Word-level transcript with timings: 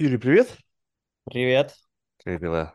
Юрий, 0.00 0.16
привет. 0.16 0.56
Привет. 1.24 1.74
Как 2.24 2.40
дела? 2.40 2.72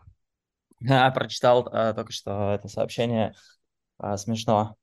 А, 0.90 1.10
прочитал 1.11 1.69
а, 1.72 1.94
только 1.94 2.11
что 2.11 2.52
это 2.53 2.68
сообщение. 2.68 3.34
А, 3.98 4.18
смешно. 4.18 4.76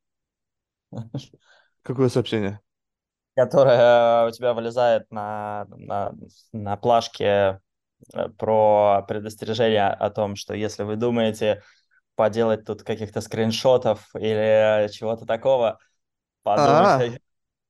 Какое 1.83 2.09
сообщение? 2.09 2.61
Которое 3.37 4.27
у 4.27 4.31
тебя 4.31 4.55
вылезает 4.55 5.11
на, 5.11 5.67
на, 5.69 6.15
на 6.55 6.77
плашке 6.79 7.61
э, 8.15 8.29
про 8.39 9.05
предостережение 9.07 9.89
о 9.89 10.09
том, 10.09 10.35
что 10.35 10.55
если 10.55 10.83
вы 10.85 10.97
думаете 10.97 11.63
поделать 12.15 12.65
тут 12.65 12.85
каких-то 12.85 13.21
скриншотов 13.21 14.09
или 14.15 14.89
чего-то 14.91 15.27
такого, 15.27 15.79
подумайте 16.43 17.21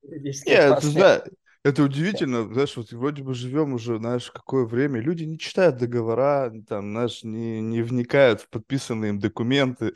А, 0.04 0.08
нет, 0.46 0.80
знаешь, 0.82 1.22
это 1.62 1.82
удивительно, 1.82 2.44
знаешь, 2.52 2.76
вот 2.76 2.90
вроде 2.92 3.22
бы 3.22 3.34
живем 3.34 3.74
уже, 3.74 3.98
знаешь, 3.98 4.30
какое 4.30 4.64
время, 4.64 5.00
люди 5.00 5.24
не 5.24 5.38
читают 5.38 5.76
договора, 5.76 6.52
там, 6.68 6.90
знаешь, 6.90 7.22
не, 7.22 7.60
не 7.60 7.82
вникают 7.82 8.42
в 8.42 8.48
подписанные 8.48 9.10
им 9.10 9.18
документы, 9.18 9.92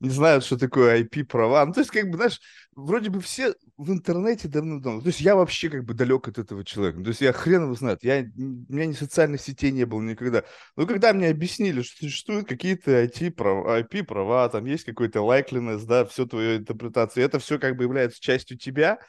не 0.00 0.10
знают, 0.10 0.44
что 0.44 0.56
такое 0.56 1.02
IP-права. 1.02 1.66
Ну, 1.66 1.72
то 1.72 1.80
есть, 1.80 1.90
как 1.90 2.08
бы, 2.08 2.16
знаешь, 2.16 2.40
вроде 2.76 3.10
бы 3.10 3.20
все 3.20 3.54
в 3.76 3.90
интернете 3.90 4.46
давно-давно. 4.46 5.00
То 5.00 5.08
есть 5.08 5.20
я 5.20 5.34
вообще 5.34 5.68
как 5.70 5.84
бы 5.84 5.92
далек 5.94 6.28
от 6.28 6.38
этого 6.38 6.64
человека. 6.64 7.02
То 7.02 7.08
есть 7.08 7.20
я 7.20 7.32
хрен 7.32 7.64
его 7.64 7.74
знает. 7.74 8.04
Я, 8.04 8.20
у 8.36 8.72
меня 8.72 8.86
ни 8.86 8.92
социальных 8.92 9.40
сетей 9.40 9.72
не 9.72 9.84
было 9.86 10.00
никогда. 10.00 10.44
Но 10.76 10.86
когда 10.86 11.12
мне 11.12 11.28
объяснили, 11.28 11.82
что 11.82 11.96
существуют 12.06 12.46
какие-то 12.48 12.92
IT-права, 12.92 13.80
IP-права, 13.80 14.48
там 14.50 14.66
есть 14.66 14.84
какой-то 14.84 15.18
likeliness, 15.18 15.84
да, 15.84 16.04
все 16.04 16.26
твоя 16.26 16.58
интерпретация, 16.58 17.24
это 17.24 17.40
все 17.40 17.58
как 17.58 17.76
бы 17.76 17.82
является 17.82 18.20
частью 18.20 18.56
тебя, 18.56 19.00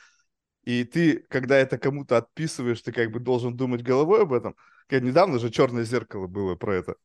и 0.63 0.83
ты, 0.83 1.25
когда 1.29 1.57
это 1.57 1.77
кому-то 1.77 2.17
отписываешь, 2.17 2.81
ты 2.81 2.91
как 2.91 3.11
бы 3.11 3.19
должен 3.19 3.55
думать 3.55 3.81
головой 3.81 4.23
об 4.23 4.33
этом. 4.33 4.55
Как 4.87 5.01
недавно 5.03 5.39
же 5.39 5.49
«Черное 5.49 5.83
зеркало» 5.83 6.27
было 6.27 6.55
про 6.55 6.75
это. 6.75 6.95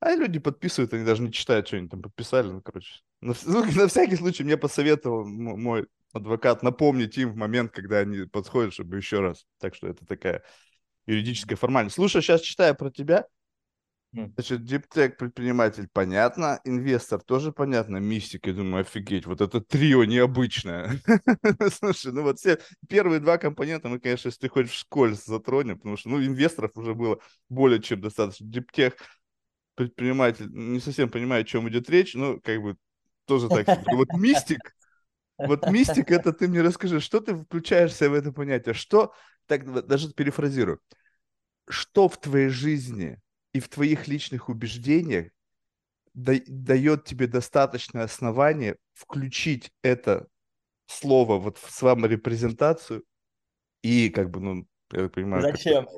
А 0.00 0.14
люди 0.14 0.38
подписывают, 0.38 0.92
они 0.92 1.04
даже 1.04 1.22
не 1.22 1.32
читают, 1.32 1.66
что 1.66 1.76
они 1.76 1.88
там 1.88 2.02
подписали. 2.02 2.48
Ну, 2.48 2.60
короче. 2.62 3.00
На, 3.20 3.34
ну, 3.46 3.64
на 3.64 3.88
всякий 3.88 4.16
случай 4.16 4.44
мне 4.44 4.56
посоветовал 4.56 5.26
мой 5.26 5.86
адвокат 6.12 6.62
напомнить 6.62 7.16
им 7.18 7.32
в 7.32 7.36
момент, 7.36 7.72
когда 7.72 7.98
они 7.98 8.26
подходят, 8.26 8.72
чтобы 8.72 8.96
еще 8.96 9.20
раз. 9.20 9.46
Так 9.58 9.74
что 9.74 9.88
это 9.88 10.06
такая 10.06 10.42
юридическая 11.06 11.56
формальность. 11.56 11.96
Слушай, 11.96 12.22
сейчас 12.22 12.40
читаю 12.40 12.74
про 12.74 12.90
тебя. 12.90 13.26
Значит, 14.34 14.64
диптек 14.64 15.18
предприниматель 15.18 15.88
понятно, 15.92 16.60
инвестор 16.64 17.20
тоже 17.22 17.52
понятно, 17.52 17.98
мистик, 17.98 18.46
я 18.46 18.54
думаю, 18.54 18.82
офигеть, 18.82 19.26
вот 19.26 19.40
это 19.40 19.60
трио 19.60 20.04
необычное. 20.04 20.98
Слушай, 21.70 22.12
ну 22.12 22.22
вот 22.22 22.38
все 22.38 22.58
первые 22.88 23.20
два 23.20 23.36
компонента 23.36 23.88
мы, 23.88 24.00
конечно, 24.00 24.28
если 24.28 24.40
ты 24.40 24.48
хочешь 24.48 24.72
вскользь 24.72 25.24
затронем, 25.24 25.76
потому 25.76 25.96
что, 25.96 26.08
ну, 26.08 26.24
инвесторов 26.24 26.70
уже 26.76 26.94
было 26.94 27.18
более 27.50 27.82
чем 27.82 28.00
достаточно. 28.00 28.46
Диптех 28.46 28.94
предприниматель, 29.74 30.48
не 30.50 30.80
совсем 30.80 31.10
понимаю, 31.10 31.42
о 31.42 31.44
чем 31.44 31.68
идет 31.68 31.90
речь, 31.90 32.14
но 32.14 32.40
как 32.40 32.62
бы 32.62 32.76
тоже 33.26 33.48
так. 33.48 33.66
Вот 33.92 34.08
мистик, 34.14 34.74
вот 35.36 35.70
мистик, 35.70 36.10
это 36.10 36.32
ты 36.32 36.48
мне 36.48 36.62
расскажи, 36.62 37.00
что 37.00 37.20
ты 37.20 37.36
включаешься 37.36 38.08
в 38.08 38.14
это 38.14 38.32
понятие, 38.32 38.74
что, 38.74 39.12
так 39.46 39.86
даже 39.86 40.12
перефразирую, 40.12 40.80
что 41.68 42.08
в 42.08 42.18
твоей 42.18 42.48
жизни 42.48 43.20
и 43.56 43.60
в 43.60 43.68
твоих 43.68 44.06
личных 44.06 44.50
убеждениях 44.50 45.30
да, 46.12 46.34
дает 46.46 47.06
тебе 47.06 47.26
достаточное 47.26 48.04
основание 48.04 48.76
включить 48.92 49.72
это 49.82 50.28
слово 50.86 51.38
вот 51.38 51.56
в 51.56 51.70
саморепрезентацию 51.70 53.02
и 53.82 54.10
как 54.10 54.30
бы, 54.30 54.40
ну, 54.40 54.66
я 54.92 55.04
так 55.04 55.12
понимаю, 55.14 55.42
как 55.42 55.56
Зачем? 55.56 55.88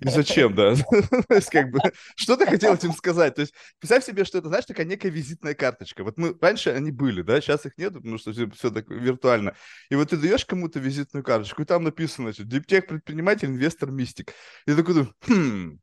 и 0.00 0.08
зачем, 0.08 0.54
да? 0.54 0.74
То 1.28 1.34
есть, 1.34 1.50
как 1.50 1.72
бы, 1.72 1.80
что 2.14 2.36
ты 2.36 2.46
хотел 2.46 2.74
этим 2.74 2.92
сказать? 2.92 3.34
То 3.34 3.40
есть, 3.40 3.52
представь 3.80 4.04
себе, 4.04 4.24
что 4.24 4.38
это, 4.38 4.46
знаешь, 4.46 4.64
такая 4.64 4.86
некая 4.86 5.10
визитная 5.10 5.54
карточка. 5.54 6.04
Вот 6.04 6.18
мы, 6.18 6.36
раньше 6.40 6.70
они 6.70 6.92
были, 6.92 7.22
да, 7.22 7.40
сейчас 7.40 7.66
их 7.66 7.76
нет, 7.76 7.94
потому 7.94 8.16
что 8.18 8.32
все, 8.32 8.48
все 8.50 8.70
так 8.70 8.88
виртуально. 8.88 9.56
И 9.90 9.96
вот 9.96 10.10
ты 10.10 10.16
даешь 10.16 10.46
кому-то 10.46 10.78
визитную 10.78 11.24
карточку, 11.24 11.62
и 11.62 11.66
там 11.66 11.82
написано, 11.82 12.28
значит, 12.28 12.48
диптех, 12.48 12.86
предприниматель, 12.86 13.48
инвестор, 13.48 13.90
мистик. 13.90 14.32
И 14.66 14.70
ты 14.70 14.76
такой 14.76 15.12
хм, 15.26 15.80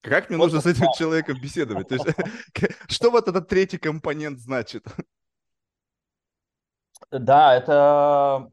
как 0.00 0.28
мне 0.28 0.38
Вот 0.38 0.44
нужно 0.44 0.60
с 0.60 0.66
этим 0.66 0.86
человеком 0.96 1.40
беседовать? 1.40 1.88
То 1.88 1.94
есть, 1.94 2.06
что 2.88 3.10
вот 3.10 3.28
этот 3.28 3.48
третий 3.48 3.78
компонент 3.78 4.38
значит? 4.38 4.84
Да, 7.10 7.54
это 7.54 8.50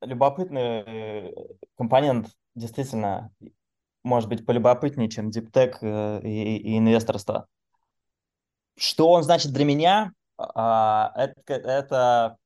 любопытный 0.00 0.82
э, 0.86 1.32
компонент, 1.76 2.28
действительно, 2.54 3.32
может 4.02 4.28
быть, 4.28 4.44
полюбопытнее, 4.44 5.08
чем 5.08 5.30
диптек 5.30 5.78
э, 5.80 6.20
и, 6.22 6.56
и 6.56 6.78
инвесторство. 6.78 7.46
Что 8.76 9.10
он 9.10 9.22
значит 9.22 9.52
для 9.52 9.64
меня? 9.64 10.12
А, 10.38 11.12
это, 11.14 11.54
это 11.54 12.36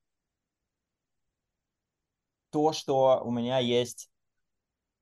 то, 2.51 2.73
что 2.73 3.21
у 3.23 3.31
меня 3.31 3.59
есть 3.59 4.09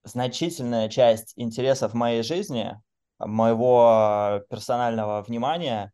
значительная 0.05 0.87
часть 0.89 1.33
интересов 1.35 1.93
моей 1.93 2.23
жизни, 2.23 2.79
моего 3.19 4.41
персонального 4.49 5.21
внимания, 5.23 5.91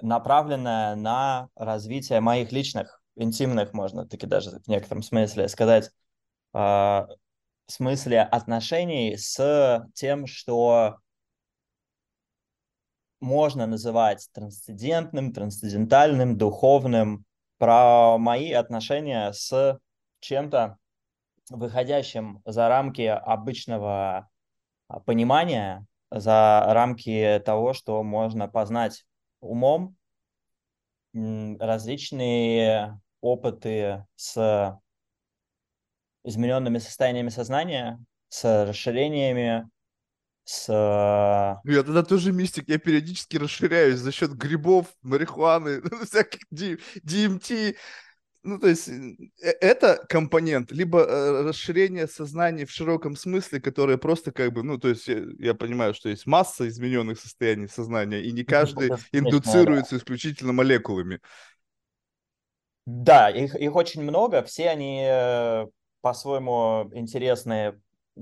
направленная 0.00 0.96
на 0.96 1.48
развитие 1.54 2.20
моих 2.20 2.50
личных, 2.52 3.00
интимных, 3.14 3.72
можно 3.72 4.06
таки 4.06 4.26
даже 4.26 4.50
в 4.50 4.68
некотором 4.68 5.02
смысле 5.02 5.48
сказать, 5.48 5.90
в 6.52 7.08
смысле 7.68 8.22
отношений 8.22 9.16
с 9.16 9.86
тем, 9.94 10.26
что 10.26 10.96
можно 13.20 13.66
называть 13.66 14.28
трансцендентным, 14.32 15.32
трансцендентальным, 15.32 16.36
духовным, 16.36 17.24
про 17.62 18.18
мои 18.18 18.50
отношения 18.50 19.32
с 19.32 19.78
чем-то, 20.18 20.78
выходящим 21.56 22.42
за 22.44 22.68
рамки 22.68 23.02
обычного 23.02 24.28
понимания, 25.06 25.86
за 26.10 26.64
рамки 26.68 27.42
того, 27.44 27.72
что 27.72 28.02
можно 28.02 28.48
познать 28.48 29.04
умом, 29.40 29.96
различные 31.14 33.00
опыты 33.20 34.06
с 34.16 34.78
измененными 36.24 36.78
состояниями 36.78 37.28
сознания, 37.28 38.02
с 38.28 38.66
расширениями, 38.66 39.68
с... 40.44 40.68
Я 40.68 41.82
тогда 41.82 42.02
тоже 42.02 42.32
мистик, 42.32 42.68
я 42.68 42.78
периодически 42.78 43.36
расширяюсь 43.36 43.98
за 43.98 44.12
счет 44.12 44.32
грибов, 44.32 44.86
марихуаны, 45.02 45.82
всяких 46.04 46.40
DMT. 46.50 47.76
Ну, 48.44 48.58
то 48.58 48.66
есть 48.68 48.88
э, 48.88 49.50
это 49.60 50.04
компонент, 50.08 50.72
либо 50.72 51.00
э, 51.00 51.42
расширение 51.42 52.08
сознания 52.08 52.66
в 52.66 52.70
широком 52.70 53.14
смысле, 53.14 53.60
которое 53.60 53.98
просто 53.98 54.32
как 54.32 54.52
бы, 54.52 54.62
ну, 54.62 54.78
то 54.78 54.88
есть 54.88 55.06
я, 55.06 55.22
я 55.38 55.54
понимаю, 55.54 55.94
что 55.94 56.08
есть 56.08 56.26
масса 56.26 56.66
измененных 56.68 57.20
состояний 57.20 57.68
сознания, 57.68 58.20
и 58.20 58.32
не 58.32 58.42
каждый 58.44 58.90
индуцируется 59.12 59.96
исключительно 59.96 60.52
молекулами. 60.52 61.20
Да, 62.84 63.30
их, 63.30 63.54
их 63.54 63.76
очень 63.76 64.02
много, 64.02 64.42
все 64.42 64.70
они 64.70 65.04
э, 65.06 65.66
по-своему 66.00 66.90
интересные, 66.94 67.80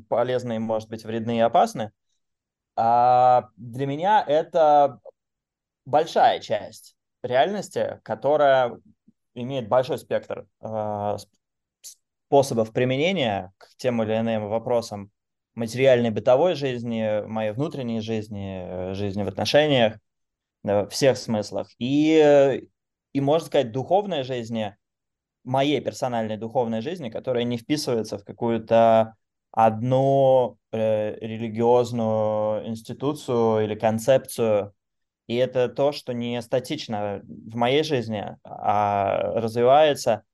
полезные, 0.09 0.59
может 0.59 0.91
быть, 0.91 1.05
вредные 1.05 1.39
и 1.39 1.43
опасны. 1.43 1.93
А 2.77 3.49
для 3.57 3.87
меня 3.87 4.23
это 4.27 5.01
большая 5.87 6.41
часть 6.41 6.95
реальности, 7.23 8.01
которая 8.03 8.79
имеет 9.43 9.69
большой 9.69 9.99
спектр 9.99 10.47
э, 10.61 11.17
способов 12.27 12.73
применения 12.73 13.53
к 13.59 13.77
тем 13.77 14.03
или 14.03 14.17
иным 14.19 14.49
вопросам 14.49 15.11
материальной 15.55 16.11
бытовой 16.11 16.55
жизни, 16.55 17.27
моей 17.27 17.53
внутренней 17.53 18.01
жизни, 18.01 18.93
жизни 18.95 19.23
в 19.23 19.29
отношениях, 19.29 19.99
во 20.63 20.87
всех 20.89 21.17
смыслах. 21.19 21.69
И, 21.79 22.63
и, 23.13 23.21
можно 23.21 23.47
сказать, 23.47 23.73
духовной 23.73 24.23
жизни, 24.23 24.77
моей 25.45 25.81
персональной 25.81 26.37
духовной 26.37 26.81
жизни, 26.83 27.11
которая 27.11 27.45
не 27.45 27.57
вписывается 27.57 28.19
в 28.19 28.25
какую-то 28.25 29.15
одну 29.53 30.59
э, 30.71 31.17
религиозную 31.21 32.69
институцию 32.69 33.65
или 33.65 33.75
концепцию, 33.75 34.75
и 35.31 35.37
это 35.37 35.69
то, 35.69 35.93
что 35.93 36.13
не 36.13 36.43
статично 36.43 37.23
в 37.23 37.55
моей 37.55 37.85
жизни, 37.85 38.37
а 38.43 39.17
развивается, 39.41 40.25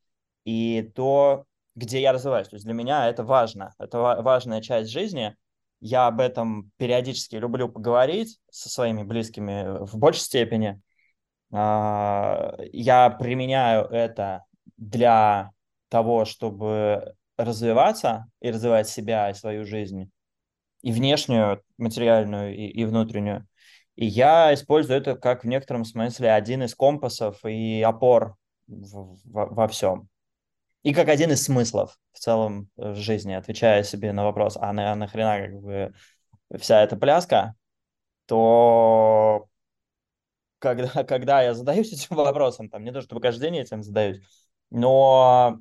и 0.46 0.90
то, 0.94 1.44
где 1.74 2.00
я 2.00 2.14
развиваюсь. 2.14 2.48
То 2.48 2.56
есть 2.56 2.64
для 2.64 2.72
меня 2.72 3.06
это 3.06 3.22
важно, 3.22 3.74
это 3.78 3.98
важная 3.98 4.62
часть 4.62 4.88
жизни. 4.90 5.36
Я 5.80 6.06
об 6.06 6.18
этом 6.18 6.70
периодически 6.78 7.36
люблю 7.36 7.68
поговорить 7.68 8.38
со 8.50 8.70
своими 8.70 9.02
близкими 9.02 9.84
в 9.84 9.98
большей 9.98 10.22
степени. 10.22 10.80
А, 11.52 12.56
я 12.72 13.10
применяю 13.10 13.84
это 13.88 14.46
для 14.78 15.50
того, 15.90 16.24
чтобы 16.24 17.16
развиваться 17.36 18.28
и 18.40 18.50
развивать 18.50 18.88
себя 18.88 19.28
и 19.28 19.34
свою 19.34 19.66
жизнь. 19.66 20.10
и 20.80 20.90
внешнюю, 20.90 21.62
материальную, 21.76 22.56
и, 22.56 22.68
и 22.68 22.84
внутреннюю. 22.86 23.46
И 23.96 24.06
я 24.06 24.52
использую 24.54 24.98
это 24.98 25.16
как 25.16 25.44
в 25.44 25.46
некотором 25.46 25.84
смысле 25.84 26.32
один 26.32 26.62
из 26.62 26.74
компасов 26.74 27.44
и 27.44 27.82
опор 27.82 28.36
в, 28.66 29.16
в, 29.24 29.54
во 29.54 29.68
всем. 29.68 30.08
И 30.82 30.94
как 30.94 31.08
один 31.08 31.32
из 31.32 31.42
смыслов 31.42 31.98
в 32.12 32.18
целом 32.18 32.68
в 32.76 32.94
жизни, 32.94 33.32
отвечая 33.32 33.82
себе 33.82 34.12
на 34.12 34.24
вопрос, 34.24 34.56
а, 34.60 34.72
на, 34.72 34.94
нахрена 34.94 35.46
как 35.46 35.60
бы 35.60 35.94
вся 36.58 36.82
эта 36.82 36.96
пляска, 36.96 37.54
то 38.26 39.48
когда, 40.58 40.88
когда 41.04 41.42
я 41.42 41.54
задаюсь 41.54 41.92
этим 41.92 42.16
вопросом, 42.16 42.68
там, 42.68 42.84
не 42.84 42.92
то 42.92 43.00
чтобы 43.00 43.20
каждый 43.20 43.42
день 43.42 43.58
этим 43.58 43.82
задаюсь, 43.82 44.20
но, 44.70 45.58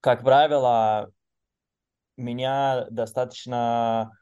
как 0.00 0.22
правило, 0.22 1.10
меня 2.16 2.86
достаточно 2.90 4.12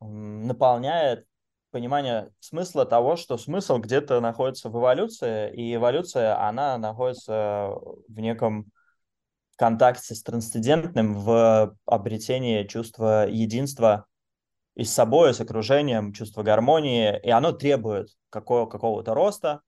наполняет 0.00 1.26
понимание 1.74 2.30
смысла 2.38 2.86
того, 2.86 3.16
что 3.16 3.36
смысл 3.36 3.78
где-то 3.78 4.20
находится 4.20 4.70
в 4.70 4.78
эволюции, 4.78 5.52
и 5.52 5.74
эволюция, 5.74 6.40
она 6.40 6.78
находится 6.78 7.72
в 8.06 8.20
неком 8.20 8.66
контакте 9.56 10.14
с 10.14 10.22
трансцендентным 10.22 11.14
в 11.14 11.76
обретении 11.84 12.62
чувства 12.62 13.28
единства 13.28 14.06
и 14.76 14.84
с 14.84 14.92
собой, 14.92 15.30
и 15.30 15.32
с 15.32 15.40
окружением, 15.40 16.12
чувство 16.12 16.44
гармонии, 16.44 17.20
и 17.20 17.30
оно 17.30 17.50
требует 17.50 18.10
какого- 18.30 18.66
какого-то 18.66 19.12
роста 19.12 19.60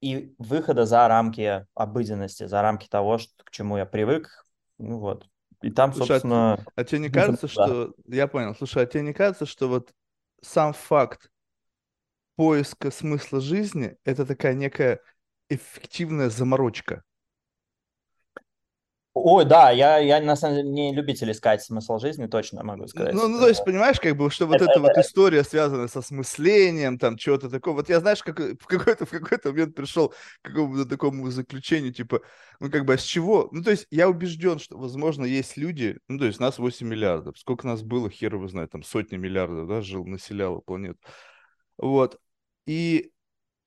и 0.00 0.34
выхода 0.38 0.86
за 0.86 1.06
рамки 1.06 1.66
обыденности, 1.74 2.46
за 2.46 2.62
рамки 2.62 2.88
того, 2.88 3.18
что, 3.18 3.44
к 3.44 3.50
чему 3.50 3.76
я 3.76 3.84
привык. 3.84 4.46
Ну 4.78 4.98
вот. 4.98 5.26
И 5.60 5.70
там, 5.70 5.92
Слушай, 5.92 6.12
а, 6.12 6.14
собственно... 6.14 6.66
а 6.74 6.84
тебе 6.84 7.00
не 7.00 7.10
кажется, 7.10 7.46
да. 7.54 7.66
что... 7.66 7.92
Я 8.06 8.26
понял. 8.26 8.54
Слушай, 8.54 8.84
а 8.84 8.86
тебе 8.86 9.02
не 9.02 9.12
кажется, 9.12 9.44
что 9.44 9.68
вот 9.68 9.92
сам 10.42 10.72
факт 10.72 11.30
поиска 12.36 12.90
смысла 12.90 13.40
жизни— 13.40 13.96
это 14.04 14.24
такая 14.26 14.54
некая 14.54 15.00
эффективная 15.48 16.30
заморочка? 16.30 17.04
Ой, 19.22 19.44
да, 19.44 19.70
я, 19.70 19.98
я 19.98 20.20
на 20.20 20.36
самом 20.36 20.56
деле 20.56 20.68
не 20.68 20.94
любитель 20.94 21.30
искать 21.30 21.62
смысл 21.62 21.98
жизни, 21.98 22.26
точно 22.26 22.64
могу 22.64 22.86
сказать. 22.86 23.14
Ну, 23.14 23.28
ну, 23.28 23.38
то 23.38 23.48
есть, 23.48 23.64
понимаешь, 23.64 24.00
как 24.00 24.16
бы, 24.16 24.30
что 24.30 24.46
вот 24.46 24.60
эта 24.60 24.80
вот 24.80 24.96
история 24.96 25.44
связана 25.44 25.88
со 25.88 26.02
смыслением, 26.02 26.98
там, 26.98 27.16
чего-то 27.16 27.50
такого. 27.50 27.76
Вот 27.76 27.88
я, 27.88 28.00
знаешь, 28.00 28.22
как, 28.22 28.38
в 28.38 28.66
какой-то 28.66 29.06
в 29.06 29.10
какой-то 29.10 29.50
момент 29.50 29.74
пришел 29.74 30.08
к 30.08 30.14
какому-то 30.48 30.86
такому 30.86 31.30
заключению, 31.30 31.92
типа, 31.92 32.20
ну, 32.60 32.70
как 32.70 32.84
бы, 32.84 32.94
а 32.94 32.98
с 32.98 33.02
чего? 33.02 33.48
Ну, 33.52 33.62
то 33.62 33.70
есть, 33.70 33.86
я 33.90 34.08
убежден, 34.08 34.58
что, 34.58 34.76
возможно, 34.78 35.24
есть 35.24 35.56
люди, 35.56 35.98
ну, 36.08 36.18
то 36.18 36.24
есть, 36.24 36.40
нас 36.40 36.58
8 36.58 36.86
миллиардов. 36.86 37.38
Сколько 37.38 37.66
нас 37.66 37.82
было, 37.82 38.10
хер 38.10 38.34
его 38.34 38.48
знает, 38.48 38.70
там, 38.70 38.82
сотни 38.82 39.16
миллиардов, 39.16 39.68
да, 39.68 39.82
жил, 39.82 40.06
населяло 40.06 40.60
планету. 40.60 40.98
Вот. 41.76 42.18
И 42.66 43.12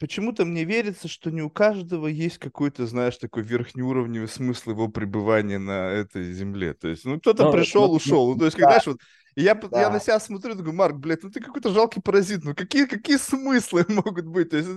почему-то 0.04 0.46
мне 0.46 0.66
верится, 0.66 1.08
что 1.08 1.32
не 1.32 1.42
у 1.42 1.50
каждого 1.50 2.08
есть 2.08 2.38
какой-то, 2.38 2.86
знаешь, 2.88 3.18
такой 3.18 3.44
верхнеуровневый 3.44 4.28
смысл 4.28 4.72
его 4.72 4.90
пребывания 4.90 5.60
на 5.60 5.90
этой 5.92 6.32
земле. 6.34 6.74
То 6.74 6.90
есть, 6.90 7.06
ну, 7.06 7.20
кто-то 7.20 7.46
Ну, 7.46 7.52
пришел, 7.52 7.88
ну, 7.88 7.94
ушел. 7.94 8.34
Ну, 8.34 8.38
то 8.38 8.46
есть, 8.46 8.58
да. 8.58 8.66
когда, 8.66 8.80
знаешь, 8.80 8.88
вот, 8.88 9.00
и 9.36 9.44
я, 9.44 9.56
п- 9.56 9.68
я 9.72 9.90
Да. 9.90 9.90
на 9.90 10.00
себя 10.00 10.20
смотрю, 10.20 10.56
думаю, 10.56 10.74
Марк, 10.74 10.96
блядь, 10.98 11.24
ну 11.24 11.30
ты 11.30 11.40
какой-то 11.42 11.72
жалкий 11.74 12.02
паразит, 12.02 12.44
ну 12.44 12.54
какие, 12.56 12.86
какие 12.86 13.18
смыслы 13.18 13.86
могут 13.90 14.26
быть? 14.26 14.50
То 14.52 14.58
есть, 14.58 14.70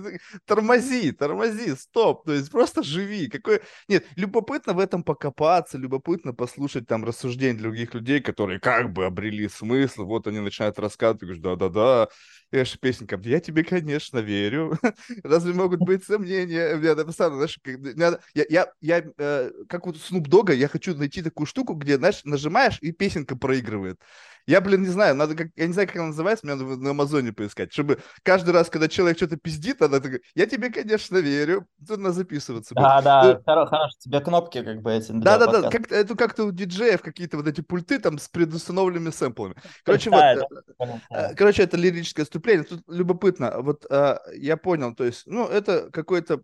тормози, 0.45 1.11
тормози, 1.11 1.75
стоп, 1.75 2.25
то 2.25 2.33
есть, 2.33 2.51
просто 2.51 2.83
живи. 2.83 3.27
Какой... 3.27 3.61
Нет, 3.87 4.05
любопытно 4.15 4.73
в 4.73 4.79
этом 4.79 5.03
покопаться, 5.03 5.77
любопытно 5.77 6.33
послушать 6.33 6.87
там 6.87 7.03
рассуждения 7.05 7.59
других 7.59 7.93
людей, 7.93 8.21
которые 8.21 8.59
как 8.59 8.91
бы 8.93 9.05
обрели 9.05 9.47
смысл, 9.49 10.05
вот 10.05 10.27
они 10.27 10.39
начинают 10.39 10.79
рассказывать, 10.79 11.21
говоришь, 11.21 11.41
да-да-да, 11.41 12.07
же 12.51 12.77
песенка, 12.79 13.19
я 13.23 13.39
тебе, 13.39 13.63
конечно, 13.63 14.19
верю. 14.19 14.77
Разве 15.23 15.53
могут 15.53 15.79
быть 15.81 16.03
сомнения? 16.03 16.77
Знаешь, 16.77 17.59
как- 17.61 17.77
мне 17.79 17.93
надо- 17.95 18.21
я, 18.33 18.45
я, 18.49 18.67
я 18.81 19.03
э, 19.17 19.51
как 19.67 19.85
вот 19.85 19.95
Snoop 19.97 20.27
Dogg, 20.27 20.53
я 20.55 20.67
хочу 20.67 20.95
найти 20.95 21.21
такую 21.21 21.45
штуку, 21.45 21.73
где, 21.73 21.97
знаешь, 21.97 22.21
нажимаешь, 22.23 22.77
и 22.81 22.91
песенка 22.91 23.35
проигрывает. 23.37 23.99
Я, 24.47 24.61
блин, 24.61 24.81
не 24.83 24.87
знаю, 24.87 25.13
надо 25.15 25.35
как, 25.35 25.47
я 25.57 25.67
не 25.67 25.73
знаю, 25.73 25.87
как 25.87 25.97
она 25.97 26.07
называется, 26.07 26.45
мне 26.45 26.55
надо 26.55 26.77
на 26.77 26.91
Амазоне 26.91 27.33
поискать, 27.33 27.73
чтобы 27.73 27.99
каждый 28.23 28.51
раз, 28.51 28.69
когда 28.69 28.87
человек 28.87 29.17
что-то 29.17 29.35
пиздит, 29.35 29.81
она 29.81 29.99
такая, 29.99 30.21
я 30.35 30.45
тебе, 30.45 30.69
конечно, 30.71 31.17
верю, 31.17 31.67
тут 31.85 31.97
надо 31.99 32.13
записываться. 32.13 32.73
будет. 32.73 32.83
Да, 32.85 33.01
да, 33.01 33.23
Ну, 33.23 33.29
хоро- 33.53 33.67
хорошо, 33.67 33.93
тебе 33.99 34.21
кнопки 34.21 34.63
как 34.63 34.81
бы 34.81 34.91
эти 34.93 35.11
для 35.11 35.19
да-да-да, 35.19 35.63
подкаста. 35.63 35.77
как, 35.79 35.91
это 35.91 36.15
как-то 36.15 36.43
у 36.45 36.51
диджеев 36.51 37.01
какие-то 37.01 37.37
вот 37.37 37.47
эти 37.47 37.59
пульты 37.61 37.99
там 37.99 38.17
с 38.19 38.29
предустановленными 38.29 39.09
сэмплами. 39.09 39.55
Короче, 39.83 40.09
вот, 40.09 40.17
Да, 40.19 40.33
э, 40.33 40.37
да, 40.79 41.01
Э. 41.09 41.35
Короче, 41.35 41.63
это 41.63 41.75
лирическое 41.75 42.23
отступление. 42.23 42.63
Тут 42.63 42.83
любопытно. 42.87 43.53
Вот 43.59 43.85
э, 43.89 44.17
я 44.35 44.55
понял, 44.55 44.95
то 44.95 45.03
есть, 45.03 45.23
ну, 45.27 45.45
это 45.47 45.89
какой-то, 45.91 46.41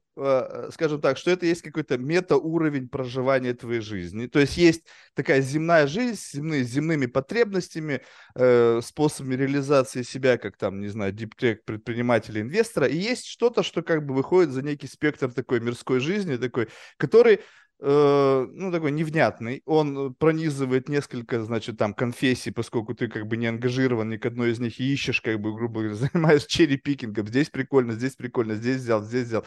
скажем 0.72 1.00
так, 1.02 1.18
что 1.18 1.32
это 1.32 1.46
есть 1.46 1.62
какой-то 1.62 1.98
метауровень 1.98 2.90
проживания 2.90 3.54
твоей 3.54 3.80
жизни. 3.82 4.28
То 4.28 4.40
есть 4.40 4.58
есть 4.58 4.84
такая 5.14 5.42
земная 5.42 5.88
жизнь 5.88 6.16
с 6.16 6.32
земными 6.34 7.06
потребностями, 7.06 7.93
э, 8.36 8.82
способами 8.84 9.36
реализации 9.36 10.02
себя, 10.04 10.38
как 10.38 10.58
там, 10.58 10.82
не 10.82 10.88
знаю, 10.88 11.12
диптек 11.12 11.64
предпринимателя, 11.66 12.42
инвестора. 12.42 12.88
И 12.88 12.98
есть 12.98 13.26
что-то, 13.26 13.64
что 13.64 13.82
как 13.82 14.06
бы 14.06 14.14
выходит 14.14 14.52
за 14.52 14.62
некий 14.62 14.88
спектр 14.88 15.32
такой 15.32 15.60
мирской 15.60 16.00
жизни, 16.00 16.36
такой, 16.38 16.70
который 16.98 17.42
э, 17.80 18.48
ну, 18.50 18.72
такой 18.72 18.92
невнятный. 18.92 19.62
Он 19.66 20.14
пронизывает 20.16 20.90
несколько, 20.90 21.44
значит, 21.44 21.78
там, 21.78 21.94
конфессий, 21.94 22.52
поскольку 22.52 22.94
ты 22.94 23.08
как 23.08 23.28
бы 23.28 23.38
не 23.38 23.48
ангажирован 23.48 24.10
ни 24.10 24.18
к 24.18 24.26
одной 24.26 24.52
из 24.52 24.60
них 24.60 24.80
и 24.80 24.94
ищешь, 24.94 25.22
как 25.22 25.40
бы, 25.40 25.54
грубо 25.54 25.82
говоря, 25.82 25.96
занимаешь 26.14 26.46
черри-пикингом. 26.46 27.28
Здесь 27.28 27.50
прикольно, 27.50 27.94
здесь 27.94 28.16
прикольно, 28.16 28.56
здесь 28.56 28.78
взял, 28.78 29.04
здесь 29.04 29.28
взял. 29.28 29.46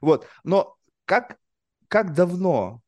Вот. 0.00 0.26
Но 0.44 0.76
как, 1.04 1.38
как 1.88 2.14
давно 2.14 2.82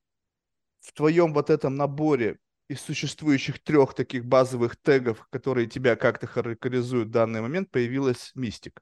в 0.81 0.93
твоем 0.93 1.33
вот 1.33 1.51
этом 1.51 1.77
наборе 1.77 2.39
из 2.71 2.81
существующих 2.81 3.61
трех 3.61 3.95
таких 3.95 4.25
базовых 4.25 4.77
тегов, 4.77 5.27
которые 5.31 5.67
тебя 5.67 5.97
как-то 5.97 6.29
характеризуют 6.29 7.09
в 7.09 7.11
данный 7.11 7.41
момент, 7.41 7.69
появилась 7.69 8.31
мистик? 8.37 8.81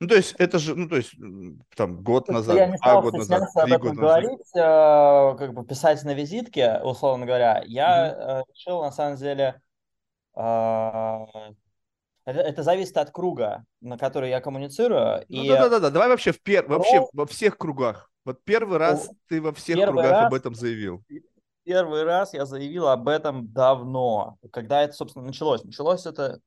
Ну, 0.00 0.08
то 0.08 0.16
есть, 0.16 0.34
это 0.38 0.58
же, 0.58 0.74
ну, 0.74 0.88
то 0.88 0.96
есть, 0.96 1.12
там, 1.76 2.02
год 2.02 2.28
назад, 2.28 2.56
я 2.56 2.66
не 2.66 2.78
два 2.78 2.78
стал 2.78 3.02
года 3.02 3.18
назад, 3.18 3.42
об 3.54 3.64
три 3.64 3.74
этом 3.74 3.88
года 3.88 4.00
назад. 4.00 4.22
говорить, 4.22 4.56
э, 4.56 5.38
как 5.38 5.52
бы 5.52 5.66
писать 5.66 6.02
на 6.04 6.14
визитке, 6.14 6.80
условно 6.82 7.26
говоря, 7.26 7.62
я 7.66 8.08
э, 8.08 8.42
решил, 8.50 8.80
на 8.80 8.90
самом 8.90 9.16
деле, 9.16 9.60
э, 10.34 10.40
это, 12.24 12.40
это 12.40 12.62
зависит 12.62 12.96
от 12.96 13.10
круга, 13.10 13.66
на 13.82 13.98
который 13.98 14.30
я 14.30 14.40
коммуницирую, 14.40 15.26
Ну 15.28 15.42
и 15.42 15.48
да, 15.48 15.64
да, 15.64 15.68
да, 15.68 15.80
да. 15.80 15.90
Давай 15.90 16.08
вообще 16.08 16.32
в 16.32 16.40
пер... 16.40 16.66
вообще 16.66 17.00
про 17.00 17.08
во 17.12 17.26
всех 17.26 17.58
кругах. 17.58 18.10
Вот 18.24 18.42
первый 18.42 18.78
раз 18.78 19.10
ты 19.28 19.42
во 19.42 19.52
всех 19.52 19.84
кругах 19.84 20.06
об 20.06 20.32
раз 20.32 20.32
этом 20.32 20.54
заявил. 20.54 21.04
Первый 21.64 22.02
раз 22.02 22.34
я 22.34 22.44
заявил 22.44 22.88
об 22.88 23.08
этом 23.08 23.52
давно, 23.52 24.36
когда 24.52 24.82
это, 24.82 24.94
собственно, 24.94 25.26
началось. 25.26 25.62
Началось 25.62 26.06
это, 26.06 26.40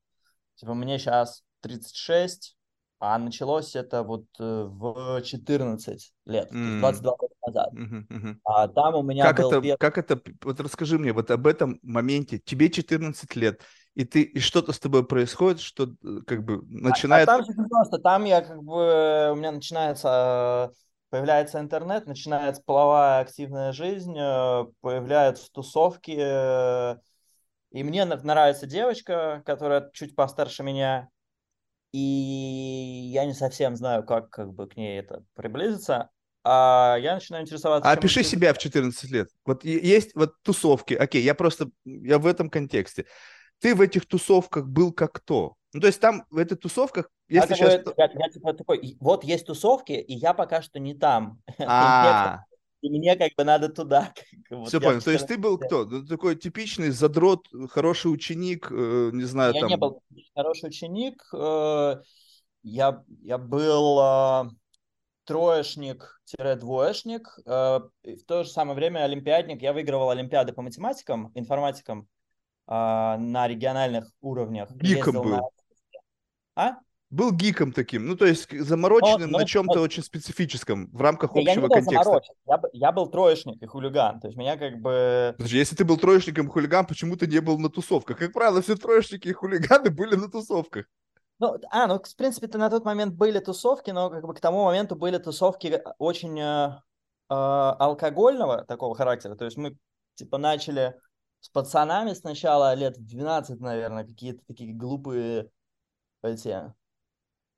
типа, 0.56 0.74
мне 0.74 0.98
сейчас 0.98 1.42
36, 1.60 2.56
а 3.00 3.18
началось 3.18 3.76
это 3.76 4.02
вот 4.02 4.24
э, 4.38 4.64
в 4.64 5.22
14 5.22 6.12
лет, 6.26 6.50
М, 6.52 6.80
22 6.80 7.16
года 7.16 7.34
назад. 7.46 7.70
мгм, 7.72 8.06
мгм. 8.10 8.40
А 8.44 8.68
там 8.68 8.94
у 8.96 9.02
меня 9.02 9.24
Как 9.24 9.40
был 9.40 9.50
это, 9.50 9.60
первый... 9.62 9.78
как 9.78 9.98
это, 9.98 10.20
вот 10.42 10.60
расскажи 10.60 10.98
мне 10.98 11.12
вот 11.12 11.30
об 11.30 11.46
этом 11.46 11.78
моменте. 11.82 12.38
Тебе 12.38 12.70
14 12.70 13.34
лет, 13.36 13.62
и 13.94 14.04
ты, 14.04 14.22
и 14.22 14.38
что-то 14.40 14.72
с 14.72 14.78
тобой 14.78 15.06
происходит, 15.06 15.60
что 15.60 15.84
э, 16.04 16.20
как 16.26 16.44
бы 16.44 16.62
А, 16.84 16.90
а 16.90 16.92
начинает... 16.92 17.26
там 17.26 17.44
просто, 17.68 17.98
там 17.98 18.24
я 18.24 18.42
как 18.42 18.62
бы, 18.62 19.30
у 19.32 19.36
меня 19.36 19.52
начинается, 19.52 20.70
э, 20.72 20.74
появляется 21.16 21.60
интернет, 21.60 22.06
начинается 22.06 22.62
половая 22.64 23.20
активная 23.20 23.72
жизнь, 23.72 24.14
э, 24.18 24.66
появляются 24.82 25.50
тусовки, 25.50 26.14
э, 26.18 26.96
и 27.70 27.82
мне 27.82 28.04
нравится 28.04 28.66
девочка, 28.66 29.42
которая 29.46 29.90
чуть 29.94 30.14
постарше 30.14 30.62
меня, 30.62 31.08
и 31.92 33.08
я 33.12 33.24
не 33.24 33.32
совсем 33.32 33.76
знаю, 33.76 34.04
как, 34.04 34.28
как 34.28 34.52
бы 34.52 34.68
к 34.68 34.76
ней 34.76 34.98
это 34.98 35.24
приблизиться, 35.34 36.10
а 36.44 36.98
я 37.00 37.14
начинаю 37.14 37.44
интересоваться, 37.44 37.90
А 37.90 37.94
вообще 37.94 38.22
себя 38.22 38.52
в 38.52 38.58
14 38.58 39.10
лет. 39.10 39.30
Вот 39.46 39.64
есть 39.64 40.14
вот 40.14 40.34
тусовки, 40.42 40.92
окей, 40.92 41.22
я 41.22 41.34
просто, 41.34 41.70
я 41.86 42.18
в 42.18 42.26
этом 42.26 42.50
контексте. 42.50 43.06
Ты 43.60 43.74
в 43.74 43.80
этих 43.80 44.06
тусовках 44.06 44.66
был 44.66 44.92
как 44.92 45.12
кто? 45.12 45.54
Ну, 45.76 45.80
то 45.82 45.86
есть 45.88 46.00
там 46.00 46.24
в 46.30 46.38
этих 46.38 46.58
тусовках, 46.58 47.10
Я, 47.28 47.42
если 47.42 47.48
как 47.54 47.58
сейчас... 47.58 47.84
бы, 47.84 47.92
я, 47.98 48.10
я 48.14 48.28
типа 48.30 48.54
такой, 48.54 48.78
«И 48.78 48.96
вот 48.98 49.24
есть 49.24 49.44
тусовки, 49.46 49.92
и 49.92 50.14
я 50.14 50.32
пока 50.32 50.62
что 50.62 50.78
не 50.80 50.94
там. 50.94 51.38
И 51.46 51.52
мне, 51.58 51.66
как- 51.66 51.68
А, 51.68 52.44
и 52.80 52.88
мне 52.88 53.14
как 53.16 53.32
бы 53.36 53.44
надо 53.44 53.68
туда. 53.68 54.14
Вот 54.50 54.68
Все 54.68 54.78
я 54.78 54.88
понял. 54.88 55.02
То 55.02 55.10
есть 55.10 55.24
14 55.24 55.28
ты 55.28 55.36
был 55.38 55.58
кто? 55.58 55.84
Ну, 55.84 56.06
Такой 56.06 56.34
типичный 56.36 56.88
задрот, 56.90 57.46
хороший 57.70 58.06
ученик, 58.10 58.68
э, 58.70 59.10
не 59.12 59.24
знаю, 59.24 59.52
Я 59.54 59.62
не 59.62 59.68
там. 59.70 59.80
был 59.80 60.02
хороший 60.34 60.68
ученик. 60.70 61.22
э, 61.34 61.96
Я, 62.62 63.04
я 63.22 63.36
был 63.38 63.98
э, 64.00 64.44
троечник-двоечник. 65.24 67.38
В 67.44 67.90
то 68.26 68.44
же 68.44 68.48
самое 68.48 68.74
время 68.76 69.04
олимпиадник. 69.04 69.60
Я 69.60 69.72
выигрывал 69.74 70.08
олимпиады 70.10 70.52
по 70.54 70.62
математикам, 70.62 71.30
информатикам. 71.34 72.08
а, 72.68 73.16
на 73.18 73.46
региональных 73.46 74.10
уровнях. 74.20 74.68
Гиком 74.72 75.22
был. 75.22 75.50
На... 76.56 76.66
А? 76.68 76.78
Был 77.08 77.32
гиком 77.32 77.72
таким, 77.72 78.06
ну 78.06 78.16
то 78.16 78.26
есть 78.26 78.50
замороченным 78.50 79.30
Но- 79.30 79.38
на 79.38 79.42
но- 79.42 79.44
чем-то 79.44 79.76
но- 79.76 79.82
очень 79.82 80.02
специфическом 80.02 80.90
в 80.92 81.00
рамках 81.00 81.30
Я 81.36 81.42
не 81.42 81.48
общего 81.50 81.68
был 81.68 81.74
контекста. 81.74 82.02
заморочен, 82.02 82.34
я, 82.46 82.60
я 82.72 82.92
был 82.92 83.06
троечник 83.08 83.62
и 83.62 83.66
хулиган. 83.66 84.18
То 84.20 84.26
есть 84.26 84.36
меня 84.36 84.56
как 84.56 84.80
бы... 84.80 85.34
Подожди, 85.36 85.56
если 85.58 85.76
ты 85.76 85.84
был 85.84 85.98
троечником 85.98 86.48
и 86.48 86.50
хулиган, 86.50 86.84
почему 86.84 87.16
ты 87.16 87.28
не 87.28 87.40
был 87.40 87.58
на 87.58 87.70
тусовках? 87.70 88.18
Как 88.18 88.32
правило, 88.32 88.60
все 88.60 88.74
троечники 88.74 89.28
и 89.28 89.32
хулиганы 89.32 89.90
были 89.90 90.16
на 90.16 90.28
тусовках. 90.28 90.86
Ну, 91.38 91.56
а, 91.70 91.86
ну, 91.86 92.00
в 92.02 92.16
принципе-то 92.16 92.58
на 92.58 92.70
тот 92.70 92.84
момент 92.84 93.14
были 93.14 93.38
тусовки, 93.38 93.90
но 93.90 94.10
как 94.10 94.26
бы 94.26 94.34
к 94.34 94.40
тому 94.40 94.64
моменту 94.64 94.96
были 94.96 95.18
тусовки 95.18 95.82
очень 95.98 96.40
э, 96.40 96.70
э, 97.28 97.34
алкогольного 97.34 98.64
такого 98.64 98.96
характера. 98.96 99.36
То 99.36 99.44
есть 99.44 99.56
мы 99.56 99.76
типа 100.14 100.38
начали 100.38 100.96
с 101.40 101.50
пацанами 101.50 102.14
сначала 102.14 102.74
лет 102.74 102.96
в 102.96 103.06
12, 103.06 103.60
наверное, 103.60 104.04
какие-то 104.04 104.40
такие 104.46 104.74
глупые 104.74 105.50
эти... 106.22 106.72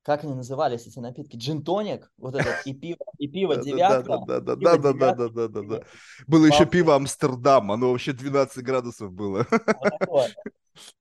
Как 0.02 0.24
они 0.24 0.34
назывались, 0.34 0.86
эти 0.86 0.98
напитки? 1.00 1.36
Джин-тоник, 1.36 2.10
вот 2.16 2.34
этот, 2.34 2.66
и 2.66 2.72
пиво, 2.72 3.04
и 3.18 3.28
пиво 3.28 3.56
девятка. 3.56 4.18
Да, 4.26 4.40
да, 4.40 4.56
да, 4.56 4.76
да, 4.76 4.92
да, 4.92 5.28
да, 5.28 5.48
да, 5.48 5.62
да, 5.62 5.82
Было 6.26 6.46
еще 6.46 6.64
пиво 6.64 6.94
Амстердам, 6.94 7.72
оно 7.72 7.90
вообще 7.90 8.12
12 8.12 8.64
градусов 8.64 9.12
было. 9.12 9.46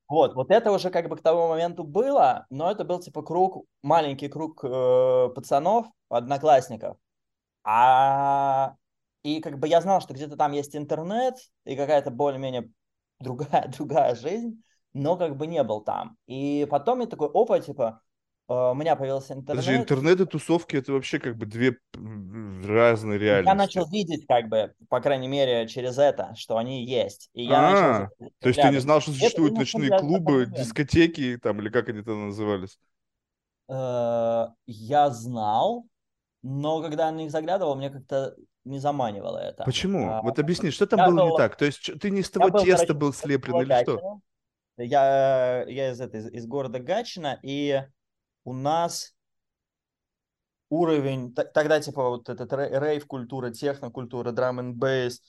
Вот, 0.07 0.33
вот 0.35 0.51
это 0.51 0.71
уже 0.71 0.89
как 0.89 1.07
бы 1.07 1.17
к 1.17 1.21
тому 1.21 1.49
моменту 1.49 1.83
было, 1.83 2.47
но 2.49 2.71
это 2.71 2.83
был 2.83 2.99
типа 2.99 3.21
круг, 3.21 3.65
маленький 3.83 4.27
круг 4.27 4.63
э, 4.63 5.29
пацанов, 5.35 5.85
одноклассников. 6.09 6.97
А 7.63 8.75
и 9.23 9.41
как 9.41 9.59
бы 9.59 9.67
я 9.67 9.81
знал, 9.81 9.99
что 10.01 10.13
где-то 10.13 10.37
там 10.37 10.53
есть 10.53 10.75
интернет 10.75 11.35
и 11.65 11.75
какая-то 11.75 12.11
более-менее 12.11 12.71
другая, 13.19 13.67
другая 13.77 14.15
жизнь, 14.15 14.63
но 14.93 15.17
как 15.17 15.37
бы 15.37 15.47
не 15.47 15.63
был 15.63 15.81
там. 15.81 16.17
И 16.27 16.67
потом 16.69 16.99
я 17.01 17.07
такой, 17.07 17.29
опа, 17.33 17.59
типа, 17.59 18.01
э, 18.49 18.53
у 18.53 18.73
меня 18.73 18.95
появился 18.95 19.33
интернет. 19.33 19.63
Подожди, 19.63 19.75
интернет 19.81 20.21
и 20.21 20.25
тусовки 20.25 20.75
это 20.75 20.93
вообще 20.93 21.19
как 21.19 21.37
бы 21.37 21.45
две 21.45 21.77
разные 21.93 23.19
реальности. 23.19 23.49
Я 23.49 23.55
начал 23.55 23.87
видеть, 23.87 24.25
как 24.27 24.47
бы, 24.49 24.73
по 24.89 24.99
крайней 24.99 25.27
мере, 25.27 25.67
через 25.67 25.97
это, 25.97 26.33
что 26.35 26.57
они 26.57 26.85
есть. 26.85 27.29
И 27.33 27.43
я 27.43 27.61
А, 27.61 27.71
начал 27.71 28.29
То 28.41 28.49
есть 28.49 28.61
ты 28.61 28.69
не 28.69 28.79
знал, 28.79 29.01
что 29.01 29.11
Это 29.11 29.19
существуют 29.19 29.51
именно 29.53 29.59
ночные 29.59 29.89
клубы, 29.91 30.45
дискотеки 30.47 31.37
там, 31.41 31.59
или 31.61 31.69
как 31.69 31.89
они 31.89 32.01
там 32.01 32.27
назывались? 32.27 32.79
Э, 33.69 34.47
я 34.65 35.09
знал, 35.09 35.85
но 36.41 36.81
когда 36.81 37.07
я 37.07 37.11
на 37.11 37.17
них 37.17 37.31
заглядывал, 37.31 37.75
мне 37.75 37.89
как-то 37.89 38.35
не 38.65 38.79
заманивало 38.79 39.37
это. 39.37 39.63
Почему? 39.65 40.09
А, 40.09 40.21
Вот 40.21 40.39
объясни, 40.39 40.71
что 40.71 40.87
там 40.87 41.05
было 41.05 41.25
не 41.25 41.29
был- 41.29 41.37
так? 41.37 41.57
То 41.57 41.65
есть 41.65 41.91
ты 41.99 42.09
не 42.09 42.21
из 42.21 42.25
я 42.25 42.31
того 42.33 42.49
был, 42.49 42.63
теста 42.63 42.75
короче, 42.87 42.93
был 42.93 43.13
слеплен 43.13 43.61
или 43.61 43.83
что? 43.83 44.19
Я, 44.77 45.63
я 45.67 45.91
из, 45.91 45.99
этой, 46.01 46.19
из, 46.21 46.27
из 46.31 46.45
города 46.45 46.79
Гатчина, 46.79 47.39
и 47.43 47.83
у 48.43 48.53
нас 48.53 49.15
уровень, 50.69 51.33
тогда 51.33 51.79
типа 51.79 52.09
вот 52.09 52.29
этот 52.29 52.51
рей- 52.53 52.69
рейв-культура, 52.77 53.49
техно-культура, 53.51 54.31
драм 54.31 54.59
н 54.59 54.73
бейс 54.75 55.21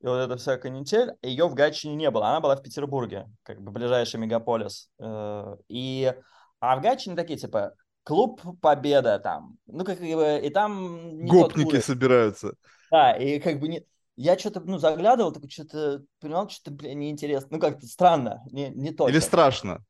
и 0.00 0.06
вот 0.06 0.18
эта 0.18 0.36
вся 0.36 0.58
канитель, 0.58 1.12
ее 1.22 1.48
в 1.48 1.54
Гатчине 1.54 1.94
не 1.96 2.10
было, 2.10 2.28
она 2.28 2.40
была 2.40 2.56
в 2.56 2.62
Петербурге, 2.62 3.26
как 3.42 3.60
бы 3.62 3.72
ближайший 3.72 4.20
мегаполис. 4.20 4.90
Э, 5.00 5.56
И, 5.68 6.14
а 6.60 6.76
в 6.76 6.82
Гатчине 6.82 7.16
такие 7.16 7.38
типа 7.38 7.74
клуб 8.02 8.40
Победа 8.60 9.18
там, 9.18 9.56
ну 9.66 9.84
как 9.84 9.98
бы 9.98 10.40
и 10.42 10.50
там 10.50 11.26
Гопники 11.26 11.80
собираются. 11.80 12.54
Да, 12.90 13.12
и 13.16 13.40
как 13.40 13.58
бы 13.60 13.68
не... 13.68 13.84
Я 14.16 14.38
что-то, 14.38 14.60
ну, 14.60 14.78
заглядывал, 14.78 15.32
такой, 15.32 15.50
что-то 15.50 16.04
понимал, 16.20 16.48
что-то, 16.48 16.70
блин, 16.70 16.98
неинтересно. 16.98 17.48
Ну, 17.50 17.58
как-то 17.58 17.86
странно, 17.86 18.42
не, 18.50 18.70
не 18.70 18.92
то. 18.92 19.08
Или 19.08 19.18
страшно? 19.18 19.84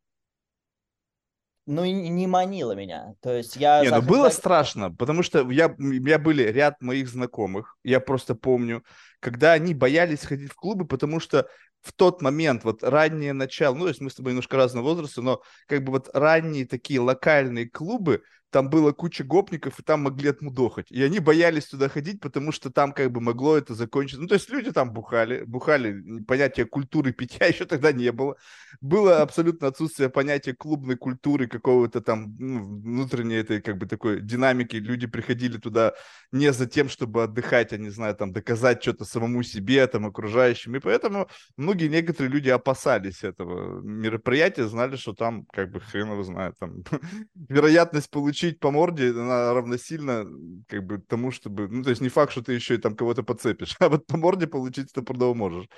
Ну, 1.66 1.82
и 1.84 1.92
не 1.92 2.26
манило 2.26 2.72
меня. 2.72 3.14
То 3.20 3.32
есть 3.32 3.56
я... 3.56 3.82
Не, 3.82 3.90
ну 3.90 4.02
было 4.02 4.28
заг- 4.28 4.34
страшно, 4.34 4.94
потому 4.94 5.22
что 5.22 5.50
я, 5.50 5.68
у 5.68 5.82
меня 5.82 6.18
были 6.18 6.42
ряд 6.42 6.80
моих 6.82 7.08
знакомых, 7.08 7.76
я 7.82 8.00
просто 8.00 8.34
помню, 8.34 8.84
когда 9.20 9.52
они 9.52 9.74
боялись 9.74 10.20
ходить 10.20 10.52
в 10.52 10.56
клубы, 10.56 10.86
потому 10.86 11.20
что 11.20 11.48
в 11.80 11.92
тот 11.92 12.22
момент, 12.22 12.64
вот 12.64 12.82
раннее 12.82 13.34
начало, 13.34 13.74
ну, 13.74 13.82
то 13.82 13.88
есть 13.88 14.00
мы 14.00 14.10
с 14.10 14.14
тобой 14.14 14.32
немножко 14.32 14.56
разного 14.56 14.84
возраста, 14.84 15.22
но 15.22 15.42
как 15.66 15.84
бы 15.84 15.92
вот 15.92 16.08
ранние 16.14 16.66
такие 16.66 17.00
локальные 17.00 17.68
клубы, 17.68 18.22
там 18.54 18.70
было 18.70 18.92
куча 18.92 19.24
гопников, 19.24 19.80
и 19.80 19.82
там 19.82 20.02
могли 20.02 20.28
отмудохать. 20.28 20.86
И 20.92 21.02
они 21.02 21.18
боялись 21.18 21.66
туда 21.66 21.88
ходить, 21.88 22.20
потому 22.20 22.52
что 22.52 22.70
там 22.70 22.92
как 22.92 23.10
бы 23.10 23.20
могло 23.20 23.56
это 23.56 23.74
закончиться. 23.74 24.22
Ну, 24.22 24.28
то 24.28 24.34
есть 24.34 24.48
люди 24.48 24.70
там 24.70 24.92
бухали, 24.92 25.42
бухали, 25.44 26.22
понятия 26.22 26.64
культуры 26.64 27.12
питья 27.12 27.46
еще 27.48 27.64
тогда 27.64 27.90
не 27.90 28.12
было. 28.12 28.36
Было 28.80 29.22
абсолютно 29.22 29.66
отсутствие 29.66 30.08
понятия 30.08 30.54
клубной 30.54 30.96
культуры, 30.96 31.48
какого-то 31.48 32.00
там 32.00 32.36
ну, 32.38 32.80
внутренней 32.80 33.34
этой 33.34 33.60
как 33.60 33.76
бы 33.76 33.86
такой 33.86 34.20
динамики. 34.20 34.76
Люди 34.76 35.08
приходили 35.08 35.58
туда 35.58 35.94
не 36.30 36.52
за 36.52 36.66
тем, 36.66 36.88
чтобы 36.88 37.24
отдыхать, 37.24 37.72
а 37.72 37.76
не 37.76 37.90
знаю, 37.90 38.14
там 38.14 38.32
доказать 38.32 38.80
что-то 38.80 39.04
самому 39.04 39.42
себе, 39.42 39.84
там 39.88 40.06
окружающим. 40.06 40.76
И 40.76 40.78
поэтому 40.78 41.28
многие 41.56 41.88
некоторые 41.88 42.32
люди 42.32 42.50
опасались 42.50 43.24
этого 43.24 43.80
мероприятия, 43.80 44.68
знали, 44.68 44.94
что 44.94 45.12
там 45.12 45.44
как 45.46 45.72
бы 45.72 45.80
хрен 45.80 46.12
его 46.12 46.22
знает, 46.22 46.56
там 46.56 46.84
вероятность 47.48 48.10
получить 48.10 48.43
по 48.52 48.70
морде, 48.70 49.10
она 49.10 49.52
равносильно 49.52 50.24
как 50.68 50.84
бы 50.86 50.98
тому, 50.98 51.30
чтобы, 51.30 51.68
ну 51.68 51.82
то 51.82 51.90
есть 51.90 52.02
не 52.02 52.08
факт, 52.08 52.32
что 52.32 52.42
ты 52.42 52.52
еще 52.52 52.74
и 52.74 52.78
там 52.78 52.96
кого-то 52.96 53.22
подцепишь, 53.22 53.76
а 53.80 53.88
вот 53.88 54.06
по 54.06 54.16
морде 54.16 54.46
получить 54.46 54.90
стопудово 54.90 55.34
можешь. 55.34 55.68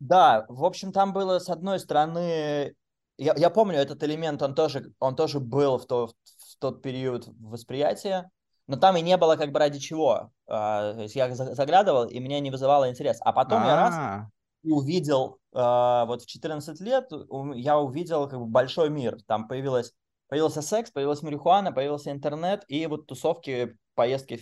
Да, 0.00 0.46
в 0.48 0.64
общем, 0.64 0.92
там 0.92 1.12
было, 1.12 1.38
с 1.38 1.48
одной 1.48 1.80
стороны... 1.80 2.74
Я, 3.20 3.34
я 3.36 3.50
помню 3.50 3.78
этот 3.78 4.02
элемент, 4.04 4.40
он 4.42 4.54
тоже, 4.54 4.92
он 5.00 5.16
тоже 5.16 5.40
был 5.40 5.78
в, 5.78 5.86
то, 5.86 6.06
в 6.06 6.12
тот 6.60 6.82
период 6.82 7.28
восприятия, 7.40 8.30
но 8.68 8.76
там 8.76 8.96
и 8.96 9.02
не 9.02 9.16
было 9.16 9.34
как 9.34 9.50
бы 9.50 9.58
ради 9.58 9.80
чего. 9.80 10.30
А, 10.46 10.94
то 10.94 11.02
есть 11.02 11.16
я 11.16 11.34
за- 11.34 11.54
заглядывал, 11.54 12.06
и 12.06 12.20
меня 12.20 12.38
не 12.38 12.52
вызывало 12.52 12.88
интерес. 12.88 13.18
А 13.22 13.32
потом 13.32 13.64
я 13.64 13.74
раз 13.74 13.94
А, 13.96 14.28
и 14.62 14.70
увидел, 14.70 15.38
э, 15.52 16.04
вот 16.06 16.22
в 16.22 16.26
14 16.26 16.80
лет 16.80 17.10
я 17.54 17.78
увидел 17.78 18.28
как 18.28 18.38
бы 18.38 18.46
большой 18.46 18.90
мир. 18.90 19.18
Там 19.26 19.48
появилась, 19.48 19.92
появился 20.28 20.62
секс, 20.62 20.90
появилась 20.90 21.22
марихуана, 21.22 21.72
появился 21.72 22.10
интернет 22.10 22.64
и 22.68 22.86
вот 22.86 23.06
тусовки, 23.06 23.76
поездки 23.94 24.40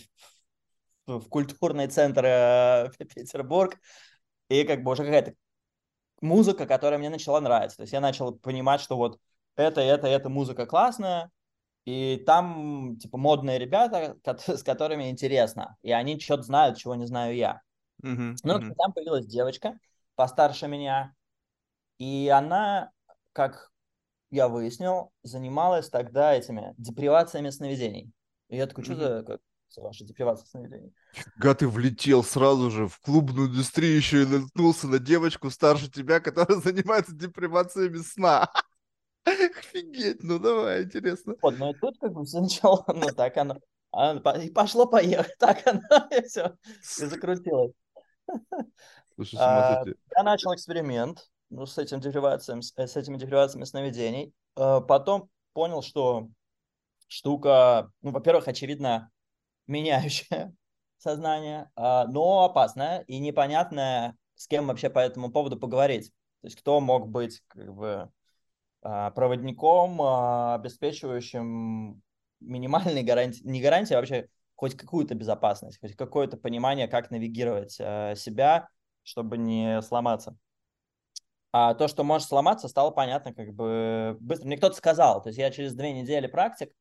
в, 1.05 1.19
в 1.19 1.29
культурный 1.29 1.87
центр 1.87 2.25
э, 2.25 2.89
Петербург. 2.99 3.77
И 4.49 4.63
как 4.63 4.83
бы 4.83 4.91
уже 4.91 5.03
какая-то 5.03 5.33
музыка, 6.21 6.65
которая 6.65 6.99
мне 6.99 7.09
начала 7.09 7.39
нравиться. 7.41 7.77
То 7.77 7.83
есть 7.83 7.93
я 7.93 8.01
начал 8.01 8.33
понимать, 8.37 8.81
что 8.81 8.97
вот 8.97 9.19
это, 9.55 9.81
это, 9.81 10.07
эта 10.07 10.29
музыка 10.29 10.65
классная, 10.65 11.31
и 11.85 12.23
там, 12.25 12.97
типа, 12.99 13.17
модные 13.17 13.59
ребята, 13.59 14.17
с 14.47 14.63
которыми 14.63 15.09
интересно, 15.09 15.77
и 15.81 15.91
они 15.91 16.19
что-то 16.19 16.43
знают, 16.43 16.77
чего 16.77 16.95
не 16.95 17.05
знаю 17.07 17.35
я. 17.35 17.61
мгм, 18.03 18.35
Ну, 18.43 18.59
мгм. 18.59 18.75
там 18.77 18.93
появилась 18.93 19.25
девочка 19.25 19.79
постарше 20.15 20.67
меня, 20.67 21.13
и 21.97 22.29
она, 22.29 22.91
как 23.33 23.71
я 24.37 24.47
выяснил, 24.47 25.11
занималась 25.23 25.89
тогда 25.89 26.33
этими 26.33 26.73
депривациями 26.77 27.49
сновидений. 27.49 28.11
И 28.49 28.55
я 28.55 28.67
такой, 28.67 28.83
что 28.83 28.95
за 28.95 29.23
как, 29.23 29.41
ваша 29.77 30.05
депривация 30.05 30.45
сновидений? 30.45 30.93
Когда 31.33 31.55
ты 31.55 31.67
влетел 31.67 32.23
сразу 32.23 32.69
же 32.69 32.87
в 32.87 32.99
клубную 32.99 33.49
индустрию, 33.49 33.97
еще 33.97 34.23
и 34.23 34.25
наткнулся 34.25 34.87
на 34.87 34.99
девочку 34.99 35.49
старше 35.49 35.89
тебя, 35.89 36.19
которая 36.19 36.59
занимается 36.61 37.13
депривациями 37.13 37.97
сна. 37.97 38.49
Офигеть, 39.25 40.23
ну 40.23 40.39
давай, 40.39 40.83
интересно. 40.83 41.35
Вот, 41.41 41.57
ну 41.57 41.71
и 41.71 41.73
тут 41.73 41.97
как 41.99 42.13
бы 42.13 42.23
все 42.23 42.39
начало, 42.39 42.85
ну 42.93 43.07
так 43.07 43.35
оно, 43.37 43.57
а, 43.91 44.15
и 44.37 44.51
пошло-поехало, 44.51 45.27
так 45.39 45.65
оно, 45.65 46.07
и 46.11 46.21
все, 46.27 46.55
и 47.01 47.05
закрутилось. 47.05 47.73
Слушай, 49.15 49.39
А, 49.39 49.83
сойти. 49.83 49.99
Я 50.15 50.23
начал 50.23 50.53
эксперимент 50.53 51.27
ну, 51.49 51.65
с, 51.65 51.77
этим 51.77 51.99
депривациям, 51.99 52.61
с, 52.61 52.73
с 52.75 52.95
этими 52.97 53.17
депривациями 53.17 53.65
сновидений. 53.65 54.33
Э, 54.55 54.81
Потом 54.81 55.29
понял, 55.53 55.81
что 55.81 56.29
штука, 57.07 57.91
ну, 58.01 58.11
во-первых, 58.11 58.47
очевидно, 58.47 59.09
меняющая 59.67 60.53
сознание, 60.97 61.69
а, 61.75 62.05
но 62.07 62.45
опасная 62.45 63.01
и 63.01 63.19
непонятная, 63.19 64.15
с 64.35 64.47
кем 64.47 64.67
вообще 64.67 64.89
по 64.89 64.99
этому 64.99 65.31
поводу 65.31 65.57
поговорить. 65.57 66.11
То 66.41 66.47
есть 66.47 66.57
кто 66.57 66.79
мог 66.79 67.09
быть 67.09 67.41
как 67.47 67.73
бы 67.73 68.11
а, 68.81 69.11
проводником, 69.11 70.01
а, 70.01 70.55
обеспечивающим 70.55 72.01
минимальные 72.39 73.03
гарантии, 73.03 73.41
не 73.43 73.61
гарантии, 73.61 73.93
а 73.93 73.97
вообще 73.97 74.27
хоть 74.55 74.75
какую-то 74.75 75.15
безопасность, 75.15 75.79
хоть 75.79 75.95
какое-то 75.95 76.37
понимание, 76.37 76.87
как 76.87 77.11
навигировать 77.11 77.77
а, 77.79 78.15
себя, 78.15 78.69
чтобы 79.03 79.37
не 79.37 79.81
сломаться. 79.81 80.37
А 81.51 81.73
то, 81.73 81.87
что 81.87 82.03
может 82.03 82.27
сломаться, 82.27 82.67
стало 82.67 82.91
понятно 82.91 83.33
как 83.33 83.53
бы 83.53 84.17
быстро. 84.19 84.45
Мне 84.47 84.57
кто-то 84.57 84.75
сказал, 84.75 85.21
то 85.21 85.29
есть 85.29 85.39
я 85.39 85.49
через 85.49 85.73
две 85.73 85.93
недели 85.93 86.27
практик 86.27 86.71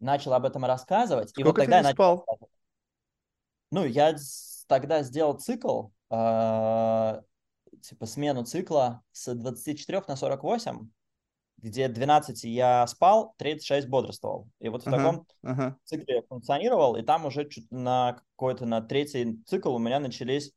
начал 0.00 0.32
об 0.34 0.44
этом 0.44 0.64
рассказывать, 0.64 1.32
и 1.36 1.42
вот 1.42 1.52
Сколько 1.52 1.62
ты 1.62 1.64
тогда 1.64 1.76
я 1.76 1.82
не 1.82 1.84
начал 1.84 1.96
спал? 1.96 2.26
рассказывать. 2.26 2.50
Ну, 3.70 3.84
я 3.84 4.16
тогда 4.66 5.02
сделал 5.02 5.34
цикл, 5.38 5.88
а, 6.10 7.22
типа 7.82 8.06
смену 8.06 8.44
цикла 8.44 9.02
с 9.12 9.32
24 9.34 10.08
на 10.08 10.16
48, 10.16 10.90
где 11.58 11.88
12 11.88 12.48
я 12.48 12.86
спал, 12.86 13.34
36 13.38 13.88
бодрствовал. 13.88 14.48
И 14.60 14.68
вот 14.68 14.82
в 14.82 14.86
Ага, 14.86 14.96
таком 14.96 15.26
ага. 15.42 15.78
цикле 15.84 16.16
я 16.16 16.22
функционировал, 16.22 16.96
и 16.96 17.02
там 17.02 17.26
уже 17.26 17.48
чуть 17.48 17.70
на 17.70 18.14
какой-то, 18.14 18.66
на 18.66 18.80
третий 18.80 19.42
цикл 19.46 19.74
у 19.74 19.78
меня 19.78 20.00
начались 20.00 20.52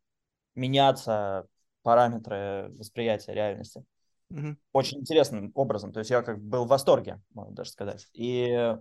меняться 0.55 1.47
параметры 1.83 2.71
восприятия 2.77 3.33
реальности. 3.33 3.83
мгм. 4.29 4.57
Очень 4.71 4.99
интересным 5.01 5.51
образом. 5.53 5.93
То 5.93 5.99
есть 5.99 6.09
я 6.09 6.21
как 6.23 6.39
бы 6.39 6.49
был 6.49 6.65
в 6.65 6.69
восторге, 6.69 7.21
можно 7.33 7.53
даже 7.53 7.69
сказать. 7.69 8.07
И 8.13 8.75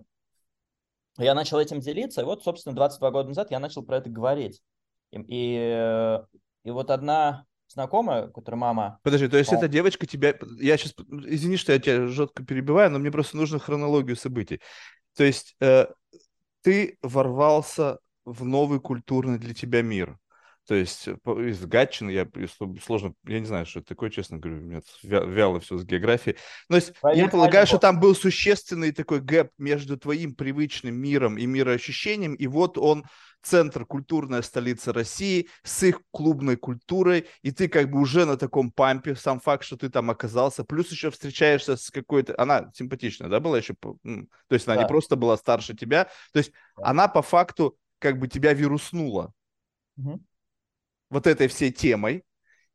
я 1.17 1.35
начал 1.35 1.59
этим 1.59 1.79
делиться, 1.79 2.21
и 2.21 2.25
вот, 2.25 2.43
собственно, 2.43 2.75
22 2.75 3.11
года 3.11 3.27
назад 3.27 3.51
я 3.51 3.59
начал 3.59 3.83
про 3.83 3.97
это 3.97 4.09
говорить. 4.09 4.63
И, 5.11 5.19
и, 5.27 6.19
и 6.63 6.71
вот 6.71 6.89
одна 6.89 7.45
знакомая, 7.67 8.27
которая 8.27 8.59
мама... 8.59 8.99
Подожди, 9.03 9.27
то 9.27 9.37
есть 9.37 9.51
О. 9.51 9.55
эта 9.55 9.67
девочка 9.67 10.05
тебя... 10.05 10.35
Я 10.59 10.77
сейчас... 10.77 10.95
Извини, 11.25 11.57
что 11.57 11.73
я 11.73 11.79
тебя 11.79 12.07
жестко 12.07 12.43
перебиваю, 12.43 12.89
но 12.89 12.99
мне 12.99 13.11
просто 13.11 13.37
нужно 13.37 13.59
хронологию 13.59 14.15
событий. 14.15 14.59
То 15.15 15.23
есть 15.23 15.55
э, 15.59 15.87
ты 16.61 16.97
ворвался 17.01 17.99
в 18.25 18.45
новый 18.45 18.79
культурный 18.79 19.37
для 19.37 19.53
тебя 19.53 19.81
мир. 19.81 20.17
То 20.67 20.75
есть 20.75 21.07
э, 21.07 21.13
из 21.13 21.65
Гатчины, 21.65 22.11
я 22.11 22.27
сложно, 22.85 23.13
я 23.25 23.39
не 23.39 23.45
знаю, 23.45 23.65
что 23.65 23.79
это 23.79 23.89
такое, 23.89 24.09
честно 24.09 24.37
говорю, 24.37 24.59
у 24.59 24.61
меня 24.61 24.81
вя- 25.03 25.29
вяло 25.29 25.59
все 25.59 25.77
с 25.77 25.83
географией. 25.83 26.37
Но 26.69 26.77
есть, 26.77 26.89
я 26.89 27.01
Проверь 27.01 27.29
полагаю, 27.29 27.67
что 27.67 27.77
там 27.79 27.99
был 27.99 28.15
существенный 28.15 28.91
такой 28.91 29.19
гэп 29.19 29.51
между 29.57 29.97
твоим 29.97 30.33
привычным 30.35 30.95
миром 30.95 31.37
и 31.37 31.45
мироощущением, 31.45 32.33
и 32.35 32.47
вот 32.47 32.77
он 32.77 33.03
центр, 33.41 33.85
культурная 33.85 34.41
столица 34.41 34.93
России 34.93 35.49
с 35.63 35.83
их 35.83 35.99
клубной 36.11 36.55
культурой, 36.55 37.27
и 37.41 37.51
ты 37.51 37.67
как 37.67 37.91
бы 37.91 37.99
уже 37.99 38.25
на 38.25 38.37
таком 38.37 38.71
пампе, 38.71 39.15
сам 39.17 39.41
факт, 39.41 39.65
что 39.65 39.75
ты 39.75 39.89
там 39.89 40.09
оказался, 40.09 40.63
плюс 40.63 40.89
еще 40.91 41.11
встречаешься 41.11 41.75
с 41.75 41.91
какой-то, 41.91 42.35
она 42.37 42.71
симпатичная, 42.73 43.27
да, 43.27 43.41
была 43.41 43.57
еще, 43.57 43.75
то 43.75 43.97
есть 44.49 44.65
она 44.65 44.77
не 44.77 44.83
Да. 44.83 44.87
просто 44.87 45.17
была 45.17 45.35
старше 45.35 45.75
тебя, 45.75 46.05
то 46.31 46.39
есть 46.39 46.53
Да. 46.77 46.85
она 46.85 47.09
по 47.09 47.21
факту 47.21 47.77
как 47.99 48.17
бы 48.17 48.29
тебя 48.29 48.53
вируснула 48.53 49.33
Мгм. 49.97 50.19
Вот 51.13 51.27
этой 51.27 51.47
всей 51.47 51.71
темой, 51.71 52.23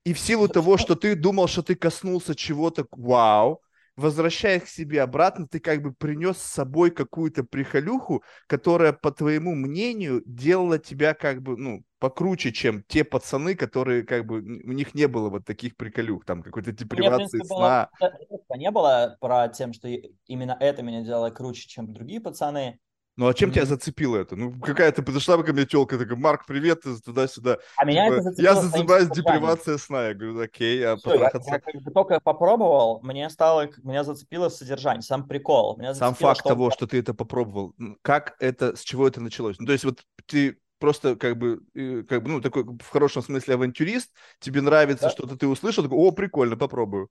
и 0.05 0.13
в 0.15 0.19
силу 0.19 0.47
Да, 0.49 0.55
того, 0.55 0.77
что- 0.79 0.95
что 0.95 0.97
ты 0.97 1.15
думал, 1.17 1.49
что 1.49 1.63
ты 1.63 1.75
коснулся 1.75 2.35
чего-то, 2.35 2.87
вау, 2.93 3.61
возвращаясь 3.97 4.63
к 4.63 4.69
себе 4.69 5.03
обратно, 5.03 5.49
ты 5.49 5.59
как 5.61 5.83
бы 5.83 5.93
принес 5.93 6.39
с 6.39 6.43
собой 6.55 6.91
какую-то 6.93 7.43
прихолюху, 7.45 8.23
которая, 8.47 8.93
по 8.93 9.11
твоему 9.11 9.55
мнению, 9.57 10.23
делала 10.25 10.79
тебя 10.79 11.15
как 11.15 11.43
бы, 11.43 11.57
ну, 11.57 11.83
покруче, 11.99 12.53
чем 12.53 12.85
те 12.87 13.03
пацаны, 13.03 13.57
которые 13.57 14.05
как 14.05 14.25
бы, 14.25 14.39
у 14.39 14.73
них 14.73 14.95
не 14.95 15.09
было 15.09 15.31
вот 15.31 15.45
таких 15.45 15.77
приколюх, 15.77 16.25
там, 16.25 16.43
какой-то 16.45 16.71
в 16.71 16.77
депривации 16.77 17.39
принципе, 17.39 17.45
сна. 17.45 17.91
было... 18.01 18.57
Не 18.57 18.71
было 18.71 19.17
про 19.21 19.49
тем, 19.49 19.73
что 19.73 19.89
именно 19.89 20.57
это 20.61 20.83
меня 20.83 21.03
делало 21.03 21.31
круче, 21.31 21.67
чем 21.69 21.93
другие 21.93 22.21
пацаны. 22.21 22.79
Ну, 23.19 23.27
а 23.27 23.35
чем 23.35 23.51
тебя 23.51 23.63
М. 23.63 23.67
зацепило 23.67 24.17
это? 24.17 24.37
Ну, 24.37 24.53
какая-то 24.61 25.03
подошла 25.03 25.43
ко 25.43 25.53
мне 25.53 25.67
телка, 25.67 25.99
такая, 25.99 26.17
Марк, 26.17 26.47
привет, 26.47 26.83
туда-сюда. 27.05 27.59
А 27.75 27.85
меня 27.85 28.07
Типа, 28.07 28.15
это 28.15 28.23
зацепило 28.23 28.55
я 28.55 28.63
содержанием. 28.63 29.11
депривацией 29.17 29.79
сна. 29.81 30.07
Я 30.07 30.15
говорю, 30.15 30.41
окей, 30.41 30.87
а 30.87 30.97
Всё, 30.97 31.15
я, 31.15 31.33
я 31.47 31.59
как 31.59 31.75
бы 31.83 31.91
только 31.91 32.21
попробовал, 32.21 33.01
мне 33.03 33.29
стало, 33.29 33.69
меня 33.83 34.05
зацепило 34.05 34.49
содержание, 34.51 35.03
сам 35.03 35.27
прикол. 35.27 35.77
Меня 35.79 35.95
Сам 35.95 36.15
факт 36.15 36.39
что 36.41 36.51
того, 36.51 36.71
что 36.71 36.87
ты 36.87 37.01
это 37.01 37.13
попробовал, 37.13 37.75
как 38.03 38.37
это, 38.39 38.77
с 38.77 38.83
чего 38.83 39.09
это 39.09 39.21
началось? 39.21 39.59
Ну, 39.59 39.67
то 39.67 39.73
есть 39.73 39.85
вот 39.85 40.05
ты 40.27 40.59
просто 40.79 41.17
как 41.17 41.37
бы, 41.39 41.59
э, 41.75 42.05
как 42.09 42.23
бы, 42.23 42.31
ну, 42.31 42.41
такой 42.41 42.63
в 42.63 42.89
хорошем 42.89 43.23
смысле 43.23 43.55
авантюрист, 43.55 44.13
тебе 44.39 44.61
нравится 44.61 45.07
Да. 45.07 45.11
что-то, 45.11 45.37
ты 45.37 45.49
услышал, 45.49 45.83
такой, 45.83 45.99
о, 45.99 46.13
прикольно, 46.13 46.57
попробую. 46.57 47.09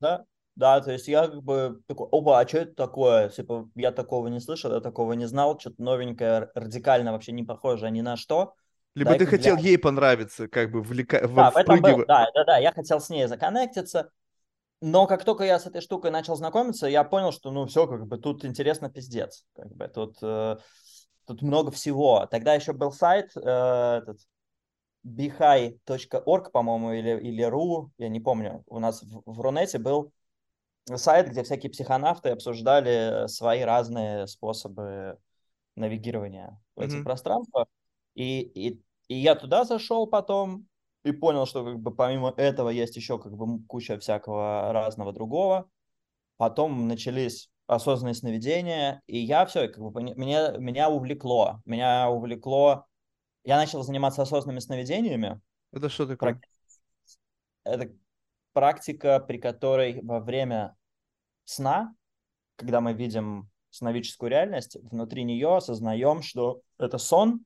Да, 0.00 0.24
да, 0.56 0.80
то 0.80 0.92
есть 0.92 1.08
я 1.08 1.26
как 1.26 1.42
бы 1.42 1.80
такой, 1.86 2.08
опа, 2.12 2.40
а 2.40 2.46
что 2.46 2.58
это 2.58 2.74
такое? 2.74 3.28
Типа, 3.28 3.68
я 3.74 3.90
такого 3.90 4.28
не 4.28 4.40
слышал, 4.40 4.72
я 4.72 4.80
такого 4.80 5.14
не 5.14 5.26
знал, 5.26 5.58
что-то 5.58 5.82
новенькое, 5.82 6.50
радикально 6.54 7.12
вообще 7.12 7.32
не 7.32 7.42
похожее 7.42 7.90
ни 7.90 8.02
на 8.02 8.16
что. 8.16 8.54
Либо 8.94 9.10
Дай-ка 9.10 9.24
ты 9.24 9.30
хотел 9.30 9.56
глянь. 9.56 9.66
ей 9.66 9.78
понравиться, 9.78 10.46
как 10.46 10.70
бы 10.70 10.80
влека... 10.80 11.26
Да, 11.26 11.50
в 11.50 11.56
этом 11.56 11.80
был, 11.80 12.04
да, 12.06 12.28
да, 12.32 12.44
да, 12.44 12.58
я 12.58 12.70
хотел 12.72 13.00
с 13.00 13.10
ней 13.10 13.26
законнектиться, 13.26 14.10
но 14.80 15.08
как 15.08 15.24
только 15.24 15.42
я 15.44 15.58
с 15.58 15.66
этой 15.66 15.80
штукой 15.80 16.12
начал 16.12 16.36
знакомиться, 16.36 16.86
я 16.86 17.02
понял, 17.02 17.32
что, 17.32 17.50
ну, 17.50 17.66
все, 17.66 17.88
как 17.88 18.06
бы, 18.06 18.18
тут 18.18 18.44
интересно 18.44 18.88
пиздец, 18.88 19.44
как 19.56 19.74
бы, 19.74 19.88
тут, 19.88 20.18
э, 20.22 20.56
тут 21.26 21.42
много 21.42 21.72
всего. 21.72 22.28
Тогда 22.30 22.54
еще 22.54 22.72
был 22.72 22.92
сайт, 22.92 23.32
э, 23.34 23.40
этот, 23.40 24.20
bihai.org, 25.04 26.52
по-моему, 26.52 26.92
или, 26.92 27.18
или 27.20 27.44
ru, 27.44 27.90
я 27.98 28.08
не 28.08 28.20
помню, 28.20 28.62
у 28.68 28.78
нас 28.78 29.02
в, 29.02 29.22
в 29.26 29.40
Рунете 29.40 29.78
был 29.78 30.12
сайт, 30.94 31.28
где 31.30 31.42
всякие 31.42 31.70
психонавты 31.70 32.30
обсуждали 32.30 33.26
свои 33.28 33.62
разные 33.62 34.26
способы 34.26 35.18
навигирования 35.76 36.60
в 36.76 36.80
этих 36.80 36.96
Мгм. 36.96 37.04
пространствах. 37.04 37.66
И, 38.14 38.40
и, 38.40 38.82
и 39.08 39.14
я 39.14 39.34
туда 39.34 39.64
зашел 39.64 40.06
потом 40.06 40.66
и 41.04 41.12
понял, 41.12 41.46
что 41.46 41.64
как 41.64 41.80
бы 41.80 41.94
помимо 41.94 42.32
этого 42.36 42.68
есть 42.68 42.96
еще 42.96 43.18
как 43.18 43.32
бы 43.32 43.62
куча 43.66 43.98
всякого 43.98 44.72
разного 44.72 45.12
другого. 45.12 45.68
Потом 46.36 46.88
начались 46.88 47.50
осознанные 47.66 48.14
сновидения, 48.14 49.02
и 49.06 49.18
я 49.18 49.46
все, 49.46 49.68
как 49.68 49.82
бы 49.82 50.02
меня, 50.02 50.52
меня 50.58 50.90
увлекло. 50.90 51.60
Меня 51.64 52.10
увлекло... 52.10 52.86
Я 53.44 53.56
начал 53.56 53.82
заниматься 53.82 54.22
осознанными 54.22 54.60
сновидениями. 54.60 55.40
Это 55.70 55.88
что 55.88 56.06
такое? 56.06 56.40
Это 57.64 57.90
практика, 58.54 59.20
при 59.20 59.36
которой 59.36 60.00
во 60.02 60.20
время 60.20 60.74
сна, 61.44 61.94
когда 62.56 62.80
мы 62.80 62.94
видим 62.94 63.50
сновидческую 63.68 64.30
реальность, 64.30 64.78
внутри 64.90 65.24
нее 65.24 65.56
осознаем, 65.56 66.22
что 66.22 66.62
это 66.78 66.96
сон, 66.96 67.40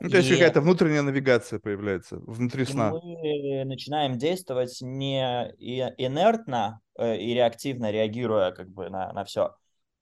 Ну, 0.00 0.10
то 0.10 0.16
есть 0.16 0.30
какая-то 0.30 0.60
внутренняя 0.60 1.02
навигация 1.02 1.60
появляется 1.60 2.16
внутри 2.18 2.64
и 2.64 2.66
сна. 2.66 2.90
мы 2.90 3.64
начинаем 3.64 4.18
действовать 4.18 4.78
не 4.80 5.52
инертно 5.58 6.80
э, 6.98 7.16
и 7.18 7.34
реактивно 7.34 7.90
реагируя 7.90 8.50
как 8.52 8.68
бы 8.68 8.90
на, 8.90 9.12
на 9.12 9.24
все, 9.24 9.54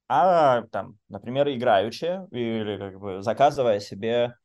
а 0.08 0.62
там, 0.70 0.98
например, 1.08 1.48
играючи 1.48 2.20
или 2.30 2.78
как 2.78 3.00
бы 3.00 3.22
заказывая 3.22 3.80
себе 3.80 4.36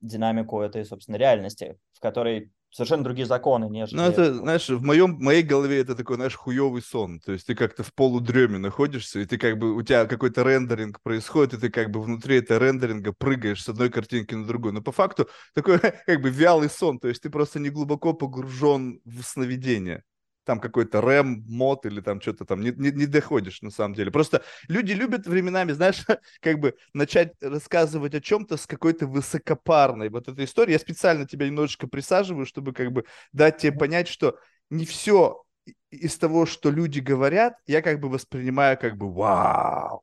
динамику 0.00 0.60
этой, 0.60 0.84
собственно, 0.84 1.16
реальности, 1.16 1.78
в 1.92 2.00
которой 2.00 2.52
совершенно 2.76 3.04
другие 3.04 3.26
законы, 3.26 3.70
нежели... 3.70 3.96
Ну, 3.96 4.02
это, 4.02 4.34
знаешь, 4.34 4.68
в 4.68 4.82
моем, 4.82 5.16
в 5.16 5.20
моей 5.20 5.42
голове 5.42 5.80
это 5.80 5.96
такой, 5.96 6.16
знаешь, 6.16 6.34
хуевый 6.34 6.82
сон. 6.82 7.20
То 7.20 7.32
есть 7.32 7.46
ты 7.46 7.54
как-то 7.54 7.82
в 7.82 7.94
полудреме 7.94 8.58
находишься, 8.58 9.20
и 9.20 9.24
ты 9.24 9.38
как 9.38 9.58
бы, 9.58 9.74
у 9.74 9.82
тебя 9.82 10.04
какой-то 10.04 10.42
рендеринг 10.42 11.00
происходит, 11.00 11.54
и 11.54 11.56
ты 11.56 11.70
как 11.70 11.90
бы 11.90 12.02
внутри 12.02 12.36
этого 12.36 12.58
рендеринга 12.58 13.14
прыгаешь 13.14 13.62
с 13.62 13.68
одной 13.68 13.88
картинки 13.88 14.34
на 14.34 14.46
другую. 14.46 14.74
Но 14.74 14.82
по 14.82 14.92
факту 14.92 15.26
такой 15.54 15.78
как 16.06 16.20
бы 16.20 16.28
вялый 16.28 16.68
сон, 16.68 16.98
то 16.98 17.08
есть 17.08 17.22
ты 17.22 17.30
просто 17.30 17.58
не 17.60 17.70
глубоко 17.70 18.12
погружен 18.12 19.00
в 19.06 19.22
сновидение. 19.22 20.02
Там 20.46 20.60
какой-то 20.60 21.00
рэм, 21.00 21.44
мод 21.48 21.84
или 21.86 22.00
там 22.00 22.20
что-то 22.20 22.44
там 22.44 22.60
не, 22.62 22.70
не, 22.70 22.92
не 22.92 23.06
доходишь 23.06 23.60
на 23.62 23.70
самом 23.70 23.94
деле. 23.94 24.10
Просто 24.10 24.42
люди 24.68 24.92
любят 24.92 25.26
временами, 25.26 25.72
знаешь, 25.72 26.04
как 26.40 26.60
бы 26.60 26.74
начать 26.94 27.34
рассказывать 27.42 28.14
о 28.14 28.20
чем-то 28.20 28.56
с 28.56 28.66
какой-то 28.66 29.06
высокопарной 29.06 30.08
вот 30.08 30.28
этой 30.28 30.44
историей. 30.46 30.74
Я 30.74 30.78
специально 30.78 31.26
тебя 31.26 31.46
немножечко 31.46 31.88
присаживаю, 31.88 32.46
чтобы 32.46 32.72
как 32.72 32.92
бы 32.92 33.04
дать 33.32 33.58
тебе 33.58 33.72
понять, 33.72 34.08
что 34.08 34.38
не 34.70 34.86
все 34.86 35.42
из 35.90 36.16
того, 36.16 36.46
что 36.46 36.70
люди 36.70 37.00
говорят, 37.00 37.54
я 37.66 37.82
как 37.82 38.00
бы 38.00 38.08
воспринимаю 38.08 38.78
как 38.78 38.96
бы 38.96 39.12
вау. 39.12 40.02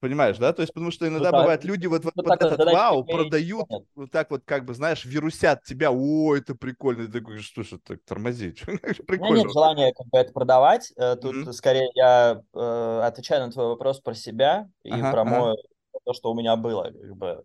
Понимаешь, 0.00 0.38
да? 0.38 0.52
То 0.54 0.62
есть, 0.62 0.72
потому 0.72 0.90
что 0.90 1.06
иногда 1.06 1.30
да, 1.30 1.38
бывает, 1.42 1.62
люди 1.64 1.86
вот, 1.86 2.04
вот, 2.04 2.14
ну, 2.16 2.22
вот 2.24 2.40
этот 2.40 2.56
задача 2.56 2.82
вау 2.88 3.04
продают, 3.04 3.68
нет. 3.68 3.84
вот 3.94 4.10
так 4.10 4.30
вот, 4.30 4.42
как 4.46 4.64
бы, 4.64 4.72
знаешь, 4.72 5.04
вирусят 5.04 5.62
тебя, 5.64 5.90
о, 5.92 6.34
это 6.36 6.54
прикольно. 6.54 7.06
Ты 7.06 7.12
такой, 7.20 7.38
что 7.40 7.62
ж, 7.62 7.72
так 7.84 8.00
тормозить? 8.04 8.62
У 9.16 9.24
меня 9.24 9.30
Прикольно. 9.30 9.42
нет 9.42 9.50
желания 9.50 9.92
как 9.92 10.06
бы 10.08 10.18
это 10.18 10.32
продавать. 10.32 10.92
Э, 10.96 11.16
Тут 11.16 11.42
Мгм. 11.42 11.54
скорее 11.54 11.90
я 11.94 12.42
э, 12.54 13.00
отвечаю 13.04 13.46
на 13.46 13.52
твой 13.52 13.66
вопрос 13.66 14.00
про 14.00 14.14
себя 14.14 14.70
и 14.82 15.02
Ага, 15.02 15.10
про 15.10 15.24
ага. 15.24 15.30
мое 15.30 15.56
то, 16.04 16.12
что 16.14 16.30
у 16.30 16.34
меня 16.34 16.56
было. 16.56 16.84
Как 16.84 17.16
бы, 17.16 17.44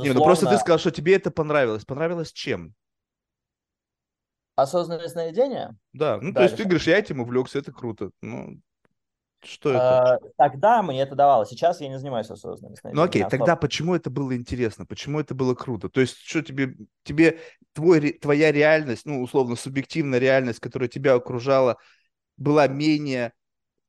Не, 0.00 0.12
безусловно, 0.12 0.20
ну 0.20 0.22
просто 0.22 0.46
ты 0.46 0.58
сказал, 0.58 0.78
что 0.78 0.90
тебе 0.90 1.14
это 1.14 1.30
понравилось. 1.30 1.84
Понравилось 1.84 2.32
чем? 2.32 2.74
осознанное 4.56 5.08
сновидение. 5.08 5.76
Да, 5.92 6.18
ну 6.20 6.34
то 6.34 6.42
Да, 6.42 6.44
есть 6.44 6.56
ты 6.56 6.64
говоришь, 6.64 6.86
я 6.86 6.98
этим 6.98 7.20
увлекся, 7.20 7.58
это 7.58 7.72
круто. 7.72 8.10
Ну, 8.22 8.60
что 9.42 9.70
это? 9.70 10.18
Э, 10.22 10.28
Тогда 10.36 10.82
мне 10.82 11.00
это 11.02 11.14
давало. 11.14 11.46
Сейчас 11.46 11.80
я 11.80 11.88
не 11.88 11.98
занимаюсь 11.98 12.30
осознанным 12.30 12.72
Ну 12.72 12.76
сновидением. 12.76 13.08
окей, 13.08 13.22
особо. 13.22 13.30
тогда 13.30 13.56
почему 13.56 13.94
это 13.94 14.10
было 14.10 14.36
интересно? 14.36 14.86
Почему 14.86 15.20
это 15.20 15.34
было 15.34 15.54
круто? 15.54 15.88
То 15.88 16.00
есть 16.00 16.16
что 16.18 16.42
тебе, 16.42 16.76
тебе 17.04 17.38
твой, 17.72 18.12
твоя 18.12 18.52
реальность, 18.52 19.06
ну 19.06 19.22
условно 19.22 19.56
субъективная 19.56 20.18
реальность, 20.18 20.60
которая 20.60 20.88
тебя 20.88 21.14
окружала, 21.14 21.76
была 22.36 22.68
менее 22.68 23.32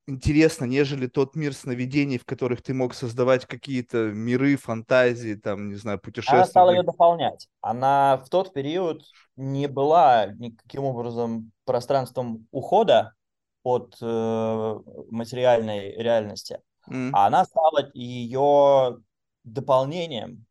интересно, 0.07 0.65
нежели 0.65 1.07
тот 1.07 1.35
мир 1.35 1.53
сновидений, 1.53 2.17
в 2.17 2.25
которых 2.25 2.61
ты 2.61 2.73
мог 2.73 2.93
создавать 2.93 3.45
какие-то 3.45 4.11
миры, 4.11 4.57
фантазии, 4.57 5.35
там, 5.35 5.69
не 5.69 5.75
знаю, 5.75 5.99
путешествия. 5.99 6.37
Она 6.37 6.45
стала 6.45 6.71
ее 6.71 6.83
дополнять. 6.83 7.47
Она 7.61 8.17
в 8.25 8.29
тот 8.29 8.53
период 8.53 9.03
не 9.35 9.67
была 9.67 10.27
никаким 10.27 10.83
образом 10.83 11.51
пространством 11.65 12.47
ухода 12.51 13.13
от 13.63 13.97
э, 14.01 14.79
материальной 15.09 15.95
реальности, 15.95 16.61
mm. 16.89 17.11
а 17.13 17.27
она 17.27 17.45
стала 17.45 17.91
ее 17.93 18.97
дополнением, 19.43 20.45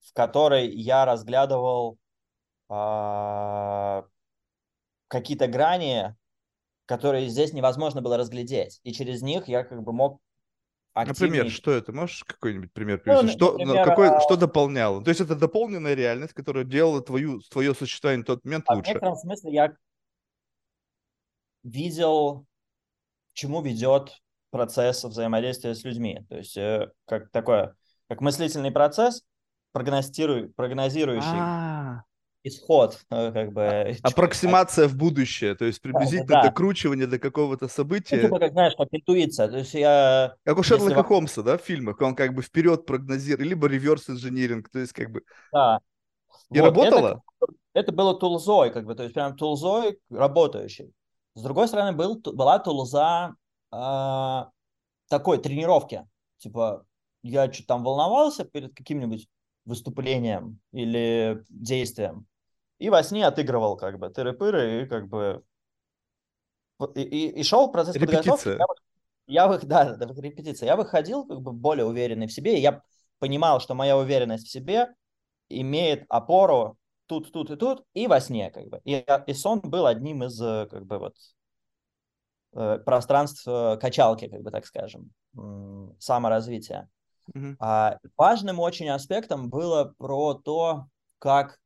в 0.00 0.12
которой 0.12 0.68
я 0.68 1.04
разглядывал 1.04 1.98
э, 2.70 4.02
какие-то 5.08 5.46
грани 5.48 6.14
которые 6.86 7.28
здесь 7.28 7.52
невозможно 7.52 8.02
было 8.02 8.16
разглядеть. 8.16 8.80
И 8.82 8.92
через 8.92 9.22
них 9.22 9.48
я 9.48 9.64
как 9.64 9.82
бы 9.82 9.92
мог 9.92 10.20
активнее... 10.92 11.38
Например, 11.38 11.50
что 11.50 11.70
это? 11.70 11.92
Можешь 11.92 12.24
какой-нибудь 12.24 12.72
пример 12.72 12.98
ну, 12.98 13.02
привести? 13.04 13.26
Ну, 13.26 13.32
что, 13.32 13.52
например, 13.58 13.84
какой, 13.84 14.08
а... 14.10 14.20
что 14.20 14.36
дополняло? 14.36 15.02
То 15.02 15.08
есть 15.08 15.20
это 15.20 15.34
дополненная 15.34 15.94
реальность, 15.94 16.34
которая 16.34 16.64
делала 16.64 17.00
твою, 17.00 17.40
твое 17.50 17.74
существование 17.74 18.24
в 18.24 18.26
тот 18.26 18.44
момент 18.44 18.64
а 18.66 18.74
лучше. 18.74 18.90
В 18.90 18.94
некотором 18.94 19.16
смысле 19.16 19.52
я 19.52 19.76
видел, 21.62 22.46
к 23.32 23.34
чему 23.34 23.62
ведет 23.62 24.12
процесс 24.50 25.04
взаимодействия 25.04 25.74
с 25.74 25.84
людьми. 25.84 26.24
То 26.28 26.36
есть 26.36 26.56
э, 26.56 26.90
как 27.06 27.30
такое, 27.30 27.74
как 28.08 28.20
мыслительный 28.20 28.70
процесс, 28.70 29.22
прогностируй, 29.72 30.50
прогнозирующий 30.50 31.28
А-а-а 31.28 32.04
исход, 32.44 32.98
э, 33.10 33.32
как 33.32 33.52
бы. 33.52 33.62
А, 33.62 33.94
аппроксимация 34.02 34.88
в 34.88 34.96
будущее, 34.96 35.54
то 35.54 35.64
есть 35.64 35.80
приблизительно 35.80 36.26
да, 36.26 36.42
докручивание 36.42 37.06
до 37.06 37.18
какого-то 37.18 37.68
события. 37.68 38.16
Ну, 38.16 38.22
типа, 38.22 38.38
как 38.38 38.52
знаешь, 38.52 38.74
как 38.76 38.88
интуиция. 38.90 39.48
То 39.48 39.58
есть 39.58 39.74
я... 39.74 40.34
Как 40.44 40.58
у 40.58 40.62
Шерлока 40.62 40.90
Если... 40.90 41.02
Холмса, 41.02 41.42
да, 41.42 41.56
в 41.56 41.62
фильмах, 41.62 42.00
он 42.00 42.14
как 42.14 42.34
бы 42.34 42.42
вперед 42.42 42.84
прогнозирует, 42.84 43.48
либо 43.48 43.68
реверс 43.68 44.10
инжиниринг, 44.10 44.68
то 44.70 44.80
есть 44.80 44.92
как 44.92 45.10
бы... 45.10 45.22
Да. 45.52 45.80
И 46.50 46.60
вот, 46.60 46.66
работало? 46.66 47.22
Это, 47.40 47.52
это 47.74 47.92
было 47.92 48.18
тулзой, 48.18 48.72
как 48.72 48.84
бы, 48.84 48.94
то 48.94 49.04
есть 49.04 49.14
прям 49.14 49.36
тулзой 49.36 49.98
работающий. 50.10 50.92
С 51.34 51.42
другой 51.42 51.68
стороны, 51.68 51.96
был, 51.96 52.20
была 52.20 52.58
тулза 52.58 53.34
э, 53.72 54.44
такой 55.08 55.38
тренировки. 55.38 56.06
Типа, 56.38 56.84
я 57.22 57.50
что-то 57.52 57.68
там 57.68 57.84
волновался 57.84 58.44
перед 58.44 58.74
каким-нибудь 58.74 59.28
выступлением 59.64 60.60
или 60.72 61.42
действием 61.48 62.26
и 62.82 62.90
во 62.90 63.04
сне 63.04 63.24
отыгрывал 63.24 63.76
как 63.76 64.00
бы 64.00 64.08
тыры-пыры 64.08 64.82
и 64.82 64.86
как 64.86 65.06
бы 65.06 65.44
и, 66.96 67.00
и, 67.00 67.28
и 67.28 67.42
шел 67.44 67.70
процесс 67.70 67.94
Репетиция. 67.94 68.58
подготовки. 68.58 68.82
Я, 69.28 69.44
я, 69.44 69.58
да, 69.58 69.94
да, 69.94 70.20
репетиция. 70.20 70.66
Я 70.66 70.74
выходил 70.74 71.24
как 71.24 71.40
бы 71.40 71.52
более 71.52 71.86
уверенный 71.86 72.26
в 72.26 72.32
себе, 72.32 72.58
и 72.58 72.60
я 72.60 72.82
понимал, 73.20 73.60
что 73.60 73.74
моя 73.74 73.96
уверенность 73.96 74.48
в 74.48 74.50
себе 74.50 74.88
имеет 75.48 76.04
опору 76.08 76.76
тут, 77.20 77.32
тут 77.32 77.50
и 77.50 77.56
тут, 77.56 77.84
и 77.92 78.06
во 78.06 78.20
сне 78.20 78.50
как 78.50 78.68
бы. 78.68 78.80
И, 78.84 79.04
и 79.26 79.34
сон 79.34 79.60
был 79.60 79.86
одним 79.86 80.24
из 80.24 80.38
как 80.38 80.86
бы 80.86 80.98
вот 80.98 81.14
э, 82.54 82.78
пространств 82.78 83.46
э, 83.46 83.76
качалки, 83.80 84.28
как 84.28 84.42
бы 84.42 84.50
так 84.50 84.64
скажем, 84.66 85.10
саморазвития. 85.98 86.88
Mm-hmm. 87.34 87.56
А, 87.60 87.98
важным 88.16 88.58
очень 88.60 88.88
аспектом 88.88 89.48
было 89.48 89.94
про 89.98 90.34
то, 90.34 90.86
как 91.18 91.58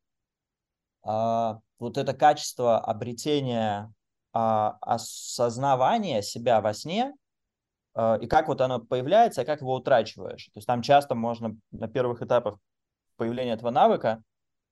а, 1.03 1.59
вот 1.79 1.97
это 1.97 2.13
качество 2.13 2.79
обретения 2.79 3.91
а, 4.33 4.77
осознавания 4.81 6.21
себя 6.21 6.61
во 6.61 6.73
сне, 6.73 7.13
а, 7.95 8.17
и 8.21 8.27
как 8.27 8.47
вот 8.47 8.61
оно 8.61 8.79
появляется, 8.79 9.41
и 9.41 9.45
как 9.45 9.61
его 9.61 9.73
утрачиваешь. 9.73 10.45
То 10.45 10.57
есть 10.57 10.67
там 10.67 10.81
часто 10.81 11.15
можно 11.15 11.57
на 11.71 11.87
первых 11.87 12.21
этапах 12.21 12.59
появления 13.15 13.53
этого 13.53 13.71
навыка, 13.71 14.09
а, 14.09 14.21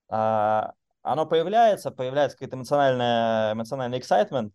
оно 0.07 1.25
появляется, 1.25 1.91
появляется 1.91 2.37
какой-то 2.37 2.57
эмоциональный, 2.57 3.53
эмоциональный 3.53 3.99
excitement, 3.99 4.51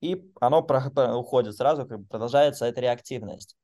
и 0.00 0.30
оно 0.40 0.60
уходит 0.60 1.56
сразу, 1.56 1.86
как 1.86 2.00
бы 2.00 2.06
продолжается 2.06 2.66
эта 2.66 2.80
реактивность. 2.80 3.56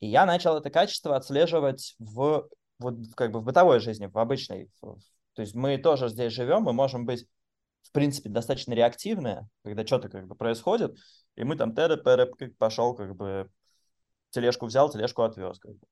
И 0.00 0.08
я 0.08 0.26
начал 0.26 0.56
это 0.56 0.70
качество 0.70 1.16
отслеживать 1.16 1.94
в, 1.98 2.48
вот, 2.78 2.94
как 3.16 3.32
бы 3.32 3.40
в 3.40 3.44
бытовой 3.44 3.80
жизни, 3.80 4.06
в 4.06 4.18
обычной, 4.18 4.70
то 4.80 5.42
есть 5.42 5.54
мы 5.54 5.76
тоже 5.76 6.08
здесь 6.08 6.32
живем, 6.32 6.62
мы 6.62 6.72
можем 6.72 7.04
быть, 7.04 7.26
в 7.82 7.92
принципе, 7.92 8.30
достаточно 8.30 8.72
реактивны, 8.72 9.48
когда 9.62 9.86
что-то 9.86 10.08
как 10.08 10.26
бы 10.26 10.34
происходит, 10.34 10.96
и 11.36 11.44
мы 11.44 11.56
там 11.56 11.74
как 11.74 12.56
пошел, 12.58 12.94
как 12.94 13.14
бы 13.14 13.50
тележку 14.30 14.66
взял, 14.66 14.90
тележку 14.90 15.22
отвез. 15.22 15.58
Как 15.58 15.72
бы. 15.72 15.86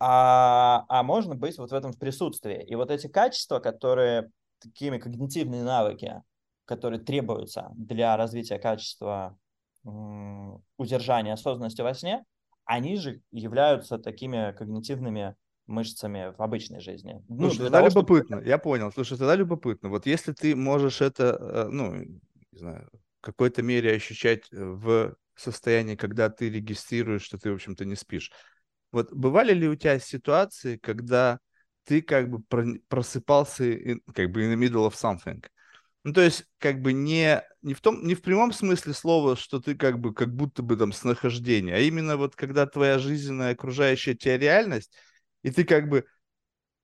А, 0.00 0.84
а 0.88 1.02
можно 1.02 1.34
быть 1.34 1.58
вот 1.58 1.70
в 1.70 1.74
этом 1.74 1.92
в 1.92 1.98
присутствии. 1.98 2.62
И 2.64 2.74
вот 2.74 2.90
эти 2.90 3.08
качества, 3.08 3.58
которые 3.58 4.30
такими 4.60 4.98
когнитивные 4.98 5.62
навыки, 5.62 6.22
которые 6.64 7.00
требуются 7.00 7.70
для 7.74 8.16
развития 8.16 8.58
качества 8.58 9.36
м- 9.84 10.62
удержания 10.76 11.32
осознанности 11.32 11.82
во 11.82 11.94
сне, 11.94 12.24
они 12.64 12.96
же 12.96 13.22
являются 13.32 13.98
такими 13.98 14.52
когнитивными 14.52 15.34
мышцами 15.66 16.34
в 16.36 16.42
обычной 16.42 16.80
жизни. 16.80 17.22
Ну, 17.28 17.48
Слушай, 17.48 17.64
тогда 17.64 17.78
того, 17.78 17.88
любопытно, 17.88 18.36
чтобы... 18.36 18.48
я 18.48 18.58
понял. 18.58 18.92
Слушай, 18.92 19.18
тогда 19.18 19.34
любопытно. 19.34 19.88
Вот 19.88 20.06
если 20.06 20.32
ты 20.32 20.54
можешь 20.54 21.00
это, 21.00 21.38
э, 21.40 21.68
ну, 21.70 21.94
не 21.94 22.58
знаю, 22.58 22.88
в 23.20 23.24
какой-то 23.24 23.62
мере 23.62 23.94
ощущать 23.94 24.48
в 24.50 25.14
состоянии, 25.34 25.94
когда 25.94 26.30
ты 26.30 26.50
регистрируешь, 26.50 27.22
что 27.22 27.38
ты, 27.38 27.50
в 27.50 27.54
общем-то, 27.54 27.84
не 27.84 27.94
спишь. 27.96 28.32
Вот 28.92 29.12
бывали 29.12 29.52
ли 29.52 29.68
у 29.68 29.74
тебя 29.76 29.98
ситуации, 29.98 30.76
когда 30.76 31.38
ты 31.84 32.02
как 32.02 32.30
бы 32.30 32.42
просыпался 32.88 33.64
in, 33.64 34.00
как 34.14 34.30
бы 34.30 34.42
in 34.44 34.54
the 34.54 34.56
middle 34.56 34.88
of 34.88 34.94
something? 34.94 35.44
Ну, 36.04 36.12
то 36.12 36.22
есть, 36.22 36.44
как 36.58 36.80
бы 36.80 36.92
не, 36.92 37.42
не, 37.60 37.74
в 37.74 37.80
том, 37.80 38.06
не 38.06 38.14
в 38.14 38.22
прямом 38.22 38.52
смысле 38.52 38.94
слова, 38.94 39.36
что 39.36 39.60
ты 39.60 39.74
как 39.74 39.98
бы 39.98 40.14
как 40.14 40.34
будто 40.34 40.62
бы 40.62 40.76
там 40.76 40.92
снахождение, 40.92 41.74
а 41.74 41.80
именно 41.80 42.16
вот 42.16 42.36
когда 42.36 42.66
твоя 42.66 42.98
жизненная 42.98 43.52
окружающая 43.52 44.14
тебя 44.14 44.38
реальность 44.38 44.92
и 45.42 45.50
ты 45.50 45.64
как 45.64 45.88
бы 45.88 46.04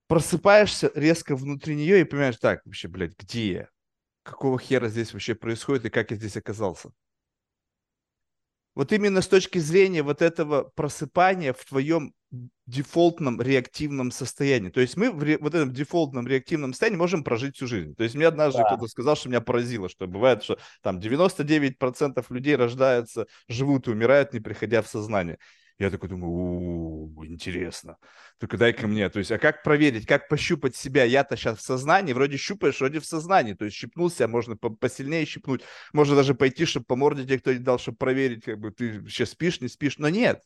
просыпаешься 0.06 0.90
резко 0.94 1.36
внутри 1.36 1.74
нее 1.74 2.00
и 2.00 2.04
понимаешь, 2.04 2.36
так, 2.38 2.60
вообще, 2.64 2.88
блядь, 2.88 3.16
где 3.18 3.52
я? 3.52 3.68
Какого 4.22 4.58
хера 4.58 4.88
здесь 4.88 5.12
вообще 5.12 5.34
происходит 5.34 5.86
и 5.86 5.90
как 5.90 6.10
я 6.10 6.16
здесь 6.16 6.36
оказался? 6.36 6.90
Вот 8.74 8.92
именно 8.92 9.20
с 9.22 9.28
точки 9.28 9.58
зрения 9.58 10.02
вот 10.02 10.20
этого 10.20 10.70
просыпания 10.74 11.52
в 11.52 11.64
твоем 11.64 12.12
дефолтном 12.66 13.40
реактивном 13.40 14.10
состоянии. 14.10 14.70
То 14.70 14.80
есть 14.80 14.96
мы 14.96 15.10
в 15.10 15.22
ре, 15.22 15.38
вот 15.38 15.54
этом 15.54 15.72
дефолтном 15.72 16.26
реактивном 16.26 16.72
состоянии 16.72 16.98
можем 16.98 17.22
прожить 17.22 17.56
всю 17.56 17.66
жизнь. 17.66 17.94
То 17.94 18.02
есть 18.02 18.14
мне 18.14 18.26
однажды 18.26 18.58
да. 18.58 18.66
кто-то 18.66 18.88
сказал, 18.88 19.16
что 19.16 19.28
меня 19.28 19.40
поразило, 19.40 19.88
что 19.88 20.06
бывает, 20.06 20.42
что 20.42 20.58
там 20.82 20.98
99% 20.98 22.24
людей 22.30 22.56
рождаются, 22.56 23.26
живут 23.48 23.86
и 23.86 23.90
умирают, 23.90 24.32
не 24.32 24.40
приходя 24.40 24.82
в 24.82 24.88
сознание. 24.88 25.38
Я 25.78 25.90
такой 25.90 26.08
думаю, 26.08 26.30
у 26.32 27.24
интересно. 27.24 27.96
Только 28.38 28.56
дай-ка 28.56 28.86
мне. 28.86 29.08
То 29.08 29.18
есть, 29.18 29.32
а 29.32 29.38
как 29.38 29.62
проверить, 29.64 30.06
как 30.06 30.28
пощупать 30.28 30.76
себя? 30.76 31.04
Я-то 31.04 31.36
сейчас 31.36 31.58
в 31.58 31.62
сознании, 31.62 32.12
вроде 32.12 32.36
щупаешь, 32.36 32.78
вроде 32.78 33.00
в 33.00 33.06
сознании. 33.06 33.54
То 33.54 33.64
есть, 33.64 33.76
щипнулся, 33.76 34.28
можно 34.28 34.56
посильнее 34.56 35.26
щипнуть. 35.26 35.62
Можно 35.92 36.14
даже 36.14 36.34
пойти, 36.34 36.64
чтобы 36.64 36.86
по 36.86 36.94
морде 36.94 37.24
тебе 37.24 37.38
кто-нибудь 37.38 37.64
дал, 37.64 37.78
чтобы 37.78 37.98
проверить, 37.98 38.44
как 38.44 38.58
бы 38.58 38.70
ты 38.70 39.02
сейчас 39.08 39.30
спишь, 39.30 39.60
не 39.60 39.68
спишь. 39.68 39.98
Но 39.98 40.08
нет. 40.08 40.42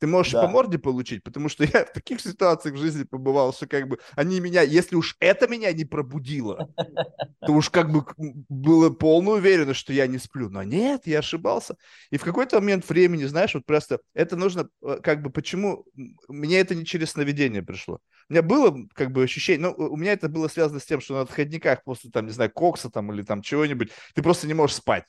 Ты 0.00 0.06
можешь 0.06 0.32
да. 0.32 0.42
по 0.42 0.48
морде 0.48 0.78
получить, 0.78 1.22
потому 1.22 1.48
что 1.48 1.64
я 1.72 1.84
в 1.84 1.92
таких 1.92 2.20
ситуациях 2.20 2.74
в 2.74 2.78
жизни 2.78 3.04
побывал, 3.04 3.52
что 3.52 3.66
как 3.66 3.86
бы 3.86 3.98
они 4.16 4.40
меня, 4.40 4.62
если 4.62 4.96
уж 4.96 5.16
это 5.20 5.46
меня 5.46 5.72
не 5.72 5.84
пробудило, 5.84 6.68
то 7.46 7.52
уж 7.52 7.68
как 7.70 7.92
бы 7.92 8.04
было 8.48 8.90
полная 8.90 9.34
уверенность, 9.34 9.78
что 9.78 9.92
я 9.92 10.06
не 10.06 10.18
сплю. 10.18 10.48
Но 10.48 10.62
нет, 10.62 11.06
я 11.06 11.18
ошибался. 11.18 11.76
И 12.10 12.16
в 12.16 12.24
какой-то 12.24 12.60
момент 12.60 12.88
времени, 12.88 13.24
знаешь, 13.24 13.54
вот 13.54 13.66
просто 13.66 14.00
это 14.14 14.36
нужно, 14.36 14.68
э, 14.82 14.98
как 15.02 15.22
бы, 15.22 15.30
почему 15.30 15.84
мне 16.28 16.58
это 16.58 16.74
не 16.74 16.86
через 16.86 17.10
сновидение 17.10 17.62
пришло. 17.62 18.00
У 18.30 18.32
меня 18.32 18.42
было 18.42 18.74
как 18.94 19.12
бы 19.12 19.22
ощущение, 19.22 19.68
ну, 19.68 19.74
у 19.74 19.96
меня 19.96 20.12
это 20.12 20.28
было 20.28 20.48
связано 20.48 20.80
с 20.80 20.86
тем, 20.86 21.00
что 21.00 21.14
на 21.14 21.20
отходниках 21.22 21.84
после, 21.84 22.10
там, 22.10 22.26
не 22.26 22.32
знаю, 22.32 22.50
кокса 22.50 22.88
там 22.88 23.12
или 23.12 23.22
там 23.22 23.42
чего-нибудь, 23.42 23.90
ты 24.14 24.22
просто 24.22 24.46
не 24.46 24.54
можешь 24.54 24.76
спать. 24.76 25.04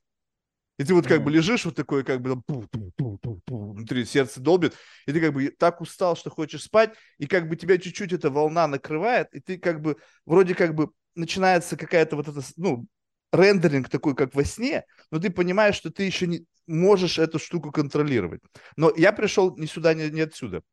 И 0.82 0.84
ты 0.84 0.96
вот 0.96 1.06
как 1.06 1.24
бы 1.24 1.30
лежишь 1.30 1.64
вот 1.66 1.76
такой, 1.76 2.04
как 2.04 2.22
бы 2.22 2.42
там, 2.48 3.40
внутри 3.48 4.04
сердце 4.04 4.40
долбит, 4.40 4.74
и 5.06 5.14
ты 5.14 5.22
как 5.22 5.32
бы 5.32 5.50
так 5.50 5.80
устал, 5.80 6.16
что 6.16 6.32
хочешь 6.32 6.64
спать, 6.64 6.96
и 7.20 7.28
как 7.28 7.48
бы 7.48 7.56
тебя 7.56 7.78
чуть-чуть 7.78 8.14
эта 8.14 8.32
волна 8.32 8.68
накрывает, 8.68 9.28
и 9.32 9.40
ты 9.40 9.60
как 9.60 9.80
бы, 9.80 9.98
вроде 10.26 10.56
как 10.56 10.74
бы 10.74 10.90
начинается 11.14 11.78
какая-то 11.78 12.16
вот 12.16 12.30
эта, 12.30 12.42
ну, 12.58 12.88
рендеринг 13.32 13.90
такой, 13.90 14.16
как 14.16 14.34
во 14.34 14.44
сне, 14.44 14.84
но 15.12 15.20
ты 15.20 15.30
понимаешь, 15.30 15.76
что 15.76 15.92
ты 15.92 16.02
еще 16.02 16.26
не 16.26 16.48
можешь 16.66 17.20
эту 17.20 17.38
штуку 17.38 17.72
контролировать. 17.72 18.42
Но 18.76 18.92
я 18.98 19.14
пришел 19.14 19.56
не 19.58 19.68
сюда, 19.68 19.94
не, 19.94 20.10
не 20.10 20.22
отсюда. 20.22 20.64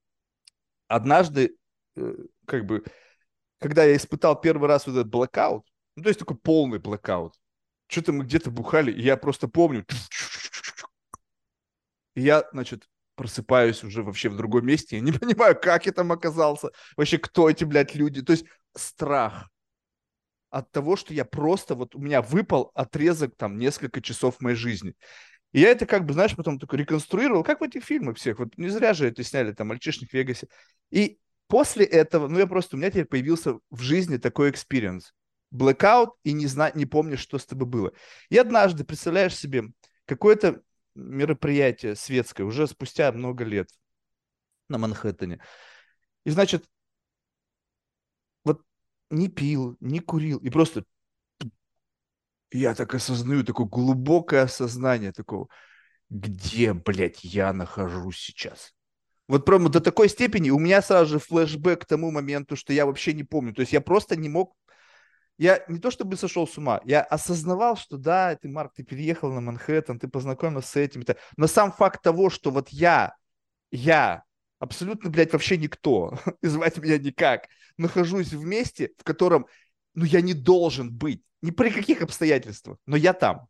Однажды, 0.86 1.54
э, 1.96 2.14
как 2.46 2.64
бы, 2.64 2.82
когда 3.60 3.84
я 3.84 3.94
испытал 3.94 4.40
первый 4.40 4.68
раз 4.70 4.86
вот 4.86 4.94
этот 4.94 5.10
блокаут, 5.10 5.66
ну, 5.96 6.02
то 6.02 6.08
есть 6.08 6.18
такой 6.18 6.38
полный 6.38 6.78
блокаут, 6.78 7.34
что-то 7.88 8.12
мы 8.12 8.24
где-то 8.24 8.50
бухали, 8.50 8.92
и 8.92 9.02
я 9.02 9.16
просто 9.16 9.48
помню, 9.48 9.84
И 12.14 12.20
я, 12.20 12.44
значит, 12.52 12.88
просыпаюсь 13.14 13.82
уже 13.84 14.02
вообще 14.02 14.28
в 14.28 14.36
другом 14.36 14.66
месте, 14.66 14.96
я 14.96 15.02
не 15.02 15.12
понимаю, 15.18 15.58
как 15.60 15.86
я 15.86 15.92
там 15.92 16.12
оказался, 16.12 16.70
вообще 16.96 17.18
кто 17.18 17.50
эти, 17.50 17.64
блядь, 17.64 17.94
люди. 17.94 18.22
То 18.22 18.32
есть 18.32 18.44
страх 18.76 19.50
от 20.50 20.70
того, 20.70 20.96
что 20.96 21.12
я 21.12 21.24
просто, 21.24 21.74
вот 21.74 21.94
у 21.94 21.98
меня 21.98 22.22
выпал 22.22 22.70
отрезок 22.74 23.36
там 23.36 23.58
несколько 23.58 24.00
часов 24.00 24.40
моей 24.40 24.56
жизни. 24.56 24.94
И 25.52 25.60
я 25.60 25.70
это 25.70 25.86
как 25.86 26.04
бы, 26.04 26.12
знаешь, 26.12 26.36
потом 26.36 26.58
только 26.58 26.76
реконструировал, 26.76 27.42
как 27.42 27.60
в 27.60 27.64
этих 27.64 27.84
фильмах 27.84 28.16
всех. 28.16 28.38
Вот 28.38 28.56
не 28.56 28.68
зря 28.68 28.94
же 28.94 29.08
это 29.08 29.22
сняли, 29.24 29.52
там, 29.52 29.68
«Мальчишник 29.68 30.10
в 30.10 30.14
Вегасе». 30.14 30.48
И 30.90 31.18
после 31.46 31.84
этого, 31.84 32.28
ну, 32.28 32.38
я 32.38 32.46
просто, 32.46 32.76
у 32.76 32.78
меня 32.78 32.90
теперь 32.90 33.06
появился 33.06 33.58
в 33.70 33.80
жизни 33.80 34.18
такой 34.18 34.50
experience. 34.50 35.12
Blackout 35.54 36.12
и 36.24 36.32
не, 36.32 36.46
зна, 36.46 36.70
не 36.74 36.86
помнишь, 36.86 37.20
что 37.20 37.38
с 37.38 37.46
тобой 37.46 37.66
было. 37.66 37.92
И 38.28 38.36
однажды, 38.36 38.84
представляешь 38.84 39.36
себе, 39.36 39.64
какое-то 40.04 40.62
мероприятие 40.94 41.94
светское, 41.94 42.46
уже 42.46 42.66
спустя 42.66 43.10
много 43.12 43.44
лет 43.44 43.70
на 44.68 44.78
Манхэттене. 44.78 45.40
И, 46.24 46.30
значит, 46.30 46.64
вот 48.44 48.62
не 49.10 49.28
пил, 49.28 49.76
не 49.80 50.00
курил, 50.00 50.38
и 50.38 50.50
просто 50.50 50.84
я 52.50 52.74
так 52.74 52.94
осознаю, 52.94 53.44
такое 53.44 53.66
глубокое 53.66 54.42
осознание 54.42 55.12
такого, 55.12 55.48
где, 56.10 56.72
блядь, 56.72 57.24
я 57.24 57.52
нахожусь 57.52 58.18
сейчас. 58.18 58.74
Вот 59.26 59.44
прямо 59.44 59.68
до 59.68 59.80
такой 59.80 60.08
степени 60.08 60.48
у 60.48 60.58
меня 60.58 60.80
сразу 60.80 61.12
же 61.12 61.18
флешбэк 61.18 61.82
к 61.82 61.84
тому 61.84 62.10
моменту, 62.10 62.56
что 62.56 62.72
я 62.72 62.86
вообще 62.86 63.12
не 63.12 63.24
помню. 63.24 63.52
То 63.52 63.60
есть 63.60 63.72
я 63.72 63.80
просто 63.80 64.16
не 64.16 64.28
мог... 64.28 64.56
Я 65.38 65.64
не 65.68 65.78
то 65.78 65.92
чтобы 65.92 66.16
сошел 66.16 66.48
с 66.48 66.58
ума, 66.58 66.80
я 66.84 67.00
осознавал, 67.00 67.76
что 67.76 67.96
да, 67.96 68.34
ты, 68.34 68.48
Марк, 68.48 68.74
ты 68.74 68.82
переехал 68.82 69.32
на 69.32 69.40
Манхэттен, 69.40 70.00
ты 70.00 70.08
познакомился 70.08 70.68
с 70.68 70.76
этим. 70.76 71.04
Но 71.36 71.46
сам 71.46 71.70
факт 71.70 72.02
того, 72.02 72.28
что 72.28 72.50
вот 72.50 72.70
я, 72.70 73.14
я, 73.70 74.24
абсолютно, 74.58 75.10
блядь, 75.10 75.32
вообще 75.32 75.56
никто, 75.56 76.18
и 76.42 76.48
звать 76.48 76.76
меня 76.78 76.98
никак, 76.98 77.46
нахожусь 77.76 78.32
в 78.32 78.44
месте, 78.44 78.90
в 78.98 79.04
котором, 79.04 79.46
ну, 79.94 80.04
я 80.04 80.20
не 80.20 80.34
должен 80.34 80.92
быть 80.92 81.22
ни 81.40 81.52
при 81.52 81.70
каких 81.70 82.02
обстоятельствах, 82.02 82.78
но 82.86 82.96
я 82.96 83.12
там. 83.12 83.46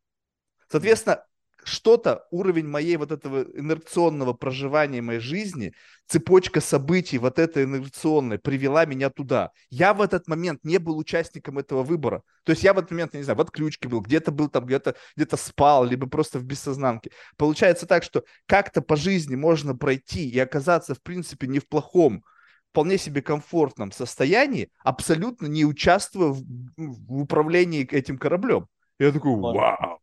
Соответственно, 0.71 1.25
что-то, 1.65 2.27
уровень 2.31 2.67
моей 2.67 2.97
вот 2.97 3.13
этого 3.13 3.43
инерционного 3.43 4.33
проживания 4.33 5.03
моей 5.03 5.21
жизни, 5.21 5.75
цепочка 6.07 6.61
событий 6.61 7.19
вот 7.19 7.39
эта 7.39 7.65
инерционная 7.65 8.39
привела 8.39 8.85
меня 8.85 9.11
туда. 9.11 9.51
Я 9.71 9.95
в 9.95 10.01
этот 10.01 10.29
момент 10.29 10.65
не 10.65 10.79
был 10.79 10.97
участником 10.97 11.59
этого 11.59 11.83
выбора. 11.83 12.23
То 12.45 12.53
есть 12.53 12.63
я 12.63 12.73
в 12.73 12.79
этот 12.79 12.91
момент, 12.91 13.15
я 13.15 13.21
не 13.21 13.25
знаю, 13.25 13.37
в 13.37 13.43
отключке 13.43 13.89
был, 13.89 14.01
где-то 14.01 14.33
был 14.33 14.49
там, 14.49 14.65
где-то 14.67 14.97
где 15.17 15.27
спал, 15.37 15.85
либо 15.85 16.09
просто 16.09 16.39
в 16.39 16.45
бессознанке. 16.45 17.11
Получается 17.37 17.87
так, 17.87 18.03
что 18.03 18.25
как-то 18.47 18.81
по 18.81 18.97
жизни 18.97 19.37
можно 19.37 19.77
пройти 19.77 20.29
и 20.29 20.39
оказаться, 20.39 20.95
в 20.95 21.03
принципе, 21.03 21.47
не 21.47 21.59
в 21.59 21.69
плохом, 21.69 22.25
вполне 22.71 22.99
себе 22.99 23.23
комфортном 23.23 23.93
состоянии, 23.93 24.71
абсолютно 24.85 25.47
не 25.47 25.65
участвуя 25.65 26.29
в, 26.29 26.43
в 26.77 27.21
управлении 27.21 27.87
этим 27.91 28.19
кораблем. 28.19 28.69
Я 28.99 29.13
такой, 29.13 29.37
вау. 29.37 30.01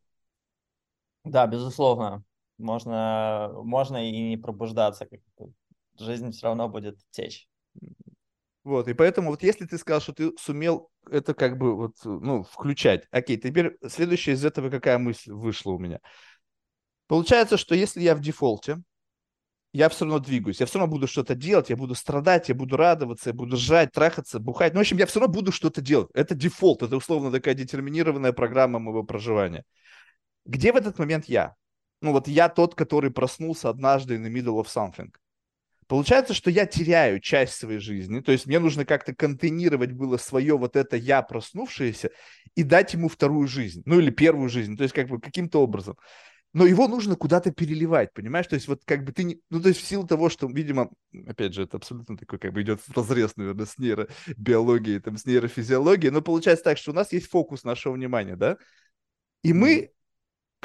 Да, 1.26 1.48
безусловно. 1.48 2.24
Можно, 2.58 3.52
можно 3.64 4.10
и 4.10 4.30
не 4.30 4.38
пробуждаться. 4.38 5.08
Жизнь 6.00 6.32
все 6.32 6.48
равно 6.48 6.70
будет 6.70 6.98
течь. 7.12 7.48
Вот, 8.64 8.88
и 8.88 8.94
поэтому 8.94 9.30
вот 9.30 9.44
если 9.44 9.66
ты 9.66 9.78
сказал, 9.78 10.02
что 10.02 10.14
ты 10.14 10.32
сумел 10.40 10.90
это 11.12 11.36
как 11.36 11.58
бы 11.58 11.76
вот, 11.76 11.94
ну, 12.04 12.44
включать, 12.44 13.08
окей, 13.12 13.38
теперь 13.38 13.78
следующая 13.88 14.32
из 14.32 14.44
этого 14.44 14.72
какая 14.72 14.98
мысль 14.98 15.32
вышла 15.32 15.72
у 15.72 15.78
меня? 15.78 16.00
Получается, 17.08 17.58
что 17.58 17.76
если 17.76 18.02
я 18.02 18.16
в 18.16 18.22
дефолте, 18.22 18.82
я 19.72 19.90
все 19.90 20.06
равно 20.06 20.20
двигаюсь, 20.20 20.60
я 20.60 20.66
все 20.66 20.80
равно 20.80 20.96
буду 20.96 21.06
что-то 21.06 21.36
делать, 21.36 21.70
я 21.70 21.76
буду 21.76 21.94
страдать, 21.94 22.50
я 22.50 22.56
буду 22.56 22.78
радоваться, 22.78 23.30
я 23.30 23.34
буду 23.34 23.58
жать, 23.58 23.92
трахаться, 23.92 24.40
бухать. 24.40 24.74
Ну, 24.74 24.80
в 24.80 24.82
общем, 24.82 24.98
я 24.98 25.06
все 25.06 25.20
равно 25.20 25.34
буду 25.36 25.52
что-то 25.52 25.82
делать. 25.82 26.10
Это 26.14 26.34
дефолт, 26.34 26.82
это 26.82 26.96
условно 26.96 27.32
такая 27.32 27.54
детерминированная 27.54 28.34
программа 28.34 28.80
моего 28.80 29.04
проживания. 29.04 29.64
Где 30.46 30.72
в 30.72 30.76
этот 30.76 31.00
момент 31.00 31.26
я? 31.26 31.56
Ну, 32.02 32.12
вот 32.12 32.28
я 32.28 32.50
тот, 32.50 32.76
который 32.76 33.12
проснулся 33.12 33.70
однажды 33.70 34.16
in 34.16 34.24
the 34.24 34.32
middle 34.32 34.62
of 34.62 34.68
something. 34.68 35.14
Получается, 35.88 36.34
что 36.34 36.50
я 36.50 36.66
теряю 36.66 37.20
часть 37.20 37.54
своей 37.54 37.80
жизни, 37.80 38.20
то 38.20 38.32
есть 38.32 38.48
мне 38.48 38.58
нужно 38.58 38.86
как-то 38.86 39.14
контейнировать 39.14 39.92
было 39.92 40.18
свое 40.18 40.58
вот 40.58 40.76
это 40.76 40.98
я 40.98 41.22
проснувшееся 41.22 42.10
и 42.56 42.64
дать 42.64 42.94
ему 42.94 43.08
вторую 43.08 43.48
жизнь, 43.48 43.84
ну 43.86 44.00
или 44.00 44.10
первую 44.10 44.50
жизнь, 44.50 44.78
то 44.78 44.84
есть 44.84 44.96
как 44.96 45.08
бы 45.08 45.20
каким-то 45.20 45.62
образом 45.62 45.96
но 46.56 46.66
его 46.66 46.88
нужно 46.88 47.18
куда-то 47.18 47.52
переливать, 47.52 48.14
понимаешь? 48.14 48.48
То 48.48 48.54
есть 48.54 48.70
вот 48.70 48.82
как 48.86 49.04
бы 49.04 49.12
ты 49.12 49.26
не... 49.26 49.42
Ну, 49.50 49.62
то 49.62 49.68
есть 49.68 49.82
в 49.82 49.86
силу 49.86 50.08
того, 50.08 50.30
что, 50.30 50.48
видимо, 50.48 50.90
опять 51.28 51.54
же, 51.54 51.64
это 51.64 51.76
абсолютно 51.76 52.16
такой 52.16 52.40
как 52.40 52.54
бы 52.54 52.62
идет 52.62 52.80
в 52.80 52.96
разрез, 52.96 53.36
наверное, 53.36 53.66
с 53.66 53.78
нейробиологией, 53.78 55.02
там, 55.02 55.18
с 55.18 55.26
нейрофизиологией, 55.26 56.14
но 56.14 56.22
получается 56.22 56.64
так, 56.64 56.78
что 56.78 56.92
у 56.92 56.94
нас 56.94 57.12
есть 57.12 57.30
фокус 57.30 57.66
нашего 57.66 57.92
внимания, 57.92 58.38
да? 58.38 58.58
И 59.44 59.52
мы 59.52 59.92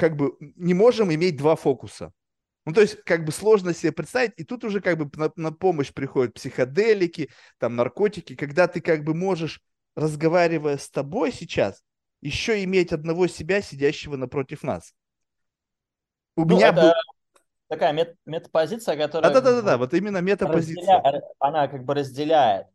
как 0.01 0.15
бы 0.15 0.35
не 0.39 0.73
можем 0.73 1.13
иметь 1.13 1.37
два 1.37 1.55
фокуса. 1.55 2.11
Ну, 2.65 2.73
то 2.73 2.81
есть, 2.81 3.03
как 3.03 3.23
бы 3.23 3.31
сложно 3.31 3.71
себе 3.71 3.91
представить, 3.91 4.31
и 4.35 4.43
тут 4.43 4.63
уже 4.63 4.81
как 4.81 4.97
бы 4.97 5.07
на, 5.15 5.31
на 5.35 5.51
помощь 5.51 5.93
приходят 5.93 6.33
психоделики, 6.33 7.29
там, 7.59 7.75
наркотики, 7.75 8.35
когда 8.35 8.67
ты 8.67 8.81
как 8.81 9.03
бы 9.03 9.13
можешь, 9.13 9.61
разговаривая 9.95 10.77
с 10.77 10.89
тобой 10.89 11.31
сейчас, 11.31 11.83
еще 12.19 12.63
иметь 12.63 12.91
одного 12.91 13.27
себя, 13.27 13.61
сидящего 13.61 14.15
напротив 14.15 14.63
нас. 14.63 14.95
У 16.35 16.45
ну, 16.45 16.55
меня 16.55 16.69
это 16.69 16.81
был... 16.81 16.91
такая 17.67 17.93
мет 17.93 18.15
метапозиция, 18.25 18.97
которая... 18.97 19.31
Да-да-да, 19.31 19.77
вот 19.77 19.93
именно 19.93 20.17
метапозиция. 20.17 20.99
Разделя... 20.99 21.21
Она 21.37 21.67
как 21.67 21.85
бы 21.85 21.93
разделяет. 21.93 22.65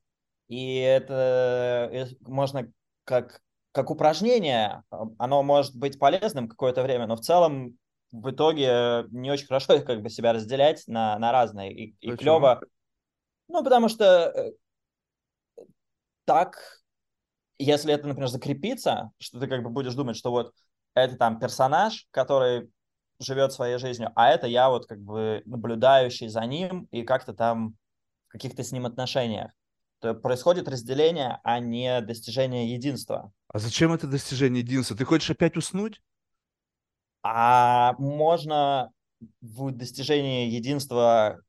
И 0.47 0.79
это 0.79 1.91
э, 1.93 2.07
можно 2.21 2.71
как, 3.03 3.43
как 3.77 3.91
упражнение, 3.91 4.85
оно 5.19 5.43
может 5.43 5.77
быть 5.77 5.99
полезным 5.99 6.49
какое-то 6.49 6.83
время, 6.83 7.07
но 7.07 7.15
в 7.15 7.21
целом 7.21 7.77
в 8.11 8.31
итоге 8.31 9.05
не 9.11 9.31
очень 9.31 9.47
хорошо 9.47 9.83
как 9.83 10.01
бы 10.01 10.09
себя 10.09 10.33
разделять 10.33 10.85
на, 10.87 11.19
на 11.19 11.31
разные. 11.31 11.75
И, 11.75 11.97
и 12.01 12.17
клево. 12.17 12.63
Ну, 13.49 13.63
потому 13.63 13.91
что 13.91 14.33
э, 14.35 14.53
так, 16.25 16.81
если 17.59 17.93
это, 17.93 18.09
например, 18.09 18.29
закрепится, 18.29 19.11
что 19.19 19.39
ты 19.41 19.47
как 19.47 19.63
бы 19.63 19.69
будешь 19.69 19.95
думать, 19.95 20.17
что 20.17 20.31
вот 20.31 20.55
это 20.95 21.19
там 21.19 21.39
персонаж, 21.39 22.07
который 22.13 22.71
живет 23.21 23.53
своей 23.53 23.77
жизнью, 23.77 24.11
а 24.17 24.31
это 24.31 24.47
я 24.47 24.71
вот 24.71 24.87
как 24.87 25.01
бы 25.01 25.43
наблюдающий 25.45 26.29
за 26.29 26.47
ним 26.47 26.89
и 26.93 27.03
как-то 27.03 27.35
там 27.35 27.77
в 28.29 28.33
каких-то 28.33 28.65
с 28.65 28.73
ним 28.73 28.87
отношениях. 28.87 29.53
То 30.01 30.15
происходит 30.15 30.67
разделение, 30.67 31.41
а 31.43 31.59
не 31.59 32.01
достижение 32.01 32.73
единства. 32.73 33.33
А 33.57 33.59
зачем 33.59 33.91
это 33.91 34.07
достижение 34.07 34.61
единства? 34.61 34.95
Ты 34.95 35.07
хочешь 35.07 35.31
опять 35.31 35.57
уснуть? 35.57 36.03
А 37.23 37.95
можно 37.95 38.93
в 39.41 39.71
достижении 39.71 40.51
единства 40.51 41.41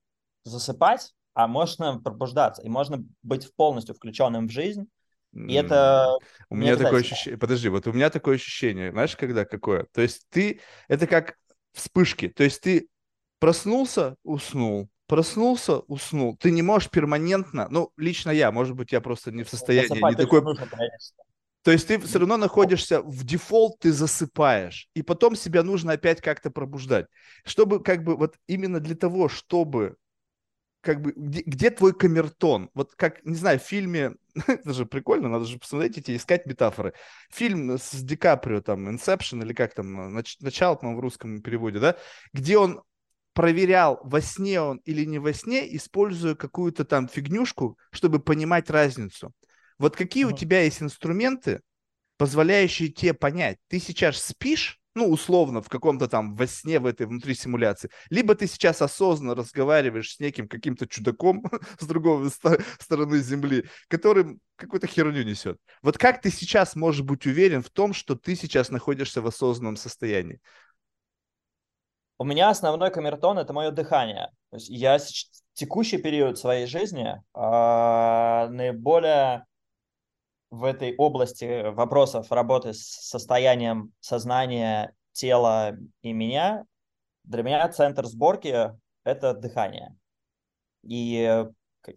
засыпать, 0.45 1.13
а 1.33 1.49
можно 1.49 1.99
пробуждаться, 1.99 2.61
и 2.61 2.69
можно 2.69 3.03
быть 3.23 3.53
полностью 3.57 3.93
включенным 3.93 4.47
в 4.47 4.51
жизнь, 4.51 4.87
и 5.33 5.53
это... 5.53 6.17
У 6.49 6.55
меня 6.55 6.77
такое 6.77 7.01
ощущение... 7.01 7.37
Подожди, 7.37 7.67
вот 7.67 7.87
у 7.87 7.91
меня 7.91 8.09
такое 8.09 8.35
ощущение, 8.35 8.91
знаешь, 8.91 9.17
когда 9.17 9.43
какое? 9.43 9.85
То 9.91 10.01
есть 10.01 10.27
ты... 10.29 10.61
Это 10.87 11.07
как 11.07 11.35
вспышки. 11.73 12.29
То 12.29 12.45
есть 12.45 12.61
ты 12.61 12.87
проснулся, 13.39 14.15
уснул, 14.23 14.87
проснулся, 15.07 15.79
уснул. 15.79 16.37
Ты 16.37 16.51
не 16.51 16.61
можешь 16.61 16.89
перманентно, 16.89 17.67
ну, 17.69 17.91
лично 17.97 18.31
я, 18.31 18.53
может 18.53 18.77
быть, 18.77 18.93
я 18.93 19.01
просто 19.01 19.33
не 19.33 19.43
в 19.43 19.49
состоянии, 19.49 19.89
Засыпать, 19.89 20.17
не 20.17 20.23
такой... 20.23 20.41
То 21.67 21.73
есть 21.73 21.85
ты 21.85 21.99
все 21.99 22.19
равно 22.19 22.37
находишься 22.37 23.01
в 23.01 23.25
дефолт, 23.25 23.79
ты 23.79 23.91
засыпаешь, 23.91 24.87
и 24.93 25.01
потом 25.01 25.35
себя 25.35 25.63
нужно 25.63 25.91
опять 25.91 26.21
как-то 26.21 26.49
пробуждать. 26.49 27.07
Чтобы 27.43 27.83
как 27.83 28.05
бы 28.05 28.15
вот 28.15 28.37
именно 28.47 28.79
для 28.79 28.95
того, 28.95 29.27
чтобы 29.27 29.97
как 30.79 31.01
бы, 31.01 31.11
где, 31.17 31.41
где 31.41 31.69
твой 31.69 31.93
камертон? 31.93 32.69
Вот 32.73 32.95
как, 32.95 33.21
не 33.25 33.35
знаю, 33.35 33.59
в 33.59 33.63
фильме, 33.63 34.13
это 34.47 34.71
же 34.71 34.85
прикольно, 34.85 35.27
надо 35.27 35.43
же 35.43 35.59
посмотреть 35.59 35.97
эти, 35.97 36.15
искать 36.15 36.45
метафоры. 36.45 36.93
Фильм 37.31 37.77
с 37.77 37.91
Ди 38.01 38.15
Каприо, 38.15 38.61
там, 38.61 38.87
Inception, 38.87 39.43
или 39.43 39.51
как 39.51 39.73
там, 39.73 40.13
нач, 40.13 40.37
начало, 40.39 40.75
по-моему, 40.75 41.01
в 41.01 41.03
русском 41.03 41.41
переводе, 41.41 41.79
да, 41.79 41.97
где 42.31 42.57
он 42.57 42.81
проверял, 43.33 43.99
во 44.05 44.21
сне 44.21 44.61
он 44.61 44.77
или 44.85 45.03
не 45.03 45.19
во 45.19 45.33
сне, 45.33 45.75
используя 45.75 46.33
какую-то 46.33 46.85
там 46.85 47.09
фигнюшку, 47.09 47.77
чтобы 47.91 48.19
понимать 48.19 48.69
разницу. 48.69 49.33
Вот 49.79 49.95
какие 49.95 50.25
mm-hmm. 50.25 50.33
у 50.33 50.37
тебя 50.37 50.61
есть 50.61 50.81
инструменты, 50.81 51.61
позволяющие 52.17 52.89
тебе 52.89 53.13
понять, 53.13 53.57
ты 53.67 53.79
сейчас 53.79 54.21
спишь 54.21 54.79
ну, 54.97 55.11
условно, 55.11 55.61
в 55.61 55.69
каком-то 55.69 56.07
там 56.07 56.35
во 56.35 56.47
сне, 56.47 56.79
в 56.79 56.87
этой 56.87 57.05
внутри 57.05 57.35
симуляции. 57.35 57.91
Либо 58.09 58.33
ты 58.33 58.47
сейчас 58.47 58.81
осознанно 58.81 59.35
разговариваешь 59.35 60.15
с 60.15 60.19
неким 60.19 60.47
каким-то 60.47 60.87
чудаком 60.87 61.43
с 61.79 61.85
другой 61.85 62.31
стороны 62.79 63.19
Земли, 63.19 63.65
который 63.89 64.39
какую-то 64.55 64.87
херню 64.87 65.23
несет. 65.23 65.59
Вот 65.83 65.99
как 65.99 66.19
ты 66.19 66.31
сейчас 66.31 66.75
можешь 66.75 67.03
быть 67.03 67.27
уверен 67.27 67.61
в 67.61 67.69
том, 67.69 67.93
что 67.93 68.15
ты 68.15 68.35
сейчас 68.35 68.71
находишься 68.71 69.21
в 69.21 69.27
осознанном 69.27 69.75
состоянии? 69.75 70.39
У 72.17 72.23
меня 72.23 72.49
основной 72.49 72.89
камертон– 72.89 73.37
это 73.39 73.53
мое 73.53 73.69
дыхание. 73.69 74.31
То 74.49 74.57
есть 74.57 74.69
я 74.69 74.97
текущий 75.53 75.99
период 75.99 76.39
своей 76.39 76.65
жизни 76.65 77.05
э, 77.05 78.49
наиболее 78.49 79.45
в 80.49 80.63
этой 80.63 80.95
области 80.95 81.69
вопросов 81.69 82.31
работы 82.31 82.73
с 82.73 82.79
состоянием 82.79 83.93
сознания, 83.99 84.93
тела 85.11 85.77
и 86.01 86.13
меня, 86.13 86.65
для 87.23 87.43
меня 87.43 87.67
центр 87.69 88.05
сборки– 88.05 88.71
это 89.03 89.33
дыхание. 89.33 89.95
И 90.83 91.45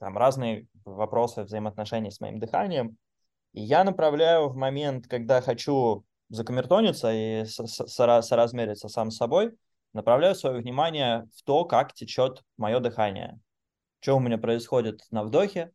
там 0.01 0.19
разные 0.19 0.67
вопросы 0.85 1.43
взаимоотношений 1.43 2.11
с 2.11 2.21
моим 2.21 2.39
дыханием. 2.39 2.97
И 3.53 3.61
я 3.61 3.85
направляю 3.85 4.49
в 4.49 4.57
момент, 4.57 5.07
когда 5.07 5.41
хочу 5.41 6.05
закамертониться 6.29 7.13
и 7.13 7.45
соразмериться 7.45 8.89
сам 8.89 9.11
с 9.11 9.17
собой, 9.17 9.53
направляю 9.93 10.35
свое 10.35 10.61
внимание 10.61 11.29
в 11.37 11.43
то, 11.43 11.65
как 11.65 11.93
течет 11.93 12.43
мое 12.57 12.81
дыхание. 12.81 13.39
Что 14.01 14.17
у 14.17 14.21
меня 14.21 14.39
происходит 14.39 15.03
на 15.11 15.25
вдохе, 15.25 15.73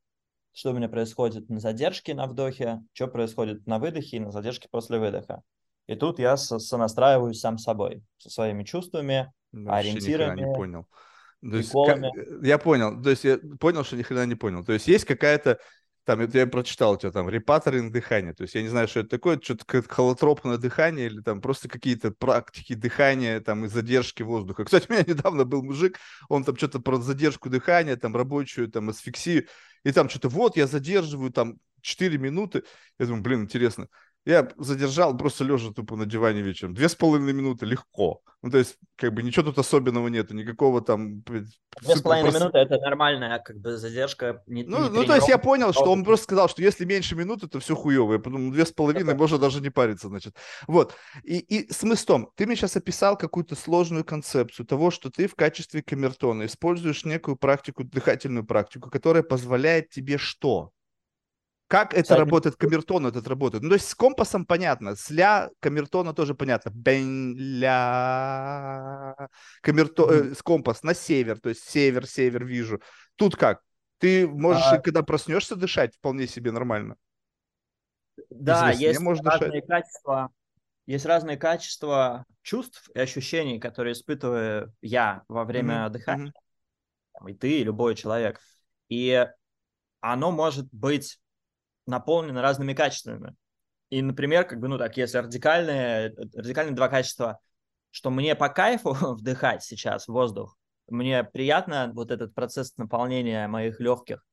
что 0.56 0.72
у 0.72 0.74
меня 0.74 0.88
происходит 0.88 1.50
на 1.50 1.60
задержке 1.60 2.14
на 2.14 2.28
вдохе, 2.28 2.82
что 2.94 3.08
происходит 3.08 3.68
на 3.68 3.78
выдохе 3.78 4.18
и 4.18 4.20
на 4.22 4.32
задержке 4.32 4.70
после 4.72 4.98
выдоха. 4.98 5.44
И 5.88 5.96
тут 5.96 6.18
я 6.18 6.38
сонастраиваюсь 6.38 7.40
сам 7.40 7.58
собой, 7.58 8.02
со 8.18 8.30
своими 8.30 8.64
чувствами, 8.64 9.32
Вообще 9.52 9.90
ориентирами. 9.90 10.42
не 10.42 10.56
понял. 10.56 10.88
То 11.42 11.58
есть, 11.58 11.72
как, 11.74 12.00
я 12.42 12.58
понял, 12.58 13.02
то 13.04 13.10
есть 13.10 13.24
я 13.26 13.38
понял, 13.60 13.84
что 13.84 13.98
ни 13.98 14.02
хрена 14.02 14.26
не 14.26 14.36
понял. 14.36 14.64
То 14.64 14.74
есть 14.74 14.88
есть 14.88 15.06
какая-то 15.06 15.60
там, 16.06 16.22
это 16.22 16.38
я 16.38 16.48
прочитал 16.48 16.94
у 16.94 16.98
тебя 16.98 17.12
там, 17.12 17.30
репаторинг 17.30 17.92
дыхания, 17.92 18.34
то 18.34 18.44
есть 18.44 18.56
я 18.56 18.62
не 18.62 18.68
знаю, 18.68 18.88
что 18.88 19.02
это 19.02 19.10
такое, 19.10 19.40
что-то 19.42 19.66
холотропное 19.88 20.58
дыхание 20.58 21.08
или 21.08 21.20
там 21.22 21.42
просто 21.42 21.68
какие-то 21.68 22.12
практики 22.12 22.76
дыхания 22.76 23.42
там 23.42 23.66
и 23.66 23.68
задержки 23.68 24.22
воздуха. 24.24 24.64
Кстати, 24.64 24.86
у 24.88 24.94
меня 24.94 25.04
недавно 25.08 25.44
был 25.44 25.64
мужик, 25.64 26.00
он 26.30 26.44
там 26.44 26.56
что-то 26.56 26.80
про 26.80 26.98
задержку 26.98 27.50
дыхания, 27.50 27.98
там 27.98 28.16
рабочую, 28.16 28.70
там 28.70 28.90
асфиксию, 28.90 29.48
и 29.86 29.94
там 29.94 30.10
что-то 30.10 30.30
вот 30.30 30.58
я 30.58 30.68
задерживаю 30.68 31.32
там 31.32 31.60
4 31.82 32.18
минуты, 32.20 32.64
я 33.00 33.06
думаю, 33.08 33.24
блин, 33.24 33.44
интересно, 33.44 33.88
я 34.26 34.50
задержал 34.58 35.16
просто 35.16 35.44
лежа 35.44 35.72
тупо 35.72 35.96
на 35.96 36.06
диване 36.06 36.42
вечером. 36.42 36.74
Две 36.74 36.90
с 36.90 36.96
половиной 36.96 37.34
минуты 37.34 37.66
легко. 37.66 38.22
Ну, 38.42 38.52
то 38.52 38.60
есть, 38.60 38.78
как 38.96 39.12
бы 39.12 39.24
ничего 39.24 39.46
тут 39.46 39.58
особенного 39.58 40.08
нету, 40.08 40.36
никакого 40.36 40.80
там... 40.82 41.22
Две 41.22 41.46
с 41.96 42.02
половиной 42.02 42.30
прос... 42.30 42.42
минуты– 42.42 42.58
это 42.60 42.78
нормальная 42.78 43.40
как 43.40 43.58
бы 43.58 43.76
задержка. 43.78 44.44
Не, 44.46 44.64
ну, 44.64 44.84
не 44.84 44.90
ну, 44.90 45.04
то 45.04 45.16
есть 45.16 45.28
я 45.28 45.40
понял, 45.40 45.74
что 45.74 45.92
он 45.92 46.04
просто 46.04 46.26
сказал, 46.26 46.48
что 46.48 46.62
если 46.62 46.86
меньше 46.86 47.16
минуты, 47.16 47.48
то 47.48 47.60
все 47.60 47.76
хуево. 47.76 48.14
Я 48.14 48.20
подумал, 48.20 48.52
две 48.52 48.66
с 48.66 48.72
половиной, 48.72 49.16
можно 49.16 49.40
даже 49.40 49.62
не 49.62 49.72
париться, 49.72 50.10
значит. 50.10 50.36
Вот. 50.68 50.94
И, 51.24 51.40
и 51.40 51.72
смысл 51.74 52.04
в 52.04 52.06
том, 52.06 52.32
ты 52.36 52.46
мне 52.46 52.56
сейчас 52.56 52.76
описал 52.76 53.18
какую-то 53.18 53.56
сложную 53.56 54.06
концепцию 54.06 54.68
того, 54.68 54.92
что 54.92 55.10
ты 55.10 55.28
в 55.28 55.34
качестве 55.34 55.82
камертона 55.82 56.46
используешь 56.46 57.04
некую 57.04 57.38
практику, 57.38 57.84
дыхательную 57.84 58.46
практику, 58.46 58.92
которая 58.92 59.24
позволяет 59.24 59.90
тебе 59.90 60.20
что? 60.20 60.72
Как 61.68 61.94
это 61.94 62.04
Кстати, 62.04 62.20
работает, 62.20 62.56
камертон 62.58 63.08
этот 63.08 63.28
работает? 63.28 63.64
Ну, 63.64 63.70
то 63.70 63.76
есть 63.76 63.90
с 63.90 63.96
компасом 63.96 64.46
понятно, 64.46 64.96
с 64.96 65.10
ля 65.10 65.50
камертона 65.60 66.14
тоже 66.14 66.36
понятно. 66.36 66.70
Бен, 66.70 67.36
ля, 67.36 69.16
камерто, 69.62 70.04
э, 70.12 70.36
с 70.36 70.44
компас 70.44 70.84
на 70.84 70.94
север, 70.94 71.40
то 71.40 71.50
есть 71.50 71.68
север, 71.68 72.06
север 72.06 72.46
вижу. 72.46 72.82
Тут 73.16 73.36
как? 73.36 73.62
Ты 73.98 74.28
можешь, 74.28 74.64
а... 74.68 74.78
когда 74.78 75.02
проснешься, 75.02 75.56
дышать 75.56 75.96
вполне 75.96 76.28
себе 76.28 76.52
нормально. 76.52 76.98
Да, 78.30 78.70
есть 78.70 79.00
разные 79.00 79.24
дышать. 79.24 79.68
качества. 79.68 80.30
Есть 80.86 81.06
разные 81.08 81.38
качества 81.38 82.26
чувств 82.44 82.92
и 82.94 83.00
ощущений, 83.00 83.60
которые 83.60 83.94
испытываю 83.94 84.72
я 84.82 85.24
во 85.28 85.46
время 85.46 85.86
mm-hmm. 85.86 85.90
дыхания. 85.90 86.34
Mm-hmm. 87.24 87.32
И 87.32 87.34
ты, 87.34 87.60
и 87.60 87.64
любой 87.64 87.96
человек. 87.96 88.40
И 88.88 89.28
оно 90.00 90.32
может 90.32 90.68
быть 90.72 91.20
наполнены 91.86 92.42
разными 92.42 92.74
качествами. 92.74 93.36
И, 93.90 94.02
например, 94.02 94.46
как 94.46 94.60
бы, 94.60 94.68
ну 94.68 94.78
так, 94.78 94.98
если 94.98 95.20
радикальные, 95.20 96.14
радикальные 96.34 96.76
два 96.76 96.88
качества, 96.90 97.40
что 97.92 98.10
мне 98.10 98.36
по 98.36 98.50
кайфу 98.50 98.94
вдыхать 99.14 99.64
сейчас 99.64 100.08
воздух, 100.08 100.58
мне 100.88 101.24
приятно 101.24 101.92
вот 101.94 102.12
этот 102.12 102.34
процесс 102.34 102.76
наполнения 102.78 103.48
моих 103.48 103.80
легких, 103.80 104.26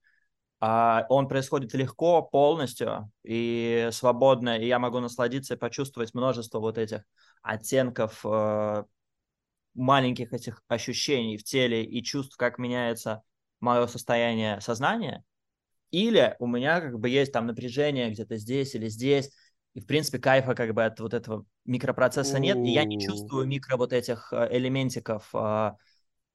а 0.61 1.07
он 1.09 1.29
происходит 1.29 1.75
легко, 1.75 2.23
полностью 2.23 3.11
и 3.25 3.89
свободно, 3.91 4.59
и 4.59 4.67
я 4.67 4.79
могу 4.79 5.01
насладиться 5.01 5.55
и 5.55 5.59
почувствовать 5.59 6.15
множество 6.15 6.61
вот 6.61 6.79
этих 6.79 7.03
оттенков, 7.43 8.25
э, 8.25 8.85
маленьких 9.75 10.33
этих 10.33 10.63
ощущений 10.69 11.37
в 11.37 11.45
теле 11.45 11.85
и 11.85 12.03
чувств, 12.03 12.37
как 12.37 12.59
меняется 12.59 13.23
мое 13.61 13.87
состояние 13.87 14.61
сознания. 14.61 15.25
Или 15.93 16.35
у 16.41 16.47
меня 16.49 16.81
как 16.81 16.99
бы 16.99 17.09
есть 17.09 17.33
там 17.33 17.47
напряжение 17.47 18.11
где-то 18.11 18.37
здесь 18.37 18.75
или 18.75 18.89
здесь, 18.89 19.31
и, 19.75 19.81
в 19.81 19.87
принципе, 19.87 20.19
кайфа 20.19 20.55
как 20.55 20.75
бы 20.75 20.85
от 20.85 20.99
вот 20.99 21.15
этого 21.15 21.45
микропроцесса 21.65 22.39
нет, 22.39 22.59
и 22.59 22.71
я 22.71 22.85
не 22.85 22.99
чувствую 22.99 23.47
микро 23.47 23.77
вот 23.77 23.93
этих 23.93 24.33
э, 24.33 24.49
элементиков. 24.51 25.29
А, 25.35 25.77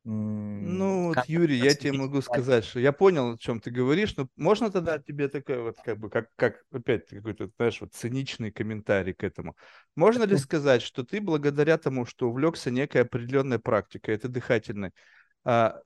ну, 0.10 1.08
вот, 1.08 1.17
Юрий, 1.28 1.58
я 1.58 1.74
тебе 1.74 1.91
могу 1.91 2.22
сказать, 2.22 2.63
что 2.63 2.80
я 2.80 2.93
понял, 2.93 3.34
о 3.34 3.38
чем 3.38 3.60
ты 3.60 3.72
говоришь, 3.72 4.15
но 4.15 4.30
можно 4.38 4.72
тогда 4.72 5.00
тебе 5.00 5.28
такой 5.28 5.62
вот, 5.62 5.76
как 5.84 6.00
бы, 6.00 6.10
как, 6.10 6.30
как 6.38 6.63
опять 6.72 7.08
какой-то, 7.10 7.50
знаешь, 7.58 7.82
вот 7.82 7.93
циничный 7.93 8.52
комментарий 8.52 9.13
к 9.13 9.24
этому. 9.24 9.58
Можно 9.96 10.24
ли 10.24 10.38
сказать, 10.38 10.82
что 10.82 11.04
ты 11.04 11.20
благодаря 11.20 11.78
тому, 11.78 12.06
что 12.06 12.30
увлекся 12.30 12.72
некой 12.72 13.02
определенной 13.02 13.60
практикой, 13.60 14.15
это 14.15 14.30
дыхательной, 14.30 14.91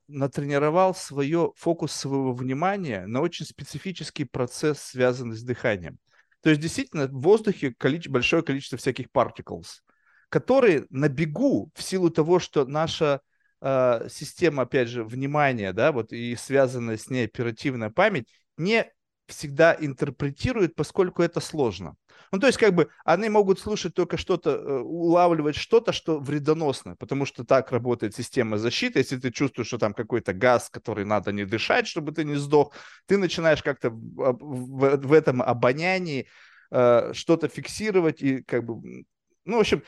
натренировал 0.07 0.95
свое, 0.95 1.51
фокус 1.55 1.91
своего 1.91 2.33
внимания 2.33 3.05
на 3.05 3.21
очень 3.21 3.45
специфический 3.45 4.25
процесс, 4.25 4.79
связанный 4.79 5.35
с 5.35 5.43
дыханием. 5.43 5.99
То 6.41 6.49
есть 6.49 6.61
действительно 6.61 7.05
в 7.05 7.21
воздухе 7.21 7.71
количе, 7.77 8.09
большое 8.09 8.41
количество 8.41 8.79
всяких 8.79 9.07
particles, 9.13 9.81
которые 10.29 10.87
на 10.89 11.09
бегу 11.09 11.71
в 11.75 11.83
силу 11.83 12.09
того, 12.09 12.39
что 12.39 12.65
наша 12.65 13.21
э, 13.61 14.07
система, 14.09 14.63
опять 14.63 14.87
же, 14.87 15.03
внимания, 15.03 15.73
да, 15.73 15.91
вот 15.91 16.11
и 16.11 16.35
связанная 16.35 16.97
с 16.97 17.09
ней 17.11 17.25
оперативная 17.25 17.91
память, 17.91 18.27
не 18.57 18.91
всегда 19.27 19.77
интерпретирует, 19.79 20.73
поскольку 20.73 21.21
это 21.21 21.39
сложно. 21.39 21.95
Ну, 22.31 22.39
то 22.39 22.47
есть, 22.47 22.57
как 22.57 22.73
бы, 22.73 22.89
они 23.03 23.27
могут 23.27 23.59
слушать 23.59 23.93
только 23.93 24.15
что-то, 24.15 24.51
э, 24.51 24.79
улавливать 24.79 25.57
что-то, 25.57 25.91
что 25.91 26.17
вредоносно, 26.17 26.95
потому 26.95 27.25
что 27.25 27.43
так 27.43 27.71
работает 27.71 28.15
система 28.15 28.57
защиты. 28.57 28.99
Если 28.99 29.17
ты 29.17 29.31
чувствуешь, 29.31 29.67
что 29.67 29.77
там 29.77 29.93
какой-то 29.93 30.31
газ, 30.31 30.69
который 30.69 31.03
надо 31.03 31.33
не 31.33 31.43
дышать, 31.43 31.87
чтобы 31.87 32.13
ты 32.13 32.23
не 32.23 32.35
сдох, 32.35 32.73
ты 33.05 33.17
начинаешь 33.17 33.61
как-то 33.61 33.89
в, 33.89 34.97
в, 34.97 35.11
этом 35.13 35.41
обонянии 35.41 36.27
э, 36.71 37.11
что-то 37.13 37.49
фиксировать 37.49 38.21
и 38.21 38.41
как 38.43 38.63
бы, 38.65 39.05
ну, 39.43 39.57
в 39.57 39.59
общем, 39.59 39.83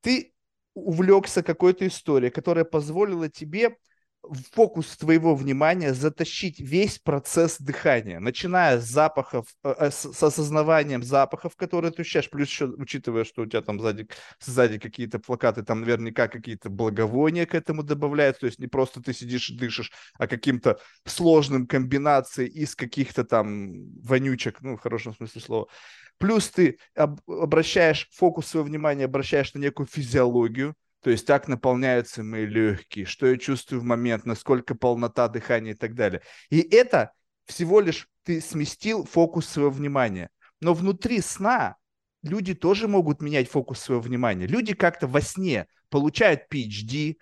ты 0.00 0.34
увлекся 0.72 1.42
какой-то 1.42 1.86
историей, 1.86 2.30
которая 2.30 2.64
позволила 2.64 3.28
тебе 3.28 3.76
в 4.28 4.54
фокус 4.54 4.96
твоего 4.96 5.34
внимания 5.34 5.94
затащить 5.94 6.60
весь 6.60 6.98
процесс 6.98 7.58
дыхания, 7.58 8.20
начиная 8.20 8.80
с 8.80 8.84
запахов, 8.84 9.46
э, 9.62 9.74
э, 9.78 9.90
с, 9.90 10.12
с 10.12 10.22
осознаванием 10.22 11.02
запахов, 11.02 11.56
которые 11.56 11.92
ты 11.92 12.02
ощущаешь, 12.02 12.30
плюс 12.30 12.48
еще 12.48 12.66
учитывая, 12.66 13.24
что 13.24 13.42
у 13.42 13.46
тебя 13.46 13.62
там 13.62 13.80
сзади, 13.80 14.08
сзади 14.40 14.78
какие-то 14.78 15.18
плакаты, 15.18 15.62
там 15.62 15.80
наверняка 15.80 16.28
какие-то 16.28 16.70
благовония 16.70 17.46
к 17.46 17.54
этому 17.54 17.82
добавляются, 17.82 18.40
то 18.40 18.46
есть 18.46 18.58
не 18.58 18.66
просто 18.66 19.02
ты 19.02 19.12
сидишь 19.12 19.50
и 19.50 19.56
дышишь, 19.56 19.92
а 20.18 20.26
каким-то 20.26 20.78
сложным 21.06 21.66
комбинацией 21.66 22.48
из 22.48 22.74
каких-то 22.74 23.24
там 23.24 23.90
вонючек, 24.00 24.60
ну, 24.62 24.76
в 24.76 24.80
хорошем 24.80 25.14
смысле 25.14 25.40
слова. 25.40 25.68
Плюс 26.18 26.48
ты 26.48 26.78
обращаешь 26.94 28.08
фокус 28.12 28.46
своего 28.46 28.68
внимания, 28.68 29.04
обращаешь 29.04 29.52
на 29.54 29.58
некую 29.58 29.86
физиологию, 29.86 30.74
то 31.04 31.10
есть 31.10 31.26
так 31.26 31.48
наполняются 31.48 32.22
мои 32.22 32.46
легкие, 32.46 33.04
что 33.04 33.26
я 33.26 33.36
чувствую 33.36 33.82
в 33.82 33.84
момент, 33.84 34.24
насколько 34.24 34.74
полнота 34.74 35.28
дыхания 35.28 35.72
и 35.72 35.76
так 35.76 35.94
далее. 35.94 36.22
И 36.48 36.60
это 36.62 37.12
всего 37.44 37.80
лишь 37.80 38.08
ты 38.22 38.40
сместил 38.40 39.04
фокус 39.04 39.46
своего 39.46 39.70
внимания. 39.70 40.30
Но 40.62 40.72
внутри 40.72 41.20
сна 41.20 41.76
люди 42.22 42.54
тоже 42.54 42.88
могут 42.88 43.20
менять 43.20 43.50
фокус 43.50 43.80
своего 43.80 44.00
внимания. 44.00 44.46
Люди 44.46 44.72
как-то 44.72 45.06
во 45.06 45.20
сне 45.20 45.66
получают 45.90 46.50
PhD, 46.50 47.18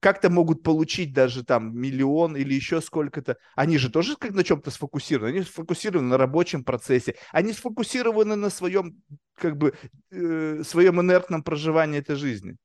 как-то 0.00 0.28
могут 0.28 0.64
получить 0.64 1.12
даже 1.12 1.44
там 1.44 1.72
миллион 1.78 2.36
или 2.36 2.52
еще 2.52 2.80
сколько-то. 2.80 3.36
Они 3.54 3.78
же 3.78 3.90
тоже 3.90 4.16
как 4.16 4.32
на 4.32 4.42
чем-то 4.42 4.72
сфокусированы. 4.72 5.28
Они 5.28 5.42
сфокусированы 5.42 6.08
на 6.08 6.18
рабочем 6.18 6.64
процессе. 6.64 7.14
Они 7.30 7.52
сфокусированы 7.52 8.34
на 8.34 8.50
своем, 8.50 9.00
как 9.36 9.56
бы, 9.56 9.74
э, 10.10 10.64
своем 10.64 11.00
инертном 11.00 11.44
проживании 11.44 12.00
этой 12.00 12.16
жизни. 12.16 12.56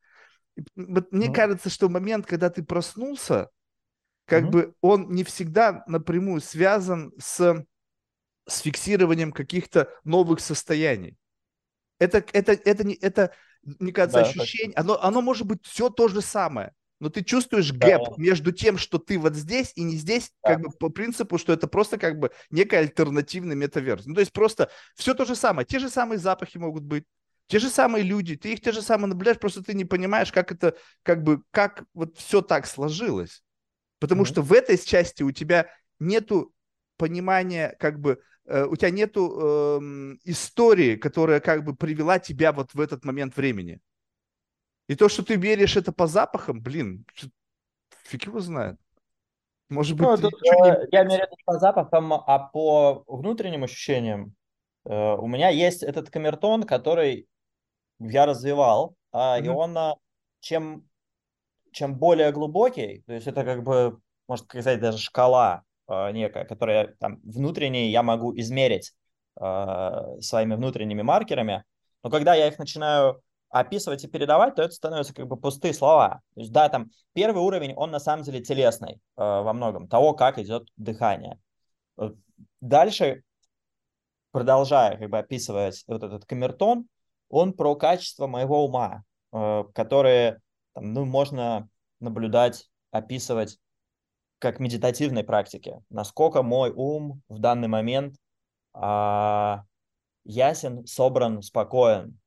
Вот 0.75 1.11
мне 1.11 1.27
ну. 1.27 1.33
кажется, 1.33 1.69
что 1.69 1.89
момент, 1.89 2.25
когда 2.25 2.49
ты 2.49 2.63
проснулся, 2.63 3.49
как 4.25 4.45
угу. 4.45 4.51
бы 4.51 4.75
он 4.81 5.09
не 5.13 5.23
всегда 5.23 5.83
напрямую 5.87 6.41
связан 6.41 7.13
с, 7.19 7.65
с 8.47 8.59
фиксированием 8.59 9.31
каких-то 9.31 9.89
новых 10.03 10.39
состояний. 10.39 11.15
Это, 11.99 12.23
это, 12.33 12.53
это, 12.53 12.83
не, 12.85 12.95
это 12.95 13.31
мне 13.63 13.91
кажется, 13.91 14.21
да, 14.21 14.27
ощущение, 14.27 14.75
оно, 14.75 15.01
оно 15.01 15.21
может 15.21 15.47
быть 15.47 15.65
все 15.65 15.89
то 15.89 16.07
же 16.07 16.21
самое. 16.21 16.73
Но 16.99 17.09
ты 17.09 17.23
чувствуешь 17.23 17.73
гэп 17.73 18.01
да. 18.01 18.13
между 18.17 18.51
тем, 18.51 18.77
что 18.77 18.97
ты 18.97 19.19
вот 19.19 19.35
здесь 19.35 19.73
и 19.75 19.83
не 19.83 19.95
здесь, 19.95 20.31
да. 20.43 20.53
как 20.53 20.61
бы 20.61 20.69
по 20.71 20.89
принципу, 20.89 21.37
что 21.37 21.51
это 21.51 21.67
просто 21.67 21.97
как 21.97 22.19
бы 22.19 22.31
некая 22.49 22.79
альтернативный 22.79 23.55
метаверс. 23.55 24.05
Ну, 24.05 24.13
то 24.13 24.21
есть 24.21 24.31
просто 24.31 24.69
все 24.95 25.13
то 25.13 25.25
же 25.25 25.35
самое, 25.35 25.65
те 25.65 25.79
же 25.79 25.89
самые 25.89 26.19
запахи 26.19 26.57
могут 26.57 26.83
быть, 26.83 27.03
те 27.47 27.59
же 27.59 27.69
самые 27.69 28.03
люди, 28.03 28.35
ты 28.35 28.53
их 28.53 28.61
те 28.61 28.71
же 28.71 28.81
самые 28.81 29.09
наблюдаешь, 29.09 29.39
просто 29.39 29.63
ты 29.63 29.73
не 29.73 29.85
понимаешь, 29.85 30.31
как 30.31 30.51
это, 30.51 30.75
как 31.03 31.23
бы, 31.23 31.43
как 31.51 31.83
вот 31.93 32.17
все 32.17 32.41
так 32.41 32.65
сложилось. 32.65 33.43
Потому 33.99 34.23
mm-hmm. 34.23 34.27
что 34.27 34.41
в 34.41 34.53
этой 34.53 34.77
части 34.77 35.23
у 35.23 35.31
тебя 35.31 35.69
нету 35.99 36.53
понимания, 36.97 37.75
как 37.79 37.99
бы, 37.99 38.21
э, 38.45 38.65
у 38.65 38.75
тебя 38.75 38.89
нету 38.89 39.39
э, 39.39 39.79
истории, 40.23 40.95
которая 40.95 41.39
как 41.39 41.63
бы 41.63 41.75
привела 41.75 42.19
тебя 42.19 42.51
вот 42.51 42.73
в 42.73 42.81
этот 42.81 43.05
момент 43.05 43.37
времени. 43.37 43.79
И 44.87 44.95
то, 44.95 45.09
что 45.09 45.23
ты 45.23 45.35
веришь 45.35 45.77
это 45.77 45.91
по 45.91 46.07
запахам, 46.07 46.61
блин, 46.61 47.05
фиг 48.03 48.25
его 48.25 48.39
знает. 48.39 48.77
Может 49.69 49.97
быть, 49.97 50.07
ну, 50.07 50.17
тут, 50.17 50.33
э, 50.43 50.87
я 50.91 51.03
меряю 51.03 51.27
не 51.29 51.43
по 51.43 51.57
запахам, 51.57 52.13
а 52.13 52.39
по 52.39 53.03
внутренним 53.07 53.63
ощущениям. 53.63 54.35
Э, 54.85 55.15
у 55.15 55.27
меня 55.27 55.49
есть 55.49 55.81
этот 55.81 56.09
камертон, 56.11 56.63
который 56.63 57.27
я 57.99 58.25
развивал, 58.25 58.95
mm-hmm. 59.13 59.45
и 59.45 59.49
он 59.49 59.77
э, 59.77 59.93
чем, 60.39 60.87
чем 61.71 61.97
более 61.97 62.31
глубокий, 62.31 63.03
то 63.07 63.13
есть 63.13 63.27
это 63.27 63.43
как 63.43 63.63
бы, 63.63 63.99
можно 64.27 64.45
сказать, 64.45 64.79
даже 64.79 64.97
шкала 64.97 65.63
э, 65.87 66.11
некая, 66.11 66.45
которая 66.45 66.95
там 66.99 67.19
внутренне 67.23 67.89
я 67.89 68.03
могу 68.03 68.35
измерить 68.37 68.93
своими 69.37 70.55
внутренними 70.55 71.01
маркерами, 71.01 71.65
но 72.03 72.09
когда 72.09 72.35
я 72.35 72.47
их 72.47 72.57
начинаю 72.57 73.21
описывать 73.49 74.03
и 74.03 74.07
передавать, 74.07 74.55
то 74.55 74.61
это 74.61 74.73
становятся 74.73 75.13
как 75.13 75.27
бы 75.27 75.37
пустые 75.37 75.73
слова. 75.73 76.21
То 76.33 76.41
есть, 76.41 76.51
да, 76.51 76.67
там 76.69 76.91
первый 77.13 77.41
уровень, 77.41 77.73
он 77.73 77.91
на 77.91 77.99
самом 77.99 78.23
деле 78.23 78.41
телесный 78.41 78.95
э, 78.95 78.97
во 79.17 79.53
многом, 79.53 79.87
того, 79.87 80.13
как 80.13 80.37
идет 80.37 80.67
дыхание. 80.75 81.39
Дальше, 82.61 83.23
продолжая 84.31 84.97
как 84.97 85.09
бы 85.09 85.17
описывать 85.17 85.83
вот 85.87 86.03
этот 86.03 86.25
камертон, 86.25 86.87
он 87.35 87.51
про 87.51 87.75
качество 87.75 88.27
моего 88.27 88.63
ума, 88.63 89.03
э, 89.33 89.63
которые 89.73 90.39
там, 90.73 90.93
ну, 90.93 91.03
можно 91.05 91.67
наблюдать, 91.99 92.69
описывать 92.91 93.57
как 94.39 94.59
медитативной 94.59 95.25
практики. 95.25 95.81
Насколько 95.89 96.43
мой 96.43 96.71
ум 96.71 97.21
в 97.27 97.39
данный 97.39 97.67
момент 97.67 98.15
э, 98.73 99.57
ясен, 100.23 100.85
собран, 100.85 101.41
спокоен, 101.41 102.17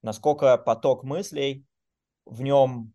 насколько 0.00 0.56
поток 0.58 1.02
мыслей 1.02 1.64
в 2.24 2.42
нем 2.42 2.92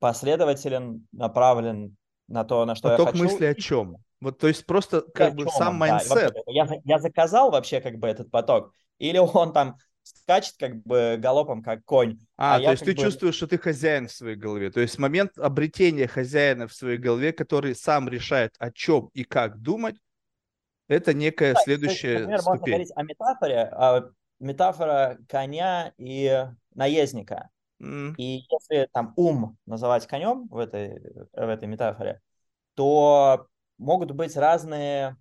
последователен, 0.00 1.06
направлен 1.12 1.96
на 2.28 2.44
то, 2.44 2.66
на 2.66 2.74
что 2.74 2.90
поток 2.90 2.98
я 2.98 3.12
хочу. 3.12 3.22
Поток 3.22 3.32
мыслей 3.32 3.46
о 3.46 3.54
чем? 3.54 3.96
Вот, 4.20 4.38
то 4.38 4.48
есть 4.48 4.66
просто 4.66 5.00
как 5.14 5.34
бы 5.34 5.48
сам 5.48 5.76
mindset. 5.76 6.34
Да, 6.34 6.40
я, 6.48 6.68
я 6.84 6.98
заказал 6.98 7.50
вообще 7.50 7.80
как 7.80 7.96
бы 7.96 8.08
этот 8.08 8.30
поток, 8.30 8.74
или 8.98 9.16
он 9.16 9.54
там 9.54 9.76
скачет 10.16 10.56
как 10.58 10.82
бы 10.82 11.16
галопом, 11.18 11.62
как 11.62 11.84
конь. 11.84 12.18
А, 12.36 12.56
а 12.56 12.60
то 12.60 12.70
есть 12.70 12.84
ты 12.84 12.94
бы... 12.94 13.02
чувствуешь, 13.02 13.34
что 13.34 13.46
ты 13.46 13.58
хозяин 13.58 14.08
в 14.08 14.12
своей 14.12 14.36
голове. 14.36 14.70
То 14.70 14.80
есть 14.80 14.98
момент 14.98 15.38
обретения 15.38 16.06
хозяина 16.06 16.66
в 16.66 16.72
своей 16.72 16.98
голове, 16.98 17.32
который 17.32 17.74
сам 17.74 18.08
решает, 18.08 18.54
о 18.58 18.70
чем 18.70 19.10
и 19.14 19.24
как 19.24 19.58
думать, 19.58 19.96
это 20.88 21.12
некая 21.12 21.54
да, 21.54 21.60
следующая 21.60 22.12
есть, 22.12 22.20
например, 22.20 22.40
ступень. 22.40 22.58
можно 22.58 22.66
говорить 22.66 22.92
о 22.96 23.02
метафоре, 23.02 23.60
а 23.72 24.10
метафора 24.40 25.18
коня 25.28 25.92
и 25.98 26.46
наездника. 26.74 27.50
Mm. 27.80 28.14
И 28.16 28.44
если 28.50 28.88
там 28.92 29.12
ум 29.16 29.56
называть 29.66 30.06
конем 30.06 30.48
в 30.48 30.58
этой, 30.58 31.00
в 31.32 31.48
этой 31.48 31.68
метафоре, 31.68 32.20
то 32.74 33.46
могут 33.76 34.12
быть 34.12 34.36
разные 34.36 35.16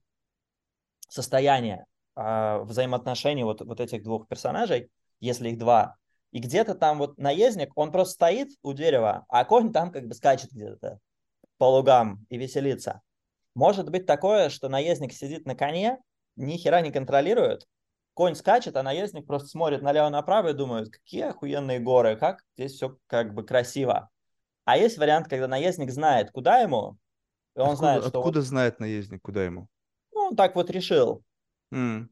состояния 1.09 1.85
э, 2.17 2.63
взаимоотношений 2.63 3.43
вот, 3.43 3.61
вот 3.61 3.79
этих 3.79 4.03
двух 4.03 4.27
персонажей, 4.27 4.89
если 5.19 5.49
их 5.49 5.57
два. 5.57 5.95
И 6.31 6.39
где-то 6.39 6.75
там 6.75 6.97
вот 6.97 7.17
наездник, 7.17 7.71
он 7.75 7.91
просто 7.91 8.15
стоит 8.15 8.49
у 8.61 8.73
дерева, 8.73 9.25
а 9.29 9.45
конь 9.45 9.71
там 9.71 9.91
как 9.91 10.07
бы 10.07 10.13
скачет 10.13 10.51
где-то 10.51 10.99
по 11.57 11.65
лугам 11.65 12.25
и 12.29 12.37
веселится. 12.37 13.01
Может 13.55 13.89
быть 13.89 14.05
такое, 14.05 14.49
что 14.49 14.69
наездник 14.69 15.13
сидит 15.13 15.45
на 15.45 15.55
коне, 15.55 15.99
ни 16.35 16.57
хера 16.57 16.81
не 16.81 16.91
контролирует, 16.91 17.65
конь 18.13 18.35
скачет, 18.35 18.75
а 18.75 18.83
наездник 18.83 19.25
просто 19.25 19.47
смотрит 19.47 19.81
налево-направо 19.81 20.49
и 20.49 20.53
думает, 20.53 20.89
какие 20.89 21.23
охуенные 21.23 21.79
горы, 21.79 22.17
как 22.17 22.43
здесь 22.55 22.73
все 22.73 22.97
как 23.07 23.33
бы 23.33 23.43
красиво. 23.43 24.09
А 24.65 24.77
есть 24.77 24.97
вариант, 24.97 25.27
когда 25.27 25.47
наездник 25.47 25.91
знает, 25.91 26.31
куда 26.31 26.59
ему, 26.59 26.97
и 27.55 27.59
он 27.59 27.69
откуда, 27.69 27.77
знает, 27.77 28.03
что... 28.03 28.19
Откуда 28.19 28.39
вот... 28.39 28.47
знает 28.47 28.79
наездник, 28.79 29.21
куда 29.21 29.43
ему? 29.43 29.67
Ну, 30.13 30.27
он 30.27 30.35
так 30.35 30.55
вот 30.55 30.69
решил. 30.69 31.23
Mm. 31.73 32.07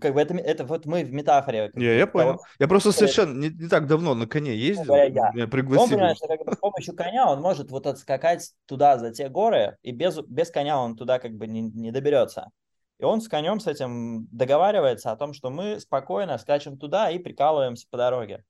Как 0.00 0.14
бы 0.14 0.20
это, 0.20 0.34
это 0.34 0.64
вот 0.64 0.84
мы 0.84 1.04
в 1.04 1.12
метафоре. 1.12 1.70
Я, 1.74 1.94
я 1.94 2.06
понял. 2.08 2.32
Того, 2.32 2.44
я 2.58 2.66
просто 2.66 2.90
совершенно 2.90 3.38
не, 3.38 3.50
не 3.50 3.68
так 3.68 3.86
давно 3.86 4.14
на 4.14 4.26
коне 4.26 4.56
ездил. 4.56 4.92
Я, 4.94 5.04
я. 5.04 5.30
Меня 5.32 5.46
пригласили. 5.46 5.84
Он 5.84 5.90
понимает, 5.90 6.16
что 6.16 6.26
как 6.26 6.44
бы, 6.44 6.52
с 6.52 6.56
помощью 6.56 6.96
коня 6.96 7.30
он 7.30 7.40
может 7.40 7.70
вот 7.70 7.86
отскакать 7.86 8.52
туда, 8.66 8.98
за 8.98 9.12
те 9.12 9.28
горы, 9.28 9.76
и 9.82 9.92
без, 9.92 10.18
без 10.26 10.50
коня 10.50 10.76
он 10.76 10.96
туда 10.96 11.20
как 11.20 11.32
бы 11.34 11.46
не, 11.46 11.60
не 11.60 11.92
доберется. 11.92 12.50
И 12.98 13.04
он 13.04 13.20
с 13.20 13.28
конем 13.28 13.60
с 13.60 13.68
этим 13.68 14.26
договаривается 14.32 15.12
о 15.12 15.16
том, 15.16 15.32
что 15.34 15.50
мы 15.50 15.78
спокойно 15.78 16.36
скачем 16.36 16.76
туда 16.76 17.10
и 17.10 17.18
прикалываемся 17.18 17.86
по 17.88 17.96
дороге. 17.96 18.44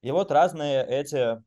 И 0.00 0.10
вот 0.10 0.32
разные 0.32 0.84
эти 0.84 1.40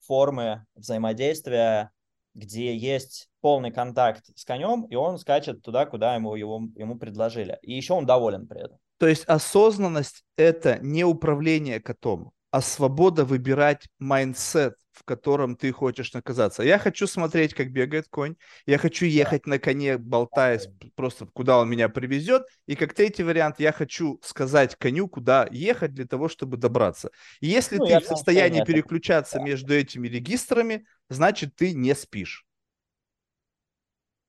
формы 0.00 0.64
взаимодействия, 0.74 1.90
где 2.34 2.74
есть 2.74 3.28
полный 3.46 3.70
контакт 3.70 4.24
с 4.34 4.44
конем, 4.44 4.86
и 4.90 4.96
он 4.96 5.18
скачет 5.18 5.62
туда, 5.62 5.86
куда 5.86 6.16
ему, 6.16 6.34
его, 6.34 6.62
ему 6.74 6.98
предложили. 6.98 7.60
И 7.62 7.74
еще 7.74 7.92
он 7.92 8.04
доволен 8.04 8.48
при 8.48 8.58
этом. 8.58 8.78
То 8.98 9.06
есть 9.06 9.22
осознанность– 9.26 10.24
это 10.36 10.80
не 10.82 11.04
управление 11.04 11.78
конем, 11.78 12.32
а 12.50 12.60
свобода 12.60 13.24
выбирать 13.24 13.86
mindset, 14.00 14.74
в 14.90 15.04
котором 15.04 15.54
ты 15.54 15.70
хочешь 15.70 16.12
оказаться. 16.12 16.64
Я 16.64 16.80
хочу 16.80 17.06
смотреть, 17.06 17.54
как 17.54 17.70
бегает 17.70 18.08
конь. 18.10 18.34
Я 18.66 18.78
хочу 18.78 19.06
ехать 19.06 19.46
на 19.46 19.60
коне, 19.60 19.96
болтаясь 19.96 20.68
просто, 20.96 21.26
куда 21.26 21.60
он 21.60 21.70
меня 21.70 21.88
привезет. 21.88 22.42
И 22.66 22.74
как 22.74 22.94
третий 22.94 23.22
вариант, 23.22 23.60
я 23.60 23.70
хочу 23.70 24.18
сказать 24.24 24.74
коню, 24.74 25.06
куда 25.06 25.46
ехать 25.52 25.94
для 25.94 26.06
того, 26.06 26.28
чтобы 26.28 26.56
добраться. 26.56 27.10
И 27.38 27.46
если 27.46 27.76
ну, 27.76 27.86
ты 27.86 28.00
в 28.00 28.06
состоянии 28.06 28.64
переключаться 28.64 29.38
между 29.38 29.72
этими 29.72 30.08
регистрами, 30.08 30.84
значит, 31.08 31.54
ты 31.54 31.74
не 31.74 31.94
спишь. 31.94 32.45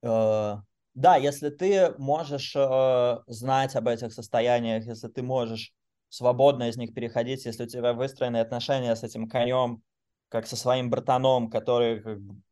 Uh... 0.04 0.60
Да, 0.98 1.16
если 1.16 1.50
ты 1.50 1.94
можешь 2.00 2.56
э, 2.56 3.18
знать 3.28 3.76
об 3.76 3.88
этих 3.88 4.12
состояниях, 4.12 4.84
если 4.88 5.08
ты 5.08 5.22
можешь 5.22 5.72
свободно 6.10 6.70
из 6.70 6.76
них 6.76 6.96
переходить, 6.96 7.46
если 7.46 7.66
у 7.66 7.68
тебя 7.68 7.94
выстроены 7.94 8.38
отношения 8.38 8.96
с 8.96 9.04
этим 9.04 9.30
конем, 9.30 9.84
как 10.30 10.48
со 10.48 10.56
своим 10.56 10.90
братаном, 10.90 11.52
который 11.52 12.02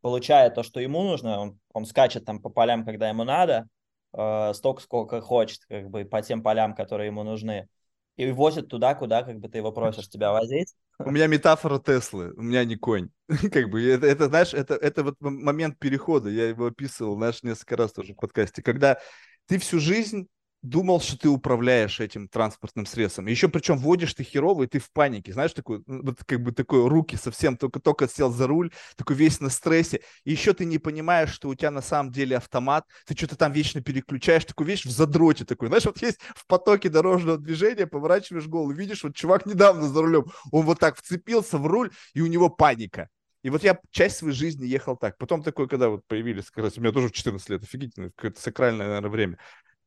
получает 0.01 0.53
то, 0.53 0.61
что 0.61 0.79
ему 0.79 1.01
нужно, 1.01 1.39
он, 1.39 1.59
он 1.73 1.87
скачет 1.87 2.25
там 2.25 2.39
по 2.39 2.49
полям, 2.49 2.85
когда 2.85 3.09
ему 3.09 3.23
надо, 3.23 3.67
э, 4.13 4.53
столько, 4.53 4.83
сколько 4.83 5.21
хочет, 5.21 5.65
как 5.67 5.89
бы 5.89 6.05
по 6.05 6.21
тем 6.21 6.43
полям, 6.43 6.75
которые 6.75 7.07
ему 7.07 7.23
нужны, 7.23 7.67
и 8.15 8.29
возит 8.29 8.69
туда, 8.69 8.93
куда 8.93 9.23
как 9.23 9.39
бы 9.39 9.49
ты 9.49 9.57
его 9.57 9.71
просишь 9.71 10.07
тебя 10.07 10.31
возить. 10.31 10.75
У 10.99 11.09
меня 11.09 11.25
метафора 11.25 11.79
Теслы, 11.79 12.31
у 12.37 12.43
меня 12.43 12.63
не 12.63 12.75
конь. 12.75 13.09
как 13.51 13.69
бы 13.69 13.83
это, 13.83 14.05
это, 14.05 14.27
знаешь, 14.27 14.53
это, 14.53 14.75
это 14.75 15.03
вот 15.03 15.15
момент 15.19 15.79
перехода, 15.79 16.29
я 16.29 16.49
его 16.49 16.67
описывал, 16.67 17.15
знаешь, 17.15 17.43
несколько 17.43 17.77
раз 17.77 17.93
тоже 17.93 18.13
в 18.13 18.17
подкасте, 18.17 18.61
когда 18.61 18.99
ты 19.47 19.57
всю 19.59 19.79
жизнь 19.79 20.27
думал, 20.65 20.99
что 20.99 21.17
ты 21.17 21.29
управляешь 21.29 21.99
этим 21.99 22.27
транспортным 22.27 22.85
средством. 22.85 23.27
Еще 23.27 23.47
причем 23.47 23.77
водишь 23.77 24.13
ты 24.13 24.23
херово, 24.23 24.63
и 24.63 24.67
ты 24.67 24.79
в 24.79 24.91
панике. 24.91 25.33
Знаешь, 25.33 25.53
такой, 25.53 25.83
вот 25.85 26.23
как 26.25 26.41
бы 26.41 26.51
такой 26.51 26.87
руки 26.87 27.15
совсем 27.15 27.57
только-только 27.57 28.07
сел 28.07 28.31
за 28.31 28.47
руль, 28.47 28.71
такой 28.95 29.15
весь 29.15 29.39
на 29.39 29.49
стрессе. 29.49 30.01
И 30.23 30.31
еще 30.31 30.53
ты 30.53 30.65
не 30.65 30.77
понимаешь, 30.77 31.31
что 31.31 31.49
у 31.49 31.55
тебя 31.55 31.71
на 31.71 31.81
самом 31.81 32.11
деле 32.11 32.37
автомат, 32.37 32.85
ты 33.05 33.15
что-то 33.15 33.35
там 33.35 33.51
вечно 33.51 33.81
переключаешь, 33.81 34.45
такой 34.45 34.65
вещь 34.65 34.85
в 34.85 34.91
задроте 34.91 35.45
такой. 35.45 35.67
Знаешь, 35.67 35.85
вот 35.85 36.01
есть 36.01 36.19
в 36.35 36.45
потоке 36.47 36.89
дорожного 36.89 37.37
движения, 37.37 37.87
поворачиваешь 37.87 38.47
голову, 38.47 38.71
видишь, 38.71 39.03
вот 39.03 39.15
чувак 39.15 39.45
недавно 39.45 39.87
за 39.87 40.01
рулем, 40.01 40.25
он 40.51 40.65
вот 40.65 40.79
так 40.79 40.97
вцепился 40.97 41.57
в 41.57 41.67
руль, 41.67 41.91
и 42.13 42.21
у 42.21 42.27
него 42.27 42.49
паника. 42.49 43.09
И 43.43 43.51
вот 43.51 43.61
я 43.61 43.79
часть 43.91 44.17
своей 44.17 44.33
жизни 44.33 44.65
ехал 44.65 44.97
так. 44.97 45.19
Потом 45.19 45.43
такой, 45.43 45.67
когда 45.67 45.89
вот 45.89 46.01
появились, 46.07 46.49
как 46.49 46.65
у 46.75 46.81
меня 46.81 46.91
тоже 46.91 47.11
14 47.11 47.47
лет, 47.49 47.61
офигительно, 47.61 48.09
какое-то 48.15 48.41
сакральное, 48.41 48.87
наверное, 48.87 49.11
время 49.11 49.37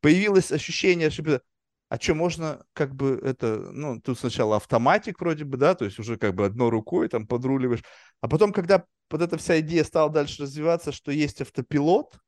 появилось 0.00 0.52
ощущение, 0.52 1.10
что 1.10 1.42
а 1.88 1.98
что, 1.98 2.14
можно 2.14 2.64
как 2.74 2.94
бы 2.94 3.20
это, 3.24 3.70
ну, 3.72 4.00
тут 4.00 4.18
сначала 4.18 4.56
автоматик 4.56 5.20
вроде 5.20 5.44
бы, 5.44 5.56
да, 5.56 5.74
то 5.74 5.86
есть 5.86 5.98
уже 5.98 6.18
как 6.18 6.34
бы 6.34 6.44
одной 6.44 6.68
рукой 6.68 7.08
там 7.08 7.26
подруливаешь, 7.26 7.82
а 8.20 8.28
потом, 8.28 8.52
когда 8.52 8.84
вот 9.10 9.22
эта 9.22 9.38
вся 9.38 9.60
идея 9.60 9.84
стала 9.84 10.10
дальше 10.10 10.42
развиваться, 10.42 10.92
что 10.92 11.10
есть 11.12 11.40
автопилот, 11.40 12.18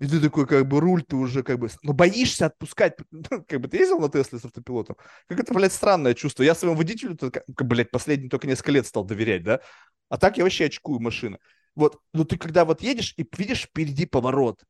И 0.00 0.06
ты 0.06 0.20
такой, 0.20 0.46
как 0.46 0.68
бы, 0.68 0.80
руль 0.80 1.02
ты 1.02 1.16
уже, 1.16 1.42
как 1.42 1.58
бы, 1.58 1.68
но 1.82 1.92
боишься 1.92 2.46
отпускать. 2.46 2.96
Ну, 3.10 3.44
как 3.46 3.60
бы, 3.60 3.68
ты 3.68 3.78
ездил 3.78 3.98
на 3.98 4.08
Тесле 4.08 4.38
с 4.38 4.44
автопилотом? 4.44 4.96
Как 5.26 5.40
это, 5.40 5.52
блядь, 5.52 5.72
странное 5.72 6.14
чувство. 6.14 6.44
Я 6.44 6.54
своему 6.54 6.76
водителю, 6.76 7.16
как, 7.18 7.44
блядь, 7.66 7.90
последний 7.90 8.28
только 8.28 8.46
несколько 8.46 8.72
лет 8.72 8.86
стал 8.86 9.04
доверять, 9.04 9.42
да? 9.42 9.60
А 10.08 10.16
так 10.16 10.38
я 10.38 10.44
вообще 10.44 10.66
очкую 10.66 11.00
машины. 11.00 11.38
Вот, 11.74 12.00
но 12.12 12.24
ты 12.24 12.38
когда 12.38 12.64
вот 12.64 12.80
едешь 12.80 13.12
и 13.16 13.26
видишь 13.36 13.64
впереди 13.64 14.06
поворот, 14.06 14.62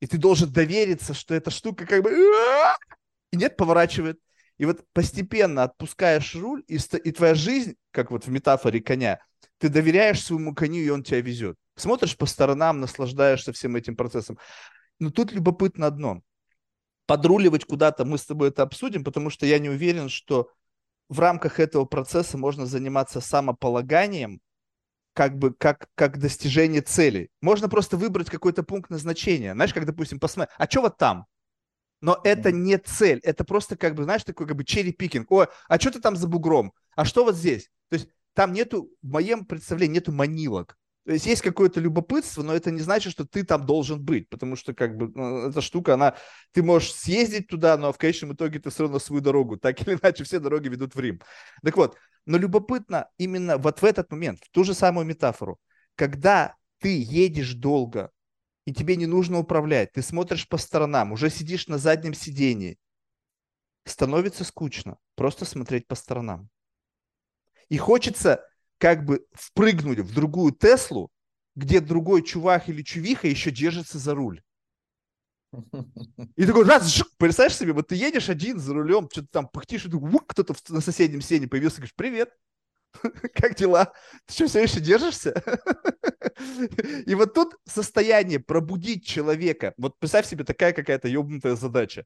и 0.00 0.06
ты 0.06 0.18
должен 0.18 0.50
довериться, 0.52 1.14
что 1.14 1.34
эта 1.34 1.50
штука 1.50 1.86
как 1.86 2.02
бы... 2.02 2.10
И 3.32 3.36
нет, 3.36 3.56
поворачивает. 3.56 4.18
И 4.58 4.64
вот 4.64 4.84
постепенно 4.92 5.64
отпускаешь 5.64 6.34
руль, 6.34 6.64
и, 6.66 6.76
и 6.76 7.12
твоя 7.12 7.34
жизнь, 7.34 7.76
как 7.90 8.10
вот 8.10 8.26
в 8.26 8.30
метафоре 8.30 8.80
коня, 8.80 9.20
ты 9.58 9.68
доверяешь 9.68 10.22
своему 10.22 10.54
коню, 10.54 10.80
и 10.80 10.88
он 10.88 11.02
тебя 11.02 11.20
везет. 11.20 11.56
Смотришь 11.76 12.16
по 12.16 12.26
сторонам, 12.26 12.80
наслаждаешься 12.80 13.52
всем 13.52 13.76
этим 13.76 13.96
процессом. 13.96 14.38
Но 14.98 15.10
тут 15.10 15.32
любопытно 15.32 15.86
одно. 15.86 16.22
Подруливать 17.06 17.64
куда-то 17.64 18.04
мы 18.04 18.18
с 18.18 18.26
тобой 18.26 18.48
это 18.48 18.62
обсудим, 18.62 19.04
потому 19.04 19.30
что 19.30 19.46
я 19.46 19.58
не 19.58 19.68
уверен, 19.68 20.08
что 20.08 20.50
в 21.08 21.20
рамках 21.20 21.60
этого 21.60 21.84
процесса 21.84 22.36
можно 22.36 22.66
заниматься 22.66 23.20
самополаганием, 23.20 24.40
как 25.18 25.36
бы 25.36 25.52
как, 25.52 25.88
как 25.96 26.20
достижение 26.20 26.80
цели. 26.80 27.28
Можно 27.40 27.68
просто 27.68 27.96
выбрать 27.96 28.30
какой-то 28.30 28.62
пункт 28.62 28.88
назначения. 28.88 29.52
Знаешь, 29.52 29.74
как, 29.74 29.84
допустим, 29.84 30.20
посмотреть, 30.20 30.54
а 30.56 30.70
что 30.70 30.82
вот 30.82 30.96
там? 30.96 31.26
Но 32.00 32.20
это 32.22 32.52
не 32.52 32.78
цель, 32.78 33.18
это 33.24 33.42
просто 33.42 33.76
как 33.76 33.96
бы, 33.96 34.04
знаешь, 34.04 34.22
такой 34.22 34.46
как 34.46 34.56
бы 34.56 34.62
черри-пикинг. 34.62 35.28
О, 35.32 35.48
а 35.66 35.80
что 35.80 35.90
ты 35.90 36.00
там 36.00 36.14
за 36.14 36.28
бугром? 36.28 36.72
А 36.94 37.04
что 37.04 37.24
вот 37.24 37.34
здесь? 37.34 37.68
То 37.88 37.94
есть 37.94 38.08
там 38.32 38.52
нету, 38.52 38.92
в 39.02 39.10
моем 39.10 39.44
представлении, 39.44 39.94
нету 39.94 40.12
манилок. 40.12 40.78
То 41.04 41.14
есть 41.14 41.26
есть 41.26 41.42
какое-то 41.42 41.80
любопытство, 41.80 42.44
но 42.44 42.54
это 42.54 42.70
не 42.70 42.80
значит, 42.80 43.10
что 43.10 43.24
ты 43.24 43.42
там 43.42 43.66
должен 43.66 44.00
быть, 44.00 44.28
потому 44.28 44.54
что 44.54 44.72
как 44.72 44.96
бы 44.96 45.10
ну, 45.12 45.48
эта 45.48 45.60
штука, 45.60 45.94
она, 45.94 46.14
ты 46.52 46.62
можешь 46.62 46.92
съездить 46.92 47.48
туда, 47.48 47.76
но 47.76 47.92
в 47.92 47.98
конечном 47.98 48.34
итоге 48.34 48.60
ты 48.60 48.70
все 48.70 48.84
равно 48.84 49.00
свою 49.00 49.20
дорогу, 49.20 49.56
так 49.56 49.80
или 49.80 49.98
иначе 50.00 50.22
все 50.22 50.38
дороги 50.38 50.68
ведут 50.68 50.94
в 50.94 51.00
Рим. 51.00 51.20
Так 51.64 51.76
вот, 51.76 51.96
но 52.28 52.36
любопытно 52.36 53.08
именно 53.16 53.56
вот 53.56 53.80
в 53.80 53.84
этот 53.86 54.10
момент, 54.10 54.40
в 54.44 54.50
ту 54.50 54.62
же 54.62 54.74
самую 54.74 55.06
метафору, 55.06 55.58
когда 55.94 56.56
ты 56.78 57.02
едешь 57.02 57.54
долго, 57.54 58.12
и 58.66 58.74
тебе 58.74 58.96
не 58.96 59.06
нужно 59.06 59.38
управлять, 59.38 59.92
ты 59.92 60.02
смотришь 60.02 60.46
по 60.46 60.58
сторонам, 60.58 61.12
уже 61.12 61.30
сидишь 61.30 61.68
на 61.68 61.78
заднем 61.78 62.12
сидении, 62.12 62.78
становится 63.86 64.44
скучно 64.44 64.98
просто 65.14 65.46
смотреть 65.46 65.86
по 65.86 65.94
сторонам. 65.94 66.50
И 67.70 67.78
хочется 67.78 68.44
как 68.76 69.06
бы 69.06 69.26
впрыгнуть 69.32 70.00
в 70.00 70.12
другую 70.12 70.52
Теслу, 70.52 71.10
где 71.56 71.80
другой 71.80 72.22
чувак 72.22 72.68
или 72.68 72.82
чувиха 72.82 73.26
еще 73.26 73.50
держится 73.50 73.98
за 73.98 74.14
руль. 74.14 74.42
И 76.36 76.46
такой 76.46 76.64
раз, 76.64 76.88
жук, 76.94 77.08
представляешь 77.16 77.56
себе, 77.56 77.72
вот 77.72 77.88
ты 77.88 77.96
едешь 77.96 78.28
один 78.28 78.58
за 78.58 78.74
рулем, 78.74 79.08
что-то 79.10 79.28
там 79.30 79.48
пыхтишь, 79.48 79.86
и 79.86 79.90
кто-то 80.26 80.54
на 80.68 80.80
соседнем 80.80 81.20
сене 81.20 81.48
появился, 81.48 81.76
говоришь, 81.76 81.94
привет, 81.94 82.30
как 83.34 83.54
дела? 83.54 83.92
Ты 84.26 84.34
что, 84.34 84.48
все 84.48 84.62
еще 84.62 84.80
держишься? 84.80 85.42
И 87.06 87.14
вот 87.14 87.34
тут 87.34 87.56
состояние 87.66 88.40
пробудить 88.40 89.06
человека, 89.06 89.74
вот 89.76 89.98
представь 89.98 90.26
себе 90.26 90.44
такая 90.44 90.72
какая-то 90.72 91.08
ебнутая 91.08 91.56
задача. 91.56 92.04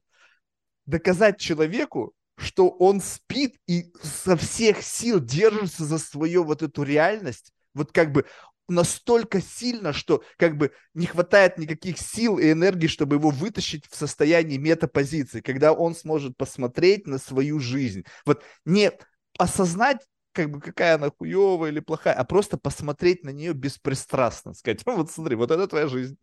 Доказать 0.85 1.39
человеку, 1.39 2.13
что 2.37 2.69
он 2.69 2.99
спит 2.99 3.57
и 3.67 3.93
со 4.01 4.35
всех 4.35 4.81
сил 4.81 5.19
держится 5.19 5.85
за 5.85 5.97
свою 5.97 6.43
вот 6.43 6.61
эту 6.61 6.83
реальность, 6.83 7.53
вот 7.73 7.91
как 7.91 8.11
бы 8.11 8.25
настолько 8.67 9.41
сильно, 9.41 9.93
что 9.93 10.23
как 10.37 10.57
бы 10.57 10.71
не 10.93 11.05
хватает 11.05 11.57
никаких 11.57 11.97
сил 11.97 12.37
и 12.37 12.51
энергии, 12.51 12.87
чтобы 12.87 13.17
его 13.17 13.29
вытащить 13.29 13.85
в 13.89 13.95
состоянии 13.95 14.57
метапозиции, 14.57 15.41
когда 15.41 15.73
он 15.73 15.95
сможет 15.95 16.37
посмотреть 16.37 17.07
на 17.07 17.17
свою 17.17 17.59
жизнь. 17.59 18.03
Вот 18.25 18.43
не 18.65 18.91
осознать, 19.37 19.97
как 20.31 20.49
бы 20.49 20.59
какая 20.59 20.95
она 20.95 21.11
хуевая 21.11 21.71
или 21.71 21.79
плохая, 21.79 22.13
а 22.13 22.23
просто 22.23 22.57
посмотреть 22.57 23.23
на 23.23 23.29
нее 23.29 23.53
беспристрастно, 23.53 24.53
сказать, 24.53 24.81
вот 24.85 25.11
смотри, 25.11 25.35
вот 25.35 25.51
это 25.51 25.67
твоя 25.67 25.87
жизнь 25.87 26.17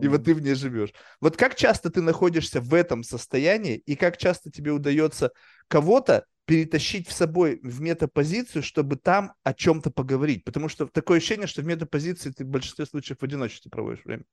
и 0.00 0.08
вот 0.08 0.24
ты 0.24 0.34
в 0.34 0.40
ней 0.40 0.54
живешь. 0.54 0.92
Вот 1.20 1.36
как 1.36 1.56
часто 1.56 1.90
ты 1.90 2.00
находишься 2.00 2.60
в 2.60 2.74
этом 2.74 3.02
состоянии, 3.02 3.76
и 3.76 3.96
как 3.96 4.16
часто 4.16 4.50
тебе 4.50 4.70
удается 4.70 5.32
кого-то 5.68 6.24
перетащить 6.50 7.06
в 7.06 7.12
собой 7.12 7.60
в 7.62 7.80
метапозицию, 7.80 8.64
чтобы 8.64 8.96
там 8.96 9.34
о 9.44 9.54
чем-то 9.54 9.92
поговорить. 9.92 10.42
Потому 10.42 10.68
что 10.68 10.88
такое 10.88 11.18
ощущение, 11.18 11.46
что 11.46 11.62
в 11.62 11.64
метапозиции 11.64 12.32
ты 12.32 12.44
в 12.44 12.48
большинстве 12.48 12.86
случаев 12.86 13.20
в 13.20 13.22
одиночестве 13.22 13.70
проводишь 13.70 14.04
время. 14.04 14.24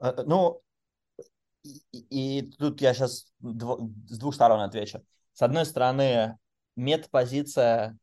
А, 0.00 0.10
э, 0.10 0.22
ну, 0.26 0.60
и, 1.62 1.80
и 2.10 2.42
тут 2.58 2.82
я 2.82 2.92
сейчас 2.92 3.32
с 3.40 4.18
двух 4.18 4.34
сторон 4.34 4.60
отвечу. 4.60 5.02
С 5.32 5.40
одной 5.40 5.64
стороны, 5.64 6.36
метапозиция 6.76 7.96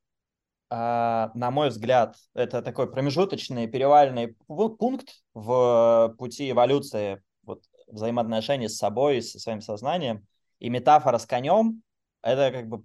а, 0.72 1.30
на 1.36 1.52
мой 1.52 1.70
взгляд, 1.70 2.16
это 2.34 2.64
такой 2.64 2.92
промежуточный 2.92 3.68
перевальный 3.68 4.36
пункт 4.48 5.22
в 5.36 6.16
пути 6.18 6.50
эволюции 6.50 7.22
вот, 7.44 7.64
взаимоотношений 7.86 8.68
с 8.68 8.78
собой, 8.78 9.22
со 9.22 9.38
своим 9.38 9.62
сознанием. 9.62 10.26
И 10.58 10.72
метафора 10.72 11.20
с 11.20 11.28
конем– 11.28 11.84
это 12.22 12.52
как 12.52 12.68
бы 12.68 12.84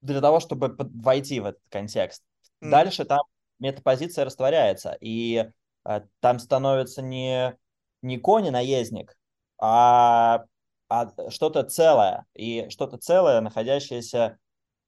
для 0.00 0.20
того, 0.20 0.40
чтобы 0.40 0.74
войти 0.78 1.40
в 1.40 1.46
этот 1.46 1.62
контекст. 1.68 2.22
Mm. 2.62 2.70
Дальше 2.70 3.04
там 3.04 3.20
метапозиция 3.58 4.24
растворяется, 4.24 4.96
и 5.00 5.50
а, 5.84 6.04
там 6.20 6.38
становится 6.38 7.02
не, 7.02 7.56
не 8.02 8.18
конь 8.18 8.46
и 8.46 8.50
наездник, 8.50 9.16
а, 9.58 10.44
а 10.88 11.30
что-то 11.30 11.64
целое. 11.64 12.26
И 12.34 12.68
что-то 12.70 12.96
целое, 12.98 13.40
находящееся 13.40 14.38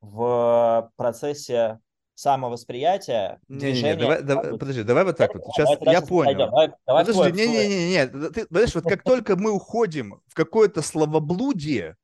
в 0.01 0.91
процессе 0.97 1.81
самовосприятия, 2.15 3.41
не, 3.49 3.59
движения. 3.59 3.95
Не, 3.95 3.97
не, 3.97 4.03
давай, 4.03 4.23
давай, 4.23 4.59
подожди, 4.59 4.83
давай 4.83 5.05
вот 5.05 5.17
так 5.17 5.35
вот. 5.35 5.45
Сейчас 5.55 5.79
давай, 5.79 5.95
я 5.95 6.03
понял. 6.03 6.37
Давай, 6.37 6.71
давай 6.87 7.07
подожди, 7.07 7.33
не, 7.33 7.47
не, 7.47 7.69
не, 7.69 7.91
не, 7.91 8.07
ты, 8.07 8.47
знаешь, 8.51 8.75
вот 8.75 8.85
как 8.85 9.03
только 9.03 9.37
мы 9.37 9.51
уходим 9.53 10.21
в 10.27 10.35
какое-то 10.35 10.83
словоблудие, 10.83 11.97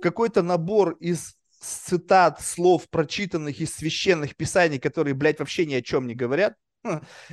какой-то 0.00 0.42
набор 0.42 0.96
из 1.00 1.34
цитат, 1.60 2.40
слов, 2.40 2.88
прочитанных 2.90 3.60
из 3.60 3.74
священных 3.74 4.36
писаний, 4.36 4.78
которые, 4.78 5.14
блядь, 5.14 5.38
вообще 5.38 5.66
ни 5.66 5.74
о 5.74 5.82
чем 5.82 6.06
не 6.06 6.14
говорят, 6.14 6.54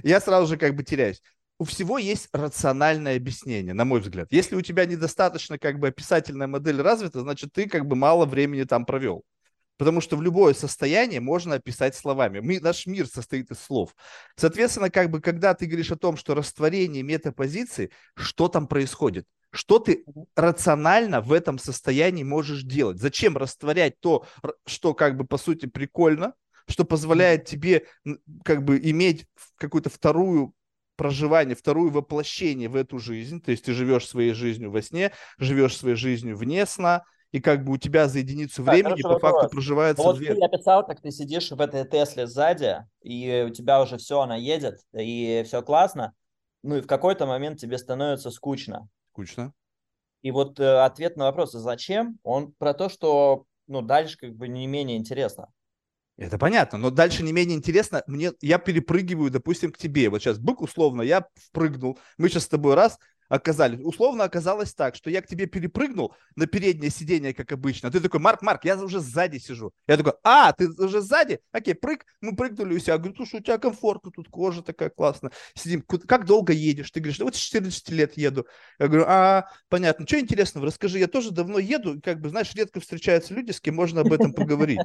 я 0.04 0.20
сразу 0.20 0.48
же 0.48 0.58
как 0.58 0.76
бы 0.76 0.84
теряюсь. 0.84 1.22
У 1.60 1.66
всего 1.66 1.98
есть 1.98 2.30
рациональное 2.34 3.16
объяснение, 3.16 3.74
на 3.74 3.86
мой 3.86 4.02
взгляд. 4.02 4.28
Если 4.32 4.56
у 4.56 4.62
тебя 4.62 4.86
недостаточно 4.86 5.60
как 5.60 5.80
бы 5.80 5.90
описательная 5.90 6.48
модель 6.48 6.82
развита, 6.82 7.22
значит, 7.22 7.54
ты 7.54 7.70
как 7.70 7.86
бы 7.86 7.96
мало 7.96 8.26
времени 8.26 8.64
там 8.64 8.86
провел. 8.86 9.24
Потому 9.78 10.02
что 10.02 10.18
в 10.18 10.22
любое 10.22 10.54
состояние 10.54 11.20
можно 11.20 11.56
описать 11.56 11.96
словами. 11.96 12.40
Мы, 12.40 12.60
наш 12.60 12.86
мир 12.86 13.08
состоит 13.08 13.52
из 13.52 13.60
слов. 13.60 13.96
Соответственно, 14.36 14.90
как 14.90 15.10
бы, 15.10 15.20
когда 15.20 15.54
ты 15.54 15.66
говоришь 15.66 15.92
о 15.92 15.98
том, 15.98 16.16
что 16.16 16.36
растворение 16.36 17.04
метапозиции, 17.04 17.92
что 18.16 18.48
там 18.48 18.68
происходит? 18.68 19.26
Что 19.52 19.80
ты 19.80 20.04
рационально 20.36 21.22
в 21.22 21.32
этом 21.32 21.60
состоянии 21.60 22.24
можешь 22.24 22.64
делать? 22.64 23.00
Зачем 23.00 23.38
растворять 23.38 24.00
то, 24.00 24.26
что 24.66 24.94
как 24.94 25.16
бы 25.16 25.26
по 25.26 25.38
сути 25.38 25.68
прикольно, 25.68 26.34
что 26.68 26.86
позволяет 26.86 27.46
тебе 27.46 27.86
как 28.44 28.64
бы 28.64 28.80
иметь 28.80 29.26
какую-то 29.58 29.90
вторую 29.90 30.54
проживание, 30.96 31.56
второе 31.56 31.92
воплощение 31.92 32.70
в 32.70 32.76
эту 32.76 33.00
жизнь, 33.00 33.42
то 33.42 33.52
есть 33.52 33.66
ты 33.66 33.74
живешь 33.74 34.08
своей 34.08 34.34
жизнью 34.34 34.72
во 34.72 34.82
сне, 34.82 35.12
живешь 35.38 35.78
своей 35.78 35.96
жизнью 35.96 36.38
вне 36.38 36.66
сна, 36.66 37.04
и 37.34 37.42
как 37.42 37.66
бы 37.66 37.74
у 37.74 37.78
тебя 37.78 38.08
за 38.08 38.20
единицу 38.20 38.62
времени 38.62 39.02
да, 39.02 39.10
по 39.10 39.14
вопрос. 39.16 39.32
факту 39.32 39.50
проживается 39.50 40.04
вот 40.04 40.18
две. 40.18 40.36
ты 40.36 40.46
описал, 40.46 40.86
как 40.86 41.02
ты 41.02 41.10
сидишь 41.10 41.50
в 41.50 41.60
этой 41.60 41.84
Тесле 41.84 42.28
сзади, 42.28 42.86
и 43.02 43.46
у 43.48 43.50
тебя 43.50 43.82
уже 43.82 43.98
все, 43.98 44.22
она 44.22 44.36
едет, 44.36 44.80
и 44.96 45.44
все 45.46 45.64
классно, 45.64 46.14
ну 46.62 46.78
и 46.78 46.82
в 46.82 46.88
какой-то 46.88 47.26
момент 47.26 47.60
тебе 47.60 47.80
становится 47.80 48.30
скучно. 48.30 48.88
Скучно. 49.12 49.52
И 50.22 50.30
вот 50.30 50.60
э, 50.60 50.84
ответ 50.84 51.18
на 51.18 51.26
вопрос, 51.26 51.54
зачем, 51.54 52.20
он 52.22 52.54
про 52.54 52.76
то, 52.76 52.88
что 52.88 53.46
ну, 53.66 53.82
дальше 53.82 54.18
как 54.20 54.36
бы 54.36 54.48
не 54.48 54.68
менее 54.68 54.98
интересно. 54.98 55.50
Это 56.16 56.38
понятно, 56.38 56.78
но 56.78 56.92
дальше 56.92 57.24
не 57.24 57.34
менее 57.34 57.58
интересно, 57.58 58.04
мне, 58.06 58.32
я 58.42 58.60
перепрыгиваю, 58.60 59.32
допустим, 59.32 59.72
к 59.72 59.78
тебе. 59.80 60.12
Вот 60.12 60.22
сейчас 60.22 60.38
бык 60.38 60.62
условно, 60.62 61.02
я 61.02 61.26
впрыгнул, 61.34 61.98
мы 62.20 62.30
сейчас 62.30 62.44
с 62.44 62.48
тобой 62.48 62.76
раз, 62.76 63.00
оказались. 63.34 63.80
Условно 63.84 64.24
оказалось 64.24 64.76
так, 64.76 64.96
что 64.96 65.10
я 65.10 65.22
к 65.22 65.28
тебе 65.28 65.48
перепрыгнул 65.48 66.14
на 66.36 66.46
переднее 66.46 66.92
сиденье, 66.92 67.34
как 67.34 67.52
обычно. 67.52 67.90
Ты 67.90 68.00
такой, 68.00 68.20
Марк, 68.20 68.44
Марк, 68.44 68.64
я 68.64 68.78
уже 68.78 69.00
сзади 69.00 69.40
сижу. 69.40 69.72
Я 69.88 69.98
такой, 69.98 70.14
а, 70.24 70.54
ты 70.54 70.70
уже 70.70 71.02
сзади? 71.02 71.40
Окей, 71.52 71.74
прыг. 71.74 72.06
Мы 72.22 72.36
прыгнули 72.36 72.76
у 72.76 72.80
себя. 72.80 72.94
Я 72.94 73.00
говорю, 73.00 73.16
слушай, 73.16 73.40
у 73.40 73.44
тебя 73.44 73.58
комфортно, 73.58 74.12
тут 74.12 74.30
кожа 74.30 74.62
такая 74.62 74.92
классная. 74.92 75.32
Сидим. 75.56 75.82
Как 75.82 76.26
долго 76.26 76.54
едешь? 76.54 76.92
Ты 76.92 77.00
говоришь, 77.00 77.20
вот 77.20 77.36
с 77.36 77.40
14 77.40 77.90
лет 77.90 78.18
еду. 78.18 78.46
Я 78.78 78.88
говорю, 78.88 79.06
а, 79.08 79.50
понятно. 79.68 80.06
Что 80.06 80.20
интересного? 80.20 80.68
Расскажи, 80.68 81.00
я 81.00 81.08
тоже 81.08 81.32
давно 81.32 81.58
еду. 81.58 82.00
Как 82.04 82.22
бы, 82.22 82.30
знаешь, 82.30 82.54
редко 82.54 82.80
встречаются 82.82 83.34
люди, 83.34 83.50
с 83.50 83.60
кем 83.60 83.74
можно 83.74 84.02
об 84.02 84.14
этом 84.14 84.34
поговорить. 84.34 84.80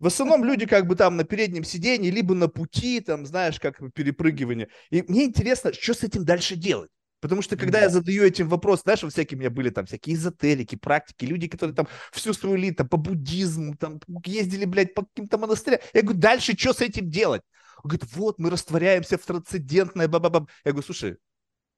В 0.00 0.06
основном 0.06 0.44
люди 0.44 0.66
как 0.66 0.86
бы 0.86 0.96
там 0.96 1.16
на 1.16 1.24
переднем 1.24 1.62
сиденье, 1.62 2.10
либо 2.10 2.34
на 2.34 2.48
пути, 2.48 3.00
там, 3.00 3.24
знаешь, 3.26 3.58
как 3.60 3.80
перепрыгивание. 3.94 4.68
И 4.90 5.02
мне 5.02 5.24
интересно, 5.24 5.72
что 5.72 5.94
с 5.94 6.02
этим 6.02 6.24
дальше 6.24 6.56
делать? 6.56 6.90
Потому 7.20 7.42
что 7.42 7.56
когда 7.56 7.80
я 7.80 7.88
задаю 7.88 8.24
этим 8.24 8.48
вопрос, 8.48 8.82
знаешь, 8.82 9.02
вот 9.02 9.12
всякие 9.12 9.36
у 9.36 9.40
меня 9.40 9.50
были 9.50 9.70
там 9.70 9.86
всякие 9.86 10.14
эзотерики, 10.14 10.76
практики, 10.76 11.24
люди, 11.24 11.48
которые 11.48 11.74
там 11.74 11.88
всю 12.12 12.32
свою 12.32 12.74
там, 12.74 12.88
по 12.88 12.96
буддизму, 12.96 13.76
там 13.76 14.00
ездили, 14.24 14.64
блядь, 14.64 14.94
по 14.94 15.04
каким-то 15.04 15.38
монастырям. 15.38 15.80
Я 15.94 16.02
говорю, 16.02 16.20
дальше 16.20 16.56
что 16.56 16.72
с 16.72 16.80
этим 16.80 17.10
делать? 17.10 17.42
Он 17.82 17.90
говорит, 17.90 18.06
вот, 18.14 18.38
мы 18.38 18.50
растворяемся 18.50 19.18
в 19.18 19.24
трансцендентное, 19.24 20.06
ба 20.06 20.18
-ба 20.18 20.30
-ба. 20.30 20.48
Я 20.64 20.72
говорю, 20.72 20.84
слушай, 20.84 21.16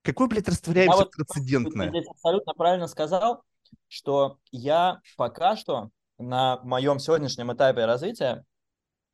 какой, 0.03 0.27
блядь, 0.27 0.47
растворяемся 0.47 0.99
я 0.99 1.05
в 1.05 1.09
трансцендентное? 1.09 1.87
Ты 1.87 1.97
здесь 1.97 2.09
абсолютно 2.09 2.53
правильно 2.53 2.87
сказал, 2.87 3.43
что 3.87 4.37
я 4.51 4.99
пока 5.17 5.55
что 5.55 5.89
на 6.19 6.59
моем 6.63 6.99
сегодняшнем 6.99 7.51
этапе 7.51 7.85
развития, 7.85 8.45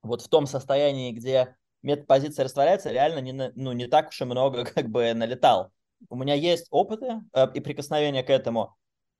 вот 0.01 0.21
в 0.21 0.27
том 0.27 0.45
состоянии, 0.45 1.13
где 1.13 1.55
метапозиция 1.83 2.43
растворяется, 2.43 2.91
реально 2.91 3.19
не, 3.19 3.51
ну, 3.55 3.71
не 3.71 3.87
так 3.87 4.09
уж 4.09 4.21
и 4.21 4.25
много 4.25 4.65
как 4.75 4.89
бы 4.89 5.13
налетал 5.13 5.71
у 6.09 6.15
меня 6.15 6.33
есть 6.33 6.67
опыты 6.71 7.21
э, 7.33 7.47
и 7.53 7.59
прикосновения 7.59 8.23
к 8.23 8.29
этому. 8.29 8.75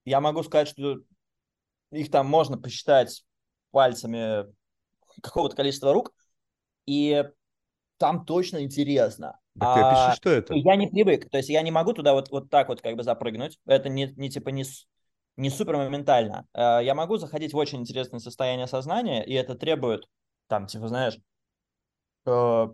Я 0.06 0.22
могу 0.22 0.44
сказать, 0.44 0.68
что 0.68 0.98
их 1.92 2.12
там 2.12 2.28
можно 2.28 2.58
посчитать 2.58 3.24
пальцами 3.72 4.46
какого-то 5.22 5.56
количества 5.56 5.94
рук, 5.94 6.14
и 6.86 7.24
там 7.98 8.26
точно 8.26 8.64
интересно. 8.64 9.40
Так 9.60 9.78
а, 9.78 10.08
опиши, 10.08 10.18
что 10.18 10.30
это? 10.30 10.54
Я 10.54 10.76
не 10.76 10.88
привык, 10.88 11.30
то 11.30 11.38
есть 11.38 11.50
я 11.50 11.62
не 11.62 11.72
могу 11.72 11.94
туда 11.94 12.14
вот, 12.14 12.30
вот 12.30 12.50
так 12.50 12.70
вот 12.70 12.82
как 12.82 12.96
бы 12.96 13.04
запрыгнуть, 13.04 13.60
это 13.66 13.90
не, 13.90 14.14
не 14.16 14.30
типа 14.30 14.50
не, 14.50 14.64
не 15.36 15.50
супер 15.50 15.78
моментально. 15.78 16.46
Э, 16.54 16.80
я 16.84 16.94
могу 16.94 17.18
заходить 17.18 17.54
в 17.54 17.58
очень 17.58 17.80
интересное 17.80 18.20
состояние 18.20 18.68
сознания, 18.68 19.26
и 19.26 19.34
это 19.34 19.56
требует, 19.56 20.06
там, 20.48 20.68
типа, 20.68 20.88
знаешь, 20.88 21.18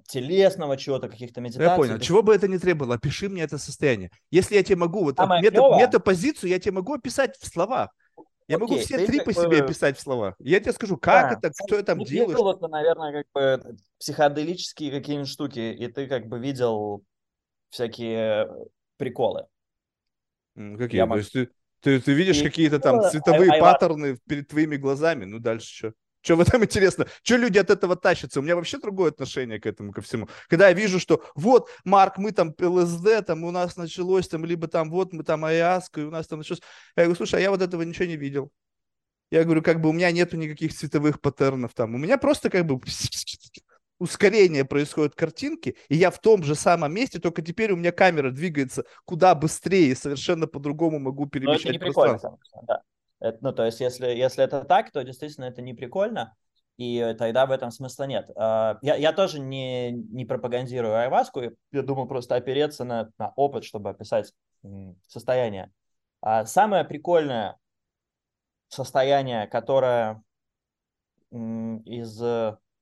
телесного 0.07 0.77
чего-то, 0.77 1.09
каких-то 1.09 1.41
медитаций. 1.41 1.69
Я 1.69 1.75
понял. 1.75 1.99
Чего 1.99 2.23
бы 2.23 2.33
это 2.33 2.47
ни 2.47 2.57
требовало, 2.57 2.95
опиши 2.95 3.29
мне 3.29 3.43
это 3.43 3.57
состояние. 3.57 4.09
Если 4.31 4.55
я 4.55 4.63
тебе 4.63 4.77
могу, 4.77 5.03
вот 5.03 5.19
мета, 5.19 5.77
метапозицию 5.79 6.49
я 6.49 6.59
тебе 6.59 6.73
могу 6.73 6.93
описать 6.93 7.37
в 7.37 7.45
словах. 7.47 7.89
Я 8.47 8.57
Окей, 8.57 8.67
могу 8.67 8.79
все 8.81 9.05
три 9.05 9.19
по 9.19 9.27
бы... 9.27 9.33
себе 9.33 9.63
описать 9.63 9.97
в 9.97 10.01
словах. 10.01 10.35
Я 10.39 10.59
тебе 10.59 10.73
скажу, 10.73 10.97
как 10.97 11.41
да, 11.41 11.49
это, 11.49 11.55
что 11.65 11.77
я 11.77 11.83
там 11.83 12.03
делаю. 12.03 12.35
Ты 12.35 12.57
это, 12.57 12.67
наверное, 12.67 13.23
как 13.23 13.25
бы 13.33 13.77
психоделические 13.99 14.91
какие-нибудь 14.91 15.29
штуки, 15.29 15.59
и 15.59 15.87
ты 15.87 16.07
как 16.07 16.27
бы 16.27 16.39
видел 16.39 17.03
всякие 17.69 18.49
приколы. 18.97 19.45
Какие? 20.55 20.97
Я 20.97 21.07
То 21.07 21.17
есть 21.17 21.31
ты, 21.31 21.49
ты, 21.79 21.99
ты 22.01 22.13
видишь 22.13 22.41
какие-то 22.41 22.79
там 22.79 23.01
цветовые 23.09 23.51
ай, 23.51 23.61
паттерны 23.61 24.17
перед 24.27 24.47
твоими 24.47 24.75
глазами, 24.75 25.25
ну 25.25 25.39
дальше 25.39 25.67
что? 25.67 25.93
Что 26.23 26.37
в 26.37 26.39
этом 26.39 26.63
интересно? 26.63 27.05
Что 27.21 27.35
люди 27.35 27.57
от 27.57 27.69
этого 27.69 27.97
тащатся? 27.97 28.39
У 28.39 28.43
меня 28.43 28.55
вообще 28.55 28.77
другое 28.77 29.11
отношение 29.11 29.59
к 29.59 29.65
этому, 29.65 29.91
ко 29.91 30.01
всему. 30.01 30.29
Когда 30.47 30.69
я 30.69 30.73
вижу, 30.73 30.97
что 30.97 31.21
вот, 31.35 31.69
Марк, 31.83 32.17
мы 32.17 32.31
там 32.31 32.55
ЛСД, 32.57 33.25
там 33.27 33.43
у 33.43 33.51
нас 33.51 33.75
началось, 33.75 34.29
там, 34.29 34.45
либо 34.45 34.67
там 34.67 34.89
вот 34.89 35.11
мы 35.11 35.23
там 35.23 35.43
Ayahuasca, 35.43 36.01
и 36.01 36.03
у 36.03 36.11
нас 36.11 36.25
там 36.27 36.39
началось. 36.39 36.61
Я 36.95 37.03
говорю, 37.03 37.17
слушай, 37.17 37.35
а 37.35 37.41
я 37.41 37.51
вот 37.51 37.61
этого 37.61 37.81
ничего 37.81 38.05
не 38.05 38.15
видел. 38.15 38.51
Я 39.31 39.43
говорю, 39.43 39.61
как 39.61 39.81
бы 39.81 39.89
у 39.89 39.91
меня 39.91 40.11
нету 40.11 40.37
никаких 40.37 40.73
цветовых 40.73 41.19
паттернов 41.19 41.73
там. 41.73 41.93
У 41.93 41.97
меня 41.97 42.17
просто 42.17 42.49
как 42.49 42.65
бы 42.65 42.79
ускорение 43.99 44.63
происходит 44.63 45.15
картинки, 45.15 45.75
и 45.89 45.97
я 45.97 46.09
в 46.09 46.21
том 46.21 46.41
же 46.43 46.55
самом 46.55 46.93
месте, 46.93 47.19
только 47.19 47.41
теперь 47.41 47.73
у 47.73 47.75
меня 47.75 47.91
камера 47.91 48.31
двигается 48.31 48.85
куда 49.03 49.35
быстрее, 49.35 49.91
и 49.91 49.95
совершенно 49.95 50.47
по-другому 50.47 50.99
могу 50.99 51.25
перемещать 51.25 51.79
пространство. 51.79 52.39
Да. 52.65 52.81
Это, 53.23 53.37
ну, 53.39 53.53
то 53.53 53.65
есть, 53.65 53.79
если, 53.79 54.07
если 54.07 54.43
это 54.43 54.65
так, 54.65 54.91
то 54.91 55.01
действительно 55.01 55.45
это 55.45 55.61
не 55.61 55.73
прикольно, 55.73 56.35
и 56.75 57.15
тогда 57.17 57.45
в 57.45 57.51
этом 57.51 57.71
смысла 57.71 58.03
нет. 58.03 58.29
А, 58.35 58.79
я, 58.81 58.95
я 58.95 59.13
тоже 59.13 59.39
не, 59.39 59.91
не 59.91 60.25
пропагандирую 60.25 60.93
айваску, 60.93 61.41
я 61.71 61.81
думал 61.81 62.05
просто 62.05 62.35
опереться 62.35 62.83
на, 62.83 63.11
на 63.17 63.31
опыт, 63.37 63.63
чтобы 63.63 63.91
описать 63.91 64.33
состояние. 65.07 65.71
А 66.19 66.45
самое 66.45 66.83
прикольное 66.83 67.57
состояние, 68.67 69.47
которое 69.47 70.21
из... 71.31 72.21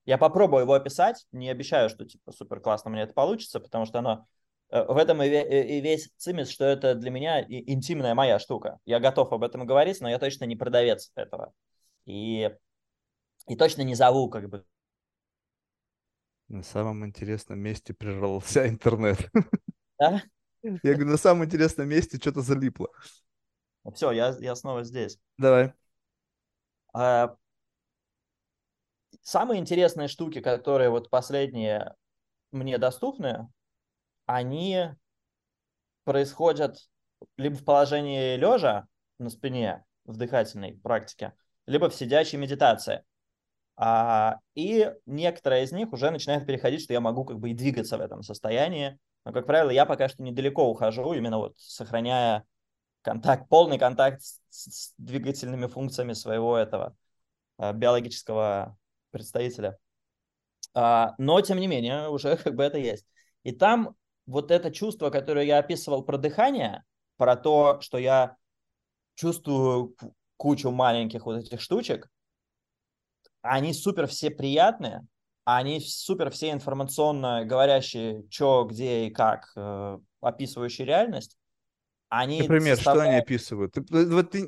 Я 0.05 0.17
попробую 0.17 0.63
его 0.63 0.73
описать, 0.73 1.27
не 1.31 1.49
обещаю, 1.49 1.87
что 1.87 2.03
типа 2.03 2.31
супер 2.31 2.59
классно 2.61 2.89
мне 2.89 3.03
это 3.03 3.13
получится, 3.13 3.59
потому 3.59 3.85
что 3.85 3.99
оно 3.99 4.25
Э, 4.25 4.40
в 4.71 4.97
этом 4.97 5.21
и 5.21 5.81
весь 5.81 6.11
цимис, 6.17 6.49
что 6.49 6.63
это 6.63 6.95
для 6.95 7.11
меня 7.11 7.43
интимная 7.43 8.15
моя 8.15 8.39
штука. 8.39 8.79
Я 8.85 8.99
готов 8.99 9.31
об 9.33 9.43
этом 9.43 9.65
говорить, 9.65 9.99
но 9.99 10.09
я 10.09 10.17
точно 10.17 10.45
не 10.45 10.55
продавец 10.55 11.11
этого. 11.15 11.53
И, 12.05 12.49
и 13.47 13.55
точно 13.57 13.81
не 13.81 13.95
зову 13.95 14.29
как 14.29 14.49
бы. 14.49 14.65
На 16.47 16.63
самом 16.63 17.05
интересном 17.05 17.59
месте 17.59 17.93
прервался 17.93 18.67
интернет. 18.69 19.29
Да? 19.99 20.21
Я 20.63 20.93
говорю, 20.93 21.11
на 21.11 21.17
самом 21.17 21.45
интересном 21.45 21.89
месте 21.89 22.17
что-то 22.17 22.41
залипло. 22.41 22.89
Все, 23.93 24.11
я, 24.11 24.35
я 24.39 24.55
снова 24.55 24.83
здесь. 24.83 25.19
Давай. 25.37 25.73
А, 26.93 27.35
самые 29.21 29.59
интересные 29.59 30.07
штуки, 30.07 30.39
которые 30.39 30.89
вот 30.89 31.09
последние 31.09 31.95
мне 32.51 32.77
доступны, 32.77 33.49
они 34.35 34.89
происходят 36.03 36.77
либо 37.37 37.55
в 37.55 37.63
положении 37.63 38.35
лежа 38.35 38.87
на 39.19 39.29
спине 39.29 39.85
в 40.05 40.17
дыхательной 40.17 40.73
практике, 40.73 41.33
либо 41.67 41.89
в 41.89 41.95
сидячей 41.95 42.37
медитации. 42.37 43.03
А, 43.77 44.37
и 44.55 44.91
некоторые 45.05 45.63
из 45.63 45.71
них 45.71 45.93
уже 45.93 46.11
начинают 46.11 46.45
переходить, 46.45 46.81
что 46.81 46.93
я 46.93 46.99
могу 46.99 47.25
как 47.25 47.39
бы 47.39 47.51
и 47.51 47.53
двигаться 47.53 47.97
в 47.97 48.01
этом 48.01 48.23
состоянии. 48.23 48.97
Но, 49.25 49.31
как 49.31 49.45
правило, 49.45 49.69
я 49.69 49.85
пока 49.85 50.09
что 50.09 50.23
недалеко 50.23 50.69
ухожу, 50.69 51.13
именно 51.13 51.37
вот 51.37 51.57
сохраняя 51.57 52.43
контакт, 53.01 53.47
полный 53.49 53.77
контакт 53.77 54.21
с, 54.21 54.39
с 54.49 54.93
двигательными 54.97 55.67
функциями 55.67 56.13
своего 56.13 56.57
этого 56.57 56.95
а, 57.57 57.73
биологического 57.73 58.77
представителя. 59.11 59.77
А, 60.73 61.13
но, 61.17 61.41
тем 61.41 61.59
не 61.59 61.67
менее, 61.67 62.09
уже 62.09 62.37
как 62.43 62.55
бы 62.55 62.63
это 62.63 62.77
есть. 62.77 63.05
И 63.43 63.51
там 63.51 63.95
вот 64.25 64.51
это 64.51 64.71
чувство, 64.71 65.09
которое 65.09 65.45
я 65.45 65.59
описывал 65.59 66.03
про 66.03 66.17
дыхание, 66.17 66.83
про 67.17 67.35
то, 67.35 67.79
что 67.81 67.97
я 67.97 68.35
чувствую 69.15 69.95
кучу 70.37 70.71
маленьких 70.71 71.25
вот 71.25 71.37
этих 71.37 71.61
штучек, 71.61 72.09
они 73.41 73.73
супер 73.73 74.07
все 74.07 74.29
приятные, 74.29 75.05
они 75.45 75.79
супер 75.79 76.29
все 76.31 76.51
информационно 76.51 77.45
говорящие, 77.45 78.23
что, 78.29 78.63
где 78.65 79.07
и 79.07 79.09
как, 79.09 79.51
э, 79.55 79.99
описывающие 80.21 80.85
реальность. 80.85 81.37
Они 82.09 82.41
Например, 82.41 82.75
составляют... 82.75 83.03
что 83.03 83.09
они 83.09 83.21
описывают? 83.21 83.73
Ты, 83.73 84.05
вот 84.07 84.31
ты 84.31 84.47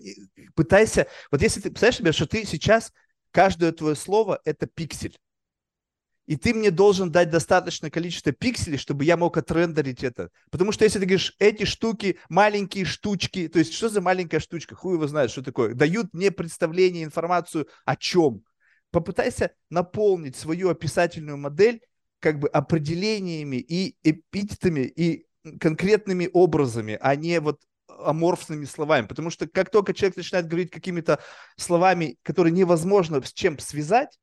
пытайся, 0.56 1.08
вот 1.32 1.42
если 1.42 1.62
ты 1.62 1.70
представляешь 1.70 1.98
себе, 1.98 2.12
что 2.12 2.28
ты 2.28 2.46
сейчас, 2.46 2.92
каждое 3.32 3.72
твое 3.72 3.96
слово– 3.96 4.40
это 4.46 4.68
пиксель 4.68 5.18
и 6.26 6.36
ты 6.36 6.54
мне 6.54 6.72
должен 6.72 7.12
дать 7.12 7.30
достаточное 7.30 7.90
количество 7.90 8.32
пикселей, 8.32 8.78
чтобы 8.78 9.04
я 9.04 9.18
мог 9.18 9.38
отрендерить 9.38 10.04
это. 10.04 10.30
Потому 10.52 10.72
что 10.72 10.86
если 10.86 11.00
ты 11.00 11.06
говоришь, 11.06 11.36
эти 11.40 11.66
штуки, 11.66 12.18
маленькие 12.30 12.86
штучки, 12.86 13.48
то 13.48 13.60
есть 13.60 13.74
что 13.74 13.90
за 13.90 14.02
маленькая 14.02 14.40
штучка, 14.40 14.76
хуй 14.76 14.96
его 14.96 15.08
знает, 15.08 15.32
что 15.32 15.42
такое, 15.42 15.74
дают 15.74 16.14
мне 16.14 16.32
представление, 16.32 17.04
информацию 17.04 17.68
о 17.86 17.96
чем. 17.96 18.44
Попытайся 18.92 19.52
наполнить 19.70 20.36
свою 20.36 20.70
описательную 20.70 21.38
модель 21.38 21.82
как 22.20 22.40
бы 22.40 22.48
определениями 22.48 23.58
и 23.58 23.98
эпитетами 24.04 24.82
и 24.82 25.26
конкретными 25.60 26.30
образами, 26.32 26.98
а 27.02 27.16
не 27.16 27.40
вот 27.42 27.60
аморфными 27.88 28.66
словами. 28.66 29.08
Потому 29.08 29.30
что 29.30 29.48
как 29.48 29.70
только 29.70 29.94
человек 29.94 30.16
начинает 30.16 30.48
говорить 30.48 30.72
какими-то 30.72 31.20
словами, 31.58 32.18
которые 32.24 32.54
невозможно 32.54 33.22
с 33.22 33.34
чем 33.34 33.60
связать, 33.60 34.18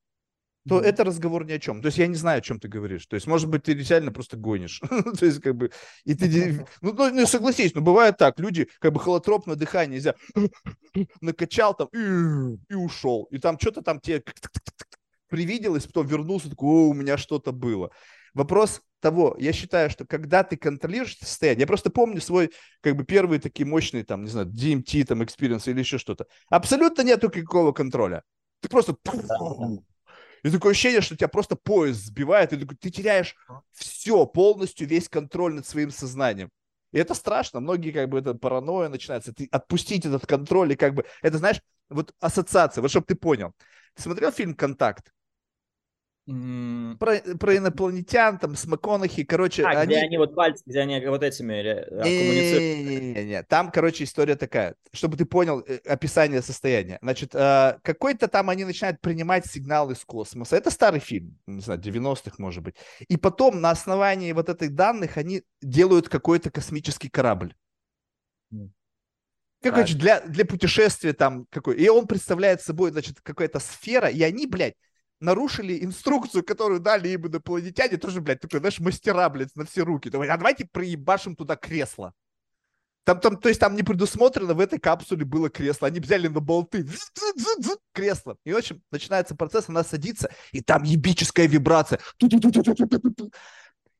то 0.70 0.78
mm-hmm. 0.78 0.84
это 0.84 1.02
разговор 1.02 1.44
ни 1.44 1.50
о 1.50 1.58
чем. 1.58 1.82
То 1.82 1.86
есть 1.86 1.98
я 1.98 2.06
не 2.06 2.14
знаю, 2.14 2.38
о 2.38 2.40
чем 2.42 2.60
ты 2.60 2.68
говоришь. 2.68 3.04
То 3.06 3.14
есть, 3.14 3.26
может 3.26 3.48
быть, 3.48 3.64
ты 3.64 3.74
реально 3.74 4.12
просто 4.12 4.36
гонишь. 4.36 4.80
то 5.18 5.26
есть, 5.26 5.40
как 5.40 5.56
бы, 5.56 5.72
и 6.04 6.14
ты, 6.14 6.64
ну, 6.80 6.92
ну, 6.92 7.12
ну, 7.12 7.26
согласись, 7.26 7.74
но 7.74 7.80
бывает 7.80 8.18
так, 8.18 8.38
люди, 8.38 8.68
как 8.78 8.92
бы, 8.92 9.00
холотропное 9.00 9.56
дыхание 9.56 9.96
нельзя, 9.96 10.14
накачал 11.20 11.74
там 11.74 11.88
и, 11.92 12.56
и 12.72 12.74
ушел. 12.76 13.24
И 13.32 13.38
там 13.38 13.58
что-то 13.58 13.82
там 13.82 13.98
тебе 13.98 14.22
привиделось, 15.28 15.86
потом 15.86 16.06
вернулся, 16.06 16.48
такой, 16.48 16.68
о, 16.68 16.88
у 16.90 16.94
меня 16.94 17.18
что-то 17.18 17.50
было. 17.50 17.90
Вопрос 18.32 18.80
того, 19.00 19.34
я 19.40 19.52
считаю, 19.52 19.90
что 19.90 20.06
когда 20.06 20.44
ты 20.44 20.56
контролируешь 20.56 21.18
состояние, 21.18 21.62
я 21.62 21.66
просто 21.66 21.90
помню 21.90 22.20
свой, 22.20 22.52
как 22.80 22.94
бы, 22.94 23.02
первые 23.02 23.40
такие 23.40 23.66
мощные, 23.66 24.04
там, 24.04 24.22
не 24.22 24.30
знаю, 24.30 24.46
DMT, 24.46 25.04
там, 25.04 25.20
experience 25.20 25.68
или 25.68 25.80
еще 25.80 25.98
что-то. 25.98 26.26
Абсолютно 26.48 27.02
нету 27.02 27.26
никакого 27.26 27.72
контроля. 27.72 28.22
Ты 28.60 28.68
просто 28.68 28.94
и 30.42 30.50
такое 30.50 30.72
ощущение, 30.72 31.00
что 31.00 31.16
тебя 31.16 31.28
просто 31.28 31.56
поезд 31.56 32.04
сбивает, 32.04 32.52
и 32.52 32.64
ты, 32.64 32.90
теряешь 32.90 33.36
все, 33.72 34.26
полностью 34.26 34.86
весь 34.86 35.08
контроль 35.08 35.54
над 35.54 35.66
своим 35.66 35.90
сознанием. 35.90 36.50
И 36.92 36.98
это 36.98 37.14
страшно. 37.14 37.60
Многие 37.60 37.92
как 37.92 38.08
бы 38.08 38.18
это 38.18 38.34
паранойя 38.34 38.88
начинается. 38.88 39.32
Ты 39.32 39.48
отпустить 39.52 40.06
этот 40.06 40.26
контроль 40.26 40.72
и 40.72 40.76
как 40.76 40.94
бы 40.94 41.04
это 41.22 41.38
знаешь 41.38 41.60
вот 41.88 42.14
ассоциация. 42.20 42.82
Вот 42.82 42.90
чтобы 42.90 43.06
ты 43.06 43.14
понял. 43.14 43.52
Ты 43.94 44.02
смотрел 44.02 44.32
фильм 44.32 44.54
"Контакт"? 44.54 45.12
Про, 46.30 47.18
про 47.40 47.56
инопланетян, 47.56 48.38
там, 48.38 48.54
с 48.54 48.64
МакКонахи, 48.64 49.24
короче... 49.24 49.64
А, 49.64 49.70
они... 49.70 49.94
где 49.94 50.04
они 50.04 50.16
вот 50.16 50.34
пальцы, 50.34 50.62
где 50.64 50.80
они 50.80 51.04
вот 51.06 51.24
этими 51.24 51.54
э, 51.54 51.84
коммуницируют. 51.86 53.14
Не-не-не, 53.16 53.42
там, 53.42 53.72
короче, 53.72 54.04
история 54.04 54.36
такая, 54.36 54.76
чтобы 54.92 55.16
ты 55.16 55.24
понял 55.24 55.64
э, 55.66 55.78
описание 55.86 56.40
состояния. 56.40 56.98
Значит, 57.02 57.34
э, 57.34 57.78
какой-то 57.82 58.28
там 58.28 58.48
они 58.48 58.64
начинают 58.64 59.00
принимать 59.00 59.46
сигнал 59.46 59.90
из 59.90 60.04
космоса. 60.04 60.56
Это 60.56 60.70
старый 60.70 61.00
фильм, 61.00 61.36
не 61.46 61.62
знаю, 61.62 61.80
90-х, 61.80 62.36
может 62.38 62.62
быть. 62.62 62.76
И 63.08 63.16
потом 63.16 63.60
на 63.60 63.70
основании 63.70 64.32
вот 64.32 64.48
этих 64.48 64.74
данных 64.74 65.16
они 65.16 65.42
делают 65.60 66.08
какой-то 66.08 66.50
космический 66.50 67.08
корабль. 67.08 67.54
Короче, 69.62 69.94
для, 69.94 70.20
для 70.20 70.44
путешествия 70.44 71.12
там 71.12 71.46
какой. 71.50 71.76
И 71.76 71.88
он 71.88 72.06
представляет 72.06 72.62
собой, 72.62 72.92
значит, 72.92 73.20
какая-то 73.20 73.58
сфера, 73.58 74.08
и 74.08 74.22
они, 74.22 74.46
блядь, 74.46 74.74
нарушили 75.20 75.84
инструкцию, 75.84 76.44
которую 76.44 76.80
дали 76.80 77.08
им 77.08 77.26
инопланетяне, 77.26 77.96
тоже, 77.96 78.20
блядь, 78.20 78.40
такой, 78.40 78.60
знаешь, 78.60 78.80
мастера, 78.80 79.28
блядь, 79.28 79.54
на 79.54 79.64
все 79.64 79.82
руки. 79.84 80.10
Давай, 80.10 80.28
а 80.28 80.36
давайте 80.36 80.66
проебашим 80.66 81.36
туда 81.36 81.56
кресло. 81.56 82.12
Там, 83.04 83.20
там, 83.20 83.36
то 83.38 83.48
есть 83.48 83.60
там 83.60 83.74
не 83.74 83.82
предусмотрено 83.82 84.54
в 84.54 84.60
этой 84.60 84.78
капсуле 84.78 85.24
было 85.24 85.48
кресло. 85.50 85.88
Они 85.88 86.00
взяли 86.00 86.28
на 86.28 86.40
болты 86.40 86.86
кресло. 87.92 88.36
И, 88.44 88.52
в 88.52 88.56
общем, 88.56 88.82
начинается 88.90 89.34
процесс, 89.34 89.68
она 89.68 89.84
садится, 89.84 90.30
и 90.52 90.60
там 90.60 90.82
ебическая 90.82 91.46
вибрация. 91.46 91.98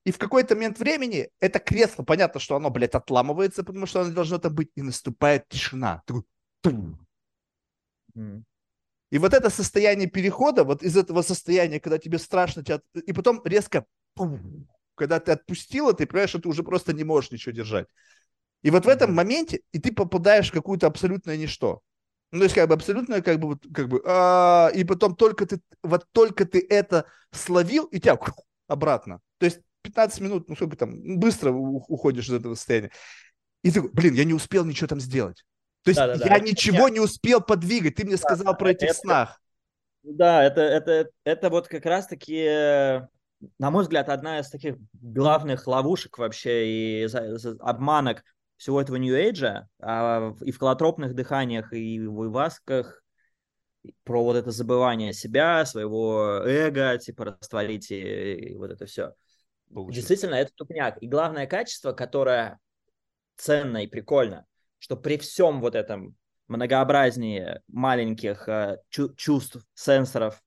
И 0.04 0.12
в 0.12 0.18
какой-то 0.18 0.54
момент 0.54 0.78
времени 0.78 1.28
это 1.40 1.58
кресло, 1.58 2.02
понятно, 2.02 2.40
что 2.40 2.56
оно, 2.56 2.70
блядь, 2.70 2.94
отламывается, 2.94 3.62
потому 3.64 3.86
что 3.86 4.00
оно 4.00 4.12
должно 4.12 4.38
там 4.38 4.54
быть, 4.54 4.70
и 4.74 4.82
наступает 4.82 5.46
тишина. 5.48 6.02
И 9.10 9.18
вот 9.18 9.34
это 9.34 9.50
состояние 9.50 10.08
перехода, 10.08 10.64
вот 10.64 10.82
из 10.82 10.96
этого 10.96 11.22
состояния, 11.22 11.80
когда 11.80 11.98
тебе 11.98 12.18
страшно, 12.18 12.64
тебя... 12.64 12.80
и 12.94 13.12
потом 13.12 13.42
резко, 13.44 13.84
когда 14.94 15.18
ты 15.18 15.32
отпустила, 15.32 15.92
ты 15.92 16.06
понимаешь, 16.06 16.30
что 16.30 16.40
ты 16.40 16.48
уже 16.48 16.62
просто 16.62 16.92
не 16.92 17.04
можешь 17.04 17.32
ничего 17.32 17.52
держать. 17.52 17.88
И 18.62 18.70
вот 18.70 18.84
в 18.84 18.88
этом 18.88 19.14
моменте, 19.14 19.62
и 19.72 19.78
ты 19.78 19.92
попадаешь 19.92 20.50
в 20.50 20.52
какую-то 20.52 20.86
абсолютное 20.86 21.36
ничто. 21.36 21.80
Ну, 22.30 22.38
то 22.38 22.44
есть, 22.44 22.54
как 22.54 22.68
бы 22.68 22.74
абсолютно, 22.74 23.22
как 23.22 23.40
бы, 23.40 23.48
вот, 23.48 23.64
как 23.74 23.88
бы, 23.88 24.00
а, 24.06 24.70
и 24.74 24.84
потом 24.84 25.16
только 25.16 25.46
ты, 25.46 25.60
вот 25.82 26.06
только 26.12 26.44
ты 26.44 26.64
это 26.68 27.06
словил, 27.32 27.86
и 27.86 27.98
тебя 27.98 28.16
обратно. 28.68 29.20
То 29.38 29.46
есть 29.46 29.60
15 29.82 30.20
минут, 30.20 30.48
ну, 30.48 30.54
сколько 30.54 30.76
там, 30.76 31.18
быстро 31.18 31.50
уходишь 31.50 32.28
из 32.28 32.34
этого 32.34 32.54
состояния. 32.54 32.92
И 33.64 33.72
ты, 33.72 33.82
блин, 33.82 34.14
я 34.14 34.24
не 34.24 34.34
успел 34.34 34.64
ничего 34.64 34.86
там 34.86 35.00
сделать. 35.00 35.44
То 35.82 35.90
есть 35.90 35.98
да, 35.98 36.06
да, 36.08 36.24
я 36.24 36.38
да. 36.38 36.40
ничего 36.40 36.88
Нет. 36.88 36.92
не 36.92 37.00
успел 37.00 37.40
подвигать. 37.40 37.94
Ты 37.94 38.04
мне 38.04 38.16
да, 38.16 38.18
сказал 38.18 38.56
про 38.56 38.70
этих 38.70 38.90
это, 38.90 38.98
снах. 38.98 39.40
Да, 40.02 40.44
это, 40.44 40.60
это, 40.60 41.10
это 41.24 41.50
вот 41.50 41.68
как 41.68 41.84
раз-таки, 41.86 42.44
на 43.58 43.70
мой 43.70 43.82
взгляд, 43.82 44.08
одна 44.08 44.40
из 44.40 44.50
таких 44.50 44.76
главных 44.92 45.66
ловушек 45.66 46.18
вообще 46.18 46.66
и 46.66 47.08
обманок 47.60 48.22
всего 48.56 48.80
этого 48.80 48.96
Age, 48.96 49.64
а, 49.80 50.34
и 50.42 50.52
в 50.52 50.58
колотропных 50.58 51.14
дыханиях, 51.14 51.72
и 51.72 51.98
в 52.00 52.26
ивасках, 52.26 53.02
про 54.04 54.22
вот 54.22 54.36
это 54.36 54.50
забывание 54.50 55.14
себя, 55.14 55.64
своего 55.64 56.42
эго, 56.44 56.98
типа 56.98 57.36
растворить 57.40 57.90
и, 57.90 58.34
и 58.34 58.54
вот 58.56 58.70
это 58.70 58.84
все. 58.86 59.14
Получил. 59.72 59.94
Действительно, 59.94 60.34
это 60.34 60.52
тупняк. 60.54 61.02
И 61.02 61.06
главное 61.06 61.46
качество, 61.46 61.92
которое 61.92 62.58
ценно 63.36 63.78
и 63.78 63.86
прикольно, 63.86 64.44
что 64.80 64.96
при 64.96 65.18
всем 65.18 65.60
вот 65.60 65.76
этом 65.76 66.16
многообразнии 66.48 67.60
маленьких 67.68 68.48
э, 68.48 68.78
чу- 68.88 69.14
чувств, 69.14 69.64
сенсоров, 69.74 70.42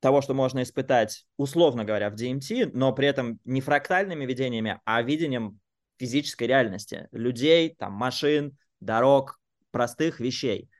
того, 0.00 0.20
что 0.20 0.34
можно 0.34 0.62
испытать, 0.62 1.26
условно 1.36 1.84
говоря, 1.84 2.10
в 2.10 2.14
DMT, 2.14 2.70
но 2.72 2.92
при 2.92 3.06
этом 3.08 3.40
не 3.44 3.60
фрактальными 3.60 4.26
видениями, 4.26 4.80
а 4.84 5.02
видением 5.02 5.60
физической 5.98 6.44
реальности. 6.44 7.08
Людей, 7.12 7.74
там, 7.74 7.92
машин, 7.92 8.56
дорог, 8.80 9.40
простых 9.70 10.20
вещей. 10.20 10.70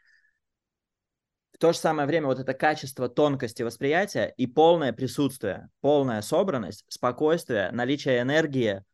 В 1.53 1.59
то 1.59 1.73
же 1.73 1.79
самое 1.79 2.07
время 2.07 2.27
вот 2.27 2.39
это 2.39 2.53
качество 2.53 3.09
тонкости 3.09 3.63
восприятия 3.63 4.27
и 4.37 4.47
полное 4.47 4.93
присутствие, 4.93 5.71
полная 5.81 6.21
собранность, 6.21 6.85
спокойствие, 6.89 7.71
наличие 7.73 8.21
энергии, 8.21 8.85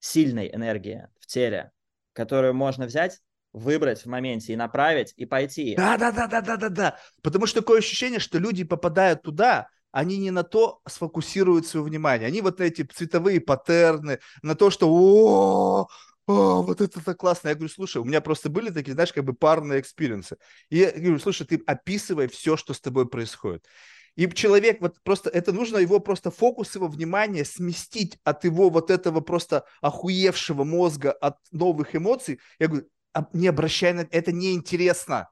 сильной 0.00 0.52
энергии 0.52 1.06
в 1.20 1.26
теле, 1.26 1.70
которую 2.18 2.52
можно 2.52 2.86
взять, 2.86 3.20
выбрать 3.52 4.02
в 4.02 4.06
моменте 4.06 4.52
и 4.52 4.56
направить, 4.56 5.14
и 5.14 5.24
пойти. 5.24 5.76
Да, 5.76 5.96
да, 5.96 6.10
да, 6.10 6.26
да, 6.26 6.40
да, 6.40 6.56
да, 6.56 6.68
да. 6.68 6.98
Потому 7.22 7.46
что 7.46 7.60
такое 7.60 7.78
ощущение, 7.78 8.18
что 8.18 8.38
люди 8.38 8.64
попадают 8.64 9.22
туда, 9.22 9.68
они 9.92 10.18
не 10.18 10.32
на 10.32 10.42
то 10.42 10.80
сфокусируют 10.88 11.68
свое 11.68 11.86
внимание. 11.86 12.26
Они 12.26 12.40
вот 12.40 12.58
на 12.58 12.64
эти 12.64 12.82
цветовые 12.82 13.40
паттерны, 13.40 14.18
на 14.42 14.56
то, 14.56 14.70
что 14.70 14.88
о, 14.90 15.86
о, 16.26 16.62
вот 16.62 16.80
это 16.80 17.04
так 17.04 17.16
классно. 17.16 17.50
Я 17.50 17.54
говорю, 17.54 17.72
слушай, 17.72 17.98
у 17.98 18.04
меня 18.04 18.20
просто 18.20 18.48
были 18.50 18.70
такие, 18.70 18.94
знаешь, 18.94 19.12
как 19.12 19.24
бы 19.24 19.32
парные 19.32 19.78
experience 19.78 20.28
ы. 20.28 20.38
И 20.70 20.78
я 20.78 20.90
говорю, 20.90 21.20
слушай, 21.20 21.46
ты 21.46 21.62
описывай 21.68 22.26
все, 22.26 22.56
что 22.56 22.74
с 22.74 22.80
тобой 22.80 23.08
происходит. 23.08 23.64
И 24.18 24.28
человек, 24.32 24.80
вот 24.80 24.96
просто, 25.04 25.30
это 25.30 25.52
нужно 25.52 25.78
его 25.78 26.00
просто 26.00 26.32
фокус 26.32 26.74
его 26.74 26.88
внимания 26.88 27.44
сместить 27.44 28.18
от 28.24 28.42
его 28.42 28.68
вот 28.68 28.90
этого 28.90 29.20
просто 29.20 29.64
охуевшего 29.80 30.64
мозга, 30.64 31.12
от 31.12 31.36
новых 31.52 31.94
эмоций. 31.94 32.40
Я 32.58 32.66
говорю, 32.66 32.88
не 33.32 33.46
обращай 33.46 33.92
на 33.92 34.08
это 34.10 34.32
неинтересно. 34.32 35.28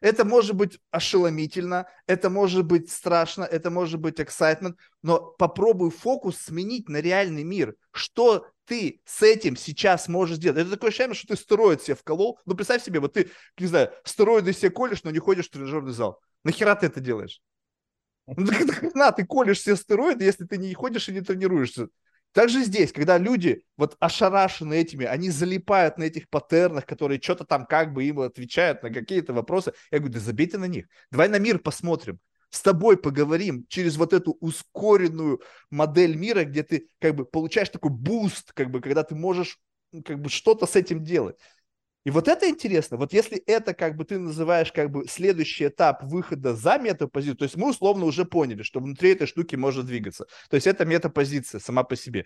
Это 0.00 0.24
может 0.24 0.54
быть 0.54 0.78
ошеломительно, 0.92 1.88
это 2.06 2.30
может 2.30 2.64
быть 2.64 2.92
страшно, 2.92 3.42
это 3.42 3.70
может 3.72 3.98
быть 3.98 4.20
excitement, 4.20 4.76
но 5.02 5.18
попробуй 5.18 5.90
фокус 5.90 6.36
сменить 6.38 6.88
на 6.88 7.00
реальный 7.00 7.42
мир. 7.42 7.74
Что 7.90 8.46
ты 8.66 9.00
с 9.04 9.20
этим 9.20 9.56
сейчас 9.56 10.06
можешь 10.06 10.36
сделать? 10.36 10.60
Это 10.60 10.70
такое 10.70 10.90
ощущение, 10.90 11.16
что 11.16 11.26
ты 11.26 11.36
стероид 11.36 11.82
себе 11.82 11.96
вколол. 11.96 12.38
Ну, 12.46 12.54
представь 12.54 12.84
себе, 12.84 13.00
вот 13.00 13.14
ты, 13.14 13.32
не 13.58 13.66
знаю, 13.66 13.90
стероиды 14.04 14.52
себе 14.52 14.70
колешь, 14.70 15.02
но 15.02 15.10
не 15.10 15.18
ходишь 15.18 15.48
в 15.48 15.50
тренажерный 15.50 15.92
зал. 15.92 16.20
Нахера 16.44 16.76
ты 16.76 16.86
это 16.86 17.00
делаешь? 17.00 17.42
Ну 18.36 18.90
на, 18.94 19.12
ты 19.12 19.24
колешь 19.24 19.60
все 19.60 19.76
стероиды, 19.76 20.24
если 20.24 20.44
ты 20.44 20.58
не 20.58 20.74
ходишь 20.74 21.08
и 21.08 21.12
не 21.12 21.20
тренируешься. 21.20 21.88
Также 22.32 22.62
здесь, 22.62 22.92
когда 22.92 23.16
люди 23.16 23.64
вот 23.76 23.96
ошарашены 24.00 24.74
этими, 24.74 25.06
они 25.06 25.30
залипают 25.30 25.96
на 25.96 26.04
этих 26.04 26.28
паттернах, 26.28 26.84
которые 26.84 27.20
что-то 27.20 27.44
там 27.44 27.64
как 27.64 27.94
бы 27.94 28.04
им 28.04 28.20
отвечают 28.20 28.82
на 28.82 28.90
какие-то 28.90 29.32
вопросы. 29.32 29.72
Я 29.90 29.98
говорю, 29.98 30.14
да 30.14 30.20
забейте 30.20 30.58
на 30.58 30.66
них. 30.66 30.86
Давай 31.10 31.28
на 31.28 31.38
мир 31.38 31.58
посмотрим. 31.58 32.20
С 32.50 32.60
тобой 32.60 32.96
поговорим 32.96 33.64
через 33.68 33.96
вот 33.96 34.12
эту 34.12 34.36
ускоренную 34.40 35.40
модель 35.70 36.16
мира, 36.16 36.44
где 36.44 36.62
ты 36.62 36.88
как 37.00 37.14
бы 37.14 37.24
получаешь 37.24 37.70
такой 37.70 37.90
boost, 37.90 38.52
как 38.52 38.70
бы, 38.70 38.80
когда 38.80 39.04
ты 39.04 39.14
можешь 39.14 39.58
как 40.04 40.20
бы 40.20 40.28
что-то 40.28 40.66
с 40.66 40.76
этим 40.76 41.02
делать. 41.02 41.36
И 42.08 42.10
вот 42.10 42.26
это 42.26 42.48
интересно. 42.48 42.96
Вот 42.96 43.12
если 43.12 43.36
это 43.36 43.74
как 43.74 43.94
бы 43.94 44.02
ты 44.02 44.18
называешь 44.18 44.72
как 44.72 44.90
бы 44.90 45.06
следующий 45.06 45.66
этап 45.66 46.02
выхода 46.04 46.54
за 46.54 46.78
метапозицию, 46.78 47.36
то 47.36 47.42
есть 47.42 47.54
мы 47.58 47.68
условно 47.68 48.06
уже 48.06 48.24
поняли, 48.24 48.62
что 48.62 48.80
внутри 48.80 49.10
этой 49.10 49.26
штуки 49.26 49.56
может 49.56 49.84
двигаться. 49.84 50.24
То 50.48 50.54
есть 50.54 50.66
это 50.66 50.86
метапозиция 50.86 51.60
сама 51.60 51.84
по 51.84 51.96
себе. 51.96 52.24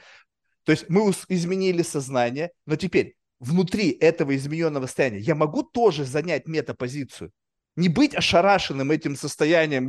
То 0.63 0.71
есть 0.71 0.89
мы 0.89 1.11
изменили 1.29 1.83
сознание, 1.83 2.53
но 2.65 2.77
теперь 2.77 3.17
внутри 3.41 3.91
этого 3.91 4.37
измененного 4.37 4.87
состояния 4.87 5.19
я 5.19 5.35
могу 5.35 5.65
тоже 5.65 6.05
занять 6.05 6.47
метапозицию. 6.47 7.33
Не 7.75 7.89
быть 7.89 8.15
ошарашенным 8.15 8.93
этим 8.93 9.17
состоянием, 9.17 9.89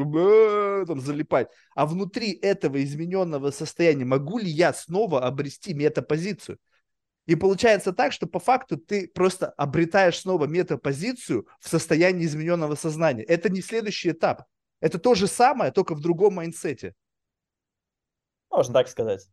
там, 0.88 1.02
залипать, 1.02 1.50
а 1.76 1.86
внутри 1.86 2.32
этого 2.32 2.84
измененного 2.84 3.52
состояния 3.52 4.06
могу 4.06 4.40
ли 4.40 4.50
я 4.50 4.74
снова 4.74 5.24
обрести 5.24 5.76
метапозицию? 5.76 6.58
И 7.26 7.36
получается 7.36 7.94
так, 7.94 8.12
что 8.12 8.28
по 8.28 8.40
факту 8.40 8.78
ты 8.78 9.08
просто 9.08 9.50
обретаешь 9.52 10.20
снова 10.20 10.46
метапозицию 10.46 11.48
в 11.60 11.70
состоянии 11.70 12.26
измененного 12.26 12.76
сознания. 12.76 13.24
Это 13.24 13.50
не 13.50 13.62
следующий 13.62 14.12
этап. 14.12 14.44
Это 14.82 15.00
то 15.00 15.16
же 15.16 15.28
самое, 15.28 15.72
только 15.72 15.96
в 15.96 16.02
другом 16.02 16.36
майнсете. 16.36 16.94
Можно 18.52 18.74
так 18.74 18.90
сказать. 18.90 19.28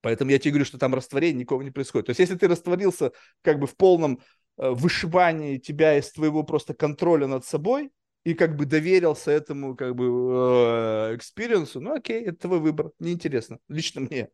Поэтому 0.00 0.30
я 0.30 0.38
тебе 0.38 0.52
говорю, 0.52 0.66
что 0.66 0.78
там 0.78 0.94
растворение 0.94 1.40
никого 1.40 1.62
не 1.62 1.70
происходит. 1.70 2.06
То 2.06 2.10
есть 2.10 2.20
если 2.20 2.36
ты 2.36 2.46
растворился 2.46 3.12
как 3.42 3.58
бы 3.58 3.66
в 3.66 3.76
полном 3.76 4.20
э, 4.58 4.70
вышибании 4.70 5.58
тебя 5.58 5.98
из 5.98 6.12
твоего 6.12 6.44
просто 6.44 6.74
контроля 6.74 7.26
над 7.26 7.44
собой 7.44 7.90
и 8.22 8.34
как 8.34 8.54
бы 8.54 8.66
доверился 8.66 9.30
этому 9.30 9.74
как 9.74 9.96
бы 9.96 10.04
э, 10.04 11.16
experience 11.16 11.69
у, 11.69 11.80
ну 11.80 11.94
окей, 11.94 12.22
это 12.22 12.36
твой 12.36 12.60
выбор, 12.60 12.92
неинтересно, 12.98 13.58
лично 13.68 14.02
мне. 14.02 14.28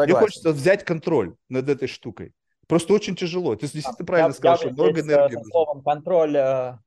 Согласен. 0.00 0.12
Мне 0.12 0.20
хочется 0.20 0.52
взять 0.52 0.84
контроль 0.84 1.34
над 1.48 1.68
этой 1.68 1.88
штукой. 1.88 2.32
Просто 2.66 2.94
очень 2.94 3.16
тяжело. 3.16 3.54
Ты 3.56 3.66
действительно 3.66 4.06
правильно 4.06 4.28
я, 4.28 4.34
сказал, 4.34 4.54
я 4.54 4.58
что 4.58 4.70
много 4.70 5.00
энергии. 5.00 5.36
Со 5.36 5.44
словом 5.44 5.82
контроль. 5.82 6.36
Э, 6.36 6.78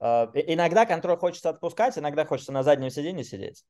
э, 0.00 0.26
иногда 0.48 0.86
контроль 0.86 1.16
хочется 1.16 1.50
отпускать, 1.50 1.96
иногда 1.96 2.24
хочется 2.24 2.52
на 2.52 2.62
заднем 2.62 2.90
сиденье 2.90 3.24
сидеть. 3.24 3.64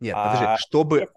Нет, 0.00 0.14
а, 0.16 0.34
подожди, 0.34 0.62
чтобы, 0.62 1.08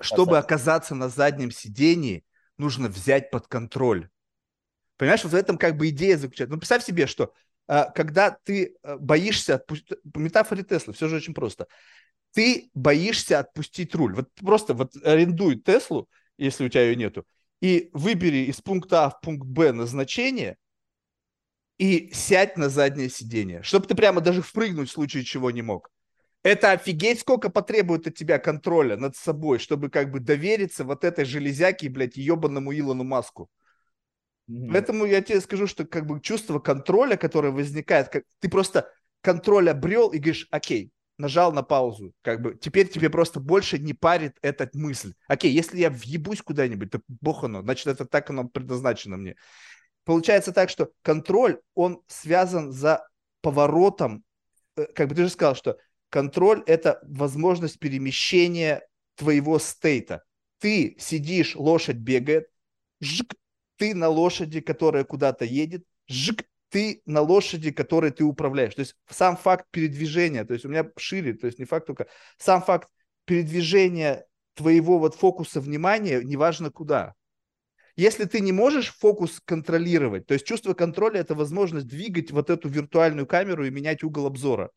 чтобы 0.00 0.38
оказаться 0.38 0.94
на 0.94 1.08
заднем 1.08 1.50
сидении, 1.50 2.24
нужно 2.56 2.88
взять 2.88 3.30
под 3.30 3.46
контроль. 3.46 4.08
Понимаешь, 4.96 5.22
вот 5.22 5.32
в 5.32 5.36
этом 5.36 5.56
как 5.56 5.76
бы 5.76 5.88
идея 5.90 6.16
заключается. 6.16 6.52
Ну, 6.52 6.58
представь 6.58 6.84
себе, 6.84 7.06
что 7.06 7.32
э, 7.68 7.84
когда 7.94 8.32
ты 8.32 8.76
э, 8.82 8.96
боишься, 8.98 9.64
по 10.12 10.18
метафоре 10.18 10.64
Тесла, 10.64 10.92
все 10.92 11.06
же 11.06 11.16
очень 11.16 11.34
просто. 11.34 11.68
Ты 12.34 12.70
боишься 12.74 13.38
отпустить 13.38 13.94
руль. 13.94 14.14
Вот 14.14 14.28
просто 14.34 14.74
вот 14.74 14.94
арендуй 15.04 15.60
Теслу, 15.60 16.08
если 16.36 16.66
у 16.66 16.68
тебя 16.68 16.84
ее 16.84 16.96
нету, 16.96 17.24
и 17.60 17.90
выбери 17.92 18.44
из 18.44 18.60
пункта 18.60 19.06
А 19.06 19.10
в 19.10 19.20
пункт 19.20 19.46
Б 19.46 19.72
назначение 19.72 20.56
и 21.78 22.10
сядь 22.12 22.56
на 22.56 22.68
заднее 22.68 23.08
сиденье, 23.08 23.62
чтобы 23.62 23.86
ты 23.86 23.94
прямо 23.94 24.20
даже 24.20 24.42
впрыгнуть 24.42 24.88
в 24.88 24.92
случае 24.92 25.24
чего 25.24 25.50
не 25.50 25.62
мог. 25.62 25.90
Это 26.42 26.72
офигеть, 26.72 27.20
сколько 27.20 27.50
потребует 27.50 28.06
от 28.06 28.14
тебя 28.14 28.38
контроля 28.38 28.96
над 28.96 29.16
собой, 29.16 29.58
чтобы 29.58 29.90
как 29.90 30.10
бы 30.10 30.20
довериться 30.20 30.84
вот 30.84 31.04
этой 31.04 31.24
железяке, 31.24 31.88
блядь, 31.88 32.16
ебаному 32.16 32.72
Илону 32.72 33.04
Маску. 33.04 33.50
Mm-hmm. 34.48 34.70
Поэтому 34.72 35.04
я 35.04 35.20
тебе 35.20 35.40
скажу, 35.40 35.66
что 35.66 35.84
как 35.84 36.06
бы 36.06 36.20
чувство 36.20 36.58
контроля, 36.58 37.16
которое 37.16 37.52
возникает, 37.52 38.08
как 38.08 38.24
ты 38.38 38.48
просто 38.48 38.90
контроль 39.20 39.68
обрел 39.68 40.10
и 40.10 40.18
говоришь, 40.18 40.46
окей, 40.50 40.92
нажал 41.18 41.52
на 41.52 41.62
паузу, 41.62 42.14
как 42.22 42.40
бы 42.40 42.54
теперь 42.54 42.88
тебе 42.88 43.10
просто 43.10 43.40
больше 43.40 43.78
не 43.78 43.92
парит 43.92 44.36
эта 44.40 44.70
мысль. 44.72 45.14
Окей, 45.26 45.52
если 45.52 45.78
я 45.78 45.90
въебусь 45.90 46.42
куда-нибудь, 46.42 46.90
то 46.90 47.00
бог 47.08 47.44
оно, 47.44 47.62
значит, 47.62 47.88
это 47.88 48.06
так 48.06 48.30
оно 48.30 48.48
предназначено 48.48 49.16
мне. 49.16 49.34
Получается 50.04 50.52
так, 50.52 50.70
что 50.70 50.90
контроль, 51.02 51.60
он 51.74 52.02
связан 52.06 52.72
за 52.72 53.06
поворотом, 53.42 54.24
э, 54.76 54.86
как 54.94 55.08
бы 55.08 55.14
ты 55.14 55.24
же 55.24 55.28
сказал, 55.28 55.54
что 55.54 55.76
контроль– 56.08 56.62
это 56.66 57.00
возможность 57.02 57.78
перемещения 57.78 58.86
твоего 59.16 59.58
стейта. 59.58 60.22
Ты 60.60 60.96
сидишь, 60.98 61.56
лошадь 61.56 61.96
бегает, 61.96 62.48
жик, 63.00 63.34
ты 63.76 63.94
на 63.94 64.08
лошади, 64.08 64.60
которая 64.60 65.04
куда-то 65.04 65.44
едет, 65.44 65.84
жик, 66.06 66.44
ты 66.70 67.02
на 67.06 67.20
лошади, 67.20 67.70
которой 67.70 68.10
ты 68.10 68.24
управляешь. 68.24 68.74
То 68.74 68.80
есть 68.80 68.96
сам 69.08 69.36
факт 69.36 69.66
передвижения, 69.70 70.44
то 70.44 70.52
есть 70.52 70.64
у 70.64 70.68
меня 70.68 70.90
шире, 70.96 71.34
то 71.34 71.46
есть 71.46 71.58
не 71.58 71.64
факт 71.64 71.86
только, 71.86 72.06
сам 72.36 72.62
факт 72.62 72.88
передвижения 73.24 74.26
твоего 74.54 74.98
вот 74.98 75.14
фокуса 75.14 75.60
внимания, 75.60 76.20
неважно 76.22 76.70
куда. 76.70 77.14
Если 77.96 78.26
ты 78.26 78.40
не 78.40 78.52
можешь 78.52 78.94
фокус 78.94 79.40
контролировать, 79.44 80.26
то 80.26 80.34
есть 80.34 80.46
чувство 80.46 80.72
контроля– 80.72 81.20
это 81.22 81.34
возможность 81.34 81.88
двигать 81.88 82.30
вот 82.30 82.48
эту 82.48 82.68
виртуальную 82.68 83.26
камеру 83.26 83.66
и 83.66 83.70
менять 83.70 84.04
угол 84.04 84.26
обзора. 84.26 84.70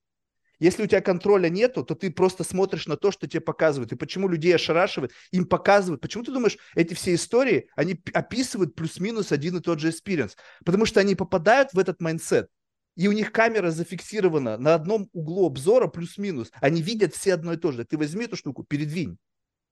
Если 0.61 0.83
у 0.83 0.85
тебя 0.85 1.01
контроля 1.01 1.49
нету, 1.49 1.83
то 1.83 1.95
ты 1.95 2.11
просто 2.11 2.43
смотришь 2.43 2.85
на 2.85 2.95
то, 2.95 3.09
что 3.09 3.27
тебе 3.27 3.41
показывают. 3.41 3.91
И 3.93 3.95
почему 3.95 4.27
людей 4.27 4.53
ошарашивает, 4.53 5.11
им 5.31 5.45
показывают. 5.45 6.01
Почему 6.01 6.23
ты 6.23 6.31
думаешь, 6.31 6.55
эти 6.75 6.93
все 6.93 7.15
истории, 7.15 7.67
они 7.75 7.99
описывают 8.13 8.75
плюс-минус 8.75 9.31
один 9.31 9.57
и 9.57 9.59
тот 9.59 9.79
же 9.79 9.89
experience? 9.89 10.33
Потому 10.63 10.85
что 10.85 10.99
они 10.99 11.15
попадают 11.15 11.73
в 11.73 11.79
этот 11.79 11.99
mindset, 11.99 12.47
и 12.95 13.07
у 13.07 13.11
них 13.11 13.31
камера 13.31 13.71
зафиксирована 13.71 14.59
на 14.59 14.75
одном 14.75 15.09
углу 15.13 15.47
обзора 15.47 15.87
плюс-минус. 15.87 16.51
Они 16.61 16.83
видят 16.83 17.15
все 17.15 17.33
одно 17.33 17.53
и 17.53 17.57
то 17.57 17.71
же. 17.71 17.83
Ты 17.83 17.97
возьми 17.97 18.25
эту 18.25 18.35
штуку, 18.35 18.63
передвинь. 18.63 19.17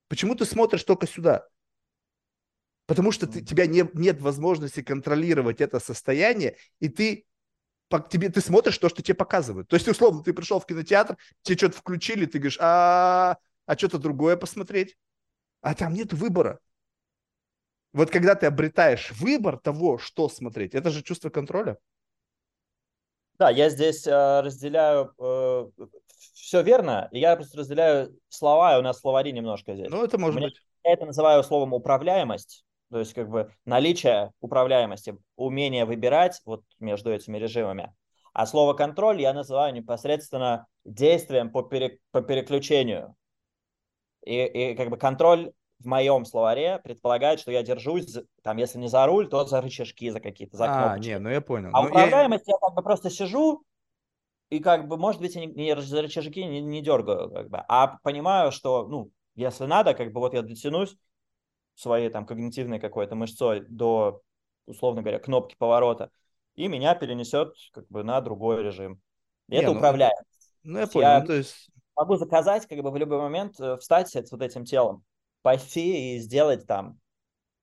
Почему 0.08 0.34
ты 0.34 0.46
смотришь 0.46 0.84
только 0.84 1.06
сюда? 1.06 1.46
Потому 2.88 3.12
что 3.12 3.28
ты, 3.28 3.42
тебя 3.42 3.68
не, 3.68 3.88
нет 3.94 4.20
возможности 4.22 4.82
контролировать 4.82 5.62
это 5.62 5.80
состояние, 5.80 6.56
и 6.80 6.90
ты 6.90 7.28
по 7.90 8.00
тебе, 8.00 8.30
ты 8.30 8.40
смотришь 8.40 8.78
то, 8.78 8.88
что 8.88 9.02
тебе 9.02 9.16
показывают. 9.16 9.68
То 9.68 9.76
есть, 9.76 9.88
условно, 9.88 10.24
ты 10.24 10.34
пришел 10.34 10.60
в 10.60 10.66
кинотеатр, 10.66 11.18
тебе 11.42 11.58
что-то 11.58 11.78
включили, 11.78 12.26
ты 12.26 12.38
говоришь, 12.38 12.60
а, 12.62 13.38
а 13.66 13.78
что-то 13.78 13.98
другое 13.98 14.38
посмотреть. 14.38 14.96
А 15.62 15.74
там 15.76 15.94
нет 15.94 16.14
выбора. 16.14 16.60
Вот 17.92 18.12
когда 18.12 18.36
ты 18.36 18.46
обретаешь 18.46 19.12
выбор 19.12 19.58
того, 19.58 19.98
что 19.98 20.30
смотреть, 20.30 20.76
это 20.76 20.92
же 20.92 21.02
чувство 21.02 21.30
контроля. 21.30 21.78
Да, 23.40 23.50
я 23.50 23.70
здесь 23.70 24.06
э, 24.06 24.42
разделяю 24.42 25.14
э, 25.18 25.70
все 26.34 26.62
верно. 26.62 27.08
Я 27.12 27.36
просто 27.36 27.58
разделяю 27.58 28.20
слова, 28.28 28.76
и 28.76 28.80
у 28.80 28.84
нас 28.84 29.00
словари 29.00 29.32
немножко 29.32 29.74
здесь. 29.76 29.90
Ну, 29.90 30.04
это 30.04 30.18
может 30.18 30.36
Мне, 30.36 30.48
быть. 30.48 30.62
Я 30.84 30.94
это 30.94 31.06
называю 31.06 31.44
словом 31.44 31.74
управляемость. 31.74 32.66
То 32.92 33.00
есть 33.00 33.14
как 33.14 33.30
бы 33.30 33.52
наличие 33.66 34.32
управляемости, 34.42 35.18
умение 35.36 35.86
выбирать 35.86 36.42
вот 36.46 36.64
между 36.80 37.12
этими 37.12 37.38
режимами. 37.38 37.94
А 38.34 38.46
слово 38.46 38.74
контроль 38.74 39.22
я 39.22 39.34
называю 39.34 39.74
непосредственно 39.74 40.68
действием 40.86 41.52
по, 41.52 41.62
пере, 41.62 42.00
по 42.12 42.22
переключению. 42.22 43.16
И, 44.26 44.44
и 44.44 44.76
как 44.76 44.90
бы 44.90 44.98
контроль 44.98 45.52
в 45.80 45.86
моем 45.86 46.26
словаре 46.26 46.80
предполагает, 46.84 47.40
что 47.40 47.52
я 47.52 47.64
держусь, 47.64 48.18
там, 48.44 48.58
если 48.58 48.78
не 48.78 48.88
за 48.88 49.06
руль, 49.06 49.30
то 49.30 49.46
за 49.46 49.62
рычажки, 49.62 50.10
за 50.10 50.20
какие-то, 50.20 50.58
за 50.58 50.66
а, 50.66 50.68
кнопочки. 50.68 51.10
не, 51.10 51.20
ну 51.20 51.30
я 51.30 51.42
понял. 51.42 51.70
А 51.74 51.82
ну, 51.82 51.90
управляемость 51.90 52.48
я... 52.48 52.54
я 52.54 52.60
как 52.60 52.76
бы 52.76 52.84
просто 52.84 53.10
сижу, 53.10 53.64
и 54.50 54.60
как 54.60 54.88
бы, 54.88 54.98
может 54.98 55.22
быть, 55.22 55.36
не, 55.36 55.46
не 55.48 55.80
за 55.80 56.02
рычажки 56.02 56.44
не, 56.44 56.60
не 56.60 56.82
дергаю, 56.82 57.30
как 57.30 57.50
бы, 57.50 57.64
а 57.68 57.98
понимаю, 58.04 58.52
что, 58.52 58.88
ну, 58.88 59.12
если 59.36 59.66
надо, 59.66 59.94
как 59.94 60.12
бы 60.12 60.20
вот 60.20 60.34
я 60.34 60.42
дотянусь, 60.42 60.98
своей 61.80 62.10
там 62.10 62.26
когнитивной 62.26 62.80
какой-то 62.80 63.16
мышцой 63.16 63.62
до, 63.68 64.22
условно 64.66 65.02
говоря, 65.02 65.20
кнопки 65.20 65.56
поворота, 65.58 66.12
и 66.56 66.68
меня 66.68 66.96
перенесет 66.96 67.54
как 67.72 67.88
бы 67.88 68.04
на 68.04 68.20
другой 68.22 68.64
режим. 68.64 69.02
И 69.48 69.54
Не, 69.54 69.58
это 69.60 69.72
ну, 69.72 69.78
управляет. 69.78 70.20
Ну, 70.64 70.80
я 70.80 70.88
понял. 70.88 71.08
Я 71.08 71.20
ну, 71.22 71.28
то 71.28 71.34
есть... 71.34 71.70
могу 71.96 72.18
заказать 72.18 72.68
как 72.68 72.80
бы 72.80 72.92
в 72.92 72.98
любой 72.98 73.20
момент 73.20 73.60
э, 73.60 73.78
встать 73.78 74.10
с 74.10 74.32
вот 74.32 74.42
этим 74.42 74.66
телом, 74.66 75.04
пойти 75.42 76.16
и 76.16 76.20
сделать 76.20 76.68
там 76.68 77.00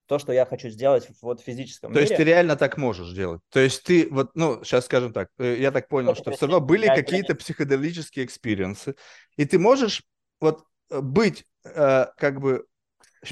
то, 0.06 0.18
что 0.18 0.32
я 0.32 0.46
хочу 0.46 0.68
сделать 0.70 1.08
вот 1.20 1.40
в 1.40 1.44
физическом 1.44 1.92
То 1.92 1.98
мире. 1.98 2.08
есть 2.08 2.16
ты 2.16 2.24
реально 2.24 2.56
так 2.56 2.76
можешь 2.78 3.12
делать? 3.12 3.42
То 3.50 3.60
есть 3.60 3.82
ты 3.82 4.08
вот, 4.10 4.30
ну, 4.34 4.62
сейчас 4.64 4.86
скажем 4.86 5.12
так, 5.12 5.28
э, 5.38 5.56
я 5.58 5.72
так 5.72 5.88
понял, 5.88 6.14
что 6.14 6.30
все 6.30 6.46
равно 6.46 6.60
были 6.60 6.86
какие-то 6.86 7.34
психоделические 7.34 8.24
experience 8.24 8.83
ы, 8.83 8.94
и 9.36 9.44
ты 9.44 9.58
можешь 9.58 10.04
вот 10.40 10.64
э, 10.90 11.00
быть 11.00 11.44
э, 11.64 12.06
как 12.16 12.40
бы 12.40 12.66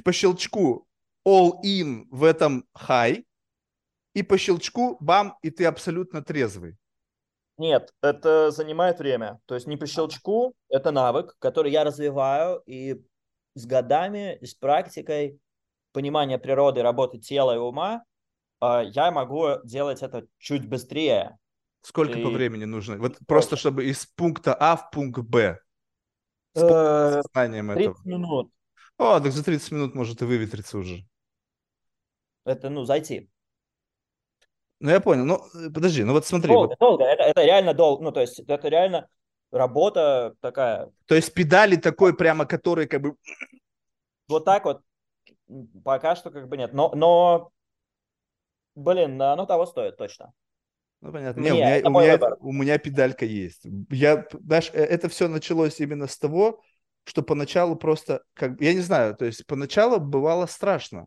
по 0.05 0.13
щелчку 0.13 0.87
all-in 1.27 2.07
в 2.11 2.25
этом 2.25 2.65
high, 2.77 3.25
и 4.15 4.23
по 4.23 4.39
щелчку 4.39 4.97
бам, 5.01 5.37
и 5.43 5.51
ты 5.51 5.65
абсолютно 5.65 6.23
трезвый. 6.23 6.77
Нет, 7.59 7.93
это 8.03 8.51
занимает 8.51 8.99
время. 8.99 9.41
То 9.47 9.55
есть 9.55 9.67
не 9.67 9.77
по 9.77 9.87
щелчку, 9.87 10.55
это 10.69 10.91
навык, 10.91 11.37
который 11.39 11.71
я 11.71 11.85
развиваю, 11.85 12.63
и 12.67 13.01
с 13.55 13.67
годами, 13.67 14.37
и 14.41 14.47
с 14.47 14.55
практикой 14.55 15.39
понимания 15.93 16.39
природы, 16.39 16.83
работы 16.83 17.19
тела 17.19 17.55
и 17.55 17.59
ума, 17.59 18.05
а, 18.61 18.83
я 18.83 19.11
могу 19.11 19.61
делать 19.65 20.03
это 20.03 20.27
чуть 20.39 20.69
быстрее. 20.69 21.39
Сколько 21.83 22.19
и... 22.19 22.23
по 22.23 22.31
времени 22.31 22.65
нужно? 22.65 22.97
Вот 22.97 23.19
просто 23.27 23.57
чтобы 23.57 23.85
из 23.85 24.07
пункта 24.07 24.55
А 24.55 24.77
в 24.77 24.91
пункт 24.91 25.21
Б. 25.21 25.61
С 26.55 26.63
э, 26.63 27.23
сознанием 27.23 27.69
30 27.73 27.91
этого. 27.91 28.09
минут. 28.09 28.51
О, 28.99 29.21
так 29.21 29.33
за 29.33 29.45
30 29.45 29.73
минут 29.73 29.95
может 29.95 30.23
и 30.23 30.25
выветриться 30.25 30.79
уже. 30.79 31.05
Это, 32.45 32.71
ну, 32.71 32.85
зайти. 32.85 33.31
Ну, 34.81 34.91
я 34.91 35.01
понял. 35.01 35.25
Ну, 35.25 35.41
э, 35.55 35.71
подожди, 35.71 36.05
ну 36.05 36.13
вот 36.13 36.27
смотри. 36.27 36.53
Долго, 36.53 36.69
вот... 36.69 36.79
долго. 36.79 37.05
Это, 37.05 37.23
это 37.23 37.45
реально 37.45 37.75
долго. 37.75 38.05
Ну, 38.05 38.13
то 38.13 38.21
есть, 38.21 38.39
это 38.41 38.69
реально 38.69 39.09
работа 39.51 40.35
такая. 40.41 40.91
То 41.07 41.15
есть, 41.15 41.33
педали 41.33 41.77
такой 41.77 42.17
прямо, 42.17 42.47
который 42.47 42.87
как 42.87 43.01
бы... 43.01 43.17
Вот 44.27 44.47
так 44.47 44.65
вот 44.65 44.81
пока 45.85 46.17
что 46.17 46.31
как 46.31 46.49
бы 46.49 46.57
нет. 46.57 46.73
Но, 46.73 46.93
но 46.95 47.51
блин, 48.75 49.21
оно 49.21 49.47
того 49.47 49.67
стоит 49.67 49.97
точно. 49.97 50.33
Ну, 51.01 51.13
понятно. 51.13 51.41
Не, 51.41 51.53
у, 51.53 51.57
меня, 51.57 51.81
у, 51.85 51.91
меня, 51.91 52.19
у 52.41 52.53
меня 52.53 52.79
педалька 52.79 53.27
есть. 53.27 53.67
Я, 53.91 54.27
знаешь, 54.33 54.71
э, 54.73 54.83
это 54.83 55.11
все 55.11 55.29
началось 55.29 55.79
именно 55.81 56.07
с 56.07 56.17
того, 56.17 56.63
что 57.05 57.23
поначалу 57.23 57.77
просто, 57.77 58.23
как 58.35 58.61
я 58.61 58.75
не 58.75 58.81
знаю, 58.81 59.15
то 59.15 59.25
есть 59.25 59.47
поначалу 59.47 60.01
бывало 60.01 60.47
страшно. 60.47 61.07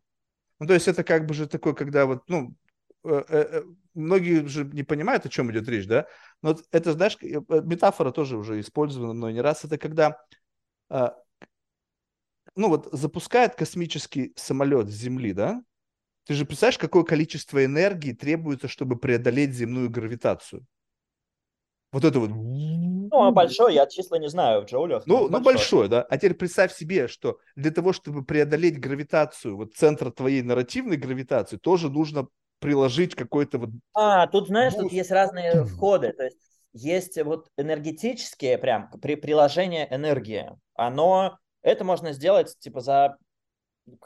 Ну, 0.60 0.68
то 0.68 0.74
есть 0.74 0.88
это 0.88 1.04
как 1.04 1.26
бы 1.26 1.34
же 1.34 1.48
такое, 1.48 1.74
когда 1.74 2.06
вот, 2.06 2.24
ну, 2.28 2.56
э, 3.04 3.24
э, 3.28 3.48
э, 3.52 3.64
многие 3.94 4.46
же 4.48 4.66
не 4.66 4.84
понимают, 4.84 5.26
о 5.26 5.30
чем 5.30 5.52
идет 5.52 5.68
речь, 5.68 5.88
да? 5.88 6.08
Но 6.42 6.58
это, 6.72 6.94
знаешь, 6.94 7.18
метафора 7.22 8.12
тоже 8.12 8.38
уже 8.38 8.60
использована 8.60 9.14
мной 9.14 9.34
не 9.34 9.42
раз. 9.42 9.66
Это 9.66 9.78
когда, 9.78 10.18
ну 10.90 12.70
вот, 12.70 12.90
запускает 12.92 13.56
космический 13.56 14.34
самолет 14.36 14.90
с 14.90 14.94
Земли, 14.94 15.34
да? 15.34 15.62
Ты 16.26 16.34
же 16.34 16.46
представляешь, 16.46 16.78
какое 16.78 17.04
количество 17.04 17.64
энергии 17.64 18.14
требуется, 18.14 18.68
чтобы 18.68 18.98
преодолеть 18.98 19.54
земную 19.54 19.90
гравитацию? 19.90 20.66
Вот 21.92 22.04
это 22.04 22.20
вот. 22.20 22.30
Ну, 22.30 23.24
а 23.24 23.32
большой, 23.32 23.74
я 23.74 23.88
числа 23.88 24.18
не 24.18 24.30
знаю 24.30 24.62
в 24.62 24.66
джоулях. 24.66 25.04
Ну, 25.06 25.30
ну, 25.30 25.40
большой, 25.40 25.88
да. 25.88 26.04
А 26.04 26.18
теперь 26.18 26.34
представь 26.34 26.74
себе, 26.74 27.08
что 27.08 27.40
для 27.56 27.72
того, 27.72 27.94
чтобы 27.94 28.24
преодолеть 28.24 28.80
гравитацию, 28.80 29.56
вот 29.56 29.74
центр 29.76 30.12
твоей 30.12 30.42
нарративной 30.42 30.98
гравитации, 30.98 31.58
тоже 31.58 31.90
нужно 31.90 32.28
приложить 32.60 33.16
какой-то 33.16 33.60
вот... 33.60 33.70
А, 33.94 34.28
тут, 34.28 34.48
знаешь, 34.48 34.74
boost. 34.74 34.84
тут 34.84 34.92
есть 34.92 35.12
разные 35.12 35.64
входы. 35.64 36.12
То 36.12 36.26
есть 36.26 36.38
есть 36.74 37.22
вот 37.24 37.50
энергетические 37.58 38.58
прям, 38.58 38.90
при 39.02 39.16
приложение 39.16 39.88
энергии. 39.90 40.52
Оно, 40.76 41.38
это 41.62 41.84
можно 41.84 42.12
сделать 42.14 42.58
типа 42.60 42.82
за 42.82 43.18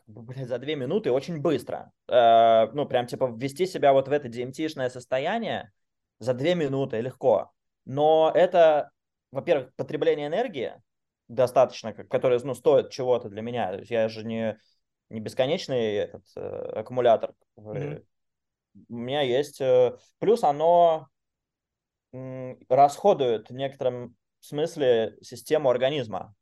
за 0.07 0.59
две 0.59 0.75
минуты 0.75 1.11
очень 1.11 1.41
быстро. 1.41 1.91
Э, 2.07 2.67
ну, 2.73 2.85
прям 2.85 3.07
типа 3.07 3.33
ввести 3.35 3.65
себя 3.65 3.93
вот 3.93 4.07
в 4.07 4.11
это 4.11 4.27
DMT-шное 4.27 4.89
состояние 4.89 5.71
за 6.19 6.35
две 6.35 6.53
минуты 6.53 7.01
легко. 7.01 7.51
Но 7.85 8.31
это, 8.33 8.91
во-первых, 9.31 9.73
потребление 9.75 10.27
энергии 10.27 10.73
достаточно, 11.27 11.93
которые 11.93 12.39
ну, 12.43 12.53
стоят 12.53 12.91
чего-то 12.91 13.29
для 13.29 13.41
меня. 13.41 13.71
То 13.71 13.79
есть 13.79 13.91
я 13.91 14.07
же 14.09 14.25
не, 14.25 14.57
не 15.09 15.19
бесконечный 15.19 15.95
этот, 15.95 16.23
э, 16.35 16.41
аккумулятор. 16.79 17.33
Mm-hmm. 17.57 18.05
У 18.89 18.95
меня 18.95 19.21
есть... 19.21 19.61
Э, 19.61 19.97
плюс 20.19 20.43
оно 20.43 21.07
м, 22.13 22.59
расходует 22.69 23.49
в 23.49 23.53
некотором 23.53 24.15
смысле 24.39 25.17
систему 25.21 25.69
организма. 25.69 26.35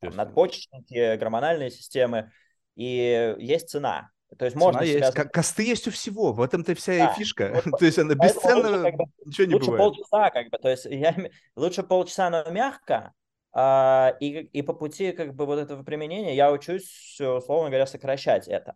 Надпочечники, 0.00 1.16
гормональные 1.16 1.70
системы. 1.70 2.32
И 2.76 3.34
есть 3.38 3.68
цена. 3.68 4.10
То 4.38 4.44
есть 4.44 4.56
можно 4.56 4.82
есть. 4.82 5.12
Себя... 5.12 5.24
Косты 5.24 5.64
есть 5.64 5.88
у 5.88 5.90
всего. 5.90 6.32
В 6.32 6.40
этом-то 6.40 6.74
вся 6.74 6.96
да. 6.96 7.12
и 7.12 7.18
фишка. 7.18 7.52
Вот, 7.54 7.64
То 7.78 7.84
есть 7.84 7.98
она 7.98 8.14
бесценна, 8.14 8.82
как 8.82 8.96
бы, 8.96 9.04
ничего 9.24 9.46
не 9.46 9.54
лучше 9.54 9.70
бывает. 9.70 9.94
полчаса, 9.94 10.30
как 10.30 10.50
бы. 10.50 10.58
То 10.58 10.68
есть 10.68 10.86
я... 10.86 11.16
лучше 11.56 11.82
полчаса, 11.82 12.30
но 12.30 12.50
мягко, 12.50 13.12
а, 13.52 14.16
и, 14.20 14.28
и 14.28 14.62
по 14.62 14.72
пути 14.72 15.12
как 15.12 15.34
бы 15.34 15.44
вот 15.44 15.58
этого 15.58 15.82
применения 15.82 16.34
я 16.34 16.50
учусь, 16.50 17.20
условно 17.20 17.68
говоря, 17.68 17.86
сокращать 17.86 18.48
это. 18.48 18.74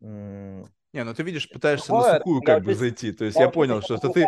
Не, 0.00 1.04
ну 1.04 1.14
ты 1.14 1.22
видишь, 1.22 1.48
пытаешься 1.48 1.92
на 1.92 2.18
сухую 2.18 2.42
как 2.42 2.64
бы 2.64 2.74
зайти. 2.74 3.12
То 3.12 3.24
есть 3.24 3.38
я 3.38 3.48
понял, 3.48 3.80
что, 3.80 3.96
что 3.96 4.08
ты, 4.08 4.26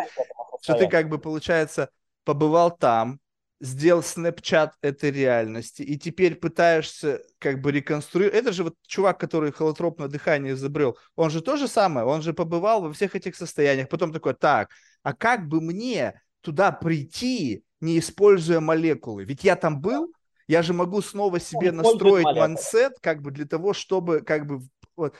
что 0.61 0.75
ты 0.75 0.87
как 0.87 1.09
бы, 1.09 1.19
получается, 1.19 1.89
побывал 2.23 2.71
там, 2.71 3.19
сделал 3.63 4.01
Snapchat 4.01 4.71
этой 4.81 5.09
реальности, 5.09 5.83
и 5.83 5.97
теперь 5.97 6.35
пытаешься 6.35 7.21
как 7.39 7.61
бы 7.61 7.71
реконструировать. 7.71 8.37
Это 8.37 8.51
же 8.51 8.65
вот 8.65 8.75
чувак, 8.85 9.17
который 9.17 9.53
холотропное 9.53 10.09
дыхание 10.09 10.53
изобрел, 10.53 10.97
он 11.15 11.29
же 11.29 11.41
то 11.41 11.55
же 11.55 11.69
самое, 11.69 12.05
он 12.05 12.21
же 12.21 12.33
побывал 12.33 12.81
во 12.81 12.91
всех 12.91 13.15
этих 13.15 13.37
состояниях, 13.37 13.87
потом 13.87 14.11
такой, 14.11 14.33
так, 14.33 14.69
а 15.01 15.13
как 15.13 15.47
бы 15.47 15.61
мне 15.61 16.21
туда 16.41 16.73
прийти, 16.73 17.63
не 17.79 17.99
используя 17.99 18.59
молекулы. 18.59 19.23
Ведь 19.23 19.45
я 19.45 19.55
там 19.55 19.79
был, 19.79 20.13
я 20.45 20.61
же 20.61 20.73
могу 20.73 21.01
снова 21.01 21.39
себе 21.39 21.69
Он 21.69 21.77
настроить 21.77 22.25
мансет, 22.25 22.99
как 22.99 23.21
бы 23.21 23.31
для 23.31 23.45
того, 23.45 23.73
чтобы, 23.73 24.19
как 24.19 24.45
бы, 24.45 24.59
вот, 24.97 25.15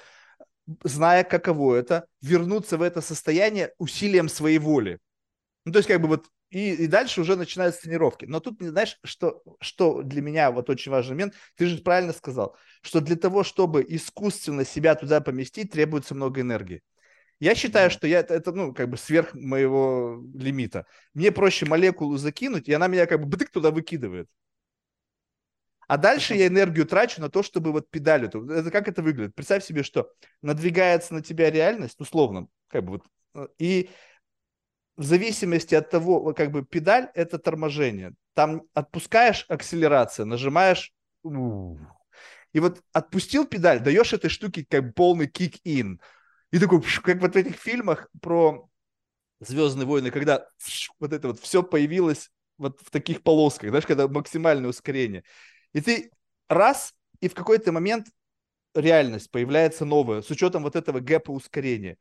зная, 0.83 1.23
каково 1.23 1.75
это, 1.75 2.07
вернуться 2.21 2.77
в 2.77 2.81
это 2.81 2.99
состояние 2.99 3.71
усилием 3.77 4.27
своей 4.27 4.59
воли. 4.59 4.99
Ну, 5.63 5.71
то 5.71 5.79
есть, 5.79 5.87
как 5.87 6.01
бы 6.01 6.09
вот, 6.09 6.25
и, 6.53 6.75
и 6.83 6.87
дальше 6.87 7.21
уже 7.21 7.35
начинаются 7.35 7.81
тренировки. 7.81 8.25
Но 8.25 8.39
тут, 8.39 8.61
знаешь, 8.61 8.99
что, 9.03 9.41
что 9.59 10.03
для 10.03 10.21
меня 10.21 10.51
вот 10.51 10.69
очень 10.69 10.91
важный 10.91 11.13
момент, 11.13 11.33
ты 11.55 11.65
же 11.65 11.79
правильно 11.79 12.13
сказал, 12.13 12.55
что 12.83 13.01
для 13.01 13.15
того, 13.15 13.43
чтобы 13.43 13.83
искусственно 13.87 14.63
себя 14.63 14.93
туда 14.93 15.19
поместить, 15.19 15.71
требуется 15.71 16.13
много 16.13 16.41
энергии. 16.41 16.83
Я 17.39 17.55
считаю, 17.55 17.89
что 17.89 18.05
я, 18.05 18.19
это, 18.19 18.51
ну, 18.51 18.71
как 18.71 18.87
бы 18.87 18.97
сверх 18.97 19.33
моего 19.33 20.23
лимита. 20.35 20.85
Мне 21.15 21.31
проще 21.31 21.65
молекулу 21.65 22.17
закинуть, 22.17 22.69
и 22.69 22.73
она 22.73 22.85
меня 22.85 23.07
как 23.07 23.19
бы 23.19 23.25
бдык 23.25 23.49
туда 23.49 23.71
выкидывает. 23.71 24.29
А 25.87 25.97
дальше 25.97 26.35
я 26.35 26.45
энергию 26.45 26.85
трачу 26.85 27.19
на 27.19 27.29
то, 27.29 27.41
чтобы 27.41 27.71
вот 27.71 27.89
педаль 27.89 28.25
эту. 28.25 28.47
Это 28.47 28.69
как 28.69 28.87
это 28.87 29.01
выглядит? 29.01 29.33
Представь 29.33 29.65
себе, 29.65 29.81
что 29.81 30.11
надвигается 30.43 31.15
на 31.15 31.23
тебя 31.23 31.49
реальность, 31.49 31.99
условно, 31.99 32.47
как 32.67 32.83
бы 32.85 32.91
вот, 32.91 33.03
э, 33.33 33.47
и 33.57 33.89
в 34.95 35.03
зависимости 35.03 35.75
от 35.75 35.89
того, 35.89 36.33
как 36.33 36.51
бы 36.51 36.63
педаль 36.63 37.09
это 37.13 37.39
торможение. 37.39 38.13
Там 38.33 38.63
отпускаешь 38.73 39.45
акселерация, 39.49 40.25
нажимаешь, 40.25 40.93
и 41.23 42.59
вот 42.59 42.81
отпустил 42.91 43.45
педаль, 43.45 43.79
даешь 43.79 44.13
этой 44.13 44.29
штуке 44.29 44.65
как 44.69 44.93
полный 44.93 45.27
кик-ин. 45.27 45.99
И 46.51 46.59
такой, 46.59 46.81
как 46.81 47.19
вот 47.21 47.33
в 47.33 47.37
этих 47.37 47.55
фильмах 47.55 48.07
про 48.21 48.69
Звездные 49.47 49.85
войны, 49.85 50.11
когда 50.11 50.47
вот 50.99 51.11
это 51.11 51.27
вот 51.27 51.39
все 51.39 51.63
появилось 51.63 52.29
вот 52.57 52.79
в 52.81 52.89
таких 52.91 53.23
полосках, 53.23 53.69
знаешь, 53.69 53.85
когда 53.85 54.07
максимальное 54.07 54.69
ускорение. 54.69 55.23
И 55.73 55.81
ты 55.81 56.11
раз, 56.47 56.93
и 57.19 57.27
в 57.27 57.33
какой-то 57.33 57.71
момент 57.71 58.07
реальность 58.73 59.31
появляется 59.31 59.85
новая, 59.85 60.21
с 60.21 60.29
учетом 60.29 60.63
вот 60.63 60.75
этого 60.75 60.99
гэпа 60.99 61.31
ускорения. 61.31 61.97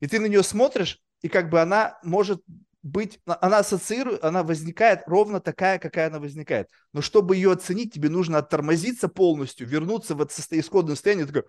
И 0.00 0.06
ты 0.06 0.20
на 0.20 0.26
нее 0.26 0.42
смотришь, 0.42 1.00
и 1.26 1.28
как 1.28 1.50
бы 1.50 1.60
она 1.60 1.98
может 2.04 2.40
быть, 2.84 3.18
она 3.26 3.58
ассоциирует, 3.58 4.22
она 4.22 4.44
возникает 4.44 5.02
ровно 5.06 5.40
такая, 5.40 5.80
какая 5.80 6.06
она 6.06 6.20
возникает. 6.20 6.70
Но 6.92 7.02
чтобы 7.02 7.34
ее 7.34 7.50
оценить, 7.50 7.92
тебе 7.92 8.08
нужно 8.08 8.38
оттормозиться 8.38 9.08
полностью, 9.08 9.66
вернуться 9.66 10.14
в 10.14 10.22
это 10.22 10.32
исходное 10.50 10.94
состояние, 10.94 11.26
такое, 11.26 11.46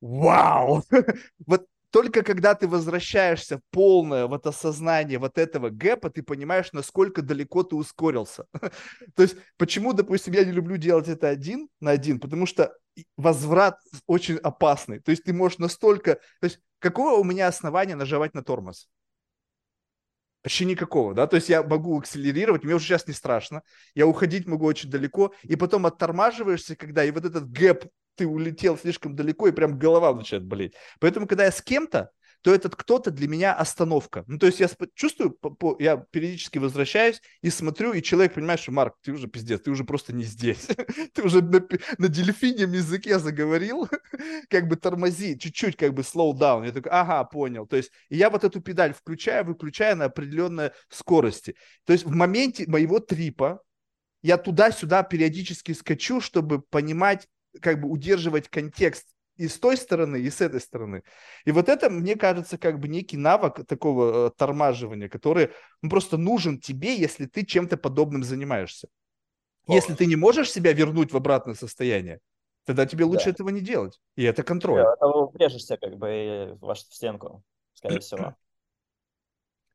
вау! 0.00 0.84
вот 1.46 1.66
только 1.94 2.24
когда 2.24 2.56
ты 2.56 2.66
возвращаешься 2.66 3.60
полное 3.70 4.26
вот 4.26 4.48
осознание 4.48 5.20
вот 5.20 5.38
этого 5.38 5.70
гэпа, 5.70 6.10
ты 6.10 6.24
понимаешь, 6.24 6.72
насколько 6.72 7.22
далеко 7.22 7.62
ты 7.62 7.76
ускорился. 7.76 8.46
То 9.14 9.22
есть, 9.22 9.36
почему, 9.58 9.92
допустим, 9.92 10.34
я 10.34 10.44
не 10.44 10.50
люблю 10.50 10.76
делать 10.76 11.06
это 11.06 11.28
один 11.28 11.68
на 11.78 11.92
один, 11.92 12.18
потому 12.18 12.46
что 12.46 12.76
возврат 13.16 13.78
очень 14.08 14.38
опасный. 14.38 14.98
То 14.98 15.12
есть, 15.12 15.22
ты 15.22 15.32
можешь 15.32 15.58
настолько... 15.58 16.14
То 16.40 16.46
есть, 16.46 16.58
какое 16.80 17.12
у 17.16 17.22
меня 17.22 17.46
основание 17.46 17.94
нажимать 17.94 18.34
на 18.34 18.42
тормоз? 18.42 18.88
Вообще 20.42 20.64
никакого, 20.64 21.14
да, 21.14 21.28
то 21.28 21.36
есть 21.36 21.48
я 21.48 21.62
могу 21.62 21.96
акселерировать, 21.96 22.64
мне 22.64 22.74
уже 22.74 22.86
сейчас 22.86 23.06
не 23.06 23.14
страшно, 23.14 23.62
я 23.94 24.06
уходить 24.08 24.48
могу 24.48 24.66
очень 24.66 24.90
далеко, 24.90 25.32
и 25.44 25.54
потом 25.54 25.86
оттормаживаешься, 25.86 26.74
когда 26.74 27.04
и 27.04 27.12
вот 27.12 27.24
этот 27.24 27.48
гэп 27.50 27.86
ты 28.14 28.26
улетел 28.26 28.76
слишком 28.78 29.16
далеко, 29.16 29.48
и 29.48 29.52
прям 29.52 29.78
голова 29.78 30.14
начинает 30.14 30.46
болеть. 30.46 30.74
Поэтому, 31.00 31.26
когда 31.26 31.44
я 31.44 31.52
с 31.52 31.62
кем-то, 31.62 32.10
то 32.44 32.54
этот 32.54 32.76
кто-то 32.76 33.10
для 33.10 33.26
меня 33.26 33.54
остановка. 33.54 34.22
Ну, 34.26 34.38
то 34.38 34.44
есть 34.44 34.60
я 34.60 34.68
чувствую, 34.94 35.38
я 35.78 35.96
периодически 35.96 36.58
возвращаюсь 36.58 37.22
и 37.40 37.48
смотрю, 37.48 37.94
и 37.94 38.02
человек 38.02 38.34
понимает, 38.34 38.60
что, 38.60 38.70
Марк, 38.70 38.96
ты 39.02 39.12
уже 39.12 39.28
пиздец, 39.28 39.62
ты 39.62 39.70
уже 39.70 39.84
просто 39.84 40.12
не 40.12 40.24
здесь. 40.24 40.68
ты 41.14 41.22
уже 41.22 41.40
на, 41.40 41.66
на 41.96 42.08
дельфинем 42.08 42.72
языке 42.72 43.18
заговорил, 43.18 43.88
как 44.50 44.68
бы 44.68 44.76
тормози, 44.76 45.38
чуть-чуть 45.38 45.76
как 45.76 45.94
бы 45.94 46.02
slow 46.02 46.34
down. 46.34 46.66
Я 46.66 46.72
такой, 46.72 46.92
ага, 46.92 47.24
понял. 47.24 47.66
То 47.66 47.76
есть 47.76 47.90
я 48.10 48.28
вот 48.28 48.44
эту 48.44 48.60
педаль 48.60 48.92
включаю, 48.92 49.46
выключаю 49.46 49.96
на 49.96 50.04
определенной 50.04 50.72
скорости. 50.90 51.56
То 51.86 51.94
есть 51.94 52.04
в 52.04 52.10
моменте 52.10 52.66
моего 52.66 53.00
трипа 53.00 53.62
я 54.20 54.36
туда-сюда 54.36 55.02
периодически 55.02 55.72
скачу, 55.72 56.20
чтобы 56.20 56.60
понимать, 56.60 57.26
как 57.60 57.80
бы 57.80 57.88
удерживать 57.88 58.48
контекст 58.48 59.06
и 59.36 59.48
с 59.48 59.58
той 59.58 59.76
стороны, 59.76 60.16
и 60.16 60.30
с 60.30 60.40
этой 60.40 60.60
стороны. 60.60 61.02
И 61.44 61.50
вот 61.50 61.68
это, 61.68 61.90
мне 61.90 62.16
кажется, 62.16 62.56
как 62.56 62.78
бы 62.78 62.88
некий 62.88 63.16
навык 63.16 63.66
такого 63.66 64.28
э, 64.28 64.30
тормаживания, 64.36 65.08
который 65.08 65.50
ну, 65.82 65.90
просто 65.90 66.16
нужен 66.16 66.60
тебе, 66.60 66.96
если 66.96 67.26
ты 67.26 67.44
чем-то 67.44 67.76
подобным 67.76 68.22
занимаешься. 68.22 68.88
О. 69.66 69.74
Если 69.74 69.94
ты 69.94 70.06
не 70.06 70.16
можешь 70.16 70.52
себя 70.52 70.72
вернуть 70.72 71.12
в 71.12 71.16
обратное 71.16 71.54
состояние, 71.54 72.20
тогда 72.64 72.86
тебе 72.86 73.04
лучше 73.04 73.26
да. 73.26 73.30
этого 73.32 73.48
не 73.48 73.60
делать. 73.60 74.00
И 74.16 74.22
это 74.22 74.42
контроль. 74.42 74.82
Да, 74.82 74.94
это 74.94 75.06
упрежешься 75.06 75.76
как 75.76 75.96
бы 75.96 76.56
в 76.60 76.74
стенку, 76.74 77.42
скорее 77.74 77.98
всего. 78.00 78.36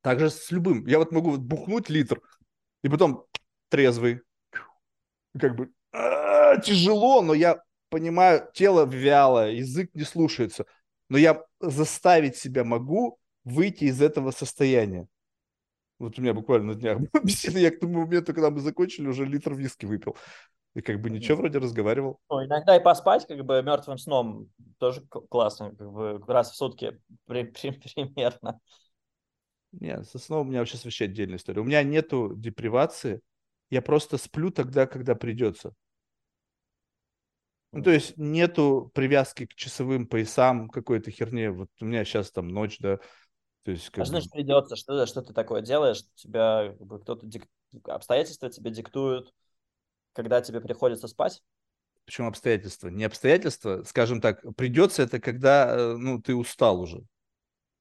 Также 0.01 0.29
с 0.29 0.51
любым. 0.51 0.85
Я 0.85 0.99
вот 0.99 1.11
могу 1.11 1.37
бухнуть 1.37 1.89
литр, 1.89 2.21
и 2.81 2.89
потом 2.89 3.25
трезвый. 3.67 4.21
Как 5.37 5.55
бы 5.55 5.71
а, 5.91 6.57
тяжело, 6.57 7.21
но 7.21 7.33
я 7.33 7.61
понимаю, 7.89 8.49
тело 8.53 8.85
вялое, 8.85 9.51
язык 9.51 9.91
не 9.93 10.03
слушается, 10.03 10.65
но 11.09 11.17
я 11.17 11.43
заставить 11.59 12.35
себя 12.35 12.63
могу 12.63 13.19
выйти 13.43 13.85
из 13.85 14.01
этого 14.01 14.31
состояния. 14.31 15.07
Вот 15.97 16.17
у 16.17 16.21
меня 16.21 16.33
буквально 16.33 16.73
на 16.73 16.75
днях 16.75 16.99
беседа, 17.23 17.59
я 17.59 17.71
к 17.71 17.79
тому 17.79 18.05
моменту, 18.05 18.33
когда 18.33 18.49
мы 18.49 18.61
закончили, 18.61 19.07
уже 19.07 19.25
литр 19.25 19.53
виски 19.53 19.85
выпил. 19.85 20.15
И 20.75 20.81
как 20.81 21.01
бы 21.01 21.09
ничего 21.09 21.39
вроде 21.39 21.57
разговаривал. 21.57 22.19
Ну, 22.29 22.45
иногда 22.45 22.77
и 22.77 22.83
поспать 22.83 23.25
как 23.27 23.43
бы 23.43 23.61
мертвым 23.63 23.97
сном 23.97 24.49
тоже 24.77 25.01
классно, 25.01 25.75
как 25.75 25.91
бы 25.91 26.23
раз 26.27 26.51
в 26.51 26.55
сутки 26.55 26.99
при, 27.25 27.43
при, 27.43 27.71
примерно. 27.95 28.59
Нет, 29.71 30.07
со 30.07 30.19
сном 30.19 30.47
у 30.47 30.49
меня 30.49 30.59
вообще 30.59 30.77
вообще 30.83 31.05
отдельная 31.05 31.37
история. 31.37 31.61
У 31.61 31.65
меня 31.65 31.83
нету 31.83 32.33
депривации, 32.35 33.21
я 33.69 33.81
просто 33.81 34.17
сплю 34.17 34.51
тогда, 34.51 34.87
когда 34.87 35.15
придется. 35.15 35.73
Ну, 37.71 37.83
то 37.83 37.91
есть 37.91 38.17
нету 38.17 38.91
привязки 38.93 39.45
к 39.45 39.53
часовым 39.53 40.07
поясам 40.07 40.69
какой-то 40.69 41.11
херне. 41.11 41.51
Вот 41.51 41.69
у 41.81 41.85
меня 41.85 42.03
сейчас 42.03 42.31
там 42.31 42.47
ночь, 42.47 42.79
да. 42.79 42.97
То 43.63 43.71
есть, 43.71 43.89
как 43.89 44.03
а 44.03 44.05
значит, 44.05 44.31
придется, 44.31 44.75
что, 44.75 45.05
что 45.05 45.21
ты 45.21 45.33
такое 45.33 45.61
делаешь? 45.61 46.03
Тебя 46.15 46.73
как 46.77 46.87
бы, 46.87 46.99
кто-то 46.99 47.27
дик... 47.27 47.45
обстоятельства 47.83 48.49
тебе 48.49 48.71
диктуют, 48.71 49.33
когда 50.13 50.41
тебе 50.41 50.61
приходится 50.61 51.07
спать? 51.07 51.43
Почему 52.05 52.27
обстоятельства? 52.27 52.87
Не 52.87 53.03
обстоятельства, 53.03 53.83
скажем 53.83 54.19
так, 54.19 54.41
придется 54.55 55.03
это, 55.03 55.19
когда 55.19 55.75
э, 55.75 55.95
ну, 55.95 56.19
ты 56.19 56.35
устал 56.35 56.81
уже. 56.81 57.03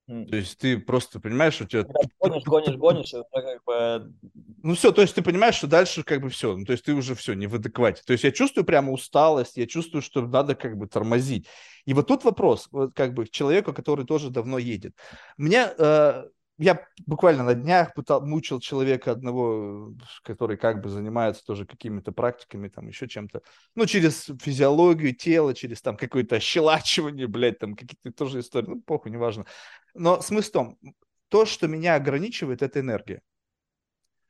То 0.09 0.37
есть 0.37 0.57
ты 0.57 0.79
просто 0.79 1.21
понимаешь, 1.21 1.61
у 1.61 1.67
тебя... 1.67 1.85
гонишь, 2.19 2.43
гонишь, 2.45 2.77
гонишь, 2.77 3.13
и 3.13 3.23
как 3.31 3.65
бы... 3.65 4.15
Ну 4.63 4.75
все, 4.75 4.91
то 4.91 5.03
есть 5.03 5.15
ты 5.15 5.21
понимаешь, 5.21 5.57
что 5.57 5.67
дальше 5.67 6.03
как 6.03 6.23
бы 6.23 6.31
все, 6.31 6.57
ну 6.57 6.65
то 6.65 6.73
есть 6.73 6.85
ты 6.85 6.95
уже 6.95 7.15
все, 7.15 7.35
не 7.35 7.47
в 7.47 7.55
адеквате. 7.55 8.03
То 8.07 8.13
есть 8.13 8.25
я 8.25 8.33
чувствую 8.33 8.65
прямо 8.65 8.91
усталость, 8.91 9.59
я 9.59 9.67
чувствую, 9.67 10.01
что 10.01 10.23
надо 10.23 10.55
как 10.55 10.79
бы 10.79 10.87
тормозить. 10.89 11.47
И 11.85 11.93
вот 11.93 12.07
тут 12.07 12.25
вопрос, 12.25 12.69
вот 12.71 12.95
как 12.95 13.13
бы 13.13 13.27
к 13.27 13.31
человеку, 13.31 13.75
который 13.75 14.07
тоже 14.07 14.31
давно 14.31 14.57
едет. 14.57 14.97
Мне 15.37 15.69
э, 15.77 16.25
я 16.59 16.85
буквально 17.07 17.45
на 17.45 17.55
днях 17.55 17.95
пытал, 17.95 18.27
мучил 18.27 18.59
человека 18.59 19.13
одного, 19.13 19.95
который 20.25 20.57
как 20.57 20.83
бы 20.83 20.89
занимается 20.89 21.45
тоже 21.45 21.65
какими-то 21.65 22.11
практиками, 22.11 22.69
там 22.69 22.89
еще 22.89 23.07
чем-то, 23.07 23.43
ну, 23.77 23.87
через 23.87 24.29
физиологию 24.41 25.15
тела, 25.15 25.55
через 25.55 25.81
там 25.81 25.97
какое-то 25.97 26.37
ощелачивание, 26.37 27.29
блядь, 27.29 27.61
там 27.61 27.77
какие-то 27.77 28.13
тоже 28.13 28.41
истории, 28.41 28.67
ну, 28.67 28.83
похуй, 28.83 29.13
неважно. 29.13 29.47
Но 29.95 30.21
смысл 30.21 30.49
в 30.49 30.53
том, 30.53 30.79
то, 31.29 31.47
что 31.47 31.69
меня 31.69 31.95
ограничивает, 31.95 32.63
это 32.63 32.81
энергия. 32.81 33.23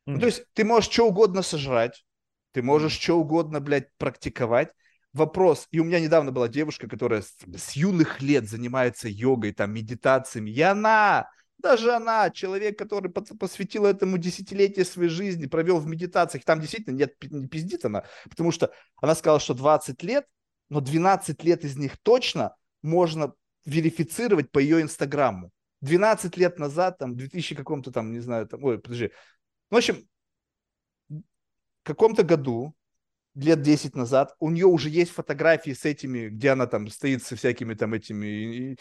Mm. 0.07 0.12
Ну, 0.12 0.20
то 0.20 0.26
есть 0.26 0.45
ты 0.53 0.64
можешь 0.64 0.91
что 0.91 1.09
угодно 1.09 1.41
сожрать, 1.41 2.05
ты 2.53 2.62
можешь 2.62 2.93
что 2.93 3.14
угодно, 3.14 3.61
блядь, 3.61 3.89
практиковать, 3.97 4.70
вопрос, 5.14 5.66
и 5.70 5.81
у 5.81 5.85
меня 5.85 5.99
недавно 5.99 6.31
была 6.31 6.49
девушка, 6.49 6.89
которая 6.89 7.22
с, 7.22 7.35
с 7.57 7.72
юных 7.72 8.20
лет 8.20 8.49
занимается 8.49 9.09
йогой, 9.09 9.53
там, 9.53 9.72
медитациями, 9.72 10.51
и 10.51 10.61
она 10.61 11.31
даже 11.59 11.92
она, 11.92 12.30
человек, 12.30 12.78
который 12.78 13.11
посвятил 13.11 13.84
этому 13.84 14.18
десятилетие 14.18 14.84
своей 14.84 15.11
жизни, 15.11 15.46
провел 15.46 15.78
в 15.78 15.86
медитациях, 15.86 16.44
там 16.44 16.61
действительно 16.61 16.94
нет, 16.94 17.14
не 17.30 17.48
пиздит 17.48 17.84
она, 17.84 18.04
потому 18.28 18.52
что 18.52 18.72
она 18.96 19.14
сказала, 19.14 19.40
что 19.40 19.54
20 19.54 20.02
лет, 20.02 20.26
но 20.68 20.80
12 20.80 21.42
лет 21.44 21.64
из 21.64 21.76
них 21.76 21.98
точно 21.98 22.54
можно 22.82 23.34
верифицировать 23.64 24.50
по 24.50 24.59
ее 24.59 24.80
инстаграму. 24.82 25.50
12 25.80 26.36
лет 26.36 26.59
назад, 26.59 26.98
там, 26.98 27.12
в 27.12 27.16
2000 27.16 27.54
каком-то 27.54 27.92
там, 27.92 28.12
не 28.12 28.20
знаю, 28.20 28.46
там, 28.46 28.62
ой, 28.64 28.78
подожди. 28.78 29.11
Ну, 29.70 29.76
в 29.76 29.78
общем, 29.78 30.09
в 31.09 31.22
каком-то 31.84 32.22
году, 32.22 32.74
лет 33.34 33.62
10 33.62 33.94
назад, 33.94 34.34
у 34.40 34.50
нее 34.50 34.66
уже 34.66 34.90
есть 34.90 35.12
фотографии 35.12 35.72
с 35.72 35.84
этими, 35.84 36.28
где 36.28 36.50
она 36.50 36.66
там 36.66 36.88
стоит 36.88 37.22
со 37.22 37.36
всякими 37.36 37.74
там 37.74 37.94
этими, 37.94 38.76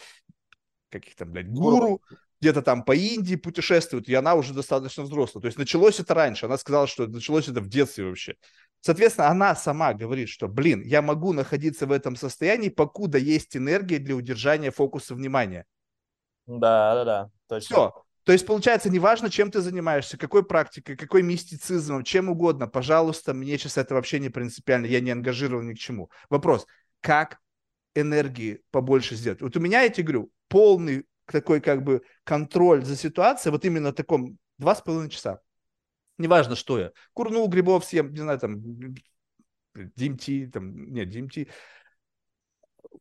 каких 0.90 1.16
там, 1.16 1.32
блядь, 1.32 1.50
гуру, 1.50 2.02
где-то 2.40 2.62
там 2.62 2.84
по 2.84 2.96
Индии 2.96 3.36
путешествует, 3.36 4.08
и 4.10 4.14
она 4.14 4.36
уже 4.36 4.54
достаточно 4.54 5.04
взрослая. 5.04 5.42
То 5.42 5.48
есть 5.48 5.58
началось 5.58 6.00
это 6.00 6.14
раньше. 6.14 6.46
Она 6.46 6.58
сказала, 6.58 6.88
что 6.88 7.08
началось 7.08 7.48
это 7.48 7.62
в 7.62 7.68
детстве 7.68 8.06
вообще. 8.06 8.36
Соответственно, 8.82 9.30
она 9.30 9.56
сама 9.56 9.94
говорит, 9.94 10.30
что, 10.30 10.48
блин, 10.48 10.82
я 10.84 11.02
могу 11.02 11.34
находиться 11.34 11.88
в 11.88 11.92
этом 11.92 12.16
состоянии, 12.16 12.70
покуда 12.70 13.18
есть 13.18 13.58
энергия 13.58 13.98
для 13.98 14.16
удержания 14.16 14.72
фокуса 14.72 15.16
внимания. 15.16 15.66
Да, 16.46 16.94
да, 16.96 17.06
да, 17.06 17.30
точно. 17.48 17.76
Все. 17.76 18.04
То 18.24 18.34
есть, 18.34 18.46
получается, 18.46 18.90
неважно, 18.90 19.30
чем 19.30 19.52
ты 19.52 19.62
занимаешься, 19.62 20.18
какой 20.18 20.46
практикой, 20.46 20.98
какой 20.98 21.24
мистицизмом, 21.24 22.04
чем 22.04 22.30
угодно, 22.30 22.68
пожалуйста, 22.68 23.34
мне 23.34 23.58
сейчас 23.58 23.78
это 23.78 23.96
вообще 23.96 24.20
не 24.20 24.30
принципиально, 24.30 24.86
я 24.86 25.00
не 25.00 25.12
ангажирован 25.12 25.68
ни 25.68 25.74
к 25.74 25.80
чему. 25.80 26.10
Вопрос, 26.30 26.68
как 27.00 27.40
энергии 27.96 28.62
побольше 28.72 29.16
сделать? 29.16 29.42
Вот 29.42 29.56
у 29.56 29.62
меня, 29.62 29.82
я 29.82 29.90
тебе 29.90 30.04
говорю, 30.04 30.32
полный 30.50 31.06
такой 31.32 31.62
как 31.62 31.84
бы 31.84 32.04
контроль 32.24 32.84
за 32.84 32.96
ситуацией, 32.96 33.52
вот 33.52 33.66
именно 33.66 33.92
таком 33.94 34.38
два 34.58 34.76
с 34.76 34.82
половиной 34.82 35.10
часа. 35.10 35.40
Неважно, 36.18 36.56
что 36.56 36.80
я. 36.80 36.92
Курнул 37.14 37.48
грибов 37.48 37.86
съем, 37.86 38.12
не 38.12 38.20
знаю, 38.20 38.40
там, 38.40 38.60
DMT, 39.76 40.52
там, 40.52 40.92
нет, 40.92 41.10
DMT. 41.10 41.50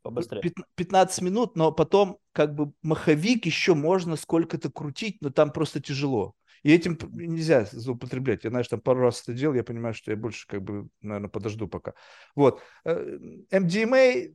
Побыстрее. 0.02 0.52
15 0.74 1.22
минут, 1.22 1.56
но 1.56 1.72
потом 1.72 2.18
как 2.32 2.54
бы 2.54 2.72
маховик 2.82 3.46
еще 3.46 3.74
можно 3.74 4.16
сколько-то 4.16 4.70
крутить, 4.70 5.18
но 5.20 5.30
там 5.30 5.50
просто 5.50 5.80
тяжело. 5.80 6.34
И 6.62 6.72
этим 6.72 6.98
нельзя 7.12 7.64
злоупотреблять. 7.64 8.44
Я, 8.44 8.50
знаешь, 8.50 8.68
там 8.68 8.80
пару 8.80 9.00
раз 9.00 9.22
это 9.22 9.34
делал, 9.34 9.54
я 9.54 9.64
понимаю, 9.64 9.94
что 9.94 10.10
я 10.10 10.16
больше, 10.16 10.46
как 10.46 10.62
бы, 10.62 10.88
наверное, 11.00 11.28
подожду 11.28 11.68
пока. 11.68 11.94
Вот. 12.34 12.60
MDMA, 12.84 14.34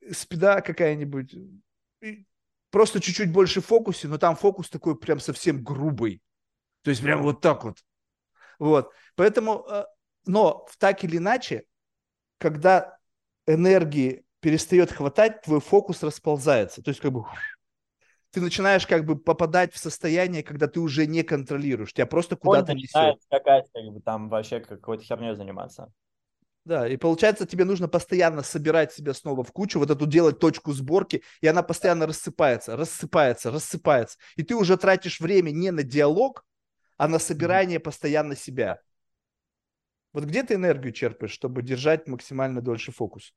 э, 0.00 0.12
спида 0.12 0.62
какая-нибудь, 0.62 1.34
просто 2.70 3.00
чуть-чуть 3.00 3.32
больше 3.32 3.60
в 3.60 3.66
фокусе, 3.66 4.08
но 4.08 4.18
там 4.18 4.36
фокус 4.36 4.68
такой 4.68 4.98
прям 4.98 5.20
совсем 5.20 5.62
грубый. 5.62 6.22
То 6.82 6.90
есть 6.90 7.02
прям 7.02 7.22
вот 7.22 7.40
так 7.40 7.64
вот. 7.64 7.78
Вот. 8.58 8.92
Поэтому, 9.16 9.66
э, 9.68 9.84
но 10.26 10.66
так 10.78 11.04
или 11.04 11.16
иначе, 11.16 11.64
когда 12.38 12.98
энергии 13.46 14.24
перестает 14.40 14.92
хватать, 14.92 15.42
твой 15.42 15.60
фокус 15.60 16.02
расползается. 16.02 16.82
То 16.82 16.90
есть 16.90 17.00
как 17.00 17.12
бы 17.12 17.24
ты 18.30 18.40
начинаешь 18.40 18.86
как 18.86 19.04
бы 19.04 19.18
попадать 19.18 19.72
в 19.72 19.78
состояние, 19.78 20.42
когда 20.42 20.68
ты 20.68 20.80
уже 20.80 21.06
не 21.06 21.22
контролируешь, 21.22 21.92
тебя 21.92 22.06
просто 22.06 22.36
куда-то 22.36 22.74
несет. 22.74 23.22
Скакать, 23.22 23.68
как 23.72 23.84
бы 23.84 24.00
там 24.00 24.28
вообще 24.28 24.60
какой-то 24.60 25.02
херней 25.02 25.34
заниматься. 25.34 25.92
Да, 26.66 26.88
и 26.88 26.96
получается, 26.96 27.46
тебе 27.46 27.64
нужно 27.64 27.86
постоянно 27.86 28.42
собирать 28.42 28.92
себя 28.92 29.14
снова 29.14 29.44
в 29.44 29.52
кучу, 29.52 29.78
вот 29.78 29.88
эту 29.88 30.04
делать 30.04 30.40
точку 30.40 30.72
сборки, 30.72 31.22
и 31.40 31.46
она 31.46 31.62
постоянно 31.62 32.08
рассыпается, 32.08 32.76
рассыпается, 32.76 33.52
рассыпается. 33.52 34.18
И 34.34 34.42
ты 34.42 34.56
уже 34.56 34.76
тратишь 34.76 35.20
время 35.20 35.52
не 35.52 35.70
на 35.70 35.84
диалог, 35.84 36.44
а 36.96 37.06
на 37.06 37.20
собирание 37.20 37.78
постоянно 37.78 38.34
себя. 38.34 38.80
Вот 40.12 40.24
где 40.24 40.42
ты 40.42 40.54
энергию 40.54 40.92
черпаешь, 40.92 41.30
чтобы 41.30 41.62
держать 41.62 42.08
максимально 42.08 42.60
дольше 42.60 42.90
фокус? 42.90 43.32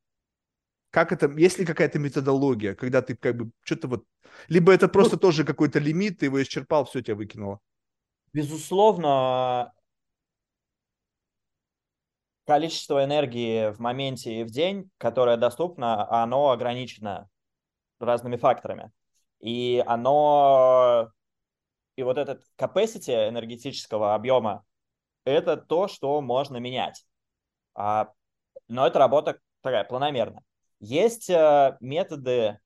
Как 0.89 1.11
это, 1.11 1.29
есть 1.37 1.59
ли 1.59 1.67
какая-то 1.67 1.99
методология, 1.99 2.73
когда 2.73 3.03
ты 3.03 3.15
как 3.15 3.37
бы 3.37 3.51
что-то 3.61 3.89
вот... 3.89 4.05
Либо 4.47 4.73
это 4.73 4.87
просто 4.87 5.17
ну, 5.17 5.19
тоже 5.19 5.43
какой-то 5.43 5.77
лимит, 5.77 6.17
ты 6.17 6.25
его 6.25 6.41
исчерпал, 6.41 6.85
все, 6.85 7.01
тебя 7.01 7.13
выкинуло? 7.13 7.59
Безусловно, 8.33 9.71
количество 12.49 13.05
энергии 13.05 13.69
в 13.69 13.77
моменте 13.77 14.41
и 14.41 14.43
в 14.43 14.49
день, 14.49 14.89
которое 14.97 15.37
доступно, 15.37 16.09
оно 16.09 16.49
ограничено 16.49 17.29
разными 17.99 18.37
факторами. 18.37 18.91
И 19.39 19.83
оно, 19.85 21.11
и 21.95 22.01
вот 22.01 22.17
этот 22.17 22.41
capacity 22.57 23.29
энергетического 23.29 24.15
объема, 24.15 24.65
это 25.25 25.57
то, 25.57 25.87
что 25.87 26.19
можно 26.21 26.57
менять. 26.57 27.05
А, 27.75 28.13
но 28.67 28.87
это 28.87 28.97
работа 28.97 29.39
такая 29.61 29.83
планомерная. 29.83 30.43
Есть 30.79 31.29
э, 31.29 31.77
методы 31.81 32.57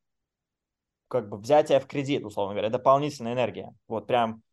как 1.09 1.27
бы 1.27 1.39
взятия 1.39 1.81
в 1.81 1.87
кредит, 1.87 2.23
условно 2.23 2.53
говоря, 2.53 2.69
дополнительная 2.69 3.33
энергия. 3.33 3.75
Вот 3.89 4.07
прям 4.07 4.43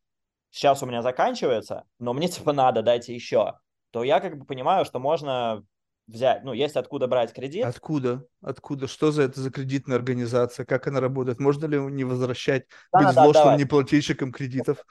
сейчас 0.51 0.83
у 0.83 0.87
меня 0.87 1.03
заканчивается, 1.03 1.85
но 2.01 2.14
мне 2.14 2.26
типа 2.28 2.53
надо, 2.53 2.83
дайте 2.83 3.14
еще 3.14 3.61
то 3.91 4.05
я 4.05 4.20
как 4.20 4.38
бы 4.38 4.45
понимаю, 4.45 4.84
что 4.84 4.99
можно 4.99 5.64
взять, 6.07 6.45
ну, 6.45 6.53
есть 6.53 6.76
откуда 6.76 7.07
брать 7.07 7.32
кредит. 7.32 7.64
Откуда? 7.64 8.24
Откуда? 8.43 8.88
Что 8.88 9.12
за 9.12 9.22
это 9.22 9.41
за 9.41 9.51
кредитная 9.51 9.97
организация? 9.97 10.66
Как 10.66 10.86
она 10.86 11.01
работает? 11.01 11.41
Можно 11.41 11.66
ли 11.66 11.78
не 11.78 12.05
возвращать, 12.05 12.66
да, 12.93 13.01
быть 13.01 13.14
злостным 13.14 13.57
неплательщиком 13.57 14.32
кредитов? 14.32 14.84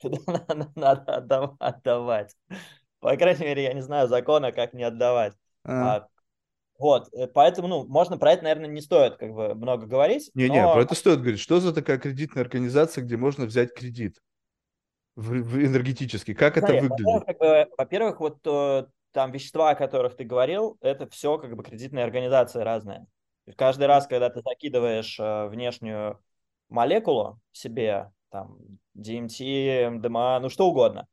Надо 0.74 1.56
отдавать. 1.58 2.34
По 3.00 3.16
крайней 3.16 3.44
мере, 3.44 3.62
я 3.64 3.72
не 3.74 3.82
знаю 3.82 4.08
закона, 4.08 4.52
как 4.52 4.72
не 4.72 4.82
отдавать. 4.82 5.34
А. 5.64 5.96
А, 5.96 6.08
вот, 6.78 7.08
э, 7.12 7.26
поэтому, 7.26 7.68
ну, 7.68 7.86
можно 7.86 8.18
про 8.18 8.32
это, 8.32 8.44
наверное, 8.44 8.68
не 8.68 8.80
стоит 8.80 9.16
как 9.16 9.32
бы 9.32 9.54
много 9.54 9.86
говорить. 9.86 10.30
Не-не, 10.34 10.62
но... 10.62 10.74
про 10.74 10.82
это 10.82 10.94
стоит 10.94 11.20
говорить. 11.20 11.40
Что 11.40 11.60
за 11.60 11.72
такая 11.72 11.98
кредитная 11.98 12.42
организация, 12.42 13.04
где 13.04 13.16
можно 13.16 13.46
взять 13.46 13.74
кредит? 13.74 14.18
В, 15.18 15.32
в 15.32 15.66
энергетически? 15.66 16.32
Как 16.32 16.56
Смотри, 16.56 16.76
это 16.76 16.86
выглядит? 16.86 17.04
Во-первых, 17.04 17.26
как 17.26 17.38
бы, 17.38 17.74
во-первых, 17.76 18.20
вот 18.20 18.38
э, 18.46 18.86
там 19.10 19.32
вещества, 19.32 19.70
о 19.70 19.74
которых 19.74 20.16
ты 20.16 20.22
говорил, 20.22 20.78
это 20.80 21.08
все 21.08 21.38
как 21.38 21.56
бы 21.56 21.64
кредитные 21.64 22.04
организации 22.04 22.60
разные. 22.60 23.06
Каждый 23.56 23.88
раз, 23.88 24.06
когда 24.06 24.30
ты 24.30 24.42
закидываешь 24.44 25.18
э, 25.18 25.48
внешнюю 25.48 26.20
молекулу 26.68 27.40
себе, 27.50 28.12
там, 28.30 28.58
DMT, 28.96 29.90
МДМА, 29.90 30.38
ну 30.40 30.50
что 30.50 30.68
угодно, 30.68 31.08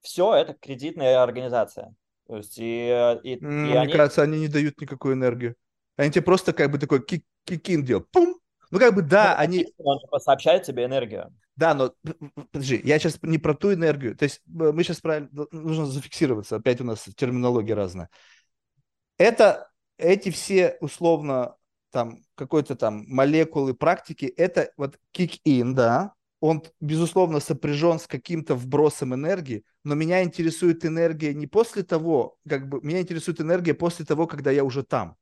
все 0.00 0.34
это 0.34 0.54
кредитная 0.54 1.20
организация. 1.20 1.92
То 2.28 2.36
есть 2.36 2.56
и, 2.58 2.88
э, 2.88 3.20
и, 3.24 3.34
mm, 3.34 3.38
и 3.38 3.44
мне 3.44 3.80
они... 3.80 3.92
кажется, 3.92 4.22
они 4.22 4.38
не 4.38 4.48
дают 4.48 4.80
никакую 4.80 5.14
энергию. 5.14 5.56
Они 5.96 6.12
тебе 6.12 6.22
просто 6.22 6.52
как 6.52 6.70
бы 6.70 6.78
такой 6.78 7.04
кик 7.04 7.24
кикин 7.44 7.84
делают. 7.84 8.08
Пум! 8.12 8.36
Ну 8.74 8.80
как 8.80 8.92
бы 8.92 9.02
да, 9.02 9.36
ну, 9.38 9.44
они... 9.44 9.66
Он 9.78 10.00
типа 10.00 10.18
сообщает 10.18 10.64
тебе 10.64 10.84
энергию. 10.84 11.32
Да, 11.54 11.74
но 11.74 11.94
подожди, 12.50 12.80
я 12.82 12.98
сейчас 12.98 13.20
не 13.22 13.38
про 13.38 13.54
ту 13.54 13.72
энергию. 13.72 14.16
То 14.16 14.24
есть 14.24 14.42
мы 14.46 14.82
сейчас 14.82 15.00
правильно, 15.00 15.28
нужно 15.52 15.86
зафиксироваться. 15.86 16.56
Опять 16.56 16.80
у 16.80 16.84
нас 16.84 17.08
терминология 17.16 17.74
разная. 17.74 18.10
Это 19.16 19.70
эти 19.96 20.30
все 20.30 20.76
условно 20.80 21.54
там 21.92 22.24
какой-то 22.34 22.74
там 22.74 23.04
молекулы 23.06 23.74
практики, 23.74 24.24
это 24.24 24.72
вот 24.76 24.98
kick-in, 25.16 25.74
да, 25.74 26.14
он, 26.40 26.64
безусловно, 26.80 27.38
сопряжен 27.38 28.00
с 28.00 28.08
каким-то 28.08 28.56
вбросом 28.56 29.14
энергии, 29.14 29.64
но 29.84 29.94
меня 29.94 30.24
интересует 30.24 30.84
энергия 30.84 31.32
не 31.32 31.46
после 31.46 31.84
того, 31.84 32.38
как 32.48 32.68
бы, 32.68 32.80
меня 32.82 33.02
интересует 33.02 33.40
энергия 33.40 33.72
после 33.72 34.04
того, 34.04 34.26
когда 34.26 34.50
я 34.50 34.64
уже 34.64 34.82
там. 34.82 35.14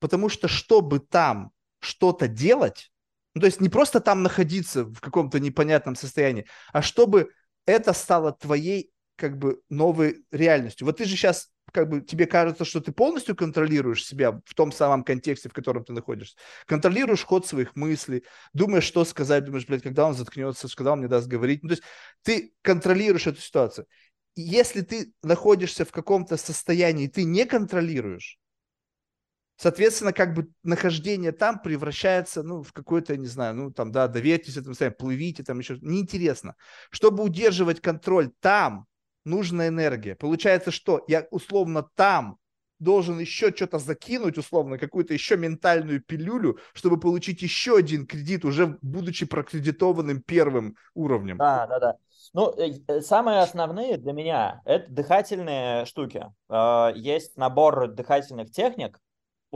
Потому 0.00 0.28
что, 0.28 0.48
чтобы 0.48 0.98
там 0.98 1.52
что-то 1.78 2.26
делать, 2.26 2.90
ну, 3.36 3.40
то 3.40 3.46
есть 3.48 3.60
не 3.60 3.68
просто 3.68 4.00
там 4.00 4.22
находиться 4.22 4.84
в 4.84 4.98
каком-то 5.00 5.38
непонятном 5.38 5.94
состоянии, 5.94 6.46
а 6.72 6.80
чтобы 6.80 7.28
это 7.66 7.92
стало 7.92 8.32
твоей 8.32 8.90
как 9.14 9.36
бы 9.36 9.60
новой 9.68 10.24
реальностью. 10.30 10.86
Вот 10.86 10.96
ты 10.96 11.04
же 11.04 11.16
сейчас 11.16 11.50
как 11.70 11.90
бы 11.90 12.00
тебе 12.00 12.24
кажется, 12.24 12.64
что 12.64 12.80
ты 12.80 12.92
полностью 12.92 13.36
контролируешь 13.36 14.06
себя 14.06 14.40
в 14.46 14.54
том 14.54 14.72
самом 14.72 15.04
контексте, 15.04 15.50
в 15.50 15.52
котором 15.52 15.84
ты 15.84 15.92
находишься. 15.92 16.38
Контролируешь 16.64 17.24
ход 17.24 17.46
своих 17.46 17.76
мыслей, 17.76 18.24
думаешь, 18.54 18.84
что 18.84 19.04
сказать, 19.04 19.44
думаешь, 19.44 19.66
блядь, 19.66 19.82
когда 19.82 20.06
он 20.06 20.14
заткнется, 20.14 20.66
когда 20.74 20.92
он 20.92 21.00
мне 21.00 21.08
даст 21.08 21.26
говорить. 21.26 21.62
Ну, 21.62 21.68
то 21.68 21.74
есть 21.74 21.84
ты 22.22 22.54
контролируешь 22.62 23.26
эту 23.26 23.42
ситуацию. 23.42 23.86
если 24.34 24.80
ты 24.80 25.12
находишься 25.22 25.84
в 25.84 25.92
каком-то 25.92 26.38
состоянии, 26.38 27.06
ты 27.06 27.24
не 27.24 27.44
контролируешь, 27.44 28.38
Соответственно, 29.56 30.12
как 30.12 30.34
бы 30.34 30.48
нахождение 30.62 31.32
там 31.32 31.60
превращается, 31.60 32.42
ну, 32.42 32.62
в 32.62 32.72
какое-то, 32.72 33.16
не 33.16 33.26
знаю, 33.26 33.54
ну, 33.54 33.70
там, 33.70 33.90
да, 33.90 34.06
доверьтесь 34.06 34.56
этому 34.56 34.74
плывите, 34.98 35.42
там 35.42 35.58
еще, 35.58 35.78
неинтересно. 35.80 36.56
Чтобы 36.90 37.22
удерживать 37.22 37.80
контроль 37.80 38.30
там, 38.40 38.86
нужна 39.24 39.68
энергия. 39.68 40.14
Получается, 40.14 40.70
что 40.70 41.04
я 41.08 41.26
условно 41.30 41.88
там 41.94 42.38
должен 42.78 43.18
еще 43.18 43.50
что-то 43.54 43.78
закинуть, 43.78 44.38
условно, 44.38 44.78
какую-то 44.78 45.14
еще 45.14 45.36
ментальную 45.36 46.02
пилюлю, 46.02 46.58
чтобы 46.74 47.00
получить 47.00 47.42
еще 47.42 47.78
один 47.78 48.06
кредит, 48.06 48.44
уже 48.44 48.78
будучи 48.82 49.24
прокредитованным 49.24 50.22
первым 50.22 50.76
уровнем. 50.94 51.38
Да, 51.38 51.66
да, 51.66 51.80
да. 51.80 51.96
Ну, 52.34 52.52
э, 52.58 52.72
э, 52.86 53.00
самые 53.00 53.40
основные 53.40 53.96
для 53.96 54.12
меня– 54.12 54.60
это 54.64 54.92
дыхательные 54.92 55.86
штуки. 55.86 56.26
А, 56.48 56.92
есть 56.94 57.36
набор 57.36 57.88
дыхательных 57.88 58.50
техник, 58.50 58.98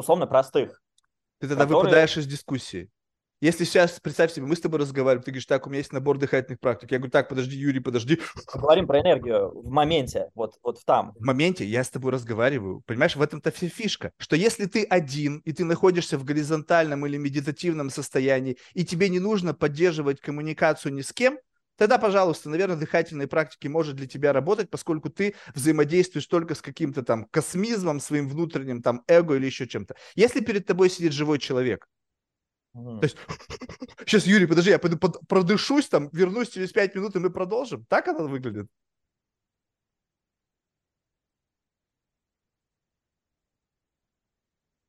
условно 0.00 0.26
простых. 0.26 0.82
Ты 1.38 1.48
тогда 1.48 1.64
которые... 1.64 1.84
выпадаешь 1.84 2.16
из 2.16 2.26
дискуссии. 2.26 2.90
Если 3.40 3.64
сейчас, 3.64 3.98
представь 4.00 4.32
себе, 4.32 4.44
мы 4.44 4.54
с 4.54 4.60
тобой 4.60 4.80
разговариваем, 4.80 5.22
ты 5.22 5.30
говоришь, 5.30 5.46
так, 5.46 5.66
у 5.66 5.70
меня 5.70 5.78
есть 5.78 5.94
набор 5.94 6.18
дыхательных 6.18 6.60
практик. 6.60 6.92
Я 6.92 6.98
говорю, 6.98 7.10
так, 7.10 7.26
подожди, 7.30 7.56
Юрий, 7.56 7.80
подожди. 7.80 8.20
Мы 8.54 8.60
говорим 8.60 8.86
про 8.86 9.00
энергию 9.00 9.50
в 9.58 9.70
моменте, 9.70 10.28
вот, 10.34 10.58
вот 10.62 10.84
там. 10.84 11.14
В 11.18 11.24
моменте 11.24 11.64
я 11.64 11.82
с 11.82 11.88
тобой 11.88 12.12
разговариваю. 12.12 12.82
Понимаешь, 12.84 13.16
в 13.16 13.22
этом-то 13.22 13.50
вся 13.50 13.70
фишка, 13.70 14.12
что 14.18 14.36
если 14.36 14.66
ты 14.66 14.84
один, 14.84 15.38
и 15.46 15.52
ты 15.52 15.64
находишься 15.64 16.18
в 16.18 16.24
горизонтальном 16.24 17.06
или 17.06 17.16
медитативном 17.16 17.88
состоянии, 17.88 18.58
и 18.74 18.84
тебе 18.84 19.08
не 19.08 19.20
нужно 19.20 19.54
поддерживать 19.54 20.20
коммуникацию 20.20 20.92
ни 20.92 21.00
с 21.00 21.10
кем, 21.10 21.38
тогда, 21.80 21.96
пожалуйста, 21.96 22.50
наверное, 22.50 22.76
дыхательные 22.76 23.26
практики 23.26 23.66
может 23.66 23.96
для 23.96 24.06
тебя 24.06 24.34
работать, 24.34 24.68
поскольку 24.68 25.08
ты 25.08 25.34
взаимодействуешь 25.54 26.26
только 26.26 26.54
с 26.54 26.60
каким-то 26.60 27.02
там 27.02 27.24
космизмом, 27.30 28.00
своим 28.00 28.28
внутренним 28.28 28.82
там 28.82 29.02
эго 29.08 29.36
или 29.36 29.46
еще 29.46 29.66
чем-то. 29.66 29.96
Если 30.14 30.40
перед 30.40 30.66
тобой 30.66 30.90
сидит 30.90 31.14
живой 31.14 31.38
человек, 31.38 31.88
mm. 32.76 33.00
то 33.00 33.04
есть, 33.04 33.16
сейчас, 34.06 34.26
Юрий, 34.26 34.44
подожди, 34.44 34.68
я 34.68 34.78
пойду 34.78 34.98
под, 34.98 35.26
продышусь 35.26 35.88
там, 35.88 36.10
вернусь 36.12 36.50
через 36.50 36.70
пять 36.70 36.94
минут, 36.94 37.16
и 37.16 37.18
мы 37.18 37.30
продолжим. 37.30 37.86
Так 37.86 38.08
она 38.08 38.24
выглядит? 38.24 38.66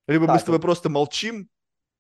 Либо 0.07 0.25
так, 0.25 0.35
мы 0.35 0.39
с 0.41 0.43
тобой 0.43 0.59
просто 0.59 0.89
молчим, 0.89 1.47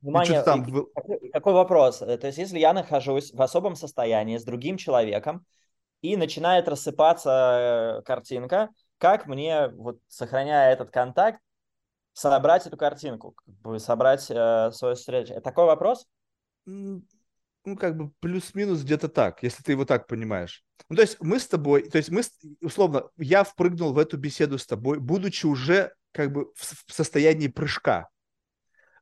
Внимание, 0.01 0.41
там... 0.41 0.63
какой, 0.63 1.29
какой 1.31 1.53
вопрос? 1.53 2.01
Э, 2.01 2.17
то 2.17 2.27
есть, 2.27 2.39
если 2.39 2.57
я 2.59 2.73
нахожусь 2.73 3.33
в 3.33 3.41
особом 3.41 3.75
состоянии 3.75 4.37
с 4.37 4.43
другим 4.43 4.77
человеком, 4.77 5.45
и 6.01 6.17
начинает 6.17 6.67
рассыпаться 6.67 7.99
э, 7.99 8.01
картинка, 8.03 8.69
как 8.97 9.27
мне, 9.27 9.69
вот, 9.69 9.99
сохраняя 10.07 10.73
этот 10.73 10.91
контакт, 10.91 11.39
собрать 12.13 12.65
эту 12.65 12.77
картинку, 12.77 13.31
как 13.31 13.55
бы 13.61 13.79
собрать 13.79 14.25
э, 14.29 14.71
свою 14.71 14.95
встречу? 14.95 15.39
Такой 15.41 15.65
вопрос? 15.65 16.07
Ну, 16.65 17.77
как 17.77 17.95
бы 17.95 18.11
плюс-минус 18.19 18.81
где-то 18.81 19.07
так, 19.07 19.43
если 19.43 19.61
ты 19.61 19.73
его 19.73 19.85
так 19.85 20.07
понимаешь. 20.07 20.63
Ну, 20.89 20.95
то 20.95 21.03
есть 21.03 21.17
мы 21.21 21.39
с 21.39 21.47
тобой, 21.47 21.87
то 21.87 21.99
есть 21.99 22.09
мы, 22.09 22.23
условно, 22.61 23.09
я 23.17 23.43
впрыгнул 23.43 23.93
в 23.93 23.99
эту 23.99 24.17
беседу 24.17 24.57
с 24.57 24.65
тобой, 24.65 24.99
будучи 24.99 25.45
уже 25.45 25.93
как 26.11 26.31
бы 26.31 26.51
в 26.55 26.91
состоянии 26.91 27.47
прыжка. 27.47 28.09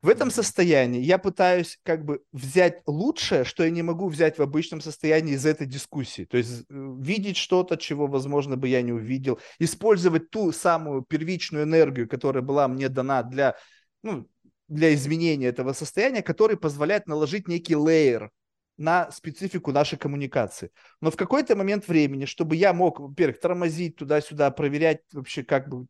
В 0.01 0.07
этом 0.07 0.31
состоянии 0.31 1.01
я 1.01 1.17
пытаюсь 1.17 1.77
как 1.83 2.05
бы 2.05 2.23
взять 2.31 2.81
лучшее, 2.85 3.43
что 3.43 3.65
я 3.65 3.69
не 3.69 3.81
могу 3.81 4.07
взять 4.07 4.37
в 4.37 4.41
обычном 4.41 4.79
состоянии 4.79 5.33
из 5.33 5.45
этой 5.45 5.67
дискуссии. 5.67 6.23
То 6.23 6.37
есть 6.37 6.61
э, 6.69 6.95
видеть 6.99 7.35
что-то, 7.35 7.75
чего, 7.75 8.07
возможно, 8.07 8.55
бы 8.55 8.69
я 8.69 8.81
не 8.81 8.93
увидел. 8.93 9.39
Использовать 9.59 10.29
ту 10.29 10.53
самую 10.53 11.01
первичную 11.01 11.65
энергию, 11.65 12.07
которая 12.07 12.41
была 12.41 12.69
мне 12.69 12.87
дана 12.87 13.23
для, 13.23 13.57
ну, 14.01 14.25
для 14.69 14.93
изменения 14.93 15.47
этого 15.47 15.73
состояния, 15.73 16.21
который 16.21 16.55
позволяет 16.55 17.07
наложить 17.07 17.49
некий 17.49 17.75
лейер 17.75 18.31
на 18.77 19.11
специфику 19.11 19.73
нашей 19.73 19.97
коммуникации. 19.97 20.71
Но 21.01 21.11
в 21.11 21.17
какой-то 21.17 21.57
момент 21.57 21.89
времени, 21.89 22.23
чтобы 22.23 22.55
я 22.55 22.71
мог, 22.71 23.01
во-первых, 23.01 23.41
тормозить 23.41 23.97
туда-сюда, 23.97 24.51
проверять 24.51 25.01
вообще, 25.11 25.43
как 25.43 25.67
бы, 25.67 25.87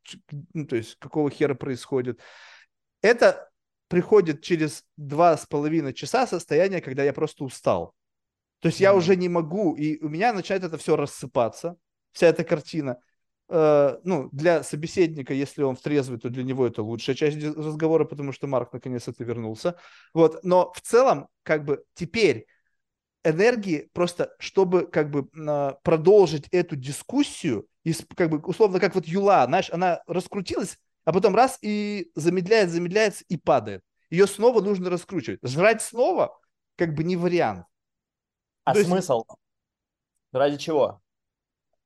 ну, 0.56 0.66
то 0.66 0.76
есть, 0.76 0.96
какого 0.98 1.30
хера 1.30 1.54
происходит, 1.54 2.20
это 3.04 3.49
приходит 3.90 4.42
через 4.42 4.86
два 4.96 5.36
с 5.36 5.46
половиной 5.46 5.94
часа 5.94 6.26
состояние, 6.26 6.80
когда 6.80 7.04
я 7.04 7.12
просто 7.12 7.44
устал. 7.44 7.94
То 8.60 8.68
есть 8.68 8.80
я 8.80 8.94
уже 8.94 9.16
не 9.16 9.28
могу, 9.28 9.76
и 9.76 10.02
у 10.04 10.10
меня 10.10 10.32
начинает 10.32 10.64
это 10.64 10.78
все 10.78 10.96
рассыпаться, 10.96 11.76
вся 12.12 12.28
эта 12.28 12.44
картина. 12.44 13.00
Э, 13.50 13.98
ну, 14.04 14.30
для 14.32 14.64
собеседника, 14.64 15.34
если 15.34 15.64
он 15.64 15.76
втрезвый, 15.76 16.20
то 16.20 16.30
для 16.30 16.44
него 16.44 16.68
это 16.68 16.84
лучшая 16.84 17.16
часть 17.16 17.44
разговора, 17.44 18.06
потому 18.06 18.32
что 18.32 18.48
Марк 18.48 18.72
наконец-то 18.72 19.14
вернулся. 19.24 19.76
Вот, 20.14 20.44
но 20.44 20.72
в 20.74 20.82
целом, 20.82 21.28
как 21.44 21.66
бы 21.66 21.84
теперь 21.96 22.46
энергии 23.24 23.90
просто, 23.94 24.36
чтобы 24.40 24.88
как 24.88 25.10
бы 25.10 25.26
продолжить 25.84 26.48
эту 26.52 26.76
дискуссию, 26.76 27.68
как 28.16 28.30
бы 28.30 28.38
условно, 28.40 28.80
как 28.80 28.94
вот 28.94 29.06
Юла, 29.06 29.46
знаешь, 29.46 29.70
она 29.72 30.02
раскрутилась, 30.06 30.78
а 31.10 31.12
потом 31.12 31.34
раз 31.34 31.58
и 31.64 32.12
замедляет, 32.14 32.70
замедляется 32.70 33.26
и 33.30 33.36
падает. 33.36 33.82
Ее 34.12 34.28
снова 34.28 34.62
нужно 34.62 34.92
раскручивать. 34.92 35.40
Жрать 35.42 35.82
снова 35.82 36.40
как 36.76 36.94
бы 36.94 37.04
не 37.04 37.16
вариант. 37.16 37.66
А 38.64 38.76
То 38.76 38.84
смысл? 38.84 39.24
Есть, 39.28 39.40
Ради 40.32 40.58
чего? 40.58 41.02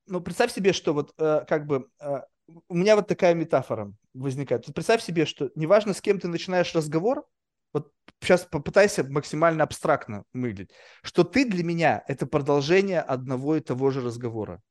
Ну, 0.08 0.20
представь 0.20 0.52
себе, 0.52 0.74
что 0.74 0.94
вот 0.94 1.14
э, 1.18 1.46
как 1.48 1.68
бы 1.68 1.88
э, 2.02 2.22
у 2.68 2.76
меня 2.76 2.98
вот 2.98 3.08
такая 3.08 3.34
метафора 3.34 3.94
возникает. 4.14 4.66
Представь 4.74 5.02
себе, 5.02 5.26
что 5.26 5.52
неважно, 5.56 5.94
с 5.94 6.02
кем 6.02 6.20
ты 6.20 6.28
начинаешь 6.28 6.76
разговор, 6.76 7.26
вот 7.72 7.94
сейчас 8.20 8.44
попытайся 8.44 9.06
максимально 9.06 9.64
абстрактно 9.64 10.26
мыслить, 10.34 10.72
что 11.02 11.24
ты 11.24 11.50
для 11.50 11.64
меня 11.64 12.04
это 12.10 12.28
продолжение 12.28 13.00
одного 13.00 13.56
и 13.56 13.62
того 13.62 13.90
же 13.90 14.02
разговора. 14.02 14.62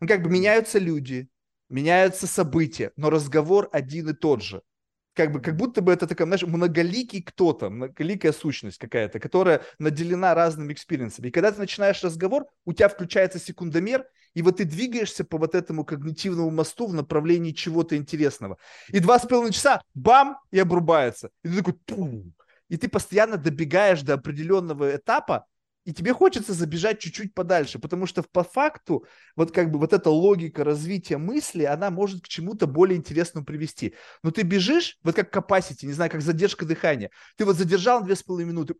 Ну, 0.00 0.06
как 0.06 0.22
бы 0.22 0.28
меняются 0.28 0.78
люди, 0.78 1.30
меняются 1.68 2.26
события, 2.26 2.92
но 2.96 3.10
разговор 3.10 3.68
один 3.72 4.08
и 4.10 4.12
тот 4.12 4.42
же. 4.42 4.62
Как, 5.14 5.32
бы, 5.32 5.40
как 5.40 5.56
будто 5.56 5.80
бы 5.80 5.92
это 5.92 6.06
такая, 6.06 6.26
знаешь, 6.26 6.42
многоликий 6.42 7.22
кто-то, 7.22 7.70
многоликая 7.70 8.32
сущность 8.32 8.76
какая-то, 8.76 9.18
которая 9.18 9.62
наделена 9.78 10.34
разными 10.34 10.74
experience 10.74 11.13
ами. 11.13 11.28
И 11.28 11.30
когда 11.30 11.50
ты 11.50 11.58
начинаешь 11.58 12.04
разговор, 12.04 12.46
у 12.66 12.74
тебя 12.74 12.90
включается 12.90 13.38
секундомер, 13.38 14.06
и 14.34 14.42
вот 14.42 14.58
ты 14.58 14.64
двигаешься 14.64 15.24
по 15.24 15.38
вот 15.38 15.54
этому 15.54 15.86
когнитивному 15.86 16.50
мосту 16.50 16.86
в 16.86 16.92
направлении 16.92 17.52
чего-то 17.52 17.96
интересного. 17.96 18.58
И 18.88 18.98
два 18.98 19.18
с 19.18 19.26
половиной 19.26 19.54
часа, 19.54 19.80
бам, 19.94 20.38
и 20.50 20.58
обрубается. 20.58 21.30
И 21.42 21.48
ты 21.48 21.56
такой, 21.56 21.74
Пум! 21.86 22.34
и 22.68 22.76
ты 22.76 22.88
постоянно 22.88 23.36
добегаешь 23.36 24.02
до 24.02 24.14
определенного 24.14 24.96
этапа, 24.96 25.46
и 25.86 25.94
тебе 25.94 26.12
хочется 26.12 26.52
забежать 26.52 26.98
чуть-чуть 26.98 27.32
подальше, 27.32 27.78
потому 27.78 28.06
что 28.06 28.24
по 28.24 28.42
факту 28.42 29.06
вот 29.36 29.52
как 29.52 29.70
бы 29.70 29.78
вот 29.78 29.92
эта 29.92 30.10
логика 30.10 30.64
развития 30.64 31.16
мысли, 31.16 31.62
она 31.62 31.92
может 31.92 32.24
к 32.24 32.28
чему-то 32.28 32.66
более 32.66 32.98
интересному 32.98 33.46
привести. 33.46 33.94
Но 34.24 34.32
ты 34.32 34.42
бежишь, 34.42 34.98
вот 35.04 35.14
как 35.14 35.34
capacity, 35.34 35.86
не 35.86 35.92
знаю, 35.92 36.10
как 36.10 36.22
задержка 36.22 36.66
дыхания. 36.66 37.12
Ты 37.36 37.44
вот 37.44 37.54
задержал 37.54 38.02
две 38.02 38.16
с 38.16 38.24
половиной 38.24 38.50
минуты, 38.50 38.74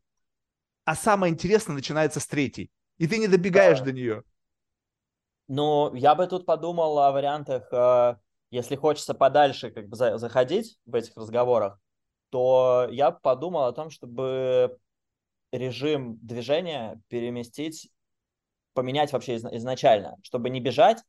а 0.84 0.96
самое 0.96 1.32
интересное 1.32 1.74
начинается 1.74 2.18
с 2.18 2.26
третьей, 2.26 2.72
и 2.98 3.06
ты 3.06 3.18
не 3.18 3.28
добегаешь 3.28 3.78
да. 3.78 3.84
до 3.84 3.92
нее. 3.92 4.24
Ну, 5.46 5.94
я 5.94 6.16
бы 6.16 6.26
тут 6.26 6.44
подумал 6.44 6.98
о 6.98 7.12
вариантах, 7.12 7.68
э, 7.70 8.16
если 8.50 8.74
хочется 8.74 9.14
подальше 9.14 9.70
как 9.70 9.88
бы 9.88 9.96
заходить 9.96 10.76
в 10.84 10.94
этих 10.96 11.16
разговорах, 11.16 11.78
то 12.30 12.88
я 12.90 13.12
подумал 13.12 13.66
о 13.66 13.72
том, 13.72 13.90
чтобы 13.90 14.76
режим 15.52 16.18
движения 16.22 17.00
переместить, 17.08 17.90
поменять 18.74 19.12
вообще 19.12 19.36
изначально, 19.36 20.16
чтобы 20.22 20.50
не 20.50 20.60
бежать, 20.60 21.02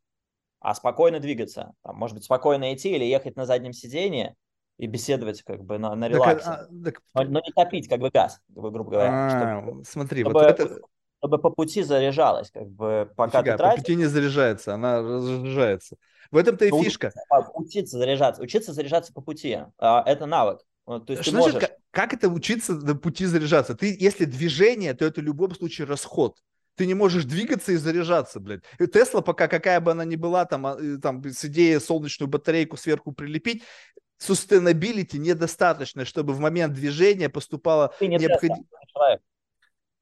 а 0.60 0.74
спокойно 0.74 1.20
двигаться. 1.20 1.74
Там, 1.84 1.98
может 1.98 2.16
быть, 2.16 2.24
спокойно 2.24 2.74
идти 2.74 2.96
или 2.96 3.06
ехать 3.06 3.36
на 3.36 3.46
заднем 3.46 3.74
сидении 3.74 4.36
и 4.78 4.88
беседовать 4.88 5.44
как 5.44 5.64
бы 5.64 5.78
на, 5.78 5.96
на 5.96 6.08
релаксе. 6.08 6.46
Так, 6.46 6.60
а, 6.70 6.84
так... 6.84 7.02
но, 7.14 7.24
но 7.24 7.40
не 7.40 7.52
топить 7.52 7.88
как 7.88 8.00
бы 8.00 8.10
газ, 8.10 8.40
грубо 8.50 8.84
говоря. 8.84 9.10
А, 9.12 9.62
чтобы, 9.62 9.84
смотри, 9.86 10.22
чтобы, 10.22 10.34
вот 10.34 10.44
это... 10.44 10.80
чтобы 11.20 11.40
по 11.40 11.50
пути 11.50 11.84
заряжалась, 11.84 12.52
как 12.52 12.70
бы 12.70 13.12
пока 13.16 13.40
Нифига, 13.40 13.54
ты 13.54 13.58
тратишь. 13.58 13.78
по 13.78 13.82
пути 13.84 13.96
не 13.96 14.06
заряжается, 14.06 14.74
она 14.74 15.02
разряжается. 15.02 15.98
В 16.32 16.38
этом-то 16.38 16.66
и 16.66 16.72
фишка. 16.72 17.12
Учиться 17.54 17.98
заряжаться. 17.98 18.42
Учиться 18.42 18.74
заряжаться 18.74 19.14
по 19.14 19.22
пути. 19.22 19.60
А, 19.78 20.04
это 20.06 20.26
навык. 20.26 20.60
То 20.86 21.04
есть 21.08 21.24
Что 21.24 21.32
ты 21.32 21.38
можешь... 21.38 21.64
как, 21.98 22.14
это 22.14 22.30
учиться 22.30 22.74
на 22.76 22.94
пути 22.94 23.26
заряжаться? 23.26 23.74
Ты, 23.74 23.98
если 24.00 24.26
движение, 24.26 24.94
то 24.94 25.04
это 25.04 25.20
в 25.20 25.24
любом 25.24 25.56
случае 25.56 25.88
расход. 25.88 26.38
Ты 26.76 26.86
не 26.86 26.94
можешь 26.94 27.26
двигаться 27.26 27.72
и 27.72 27.76
заряжаться, 27.76 28.40
блядь. 28.40 28.62
И 28.78 28.86
Тесла, 28.86 29.22
пока 29.22 29.48
какая 29.48 29.80
бы 29.82 29.90
она 29.90 30.06
ни 30.06 30.16
была, 30.16 30.46
там, 30.46 30.68
а, 30.68 30.78
там 31.02 31.26
с 31.26 31.44
идеей 31.46 31.80
солнечную 31.80 32.30
батарейку 32.30 32.78
сверху 32.78 33.14
прилепить, 33.14 33.64
sustainability 34.22 35.18
недостаточно, 35.18 36.06
чтобы 36.06 36.34
в 36.34 36.40
момент 36.40 36.76
движения 36.76 37.30
поступало 37.30 37.92
ты 37.98 38.08
не 38.08 38.18
необходимо... 38.18 38.64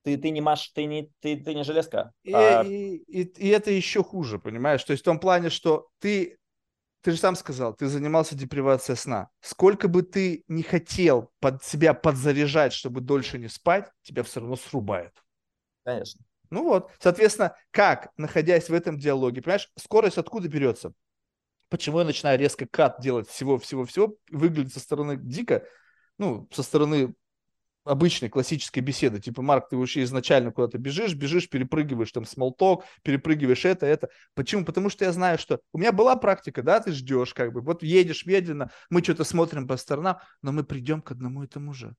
Ты, 0.03 0.17
ты 0.17 0.31
не 0.31 0.41
маш, 0.41 0.67
ты 0.71 0.83
не, 0.83 1.09
ты, 1.21 1.37
ты 1.37 1.55
не 1.55 1.63
железка. 1.63 2.11
И, 2.23 2.33
а... 2.33 2.61
и, 2.63 2.97
и, 3.07 3.21
и 3.21 3.47
это 3.47 3.71
еще 3.71 4.03
хуже, 4.03 4.37
понимаешь? 4.37 4.83
То 4.83 4.91
есть 4.91 5.01
в 5.01 5.05
том 5.05 5.17
плане, 5.17 5.49
что 5.49 5.87
ты, 5.99 6.39
ты 7.05 7.11
же 7.11 7.17
сам 7.17 7.35
сказал, 7.35 7.75
ты 7.75 7.85
занимался 7.85 8.33
депривацией 8.33 8.97
сна. 8.97 9.29
Сколько 9.39 9.87
бы 9.87 10.01
ты 10.01 10.43
не 10.47 10.63
хотел 10.63 11.31
под 11.39 11.63
себя 11.63 11.93
подзаряжать, 11.93 12.73
чтобы 12.73 12.99
дольше 12.99 13.37
не 13.37 13.47
спать, 13.47 13.91
тебя 14.01 14.23
все 14.23 14.39
равно 14.39 14.55
срубает. 14.55 15.13
Конечно. 15.83 16.25
Ну 16.49 16.63
вот, 16.63 16.89
соответственно, 16.99 17.55
как, 17.69 18.09
находясь 18.17 18.69
в 18.69 18.73
этом 18.73 18.97
диалоге, 18.97 19.43
понимаешь, 19.43 19.69
скорость 19.77 20.17
откуда 20.17 20.47
берется? 20.47 20.93
Почему 21.69 21.99
я 21.99 22.05
начинаю 22.05 22.39
резко 22.39 22.65
кат 22.65 22.99
делать 23.01 23.29
всего-всего-всего, 23.29 24.15
выглядит 24.31 24.73
со 24.73 24.79
стороны 24.79 25.15
дико, 25.15 25.63
ну, 26.17 26.49
со 26.51 26.63
стороны 26.63 27.13
обычной 27.85 28.29
классической 28.29 28.79
беседы. 28.79 29.21
Типа, 29.21 29.41
Марк, 29.41 29.69
ты 29.69 29.77
вообще 29.77 30.03
изначально 30.03 30.51
куда-то 30.51 30.77
бежишь, 30.77 31.13
бежишь, 31.13 31.47
перепрыгиваешь 31.47 32.11
там 32.11 32.25
смолток, 32.25 32.83
перепрыгиваешь 33.03 33.63
это, 33.63 33.85
это. 33.85 34.09
Почему? 34.33 34.65
Потому 34.65 34.89
что 34.89 35.05
я 35.05 35.13
знаю, 35.13 35.37
что 35.37 35.61
у 35.71 35.77
меня 35.77 35.91
была 35.91 36.15
практика, 36.15 36.63
да, 36.63 36.79
ты 36.79 36.91
ждешь 36.91 37.33
как 37.33 37.53
бы, 37.53 37.61
вот 37.61 37.83
едешь 37.83 38.25
медленно, 38.25 38.71
мы 38.89 39.03
что-то 39.03 39.23
смотрим 39.23 39.67
по 39.67 39.77
сторонам, 39.77 40.17
но 40.41 40.51
мы 40.51 40.63
придем 40.63 41.01
к 41.01 41.11
одному 41.11 41.43
и 41.43 41.47
тому 41.47 41.73
же. 41.73 41.95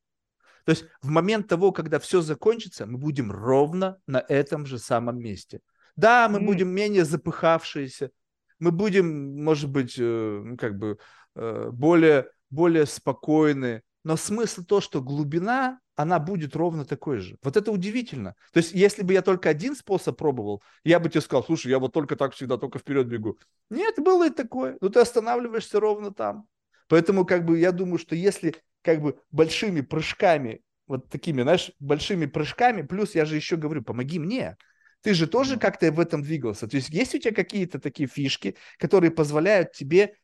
То 0.64 0.70
есть 0.70 0.84
в 1.00 1.08
момент 1.08 1.46
того, 1.46 1.70
когда 1.70 2.00
все 2.00 2.20
закончится, 2.20 2.86
мы 2.86 2.98
будем 2.98 3.30
ровно 3.30 3.98
на 4.08 4.18
этом 4.28 4.66
же 4.66 4.78
самом 4.78 5.20
месте. 5.20 5.60
Да, 5.94 6.28
мы 6.28 6.40
mm. 6.40 6.44
будем 6.44 6.68
менее 6.68 7.04
запыхавшиеся, 7.04 8.10
мы 8.58 8.72
будем, 8.72 9.42
может 9.44 9.70
быть, 9.70 9.94
э, 9.98 10.42
ну, 10.44 10.56
как 10.56 10.76
бы 10.76 10.98
э, 11.36 11.70
более, 11.72 12.28
более 12.50 12.86
спокойны, 12.86 13.82
но 14.06 14.16
смысл 14.16 14.62
то, 14.62 14.80
что 14.80 15.02
глубина, 15.02 15.80
она 15.96 16.20
будет 16.20 16.54
ровно 16.54 16.84
такой 16.84 17.18
же. 17.18 17.38
Вот 17.42 17.56
это 17.56 17.72
удивительно. 17.72 18.36
То 18.52 18.58
есть, 18.58 18.70
если 18.72 19.02
бы 19.02 19.12
я 19.12 19.20
только 19.20 19.48
один 19.48 19.74
способ 19.74 20.16
пробовал, 20.16 20.62
я 20.84 21.00
бы 21.00 21.08
тебе 21.08 21.20
сказал, 21.22 21.42
слушай, 21.42 21.70
я 21.72 21.80
вот 21.80 21.92
только 21.92 22.14
так 22.14 22.32
всегда, 22.32 22.56
только 22.56 22.78
вперед 22.78 23.08
бегу. 23.08 23.36
Нет, 23.68 23.96
было 23.98 24.28
и 24.28 24.30
такое. 24.30 24.78
Но 24.80 24.90
ты 24.90 25.00
останавливаешься 25.00 25.80
ровно 25.80 26.14
там. 26.14 26.46
Поэтому, 26.86 27.26
как 27.26 27.44
бы, 27.44 27.58
я 27.58 27.72
думаю, 27.72 27.98
что 27.98 28.14
если 28.14 28.54
как 28.82 29.02
бы 29.02 29.18
большими 29.32 29.80
прыжками, 29.80 30.62
вот 30.86 31.08
такими, 31.08 31.42
знаешь, 31.42 31.72
большими 31.80 32.26
прыжками, 32.26 32.82
плюс 32.82 33.16
я 33.16 33.24
же 33.24 33.34
еще 33.34 33.56
говорю, 33.56 33.82
помоги 33.82 34.20
мне. 34.20 34.56
Ты 35.02 35.14
же 35.14 35.26
тоже 35.26 35.58
как-то 35.58 35.90
в 35.90 35.98
этом 35.98 36.22
двигался. 36.22 36.68
То 36.68 36.76
есть 36.76 36.90
есть 36.90 37.16
у 37.16 37.18
тебя 37.18 37.34
какие-то 37.34 37.80
такие 37.80 38.08
фишки, 38.08 38.54
которые 38.78 39.10
позволяют 39.10 39.72
тебе 39.72 40.14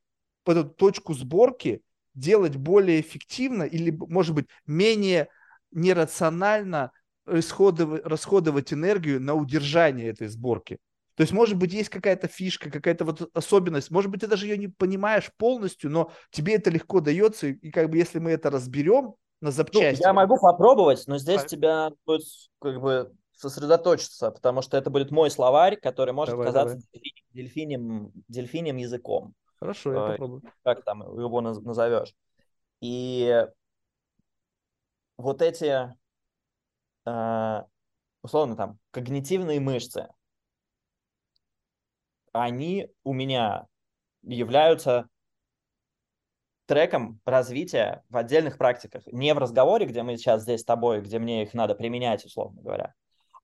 эту 0.46 0.66
точку 0.66 1.14
сборки 1.14 1.82
делать 2.14 2.56
более 2.56 3.00
эффективно 3.00 3.62
или, 3.62 3.90
может 3.90 4.34
быть, 4.34 4.46
менее 4.66 5.28
нерационально 5.70 6.92
расходовать, 7.24 8.04
расходовать 8.04 8.72
энергию 8.72 9.20
на 9.20 9.34
удержание 9.34 10.08
этой 10.08 10.28
сборки. 10.28 10.78
То 11.14 11.22
есть, 11.22 11.32
может 11.32 11.56
быть, 11.56 11.72
есть 11.72 11.90
какая-то 11.90 12.26
фишка, 12.26 12.70
какая-то 12.70 13.04
вот 13.04 13.30
особенность, 13.34 13.90
может 13.90 14.10
быть, 14.10 14.20
ты 14.22 14.26
даже 14.26 14.46
ее 14.46 14.56
не 14.56 14.68
понимаешь 14.68 15.30
полностью, 15.36 15.90
но 15.90 16.10
тебе 16.30 16.54
это 16.54 16.70
легко 16.70 17.00
дается, 17.00 17.48
и, 17.48 17.70
как 17.70 17.90
бы 17.90 17.98
если 17.98 18.18
мы 18.18 18.30
это 18.30 18.50
разберем 18.50 19.14
на 19.40 19.50
запчасти... 19.50 20.00
Ну, 20.02 20.08
я 20.08 20.12
могу 20.14 20.38
попробовать, 20.38 21.04
но 21.06 21.18
здесь 21.18 21.42
а... 21.42 21.46
тебя 21.46 21.90
будет 22.06 22.22
как 22.60 22.80
бы 22.80 23.12
сосредоточиться, 23.36 24.30
потому 24.30 24.62
что 24.62 24.76
это 24.76 24.88
будет 24.88 25.10
мой 25.10 25.30
словарь, 25.30 25.76
который 25.76 26.14
может 26.14 26.32
давай, 26.32 26.46
казаться 26.46 26.76
давай. 26.76 27.12
Дельфинем, 27.32 28.12
дельфинем 28.28 28.76
языком. 28.76 29.34
Хорошо, 29.62 29.92
я 29.92 30.00
э, 30.00 30.10
попробую. 30.12 30.42
Как 30.64 30.82
там 30.82 31.02
его 31.16 31.40
назовешь. 31.40 32.12
И 32.80 33.46
вот 35.16 35.40
эти, 35.40 35.94
э, 37.06 37.62
условно, 38.22 38.56
там, 38.56 38.80
когнитивные 38.90 39.60
мышцы, 39.60 40.08
они 42.32 42.88
у 43.04 43.12
меня 43.12 43.68
являются 44.22 45.08
треком 46.66 47.20
развития 47.24 48.02
в 48.08 48.16
отдельных 48.16 48.58
практиках. 48.58 49.06
Не 49.06 49.32
в 49.32 49.38
разговоре, 49.38 49.86
где 49.86 50.02
мы 50.02 50.16
сейчас 50.16 50.42
здесь 50.42 50.62
с 50.62 50.64
тобой, 50.64 51.02
где 51.02 51.20
мне 51.20 51.44
их 51.44 51.54
надо 51.54 51.76
применять, 51.76 52.24
условно 52.24 52.62
говоря, 52.62 52.94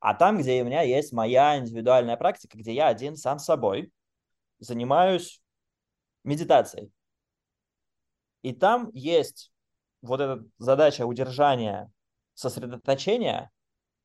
а 0.01 0.15
там, 0.15 0.39
где 0.39 0.61
у 0.63 0.65
меня 0.65 0.83
есть 0.83 1.13
моя 1.13 1.59
индивидуальная 1.59 2.17
практика, 2.17 2.59
где 2.59 2.75
я 2.75 2.89
один 2.89 3.15
сам 3.15 3.39
собой 3.39 3.93
занимаюсь 4.59 5.41
медитацией. 6.29 6.93
И 8.43 8.53
там 8.53 8.91
есть 8.93 9.53
вот 10.03 10.21
эта 10.21 10.45
задача 10.59 11.07
удержания 11.07 11.91
сосредоточения, 12.35 13.51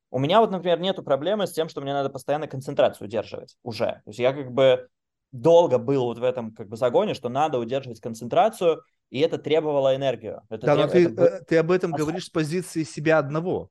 у 0.09 0.19
меня 0.19 0.39
вот, 0.39 0.51
например, 0.51 0.79
нету 0.79 1.03
проблемы 1.03 1.47
с 1.47 1.53
тем, 1.53 1.69
что 1.69 1.81
мне 1.81 1.93
надо 1.93 2.09
постоянно 2.09 2.47
концентрацию 2.47 3.07
удерживать 3.07 3.57
уже. 3.63 4.01
То 4.05 4.09
есть 4.09 4.19
я 4.19 4.31
как 4.31 4.51
бы 4.51 4.87
долго 5.31 5.79
был 5.79 6.05
вот 6.05 6.19
в 6.19 6.23
этом 6.23 6.53
как 6.53 6.67
бы 6.67 6.77
загоне, 6.77 7.15
что 7.15 7.29
надо 7.29 7.57
удерживать 7.57 7.99
концентрацию, 7.99 8.83
и 9.09 9.19
это 9.19 9.39
требовало 9.39 9.95
энергию. 9.95 10.43
Это 10.49 10.67
да, 10.67 10.75
треб... 10.75 10.85
но 10.85 10.91
ты, 10.91 11.13
это... 11.13 11.23
Э, 11.23 11.43
ты 11.45 11.57
об 11.57 11.71
этом 11.71 11.95
а... 11.95 11.97
говоришь 11.97 12.25
с 12.25 12.29
позиции 12.29 12.83
себя 12.83 13.17
одного. 13.17 13.69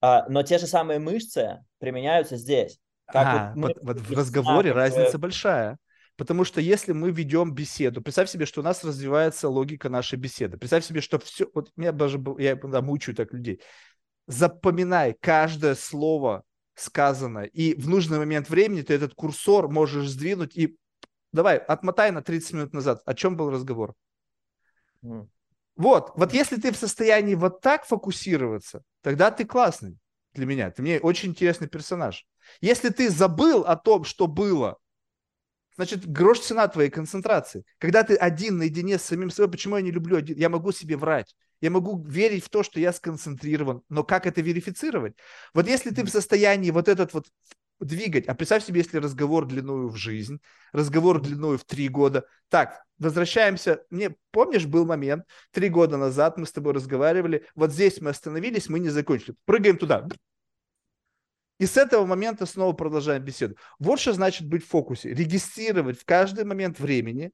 А, 0.00 0.28
но 0.28 0.42
те 0.42 0.58
же 0.58 0.66
самые 0.66 0.98
мышцы 0.98 1.64
применяются 1.78 2.36
здесь. 2.36 2.80
Как 3.06 3.26
а, 3.26 3.52
вот, 3.56 3.76
вот, 3.80 3.96
вот 3.96 4.00
в 4.00 4.12
разговоре 4.12 4.72
разница 4.72 5.18
большая. 5.18 5.78
Потому 6.18 6.44
что 6.44 6.60
если 6.60 6.92
мы 6.92 7.10
ведем 7.10 7.54
беседу, 7.54 8.02
представь 8.02 8.28
себе, 8.28 8.44
что 8.44 8.60
у 8.60 8.64
нас 8.64 8.84
развивается 8.84 9.48
логика 9.48 9.88
нашей 9.88 10.18
беседы. 10.18 10.58
Представь 10.58 10.84
себе, 10.84 11.00
что 11.00 11.18
все, 11.18 11.48
вот 11.54 11.72
меня 11.76 11.92
даже, 11.92 12.22
я 12.38 12.56
да, 12.56 12.82
мучаю 12.82 13.16
так 13.16 13.32
людей 13.32 13.62
запоминай 14.28 15.16
каждое 15.20 15.74
слово 15.74 16.44
сказанное, 16.74 17.46
и 17.46 17.74
в 17.74 17.88
нужный 17.88 18.18
момент 18.18 18.48
времени 18.48 18.82
ты 18.82 18.94
этот 18.94 19.14
курсор 19.14 19.68
можешь 19.68 20.08
сдвинуть 20.08 20.56
и 20.56 20.76
давай, 21.32 21.56
отмотай 21.56 22.12
на 22.12 22.22
30 22.22 22.52
минут 22.52 22.72
назад. 22.72 23.02
О 23.04 23.14
чем 23.14 23.36
был 23.36 23.50
разговор? 23.50 23.94
Mm. 25.02 25.26
Вот, 25.74 26.12
вот 26.14 26.32
если 26.32 26.56
ты 26.56 26.72
в 26.72 26.76
состоянии 26.76 27.34
вот 27.34 27.60
так 27.60 27.84
фокусироваться, 27.84 28.82
тогда 29.02 29.30
ты 29.30 29.44
классный 29.44 29.96
для 30.34 30.46
меня. 30.46 30.70
Ты 30.70 30.82
мне 30.82 31.00
очень 31.00 31.30
интересный 31.30 31.68
персонаж. 31.68 32.26
Если 32.60 32.90
ты 32.90 33.10
забыл 33.10 33.62
о 33.62 33.76
том, 33.76 34.04
что 34.04 34.26
было, 34.26 34.78
значит, 35.78 36.06
грош 36.06 36.40
цена 36.40 36.66
твоей 36.66 36.90
концентрации. 36.90 37.64
Когда 37.78 38.02
ты 38.02 38.16
один 38.16 38.58
наедине 38.58 38.98
с 38.98 39.04
самим 39.04 39.30
собой, 39.30 39.52
почему 39.52 39.76
я 39.76 39.82
не 39.82 39.92
люблю 39.92 40.16
один? 40.16 40.36
Я 40.36 40.48
могу 40.48 40.72
себе 40.72 40.96
врать. 40.96 41.36
Я 41.60 41.70
могу 41.70 42.04
верить 42.04 42.44
в 42.44 42.48
то, 42.48 42.64
что 42.64 42.80
я 42.80 42.92
сконцентрирован, 42.92 43.82
но 43.88 44.02
как 44.02 44.26
это 44.26 44.40
верифицировать? 44.40 45.14
Вот 45.54 45.68
если 45.68 45.90
ты 45.90 46.04
в 46.04 46.08
состоянии 46.08 46.72
вот 46.72 46.88
этот 46.88 47.14
вот 47.14 47.26
двигать, 47.80 48.26
а 48.26 48.34
представь 48.34 48.64
себе, 48.64 48.80
если 48.80 48.98
разговор 48.98 49.46
длиною 49.46 49.88
в 49.88 49.96
жизнь, 49.96 50.40
разговор 50.72 51.20
длиною 51.20 51.58
в 51.58 51.64
три 51.64 51.88
года. 51.88 52.24
Так, 52.48 52.82
возвращаемся. 52.98 53.84
Мне, 53.90 54.16
помнишь, 54.32 54.66
был 54.66 54.84
момент, 54.84 55.24
три 55.52 55.68
года 55.68 55.96
назад 55.96 56.38
мы 56.38 56.46
с 56.46 56.52
тобой 56.52 56.72
разговаривали, 56.72 57.46
вот 57.54 57.72
здесь 57.72 58.00
мы 58.00 58.10
остановились, 58.10 58.68
мы 58.68 58.80
не 58.80 58.88
закончили. 58.88 59.36
Прыгаем 59.44 59.78
туда. 59.78 60.08
И 61.58 61.66
с 61.66 61.76
этого 61.76 62.06
момента 62.06 62.46
снова 62.46 62.72
продолжаем 62.72 63.22
беседу. 63.24 63.56
Вот 63.78 63.98
что 63.98 64.12
значит 64.12 64.48
быть 64.48 64.64
в 64.64 64.68
фокусе. 64.68 65.12
Регистрировать 65.12 65.98
в 65.98 66.04
каждый 66.04 66.44
момент 66.44 66.78
времени 66.78 67.32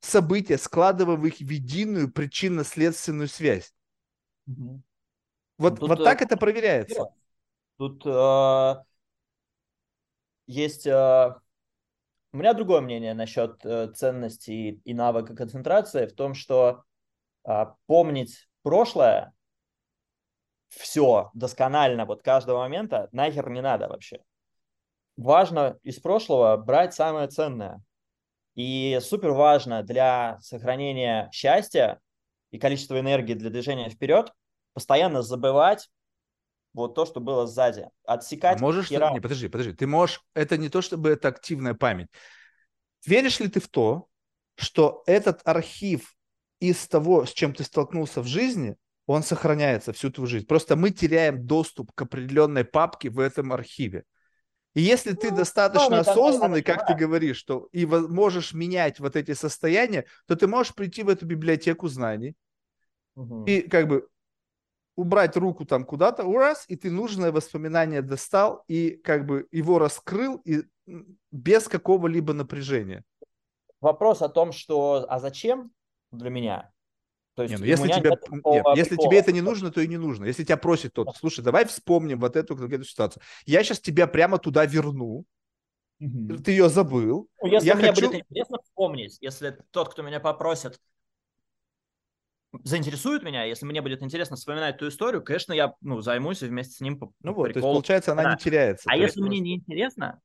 события, 0.00 0.56
складывая 0.56 1.16
в 1.16 1.26
их 1.26 1.38
в 1.38 1.50
единую 1.50 2.10
причинно-следственную 2.10 3.28
связь. 3.28 3.72
Угу. 4.46 4.82
Вот, 5.58 5.80
Тут, 5.80 5.88
вот 5.88 6.04
так 6.04 6.22
э, 6.22 6.24
это 6.24 6.36
проверяется. 6.36 7.06
Тут 7.76 8.02
э, 8.06 8.74
есть... 10.46 10.86
Э, 10.86 11.34
у 12.32 12.36
меня 12.36 12.54
другое 12.54 12.80
мнение 12.80 13.14
насчет 13.14 13.64
э, 13.64 13.92
ценности 13.92 14.50
и, 14.50 14.80
и 14.84 14.94
навыка 14.94 15.34
концентрации 15.34 16.06
в 16.06 16.14
том, 16.14 16.34
что 16.34 16.84
э, 17.46 17.66
помнить 17.86 18.48
прошлое 18.62 19.34
все 20.68 21.30
досконально, 21.34 22.04
вот 22.04 22.22
каждого 22.22 22.58
момента, 22.58 23.08
нахер 23.12 23.48
не 23.50 23.60
надо 23.60 23.88
вообще. 23.88 24.20
Важно 25.16 25.78
из 25.82 25.98
прошлого 25.98 26.56
брать 26.56 26.94
самое 26.94 27.28
ценное. 27.28 27.82
И 28.54 28.98
супер 29.02 29.30
важно 29.30 29.82
для 29.82 30.38
сохранения 30.40 31.28
счастья 31.32 32.00
и 32.50 32.58
количества 32.58 32.98
энергии 32.98 33.34
для 33.34 33.50
движения 33.50 33.88
вперед 33.88 34.32
постоянно 34.74 35.22
забывать 35.22 35.88
вот 36.72 36.94
то, 36.94 37.06
что 37.06 37.20
было 37.20 37.46
сзади. 37.46 37.88
Отсекать. 38.04 38.58
А 38.58 38.60
можешь, 38.60 38.88
хера... 38.88 39.12
не, 39.12 39.20
подожди, 39.20 39.48
подожди. 39.48 39.72
Ты 39.72 39.86
можешь, 39.86 40.22
это 40.34 40.56
не 40.56 40.68
то, 40.68 40.82
чтобы 40.82 41.10
это 41.10 41.28
активная 41.28 41.74
память. 41.74 42.08
Веришь 43.06 43.40
ли 43.40 43.48
ты 43.48 43.60
в 43.60 43.68
то, 43.68 44.08
что 44.56 45.02
этот 45.06 45.40
архив 45.44 46.14
из 46.60 46.86
того, 46.88 47.26
с 47.26 47.32
чем 47.32 47.54
ты 47.54 47.64
столкнулся 47.64 48.20
в 48.20 48.26
жизни, 48.26 48.76
он 49.08 49.22
сохраняется 49.22 49.94
всю 49.94 50.10
твою 50.10 50.28
жизнь. 50.28 50.46
Просто 50.46 50.76
мы 50.76 50.90
теряем 50.90 51.46
доступ 51.46 51.92
к 51.92 52.02
определенной 52.02 52.64
папке 52.64 53.08
в 53.08 53.18
этом 53.18 53.54
архиве. 53.54 54.04
И 54.74 54.82
если 54.82 55.14
ты 55.14 55.30
Ну, 55.30 55.38
достаточно 55.38 56.00
осознанный, 56.00 56.62
как 56.62 56.86
ты 56.86 56.94
говоришь, 56.94 57.38
что 57.38 57.68
и 57.72 57.86
можешь 57.86 58.52
менять 58.52 59.00
вот 59.00 59.16
эти 59.16 59.32
состояния, 59.32 60.04
то 60.26 60.36
ты 60.36 60.46
можешь 60.46 60.74
прийти 60.74 61.02
в 61.02 61.08
эту 61.08 61.24
библиотеку 61.24 61.88
знаний 61.88 62.36
Мгм. 63.16 63.44
и 63.46 63.62
как 63.62 63.88
бы 63.88 64.06
убрать 64.94 65.36
руку 65.38 65.64
там 65.64 65.84
куда-то, 65.84 66.30
раз, 66.30 66.66
и 66.68 66.76
ты 66.76 66.90
нужное 66.90 67.32
воспоминание 67.32 68.02
достал 68.02 68.62
и 68.68 68.90
как 68.90 69.24
бы 69.24 69.48
его 69.50 69.78
раскрыл 69.78 70.36
и 70.44 70.64
без 71.32 71.66
какого-либо 71.66 72.34
напряжения. 72.34 73.04
Вопрос 73.80 74.20
о 74.20 74.28
том, 74.28 74.52
что, 74.52 75.06
а 75.08 75.18
зачем 75.18 75.70
для 76.12 76.28
меня? 76.28 76.70
То 77.38 77.44
есть 77.44 77.54
Не, 77.54 77.60
ну 77.60 77.66
если 77.66 77.88
тебе, 77.88 78.10
нет 78.10 78.20
если 78.74 78.96
прикола. 78.96 79.06
тебе 79.06 79.18
это 79.18 79.30
не 79.30 79.40
нужно, 79.40 79.70
то 79.70 79.80
и 79.80 79.86
не 79.86 79.96
нужно. 79.96 80.24
Если 80.24 80.42
тебя 80.42 80.56
просит 80.56 80.92
тот, 80.92 81.16
слушай, 81.16 81.44
давай 81.44 81.66
вспомним 81.66 82.18
вот 82.18 82.34
эту, 82.34 82.56
эту 82.56 82.82
ситуацию. 82.82 83.22
Я 83.46 83.62
сейчас 83.62 83.78
тебя 83.78 84.08
прямо 84.08 84.38
туда 84.38 84.66
верну, 84.66 85.24
Мгм. 86.00 86.42
ты 86.42 86.50
ее 86.50 86.68
забыл. 86.68 87.28
Ну, 87.40 87.46
Если 87.48 87.68
я 87.68 87.76
мне 87.76 87.92
хочу... 87.92 88.10
будет 88.10 88.22
интересно 88.22 88.58
вспомнить, 88.64 89.18
если 89.20 89.56
тот, 89.70 89.90
кто 89.90 90.02
меня 90.02 90.18
попросит, 90.18 90.80
заинтересует 92.64 93.22
меня, 93.22 93.44
если 93.44 93.66
мне 93.66 93.82
будет 93.82 94.02
интересно 94.02 94.34
вспоминать 94.34 94.78
ту 94.78 94.88
историю, 94.88 95.22
конечно, 95.22 95.52
я 95.52 95.74
ну, 95.80 96.00
займусь 96.00 96.42
и 96.42 96.46
вместе 96.46 96.74
с 96.74 96.80
ним 96.80 96.98
Ну 97.22 97.34
вот, 97.34 97.52
то 97.52 97.58
есть 97.60 97.60
получается, 97.60 98.10
она 98.10 98.22
не 98.22 98.36
вспоминаю. 98.36 98.38
теряется. 98.38 98.90
А 98.90 98.96
То 98.96 99.02
есть 99.02 99.14
если 99.14 99.28
мне 99.28 99.38
не 99.38 99.54
интересно, 99.54 100.20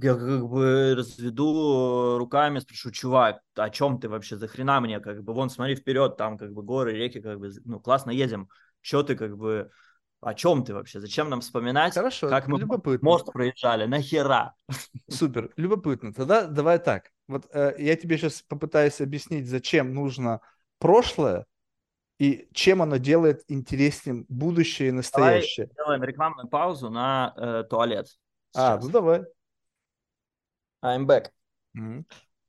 я 0.00 0.14
как 0.14 0.48
бы 0.48 0.94
разведу 0.96 2.16
руками, 2.18 2.60
спрошу, 2.60 2.90
чувак, 2.90 3.40
о 3.54 3.70
чем 3.70 3.98
ты 4.00 4.08
вообще, 4.08 4.36
за 4.36 4.48
хрена 4.48 4.80
мне, 4.80 5.00
как 5.00 5.22
бы, 5.22 5.34
вон, 5.34 5.50
смотри 5.50 5.74
вперед, 5.74 6.16
там, 6.16 6.38
как 6.38 6.52
бы, 6.52 6.62
горы, 6.62 6.92
реки, 6.94 7.20
как 7.20 7.38
бы, 7.38 7.50
ну, 7.64 7.80
классно 7.80 8.10
едем, 8.10 8.48
че 8.80 9.02
ты, 9.02 9.16
как 9.16 9.36
бы, 9.36 9.70
о 10.20 10.34
чем 10.34 10.64
ты 10.64 10.72
вообще, 10.72 11.00
зачем 11.00 11.28
нам 11.28 11.40
вспоминать, 11.40 11.94
Хорошо, 11.94 12.28
как 12.28 12.46
мы 12.46 12.60
любопытно. 12.60 13.08
мост 13.08 13.26
проезжали, 13.32 13.86
нахера? 13.86 14.54
Супер, 15.08 15.50
любопытно. 15.56 16.14
Тогда 16.14 16.46
давай 16.46 16.78
так. 16.78 17.10
Вот 17.26 17.46
э, 17.52 17.74
я 17.78 17.96
тебе 17.96 18.16
сейчас 18.18 18.42
попытаюсь 18.42 19.00
объяснить, 19.00 19.48
зачем 19.48 19.92
нужно 19.94 20.40
прошлое 20.78 21.46
и 22.18 22.48
чем 22.52 22.82
оно 22.82 22.98
делает 22.98 23.42
интереснее 23.48 24.24
будущее 24.28 24.88
и 24.88 24.90
Давай 24.90 24.98
настоящее. 24.98 25.66
сделаем 25.72 26.04
рекламную 26.04 26.48
паузу 26.48 26.88
на 26.88 27.34
э, 27.36 27.64
туалет. 27.68 28.06
А, 28.54 28.76
сейчас. 28.76 28.84
ну 28.84 28.90
давай. 28.90 29.24
I'm 30.82 31.06
back. 31.06 31.30
Мгм. 31.74 32.06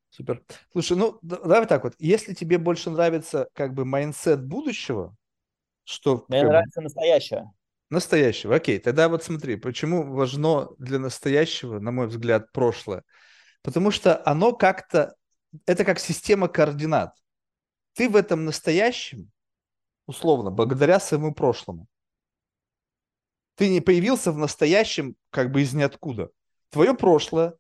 Супер. 0.10 0.44
Слушай, 0.72 0.98
ну 0.98 1.18
да- 1.22 1.40
давай 1.40 1.66
так 1.66 1.84
вот. 1.84 1.96
Если 1.98 2.34
тебе 2.34 2.58
больше 2.58 2.90
нравится 2.90 3.48
как 3.54 3.74
бы 3.74 3.86
mindset 3.86 4.46
будущего, 4.46 5.16
что 5.86 6.26
Мне 6.28 6.44
бы, 6.44 6.50
нравится 6.50 6.82
настоящее. 6.82 7.52
настоящего, 7.90 8.56
окей, 8.56 8.80
тогда 8.80 9.10
вот 9.10 9.24
смотри, 9.24 9.56
почему 9.56 10.14
важно 10.14 10.70
для 10.78 11.00
настоящего, 11.00 11.80
на 11.80 11.92
мой 11.92 12.08
взгляд, 12.08 12.52
прошлое. 12.52 13.04
Потому 13.64 13.92
что 13.92 14.22
оно 14.26 14.54
как-то, 14.54 15.16
это 15.66 15.84
как 15.86 16.00
система 16.00 16.48
координат. 16.48 17.16
Ты 17.94 18.10
в 18.10 18.16
этом 18.16 18.46
настоящем, 18.46 19.32
условно, 20.06 20.52
благодаря 20.52 21.00
своему 21.00 21.34
прошлому. 21.34 21.88
Ты 23.56 23.70
не 23.70 23.82
появился 23.82 24.32
в 24.32 24.38
настоящем 24.38 25.16
как 25.30 25.52
бы 25.52 25.62
из 25.62 25.74
ниоткуда. 25.74 26.30
Твое 26.70 26.94
прошлое 26.96 27.56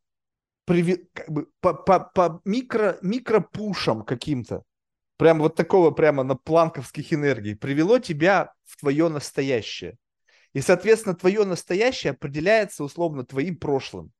приви- 0.66 1.08
как 1.14 1.30
бы 1.30 1.48
по, 1.60 1.74
по, 1.74 2.00
по 2.00 2.42
микро, 2.46 2.98
микропушам 3.02 4.04
каким-то, 4.04 4.64
прям 5.18 5.40
вот 5.40 5.56
такого 5.56 5.92
прямо 5.92 6.24
на 6.24 6.36
планковских 6.36 7.14
энергий, 7.14 7.56
привело 7.56 8.00
тебя 8.00 8.54
в 8.66 8.80
твое 8.80 9.10
настоящее. 9.10 9.98
И, 10.54 10.62
соответственно, 10.62 11.16
твое 11.16 11.46
настоящее 11.46 12.12
определяется 12.12 12.84
условно 12.84 13.26
твоим 13.26 13.58
прошлым. 13.58 14.12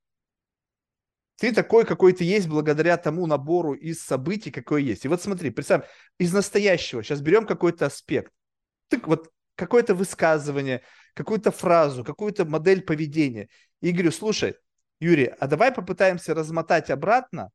Ты 1.38 1.54
такой, 1.54 1.86
какой 1.86 2.14
ты 2.14 2.24
есть, 2.24 2.48
благодаря 2.48 2.98
тому 2.98 3.28
набору 3.28 3.74
из 3.74 4.02
событий, 4.02 4.52
какой 4.52 4.84
есть. 4.84 5.06
И 5.06 5.08
вот 5.08 5.22
смотри, 5.22 5.50
представь, 5.50 5.86
из 6.18 6.32
настоящего, 6.34 7.04
сейчас 7.04 7.22
берем 7.22 7.46
какой-то 7.46 7.86
аспект. 7.86 8.32
Ты 8.88 9.00
вот 9.04 9.30
какое-то 9.56 9.96
высказывание, 9.96 10.84
какую-то 11.14 11.52
фразу, 11.52 12.04
какую-то 12.04 12.46
модель 12.46 12.82
поведения. 12.82 13.50
И 13.82 13.92
говорю, 13.92 14.12
слушай, 14.12 14.56
Юрий, 15.00 15.32
а 15.40 15.48
давай 15.48 15.72
попытаемся 15.72 16.34
размотать 16.34 16.90
обратно, 16.90 17.50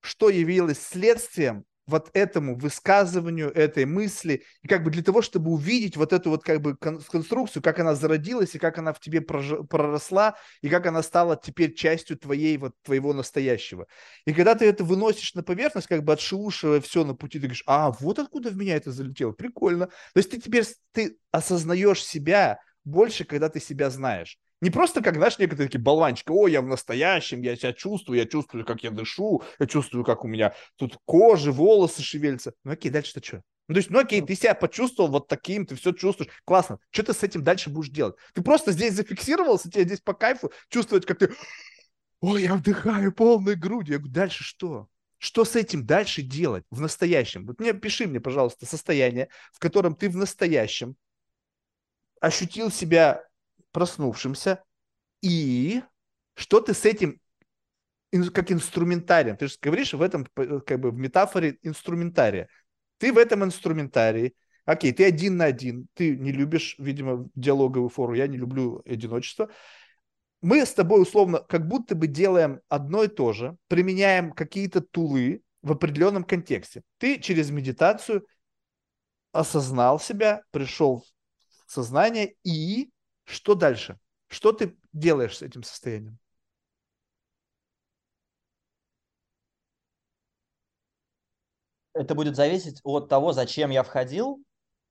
что 0.00 0.28
явилось 0.30 0.80
следствием 0.80 1.64
вот 1.86 2.10
этому 2.12 2.56
высказыванию, 2.56 3.50
этой 3.50 3.86
мысли, 3.86 4.44
и 4.62 4.68
как 4.68 4.84
бы 4.84 4.90
для 4.90 5.02
того, 5.02 5.20
чтобы 5.20 5.50
увидеть 5.50 5.96
вот 5.96 6.12
эту 6.12 6.30
вот 6.30 6.44
как 6.44 6.60
бы 6.60 6.76
кон- 6.76 7.00
конструкцию, 7.00 7.60
как 7.62 7.80
она 7.80 7.96
зародилась, 7.96 8.54
и 8.54 8.58
как 8.58 8.78
она 8.78 8.92
в 8.92 9.00
тебе 9.00 9.20
проросла, 9.20 10.36
и 10.60 10.68
как 10.68 10.86
она 10.86 11.02
стала 11.02 11.36
теперь 11.36 11.74
частью 11.74 12.16
твоей 12.16 12.56
вот 12.56 12.74
твоего 12.82 13.12
настоящего. 13.12 13.86
И 14.26 14.32
когда 14.32 14.54
ты 14.54 14.64
это 14.66 14.84
выносишь 14.84 15.34
на 15.34 15.42
поверхность, 15.42 15.88
как 15.88 16.04
бы 16.04 16.12
отшелушивая 16.12 16.80
все 16.80 17.04
на 17.04 17.14
пути, 17.14 17.38
ты 17.38 17.46
говоришь, 17.46 17.64
а 17.66 17.90
вот 17.90 18.18
откуда 18.20 18.50
в 18.50 18.56
меня 18.56 18.76
это 18.76 18.92
залетело, 18.92 19.32
прикольно. 19.32 19.86
То 19.86 20.18
есть 20.18 20.30
ты 20.30 20.40
теперь 20.40 20.64
ты 20.92 21.18
осознаешь 21.32 22.04
себя 22.04 22.60
больше, 22.84 23.24
когда 23.24 23.48
ты 23.48 23.58
себя 23.58 23.90
знаешь. 23.90 24.38
Не 24.62 24.70
просто 24.70 25.02
как, 25.02 25.16
знаешь, 25.16 25.38
некоторые 25.40 25.66
такие 25.66 25.82
болванчики, 25.82 26.30
о, 26.30 26.46
я 26.46 26.62
в 26.62 26.66
настоящем, 26.66 27.42
я 27.42 27.56
себя 27.56 27.72
чувствую, 27.72 28.20
я 28.20 28.26
чувствую, 28.26 28.64
как 28.64 28.84
я 28.84 28.92
дышу, 28.92 29.42
я 29.58 29.66
чувствую, 29.66 30.04
как 30.04 30.24
у 30.24 30.28
меня 30.28 30.54
тут 30.76 30.96
кожа, 31.04 31.50
волосы 31.50 32.00
шевелятся. 32.02 32.54
Ну 32.62 32.70
окей, 32.70 32.88
дальше-то 32.88 33.20
что? 33.24 33.42
Ну, 33.66 33.74
то 33.74 33.78
есть, 33.78 33.90
ну 33.90 33.98
окей, 33.98 34.22
ты 34.22 34.36
себя 34.36 34.54
почувствовал 34.54 35.10
вот 35.10 35.26
таким, 35.26 35.66
ты 35.66 35.74
все 35.74 35.90
чувствуешь, 35.90 36.30
классно. 36.44 36.78
Что 36.90 37.02
ты 37.02 37.12
с 37.12 37.24
этим 37.24 37.42
дальше 37.42 37.70
будешь 37.70 37.90
делать? 37.90 38.14
Ты 38.34 38.42
просто 38.42 38.70
здесь 38.70 38.94
зафиксировался, 38.94 39.68
тебе 39.68 39.82
здесь 39.82 40.00
по 40.00 40.14
кайфу, 40.14 40.52
чувствовать, 40.68 41.06
как 41.06 41.18
ты, 41.18 41.34
ой, 42.20 42.42
я 42.42 42.54
вдыхаю 42.54 43.12
полной 43.12 43.56
грудью. 43.56 43.94
Я 43.94 43.98
говорю, 43.98 44.14
дальше 44.14 44.44
что? 44.44 44.86
Что 45.18 45.44
с 45.44 45.56
этим 45.56 45.84
дальше 45.84 46.22
делать 46.22 46.64
в 46.70 46.80
настоящем? 46.80 47.46
Вот 47.46 47.58
мне 47.58 47.72
пиши 47.72 48.06
мне, 48.06 48.20
пожалуйста, 48.20 48.64
состояние, 48.64 49.28
в 49.52 49.58
котором 49.58 49.96
ты 49.96 50.08
в 50.08 50.16
настоящем 50.16 50.94
ощутил 52.20 52.70
себя 52.70 53.24
проснувшимся, 53.72 54.62
и 55.22 55.82
что 56.34 56.60
ты 56.60 56.74
с 56.74 56.84
этим 56.84 57.20
как 58.34 58.52
инструментарием, 58.52 59.36
ты 59.36 59.48
же 59.48 59.56
говоришь 59.60 59.94
в 59.94 60.02
этом 60.02 60.26
п- 60.34 60.60
как 60.60 60.80
бы 60.80 60.90
в 60.90 60.96
метафоре 60.96 61.58
инструментария. 61.62 62.48
Ты 62.98 63.12
в 63.12 63.18
этом 63.18 63.42
инструментарии, 63.44 64.34
окей, 64.64 64.92
ты 64.92 65.04
один 65.04 65.38
на 65.38 65.46
один, 65.46 65.88
ты 65.94 66.16
не 66.16 66.30
любишь, 66.30 66.76
видимо, 66.78 67.28
диалоговую 67.34 67.88
фору, 67.88 68.14
я 68.14 68.26
не 68.26 68.36
люблю 68.36 68.82
одиночество. 68.84 69.50
Мы 70.42 70.66
с 70.66 70.74
тобой 70.74 71.00
условно 71.00 71.38
как 71.38 71.66
будто 71.66 71.94
бы 71.94 72.06
делаем 72.06 72.60
одно 72.68 73.04
и 73.04 73.08
то 73.08 73.32
же, 73.32 73.56
применяем 73.68 74.32
какие-то 74.32 74.80
тулы 74.80 75.42
в 75.62 75.72
определенном 75.72 76.24
контексте. 76.24 76.82
Ты 76.98 77.18
через 77.18 77.50
медитацию 77.50 78.26
осознал 79.30 79.98
себя, 79.98 80.42
пришел 80.50 81.04
в 81.66 81.72
сознание, 81.72 82.34
и 82.44 82.90
что 83.24 83.54
дальше? 83.54 83.98
Что 84.28 84.52
ты 84.52 84.76
делаешь 84.92 85.36
с 85.36 85.42
этим 85.42 85.62
состоянием? 85.62 86.18
Это 91.94 92.14
будет 92.14 92.36
зависеть 92.36 92.80
от 92.84 93.08
того, 93.08 93.32
зачем 93.32 93.70
я 93.70 93.82
входил 93.82 94.42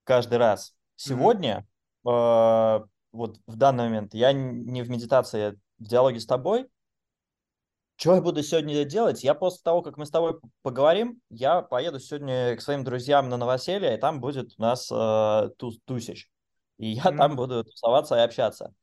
каждый 0.03 0.37
раз. 0.37 0.75
Сегодня, 0.95 1.65
э, 2.05 2.79
вот 3.11 3.39
в 3.47 3.55
данный 3.55 3.85
момент, 3.85 4.13
я 4.13 4.33
не 4.33 4.83
в 4.83 4.89
медитации, 4.89 5.39
я 5.39 5.51
в 5.79 5.87
диалоге 5.87 6.19
с 6.19 6.25
тобой. 6.25 6.67
Что 7.95 8.15
я 8.15 8.21
буду 8.21 8.41
сегодня 8.41 8.83
делать? 8.83 9.23
Я 9.23 9.35
после 9.35 9.61
того, 9.63 9.83
как 9.83 9.97
мы 9.97 10.05
с 10.07 10.09
тобой 10.09 10.39
поговорим, 10.63 11.21
я 11.29 11.61
поеду 11.61 11.99
сегодня 11.99 12.55
к 12.55 12.61
своим 12.61 12.83
друзьям 12.83 13.29
на 13.29 13.37
новоселье, 13.37 13.95
и 13.95 13.99
там 13.99 14.19
будет 14.21 14.53
у 14.57 14.61
нас 14.61 14.89
э, 14.91 14.95
тус- 15.59 15.79
тусич. 15.85 16.30
И 16.81 16.87
я 16.93 17.03
Мгм. 17.03 17.17
там 17.17 17.35
буду 17.35 17.63
тусоваться 17.63 18.15
и 18.15 18.21
общаться. 18.21 18.73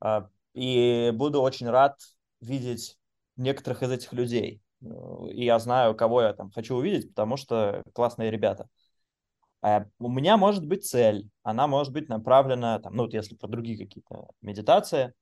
А, 0.00 0.28
И 0.54 1.12
буду 1.14 1.42
очень 1.42 1.68
рад 1.70 1.96
видеть 2.40 2.98
некоторых 3.36 3.82
из 3.84 3.92
этих 3.92 4.12
людей. 4.12 4.60
Э, 4.82 4.86
И 5.30 5.44
я 5.44 5.58
знаю, 5.60 5.94
кого 5.94 6.22
я 6.22 6.32
там 6.32 6.50
хочу 6.50 6.74
увидеть, 6.76 7.10
потому 7.10 7.36
что 7.36 7.82
классные 7.94 8.30
ребята. 8.30 8.68
А 9.62 9.86
у 9.98 10.08
меня 10.08 10.36
может 10.36 10.66
быть 10.66 10.86
цель, 10.86 11.28
она 11.42 11.66
может 11.66 11.92
быть 11.92 12.08
направлена, 12.08 12.78
там, 12.80 12.94
ну 12.96 13.04
вот 13.04 13.14
если 13.14 13.36
про 13.36 13.48
другие 13.48 13.78
какие-то 13.78 14.28
медитации, 14.42 15.12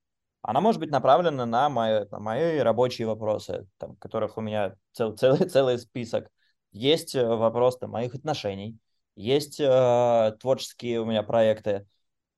она 0.42 0.60
может 0.60 0.80
быть 0.80 0.90
направлена 0.90 1.46
на 1.46 1.68
мои, 1.68 2.06
на 2.10 2.18
мои 2.20 2.58
рабочие 2.58 3.06
вопросы, 3.06 3.66
там, 3.78 3.96
которых 3.96 4.36
у 4.38 4.40
меня 4.40 4.76
цел, 4.92 5.12
целый, 5.16 5.48
целый 5.48 5.78
список. 5.78 6.28
Есть 6.72 7.14
э, 7.14 7.26
вопрос 7.26 7.78
там, 7.78 7.90
моих 7.90 8.14
отношений, 8.14 8.78
есть 9.16 9.60
э, 9.60 10.36
творческие 10.40 11.00
у 11.00 11.04
меня 11.06 11.22
проекты, 11.22 11.86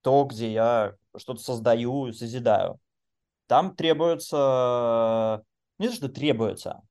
то, 0.07 0.25
где 0.25 0.53
я 0.53 0.95
что-то 1.17 1.41
создаю, 1.43 2.13
созидаю. 2.13 2.79
Там 3.49 3.77
требуется, 3.77 5.45
не 5.79 5.89
то, 5.89 5.95
что 5.95 6.09
требуется, 6.09 6.83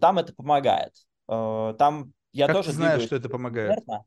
там 0.00 0.18
это 0.18 0.34
помогает. 0.34 0.94
Э, 1.28 1.74
Там 1.78 2.12
я 2.32 2.48
Как 2.48 2.54
тоже 2.54 2.70
ты 2.70 2.72
знаешь, 2.72 3.02
двигаюсь 3.02 3.04
что 3.04 3.16
это 3.16 3.28
помогает? 3.28 3.76
экспертно 3.76 4.04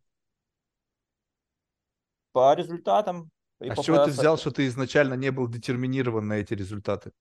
по 2.31 2.53
результатам 2.53 3.31
А 3.65 3.76
по 3.76 3.84
с 3.84 3.84
чего 3.84 3.99
ты 3.99 4.11
взял, 4.11 4.38
что 4.38 4.52
ты 4.52 4.68
изначально 4.68 5.14
не 5.14 5.31
был 5.31 5.48
детерминирован 5.48 6.27
на 6.27 6.34
эти 6.34 6.53
результаты? 6.53 7.11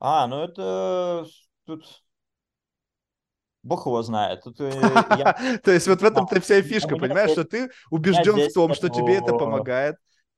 А, 0.00 0.26
ну 0.26 0.42
это 0.44 1.26
тут 1.64 2.04
Бог 3.62 3.86
его 3.86 4.02
знает. 4.02 4.42
Тут, 4.42 4.60
э, 4.60 4.70
я... 5.18 5.58
То 5.64 5.72
есть 5.72 5.86
вот 5.88 6.00
в 6.00 6.04
этом-то 6.04 6.40
вся 6.40 6.62
фишка, 6.62 6.96
понимаешь, 6.96 7.30
что 7.30 7.44
ты 7.44 7.70
убежден 7.90 8.48
в 8.48 8.52
том, 8.52 8.74
что 8.74 8.88
тебе 8.88 9.16
это 9.16 9.34
помогает, 9.34 9.96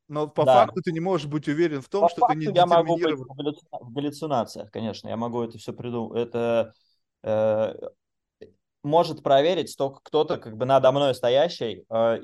но 0.08 0.26
по 0.26 0.44
факту 0.44 0.80
ты 0.82 0.92
не 0.92 1.00
можешь 1.00 1.26
быть 1.26 1.48
уверен 1.48 1.82
в 1.82 1.88
том, 1.88 2.08
что 2.08 2.26
ты 2.26 2.34
не 2.36 2.46
я 2.46 2.66
могу 2.66 2.96
быть 2.96 3.14
в 3.70 3.92
галлюцинациях, 3.92 4.70
конечно, 4.70 5.08
я 5.08 5.16
могу 5.16 5.42
это 5.42 5.58
все 5.58 5.72
придумать. 5.72 6.18
Это 6.28 6.72
э, 7.22 7.74
может 8.82 9.22
проверить 9.22 9.76
только 9.76 10.00
кто-то 10.02 10.38
как 10.38 10.56
бы 10.56 10.64
надо 10.64 10.90
мной 10.90 11.14
стоящий. 11.14 11.84
Э, 11.90 12.18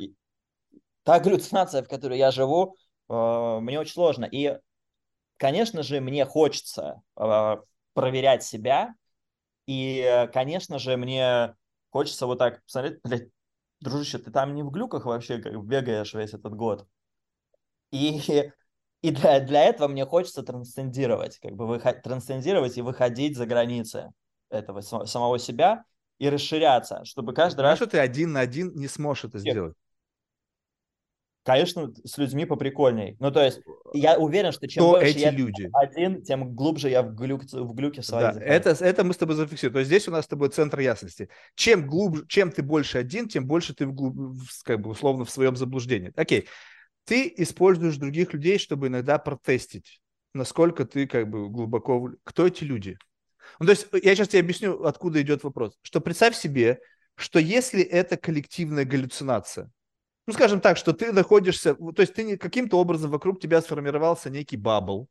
та 1.03 1.21
галлюцинация, 1.21 1.83
в 1.83 1.89
которой 1.89 2.19
я 2.19 2.31
живу, 2.31 2.77
мне 3.09 3.79
очень 3.79 3.93
сложно. 3.93 4.25
И, 4.25 4.59
конечно 5.37 5.85
же, 5.85 6.01
мне 6.01 6.25
хочется 6.25 7.03
проверять 7.95 8.43
себя, 8.43 8.97
и, 9.67 10.29
конечно 10.33 10.79
же, 10.79 10.97
мне 10.97 11.55
хочется 11.91 12.27
вот 12.27 12.39
так 12.39 12.63
посмотреть, 12.65 13.01
блядь, 13.03 13.29
дружище, 13.81 14.19
ты 14.19 14.31
там 14.31 14.55
не 14.55 14.63
в 14.63 14.71
глюках 14.71 15.07
вообще 15.07 15.39
как 15.39 15.63
бегаешь 15.65 16.15
весь 16.15 16.35
этот 16.35 16.55
год. 16.55 16.87
И, 17.91 18.21
и 19.03 19.11
для, 19.11 19.41
для 19.41 19.65
этого 19.65 19.89
мне 19.89 20.05
хочется 20.07 20.43
трансцендировать, 20.43 21.39
как 21.39 21.53
бы 21.53 21.67
выход, 21.67 22.03
трансцендировать 22.03 22.77
и 22.77 22.83
выходить 22.83 23.37
за 23.37 23.47
границы 23.47 24.13
этого 24.51 24.81
самого 24.81 25.39
себя 25.39 25.85
и 26.19 26.29
расширяться, 26.29 27.05
чтобы 27.05 27.35
каждый 27.35 27.61
Знаешь, 27.61 27.81
раз... 27.81 27.89
что 27.89 27.99
ты 27.99 27.99
один 27.99 28.33
на 28.33 28.41
один 28.41 28.73
не 28.75 28.89
сможешь 28.89 29.25
это 29.25 29.39
сделать 29.39 29.77
конечно, 31.47 31.93
с 32.05 32.19
людьми 32.19 32.45
поприкольней. 32.45 33.17
Ну, 33.21 33.31
то 33.31 33.43
есть, 33.43 33.61
я 33.95 34.19
уверен, 34.19 34.51
что 34.51 34.67
чем 34.67 34.83
Кто 34.83 34.93
больше 34.95 35.11
эти 35.11 35.19
я 35.21 35.31
люди? 35.31 35.71
один, 35.73 36.23
тем 36.23 36.55
глубже 36.55 36.91
я 36.91 37.03
в, 37.03 37.15
глюк, 37.15 37.45
в 37.45 37.73
глюке 37.73 38.03
своей. 38.03 38.35
Да, 38.35 38.41
это, 38.41 38.71
это 38.71 39.05
мы 39.05 39.15
с 39.15 39.17
тобой 39.17 39.37
зафиксируем. 39.37 39.75
То 39.75 39.79
есть 39.79 39.89
здесь 39.89 40.09
у 40.09 40.11
нас 40.11 40.25
с 40.25 40.29
тобой 40.29 40.49
центр 40.49 40.81
ясности. 40.81 41.29
Чем 41.55 41.87
глубже, 41.87 42.27
чем 42.27 42.51
ты 42.51 42.63
больше 42.65 42.99
один, 42.99 43.29
тем 43.29 43.47
больше 43.47 43.75
ты 43.75 43.87
в, 43.87 44.63
как 44.65 44.81
бы 44.81 44.91
условно 44.91 45.25
в 45.25 45.31
своем 45.31 45.55
заблуждении. 45.55 46.13
Окей. 46.17 46.49
Ты 47.05 47.33
используешь 47.37 47.97
других 47.97 48.35
людей, 48.35 48.59
чтобы 48.59 48.89
иногда 48.89 49.19
протестить, 49.19 50.01
насколько 50.35 50.85
ты 50.85 51.07
как 51.07 51.31
бы 51.31 51.49
глубоко... 51.49 52.11
Кто 52.25 52.49
эти 52.49 52.65
люди? 52.65 52.99
Ну, 53.61 53.67
то 53.67 53.71
есть 53.71 53.87
я 54.03 54.17
сейчас 54.17 54.29
тебе 54.29 54.41
объясню, 54.41 54.83
откуда 54.83 55.23
идет 55.23 55.45
вопрос. 55.45 55.79
Что 55.83 56.01
представь 56.01 56.35
себе, 56.35 56.81
что 57.15 57.39
если 57.39 57.83
это 57.83 58.17
коллективная 58.17 58.85
галлюцинация, 58.85 59.71
ну, 60.27 60.33
скажем 60.33 60.61
так, 60.61 60.77
что 60.77 60.93
ты 60.93 61.13
находишься, 61.13 61.75
то 61.75 62.01
есть 62.01 62.15
ты 62.15 62.37
каким-то 62.37 62.79
образом 62.79 63.11
вокруг 63.11 63.41
тебя 63.41 63.61
сформировался 63.61 64.29
некий 64.29 64.57
бабл, 64.57 65.09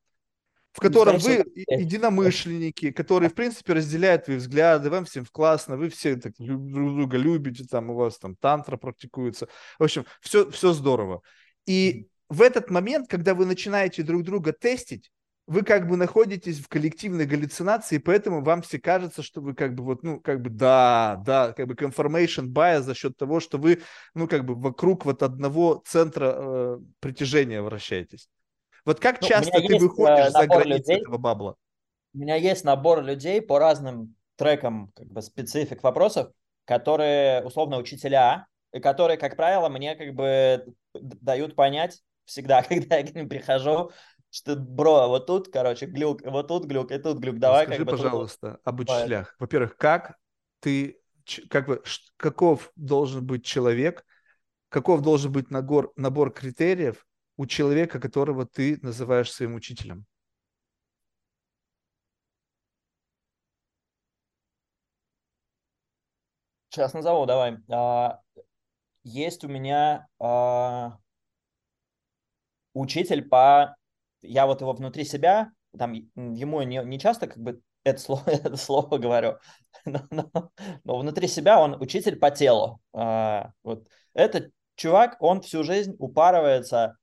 в 0.73 0.81
котором 0.81 1.17
вы 1.19 1.45
единомышленники, 1.69 2.91
которые, 2.91 3.29
в 3.29 3.33
принципе, 3.33 3.73
разделяют 3.73 4.25
твои 4.25 4.35
взгляды, 4.35 4.89
вам 4.89 5.05
всем 5.05 5.25
классно, 5.31 5.77
вы 5.77 5.89
все 5.89 6.17
так, 6.17 6.33
друг 6.37 6.67
друга 6.67 7.17
любите, 7.17 7.63
там 7.63 7.91
у 7.91 7.95
вас 7.95 8.17
там 8.17 8.35
тантра 8.35 8.75
практикуется. 8.75 9.47
В 9.79 9.83
общем, 9.83 10.05
все, 10.19 10.51
все 10.51 10.73
здорово. 10.73 11.21
И 11.65 12.07
в 12.27 12.41
этот 12.41 12.69
момент, 12.69 13.07
когда 13.07 13.33
вы 13.33 13.45
начинаете 13.45 14.03
друг 14.03 14.23
друга 14.23 14.51
тестить, 14.51 15.11
вы 15.47 15.63
как 15.63 15.87
бы 15.87 15.95
находитесь 15.95 16.59
в 16.59 16.67
коллективной 16.67 17.25
галлюцинации, 17.25 17.99
поэтому 17.99 18.43
вам 18.43 18.61
все 18.63 18.79
кажется, 18.79 19.21
что 19.21 19.41
вы 19.41 19.53
как 19.53 19.75
бы 19.75 19.83
вот, 19.83 20.03
ну, 20.03 20.19
как 20.19 20.41
бы 20.41 20.49
да, 20.49 21.21
да, 21.25 21.53
как 21.53 21.67
бы 21.67 21.75
confirmation 21.75 22.47
bias 22.47 22.81
за 22.81 22.95
счет 22.95 23.15
того, 23.15 23.39
что 23.39 23.57
вы, 23.57 23.81
ну, 24.15 24.27
как 24.27 24.45
бы 24.45 24.55
вокруг 24.55 25.05
вот 25.05 25.21
одного 25.21 25.83
центра 25.85 26.33
э, 26.35 26.79
притяжения 26.99 27.61
вращаетесь. 27.61 28.27
Вот 28.85 28.99
как 28.99 29.21
ну, 29.21 29.27
часто 29.27 29.61
ты 29.61 29.77
выходишь 29.77 30.27
э, 30.27 30.31
за 30.31 30.47
границы 30.47 30.67
людей, 30.67 31.01
этого 31.01 31.17
бабла? 31.17 31.55
У 32.13 32.17
меня 32.17 32.35
есть 32.35 32.63
набор 32.63 33.03
людей 33.03 33.41
по 33.41 33.59
разным 33.59 34.15
трекам, 34.37 34.91
как 34.95 35.07
бы 35.07 35.21
специфик 35.21 35.83
вопросов, 35.83 36.31
которые 36.65 37.43
условно 37.43 37.77
учителя, 37.77 38.47
и 38.73 38.79
которые, 38.79 39.17
как 39.17 39.35
правило, 39.35 39.69
мне 39.69 39.95
как 39.95 40.13
бы 40.15 40.65
дают 40.93 41.55
понять 41.55 42.01
всегда, 42.25 42.63
когда 42.67 42.97
я 42.97 43.05
к 43.05 43.13
ним 43.13 43.29
прихожу, 43.29 43.91
что, 44.35 44.57
бро, 44.57 45.07
вот 45.07 45.27
тут, 45.27 45.47
короче, 45.47 45.85
глюк, 45.85 46.21
вот 46.25 46.49
тут 46.49 46.65
глюк, 46.65 46.91
и 46.91 46.97
тут 46.97 47.19
глюк. 47.19 47.39
Давай 47.39 47.63
Скажи, 47.63 47.85
как 47.85 47.85
бы, 47.85 47.91
пожалуйста, 47.97 48.51
тут... 48.51 48.61
об 48.65 48.79
учителях. 48.81 49.33
Во-первых, 49.39 49.77
как 49.77 50.17
ты, 50.59 50.99
как 51.49 51.67
бы, 51.67 51.81
каков 52.17 52.69
должен 52.75 53.25
быть 53.25 53.45
человек, 53.45 54.05
каков 54.67 55.01
должен 55.01 55.31
быть 55.31 55.51
набор, 55.51 55.93
набор 55.95 56.33
критериев 56.33 57.07
у 57.37 57.45
человека, 57.45 57.97
которого 58.01 58.45
ты 58.45 58.77
называешь 58.81 59.31
своим 59.31 59.55
учителем? 59.55 60.05
Сейчас 66.67 66.93
назову, 66.93 67.25
давай. 67.25 67.57
А, 67.71 68.19
есть 69.03 69.45
у 69.45 69.47
меня 69.47 70.09
а, 70.19 70.97
учитель 72.73 73.23
по 73.23 73.77
я 74.25 74.45
вот 74.45 74.61
его 74.61 74.73
внутри 74.73 75.03
себя, 75.05 75.51
там 75.77 75.93
ему 75.93 76.61
не, 76.61 76.83
не 76.83 76.99
часто 76.99 77.27
как 77.27 77.37
бы 77.37 77.61
это 77.83 77.99
слово, 77.99 78.23
это 78.27 78.57
слово 78.57 78.97
говорю, 78.97 79.37
но, 79.85 80.01
но, 80.09 80.51
но 80.83 80.97
внутри 80.97 81.27
себя 81.27 81.59
он 81.59 81.81
учитель 81.81 82.17
по 82.17 82.31
телу. 82.31 82.79
А, 82.93 83.51
вот 83.63 83.87
этот 84.13 84.51
чувак, 84.75 85.17
он 85.19 85.41
всю 85.41 85.63
жизнь 85.63 85.95
упарывается 85.99 86.97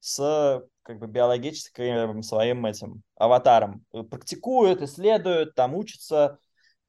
с 0.00 0.62
как 0.82 1.00
бы 1.00 1.08
биологическим 1.08 2.22
своим 2.22 2.64
этим 2.64 3.02
аватаром. 3.16 3.84
Практикует, 3.90 4.82
исследует, 4.82 5.54
там 5.56 5.74
учится 5.74 6.38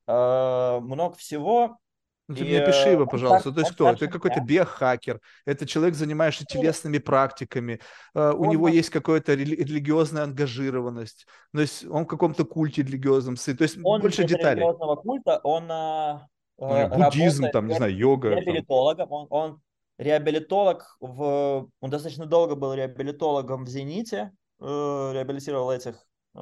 э, 0.05 0.79
много 0.81 1.15
всего. 1.15 1.79
Ну, 2.27 2.35
ты 2.35 2.41
и, 2.41 2.43
мне 2.43 2.61
опиши 2.61 2.89
его, 2.89 3.05
пожалуйста. 3.05 3.51
То 3.51 3.61
есть 3.61 3.71
кто? 3.71 3.89
Это 3.89 4.07
какой-то 4.07 4.41
биохакер, 4.41 5.21
это 5.45 5.65
человек, 5.65 5.95
занимаешься 5.95 6.45
телесными 6.45 6.97
практиками, 6.97 7.79
uh, 8.15 8.33
у 8.33 8.45
него 8.45 8.67
есть 8.67 8.89
какая-то 8.89 9.33
рели- 9.33 9.55
религиозная 9.55 10.23
ангажированность, 10.23 11.25
то 11.53 11.61
есть 11.61 11.85
он 11.85 12.03
в 12.03 12.07
каком-то 12.07 12.43
культе 12.43 12.83
религиозном, 12.83 13.35
то 13.35 13.63
есть 13.63 13.77
он 13.83 14.01
больше 14.01 14.25
деталей. 14.25 14.61
религиозного 14.61 14.95
культа, 14.97 15.39
он 15.43 15.71
uh, 15.71 16.19
ну, 16.57 16.89
буддизм, 16.89 17.49
там, 17.51 17.67
не 17.67 17.75
знаю, 17.75 17.95
йога. 17.95 18.29
Реабилитологом, 18.29 19.11
он, 19.11 19.27
он 19.29 19.61
реабилитолог, 19.97 20.97
в, 20.99 21.69
он 21.79 21.89
достаточно 21.89 22.25
долго 22.25 22.55
был 22.55 22.73
реабилитологом 22.73 23.63
в 23.63 23.69
«Зените», 23.69 24.31
э, 24.59 24.65
реабилитировал 25.13 25.71
этих 25.71 25.95
э, 26.35 26.39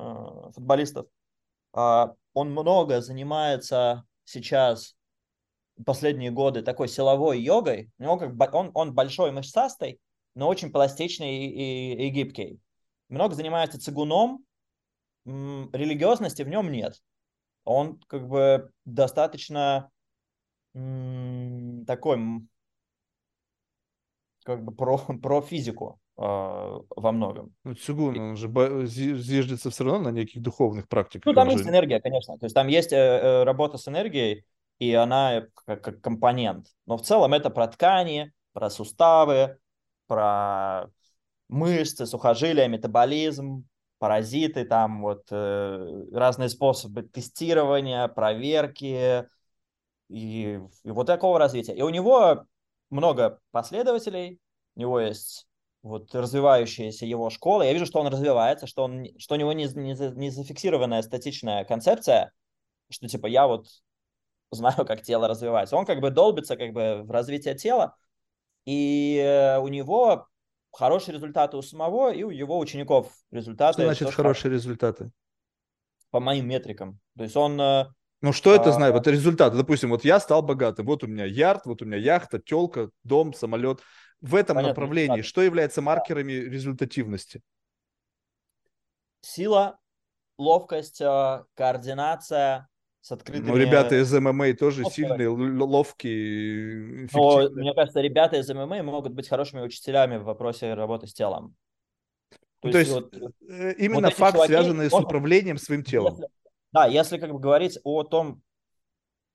футболистов. 0.54 1.08
Э, 1.76 2.08
он 2.34 2.52
много 2.52 3.02
занимается 3.02 4.04
сейчас 4.24 4.96
последние 5.84 6.32
годы 6.32 6.62
такой 6.62 6.88
силовой 6.88 7.42
йогой. 7.42 7.92
У 7.98 8.04
него 8.04 8.18
как 8.18 8.54
он, 8.54 8.72
он 8.74 8.94
большой 8.94 9.32
мышцастый, 9.32 10.00
но 10.36 10.48
очень 10.48 10.72
пластичный 10.72 11.46
и, 11.46 11.94
и, 11.94 12.08
и 12.08 12.10
гибкий. 12.10 12.60
Много 13.10 13.36
занимается 13.36 13.80
цигуном, 13.80 14.46
религиозности 15.26 16.44
в 16.44 16.50
нем 16.50 16.72
нет. 16.72 17.02
Он 17.64 18.00
как 18.08 18.28
бы 18.28 18.72
достаточно 18.86 19.90
такой 20.74 22.20
как 24.44 24.64
бы 24.64 24.72
про, 24.72 24.98
про 25.22 25.42
физику 25.42 26.00
э, 26.18 26.22
во 26.22 27.12
многом. 27.12 27.54
Ну, 27.64 27.74
цигун, 27.74 28.18
он 28.18 28.36
же 28.36 28.48
зиждется 28.86 29.72
все 29.72 29.84
равно 29.84 30.12
на 30.12 30.14
неких 30.14 30.42
духовных 30.42 30.88
практиках. 30.88 31.26
Ну, 31.26 31.34
там 31.34 31.50
есть 31.50 31.68
энергия, 31.68 32.00
конечно. 32.00 32.38
То 32.38 32.46
есть 32.46 32.54
там 32.54 32.68
есть 32.68 32.94
э, 32.94 32.98
э, 32.98 33.44
работа 33.44 33.78
с 33.78 33.88
энергией, 33.88 34.46
и 34.80 34.94
она 34.94 35.44
как, 35.66 35.84
как 35.84 36.02
компонент. 36.02 36.68
Но 36.86 36.98
в 36.98 37.02
целом 37.02 37.34
это 37.34 37.50
про 37.50 37.68
ткани, 37.68 38.34
про 38.54 38.70
суставы, 38.70 39.58
про 40.08 40.90
мышцы, 41.48 42.06
сухожилия, 42.06 42.68
метаболизм, 42.68 43.68
паразиты, 44.00 44.66
там 44.66 45.02
вот 45.02 45.28
э, 45.32 46.06
разные 46.12 46.50
способы 46.50 47.04
тестирования, 47.04 48.08
проверки 48.08 49.28
и, 50.10 50.60
и 50.84 50.92
вот 50.92 51.08
такого 51.08 51.40
развития. 51.40 51.74
И 51.74 51.82
у 51.82 51.90
него 51.90 52.46
много 52.90 53.40
последователей, 53.52 54.40
у 54.76 54.80
него 54.80 55.00
есть 55.00 55.48
вот 55.82 56.14
развивающаяся 56.16 57.06
его 57.06 57.30
школа. 57.30 57.62
Я 57.62 57.74
вижу, 57.74 57.86
что 57.86 58.00
он 58.00 58.08
развивается, 58.08 58.68
что, 58.68 58.84
он, 58.84 59.08
что 59.18 59.36
у 59.36 59.38
него 59.38 59.54
не, 59.54 59.66
не, 59.66 59.94
не 60.16 60.30
зафиксированная 60.30 61.02
статичная 61.04 61.64
концепция, 61.64 62.32
что 62.90 63.08
типа 63.08 63.28
я 63.28 63.48
вот 63.48 63.68
знаю, 64.56 64.86
как 64.86 65.02
тело 65.02 65.28
развивается. 65.28 65.76
Он 65.76 65.86
как 65.86 66.00
бы 66.02 66.10
долбится 66.10 66.58
как 66.58 66.74
бы 66.74 67.04
в 67.04 67.12
развитие 67.12 67.56
тела, 67.56 67.96
и 68.66 69.22
э, 69.24 69.60
у 69.60 69.68
него 69.68 70.28
хорошие 70.72 71.16
результаты 71.16 71.58
у 71.58 71.62
самого, 71.62 72.12
и 72.12 72.24
у 72.24 72.30
его 72.30 72.60
учеников 72.60 73.12
результаты. 73.32 73.82
Что 73.82 73.94
значит 73.94 74.14
хорошие 74.14 74.52
результаты? 74.52 75.12
По 76.12 76.20
моим 76.20 76.48
метрикам. 76.48 77.00
То 77.18 77.24
есть 77.24 77.36
он... 77.36 77.60
Э, 77.60 77.86
ну, 78.22 78.34
что 78.34 78.56
это 78.56 78.70
а, 78.70 78.74
знает? 78.74 78.94
Вот 78.94 79.08
результаты. 79.08 79.58
Допустим, 79.58 79.90
вот 79.92 80.04
я 80.04 80.20
стал 80.20 80.42
богатым. 80.42 80.86
Вот 80.86 81.04
у 81.04 81.08
меня 81.08 81.26
ярд, 81.26 81.66
вот 81.66 81.82
у 81.82 81.86
меня 81.86 81.98
яхта, 81.98 82.40
телка, 82.40 82.90
дом, 83.04 83.34
самолет. 83.34 83.82
В 84.22 84.36
этом 84.36 84.56
Понятно, 84.56 84.70
направлении 84.70 85.18
результаты. 85.18 85.28
что 85.28 85.42
является 85.42 85.82
маркерами 85.82 86.32
результативности? 86.32 87.42
Сила, 89.22 89.78
ловкость, 90.38 91.02
э, 91.02 91.44
координация 91.54 92.68
с 93.06 93.12
открытыми... 93.12 93.48
Ну, 93.48 93.56
ребята 93.56 94.02
из 94.02 94.12
ММА 94.12 94.56
тоже 94.56 94.82
Ловкого. 94.84 94.96
сильные, 94.96 95.30
ловкие, 95.30 97.08
Но, 97.14 97.50
мне 97.52 97.74
кажется, 97.76 98.02
ребята 98.02 98.38
из 98.38 98.50
ММА 98.50 98.82
могут 98.82 99.14
быть 99.14 99.30
хорошими 99.30 99.62
учителями 99.62 100.18
в 100.18 100.24
вопросе 100.24 100.74
работы 100.74 101.06
с 101.06 101.14
телом. 101.14 101.56
То, 102.62 102.72
То 102.72 102.80
есть, 102.80 102.92
есть 102.92 103.12
вот, 103.12 103.32
э, 103.48 103.76
именно 103.78 104.08
вот 104.08 104.14
факт, 104.16 104.34
чуваки, 104.34 104.54
связанный 104.54 104.90
с 104.90 104.94
управлением 104.94 105.60
своим 105.60 105.84
телом. 105.84 106.14
Если, 106.14 106.28
да, 106.72 106.88
если 106.88 107.20
как 107.20 107.32
бы 107.32 107.38
говорить 107.38 107.78
о 107.84 108.02
том, 108.02 108.42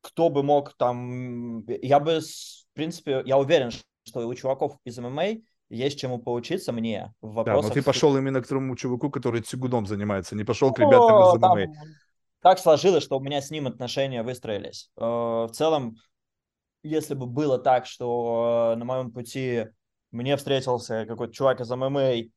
кто 0.01 0.30
бы 0.30 0.42
мог 0.42 0.76
там... 0.76 1.64
Я 1.68 2.01
бы, 2.01 2.18
в 2.18 2.74
принципе, 2.74 3.22
я 3.24 3.38
уверен, 3.38 3.70
что 4.05 4.26
у 4.26 4.34
чуваков 4.34 4.78
из 4.84 4.98
ММА 4.98 5.42
есть 5.68 5.97
чему 5.97 6.18
поучиться 6.18 6.72
мне 6.72 7.14
в 7.20 7.34
вопросах... 7.34 7.62
Да, 7.62 7.68
но 7.68 7.74
ты 7.74 7.82
пошел 7.84 8.16
именно 8.16 8.42
к 8.42 8.48
тому 8.48 8.74
чуваку, 8.74 9.10
который 9.10 9.42
цигудом 9.42 9.86
занимается, 9.86 10.34
не 10.34 10.42
пошел 10.42 10.72
к 10.72 10.80
ребятам 10.80 11.20
из 11.20 11.34
ММА. 11.38 11.72
Там, 11.72 11.84
так 12.41 12.59
сложилось, 12.59 13.05
что 13.05 13.19
у 13.19 13.21
меня 13.21 13.41
с 13.41 13.51
ним 13.51 13.67
отношения 13.67 14.23
выстроились. 14.23 14.91
Э, 14.97 15.03
в 15.03 15.51
целом, 15.53 15.97
если 16.83 17.15
бы 17.15 17.27
было 17.27 17.59
так, 17.59 17.87
что 17.87 18.75
на 18.77 18.85
моем 18.85 19.12
пути 19.12 19.67
мне 20.11 20.37
встретился 20.37 21.05
какой-то 21.07 21.33
чувак 21.33 21.61
из 21.61 21.71
ММА, 21.71 22.31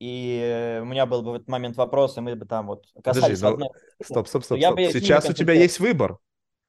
и 0.00 0.78
у 0.80 0.84
меня 0.84 1.06
был 1.06 1.22
бы 1.22 1.32
в 1.32 1.34
этот 1.34 1.48
момент 1.48 1.76
вопрос, 1.76 2.16
и 2.16 2.20
мы 2.20 2.36
бы 2.36 2.46
там 2.46 2.68
вот 2.68 2.86
касались 3.02 3.40
Подожди, 3.40 3.42
ну, 3.42 3.52
одной... 3.52 3.68
Стоп, 4.00 4.28
стоп, 4.28 4.44
стоп, 4.44 4.60
стоп. 4.60 4.78
Сейчас 4.92 5.28
у 5.28 5.32
тебя 5.32 5.54
есть 5.54 5.80
выбор. 5.80 6.18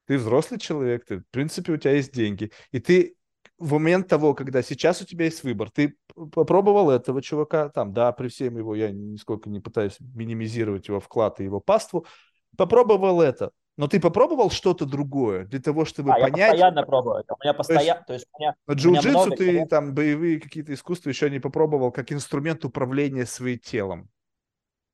Ты 0.06 0.18
взрослый 0.18 0.58
человек, 0.58 1.04
ты, 1.04 1.18
в 1.18 1.26
принципе, 1.30 1.72
у 1.72 1.76
тебя 1.76 1.92
есть 1.92 2.12
деньги. 2.12 2.50
И 2.72 2.80
ты 2.80 3.14
в 3.58 3.74
момент 3.74 4.08
того, 4.08 4.34
когда 4.34 4.62
сейчас 4.62 5.00
у 5.02 5.04
тебя 5.04 5.26
есть 5.26 5.44
выбор, 5.44 5.70
ты 5.70 5.96
попробовал 6.32 6.90
этого 6.90 7.22
чувака, 7.22 7.68
там, 7.68 7.92
да, 7.92 8.10
при 8.10 8.28
всем 8.28 8.56
его, 8.56 8.74
я 8.74 8.90
нисколько 8.90 9.48
не 9.48 9.60
пытаюсь 9.60 9.98
минимизировать 10.00 10.88
его 10.88 10.98
вклад 10.98 11.40
и 11.40 11.44
его 11.44 11.60
паству, 11.60 12.06
попробовал 12.56 13.20
это, 13.20 13.52
но 13.76 13.88
ты 13.88 14.00
попробовал 14.00 14.50
что-то 14.50 14.84
другое 14.84 15.46
для 15.46 15.60
того, 15.60 15.84
чтобы 15.84 16.12
а, 16.12 16.20
понять... 16.20 16.36
я 16.36 16.48
постоянно 16.50 16.82
пробую. 16.84 17.24
У 17.28 17.42
меня 17.42 17.54
постоянно... 17.54 18.04
То 18.06 18.12
есть, 18.12 18.26
то 18.66 18.72
есть 18.72 18.84
у 18.86 18.90
меня, 18.90 19.00
джиу-джитсу 19.00 19.36
ты 19.36 19.52
много... 19.52 19.68
там 19.68 19.94
боевые 19.94 20.40
какие-то 20.40 20.74
искусства 20.74 21.08
еще 21.08 21.30
не 21.30 21.38
попробовал 21.40 21.90
как 21.90 22.12
инструмент 22.12 22.64
управления 22.64 23.24
своим 23.26 23.58
телом. 23.58 24.10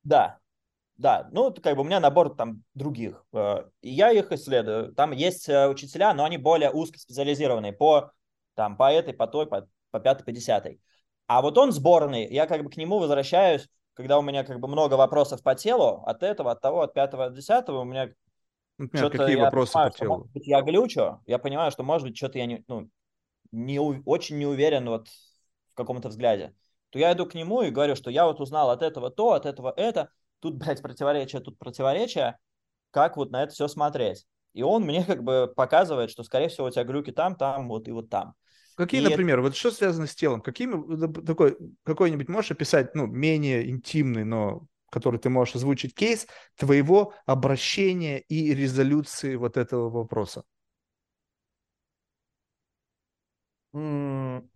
Да, 0.05 0.39
да, 0.99 1.29
ну, 1.33 1.53
как 1.53 1.77
бы 1.77 1.83
у 1.83 1.85
меня 1.85 2.01
набор 2.01 2.35
там 2.35 2.63
других, 2.75 3.25
э, 3.33 3.65
и 3.83 3.91
я 3.91 4.13
их 4.13 4.33
исследую. 4.33 4.95
Там 4.95 5.11
есть 5.13 5.49
э, 5.49 5.69
учителя, 5.69 6.15
но 6.15 6.25
они 6.25 6.39
более 6.39 6.71
узкоспециализированные 6.71 7.73
по, 7.73 8.13
там, 8.55 8.77
по 8.77 8.91
этой, 8.91 9.13
по 9.13 9.27
той, 9.27 9.47
по, 9.47 9.69
по 9.91 10.01
пятой, 10.01 10.25
по 10.25 10.33
десятой. 10.33 10.81
А 11.27 11.43
вот 11.43 11.59
он 11.59 11.73
сборный, 11.73 12.27
я 12.33 12.47
как 12.47 12.63
бы 12.63 12.71
к 12.71 12.77
нему 12.77 12.99
возвращаюсь, 12.99 13.69
когда 13.97 14.19
у 14.19 14.23
меня 14.23 14.45
как 14.45 14.61
бы 14.61 14.69
много 14.69 14.95
вопросов 14.95 15.43
по 15.43 15.55
телу, 15.55 16.03
от 16.07 16.23
этого, 16.23 16.53
от 16.53 16.61
того, 16.61 16.83
от 16.83 16.93
пятого, 16.93 17.25
от 17.25 17.35
десятого, 17.35 17.81
у 17.81 17.85
меня 17.85 18.11
Например, 18.77 19.11
какие 19.11 19.37
вопросы 19.37 19.73
понимаю, 19.73 19.91
по 19.91 19.99
телу? 19.99 20.31
Быть, 20.35 20.47
я 20.47 20.61
глючу, 20.61 21.21
я 21.27 21.39
понимаю, 21.39 21.71
что, 21.71 21.83
может 21.83 22.07
быть, 22.07 22.17
что-то 22.17 22.39
я 22.39 22.45
не, 22.45 22.63
ну, 22.69 22.91
не, 23.53 23.81
очень 23.81 24.37
не 24.37 24.45
уверен 24.45 24.87
вот 24.87 25.09
в 25.09 25.75
каком-то 25.75 26.11
взгляде. 26.11 26.55
То 26.91 26.99
я 26.99 27.13
иду 27.15 27.25
к 27.25 27.35
нему 27.35 27.63
и 27.63 27.71
говорю, 27.71 27.97
что 27.97 28.11
я 28.11 28.27
вот 28.27 28.39
узнал 28.39 28.71
от 28.71 28.83
этого 28.83 29.11
то, 29.11 29.33
от 29.33 29.47
этого 29.47 29.73
это, 29.75 30.11
тут, 30.41 30.55
блядь, 30.59 30.83
противоречие, 30.83 31.41
тут 31.41 31.59
противоречие, 31.59 32.39
как 32.91 33.17
вот 33.17 33.31
на 33.31 33.45
это 33.45 33.55
все 33.55 33.67
смотреть. 33.67 34.27
И 34.53 34.63
он 34.63 34.83
мне 34.83 35.05
как 35.05 35.23
бы 35.23 35.51
показывает, 35.57 36.11
что, 36.11 36.23
скорее 36.23 36.49
всего, 36.49 36.67
у 36.67 36.71
тебя 36.71 36.85
глюки 36.85 37.13
там, 37.13 37.35
там, 37.35 37.69
вот 37.69 37.89
и 37.89 37.93
вот 37.93 38.11
там. 38.11 38.35
Какие, 38.77 39.01
и 39.01 39.05
например, 39.05 39.41
вот 39.41 39.57
что 39.57 39.71
связано 39.71 40.07
с 40.07 40.15
телом? 40.15 40.41
Какими, 40.43 41.07
такой, 41.25 41.57
какой-нибудь 41.85 42.29
можешь 42.29 42.51
описать, 42.51 42.95
ну, 42.95 43.07
менее 43.07 43.69
интимный, 43.71 44.25
но 44.25 44.67
который 44.91 45.19
ты 45.19 45.31
можешь 45.31 45.57
озвучить 45.57 45.95
кейс 45.95 46.27
твоего 46.57 47.15
обращения 47.27 48.21
и 48.21 48.55
резолюции 48.55 49.35
вот 49.37 49.57
этого 49.57 49.91
вопроса? 49.91 50.45
Mm. 53.75 54.49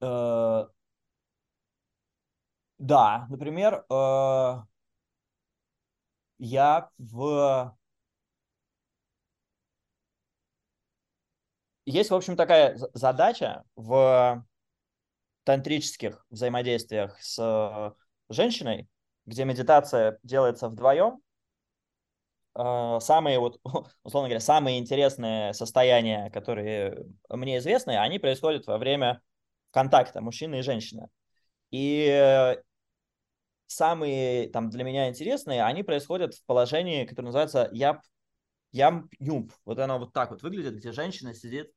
Э, 0.00 0.66
да, 2.78 3.26
например, 3.30 3.84
э, 3.90 4.62
я 6.38 6.90
в... 6.98 7.76
Есть, 11.86 12.10
в 12.10 12.14
общем, 12.14 12.36
такая 12.36 12.76
задача 12.94 13.62
в 13.76 14.44
тантрических 15.44 16.26
взаимодействиях 16.30 17.16
с 17.22 17.94
женщиной, 18.28 18.88
где 19.24 19.44
медитация 19.44 20.18
делается 20.24 20.68
вдвоем, 20.68 21.20
э, 22.56 22.98
самые 23.00 23.38
вот, 23.38 23.60
условно 24.02 24.28
говоря, 24.28 24.40
самые 24.40 24.80
интересные 24.80 25.54
состояния, 25.54 26.28
которые 26.30 27.06
мне 27.28 27.58
известны, 27.58 27.96
они 27.96 28.18
происходят 28.18 28.66
во 28.66 28.78
время 28.78 29.22
контакта 29.70 30.20
мужчины 30.20 30.58
и 30.58 30.62
женщины. 30.62 31.08
И 31.70 32.56
самые 33.68 34.48
там 34.50 34.70
для 34.70 34.82
меня 34.82 35.08
интересные, 35.08 35.62
они 35.64 35.84
происходят 35.84 36.34
в 36.34 36.44
положении, 36.46 37.04
которое 37.04 37.26
называется 37.26 37.68
яб, 37.72 38.00
ям 38.72 39.08
юмп. 39.20 39.52
Вот 39.64 39.78
оно 39.78 40.00
вот 40.00 40.12
так 40.12 40.30
вот 40.30 40.42
выглядит, 40.42 40.74
где 40.74 40.90
женщина 40.90 41.32
сидит 41.32 41.72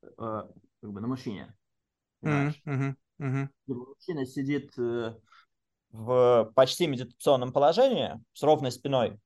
как 0.00 0.92
бы 0.92 1.00
на 1.00 1.06
мужчине. 1.06 1.54
Mm-hmm. 2.22 2.94
Mm-hmm. 3.20 3.48
Мужчина 3.66 4.26
сидит 4.26 4.72
э, 4.78 5.14
в 5.90 6.52
почти 6.54 6.86
медитационном 6.86 7.52
положении 7.52 8.20
с 8.32 8.42
ровной 8.42 8.72
спиной. 8.72 9.18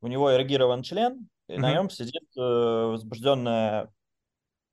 У 0.00 0.06
него 0.06 0.34
эрегирован 0.34 0.82
член, 0.82 1.28
и 1.46 1.52
mm-hmm. 1.52 1.58
на 1.58 1.72
нем 1.72 1.90
сидит 1.90 2.24
э, 2.36 2.40
возбужденная 2.40 3.92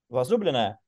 возлюбленная, 0.09 0.79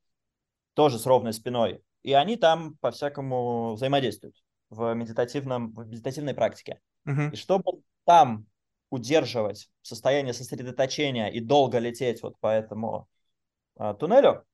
тоже 0.73 0.99
с 0.99 1.05
ровной 1.05 1.33
спиной. 1.33 1.83
И 2.03 2.13
они 2.13 2.37
там 2.37 2.77
по-всякому 2.77 3.73
взаимодействуют 3.73 4.35
в, 4.69 4.93
медитативном, 4.93 5.73
в 5.73 5.87
медитативной 5.87 6.33
практике. 6.33 6.79
Uh-huh. 7.07 7.31
И 7.31 7.35
чтобы 7.35 7.83
там 8.05 8.45
удерживать 8.89 9.69
состояние 9.81 10.33
сосредоточения 10.33 11.27
и 11.27 11.39
долго 11.39 11.79
лететь 11.79 12.21
вот 12.23 12.39
по 12.39 12.47
этому 12.47 13.07
туннелю, 13.99 14.45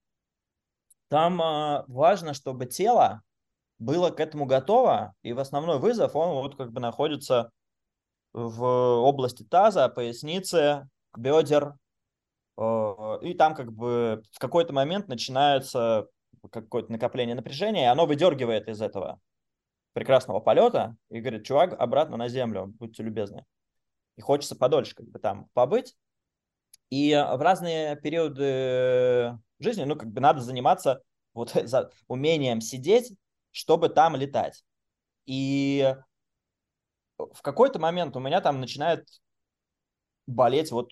там 1.10 1.42
а, 1.42 1.86
важно, 1.88 2.34
чтобы 2.34 2.66
тело 2.66 3.22
было 3.80 4.10
к 4.10 4.20
этому 4.20 4.46
готово, 4.46 5.14
и 5.22 5.34
в 5.34 5.40
основной 5.40 5.80
вызов 5.80 6.16
он 6.16 6.36
вот 6.36 6.56
как 6.56 6.72
бы 6.72 6.80
находится 6.80 7.52
в 8.34 8.64
области 8.64 9.44
таза, 9.44 9.90
поясницы, 9.90 10.90
бедер, 11.16 11.76
э, 12.58 13.18
и 13.22 13.34
там 13.34 13.56
как 13.56 13.72
бы 13.72 14.24
в 14.32 14.40
какой-то 14.40 14.74
момент 14.74 15.08
начинается 15.08 16.08
какое-то 16.52 16.92
накопление 16.92 17.36
напряжения, 17.36 17.84
и 17.84 17.88
оно 17.88 18.06
выдергивает 18.06 18.68
из 18.68 18.82
этого 18.82 19.20
прекрасного 19.94 20.40
полета 20.40 20.96
и 21.10 21.20
говорит, 21.22 21.46
чувак, 21.46 21.74
обратно 21.80 22.18
на 22.18 22.28
землю, 22.28 22.68
будьте 22.68 23.04
любезны. 23.04 23.46
И 24.18 24.22
хочется 24.22 24.56
подольше 24.56 24.96
как 24.96 25.08
бы 25.08 25.20
там 25.20 25.48
побыть. 25.54 25.96
И 26.90 27.14
в 27.14 27.42
разные 27.42 27.96
периоды 27.98 29.38
жизни, 29.60 29.84
ну, 29.84 29.96
как 29.96 30.10
бы 30.10 30.22
надо 30.22 30.42
заниматься 30.42 31.02
вот 31.34 31.52
за 31.64 31.92
умением 32.08 32.62
сидеть, 32.62 33.14
чтобы 33.52 33.90
там 33.90 34.16
летать. 34.16 34.64
И 35.26 35.96
в 37.18 37.42
какой-то 37.42 37.80
момент 37.80 38.16
у 38.16 38.20
меня 38.20 38.42
там 38.42 38.60
начинает 38.60 39.08
болеть 40.28 40.72
вот 40.72 40.92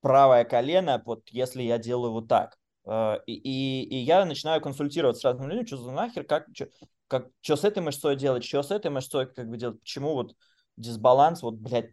правое 0.00 0.44
колено, 0.44 1.02
вот 1.04 1.28
если 1.30 1.62
я 1.62 1.78
делаю 1.78 2.12
вот 2.12 2.28
так. 2.28 2.58
Э, 2.84 3.18
и, 3.26 3.34
и, 3.34 3.82
и 3.84 3.96
я 3.96 4.24
начинаю 4.24 4.60
консультироваться 4.60 5.20
с 5.20 5.24
разными 5.24 5.50
людьми, 5.50 5.66
что 5.66 5.78
за 5.78 5.90
нахер, 5.90 6.24
как, 6.24 6.46
что, 6.54 6.68
как, 7.08 7.28
что 7.40 7.56
с 7.56 7.64
этой 7.64 7.82
мышцой 7.82 8.16
делать, 8.16 8.44
что 8.44 8.62
с 8.62 8.70
этой 8.70 8.90
мышцой 8.90 9.26
как 9.26 9.48
бы 9.48 9.56
делать, 9.56 9.80
почему 9.80 10.14
вот 10.14 10.36
дисбаланс, 10.76 11.42
вот, 11.42 11.54
блядь, 11.54 11.90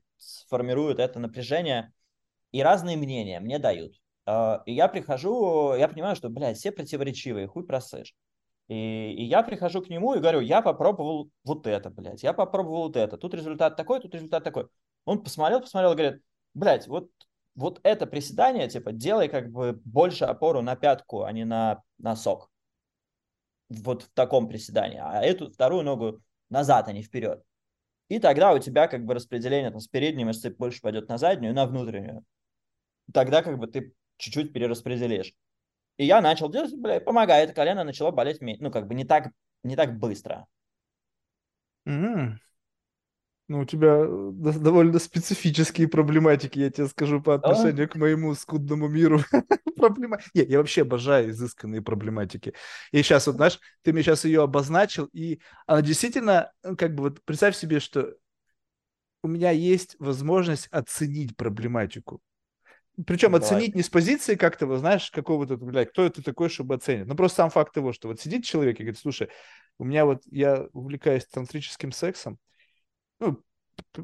формирует 0.49 0.99
это 0.99 1.19
напряжение. 1.19 1.93
И 2.53 2.61
разные 2.61 2.95
мнения 2.95 3.41
мне 3.41 3.59
дают. 3.59 3.99
Э, 4.25 4.59
и 4.65 4.73
я 4.73 4.87
прихожу, 4.87 5.75
я 5.75 5.89
понимаю, 5.89 6.15
что, 6.15 6.29
блядь, 6.29 6.57
все 6.57 6.71
противоречивые, 6.71 7.47
хуй 7.47 7.65
просышь. 7.65 8.15
И, 8.69 9.13
и 9.13 9.23
я 9.25 9.43
прихожу 9.43 9.81
к 9.81 9.89
нему 9.89 10.13
и 10.13 10.19
говорю, 10.19 10.39
я 10.39 10.61
попробовал 10.61 11.29
вот 11.43 11.67
это, 11.67 11.89
блядь, 11.89 12.23
я 12.23 12.31
попробовал 12.31 12.83
вот 12.83 12.95
это. 12.95 13.17
Тут 13.17 13.33
результат 13.33 13.75
такой, 13.75 13.99
тут 13.99 14.15
результат 14.15 14.45
такой. 14.45 14.67
Он 15.03 15.21
посмотрел, 15.21 15.59
посмотрел 15.59 15.91
и 15.91 15.95
говорит, 15.95 16.21
блядь, 16.53 16.87
вот 16.87 17.09
вот 17.55 17.79
это 17.83 18.07
приседание, 18.07 18.67
типа, 18.67 18.91
делай 18.91 19.27
как 19.29 19.51
бы 19.51 19.79
больше 19.85 20.25
опору 20.25 20.61
на 20.61 20.75
пятку, 20.75 21.23
а 21.23 21.31
не 21.31 21.45
на 21.45 21.83
носок. 21.99 22.49
Вот 23.69 24.03
в 24.03 24.09
таком 24.13 24.47
приседании. 24.47 24.99
А 24.99 25.21
эту 25.21 25.51
вторую 25.51 25.83
ногу 25.83 26.21
назад, 26.49 26.87
а 26.87 26.93
не 26.93 27.03
вперед. 27.03 27.43
И 28.09 28.19
тогда 28.19 28.53
у 28.53 28.59
тебя 28.59 28.87
как 28.87 29.05
бы 29.05 29.13
распределение 29.13 29.71
там, 29.71 29.79
с 29.79 29.87
передней 29.87 30.25
мышцы 30.25 30.49
больше 30.49 30.81
пойдет 30.81 31.09
на 31.09 31.17
заднюю 31.17 31.53
на 31.53 31.65
внутреннюю. 31.65 32.23
Тогда 33.11 33.41
как 33.41 33.57
бы 33.57 33.67
ты 33.67 33.93
чуть-чуть 34.17 34.53
перераспределишь. 34.53 35.33
И 35.97 36.05
я 36.05 36.21
начал 36.21 36.49
делать, 36.49 36.73
блядь, 36.75 37.05
помогает, 37.05 37.53
колено 37.53 37.83
начало 37.83 38.11
болеть, 38.11 38.39
ну, 38.41 38.71
как 38.71 38.87
бы 38.87 38.95
не 38.95 39.05
так, 39.05 39.31
не 39.63 39.75
так 39.75 39.97
быстро. 39.99 40.47
Mm. 41.87 42.37
Ну, 43.49 43.59
у 43.59 43.65
тебя 43.65 43.99
э, 43.99 44.31
довольно 44.59 44.99
специфические 44.99 45.87
проблематики, 45.87 46.59
я 46.59 46.71
тебе 46.71 46.87
скажу, 46.87 47.21
по 47.21 47.35
отношению 47.35 47.85
а? 47.85 47.87
к 47.87 47.95
моему 47.95 48.33
скудному 48.35 48.87
миру. 48.87 49.19
Проблема... 49.77 50.19
Нет, 50.33 50.49
я 50.49 50.59
вообще 50.59 50.83
обожаю 50.83 51.29
изысканные 51.31 51.81
проблематики. 51.81 52.53
И 52.91 53.03
сейчас, 53.03 53.27
вот, 53.27 53.35
знаешь, 53.35 53.59
ты 53.81 53.91
мне 53.91 54.01
сейчас 54.01 54.25
ее 54.25 54.43
обозначил, 54.43 55.09
и 55.13 55.39
она 55.67 55.81
действительно, 55.81 56.51
ну, 56.63 56.77
как 56.77 56.95
бы 56.95 57.03
вот 57.03 57.23
представь 57.23 57.55
себе, 57.55 57.79
что 57.79 58.15
у 59.23 59.27
меня 59.27 59.51
есть 59.51 59.95
возможность 59.99 60.67
оценить 60.71 61.35
проблематику. 61.35 62.21
Причем 63.07 63.31
Давай. 63.31 63.47
оценить 63.47 63.75
не 63.75 63.81
с 63.81 63.89
позиции 63.89 64.35
как-то, 64.35 64.67
вот, 64.67 64.79
знаешь, 64.79 65.09
какого-то, 65.09 65.57
блядь, 65.57 65.89
кто 65.89 66.05
это 66.05 66.23
такой, 66.23 66.49
чтобы 66.49 66.75
оценить. 66.75 67.07
Ну, 67.07 67.15
просто 67.15 67.37
сам 67.37 67.49
факт 67.49 67.73
того, 67.73 67.91
что 67.91 68.07
вот 68.07 68.19
сидит 68.19 68.45
человек 68.45 68.79
и 68.79 68.83
говорит, 68.83 68.99
слушай, 68.99 69.29
у 69.79 69.83
меня 69.83 70.05
вот, 70.05 70.21
я 70.25 70.67
увлекаюсь 70.73 71.25
тантрическим 71.25 71.91
сексом, 71.91 72.37
ну, 73.19 73.43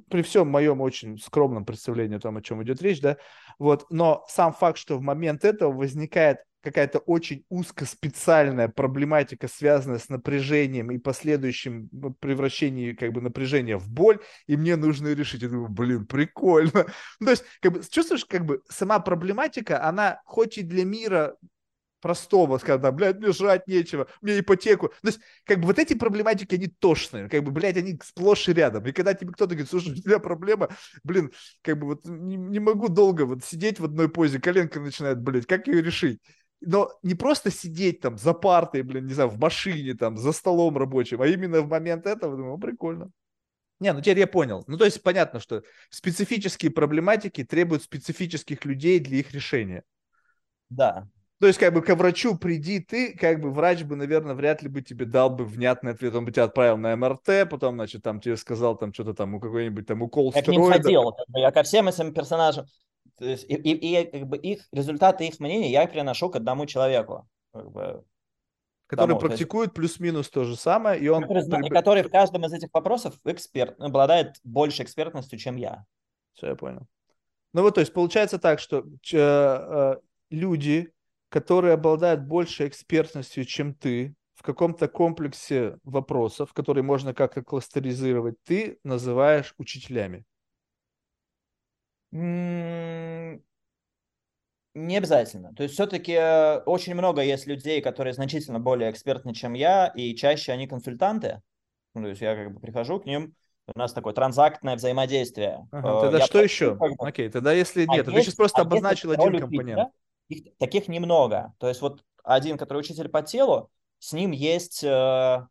при 0.09 0.23
всем 0.23 0.49
моем 0.49 0.81
очень 0.81 1.19
скромном 1.19 1.65
представлении 1.65 2.17
о 2.17 2.19
том, 2.19 2.37
о 2.37 2.41
чем 2.41 2.63
идет 2.63 2.81
речь, 2.81 3.01
да, 3.01 3.17
вот, 3.59 3.85
но 3.91 4.25
сам 4.27 4.53
факт, 4.53 4.79
что 4.79 4.97
в 4.97 5.01
момент 5.01 5.45
этого 5.45 5.71
возникает 5.71 6.39
какая-то 6.61 6.99
очень 6.99 7.45
узкоспециальная 7.49 8.67
проблематика, 8.67 9.47
связанная 9.47 9.99
с 9.99 10.09
напряжением 10.09 10.91
и 10.91 10.97
последующим 10.97 11.89
ну, 11.91 12.13
превращением 12.13 12.95
как 12.95 13.13
бы 13.13 13.21
напряжения 13.21 13.77
в 13.77 13.89
боль, 13.89 14.19
и 14.47 14.57
мне 14.57 14.75
нужно 14.75 15.13
решить. 15.13 15.41
Я 15.41 15.49
думаю, 15.49 15.69
блин, 15.69 16.05
прикольно. 16.05 16.85
Ну, 17.19 17.25
то 17.25 17.31
есть, 17.31 17.43
как 17.61 17.73
бы, 17.73 17.81
чувствуешь, 17.89 18.25
как 18.25 18.45
бы 18.45 18.61
сама 18.69 18.99
проблематика, 18.99 19.83
она 19.83 20.21
хоть 20.25 20.57
и 20.57 20.63
для 20.63 20.85
мира 20.85 21.35
простого, 22.01 22.57
скажем, 22.57 22.95
блядь, 22.95 23.17
мне 23.17 23.31
жрать 23.31 23.67
нечего, 23.67 24.07
мне 24.21 24.39
ипотеку. 24.39 24.89
То 25.01 25.07
есть, 25.07 25.19
как 25.45 25.59
бы 25.59 25.67
вот 25.67 25.79
эти 25.79 25.93
проблематики, 25.93 26.55
они 26.55 26.67
тошные, 26.67 27.29
как 27.29 27.43
бы, 27.43 27.51
блядь, 27.51 27.77
они 27.77 27.99
сплошь 28.03 28.47
и 28.49 28.53
рядом. 28.53 28.85
И 28.85 28.91
когда 28.91 29.13
тебе 29.13 29.31
кто-то 29.31 29.51
говорит, 29.51 29.69
слушай, 29.69 29.91
у 29.91 29.95
тебя 29.95 30.19
проблема, 30.19 30.69
блин, 31.03 31.31
как 31.61 31.79
бы 31.79 31.87
вот 31.87 32.05
не, 32.05 32.35
не 32.37 32.59
могу 32.59 32.89
долго 32.89 33.25
вот 33.25 33.43
сидеть 33.43 33.79
в 33.79 33.85
одной 33.85 34.09
позе, 34.09 34.39
коленка 34.39 34.79
начинает, 34.79 35.21
блядь, 35.21 35.45
как 35.45 35.67
ее 35.67 35.81
решить? 35.81 36.21
Но 36.61 36.91
не 37.03 37.15
просто 37.15 37.51
сидеть 37.51 38.01
там 38.01 38.17
за 38.17 38.33
партой, 38.33 38.81
блин, 38.81 39.07
не 39.07 39.13
знаю, 39.13 39.29
в 39.29 39.39
машине, 39.39 39.93
там, 39.93 40.17
за 40.17 40.31
столом 40.31 40.77
рабочим, 40.77 41.21
а 41.21 41.27
именно 41.27 41.61
в 41.61 41.69
момент 41.69 42.05
этого, 42.05 42.35
думаю, 42.35 42.57
прикольно. 42.57 43.11
Не, 43.79 43.93
ну 43.93 44.01
теперь 44.01 44.19
я 44.19 44.27
понял. 44.27 44.65
Ну, 44.67 44.77
то 44.77 44.83
есть 44.83 45.01
понятно, 45.01 45.39
что 45.39 45.63
специфические 45.89 46.71
проблематики 46.71 47.45
требуют 47.45 47.83
специфических 47.83 48.65
людей 48.65 48.99
для 48.99 49.19
их 49.19 49.31
решения. 49.31 49.83
Да, 50.69 51.07
то 51.39 51.47
есть, 51.47 51.57
как 51.57 51.73
бы 51.73 51.81
к 51.81 51.95
врачу 51.95 52.37
приди 52.37 52.79
ты, 52.79 53.15
как 53.15 53.39
бы 53.39 53.49
врач 53.49 53.83
бы, 53.83 53.95
наверное, 53.95 54.35
вряд 54.35 54.61
ли 54.61 54.67
бы 54.67 54.81
тебе 54.81 55.05
дал 55.05 55.29
бы 55.29 55.45
внятный 55.45 55.93
ответ. 55.93 56.13
Он 56.13 56.25
бы 56.25 56.33
тебя 56.33 56.43
отправил 56.43 56.75
на 56.75 56.93
МРТ, 56.97 57.49
потом, 57.49 57.75
значит, 57.75 58.03
там 58.03 58.19
тебе 58.19 58.35
сказал 58.35 58.75
там 58.75 58.93
что-то 58.93 59.13
там 59.13 59.35
у 59.35 59.39
какой-нибудь 59.39 59.87
там 59.87 60.01
укол 60.01 60.33
я 60.35 60.41
стероида. 60.41 60.51
Я 60.51 60.67
к 60.67 60.83
ним 60.83 60.83
ходил, 60.83 61.13
я 61.35 61.51
ко 61.51 61.63
всем 61.63 61.87
этим 61.87 62.13
персонажам. 62.13 62.65
То 63.19 63.25
есть, 63.25 63.45
и, 63.49 63.55
и, 63.55 64.01
и 64.01 64.05
как 64.05 64.27
бы 64.27 64.37
их 64.37 64.67
результаты 64.71 65.27
их 65.27 65.39
мнения 65.39 65.69
я 65.69 65.85
приношу 65.87 66.29
к 66.29 66.37
одному 66.37 66.65
человеку. 66.65 67.27
Как 67.51 67.69
бы, 67.71 68.03
который 68.87 69.09
тому, 69.09 69.19
практикует 69.19 69.67
есть, 69.67 69.75
плюс-минус 69.75 70.29
то 70.29 70.45
же 70.45 70.55
самое, 70.55 70.99
и 70.99 71.07
он... 71.09 71.21
Который, 71.21 71.69
который 71.69 72.03
в 72.03 72.09
каждом 72.09 72.45
из 72.45 72.53
этих 72.53 72.69
вопросов 72.73 73.19
эксперт, 73.25 73.79
обладает 73.79 74.37
больше 74.43 74.83
экспертностью, 74.83 75.37
чем 75.37 75.57
я. 75.57 75.85
Все, 76.33 76.47
я 76.47 76.55
понял. 76.55 76.87
Ну 77.53 77.61
вот, 77.61 77.75
то 77.75 77.81
есть 77.81 77.93
получается 77.93 78.39
так, 78.39 78.59
что 78.59 78.85
э, 79.11 79.95
люди, 80.29 80.91
которые 81.29 81.73
обладают 81.73 82.21
большей 82.21 82.67
экспертностью, 82.67 83.45
чем 83.45 83.73
ты, 83.73 84.15
в 84.35 84.43
каком-то 84.43 84.87
комплексе 84.87 85.77
вопросов, 85.83 86.53
которые 86.53 86.83
можно 86.83 87.13
как-то 87.13 87.43
кластеризировать, 87.43 88.35
ты 88.43 88.79
называешь 88.83 89.53
учителями? 89.57 90.23
Не 92.11 93.41
обязательно. 94.97 95.53
То 95.55 95.63
есть 95.63 95.73
все-таки 95.75 96.13
э, 96.13 96.59
очень 96.59 96.93
много 96.93 97.21
есть 97.21 97.47
людей, 97.47 97.81
которые 97.81 98.13
значительно 98.13 98.59
более 98.59 98.91
экспертны, 98.91 99.33
чем 99.33 99.53
я, 99.53 99.87
и 99.87 100.15
чаще 100.15 100.51
они 100.51 100.67
консультанты. 100.67 101.41
Ну, 101.95 102.03
то 102.03 102.09
есть 102.09 102.21
я 102.21 102.35
как 102.35 102.53
бы 102.53 102.59
прихожу 102.59 102.99
к 102.99 103.05
ним, 103.05 103.35
у 103.75 103.79
нас 103.79 103.93
такое 103.93 104.13
транзактное 104.13 104.75
взаимодействие. 104.75 105.67
Ага, 105.71 105.97
э, 105.97 106.01
тогда 106.01 106.17
я 106.19 106.25
что 106.25 106.41
еще? 106.41 106.77
Как 106.77 106.91
бы... 106.91 107.07
Окей, 107.07 107.29
тогда 107.29 107.51
если 107.51 107.85
а 107.87 107.93
нет, 107.93 108.07
есть, 108.07 108.17
ты 108.17 108.23
сейчас 108.23 108.35
просто 108.35 108.59
а 108.59 108.61
обозначил 108.61 109.11
один 109.11 109.39
компонент. 109.39 109.89
Их, 110.27 110.55
таких 110.57 110.87
немного. 110.87 111.53
То 111.57 111.67
есть 111.67 111.81
вот 111.81 112.03
один, 112.23 112.57
который 112.57 112.79
учитель 112.79 113.09
по 113.09 113.21
телу, 113.21 113.69
с 113.99 114.13
ним 114.13 114.31
есть 114.31 114.83
э, 114.83 115.47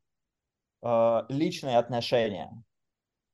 э, 0.83 1.23
личные 1.29 1.79
отношения, 1.79 2.51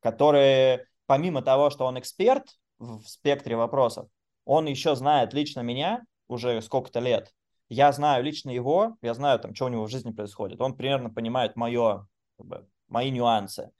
которые 0.00 0.86
помимо 1.06 1.42
того, 1.42 1.70
что 1.70 1.84
он 1.84 1.98
эксперт 1.98 2.56
в 2.84 3.08
спектре 3.08 3.56
вопросов, 3.56 4.08
он 4.44 4.66
еще 4.66 4.94
знает 4.94 5.32
лично 5.32 5.60
меня 5.60 6.04
уже 6.28 6.60
сколько-то 6.62 7.00
лет. 7.00 7.32
Я 7.68 7.92
знаю 7.92 8.22
лично 8.22 8.50
его, 8.50 8.96
я 9.02 9.14
знаю, 9.14 9.38
там, 9.38 9.54
что 9.54 9.66
у 9.66 9.68
него 9.68 9.84
в 9.84 9.90
жизни 9.90 10.12
происходит. 10.12 10.60
Он 10.60 10.76
примерно 10.76 11.10
понимает 11.10 11.56
мое, 11.56 12.06
как 12.36 12.46
бы, 12.46 12.68
мои 12.88 13.10
нюансы. 13.10 13.70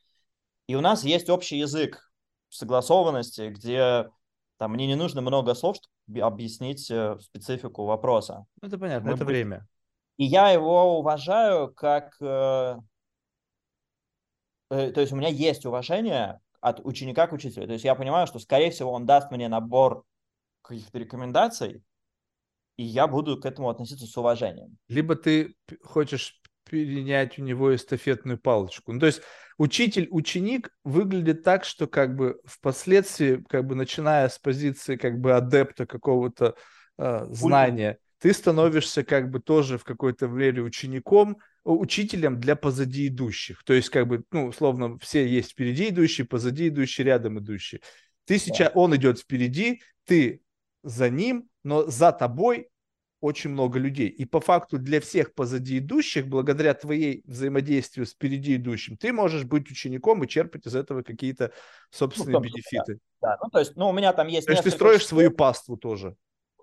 И 0.67 0.75
у 0.75 0.81
нас 0.81 1.05
есть 1.05 1.29
общий 1.29 1.59
язык 1.59 2.11
согласованности, 2.49 3.49
где 3.49 4.09
там 4.57 4.73
мне 4.73 4.87
не 4.87 4.95
нужно 4.95 5.21
много 5.21 5.55
слов, 5.55 5.77
чтобы 5.77 6.21
объяснить 6.21 6.91
э, 6.91 7.19
специфику 7.21 7.85
вопроса. 7.85 8.47
Ну, 8.63 8.69
это 8.69 8.79
понятно, 8.79 9.09
Мы 9.09 9.15
это 9.15 9.25
будем... 9.25 9.37
время. 9.37 9.69
И 10.17 10.25
я 10.25 10.51
его 10.51 10.99
уважаю 10.99 11.73
как... 11.75 12.15
Э, 12.21 12.77
э, 14.71 14.91
то 14.93 15.01
есть 15.01 15.13
у 15.13 15.17
меня 15.17 15.29
есть 15.29 15.67
уважение 15.67 16.41
от 16.65 16.81
ученика 16.83 17.27
к 17.27 17.33
учителю. 17.35 17.67
То 17.67 17.75
есть 17.75 17.85
я 17.85 17.95
понимаю, 17.95 18.27
что, 18.27 18.39
скорее 18.39 18.71
всего, 18.71 18.91
он 18.91 19.05
даст 19.05 19.31
мне 19.31 19.49
набор 19.49 20.03
каких-то 20.63 20.99
рекомендаций, 20.99 21.83
и 22.79 22.83
я 22.83 23.07
буду 23.07 23.39
к 23.39 23.45
этому 23.45 23.69
относиться 23.69 24.07
с 24.07 24.17
уважением. 24.17 24.79
Либо 24.89 25.15
ты 25.15 25.55
хочешь 25.83 26.41
перенять 26.65 27.39
у 27.39 27.43
него 27.43 27.75
эстафетную 27.75 28.39
палочку. 28.39 28.93
Ну, 28.93 29.01
то 29.01 29.05
есть 29.05 29.21
учитель-ученик 29.59 30.71
выглядит 30.85 31.43
так, 31.43 31.65
что 31.67 31.87
как 31.87 32.17
бы 32.17 32.41
впоследствии, 32.47 33.45
как 33.47 33.67
бы 33.67 33.75
начиная 33.75 34.31
с 34.31 34.39
позиции 34.39 34.97
как 34.97 35.21
бы 35.21 35.35
адепта 35.37 35.85
какого-то 35.85 36.55
э, 36.97 37.27
знания, 37.29 37.99
ты 38.21 38.33
становишься 38.33 39.05
как 39.05 39.31
бы 39.31 39.39
тоже 39.41 39.77
в 39.77 39.85
какой-то 39.85 40.29
мере 40.29 40.63
учеником, 40.63 41.37
учителем 41.65 42.39
для 42.39 42.57
позади 42.57 43.09
идущих. 43.09 43.65
То 43.65 43.73
есть 43.73 43.89
как 43.89 44.07
бы, 44.07 44.25
ну, 44.31 44.47
условно, 44.47 44.99
все 44.99 45.27
есть 45.27 45.53
впереди 45.53 45.89
идущие, 45.89 46.27
позади 46.27 46.69
идущие, 46.69 47.07
рядом 47.07 47.39
идущие. 47.39 47.81
Ты 48.27 48.39
сейчас, 48.39 48.73
да. 48.73 48.81
он 48.81 48.95
идет 48.97 49.19
впереди, 49.19 49.83
ты 50.05 50.43
за 50.83 51.09
ним, 51.11 51.49
но 51.63 51.87
за 51.87 52.13
тобой 52.13 52.69
очень 53.21 53.51
много 53.51 53.79
людей. 53.79 54.09
И 54.09 54.27
по 54.27 54.39
факту 54.41 54.79
для 54.79 55.01
всех 55.01 55.33
позади 55.33 55.79
идущих, 55.79 56.27
благодаря 56.27 56.75
твоей 56.75 57.23
взаимодействию 57.25 58.05
с 58.05 58.13
впереди 58.13 58.57
идущим, 58.57 58.99
ты 58.99 59.15
можешь 59.15 59.45
быть 59.45 59.71
учеником 59.71 60.23
и 60.23 60.29
черпать 60.29 60.67
из 60.67 60.75
этого 60.75 61.03
какие-то 61.03 61.51
собственные 61.91 62.35
ну, 62.35 62.41
бенефиты. 62.41 62.99
Да. 63.23 63.31
да, 63.31 63.39
ну 63.43 63.49
то 63.49 63.61
есть, 63.61 63.77
ну 63.77 63.89
у 63.89 63.93
меня 63.93 64.13
там 64.13 64.29
есть... 64.29 64.47
То 64.47 64.53
есть 64.53 64.65
ты 64.65 64.71
строишь 64.71 65.07
свою 65.07 65.31
паству 65.31 65.79
тоже. 65.79 66.17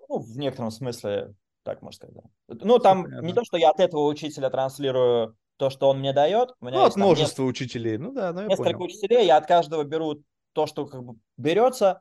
Ну, 0.08 0.20
в 0.20 0.38
некотором 0.38 0.70
смысле, 0.70 1.34
так 1.62 1.82
можно 1.82 1.96
сказать. 1.96 2.24
Ну 2.48 2.78
там 2.78 3.06
Все 3.06 3.20
не 3.20 3.32
то, 3.32 3.44
что 3.44 3.56
я 3.56 3.70
от 3.70 3.80
этого 3.80 4.06
учителя 4.06 4.50
транслирую 4.50 5.36
то, 5.56 5.70
что 5.70 5.88
он 5.88 6.00
мне 6.00 6.12
дает. 6.12 6.50
У 6.60 6.66
меня 6.66 6.78
ну, 6.78 6.84
от 6.84 6.96
множества 6.96 7.42
несколько, 7.42 7.50
учителей, 7.50 7.98
ну 7.98 8.12
да, 8.12 8.32
ну, 8.32 8.40
я 8.42 8.46
Несколько 8.48 8.78
понял. 8.78 8.84
учителей, 8.86 9.26
я 9.26 9.36
от 9.36 9.46
каждого 9.46 9.84
беру 9.84 10.22
то, 10.54 10.66
что 10.66 10.86
как 10.86 11.04
бы 11.04 11.14
берется, 11.36 12.00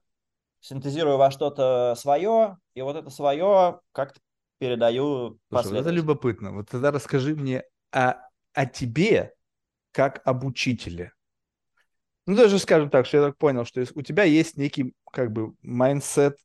синтезирую 0.61 1.17
во 1.17 1.31
что-то 1.31 1.95
свое, 1.97 2.57
и 2.73 2.81
вот 2.81 2.95
это 2.95 3.09
свое 3.09 3.79
как-то 3.91 4.19
передаю 4.57 5.37
Слушай, 5.49 5.79
это 5.79 5.89
любопытно. 5.89 6.53
Вот 6.53 6.69
тогда 6.69 6.91
расскажи 6.91 7.35
мне 7.35 7.63
о, 7.91 8.15
о 8.53 8.65
тебе, 8.65 9.33
как 9.91 10.21
об 10.25 10.43
учителе. 10.45 11.13
Ну, 12.27 12.35
даже 12.35 12.59
скажем 12.59 12.89
так, 12.89 13.05
что 13.05 13.17
я 13.17 13.23
так 13.23 13.37
понял, 13.37 13.65
что 13.65 13.83
у 13.95 14.01
тебя 14.01 14.23
есть 14.23 14.57
некий, 14.57 14.93
как 15.11 15.31
бы, 15.31 15.53
mindset 15.61 16.37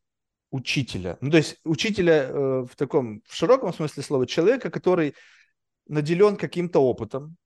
учителя. 0.57 1.19
Ну, 1.21 1.31
то 1.31 1.37
есть 1.37 1.59
учителя 1.65 2.29
э, 2.29 2.65
в 2.69 2.77
таком, 2.77 3.23
в 3.27 3.35
широком 3.35 3.73
смысле 3.73 4.03
слова, 4.03 4.27
человека, 4.27 4.71
который 4.71 5.15
наделен 5.87 6.37
каким-то 6.37 6.81
опытом, 6.81 7.37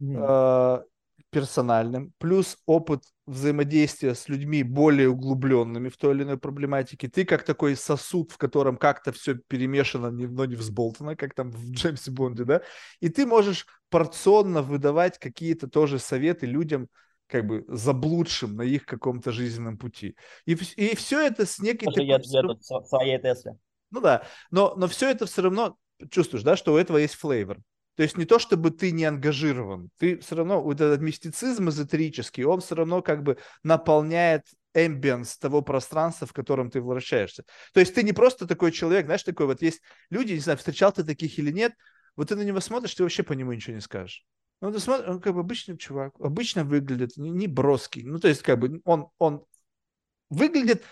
mm. 0.00 0.16
э, 0.16 0.82
персональным, 1.30 2.12
плюс 2.18 2.58
опыт 2.66 3.02
взаимодействия 3.26 4.14
с 4.14 4.28
людьми 4.28 4.62
более 4.62 5.08
углубленными 5.08 5.88
в 5.88 5.96
той 5.96 6.14
или 6.14 6.24
иной 6.24 6.38
проблематике. 6.38 7.08
Ты 7.08 7.24
как 7.24 7.44
такой 7.44 7.74
сосуд, 7.74 8.32
в 8.32 8.36
котором 8.36 8.76
как-то 8.76 9.12
все 9.12 9.34
перемешано, 9.34 10.10
но 10.10 10.44
не 10.44 10.56
взболтано, 10.56 11.16
как 11.16 11.34
там 11.34 11.50
в 11.50 11.70
Джеймсе 11.70 12.10
Бонде, 12.10 12.44
да? 12.44 12.60
И 13.00 13.08
ты 13.08 13.24
можешь 13.24 13.66
порционно 13.88 14.62
выдавать 14.62 15.18
какие-то 15.18 15.68
тоже 15.68 15.98
советы 15.98 16.46
людям, 16.46 16.88
как 17.26 17.46
бы 17.46 17.64
заблудшим 17.68 18.56
на 18.56 18.62
их 18.62 18.84
каком-то 18.84 19.32
жизненном 19.32 19.78
пути. 19.78 20.16
И, 20.44 20.52
и 20.52 20.94
все 20.96 21.20
это 21.20 21.46
с 21.46 21.58
некой... 21.58 21.86
Такой... 21.86 22.06
Я, 22.06 22.20
я 22.22 22.42
тут 22.42 22.64
своей 22.64 23.18
Тесле. 23.18 23.56
Ну 23.90 24.00
да, 24.00 24.24
но, 24.50 24.74
но 24.76 24.88
все 24.88 25.10
это 25.10 25.26
все 25.26 25.42
равно 25.42 25.76
чувствуешь, 26.10 26.42
да, 26.42 26.56
что 26.56 26.74
у 26.74 26.76
этого 26.76 26.98
есть 26.98 27.14
флейвор. 27.14 27.58
То 27.94 28.02
есть 28.02 28.16
не 28.16 28.24
то, 28.24 28.38
чтобы 28.38 28.70
ты 28.70 28.90
не 28.90 29.04
ангажирован, 29.04 29.90
ты 29.98 30.18
все 30.18 30.34
равно, 30.34 30.62
вот 30.62 30.80
этот 30.80 31.00
мистицизм 31.00 31.68
эзотерический, 31.68 32.44
он 32.44 32.60
все 32.60 32.74
равно 32.74 33.02
как 33.02 33.22
бы 33.22 33.36
наполняет 33.62 34.46
эмбиенс 34.74 35.36
того 35.36 35.60
пространства, 35.60 36.26
в 36.26 36.32
котором 36.32 36.70
ты 36.70 36.80
вращаешься. 36.80 37.44
То 37.74 37.80
есть 37.80 37.94
ты 37.94 38.02
не 38.02 38.14
просто 38.14 38.46
такой 38.46 38.72
человек, 38.72 39.04
знаешь, 39.04 39.22
такой 39.22 39.44
вот 39.44 39.60
есть 39.60 39.82
люди, 40.08 40.32
не 40.32 40.40
знаю, 40.40 40.56
встречал 40.56 40.92
ты 40.92 41.04
таких 41.04 41.38
или 41.38 41.50
нет, 41.50 41.74
вот 42.16 42.28
ты 42.28 42.36
на 42.36 42.42
него 42.42 42.60
смотришь, 42.60 42.94
ты 42.94 43.02
вообще 43.02 43.22
по 43.22 43.34
нему 43.34 43.52
ничего 43.52 43.74
не 43.74 43.82
скажешь. 43.82 44.24
Ну, 44.62 44.78
смотришь, 44.78 45.08
он 45.08 45.20
как 45.20 45.34
бы 45.34 45.40
обычный 45.40 45.76
чувак, 45.76 46.14
обычно 46.20 46.62
выглядит, 46.62 47.16
не, 47.16 47.30
не 47.30 47.48
броский. 47.48 48.04
Ну, 48.04 48.20
то 48.20 48.28
есть 48.28 48.42
как 48.42 48.60
бы 48.60 48.80
он, 48.84 49.08
он 49.18 49.44
выглядит 50.30 50.84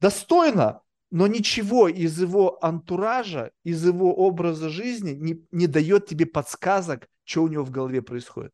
достойно, 0.00 0.80
но 1.10 1.26
ничего 1.26 1.88
из 1.88 2.18
его 2.18 2.58
антуража, 2.64 3.50
из 3.64 3.86
его 3.86 4.14
образа 4.14 4.70
жизни 4.70 5.10
не, 5.10 5.46
не 5.50 5.66
дает 5.66 6.06
тебе 6.06 6.24
подсказок, 6.24 7.06
что 7.24 7.42
у 7.42 7.48
него 7.48 7.64
в 7.64 7.70
голове 7.70 8.00
происходит. 8.00 8.52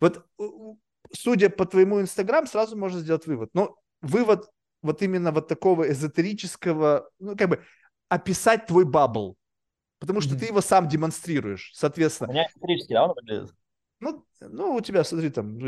Вот 0.00 0.24
судя 1.12 1.50
по 1.50 1.66
твоему 1.66 2.00
Инстаграм, 2.00 2.46
сразу 2.46 2.76
можно 2.76 3.00
сделать 3.00 3.26
вывод. 3.26 3.50
Но 3.54 3.76
вывод 4.02 4.48
вот 4.82 5.02
именно 5.02 5.32
вот 5.32 5.48
такого 5.48 5.90
эзотерического, 5.90 7.10
ну, 7.18 7.36
как 7.36 7.48
бы 7.48 7.64
описать 8.08 8.66
твой 8.66 8.84
бабл. 8.84 9.36
Потому 9.98 10.20
что 10.20 10.36
mm-hmm. 10.36 10.38
ты 10.38 10.46
его 10.46 10.60
сам 10.60 10.88
демонстрируешь, 10.88 11.72
соответственно. 11.74 12.30
У 12.30 12.32
меня 12.32 12.46
эзотерический, 12.46 12.94
да, 12.94 13.04
он 13.04 13.14
выглядит? 13.16 13.52
Ну, 14.00 14.26
ну, 14.40 14.74
у 14.74 14.80
тебя, 14.80 15.04
смотри, 15.04 15.30
там, 15.30 15.58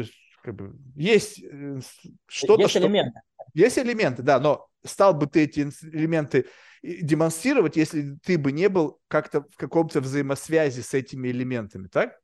как 0.43 0.55
бы, 0.55 0.75
есть 0.97 1.43
э, 1.43 1.81
что-то, 2.27 2.63
Есть 2.63 2.77
элементы. 2.77 3.21
Есть 3.55 3.79
элементы, 3.79 4.23
да, 4.23 4.41
но 4.41 4.67
стал 4.85 5.15
бы 5.15 5.27
ты 5.27 5.45
эти 5.45 5.61
элементы 5.83 6.47
демонстрировать, 6.83 7.77
если 7.77 8.17
ты 8.25 8.39
бы 8.39 8.51
не 8.51 8.69
был 8.69 9.01
как-то 9.09 9.43
в 9.43 9.57
каком-то 9.57 10.01
взаимосвязи 10.01 10.81
с 10.81 10.95
этими 10.95 11.29
элементами, 11.29 11.87
так? 11.87 12.19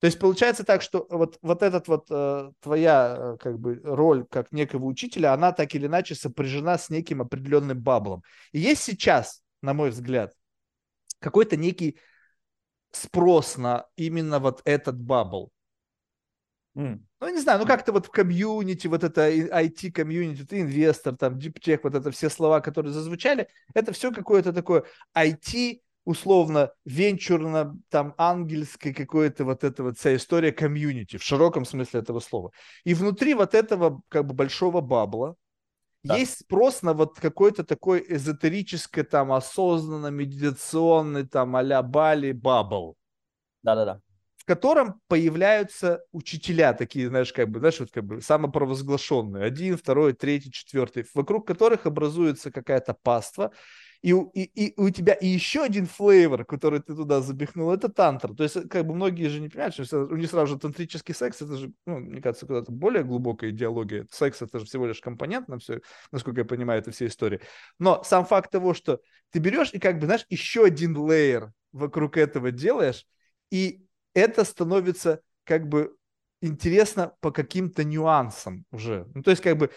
То 0.00 0.06
есть 0.06 0.18
получается 0.18 0.64
так, 0.64 0.80
что 0.80 1.06
вот, 1.10 1.38
вот 1.42 1.62
этот 1.62 1.86
вот 1.86 2.06
э, 2.10 2.52
твоя 2.60 3.16
э, 3.18 3.36
как 3.38 3.58
бы 3.58 3.80
роль 3.84 4.24
как 4.30 4.50
некого 4.50 4.86
учителя, 4.86 5.34
она 5.34 5.52
так 5.52 5.74
или 5.74 5.86
иначе 5.86 6.14
сопряжена 6.14 6.78
с 6.78 6.88
неким 6.88 7.20
определенным 7.20 7.78
баблом. 7.80 8.22
И 8.52 8.60
есть 8.60 8.82
сейчас, 8.82 9.42
на 9.60 9.74
мой 9.74 9.90
взгляд, 9.90 10.32
какой-то 11.18 11.58
некий 11.58 11.98
спрос 12.92 13.56
на 13.56 13.86
именно 13.96 14.38
вот 14.38 14.62
этот 14.64 15.00
bubble. 15.00 15.50
Mm. 16.76 17.00
Ну, 17.20 17.28
не 17.28 17.40
знаю, 17.40 17.58
ну 17.58 17.66
как-то 17.66 17.92
вот 17.92 18.06
в 18.06 18.10
комьюнити, 18.10 18.86
вот 18.86 19.04
это 19.04 19.28
IT-комьюнити, 19.30 20.44
ты 20.44 20.60
инвестор, 20.60 21.16
там, 21.16 21.38
deep 21.38 21.57
tech, 21.57 21.80
вот 21.82 21.94
это 21.94 22.10
все 22.10 22.30
слова, 22.30 22.60
которые 22.60 22.92
зазвучали, 22.92 23.48
это 23.74 23.92
все 23.92 24.12
какое-то 24.12 24.52
такое 24.52 24.84
IT, 25.16 25.80
условно, 26.04 26.72
венчурно, 26.84 27.76
там, 27.88 28.14
ангельское 28.16 28.94
какое-то 28.94 29.44
вот 29.44 29.64
это 29.64 29.82
вот 29.82 29.98
вся 29.98 30.14
история 30.14 30.52
комьюнити, 30.52 31.18
в 31.18 31.22
широком 31.22 31.64
смысле 31.64 32.00
этого 32.00 32.20
слова. 32.20 32.52
И 32.84 32.94
внутри 32.94 33.34
вот 33.34 33.54
этого 33.54 34.00
как 34.08 34.26
бы 34.26 34.34
большого 34.34 34.80
bubble 34.80 35.26
а 35.26 35.34
да. 36.02 36.16
есть 36.16 36.40
спрос 36.40 36.82
на 36.82 36.92
вот 36.94 37.18
какой-то 37.18 37.64
такой 37.64 38.04
эзотерический, 38.08 39.02
там, 39.02 39.32
осознанно 39.32 40.08
медитационный, 40.08 41.26
там, 41.26 41.56
а-ля 41.56 41.82
Бали 41.82 42.32
bubble. 42.32 42.96
Да-да-да 43.62 44.00
в 44.40 44.46
котором 44.46 45.02
появляются 45.06 46.02
учителя 46.12 46.72
такие, 46.72 47.08
знаешь, 47.08 47.30
как 47.30 47.50
бы, 47.50 47.58
знаешь, 47.58 47.78
вот 47.78 47.90
как 47.90 48.04
бы 48.04 48.22
самопровозглашенные, 48.22 49.44
один, 49.44 49.76
второй, 49.76 50.14
третий, 50.14 50.50
четвертый, 50.50 51.04
вокруг 51.14 51.46
которых 51.46 51.84
образуется 51.84 52.50
какая-то 52.50 52.94
паства, 52.94 53.52
и, 54.02 54.12
и, 54.12 54.66
и 54.66 54.80
у 54.80 54.88
тебя 54.90 55.16
еще 55.20 55.62
один 55.62 55.86
флейвор, 55.86 56.44
который 56.44 56.80
ты 56.80 56.94
туда 56.94 57.20
запихнул, 57.20 57.70
это 57.70 57.90
тантра. 57.90 58.32
То 58.32 58.42
есть, 58.44 58.68
как 58.68 58.86
бы 58.86 58.94
многие 58.94 59.28
же 59.28 59.40
не 59.40 59.48
понимают, 59.48 59.74
что 59.74 60.06
у 60.06 60.16
них 60.16 60.30
сразу 60.30 60.54
же 60.54 60.58
тантрический 60.58 61.14
секс, 61.14 61.42
это 61.42 61.56
же, 61.56 61.72
ну, 61.84 61.98
мне 61.98 62.22
кажется, 62.22 62.46
куда-то 62.46 62.72
более 62.72 63.04
глубокая 63.04 63.50
идеология. 63.50 64.06
Секс 64.10 64.40
это 64.40 64.58
же 64.58 64.64
всего 64.64 64.86
лишь 64.86 65.00
компонент 65.00 65.48
на 65.48 65.58
все, 65.58 65.80
насколько 66.12 66.40
я 66.40 66.44
понимаю, 66.46 66.80
это 66.80 66.92
все 66.92 67.06
истории. 67.06 67.40
Но 67.78 68.02
сам 68.02 68.24
факт 68.24 68.50
того, 68.50 68.72
что 68.72 69.00
ты 69.30 69.38
берешь 69.38 69.70
и 69.74 69.78
как 69.78 69.98
бы, 69.98 70.06
знаешь, 70.06 70.24
еще 70.30 70.64
один 70.64 70.96
лейер 70.96 71.52
вокруг 71.72 72.16
этого 72.16 72.50
делаешь, 72.50 73.06
и 73.50 73.84
это 74.14 74.44
становится 74.44 75.20
как 75.44 75.68
бы 75.68 75.94
интересно 76.40 77.12
по 77.20 77.30
каким-то 77.32 77.84
нюансам 77.84 78.64
уже. 78.70 79.06
Ну, 79.14 79.22
то 79.22 79.30
есть 79.30 79.42
как 79.42 79.58
бы 79.58 79.70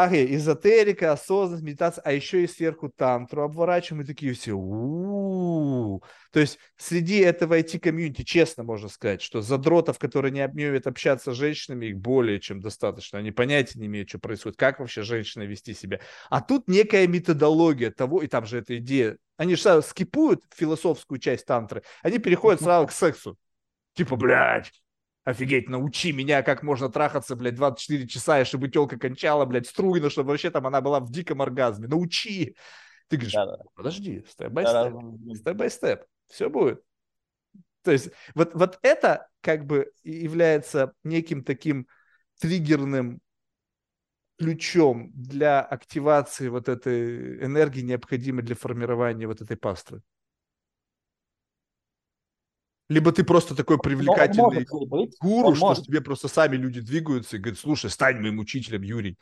Ага, 0.00 0.24
эзотерика, 0.24 1.10
осознанность, 1.10 1.64
медитация, 1.64 2.02
а 2.02 2.12
еще 2.12 2.44
и 2.44 2.46
сверху 2.46 2.88
тантру 2.88 3.42
обворачиваем, 3.42 4.04
и 4.04 4.06
такие 4.06 4.32
все, 4.32 4.52
у 4.52 6.00
То 6.30 6.38
есть 6.38 6.60
среди 6.76 7.18
этого 7.18 7.58
IT-комьюнити, 7.58 8.22
честно 8.22 8.62
можно 8.62 8.88
сказать, 8.88 9.20
что 9.20 9.40
задротов, 9.40 9.98
которые 9.98 10.30
не 10.30 10.44
умеют 10.44 10.86
общаться 10.86 11.32
с 11.34 11.36
женщинами, 11.36 11.86
их 11.86 11.96
более 11.96 12.38
чем 12.38 12.60
достаточно. 12.60 13.18
Они 13.18 13.32
понятия 13.32 13.80
не 13.80 13.86
имеют, 13.86 14.08
что 14.08 14.20
происходит, 14.20 14.56
как 14.56 14.78
вообще 14.78 15.02
женщина 15.02 15.42
вести 15.42 15.74
себя. 15.74 15.98
А 16.30 16.42
тут 16.42 16.68
некая 16.68 17.08
методология 17.08 17.90
того, 17.90 18.22
и 18.22 18.28
там 18.28 18.46
же 18.46 18.58
эта 18.58 18.78
идея. 18.78 19.16
Они 19.36 19.56
же 19.56 19.62
сразу 19.62 19.82
скипуют 19.82 20.44
философскую 20.54 21.18
часть 21.18 21.44
тантры, 21.44 21.82
они 22.02 22.18
переходят 22.18 22.62
сразу 22.62 22.86
к 22.86 22.92
сексу. 22.92 23.36
Типа, 23.94 24.14
блядь, 24.14 24.70
офигеть, 25.28 25.68
научи 25.68 26.10
меня, 26.10 26.42
как 26.42 26.62
можно 26.62 26.88
трахаться, 26.88 27.36
блядь, 27.36 27.54
24 27.54 28.08
часа, 28.08 28.40
и 28.40 28.44
чтобы 28.44 28.68
телка 28.68 28.98
кончала, 28.98 29.44
блядь, 29.44 29.66
струйно, 29.66 30.08
чтобы 30.08 30.30
вообще 30.30 30.50
там 30.50 30.66
она 30.66 30.80
была 30.80 31.00
в 31.00 31.10
диком 31.10 31.42
оргазме. 31.42 31.86
Научи. 31.86 32.56
Ты 33.08 33.16
говоришь, 33.16 33.34
да, 33.34 33.44
да. 33.44 33.58
подожди, 33.74 34.24
степ-бай-степ, 34.26 34.94
степ-бай-степ, 35.36 36.04
все 36.28 36.48
будет. 36.48 36.82
То 37.82 37.92
есть 37.92 38.10
вот, 38.34 38.54
вот 38.54 38.78
это 38.80 39.28
как 39.42 39.66
бы 39.66 39.92
является 40.02 40.94
неким 41.04 41.44
таким 41.44 41.86
триггерным 42.40 43.20
ключом 44.38 45.10
для 45.14 45.60
активации 45.60 46.48
вот 46.48 46.70
этой 46.70 47.44
энергии, 47.44 47.82
необходимой 47.82 48.44
для 48.44 48.54
формирования 48.54 49.26
вот 49.26 49.42
этой 49.42 49.58
паствы. 49.58 50.00
Либо 52.88 53.12
ты 53.12 53.22
просто 53.22 53.54
такой 53.54 53.78
привлекательный 53.78 54.66
быть, 54.86 55.16
гуру, 55.20 55.54
что 55.54 55.66
может. 55.66 55.84
тебе 55.84 56.00
просто 56.00 56.28
сами 56.28 56.56
люди 56.56 56.80
двигаются 56.80 57.36
и 57.36 57.38
говорят, 57.38 57.58
слушай, 57.58 57.90
стань 57.90 58.20
моим 58.20 58.38
учителем, 58.38 58.82
Юрий. 58.82 59.18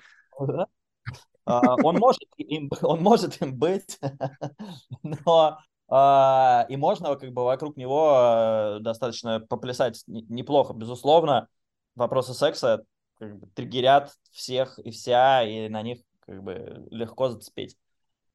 А, 1.45 1.77
он 1.83 1.97
может 1.99 2.23
им, 2.37 2.71
он 2.83 3.03
может 3.03 3.41
им 3.41 3.57
быть, 3.57 3.99
но 5.03 5.59
а, 5.89 6.67
и 6.69 6.77
можно 6.77 7.15
как 7.17 7.33
бы 7.33 7.45
вокруг 7.45 7.77
него 7.77 8.77
э, 8.79 8.79
достаточно 8.81 9.41
поплясать 9.41 10.03
неплохо, 10.07 10.73
безусловно. 10.73 11.49
Вопросы 11.95 12.35
секса 12.35 12.85
как 13.19 13.39
бы, 13.39 13.47
триггерят 13.49 14.13
всех 14.33 14.79
и 14.81 14.91
вся, 14.91 15.45
и 15.45 15.69
на 15.69 15.83
них 15.83 16.01
как 16.21 16.43
бы 16.43 16.87
легко 16.91 17.29
зацепить. 17.29 17.77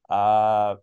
А 0.08 0.78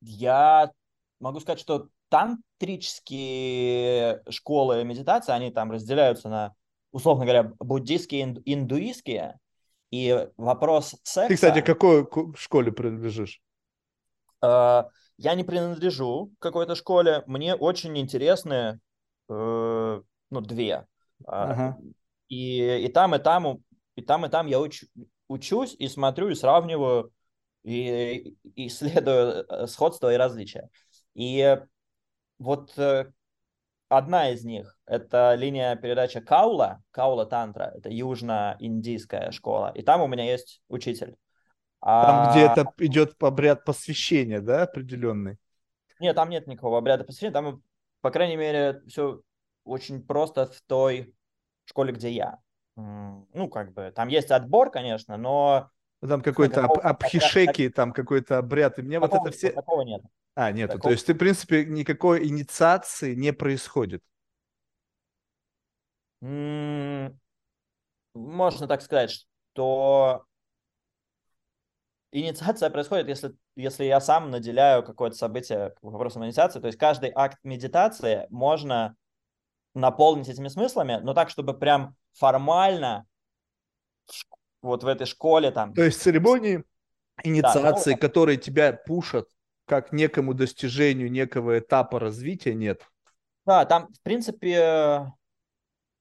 я 0.00 0.72
могу 1.20 1.40
сказать, 1.40 1.60
что 1.60 1.88
тантрические 2.14 4.22
школы 4.30 4.84
медитации, 4.84 5.32
они 5.32 5.50
там 5.50 5.72
разделяются 5.72 6.28
на, 6.28 6.54
условно 6.92 7.24
говоря, 7.24 7.50
буддийские, 7.58 8.40
индуистские, 8.44 9.40
и 9.90 10.28
вопрос 10.36 10.94
секса... 11.02 11.26
Ты, 11.26 11.34
кстати, 11.34 11.60
какой 11.60 12.06
школе 12.36 12.70
принадлежишь? 12.70 13.42
Э, 14.40 14.84
я 15.16 15.34
не 15.34 15.42
принадлежу 15.42 16.30
какой-то 16.38 16.76
школе, 16.76 17.24
мне 17.26 17.56
очень 17.56 17.98
интересны, 17.98 18.78
э, 19.28 20.02
ну, 20.30 20.40
две. 20.40 20.86
А, 21.26 21.50
ага. 21.50 21.78
И, 22.28 22.84
и 22.84 22.88
там, 22.92 23.16
и 23.16 23.18
там, 23.18 23.58
и 23.96 24.02
там, 24.02 24.24
и 24.24 24.28
там 24.28 24.46
я 24.46 24.60
уч, 24.60 24.84
учусь 25.26 25.74
и 25.80 25.88
смотрю, 25.88 26.28
и 26.28 26.36
сравниваю, 26.36 27.12
и, 27.64 28.36
и 28.54 28.68
исследую 28.68 29.46
э, 29.48 29.66
сходства 29.66 30.14
и 30.14 30.16
различия. 30.16 30.70
И 31.14 31.58
вот 32.38 32.76
э, 32.78 33.10
одна 33.88 34.30
из 34.30 34.44
них– 34.44 34.78
это 34.86 35.34
линия 35.34 35.76
передачи 35.76 36.20
Каула, 36.20 36.82
Каула 36.90 37.26
Тантра, 37.26 37.72
это 37.74 37.90
южно-индийская 37.90 39.30
школа, 39.30 39.72
и 39.74 39.82
там 39.82 40.02
у 40.02 40.06
меня 40.06 40.24
есть 40.24 40.62
учитель. 40.68 41.16
Там, 41.80 42.28
а... 42.28 42.30
где 42.30 42.46
это 42.46 42.66
идет 42.78 43.14
обряд 43.22 43.64
посвящения, 43.64 44.40
да, 44.40 44.62
определенный? 44.62 45.38
Нет, 46.00 46.16
там 46.16 46.30
нет 46.30 46.46
никакого 46.46 46.78
обряда 46.78 47.04
посвящения, 47.04 47.32
там, 47.32 47.62
по 48.00 48.10
крайней 48.10 48.36
мере, 48.36 48.82
все 48.86 49.20
очень 49.64 50.04
просто 50.04 50.46
в 50.46 50.60
той 50.62 51.14
школе, 51.64 51.92
где 51.92 52.10
я. 52.10 52.38
Ну, 52.76 53.48
как 53.48 53.72
бы, 53.72 53.92
там 53.94 54.08
есть 54.08 54.30
отбор, 54.30 54.70
конечно, 54.70 55.16
но 55.16 55.70
ну, 56.04 56.10
там 56.10 56.20
какой-то 56.20 56.64
об, 56.64 56.78
абхишеки, 56.82 57.70
там 57.70 57.90
какой-то 57.94 58.36
обряд. 58.36 58.78
И 58.78 58.82
мне 58.82 59.00
такого, 59.00 59.20
вот 59.20 59.28
это 59.28 59.36
все... 59.38 59.52
Такого 59.52 59.80
нет. 59.80 60.02
А, 60.34 60.52
нет. 60.52 60.68
Такого... 60.68 60.82
То 60.82 60.90
есть 60.90 61.06
ты, 61.06 61.14
в 61.14 61.16
принципе, 61.18 61.64
никакой 61.64 62.28
инициации 62.28 63.14
не 63.14 63.32
происходит. 63.32 64.02
Можно 66.20 67.14
так 68.68 68.82
сказать, 68.82 69.26
что 69.54 70.26
инициация 72.12 72.68
происходит, 72.68 73.08
если, 73.08 73.34
если 73.56 73.84
я 73.84 73.98
сам 73.98 74.30
наделяю 74.30 74.82
какое-то 74.82 75.16
событие 75.16 75.74
вопросом 75.80 76.26
инициации. 76.26 76.60
То 76.60 76.66
есть 76.66 76.78
каждый 76.78 77.12
акт 77.14 77.38
медитации 77.44 78.26
можно 78.28 78.94
наполнить 79.72 80.28
этими 80.28 80.48
смыслами, 80.48 81.00
но 81.02 81.14
так, 81.14 81.30
чтобы 81.30 81.58
прям 81.58 81.96
формально 82.12 83.06
вот 84.64 84.82
в 84.82 84.86
этой 84.86 85.06
школе 85.06 85.50
там... 85.50 85.74
То 85.74 85.82
есть 85.82 86.00
церемонии 86.00 86.64
инициации, 87.22 87.90
да, 87.90 87.96
ну, 87.96 88.00
которые 88.00 88.38
тебя 88.38 88.72
пушат 88.72 89.28
как 89.66 89.92
некому 89.92 90.34
достижению 90.34 91.10
некого 91.10 91.58
этапа 91.58 91.98
развития, 91.98 92.54
нет? 92.54 92.82
Да, 93.46 93.64
там, 93.64 93.92
в 93.92 94.00
принципе, 94.02 95.12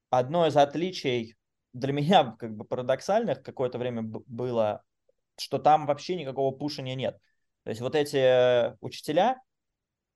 одно 0.09 0.47
из 0.47 0.57
отличий 0.57 1.35
для 1.73 1.93
меня 1.93 2.35
как 2.39 2.55
бы 2.55 2.65
парадоксальных 2.65 3.43
какое-то 3.43 3.77
время 3.77 4.01
было, 4.03 4.83
что 5.37 5.59
там 5.59 5.85
вообще 5.85 6.15
никакого 6.15 6.55
пушения 6.55 6.95
нет. 6.95 7.17
То 7.63 7.69
есть 7.69 7.81
вот 7.81 7.95
эти 7.95 8.75
учителя, 8.83 9.41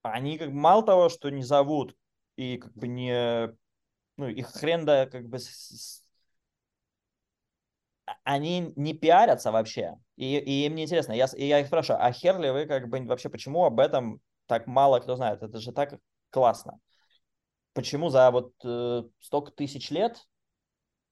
они 0.02 0.38
как 0.38 0.49
бы 0.49 0.56
мало 0.56 0.84
того, 0.84 1.10
что 1.10 1.30
не 1.30 1.44
зовут 1.44 1.95
и 2.36 2.57
как 2.57 2.74
бы 2.74 2.88
не, 2.88 3.49
ну, 4.18 4.28
их 4.28 4.48
хрен 4.48 4.86
да 4.86 5.06
как 5.06 5.28
бы 5.28 5.40
с, 5.40 6.03
они 8.24 8.74
не 8.76 8.94
пиарятся 8.94 9.52
вообще. 9.52 9.98
И, 10.16 10.38
и 10.38 10.66
им 10.66 10.76
не 10.76 10.84
интересно. 10.84 11.14
Я, 11.14 11.26
и 11.36 11.46
я 11.46 11.60
их 11.60 11.68
спрашиваю, 11.68 12.04
а 12.04 12.12
хер 12.12 12.40
ли 12.40 12.50
вы 12.50 12.66
как 12.66 12.90
бы 12.90 13.00
вообще, 13.06 13.30
почему 13.30 13.66
об 13.66 13.80
этом 13.80 14.22
так 14.46 14.68
мало 14.68 15.00
кто 15.00 15.16
знает? 15.16 15.44
Это 15.44 15.60
же 15.60 15.72
так 15.72 16.00
классно. 16.30 16.80
Почему 17.74 18.10
за 18.10 18.32
вот 18.32 18.54
э, 18.64 19.04
столько 19.20 19.52
тысяч 19.52 19.92
лет, 19.92 20.18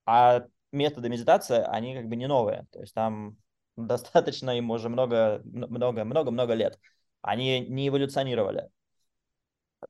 а 0.06 0.46
методы 0.72 1.10
медитации, 1.10 1.62
они 1.62 1.96
как 1.96 2.08
бы 2.08 2.16
не 2.16 2.28
новые. 2.28 2.66
То 2.72 2.80
есть 2.80 2.94
там 2.94 3.38
достаточно 3.76 4.58
им 4.58 4.72
уже 4.72 4.90
много, 4.90 5.42
много, 5.46 6.04
много, 6.04 6.32
много 6.32 6.54
лет. 6.54 6.80
Они 7.22 7.60
не 7.68 7.88
эволюционировали. 7.88 8.70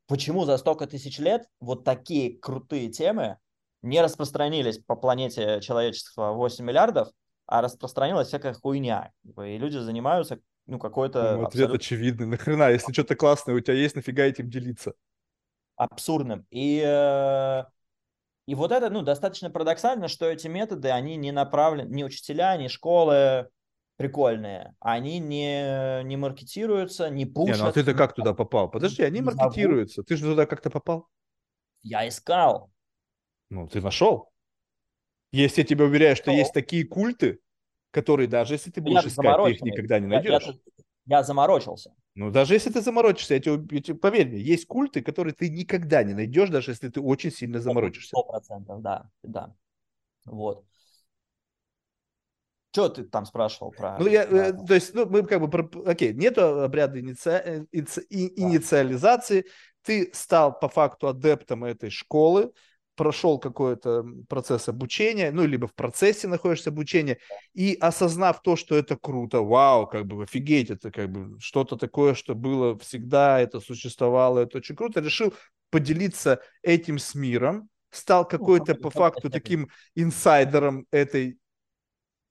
Почему 0.08 0.46
за 0.46 0.58
столько 0.58 0.88
тысяч 0.88 1.20
лет 1.20 1.48
вот 1.60 1.84
такие 1.84 2.38
крутые 2.38 2.90
темы 2.90 3.38
не 3.86 4.02
распространились 4.02 4.80
по 4.80 4.96
планете 4.96 5.62
человечества 5.62 6.32
8 6.32 6.66
миллиардов, 6.66 7.10
а 7.46 7.62
распространилась 7.62 8.28
всякая 8.28 8.54
хуйня. 8.54 9.12
И 9.24 9.58
люди 9.58 9.78
занимаются 9.78 10.40
ну, 10.66 10.80
какой-то... 10.80 11.38
Ну, 11.38 11.46
ответ 11.46 11.48
абсолютно... 11.48 11.76
очевидный. 11.76 12.26
Нахрена, 12.26 12.72
если 12.72 12.92
что-то 12.92 13.16
классное 13.16 13.56
у 13.56 13.60
тебя 13.60 13.76
есть, 13.76 13.96
нафига 13.96 14.24
этим 14.24 14.50
делиться? 14.50 14.94
Абсурдным. 15.76 16.48
И, 16.50 16.82
э, 16.84 17.64
и 18.48 18.56
вот 18.56 18.72
это, 18.72 18.90
ну, 18.90 19.04
достаточно 19.04 19.52
парадоксально, 19.52 20.08
что 20.08 20.26
эти 20.26 20.48
методы, 20.48 20.90
они 20.90 21.16
не 21.18 21.32
направлены, 21.32 21.94
ни 21.94 22.04
учителя, 22.04 22.58
ни 22.58 22.68
школы 22.68 23.50
прикольные. 23.98 24.76
Они 24.80 25.20
не, 25.20 26.04
не 26.04 26.18
маркетируются, 26.18 27.10
не 27.10 27.26
пушат. 27.26 27.58
Не, 27.58 27.64
ну 27.64 27.70
а 27.70 27.72
ты-то 27.72 27.94
как 27.94 28.14
туда 28.16 28.34
попал? 28.34 28.70
Подожди, 28.70 29.04
они 29.04 29.22
маркетируются. 29.22 30.04
Ты 30.04 30.16
же 30.16 30.24
туда 30.24 30.46
как-то 30.46 30.70
попал? 30.70 31.08
Я 31.84 32.08
искал. 32.08 32.72
Ну, 33.50 33.68
ты 33.68 33.82
нашел. 33.82 34.30
Если 35.32 35.62
я 35.62 35.68
тебя 35.68 35.86
уверяю, 35.86 36.16
что 36.16 36.32
есть 36.32 36.54
такие 36.54 36.86
культы, 36.86 37.40
которые 37.92 38.28
даже 38.28 38.54
если 38.56 38.72
ты 38.72 38.82
будешь 38.82 39.04
я 39.04 39.10
искать, 39.10 39.44
ты 39.44 39.52
их 39.52 39.62
никогда 39.62 40.00
не 40.00 40.08
найдешь. 40.08 40.44
Я, 40.44 40.54
я, 40.54 41.18
я 41.18 41.24
заморочился. 41.24 41.94
Ну, 42.16 42.32
даже 42.32 42.54
если 42.54 42.70
ты 42.72 42.82
заморочишься, 42.82 43.34
я 43.34 43.42
тебе, 43.42 43.76
я 43.76 43.82
тебе, 43.82 43.98
поверь 43.98 44.30
мне, 44.30 44.40
есть 44.40 44.66
культы, 44.68 45.02
которые 45.02 45.34
ты 45.34 45.50
никогда 45.50 46.04
не 46.04 46.14
найдешь, 46.14 46.50
даже 46.50 46.72
если 46.72 46.88
ты 46.88 47.02
очень 47.02 47.32
сильно 47.32 47.60
заморочишься. 47.60 48.10
Сто 48.10 48.24
процентов, 48.24 48.82
да, 48.82 49.10
да. 49.22 49.54
Вот. 50.26 50.64
Что 52.72 52.90
ты 52.90 53.04
там 53.04 53.26
спрашивал 53.26 53.72
про... 53.72 53.98
Ну, 54.00 54.08
я, 54.08 54.26
да. 54.28 54.48
Э, 54.48 54.54
то 54.54 54.74
есть, 54.74 54.94
ну, 54.94 55.06
мы 55.06 55.24
как 55.24 55.42
бы, 55.42 55.50
про, 55.50 55.70
окей, 55.86 56.14
нету 56.14 56.62
обряда 56.62 57.00
иници... 57.00 57.68
Инициализации, 57.72 59.42
да. 59.42 59.48
ты 59.84 60.10
стал 60.14 60.58
по 60.58 60.70
факту 60.70 61.08
адептом 61.08 61.64
этой 61.66 61.90
школы, 61.90 62.54
прошел 62.96 63.40
какой-то 63.40 64.06
процесс 64.30 64.70
обучения, 64.70 65.32
ну, 65.32 65.46
либо 65.46 65.68
в 65.68 65.74
процессе 65.74 66.28
находишься 66.28 66.70
обучения, 66.70 67.18
и 67.54 67.78
осознав 67.80 68.42
то, 68.42 68.56
что 68.56 68.76
это 68.76 68.98
круто, 68.98 69.42
вау, 69.42 69.88
как 69.88 70.06
бы 70.06 70.24
офигеть, 70.24 70.70
это 70.70 70.92
как 70.92 71.12
бы 71.12 71.40
что-то 71.40 71.76
такое, 71.76 72.14
что 72.14 72.36
было 72.36 72.78
всегда, 72.80 73.40
это 73.40 73.60
существовало, 73.60 74.40
это 74.40 74.58
очень 74.58 74.76
круто, 74.76 75.02
решил 75.02 75.34
поделиться 75.70 76.40
этим 76.62 77.00
с 77.00 77.16
миром, 77.16 77.70
стал 77.92 78.28
какой-то 78.28 78.76
по 78.76 78.90
факту 78.90 79.30
таким 79.30 79.70
инсайдером 79.96 80.86
этой 80.92 81.38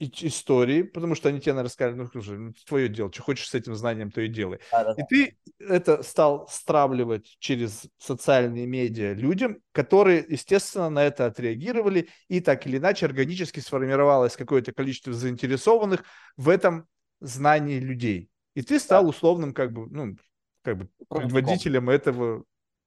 истории, 0.00 0.82
потому 0.82 1.14
что 1.14 1.28
они 1.28 1.40
тебе, 1.40 1.52
наверное, 1.52 1.70
сказали, 1.70 1.94
ну, 1.94 2.06
слушай, 2.06 2.36
ну, 2.36 2.52
твое 2.66 2.88
дело, 2.88 3.12
что 3.12 3.22
хочешь 3.22 3.48
с 3.48 3.54
этим 3.54 3.74
знанием, 3.74 4.10
то 4.10 4.20
и 4.20 4.28
делай. 4.28 4.58
Да, 4.72 4.92
да, 4.92 4.94
и 5.00 5.06
ты 5.08 5.38
это 5.58 6.02
стал 6.02 6.48
стравливать 6.50 7.36
через 7.38 7.86
социальные 7.98 8.66
медиа 8.66 9.12
людям, 9.12 9.58
которые, 9.72 10.24
естественно, 10.28 10.90
на 10.90 11.04
это 11.04 11.26
отреагировали, 11.26 12.08
и 12.28 12.40
так 12.40 12.66
или 12.66 12.78
иначе 12.78 13.06
органически 13.06 13.60
сформировалось 13.60 14.36
какое-то 14.36 14.72
количество 14.72 15.12
заинтересованных 15.12 16.04
в 16.36 16.48
этом 16.48 16.86
знании 17.20 17.78
людей. 17.78 18.30
И 18.54 18.62
ты 18.62 18.78
стал 18.78 19.04
да. 19.04 19.10
условным, 19.10 19.54
как 19.54 19.72
бы, 19.72 19.88
ну, 19.88 20.16
как 20.62 20.78
бы 20.78 20.88
предводителем 21.08 21.88
этого 21.88 22.44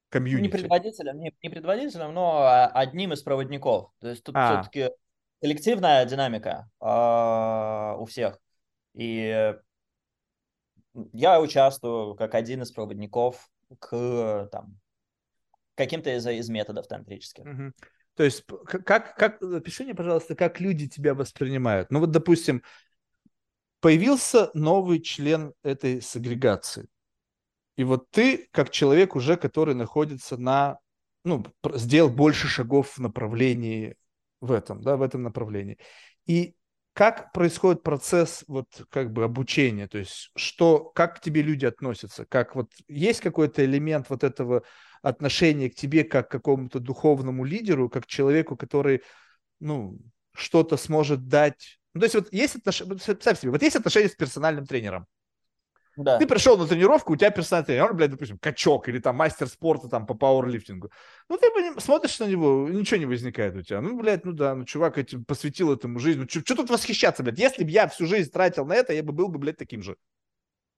комьюнити. 0.09 0.43
Не 0.43 0.49
предводителем, 0.49 1.19
не, 1.19 1.33
не 1.41 1.49
предводителем, 1.49 2.13
но 2.13 2.39
а, 2.39 2.67
одним 2.67 3.13
из 3.13 3.21
проводников. 3.21 3.91
То 3.99 4.09
есть 4.09 4.23
тут 4.23 4.35
а. 4.35 4.61
все-таки 4.61 4.93
коллективная 5.41 6.05
динамика 6.05 6.69
э, 6.81 7.95
у 7.99 8.05
всех. 8.05 8.39
И 8.93 9.53
я 11.13 11.39
участвую 11.39 12.15
как 12.15 12.35
один 12.35 12.63
из 12.63 12.71
проводников 12.71 13.49
к 13.79 14.49
там, 14.51 14.79
каким-то 15.75 16.15
из, 16.15 16.25
из 16.25 16.49
методов 16.49 16.87
тантрических. 16.87 17.45
Угу. 17.45 17.73
То 18.15 18.23
есть, 18.23 18.43
как, 18.65 19.15
как, 19.15 19.39
пиши 19.63 19.83
мне, 19.83 19.93
пожалуйста, 19.93 20.35
как 20.35 20.59
люди 20.59 20.89
тебя 20.89 21.13
воспринимают. 21.13 21.91
Ну 21.91 21.99
вот, 21.99 22.09
допустим, 22.09 22.63
появился 23.79 24.49
новый 24.55 25.01
член 25.01 25.53
этой 25.61 26.01
сегрегации. 26.01 26.87
И 27.75 27.83
вот 27.83 28.09
ты, 28.09 28.49
как 28.51 28.71
человек 28.71 29.15
уже, 29.15 29.37
который 29.37 29.75
находится 29.75 30.35
на, 30.35 30.79
ну, 31.23 31.45
сделал 31.75 32.09
больше 32.09 32.47
шагов 32.47 32.97
в 32.97 32.99
направлении 32.99 33.95
в 34.41 34.51
этом, 34.51 34.81
да, 34.81 34.97
в 34.97 35.01
этом 35.01 35.23
направлении. 35.23 35.77
И 36.25 36.55
как 36.93 37.31
происходит 37.31 37.83
процесс 37.83 38.43
вот 38.47 38.67
как 38.89 39.13
бы 39.13 39.23
обучения, 39.23 39.87
то 39.87 39.99
есть 39.99 40.31
что, 40.35 40.83
как 40.83 41.17
к 41.17 41.19
тебе 41.19 41.43
люди 41.43 41.65
относятся, 41.65 42.25
как 42.25 42.55
вот 42.55 42.71
есть 42.87 43.21
какой-то 43.21 43.63
элемент 43.63 44.09
вот 44.09 44.23
этого 44.23 44.63
отношения 45.03 45.69
к 45.69 45.75
тебе 45.75 46.03
как 46.03 46.27
к 46.27 46.31
какому-то 46.31 46.79
духовному 46.79 47.43
лидеру, 47.43 47.89
как 47.89 48.07
человеку, 48.07 48.57
который, 48.57 49.03
ну, 49.59 49.99
что-то 50.33 50.75
сможет 50.77 51.27
дать. 51.27 51.79
Ну, 51.93 51.99
то 52.01 52.05
есть 52.05 52.15
вот 52.15 52.33
есть 52.33 52.55
отношения, 52.55 52.95
представь 52.95 53.39
себе, 53.39 53.51
вот 53.51 53.61
есть 53.61 53.75
отношения 53.75 54.09
с 54.09 54.15
персональным 54.15 54.65
тренером. 54.65 55.05
Да. 55.97 56.19
Ты 56.19 56.27
пришел 56.27 56.57
на 56.57 56.67
тренировку, 56.67 57.13
у 57.13 57.15
тебя 57.15 57.31
персональный 57.31 57.65
тренер, 57.65 57.93
блядь, 57.93 58.11
допустим, 58.11 58.37
качок 58.37 58.87
или 58.87 58.99
там 58.99 59.15
мастер 59.15 59.47
спорта 59.47 59.89
там 59.89 60.05
по 60.05 60.13
пауэрлифтингу. 60.13 60.91
Ну, 61.27 61.37
ты 61.37 61.47
смотришь 61.81 62.19
на 62.19 62.25
него, 62.25 62.69
ничего 62.69 62.99
не 62.99 63.07
возникает 63.07 63.55
у 63.55 63.63
тебя. 63.63 63.81
Ну, 63.81 63.99
блядь, 63.99 64.23
ну 64.23 64.31
да, 64.31 64.53
ну, 64.53 64.63
чувак 64.63 64.99
этим 64.99 65.25
посвятил 65.25 65.73
этому 65.73 65.97
жизнь. 65.99 66.19
Ну, 66.19 66.27
что 66.29 66.55
тут 66.55 66.69
восхищаться, 66.69 67.23
блядь? 67.23 67.39
Если 67.39 67.63
бы 67.63 67.71
я 67.71 67.87
всю 67.87 68.05
жизнь 68.05 68.31
тратил 68.31 68.65
на 68.65 68.73
это, 68.73 68.93
я 68.93 69.01
бы 69.01 69.11
был 69.11 69.27
бы, 69.27 69.39
блядь, 69.39 69.57
таким 69.57 69.81
же. 69.81 69.97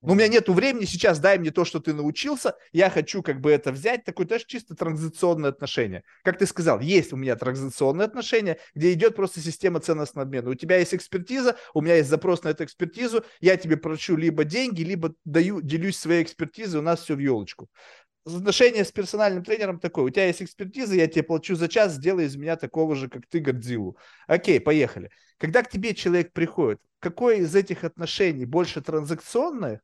Но 0.02 0.12
у 0.12 0.14
меня 0.14 0.28
нету 0.28 0.54
времени 0.54 0.86
сейчас, 0.86 1.18
дай 1.18 1.38
мне 1.38 1.50
то, 1.50 1.66
что 1.66 1.78
ты 1.78 1.92
научился, 1.92 2.54
я 2.72 2.88
хочу 2.88 3.22
как 3.22 3.40
бы 3.40 3.50
это 3.50 3.70
взять, 3.70 4.04
такое 4.04 4.26
даже 4.26 4.44
чисто 4.46 4.74
транзакционное 4.74 5.50
отношение. 5.50 6.04
Как 6.22 6.38
ты 6.38 6.46
сказал, 6.46 6.80
есть 6.80 7.12
у 7.12 7.16
меня 7.16 7.36
транзакционное 7.36 8.06
отношение, 8.06 8.58
где 8.74 8.94
идет 8.94 9.14
просто 9.14 9.40
система 9.40 9.80
ценностного 9.80 10.26
обмена. 10.26 10.48
У 10.48 10.54
тебя 10.54 10.78
есть 10.78 10.94
экспертиза, 10.94 11.56
у 11.74 11.82
меня 11.82 11.96
есть 11.96 12.08
запрос 12.08 12.42
на 12.44 12.48
эту 12.48 12.64
экспертизу, 12.64 13.24
я 13.40 13.58
тебе 13.58 13.76
прощу 13.76 14.16
либо 14.16 14.44
деньги, 14.44 14.82
либо 14.82 15.14
даю, 15.26 15.60
делюсь 15.60 15.98
своей 15.98 16.22
экспертизой, 16.22 16.80
у 16.80 16.82
нас 16.82 17.02
все 17.02 17.14
в 17.14 17.18
елочку. 17.18 17.68
Отношение 18.24 18.86
с 18.86 18.92
персональным 18.92 19.44
тренером 19.44 19.80
такое, 19.80 20.04
у 20.04 20.10
тебя 20.10 20.26
есть 20.26 20.40
экспертиза, 20.40 20.94
я 20.94 21.08
тебе 21.08 21.24
плачу 21.24 21.56
за 21.56 21.68
час, 21.68 21.94
сделай 21.94 22.24
из 22.24 22.36
меня 22.36 22.56
такого 22.56 22.94
же, 22.94 23.08
как 23.08 23.26
ты, 23.26 23.40
Годзиллу. 23.40 23.98
Окей, 24.26 24.60
поехали. 24.60 25.10
Когда 25.36 25.62
к 25.62 25.70
тебе 25.70 25.94
человек 25.94 26.32
приходит, 26.32 26.80
какое 27.00 27.36
из 27.36 27.54
этих 27.54 27.84
отношений 27.84 28.44
больше 28.44 28.80
транзакционное, 28.82 29.80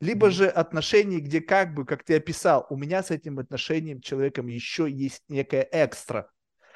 либо 0.00 0.30
же 0.30 0.48
отношения, 0.48 1.18
где 1.18 1.40
как 1.40 1.74
бы, 1.74 1.84
как 1.84 2.04
ты 2.04 2.16
описал, 2.16 2.66
у 2.70 2.76
меня 2.76 3.02
с 3.02 3.10
этим 3.10 3.38
отношением 3.38 4.00
человеком 4.00 4.46
еще 4.46 4.90
есть 4.90 5.22
некое 5.28 5.68
экстра. 5.72 6.30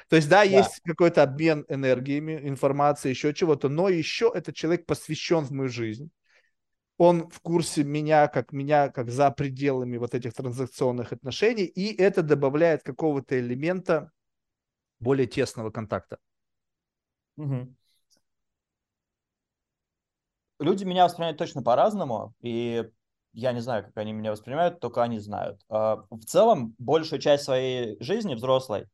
То 0.09 0.17
есть, 0.17 0.29
да, 0.29 0.39
да. 0.39 0.43
есть 0.43 0.81
какой-то 0.83 1.23
обмен 1.23 1.65
энергиями, 1.69 2.47
информацией, 2.47 3.13
еще 3.13 3.33
чего-то, 3.33 3.69
но 3.69 3.89
еще 3.89 4.31
этот 4.33 4.55
человек 4.55 4.85
посвящен 4.85 5.45
в 5.45 5.51
мою 5.51 5.69
жизнь. 5.69 6.11
Он 6.97 7.29
в 7.29 7.39
курсе 7.39 7.83
меня, 7.83 8.27
как 8.27 8.51
меня, 8.51 8.89
как 8.89 9.09
за 9.09 9.31
пределами 9.31 9.97
вот 9.97 10.13
этих 10.13 10.33
транзакционных 10.33 11.13
отношений, 11.13 11.65
и 11.65 11.95
это 11.95 12.21
добавляет 12.21 12.83
какого-то 12.83 13.39
элемента 13.39 14.11
более 14.99 15.25
тесного 15.25 15.71
контакта. 15.71 16.17
Угу. 17.37 17.73
люди 20.59 20.83
меня 20.83 21.05
воспринимают 21.05 21.37
точно 21.37 21.63
по-разному, 21.63 22.35
и 22.41 22.89
я 23.33 23.51
не 23.51 23.61
знаю, 23.61 23.83
как 23.83 23.97
они 23.97 24.13
меня 24.13 24.31
воспринимают, 24.31 24.79
только 24.79 25.03
они 25.03 25.19
знают. 25.19 25.59
А, 25.69 26.03
в 26.09 26.23
целом, 26.25 26.75
большую 26.77 27.19
часть 27.19 27.43
своей 27.43 27.97
жизни 27.99 28.35
взрослой, 28.35 28.85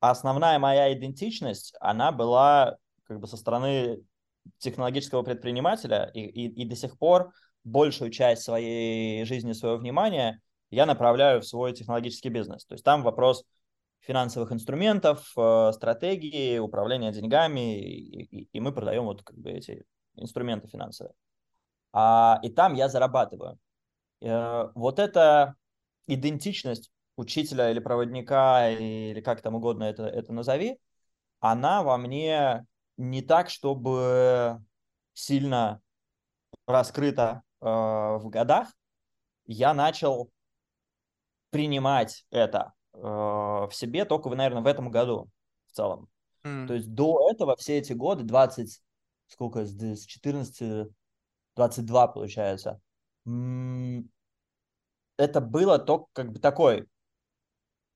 основная 0.00 0.58
моя 0.58 0.92
идентичность, 0.92 1.74
она 1.80 2.10
была 2.10 2.78
как 3.04 3.20
бы 3.20 3.26
со 3.26 3.36
стороны 3.36 4.02
технологического 4.58 5.22
предпринимателя, 5.22 6.10
и, 6.14 6.20
и, 6.20 6.62
и 6.62 6.64
до 6.64 6.74
сих 6.74 6.98
пор 6.98 7.32
большую 7.64 8.10
часть 8.10 8.42
своей 8.42 9.24
жизни, 9.24 9.52
своего 9.52 9.76
внимания 9.76 10.40
я 10.70 10.86
направляю 10.86 11.40
в 11.42 11.46
свой 11.46 11.72
технологический 11.72 12.30
бизнес. 12.30 12.64
То 12.64 12.74
есть 12.74 12.84
там 12.84 13.02
вопрос 13.02 13.44
финансовых 14.00 14.52
инструментов, 14.52 15.32
э, 15.36 15.72
стратегии, 15.74 16.58
управления 16.58 17.12
деньгами, 17.12 17.78
и, 17.78 18.22
и, 18.22 18.48
и 18.52 18.60
мы 18.60 18.72
продаем 18.72 19.04
вот 19.04 19.22
как 19.22 19.36
бы 19.36 19.50
эти 19.50 19.84
инструменты 20.16 20.68
финансовые. 20.68 21.12
А, 21.92 22.38
и 22.42 22.48
там 22.48 22.74
я 22.74 22.88
зарабатываю. 22.88 23.58
Э, 24.20 24.70
вот 24.74 24.98
эта 24.98 25.56
идентичность 26.06 26.90
учителя 27.16 27.70
или 27.70 27.80
проводника, 27.80 28.70
или 28.70 29.20
как 29.20 29.42
там 29.42 29.54
угодно 29.54 29.84
это, 29.84 30.04
это 30.04 30.32
назови, 30.32 30.78
она 31.40 31.82
во 31.82 31.96
мне 31.96 32.66
не 32.96 33.22
так, 33.22 33.50
чтобы 33.50 34.62
сильно 35.14 35.80
раскрыта 36.66 37.42
э, 37.60 37.66
в 37.66 38.28
годах. 38.28 38.68
Я 39.46 39.74
начал 39.74 40.30
принимать 41.50 42.24
это 42.30 42.72
э, 42.92 42.98
в 43.00 43.70
себе 43.72 44.04
только, 44.04 44.28
наверное, 44.30 44.62
в 44.62 44.66
этом 44.66 44.90
году 44.90 45.28
в 45.66 45.72
целом. 45.72 46.08
Mm. 46.44 46.66
То 46.66 46.74
есть 46.74 46.94
до 46.94 47.30
этого 47.30 47.56
все 47.56 47.78
эти 47.78 47.92
годы, 47.92 48.24
20, 48.24 48.82
сколько, 49.26 49.64
с 49.64 50.04
14, 50.06 50.90
22 51.56 52.08
получается, 52.08 52.80
это 55.16 55.40
было 55.40 55.78
только 55.78 56.06
как 56.12 56.32
бы 56.32 56.38
такой 56.38 56.86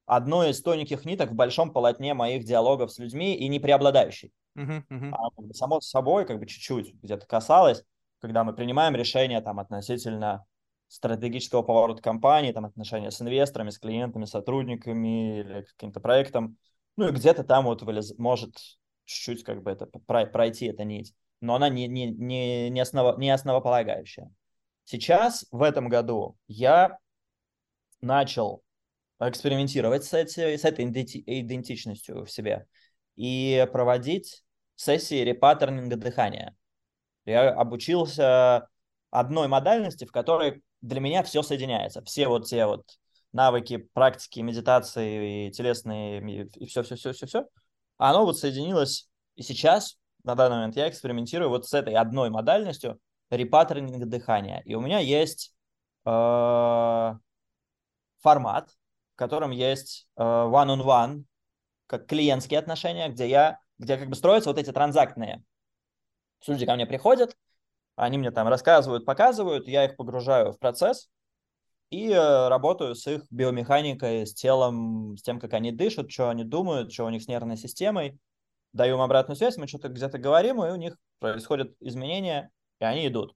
одной 0.06 0.51
из 0.51 0.62
тоненьких 0.62 1.05
ниток 1.05 1.31
в 1.31 1.35
большом 1.35 1.72
полотне 1.72 2.14
моих 2.14 2.44
диалогов 2.44 2.93
с 2.93 2.98
людьми 2.98 3.35
и 3.35 3.48
не 3.48 3.59
преобладающий. 3.59 4.32
Uh-huh, 4.56 4.85
uh-huh. 4.89 5.10
А 5.12 5.31
как 5.31 5.47
бы, 5.47 5.55
само 5.55 5.81
собой 5.81 6.26
как 6.26 6.39
бы 6.39 6.47
чуть-чуть 6.47 6.94
где-то 7.02 7.26
касалось, 7.26 7.82
когда 8.20 8.44
мы 8.44 8.55
принимаем 8.55 8.94
решения 8.94 9.40
там 9.40 9.59
относительно 9.59 10.44
стратегического 10.89 11.62
поворота 11.62 12.02
компании, 12.02 12.52
там 12.52 12.66
отношения 12.66 13.10
с 13.10 13.20
инвесторами, 13.20 13.70
с 13.70 13.78
клиентами, 13.78 14.26
сотрудниками 14.26 15.40
или 15.40 15.62
каким-то 15.62 16.01
проектом. 16.01 16.56
Ну 16.97 17.09
и 17.09 17.12
где-то 17.12 17.43
там 17.43 17.64
вот 17.64 17.82
вылез, 17.82 18.16
может 18.18 18.56
чуть-чуть 19.05 19.43
как 19.43 19.62
бы 19.62 19.70
это 19.72 19.86
пройти 19.86 20.66
эта 20.66 20.85
нить, 20.85 21.14
но 21.40 21.55
она 21.55 21.69
не, 21.69 21.86
не, 21.89 22.11
не, 22.11 22.70
не, 22.70 22.81
основа, 22.81 23.16
не 23.19 23.31
основополагающая. 23.31 24.31
Сейчас, 24.85 25.47
в 25.51 25.62
этом 25.62 25.89
году, 25.89 26.36
я 26.47 26.98
начал 28.01 28.62
экспериментировать 29.20 30.05
с, 30.05 30.12
эти, 30.12 30.56
с 30.56 30.65
этой 30.65 30.85
идентичностью 30.85 32.24
в 32.24 32.31
себе 32.31 32.66
и 33.16 33.66
проводить 33.73 34.44
сессии 34.77 35.23
репаттернинга 35.23 35.97
дыхания. 35.97 36.56
Я 37.24 37.51
обучился 37.52 38.69
одной 39.11 39.48
модальности, 39.48 40.05
в 40.05 40.12
которой 40.12 40.62
для 40.82 41.01
меня 41.01 41.23
все 41.23 41.43
соединяется. 41.43 42.02
Все 42.02 42.28
вот 42.28 42.47
те 42.47 42.66
вот 42.66 42.85
навыки, 43.32 43.89
практики, 43.93 44.40
медитации, 44.40 45.48
и 45.48 45.51
телесные, 45.51 46.48
и 46.55 46.66
все-все-все-все-все, 46.66 47.47
оно 47.97 48.24
вот 48.24 48.39
соединилось. 48.39 49.09
И 49.36 49.43
сейчас, 49.43 49.98
на 50.24 50.34
данный 50.34 50.56
момент, 50.56 50.76
я 50.76 50.88
экспериментирую 50.88 51.51
вот 51.51 51.66
с 51.66 51.74
этой 51.74 51.94
одной 51.94 52.30
модальностью 52.30 52.98
репаттернинга 53.30 54.06
дыхания. 54.06 54.60
И 54.64 54.74
у 54.74 54.80
меня 54.80 54.98
есть 54.98 55.55
э, 56.05 57.14
формат, 58.20 58.70
в 59.14 59.16
котором 59.16 59.51
есть 59.51 60.09
э, 60.16 60.22
one-on-one, 60.22 61.24
как 61.86 62.06
клиентские 62.06 62.59
отношения, 62.59 63.09
где 63.09 63.28
я, 63.28 63.60
где 63.78 63.96
как 63.96 64.09
бы 64.09 64.14
строятся 64.16 64.51
вот 64.51 64.59
эти 64.59 64.72
транзактные. 64.72 65.42
Люди 66.46 66.66
ко 66.66 66.74
мне 66.74 66.86
приходят, 66.86 67.36
они 67.96 68.18
мне 68.18 68.30
там 68.30 68.48
рассказывают, 68.48 69.05
показывают, 69.05 69.68
я 69.68 69.84
их 69.84 69.96
погружаю 69.96 70.52
в 70.52 70.59
процесс 70.59 71.10
и 71.90 72.10
э, 72.10 72.48
работаю 72.48 72.94
с 72.94 73.06
их 73.06 73.22
биомеханикой, 73.30 74.26
с 74.26 74.34
телом, 74.34 75.16
с 75.16 75.22
тем, 75.22 75.38
как 75.38 75.52
они 75.52 75.70
дышат, 75.70 76.10
что 76.10 76.28
они 76.28 76.44
думают, 76.44 76.92
что 76.92 77.05
у 77.05 77.10
них 77.10 77.22
с 77.22 77.28
нервной 77.28 77.56
системой. 77.56 78.18
Даю 78.74 78.96
им 78.96 79.01
обратную 79.01 79.36
связь, 79.36 79.56
мы 79.56 79.66
что-то 79.66 79.88
где-то 79.88 80.18
говорим, 80.18 80.62
и 80.62 80.70
у 80.70 80.76
них 80.76 80.98
происходят 81.18 81.74
изменения, 81.80 82.51
и 82.80 82.84
они 82.84 83.09
идут. 83.09 83.34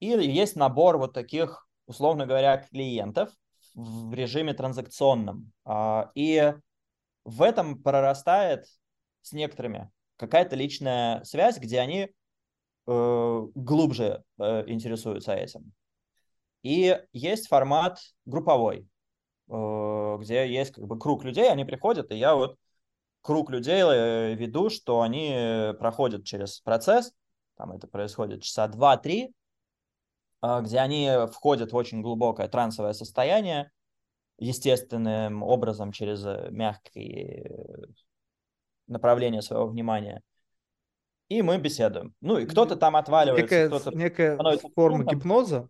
И 0.00 0.06
есть 0.06 0.56
набор 0.56 0.98
вот 0.98 1.12
таких, 1.12 1.68
условно 1.86 2.26
говоря, 2.26 2.56
клиентов 2.56 3.30
в 3.74 4.12
режиме 4.12 4.54
транзакционном. 4.54 5.52
А, 5.64 6.10
и 6.16 6.54
в 7.24 7.42
этом 7.42 7.80
прорастает 7.80 8.64
с 9.22 9.32
некоторыми 9.32 9.92
какая-то 10.16 10.56
личная 10.56 11.22
связь, 11.22 11.58
где 11.58 11.78
они 11.78 12.10
Э, 12.92 13.46
глубже 13.54 14.24
э, 14.38 14.64
интересуются 14.66 15.34
этим. 15.34 15.72
И 16.62 16.98
есть 17.12 17.46
формат 17.46 18.00
групповой, 18.24 18.88
э, 19.48 20.16
где 20.20 20.52
есть 20.52 20.72
как 20.72 20.86
бы 20.86 20.98
круг 20.98 21.22
людей, 21.22 21.48
они 21.48 21.64
приходят, 21.64 22.10
и 22.10 22.16
я 22.16 22.34
вот 22.34 22.56
круг 23.22 23.50
людей 23.50 23.82
веду, 24.34 24.70
что 24.70 25.00
они 25.02 25.72
проходят 25.78 26.24
через 26.24 26.60
процесс, 26.60 27.12
там 27.56 27.72
это 27.72 27.86
происходит 27.86 28.42
часа 28.42 28.68
два-три, 28.68 29.34
где 30.42 30.78
они 30.78 31.10
входят 31.32 31.72
в 31.72 31.76
очень 31.76 32.00
глубокое 32.00 32.48
трансовое 32.48 32.94
состояние, 32.94 33.70
естественным 34.38 35.42
образом 35.42 35.92
через 35.92 36.24
мягкие 36.50 37.88
направления 38.86 39.42
своего 39.42 39.66
внимания 39.66 40.22
и 41.30 41.42
мы 41.42 41.58
беседуем. 41.58 42.12
Ну, 42.20 42.38
и 42.38 42.44
кто-то 42.44 42.76
там 42.76 42.96
отваливается. 42.96 43.42
Некая, 43.42 43.68
кто-то 43.68 43.96
некая 43.96 44.38
форма 44.74 45.04
там, 45.04 45.14
гипноза? 45.14 45.68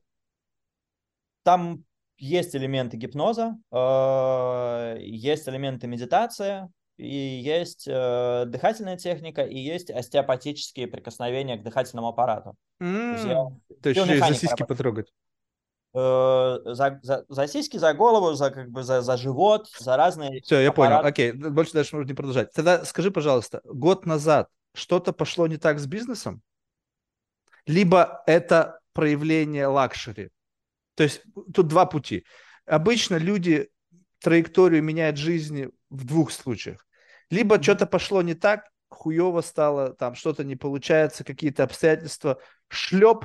Там 1.42 1.84
есть 2.16 2.56
элементы 2.56 2.96
гипноза, 2.96 3.58
э, 3.70 4.96
есть 5.00 5.46
элементы 5.48 5.86
медитации, 5.86 6.68
и 7.00 7.40
есть 7.40 7.88
э, 7.88 8.44
дыхательная 8.46 8.96
техника, 8.96 9.42
и 9.42 9.58
есть 9.58 9.90
остеопатические 9.90 10.86
прикосновения 10.86 11.56
к 11.56 11.62
дыхательному 11.62 12.08
аппарату. 12.08 12.56
Mm, 12.82 13.14
то 13.14 13.14
есть, 13.14 13.24
я, 13.24 13.82
то 13.82 13.88
есть 13.88 14.18
за 14.18 14.34
сиськи 14.34 14.60
работает. 14.60 14.68
потрогать. 14.68 15.12
Э, 15.94 16.58
за, 16.74 17.00
за, 17.02 17.24
за 17.28 17.46
сиськи, 17.46 17.78
за 17.78 17.94
голову, 17.94 18.34
за, 18.34 18.50
как 18.50 18.70
бы, 18.70 18.82
за, 18.82 19.00
за 19.00 19.16
живот, 19.16 19.68
за 19.78 19.96
разные... 19.96 20.42
Все, 20.42 20.60
я 20.60 20.72
понял. 20.72 20.98
Окей, 20.98 21.32
больше 21.32 21.72
дальше 21.72 21.96
можно 21.96 22.08
не 22.08 22.14
продолжать. 22.14 22.52
Тогда 22.52 22.84
скажи, 22.84 23.10
пожалуйста, 23.10 23.62
год 23.64 24.04
назад 24.04 24.48
что-то 24.74 25.12
пошло 25.12 25.46
не 25.46 25.56
так 25.56 25.78
с 25.78 25.86
бизнесом, 25.86 26.42
либо 27.66 28.22
это 28.26 28.78
проявление 28.92 29.66
luxury. 29.66 30.30
То 30.96 31.04
есть 31.04 31.22
тут 31.54 31.68
два 31.68 31.86
пути. 31.86 32.26
Обычно 32.66 33.16
люди 33.16 33.70
траекторию 34.20 34.82
меняют 34.82 35.16
жизни 35.16 35.70
в 35.88 36.04
двух 36.04 36.30
случаях. 36.30 36.86
Либо 37.30 37.62
что-то 37.62 37.86
пошло 37.86 38.22
не 38.22 38.34
так, 38.34 38.68
хуево 38.88 39.40
стало, 39.40 39.94
там 39.94 40.14
что-то 40.14 40.44
не 40.44 40.56
получается, 40.56 41.24
какие-то 41.24 41.64
обстоятельства, 41.64 42.40
шлеп, 42.68 43.24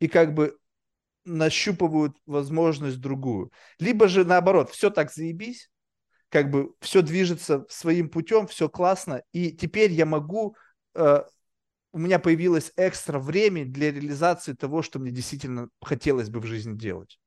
и 0.00 0.08
как 0.08 0.34
бы 0.34 0.58
нащупывают 1.24 2.16
возможность 2.26 3.00
другую. 3.00 3.52
Либо 3.78 4.08
же 4.08 4.24
наоборот, 4.24 4.70
все 4.70 4.90
так 4.90 5.12
заебись, 5.12 5.70
как 6.28 6.50
бы 6.50 6.74
все 6.80 7.02
движется 7.02 7.64
своим 7.68 8.08
путем, 8.08 8.46
все 8.46 8.68
классно, 8.68 9.22
и 9.32 9.52
теперь 9.52 9.92
я 9.92 10.06
могу 10.06 10.56
Э, 10.94 11.22
у 11.92 11.98
меня 11.98 12.18
появилось 12.18 12.72
экстра 12.76 13.18
время 13.18 13.66
для 13.66 13.92
реализации 13.92 14.54
того, 14.54 14.82
что 14.82 14.98
мне 14.98 15.10
действительно 15.10 15.68
хотелось 15.80 16.30
бы 16.30 16.40
в 16.40 16.46
жизни 16.46 16.76
делать. 16.76 17.18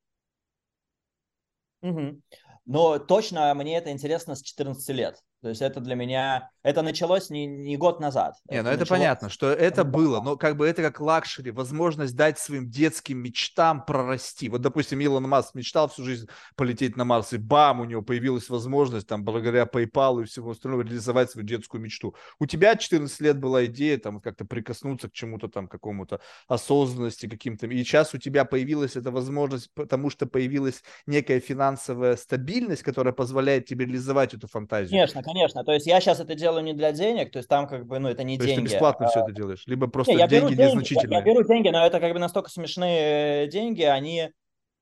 Угу. 1.81 2.21
Но 2.65 2.97
точно 2.99 3.53
мне 3.53 3.77
это 3.77 3.91
интересно 3.91 4.35
с 4.35 4.41
14 4.41 4.89
лет. 4.89 5.21
То 5.45 5.49
есть 5.49 5.61
это 5.61 5.79
для 5.79 5.93
меня, 5.93 6.49
это 6.63 6.81
началось 6.81 7.29
не, 7.29 7.45
не 7.45 7.77
год 7.77 7.99
назад. 7.99 8.33
Не, 8.49 8.63
ну 8.63 8.69
это 8.69 8.79
началось... 8.79 8.89
понятно, 8.89 9.29
что 9.29 9.51
это 9.51 9.83
было, 9.83 10.19
но 10.19 10.37
как 10.37 10.57
бы 10.57 10.67
это 10.67 10.81
как 10.81 10.99
luxury, 10.99 11.51
возможность 11.51 12.15
дать 12.15 12.39
своим 12.39 12.67
детским 12.67 13.19
мечтам 13.19 13.85
прорасти. 13.85 14.49
Вот, 14.49 14.61
допустим, 14.61 15.01
Илон 15.01 15.29
Маск 15.29 15.53
мечтал 15.53 15.87
всю 15.87 16.03
жизнь 16.03 16.27
полететь 16.55 16.97
на 16.97 17.05
Марс, 17.05 17.31
и 17.33 17.37
бам, 17.37 17.81
у 17.81 17.85
него 17.85 18.01
появилась 18.01 18.49
возможность, 18.49 19.05
там, 19.05 19.23
благодаря 19.23 19.65
PayPal 19.65 20.23
и 20.23 20.25
всего 20.25 20.49
остального, 20.49 20.81
реализовать 20.81 21.29
свою 21.29 21.45
детскую 21.45 21.79
мечту. 21.79 22.15
У 22.39 22.47
тебя 22.47 22.75
14 22.75 23.21
лет 23.21 23.39
была 23.39 23.65
идея, 23.65 23.99
там, 23.99 24.21
как-то 24.21 24.45
прикоснуться 24.45 25.09
к 25.09 25.13
чему-то 25.13 25.47
там, 25.47 25.67
какому-то 25.67 26.21
осознанности 26.47 27.29
каким-то, 27.29 27.67
и 27.67 27.83
сейчас 27.83 28.15
у 28.15 28.17
тебя 28.17 28.45
появилась 28.45 28.95
эта 28.95 29.11
возможность, 29.11 29.71
потому 29.75 30.09
что 30.09 30.25
появилась 30.25 30.81
некая 31.05 31.39
финансовая 31.39 32.15
стабильность, 32.15 32.81
которая 32.81 33.13
позволяет 33.13 33.67
тебе 33.67 33.85
реализовать 33.85 34.33
эту 34.33 34.47
фантазию. 34.47 34.89
Конечно, 34.89 35.21
конечно 35.21 35.34
конечно. 35.35 35.63
То 35.63 35.73
есть 35.73 35.85
я 35.85 35.99
сейчас 35.99 36.19
это 36.19 36.33
делаю 36.35 36.63
не 36.63 36.73
для 36.73 36.91
денег, 36.91 37.31
то 37.31 37.37
есть 37.37 37.49
там 37.49 37.67
как 37.67 37.85
бы, 37.85 37.99
ну, 37.99 38.09
это 38.09 38.23
не 38.23 38.37
То 38.37 38.45
деньги. 38.45 38.61
есть 38.61 38.71
ты 38.71 38.73
бесплатно 38.75 39.07
а... 39.07 39.09
все 39.09 39.21
это 39.21 39.31
делаешь? 39.31 39.63
Либо 39.65 39.87
просто 39.87 40.13
не, 40.13 40.19
я 40.19 40.27
деньги 40.27 40.55
деньги, 40.55 40.61
незначительные? 40.61 41.11
Я, 41.11 41.17
я 41.19 41.25
беру 41.25 41.43
деньги, 41.43 41.69
но 41.69 41.85
это 41.85 41.99
как 41.99 42.13
бы 42.13 42.19
настолько 42.19 42.49
смешные 42.49 43.47
деньги, 43.47 43.83
они... 43.83 44.31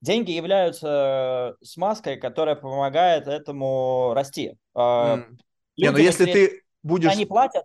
Деньги 0.02 0.32
являются 0.32 1.56
смазкой, 1.64 2.18
которая 2.18 2.58
помогает 2.58 3.26
этому 3.26 4.12
расти. 4.14 4.58
Mm. 4.76 5.38
Не, 5.78 5.92
но 5.92 5.98
если 5.98 6.26
ты 6.26 6.64
будешь... 6.84 7.10
Они 7.10 7.26
платят, 7.26 7.64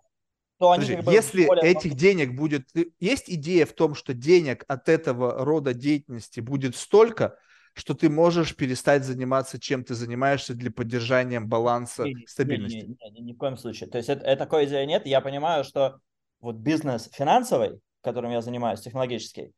то 0.60 0.70
они 0.70 0.82
Подожди, 0.82 0.96
как 0.96 1.04
бы 1.04 1.12
если 1.12 1.46
более... 1.46 1.64
этих 1.68 1.94
денег 1.94 2.36
будет... 2.36 2.68
Есть 3.00 3.24
идея 3.26 3.66
в 3.66 3.72
том, 3.72 3.96
что 3.96 4.14
денег 4.14 4.64
от 4.68 4.88
этого 4.88 5.44
рода 5.44 5.74
деятельности 5.74 6.38
будет 6.38 6.76
столько, 6.76 7.36
что 7.78 7.94
ты 7.94 8.10
можешь 8.10 8.56
перестать 8.56 9.04
заниматься, 9.04 9.58
чем 9.58 9.84
ты 9.84 9.94
занимаешься 9.94 10.54
для 10.54 10.70
поддержания 10.70 11.40
баланса 11.40 12.04
не, 12.04 12.26
стабильности? 12.26 12.76
Не, 12.76 12.86
не, 12.86 13.10
не, 13.10 13.20
ни 13.20 13.32
в 13.32 13.36
коем 13.36 13.56
случае. 13.56 13.88
То 13.88 13.98
есть 13.98 14.08
это, 14.08 14.24
это 14.24 14.44
такой 14.44 14.66
идеи 14.66 14.84
нет. 14.84 15.06
Я 15.06 15.20
понимаю, 15.20 15.64
что 15.64 16.00
вот 16.40 16.56
бизнес 16.56 17.08
финансовый, 17.12 17.80
которым 18.02 18.32
я 18.32 18.40
занимаюсь, 18.40 18.80
технологический, 18.80 19.52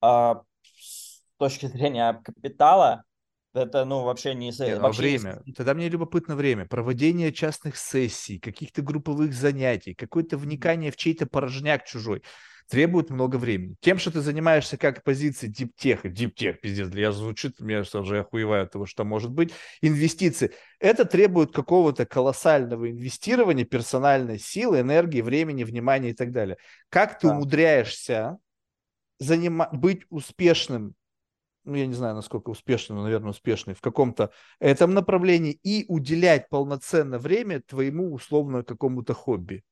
а, 0.00 0.42
с 0.62 1.22
точки 1.38 1.66
зрения 1.66 2.20
капитала, 2.24 3.04
это, 3.52 3.84
ну, 3.86 4.02
вообще 4.02 4.34
не... 4.34 4.50
Не, 4.50 4.74
ну, 4.74 4.76
а 4.76 4.80
вообще 4.80 5.00
время. 5.00 5.42
Не... 5.46 5.52
Тогда 5.54 5.74
мне 5.74 5.88
любопытно 5.88 6.36
время. 6.36 6.66
Проводение 6.66 7.32
частных 7.32 7.76
сессий, 7.76 8.38
каких-то 8.38 8.82
групповых 8.82 9.32
занятий, 9.32 9.94
какое-то 9.94 10.36
вникание 10.36 10.92
в 10.92 10.96
чей-то 10.96 11.26
порожняк 11.26 11.84
чужой 11.86 12.22
требует 12.68 13.10
много 13.10 13.36
времени. 13.36 13.76
Тем, 13.80 13.98
что 13.98 14.10
ты 14.10 14.20
занимаешься 14.20 14.76
как 14.76 15.02
позиции 15.04 15.46
диптеха, 15.48 16.08
диптех, 16.08 16.60
пиздец, 16.60 16.92
я 16.94 17.12
звучит, 17.12 17.60
мне 17.60 17.80
уже 17.80 18.20
охуеваю 18.20 18.64
от 18.64 18.72
того, 18.72 18.86
что 18.86 19.04
может 19.04 19.30
быть, 19.30 19.52
инвестиции. 19.80 20.52
Это 20.80 21.04
требует 21.04 21.52
какого-то 21.52 22.06
колоссального 22.06 22.90
инвестирования 22.90 23.64
персональной 23.64 24.38
силы, 24.38 24.80
энергии, 24.80 25.20
времени, 25.20 25.64
внимания 25.64 26.10
и 26.10 26.14
так 26.14 26.32
далее. 26.32 26.56
Как 26.88 27.18
ты 27.18 27.28
да. 27.28 27.34
умудряешься 27.34 28.38
занима- 29.20 29.68
быть 29.72 30.02
успешным 30.10 30.94
ну, 31.66 31.74
я 31.74 31.86
не 31.88 31.94
знаю, 31.94 32.14
насколько 32.14 32.50
успешный, 32.50 32.94
но, 32.94 33.02
наверное, 33.02 33.30
успешный 33.30 33.74
в 33.74 33.80
каком-то 33.80 34.30
этом 34.60 34.94
направлении 34.94 35.58
и 35.64 35.84
уделять 35.88 36.48
полноценное 36.48 37.18
время 37.18 37.60
твоему 37.60 38.14
условно 38.14 38.62
какому-то 38.62 39.14
хобби? 39.14 39.64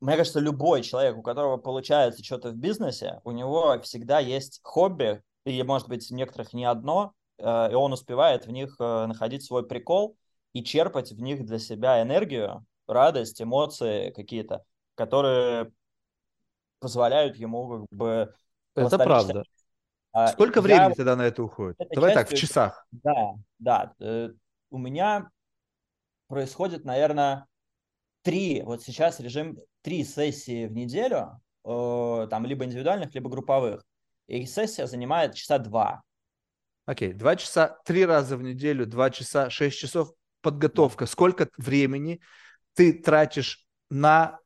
Мне 0.00 0.16
кажется, 0.16 0.40
любой 0.40 0.82
человек, 0.82 1.16
у 1.16 1.22
которого 1.22 1.56
получается 1.56 2.22
что-то 2.22 2.50
в 2.50 2.56
бизнесе, 2.56 3.20
у 3.24 3.30
него 3.30 3.80
всегда 3.80 4.18
есть 4.20 4.60
хобби, 4.62 5.22
и, 5.44 5.62
может 5.62 5.88
быть, 5.88 6.10
у 6.10 6.14
некоторых 6.14 6.52
не 6.52 6.64
одно, 6.66 7.14
э, 7.38 7.72
и 7.72 7.74
он 7.74 7.92
успевает 7.92 8.46
в 8.46 8.50
них 8.50 8.76
э, 8.78 9.06
находить 9.06 9.44
свой 9.44 9.66
прикол 9.66 10.16
и 10.52 10.62
черпать 10.62 11.12
в 11.12 11.20
них 11.20 11.46
для 11.46 11.58
себя 11.58 12.02
энергию, 12.02 12.66
радость, 12.86 13.40
эмоции 13.40 14.10
какие-то 14.10 14.64
которые 14.94 15.72
позволяют 16.80 17.36
ему 17.36 17.68
как 17.68 17.86
бы... 17.90 18.34
Это 18.74 18.98
правда. 18.98 19.44
А, 20.12 20.28
Сколько 20.28 20.60
я... 20.60 20.62
времени 20.62 20.94
тогда 20.94 21.16
на 21.16 21.22
это 21.22 21.42
уходит? 21.42 21.76
Это 21.78 21.94
Давай 21.94 22.14
так, 22.14 22.30
в 22.30 22.34
часах. 22.34 22.86
Да, 22.92 23.34
да. 23.58 23.94
Э, 24.00 24.30
у 24.70 24.78
меня 24.78 25.30
происходит, 26.34 26.84
наверное, 26.84 27.46
три, 28.22 28.62
вот 28.62 28.82
сейчас 28.82 29.20
режим 29.20 29.56
три 29.82 30.02
сессии 30.02 30.66
в 30.66 30.72
неделю, 30.72 31.40
э, 31.64 32.26
там 32.28 32.44
либо 32.44 32.64
индивидуальных, 32.64 33.14
либо 33.14 33.30
групповых. 33.30 33.84
И 34.26 34.44
сессия 34.46 34.88
занимает 34.88 35.34
часа 35.34 35.58
два. 35.58 36.02
Окей, 36.86 37.12
okay. 37.12 37.14
два 37.14 37.36
часа, 37.36 37.78
три 37.84 38.04
раза 38.04 38.36
в 38.36 38.42
неделю, 38.42 38.84
два 38.84 39.10
часа, 39.10 39.48
шесть 39.48 39.78
часов 39.78 40.12
подготовка. 40.42 41.06
Сколько 41.06 41.48
времени 41.56 42.20
ты 42.74 42.92
тратишь 42.92 43.64
на 43.88 44.40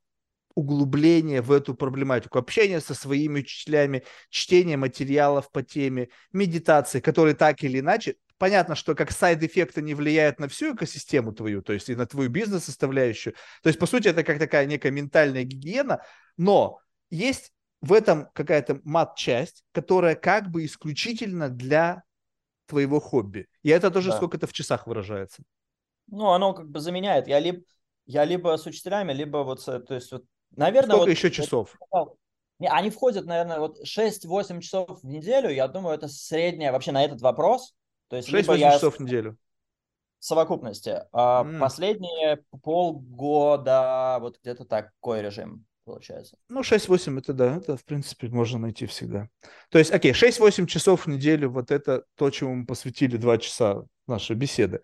углубление 0.54 1.40
в 1.40 1.52
эту 1.52 1.74
проблематику, 1.74 2.38
общение 2.38 2.80
со 2.80 2.92
своими 2.92 3.40
учителями, 3.40 4.04
чтение 4.28 4.76
материалов 4.76 5.50
по 5.50 5.62
теме, 5.62 6.10
медитации, 6.32 7.00
которые 7.00 7.34
так 7.34 7.62
или 7.64 7.80
иначе, 7.80 8.16
понятно, 8.38 8.74
что 8.74 8.94
как 8.94 9.10
сайд-эффекты 9.10 9.82
не 9.82 9.94
влияют 9.94 10.38
на 10.40 10.48
всю 10.48 10.74
экосистему 10.74 11.32
твою, 11.32 11.62
то 11.62 11.72
есть 11.72 11.88
и 11.88 11.96
на 11.96 12.06
твою 12.06 12.30
бизнес-составляющую. 12.30 13.34
То 13.62 13.68
есть, 13.68 13.78
по 13.78 13.86
сути, 13.86 14.08
это 14.08 14.24
как 14.24 14.38
такая 14.38 14.66
некая 14.66 14.90
ментальная 14.90 15.44
гигиена, 15.44 16.02
но 16.36 16.78
есть 17.10 17.52
в 17.80 17.92
этом 17.92 18.28
какая-то 18.32 18.80
мат-часть, 18.84 19.64
которая 19.72 20.14
как 20.14 20.50
бы 20.50 20.64
исключительно 20.64 21.48
для 21.48 22.02
твоего 22.66 23.00
хобби. 23.00 23.48
И 23.62 23.70
это 23.70 23.90
тоже 23.90 24.10
да. 24.10 24.16
сколько-то 24.16 24.46
в 24.46 24.52
часах 24.52 24.86
выражается. 24.86 25.42
Ну, 26.06 26.30
оно 26.30 26.54
как 26.54 26.68
бы 26.68 26.80
заменяет. 26.80 27.28
Я 27.28 27.38
либо, 27.38 27.62
я 28.06 28.24
либо 28.24 28.56
с 28.56 28.66
учителями, 28.66 29.12
либо 29.12 29.38
вот, 29.38 29.64
то 29.64 29.94
есть 29.94 30.12
вот 30.12 30.24
Наверное, 30.56 30.96
Сколько 30.96 31.10
вот, 31.10 31.10
еще 31.10 31.30
часов? 31.30 31.76
Они 32.60 32.90
входят, 32.90 33.24
наверное, 33.26 33.60
вот 33.60 33.78
6-8 33.84 34.60
часов 34.60 35.00
в 35.02 35.06
неделю. 35.06 35.50
Я 35.50 35.68
думаю, 35.68 35.94
это 35.94 36.08
средняя 36.08 36.72
вообще 36.72 36.90
на 36.90 37.04
этот 37.04 37.20
вопрос. 37.20 37.74
То 38.08 38.16
есть 38.16 38.28
6-8 38.32 38.58
я... 38.58 38.72
часов 38.72 38.96
в 38.96 39.00
неделю. 39.00 39.36
В 40.18 40.24
совокупности. 40.24 41.04
Mm. 41.12 41.60
Последние 41.60 42.42
полгода, 42.62 44.18
вот 44.20 44.38
где-то 44.42 44.64
такой 44.64 45.22
режим 45.22 45.66
получается. 45.88 46.36
Ну, 46.48 46.60
6-8 46.60 47.18
это 47.18 47.32
да, 47.32 47.56
это 47.56 47.76
в 47.76 47.84
принципе 47.84 48.28
можно 48.28 48.58
найти 48.58 48.86
всегда. 48.86 49.28
То 49.70 49.78
есть, 49.78 49.90
окей, 49.90 50.12
6-8 50.12 50.66
часов 50.66 51.06
в 51.06 51.08
неделю, 51.08 51.50
вот 51.50 51.70
это 51.70 52.04
то, 52.14 52.30
чему 52.30 52.54
мы 52.54 52.66
посвятили 52.66 53.16
2 53.16 53.38
часа 53.38 53.84
нашей 54.06 54.36
беседы. 54.36 54.80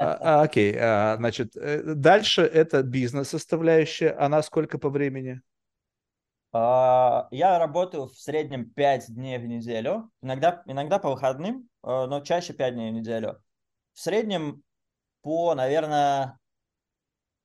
А, 0.00 0.40
а, 0.40 0.42
окей, 0.42 0.74
а, 0.78 1.16
значит, 1.16 1.56
э, 1.56 1.82
дальше 1.94 2.42
это 2.42 2.82
бизнес-составляющая, 2.82 4.18
она 4.18 4.42
сколько 4.42 4.78
по 4.78 4.90
времени? 4.90 5.40
А, 6.52 7.28
я 7.30 7.58
работаю 7.58 8.06
в 8.06 8.18
среднем 8.18 8.70
5 8.70 9.14
дней 9.14 9.38
в 9.38 9.46
неделю, 9.46 10.10
иногда, 10.22 10.62
иногда 10.66 10.98
по 10.98 11.10
выходным, 11.10 11.68
э, 11.82 12.06
но 12.06 12.20
чаще 12.20 12.54
5 12.54 12.74
дней 12.74 12.90
в 12.90 12.94
неделю. 12.94 13.42
В 13.92 14.00
среднем 14.00 14.62
по, 15.22 15.54
наверное, 15.54 16.38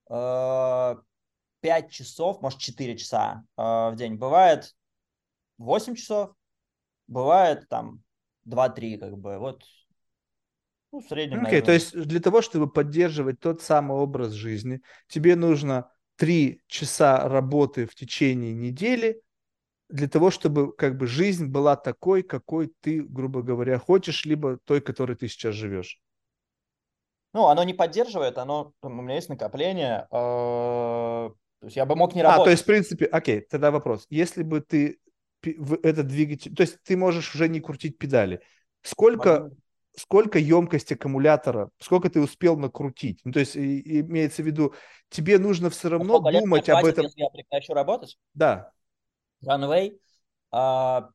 э, 0.09 0.95
5 1.59 1.91
часов, 1.91 2.41
может 2.41 2.59
4 2.59 2.97
часа 2.97 3.43
э, 3.57 3.61
в 3.61 3.95
день. 3.97 4.15
Бывает 4.15 4.73
8 5.57 5.95
часов, 5.95 6.33
бывает 7.07 7.67
там 7.67 8.03
2-3, 8.45 8.97
как 8.97 9.17
бы, 9.17 9.37
вот 9.37 9.63
ну, 10.93 10.99
в 10.99 11.07
среднем, 11.07 11.43
okay, 11.43 11.61
то 11.61 11.71
есть 11.71 11.93
для 11.93 12.19
того, 12.19 12.41
чтобы 12.41 12.69
поддерживать 12.69 13.39
тот 13.39 13.61
самый 13.63 13.97
образ 13.97 14.31
жизни, 14.31 14.81
тебе 15.07 15.35
нужно 15.35 15.91
3 16.17 16.61
часа 16.67 17.27
работы 17.27 17.85
в 17.85 17.95
течение 17.95 18.53
недели 18.53 19.21
для 19.89 20.07
того, 20.07 20.31
чтобы 20.31 20.73
как 20.73 20.97
бы 20.97 21.07
жизнь 21.07 21.47
была 21.47 21.75
такой, 21.75 22.23
какой 22.23 22.71
ты, 22.81 23.03
грубо 23.03 23.41
говоря, 23.41 23.77
хочешь, 23.77 24.25
либо 24.25 24.57
той, 24.65 24.81
которой 24.81 25.15
ты 25.15 25.27
сейчас 25.27 25.55
живешь. 25.55 25.99
Ну, 27.33 27.47
оно 27.47 27.63
не 27.63 27.73
поддерживает, 27.73 28.37
оно, 28.37 28.73
у 28.81 28.89
меня 28.89 29.15
есть 29.15 29.29
накопление, 29.29 30.07
э, 30.11 31.29
то 31.63 31.67
есть 31.67 31.75
я 31.75 31.85
бы 31.85 31.95
мог 31.95 32.13
не 32.13 32.21
работать. 32.21 32.41
А, 32.41 32.45
то 32.45 32.51
есть, 32.51 32.63
в 32.63 32.65
принципе, 32.65 33.05
окей, 33.05 33.41
тогда 33.41 33.71
вопрос. 33.71 34.05
Если 34.09 34.43
бы 34.43 34.61
ты 34.61 34.99
этот 35.41 36.07
двигатель... 36.07 36.55
То 36.55 36.61
есть 36.61 36.77
ты 36.83 36.95
можешь 36.97 37.33
уже 37.35 37.47
не 37.49 37.59
крутить 37.59 37.97
педали. 37.97 38.41
Сколько, 38.81 39.39
Могу. 39.41 39.57
Сколько 39.95 40.39
емкость 40.39 40.91
аккумулятора, 40.91 41.69
сколько 41.79 42.09
ты 42.09 42.21
успел 42.21 42.57
накрутить? 42.57 43.19
Ну, 43.23 43.31
то 43.31 43.39
есть 43.39 43.55
и, 43.55 44.01
имеется 44.01 44.43
в 44.43 44.45
виду, 44.45 44.73
тебе 45.09 45.37
нужно 45.39 45.69
все 45.69 45.89
равно 45.89 46.19
сколько 46.19 46.39
думать 46.39 46.69
об 46.69 46.85
этом... 46.85 47.05
Если 47.05 47.21
я 47.21 47.29
прекращу 47.29 47.73
работать? 47.73 48.17
Да. 48.33 48.71
Runway. 49.45 49.97
А, 50.51 51.09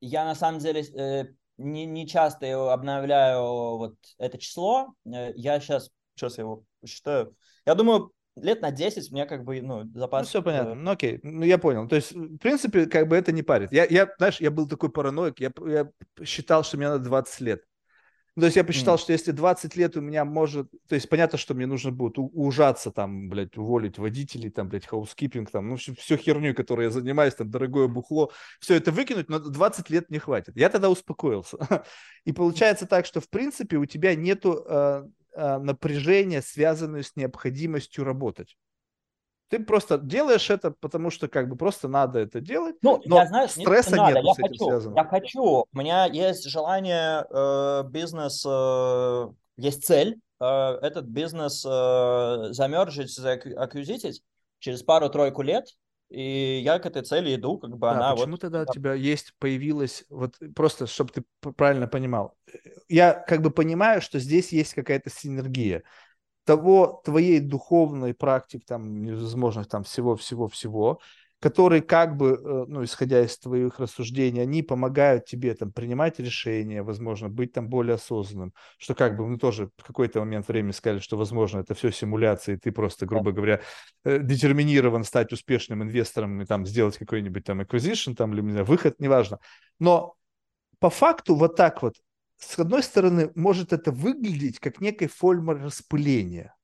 я 0.00 0.24
на 0.24 0.34
самом 0.34 0.60
деле 0.60 0.82
э, 0.82 1.26
не, 1.58 1.86
не 1.86 2.06
часто 2.06 2.72
обновляю 2.72 3.42
вот 3.76 3.94
это 4.18 4.38
число. 4.38 4.94
Э, 5.06 5.32
я 5.34 5.60
сейчас, 5.60 5.90
сейчас 6.14 6.38
я 6.38 6.42
его 6.42 6.64
посчитаю. 6.80 7.36
Я 7.66 7.74
думаю, 7.74 8.12
лет 8.36 8.62
на 8.62 8.70
10 8.70 9.10
мне 9.12 9.26
как 9.26 9.44
бы, 9.44 9.60
ну, 9.60 9.84
запас... 9.94 10.22
Ну, 10.22 10.28
все 10.28 10.42
понятно, 10.42 10.74
ну, 10.74 10.90
окей, 10.90 11.20
ну, 11.22 11.44
я 11.44 11.58
понял. 11.58 11.88
То 11.88 11.96
есть, 11.96 12.12
в 12.12 12.38
принципе, 12.38 12.86
как 12.86 13.08
бы 13.08 13.16
это 13.16 13.32
не 13.32 13.42
парит. 13.42 13.72
Я, 13.72 13.84
я 13.84 14.08
знаешь, 14.18 14.40
я 14.40 14.50
был 14.50 14.68
такой 14.68 14.90
параноик, 14.90 15.40
я, 15.40 15.52
я 15.66 15.90
считал, 16.24 16.64
что 16.64 16.76
мне 16.76 16.88
надо 16.88 17.04
20 17.04 17.40
лет. 17.40 17.64
То 18.40 18.46
есть 18.46 18.56
я 18.56 18.64
посчитал, 18.64 18.96
mm. 18.96 18.98
что 18.98 19.12
если 19.12 19.30
20 19.30 19.76
лет 19.76 19.96
у 19.96 20.00
меня 20.00 20.24
может... 20.24 20.70
То 20.88 20.94
есть 20.94 21.08
понятно, 21.08 21.38
что 21.38 21.54
мне 21.54 21.66
нужно 21.66 21.92
будет 21.92 22.14
ужаться 22.16 22.90
там, 22.90 23.28
блядь, 23.28 23.56
уволить 23.56 23.98
водителей, 23.98 24.50
там, 24.50 24.68
блядь, 24.68 24.86
housekeeping, 24.86 25.50
там, 25.50 25.68
ну, 25.68 25.76
всю, 25.76 25.94
всю 25.94 26.16
херню, 26.16 26.54
которой 26.54 26.84
я 26.84 26.90
занимаюсь, 26.90 27.34
там, 27.34 27.50
дорогое 27.50 27.88
бухло, 27.88 28.32
все 28.58 28.74
это 28.74 28.90
выкинуть, 28.90 29.28
но 29.28 29.38
20 29.38 29.90
лет 29.90 30.10
не 30.10 30.18
хватит. 30.18 30.56
Я 30.56 30.68
тогда 30.68 30.90
успокоился. 30.90 31.58
И 32.24 32.32
получается 32.32 32.86
так, 32.86 33.06
что, 33.06 33.20
в 33.20 33.28
принципе, 33.28 33.76
у 33.76 33.86
тебя 33.86 34.14
нету 34.14 34.64
э, 34.66 35.04
а, 35.34 35.58
напряжение, 35.58 36.42
связанное 36.42 37.02
с 37.02 37.14
необходимостью 37.16 38.04
работать. 38.04 38.56
Ты 39.50 39.58
просто 39.58 39.98
делаешь 39.98 40.48
это, 40.48 40.70
потому 40.70 41.10
что 41.10 41.26
как 41.26 41.48
бы 41.48 41.56
просто 41.56 41.88
надо 41.88 42.20
это 42.20 42.40
делать. 42.40 42.76
Ну, 42.82 43.02
но 43.04 43.16
я 43.16 43.26
знаю, 43.26 43.48
стресса 43.48 43.96
не 43.96 44.06
нет 44.06 44.24
я 44.24 44.32
с 44.32 44.38
этим 44.38 44.48
хочу, 44.48 44.64
связано. 44.64 44.96
Я 44.96 45.04
хочу. 45.04 45.42
У 45.42 45.78
меня 45.78 46.06
есть 46.06 46.48
желание 46.48 47.26
э, 47.28 47.82
бизнес, 47.90 48.44
э, 48.46 49.28
есть 49.56 49.84
цель 49.84 50.20
э, 50.40 50.44
этот 50.44 51.06
бизнес 51.06 51.66
э, 51.68 52.52
замержить, 52.52 53.18
аквизитить 53.18 54.22
через 54.60 54.84
пару-тройку 54.84 55.42
лет. 55.42 55.66
И 56.10 56.60
я 56.64 56.78
к 56.78 56.86
этой 56.86 57.02
цели 57.02 57.34
иду, 57.34 57.58
как 57.58 57.70
бы 57.70 57.80
да, 57.80 57.90
она 57.92 58.12
почему 58.12 58.32
вот... 58.32 58.40
тогда 58.40 58.62
у 58.62 58.72
тебя 58.72 58.94
есть, 58.94 59.34
появилась, 59.38 60.04
вот 60.10 60.36
просто, 60.54 60.86
чтобы 60.86 61.10
ты 61.12 61.24
правильно 61.56 61.88
понимал. 61.88 62.36
Я 62.88 63.14
как 63.14 63.42
бы 63.42 63.50
понимаю, 63.50 64.00
что 64.00 64.20
здесь 64.20 64.52
есть 64.52 64.74
какая-то 64.74 65.10
синергия 65.10 65.82
того 66.44 67.00
твоей 67.04 67.40
духовной 67.40 68.14
практики, 68.14 68.64
там, 68.66 69.02
невозможно 69.02 69.64
там 69.64 69.84
всего-всего-всего, 69.84 71.00
которые 71.40 71.80
как 71.80 72.16
бы, 72.16 72.32
э, 72.32 72.64
ну, 72.68 72.84
исходя 72.84 73.24
из 73.24 73.38
твоих 73.38 73.80
рассуждений, 73.80 74.42
они 74.42 74.62
помогают 74.62 75.24
тебе 75.24 75.54
там 75.54 75.72
принимать 75.72 76.18
решения, 76.18 76.82
возможно, 76.82 77.30
быть 77.30 77.52
там 77.52 77.68
более 77.68 77.94
осознанным, 77.94 78.52
что 78.76 78.94
как 78.94 79.16
бы 79.16 79.26
мы 79.26 79.38
тоже 79.38 79.70
в 79.78 79.84
какой-то 79.84 80.20
момент 80.20 80.46
времени 80.48 80.72
сказали, 80.72 81.00
что, 81.00 81.16
возможно, 81.16 81.60
это 81.60 81.74
все 81.74 81.90
симуляция, 81.90 82.56
и 82.56 82.58
ты 82.58 82.72
просто, 82.72 83.06
грубо 83.06 83.32
говоря, 83.32 83.60
э, 84.04 84.18
детерминирован 84.18 85.02
стать 85.02 85.32
успешным 85.32 85.82
инвестором 85.82 86.42
и 86.42 86.44
там 86.44 86.66
сделать 86.66 86.98
какой-нибудь 86.98 87.44
там 87.44 87.62
acquisition, 87.62 88.14
там, 88.14 88.34
или, 88.34 88.42
не 88.42 88.50
знаю, 88.50 88.66
выход, 88.66 89.00
неважно. 89.00 89.38
Но 89.78 90.16
по 90.78 90.90
факту 90.90 91.34
вот 91.36 91.56
так 91.56 91.82
вот 91.82 91.94
с 92.40 92.58
одной 92.58 92.82
стороны, 92.82 93.30
может 93.34 93.72
это 93.72 93.92
выглядеть 93.92 94.58
как 94.58 94.80
некой 94.80 95.08
форма 95.08 95.54
распыления. 95.54 96.54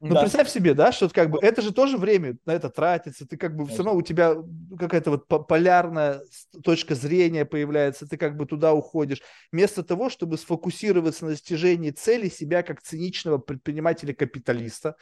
Ну, 0.00 0.14
да. 0.14 0.22
представь 0.22 0.48
себе, 0.48 0.74
да, 0.74 0.90
что 0.90 1.08
как 1.08 1.30
бы 1.30 1.38
это 1.40 1.62
же 1.62 1.72
тоже 1.72 1.96
время 1.96 2.36
на 2.44 2.52
это 2.52 2.70
тратится, 2.70 3.24
ты 3.24 3.36
как 3.36 3.54
бы 3.54 3.66
все 3.66 3.84
равно 3.84 3.94
у 3.94 4.02
тебя 4.02 4.34
какая-то 4.76 5.12
вот 5.12 5.46
полярная 5.46 6.22
точка 6.64 6.96
зрения 6.96 7.44
появляется, 7.44 8.08
ты 8.08 8.16
как 8.16 8.36
бы 8.36 8.44
туда 8.46 8.74
уходишь. 8.74 9.22
Вместо 9.52 9.84
того, 9.84 10.10
чтобы 10.10 10.38
сфокусироваться 10.38 11.26
на 11.26 11.30
достижении 11.30 11.92
цели 11.92 12.28
себя 12.28 12.64
как 12.64 12.82
циничного 12.82 13.38
предпринимателя-капиталиста, 13.38 14.96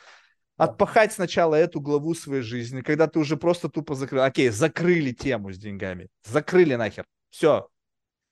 отпахать 0.58 1.14
сначала 1.14 1.54
эту 1.54 1.80
главу 1.80 2.12
своей 2.14 2.42
жизни, 2.42 2.82
когда 2.82 3.06
ты 3.06 3.20
уже 3.20 3.38
просто 3.38 3.70
тупо 3.70 3.94
закрыл. 3.94 4.22
Окей, 4.22 4.50
закрыли 4.50 5.12
тему 5.12 5.50
с 5.50 5.56
деньгами, 5.56 6.08
закрыли 6.24 6.74
нахер, 6.74 7.06
все, 7.30 7.68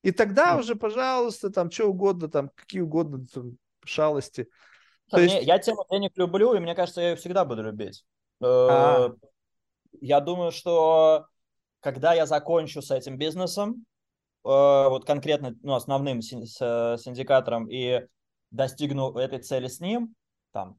и 0.02 0.12
тогда 0.12 0.56
уже, 0.56 0.76
пожалуйста, 0.76 1.50
там 1.50 1.70
что 1.70 1.86
угодно, 1.86 2.28
там 2.28 2.50
какие 2.54 2.80
угодно 2.80 3.26
там, 3.32 3.58
шалости. 3.84 4.48
То 5.10 5.20
есть... 5.20 5.42
Я 5.42 5.58
тему 5.58 5.84
денег 5.90 6.12
люблю, 6.16 6.54
и 6.54 6.60
мне 6.60 6.74
кажется, 6.74 7.00
я 7.00 7.10
ее 7.10 7.16
всегда 7.16 7.44
буду 7.44 7.62
любить. 7.62 8.04
А. 8.40 9.10
Я 10.00 10.20
думаю, 10.20 10.52
что 10.52 11.26
когда 11.80 12.14
я 12.14 12.26
закончу 12.26 12.82
с 12.82 12.90
этим 12.90 13.16
бизнесом, 13.16 13.84
э, 14.44 14.48
вот 14.48 15.04
конкретно 15.04 15.56
ну, 15.62 15.74
основным 15.74 16.22
синдикатором 16.22 17.68
и 17.70 18.06
достигну 18.50 19.16
этой 19.16 19.40
цели 19.40 19.66
с 19.66 19.80
ним, 19.80 20.14
там, 20.52 20.78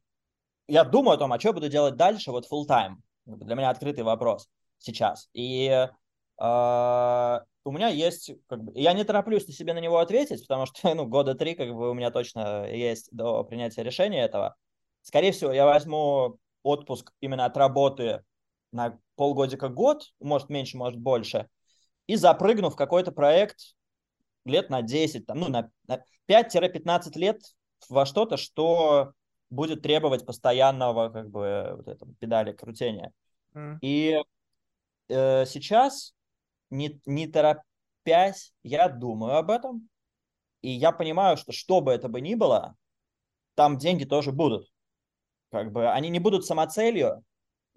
я 0.67 0.83
думаю 0.83 1.15
о 1.15 1.17
том, 1.17 1.33
а 1.33 1.39
что 1.39 1.53
буду 1.53 1.69
делать 1.69 1.95
дальше, 1.95 2.31
вот 2.31 2.45
full 2.49 2.67
time. 2.67 2.95
Для 3.25 3.55
меня 3.55 3.69
открытый 3.69 4.03
вопрос 4.03 4.47
сейчас. 4.77 5.29
И 5.33 5.67
э, 5.67 5.89
у 6.41 7.71
меня 7.71 7.89
есть, 7.89 8.31
как 8.47 8.63
бы, 8.63 8.71
я 8.75 8.93
не 8.93 9.03
тороплюсь 9.03 9.47
на 9.47 9.53
себе 9.53 9.73
на 9.73 9.79
него 9.79 9.99
ответить, 9.99 10.41
потому 10.47 10.65
что, 10.65 10.93
ну, 10.95 11.05
года 11.05 11.35
три, 11.35 11.55
как 11.55 11.73
бы, 11.73 11.91
у 11.91 11.93
меня 11.93 12.11
точно 12.11 12.65
есть 12.65 13.09
до 13.11 13.43
принятия 13.43 13.83
решения 13.83 14.23
этого. 14.23 14.55
Скорее 15.01 15.31
всего, 15.31 15.51
я 15.51 15.65
возьму 15.65 16.37
отпуск 16.63 17.11
именно 17.21 17.45
от 17.45 17.57
работы 17.57 18.23
на 18.71 18.99
полгодика 19.15 19.69
год, 19.69 20.03
может 20.19 20.49
меньше, 20.49 20.77
может 20.77 20.99
больше, 20.99 21.47
и 22.07 22.15
запрыгну 22.15 22.69
в 22.69 22.75
какой-то 22.75 23.11
проект 23.11 23.75
лет 24.45 24.69
на 24.69 24.81
10, 24.81 25.25
там, 25.25 25.39
ну, 25.39 25.47
на, 25.47 25.71
на 25.87 26.03
5-15 26.27 27.17
лет 27.17 27.41
во 27.89 28.05
что-то, 28.05 28.37
что 28.37 29.13
будет 29.49 29.81
требовать 29.81 30.25
постоянного, 30.25 31.09
как 31.09 31.29
бы, 31.29 31.73
вот 31.77 31.87
этого 31.87 32.13
педали 32.15 32.51
крутения. 32.51 33.11
Mm. 33.53 33.77
И 33.81 34.17
э, 35.09 35.45
сейчас 35.45 36.13
не, 36.69 37.01
не 37.05 37.27
торопясь, 37.27 38.53
я 38.63 38.89
думаю 38.89 39.37
об 39.37 39.51
этом, 39.51 39.89
и 40.61 40.69
я 40.69 40.91
понимаю, 40.91 41.37
что 41.37 41.51
что 41.51 41.81
бы 41.81 41.91
это 41.91 42.07
бы 42.09 42.21
ни 42.21 42.35
было, 42.35 42.75
там 43.55 43.77
деньги 43.77 44.05
тоже 44.05 44.31
будут. 44.31 44.71
Как 45.51 45.71
бы 45.71 45.89
они 45.91 46.09
не 46.09 46.19
будут 46.19 46.45
самоцелью, 46.45 47.23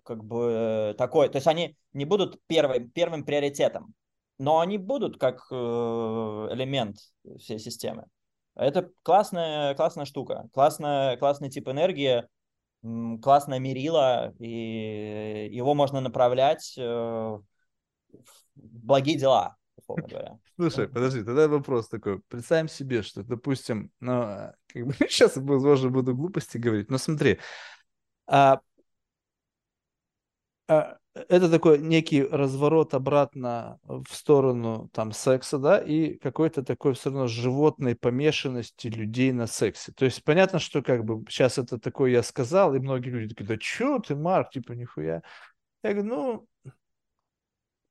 как 0.02 0.24
бы 0.24 0.94
такой, 0.98 1.28
то 1.28 1.36
есть 1.36 1.46
они 1.46 1.76
не 1.92 2.04
будут 2.04 2.40
первым, 2.46 2.90
первым 2.90 3.24
приоритетом, 3.24 3.94
но 4.38 4.60
они 4.60 4.78
будут 4.78 5.18
как 5.18 5.46
э, 5.50 5.54
элемент 5.54 6.98
всей 7.38 7.58
системы. 7.58 8.06
Это 8.54 8.90
классная, 9.02 9.74
классная 9.74 10.04
штука, 10.04 10.48
классная, 10.52 11.16
классный 11.16 11.48
тип 11.48 11.68
энергии, 11.68 12.24
классное 13.22 13.58
мерило, 13.58 14.34
и 14.38 15.48
его 15.50 15.74
можно 15.74 16.00
направлять 16.00 16.74
э, 16.76 17.38
благие 18.54 19.18
дела, 19.18 19.56
условно 19.76 20.08
говоря. 20.08 20.38
Слушай, 20.56 20.88
подожди, 20.88 21.22
тогда 21.22 21.48
вопрос 21.48 21.88
такой. 21.88 22.20
Представим 22.28 22.68
себе, 22.68 23.02
что, 23.02 23.22
допустим, 23.22 23.90
ну, 24.00 24.52
как 24.66 24.86
бы 24.86 24.94
сейчас, 25.08 25.36
возможно, 25.36 25.90
буду 25.90 26.14
глупости 26.14 26.58
говорить, 26.58 26.90
но 26.90 26.98
смотри, 26.98 27.38
а, 28.26 28.60
а, 30.68 30.96
это 31.14 31.50
такой 31.50 31.78
некий 31.78 32.22
разворот 32.22 32.94
обратно 32.94 33.78
в 33.82 34.06
сторону 34.10 34.88
там 34.92 35.12
секса, 35.12 35.58
да, 35.58 35.78
и 35.78 36.16
какой-то 36.16 36.62
такой 36.62 36.94
все 36.94 37.10
равно 37.10 37.26
животной 37.26 37.94
помешанности 37.94 38.88
людей 38.88 39.32
на 39.32 39.46
сексе. 39.46 39.92
То 39.92 40.06
есть 40.06 40.24
понятно, 40.24 40.58
что 40.58 40.82
как 40.82 41.04
бы 41.04 41.22
сейчас 41.28 41.58
это 41.58 41.78
такое 41.78 42.12
я 42.12 42.22
сказал, 42.22 42.74
и 42.74 42.80
многие 42.80 43.10
люди 43.10 43.34
такие, 43.34 43.46
да 43.46 43.56
что 43.60 43.98
ты, 43.98 44.14
Марк, 44.16 44.50
типа 44.50 44.72
нихуя. 44.72 45.22
Я 45.82 45.92
говорю, 45.92 46.08
ну, 46.08 46.48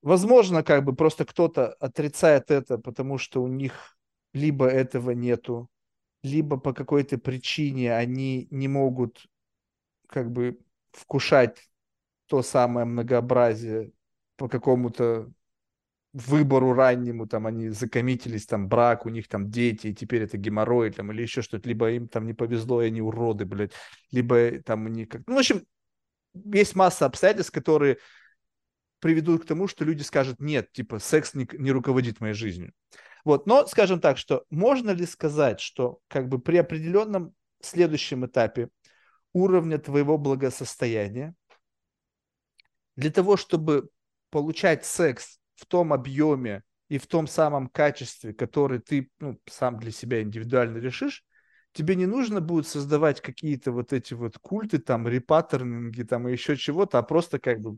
Возможно, 0.01 0.63
как 0.63 0.83
бы 0.83 0.95
просто 0.95 1.25
кто-то 1.25 1.73
отрицает 1.73 2.49
это, 2.49 2.77
потому 2.77 3.17
что 3.17 3.43
у 3.43 3.47
них 3.47 3.97
либо 4.33 4.65
этого 4.65 5.11
нету, 5.11 5.69
либо 6.23 6.57
по 6.57 6.73
какой-то 6.73 7.17
причине 7.17 7.95
они 7.95 8.47
не 8.49 8.67
могут 8.67 9.25
как 10.07 10.31
бы 10.31 10.59
вкушать 10.91 11.69
то 12.27 12.41
самое 12.41 12.85
многообразие 12.85 13.91
по 14.37 14.47
какому-то 14.47 15.31
выбору 16.13 16.73
раннему, 16.73 17.27
там 17.27 17.47
они 17.47 17.69
закоммитились, 17.69 18.45
там 18.45 18.67
брак, 18.67 19.05
у 19.05 19.09
них 19.09 19.27
там 19.27 19.49
дети, 19.49 19.87
и 19.87 19.95
теперь 19.95 20.23
это 20.23 20.37
геморрой, 20.37 20.91
там, 20.91 21.11
или 21.11 21.21
еще 21.21 21.41
что-то, 21.41 21.69
либо 21.69 21.91
им 21.91 22.07
там 22.07 22.25
не 22.25 22.33
повезло, 22.33 22.81
и 22.81 22.87
они 22.87 23.01
уроды, 23.01 23.45
блядь, 23.45 23.71
либо 24.11 24.59
там 24.61 24.87
они 24.87 25.05
как... 25.05 25.21
Ну, 25.27 25.35
в 25.35 25.39
общем, 25.39 25.63
есть 26.33 26.75
масса 26.75 27.05
обстоятельств, 27.05 27.53
которые 27.53 27.97
приведут 29.01 29.43
к 29.43 29.47
тому, 29.47 29.67
что 29.67 29.83
люди 29.83 30.03
скажут, 30.03 30.39
нет, 30.39 30.71
типа, 30.71 30.99
секс 30.99 31.33
не, 31.33 31.47
не 31.53 31.71
руководит 31.71 32.21
моей 32.21 32.33
жизнью. 32.33 32.71
Вот, 33.25 33.45
но 33.45 33.67
скажем 33.67 33.99
так, 33.99 34.17
что 34.17 34.45
можно 34.49 34.91
ли 34.91 35.05
сказать, 35.05 35.59
что 35.59 35.99
как 36.07 36.29
бы 36.29 36.39
при 36.39 36.57
определенном 36.57 37.33
следующем 37.61 38.25
этапе 38.25 38.69
уровня 39.33 39.77
твоего 39.77 40.17
благосостояния, 40.17 41.35
для 42.95 43.11
того, 43.11 43.37
чтобы 43.37 43.89
получать 44.29 44.85
секс 44.85 45.39
в 45.55 45.65
том 45.65 45.93
объеме 45.93 46.63
и 46.89 46.97
в 46.97 47.07
том 47.07 47.27
самом 47.27 47.67
качестве, 47.67 48.33
который 48.33 48.79
ты 48.79 49.09
ну, 49.19 49.39
сам 49.49 49.79
для 49.79 49.91
себя 49.91 50.21
индивидуально 50.21 50.77
решишь, 50.77 51.23
тебе 51.73 51.95
не 51.95 52.05
нужно 52.05 52.41
будет 52.41 52.67
создавать 52.67 53.21
какие-то 53.21 53.71
вот 53.71 53.93
эти 53.93 54.13
вот 54.13 54.37
культы, 54.39 54.79
там, 54.79 55.07
репаттернинги, 55.07 56.03
там, 56.03 56.27
и 56.27 56.31
еще 56.31 56.57
чего-то, 56.57 56.99
а 56.99 57.03
просто 57.03 57.39
как 57.39 57.61
бы 57.61 57.77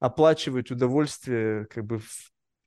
оплачивать 0.00 0.70
удовольствие 0.70 1.66
как 1.66 1.84
бы, 1.84 2.00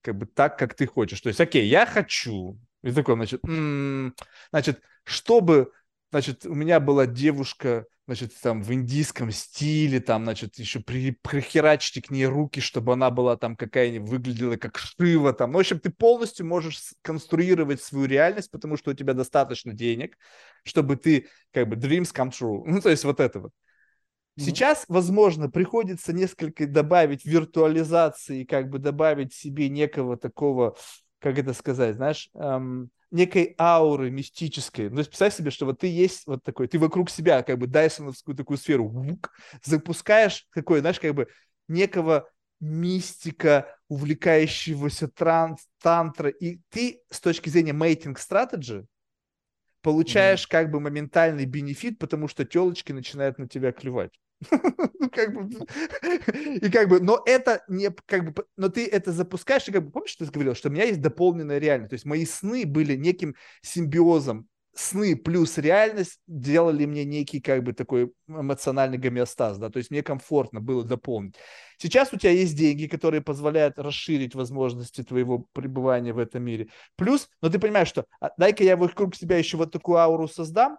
как 0.01 0.17
бы 0.17 0.25
так, 0.25 0.57
как 0.57 0.73
ты 0.73 0.85
хочешь. 0.87 1.21
То 1.21 1.29
есть, 1.29 1.39
окей, 1.41 1.67
я 1.67 1.85
хочу. 1.85 2.59
И 2.83 2.91
такой, 2.91 3.15
значит, 3.15 3.41
м-м, 3.45 4.15
значит, 4.51 4.81
чтобы, 5.03 5.71
значит, 6.11 6.45
у 6.45 6.53
меня 6.55 6.79
была 6.79 7.05
девушка, 7.05 7.85
значит, 8.07 8.33
там 8.41 8.63
в 8.63 8.73
индийском 8.73 9.31
стиле, 9.31 9.99
там, 9.99 10.23
значит, 10.23 10.57
еще 10.57 10.79
при, 10.79 11.11
прихерачите 11.21 12.01
к 12.01 12.09
ней 12.09 12.25
руки, 12.25 12.59
чтобы 12.59 12.93
она 12.93 13.09
была 13.11 13.37
там 13.37 13.55
какая-нибудь, 13.55 14.09
выглядела 14.09 14.57
как 14.57 14.77
Шива, 14.77 15.31
там. 15.33 15.51
Ну, 15.51 15.57
в 15.59 15.61
общем, 15.61 15.79
ты 15.79 15.91
полностью 15.91 16.45
можешь 16.45 16.81
конструировать 17.03 17.81
свою 17.81 18.05
реальность, 18.07 18.51
потому 18.51 18.77
что 18.77 18.91
у 18.91 18.93
тебя 18.93 19.13
достаточно 19.13 19.73
денег, 19.73 20.17
чтобы 20.63 20.95
ты, 20.97 21.27
как 21.53 21.69
бы, 21.69 21.75
dreams 21.75 22.11
come 22.13 22.31
true. 22.31 22.63
Ну, 22.65 22.81
то 22.81 22.89
есть 22.89 23.03
вот 23.03 23.19
это 23.19 23.39
вот. 23.39 23.51
Сейчас, 24.37 24.85
возможно, 24.87 25.49
приходится 25.49 26.13
несколько 26.13 26.65
добавить 26.65 27.25
виртуализации, 27.25 28.43
как 28.43 28.69
бы 28.69 28.79
добавить 28.79 29.33
себе 29.33 29.69
некого 29.69 30.17
такого, 30.17 30.75
как 31.19 31.37
это 31.37 31.53
сказать, 31.53 31.95
знаешь, 31.95 32.29
эм, 32.33 32.89
некой 33.11 33.55
ауры 33.59 34.09
мистической. 34.09 34.89
Ну, 34.89 34.95
то 34.95 34.99
есть 34.99 35.09
представь 35.09 35.35
себе, 35.35 35.51
что 35.51 35.65
вот 35.65 35.79
ты 35.79 35.87
есть 35.87 36.25
вот 36.27 36.43
такой, 36.43 36.67
ты 36.67 36.79
вокруг 36.79 37.09
себя 37.09 37.43
как 37.43 37.59
бы 37.59 37.67
дайсоновскую 37.67 38.35
такую 38.35 38.57
сферу 38.57 38.87
вук, 38.87 39.31
запускаешь 39.63 40.47
такой, 40.53 40.79
знаешь, 40.79 40.99
как 40.99 41.13
бы 41.13 41.27
некого 41.67 42.27
мистика, 42.61 43.75
увлекающегося 43.89 45.09
транс, 45.09 45.59
тантра, 45.81 46.29
и 46.29 46.59
ты 46.69 47.01
с 47.09 47.19
точки 47.19 47.49
зрения 47.49 47.73
мейтинг 47.73 48.19
strategy 48.19 48.85
получаешь 49.81 50.43
mm-hmm. 50.43 50.51
как 50.51 50.71
бы 50.71 50.79
моментальный 50.79 51.45
бенефит, 51.45 51.99
потому 51.99 52.27
что 52.27 52.45
телочки 52.45 52.91
начинают 52.91 53.37
на 53.37 53.47
тебя 53.47 53.71
клевать. 53.71 54.11
Ну, 54.99 55.09
как 55.09 55.33
бы, 55.33 55.49
и 56.57 56.69
как 56.69 56.87
бы, 56.87 56.99
но 56.99 57.23
это 57.25 57.63
не, 57.67 57.89
как 58.05 58.33
бы, 58.33 58.45
но 58.55 58.69
ты 58.69 58.85
это 58.85 59.11
запускаешь, 59.11 59.67
и 59.67 59.71
как 59.71 59.83
бы, 59.83 59.91
помнишь, 59.91 60.15
ты 60.15 60.25
говорил, 60.25 60.53
что 60.53 60.69
у 60.69 60.71
меня 60.71 60.83
есть 60.83 61.01
дополненная 61.01 61.57
реальность, 61.57 61.89
то 61.89 61.95
есть 61.95 62.05
мои 62.05 62.23
сны 62.23 62.67
были 62.67 62.95
неким 62.95 63.35
симбиозом 63.63 64.47
сны 64.73 65.15
плюс 65.15 65.57
реальность 65.57 66.19
делали 66.27 66.85
мне 66.85 67.03
некий 67.03 67.41
как 67.41 67.63
бы 67.63 67.73
такой 67.73 68.13
эмоциональный 68.27 68.97
гомеостаз, 68.97 69.57
да, 69.57 69.69
то 69.69 69.77
есть 69.77 69.91
мне 69.91 70.03
комфортно 70.03 70.61
было 70.61 70.83
дополнить. 70.83 71.35
Сейчас 71.77 72.13
у 72.13 72.17
тебя 72.17 72.31
есть 72.31 72.55
деньги, 72.55 72.87
которые 72.87 73.21
позволяют 73.21 73.79
расширить 73.79 74.35
возможности 74.35 75.03
твоего 75.03 75.45
пребывания 75.53 76.13
в 76.13 76.19
этом 76.19 76.43
мире. 76.43 76.69
Плюс, 76.95 77.27
но 77.41 77.49
ты 77.49 77.59
понимаешь, 77.59 77.87
что 77.87 78.05
а, 78.19 78.31
дай-ка 78.37 78.63
я 78.63 78.77
вокруг 78.77 79.15
себя 79.15 79.37
еще 79.37 79.57
вот 79.57 79.71
такую 79.71 79.97
ауру 79.97 80.27
создам, 80.27 80.77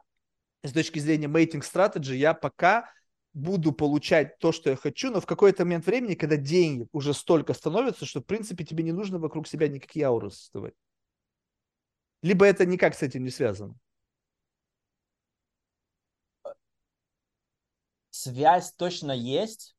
с 0.62 0.72
точки 0.72 0.98
зрения 0.98 1.26
mating 1.26 1.62
strategy, 1.62 2.14
я 2.14 2.34
пока 2.34 2.88
буду 3.34 3.72
получать 3.72 4.38
то, 4.38 4.52
что 4.52 4.70
я 4.70 4.76
хочу, 4.76 5.10
но 5.10 5.20
в 5.20 5.26
какой-то 5.26 5.64
момент 5.64 5.86
времени, 5.86 6.14
когда 6.14 6.36
деньги 6.36 6.86
уже 6.92 7.14
столько 7.14 7.54
становятся, 7.54 8.06
что, 8.06 8.20
в 8.20 8.24
принципе, 8.24 8.64
тебе 8.64 8.84
не 8.84 8.92
нужно 8.92 9.18
вокруг 9.18 9.48
себя 9.48 9.68
никакие 9.68 10.06
ауры 10.06 10.30
создавать. 10.30 10.74
Либо 12.22 12.46
это 12.46 12.64
никак 12.64 12.94
с 12.94 13.02
этим 13.02 13.24
не 13.24 13.30
связано? 13.30 13.74
Связь 18.10 18.72
точно 18.74 19.10
есть, 19.12 19.74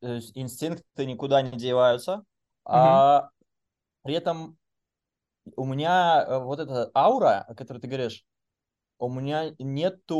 э, 0.00 0.20
инстинкты 0.34 1.04
никуда 1.04 1.42
не 1.42 1.58
деваются, 1.58 2.18
угу. 2.18 2.24
а 2.64 3.30
при 4.02 4.14
этом 4.14 4.56
у 5.56 5.64
меня 5.64 6.24
э, 6.24 6.38
вот 6.38 6.60
эта 6.60 6.90
аура, 6.94 7.44
о 7.48 7.54
которой 7.56 7.80
ты 7.80 7.88
говоришь, 7.88 8.24
у 8.98 9.08
меня 9.10 9.54
нету 9.58 10.14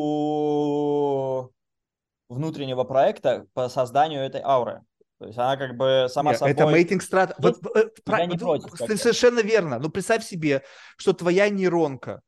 внутреннего 2.28 2.82
проекта 2.84 3.46
по 3.54 3.68
созданию 3.68 4.22
этой 4.22 4.40
ауры. 4.40 4.84
То 5.18 5.26
есть 5.26 5.38
она 5.38 5.56
как 5.56 5.76
бы 5.76 6.06
сама 6.08 6.30
Нет, 6.30 6.38
собой... 6.38 6.52
Это 6.52 6.66
мейтинг 6.66 7.02
страт... 7.02 7.34
Вот, 7.38 7.58
э, 7.76 7.88
про... 8.04 8.24
не 8.26 8.38
против, 8.38 8.70
совершенно 8.78 9.40
верно. 9.40 9.78
Но 9.78 9.88
представь 9.88 10.24
себе, 10.24 10.62
что 10.96 11.12
твоя 11.12 11.48
нейронка, 11.48 12.22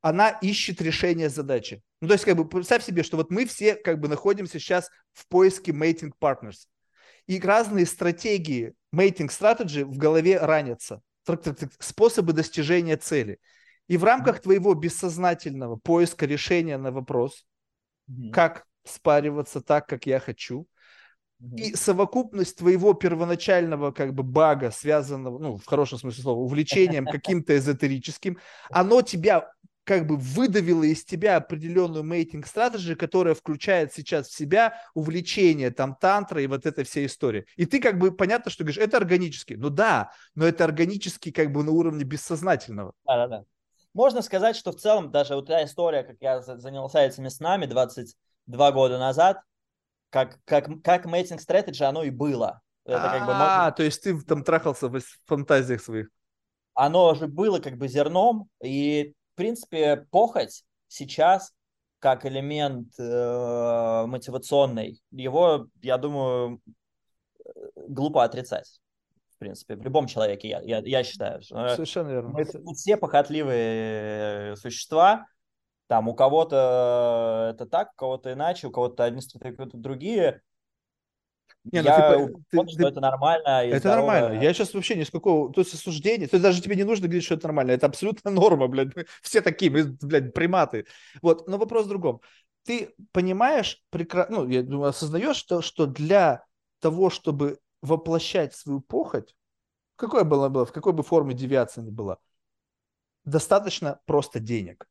она 0.00 0.30
ищет 0.30 0.80
решение 0.80 1.28
задачи. 1.28 1.82
Ну, 2.00 2.08
то 2.08 2.14
есть, 2.14 2.24
как 2.24 2.36
бы, 2.36 2.48
представь 2.48 2.84
себе, 2.84 3.02
что 3.02 3.16
вот 3.16 3.30
мы 3.30 3.46
все 3.46 3.74
как 3.76 4.00
бы 4.00 4.08
находимся 4.08 4.58
сейчас 4.58 4.90
в 5.12 5.28
поиске 5.28 5.72
mating 5.72 6.10
partners. 6.20 6.66
И 7.26 7.38
разные 7.38 7.86
стратегии 7.86 8.74
mating 8.94 9.28
strategy 9.28 9.84
в 9.84 9.96
голове 9.96 10.38
ранятся. 10.38 11.02
Способы 11.78 12.32
достижения 12.32 12.96
цели. 12.96 13.38
И 13.88 13.96
в 13.96 14.04
рамках 14.04 14.40
твоего 14.40 14.74
бессознательного 14.74 15.76
поиска 15.76 16.26
решения 16.26 16.78
на 16.78 16.90
вопрос, 16.90 17.44
mm-hmm. 18.10 18.30
как 18.30 18.64
спариваться 18.84 19.60
так, 19.60 19.86
как 19.86 20.06
я 20.06 20.18
хочу, 20.18 20.66
и 21.56 21.74
совокупность 21.74 22.58
твоего 22.58 22.94
первоначального 22.94 23.90
как 23.90 24.14
бы 24.14 24.22
бага, 24.22 24.70
связанного, 24.70 25.38
ну, 25.38 25.56
в 25.56 25.66
хорошем 25.66 25.98
смысле 25.98 26.22
слова, 26.22 26.38
увлечением 26.38 27.06
каким-то 27.06 27.56
эзотерическим, 27.56 28.38
оно 28.70 29.02
тебя 29.02 29.50
как 29.84 30.06
бы 30.06 30.16
выдавило 30.16 30.84
из 30.84 31.04
тебя 31.04 31.36
определенную 31.36 32.04
мейтинг 32.04 32.46
стратегию, 32.46 32.96
которая 32.96 33.34
включает 33.34 33.92
сейчас 33.92 34.28
в 34.28 34.34
себя 34.34 34.74
увлечение 34.94 35.70
там 35.70 35.96
тантра 36.00 36.40
и 36.40 36.46
вот 36.46 36.66
эта 36.66 36.84
вся 36.84 37.04
история. 37.04 37.46
И 37.56 37.66
ты 37.66 37.80
как 37.80 37.98
бы 37.98 38.12
понятно, 38.12 38.50
что 38.50 38.62
говоришь, 38.62 38.80
это 38.80 38.96
органически. 38.96 39.54
Ну 39.54 39.70
да, 39.70 40.12
но 40.34 40.46
это 40.46 40.64
органически 40.64 41.32
как 41.32 41.52
бы 41.52 41.64
на 41.64 41.72
уровне 41.72 42.04
бессознательного. 42.04 42.92
Да-да-да. 43.04 43.44
Можно 43.92 44.22
сказать, 44.22 44.56
что 44.56 44.72
в 44.72 44.76
целом 44.76 45.10
даже 45.10 45.34
вот 45.34 45.48
та 45.48 45.64
история, 45.64 46.02
как 46.02 46.16
я 46.20 46.40
занялся 46.40 47.00
этими 47.00 47.28
снами 47.28 47.66
22 47.66 48.72
года 48.72 48.98
назад, 48.98 49.40
как, 50.12 50.38
как, 50.44 50.68
как 50.82 51.06
мейтинг 51.06 51.40
стратегия 51.40 51.86
оно 51.86 52.02
и 52.04 52.10
было. 52.10 52.60
Это 52.84 53.00
как 53.00 53.20
бы 53.20 53.32
можно... 53.32 53.66
А, 53.66 53.72
то 53.72 53.82
есть 53.82 54.02
ты 54.02 54.20
там 54.20 54.44
трахался 54.44 54.88
в 54.88 55.00
фантазиях 55.24 55.80
своих. 55.80 56.08
Оно 56.74 57.14
же 57.14 57.28
было 57.28 57.60
как 57.60 57.78
бы 57.78 57.88
зерном, 57.88 58.48
и, 58.62 59.14
в 59.32 59.36
принципе, 59.36 60.06
похоть 60.10 60.64
сейчас 60.88 61.52
как 61.98 62.26
элемент 62.26 62.88
э, 62.98 64.04
мотивационный, 64.06 65.00
его, 65.12 65.68
я 65.80 65.96
думаю, 65.96 66.60
глупо 67.76 68.24
отрицать. 68.24 68.80
В 69.36 69.38
принципе, 69.38 69.76
в 69.76 69.82
любом 69.82 70.08
человеке, 70.08 70.48
я, 70.48 70.60
я, 70.60 70.78
я 70.84 71.04
считаю. 71.04 71.42
Совершенно 71.42 72.08
верно. 72.08 72.30
Мы, 72.30 72.44
мы 72.62 72.74
все 72.74 72.96
похотливые 72.96 74.56
существа, 74.56 75.26
там 75.86 76.08
у 76.08 76.14
кого-то 76.14 77.52
это 77.54 77.66
так, 77.66 77.92
у 77.92 77.96
кого-то 77.96 78.32
иначе, 78.32 78.66
у 78.66 78.70
кого-то 78.70 79.04
одни 79.04 79.20
стратегии, 79.20 79.54
у 79.54 79.56
кого-то 79.56 79.76
другие. 79.78 80.42
Не, 81.64 81.80
ну, 81.80 81.88
я 81.88 81.96
ну, 81.96 81.96
типа, 81.96 82.16
уверен, 82.16 82.44
ты, 82.50 82.72
что 82.72 82.82
ты, 82.82 82.88
это 82.88 83.00
нормально. 83.00 83.48
Это 83.48 83.78
здорово. 83.78 84.06
нормально. 84.06 84.42
Я 84.42 84.52
сейчас 84.52 84.74
вообще 84.74 84.96
ни 84.96 85.04
с 85.04 85.10
какого... 85.10 85.52
То 85.52 85.60
есть 85.60 85.74
осуждения... 85.74 86.26
То 86.26 86.36
есть 86.36 86.42
даже 86.42 86.60
тебе 86.60 86.74
не 86.74 86.82
нужно 86.82 87.06
говорить, 87.06 87.24
что 87.24 87.34
это 87.34 87.46
нормально. 87.46 87.70
Это 87.72 87.86
абсолютно 87.86 88.30
норма, 88.32 88.66
блядь. 88.66 88.96
Мы 88.96 89.06
все 89.22 89.40
такие, 89.42 89.70
мы, 89.70 89.84
блядь, 90.00 90.34
приматы. 90.34 90.86
Вот, 91.20 91.46
но 91.46 91.58
вопрос 91.58 91.86
в 91.86 91.88
другом. 91.88 92.20
Ты 92.64 92.94
понимаешь, 93.12 93.82
прекрасно, 93.90 94.38
ну, 94.38 94.48
я 94.48 94.62
думаю, 94.62 94.88
осознаешь, 94.90 95.40
то, 95.42 95.62
что 95.62 95.86
для 95.86 96.44
того, 96.80 97.10
чтобы 97.10 97.58
воплощать 97.80 98.54
свою 98.54 98.80
похоть, 98.80 99.36
какой 99.96 100.24
была, 100.24 100.48
была, 100.48 100.64
в 100.64 100.72
какой 100.72 100.92
бы 100.92 101.02
форме 101.02 101.34
девиация 101.34 101.82
ни 101.82 101.90
была, 101.90 102.18
достаточно 103.24 104.00
просто 104.04 104.40
денег. 104.40 104.88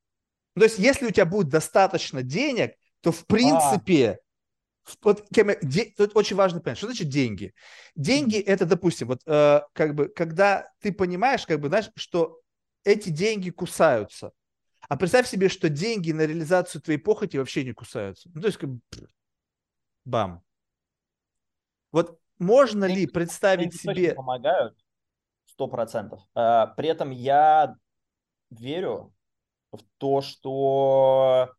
То 0.55 0.63
есть, 0.63 0.79
если 0.79 1.07
у 1.07 1.11
тебя 1.11 1.25
будет 1.25 1.49
достаточно 1.49 2.23
денег, 2.23 2.75
то 3.01 3.11
в 3.11 3.25
принципе, 3.25 4.19
а. 4.85 4.91
вот, 5.01 5.25
де, 5.29 5.85
тут 5.97 6.15
очень 6.15 6.35
важно 6.35 6.59
понять, 6.59 6.77
что 6.77 6.87
значит 6.87 7.09
деньги. 7.09 7.53
Деньги 7.95 8.37
это, 8.39 8.65
допустим, 8.65 9.07
вот 9.07 9.21
э, 9.25 9.61
как 9.73 9.95
бы, 9.95 10.09
когда 10.09 10.69
ты 10.79 10.91
понимаешь, 10.91 11.45
как 11.45 11.59
бы, 11.59 11.69
знаешь, 11.69 11.89
что 11.95 12.39
эти 12.83 13.09
деньги 13.09 13.49
кусаются. 13.49 14.31
А 14.89 14.97
представь 14.97 15.27
себе, 15.27 15.47
что 15.47 15.69
деньги 15.69 16.11
на 16.11 16.25
реализацию 16.25 16.81
твоей 16.81 16.99
похоти 16.99 17.37
вообще 17.37 17.63
не 17.63 17.71
кусаются. 17.71 18.29
Ну, 18.33 18.41
то 18.41 18.47
есть, 18.47 18.57
как 18.57 18.69
бы, 18.69 18.81
бам. 20.03 20.43
Вот 21.91 22.19
можно 22.39 22.87
деньги, 22.87 23.01
ли 23.01 23.07
представить 23.07 23.79
себе... 23.79 24.15
помогают, 24.15 24.77
сто 25.45 25.67
процентов. 25.67 26.21
А, 26.33 26.67
при 26.67 26.89
этом 26.89 27.11
я 27.11 27.75
верю, 28.49 29.13
в 29.71 29.79
то, 29.97 30.21
что 30.21 31.53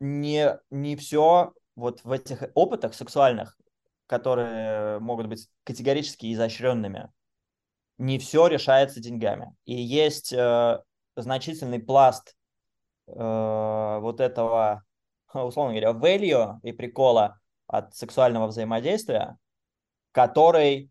не, 0.00 0.58
не 0.70 0.96
все 0.96 1.52
вот 1.76 2.02
в 2.04 2.10
этих 2.10 2.44
опытах 2.54 2.94
сексуальных, 2.94 3.56
которые 4.06 4.98
могут 5.00 5.26
быть 5.26 5.48
категорически 5.64 6.32
изощренными, 6.32 7.10
не 7.98 8.18
все 8.18 8.46
решается 8.46 9.00
деньгами. 9.00 9.54
И 9.64 9.74
есть 9.74 10.32
э, 10.32 10.82
значительный 11.16 11.80
пласт 11.80 12.36
э, 13.06 13.12
вот 14.00 14.20
этого, 14.20 14.84
условно 15.34 15.78
говоря, 15.78 15.90
value 15.90 16.58
и 16.62 16.72
прикола 16.72 17.38
от 17.66 17.94
сексуального 17.94 18.46
взаимодействия, 18.46 19.36
который 20.12 20.90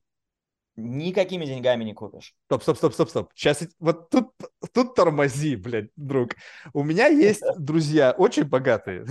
никакими 0.77 1.45
деньгами 1.45 1.83
не 1.83 1.93
купишь. 1.93 2.35
Стоп, 2.45 2.61
стоп, 2.61 2.77
стоп, 2.77 2.93
стоп, 2.93 3.09
стоп. 3.09 3.31
Сейчас 3.35 3.67
вот 3.79 4.09
тут, 4.09 4.31
тут 4.71 4.95
тормози, 4.95 5.55
блядь, 5.55 5.89
друг. 5.95 6.35
У 6.73 6.83
меня 6.83 7.07
есть 7.07 7.43
друзья 7.57 8.11
очень 8.11 8.45
богатые. 8.45 9.05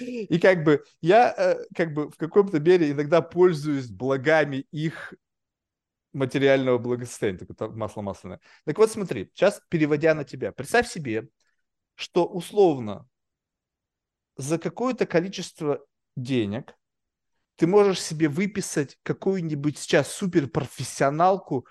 И 0.00 0.38
как 0.38 0.64
бы 0.64 0.84
я 1.00 1.32
э, 1.36 1.64
как 1.74 1.94
бы 1.94 2.10
в 2.10 2.16
каком-то 2.16 2.58
мере 2.58 2.90
иногда 2.90 3.22
пользуюсь 3.22 3.88
благами 3.88 4.66
их 4.72 5.14
материального 6.12 6.78
благосостояния, 6.78 7.38
такое 7.38 7.68
масло 7.68 8.02
масляное. 8.02 8.40
Так 8.64 8.76
вот 8.76 8.90
смотри, 8.90 9.30
сейчас 9.32 9.62
переводя 9.68 10.14
на 10.14 10.24
тебя, 10.24 10.50
представь 10.50 10.88
себе, 10.88 11.28
что 11.94 12.26
условно 12.26 13.08
за 14.36 14.58
какое-то 14.58 15.06
количество 15.06 15.84
денег 16.16 16.74
ты 17.60 17.66
можешь 17.66 18.00
себе 18.00 18.30
выписать 18.30 18.96
какую-нибудь 19.02 19.76
сейчас 19.76 20.10
суперпрофессионалку 20.14 21.66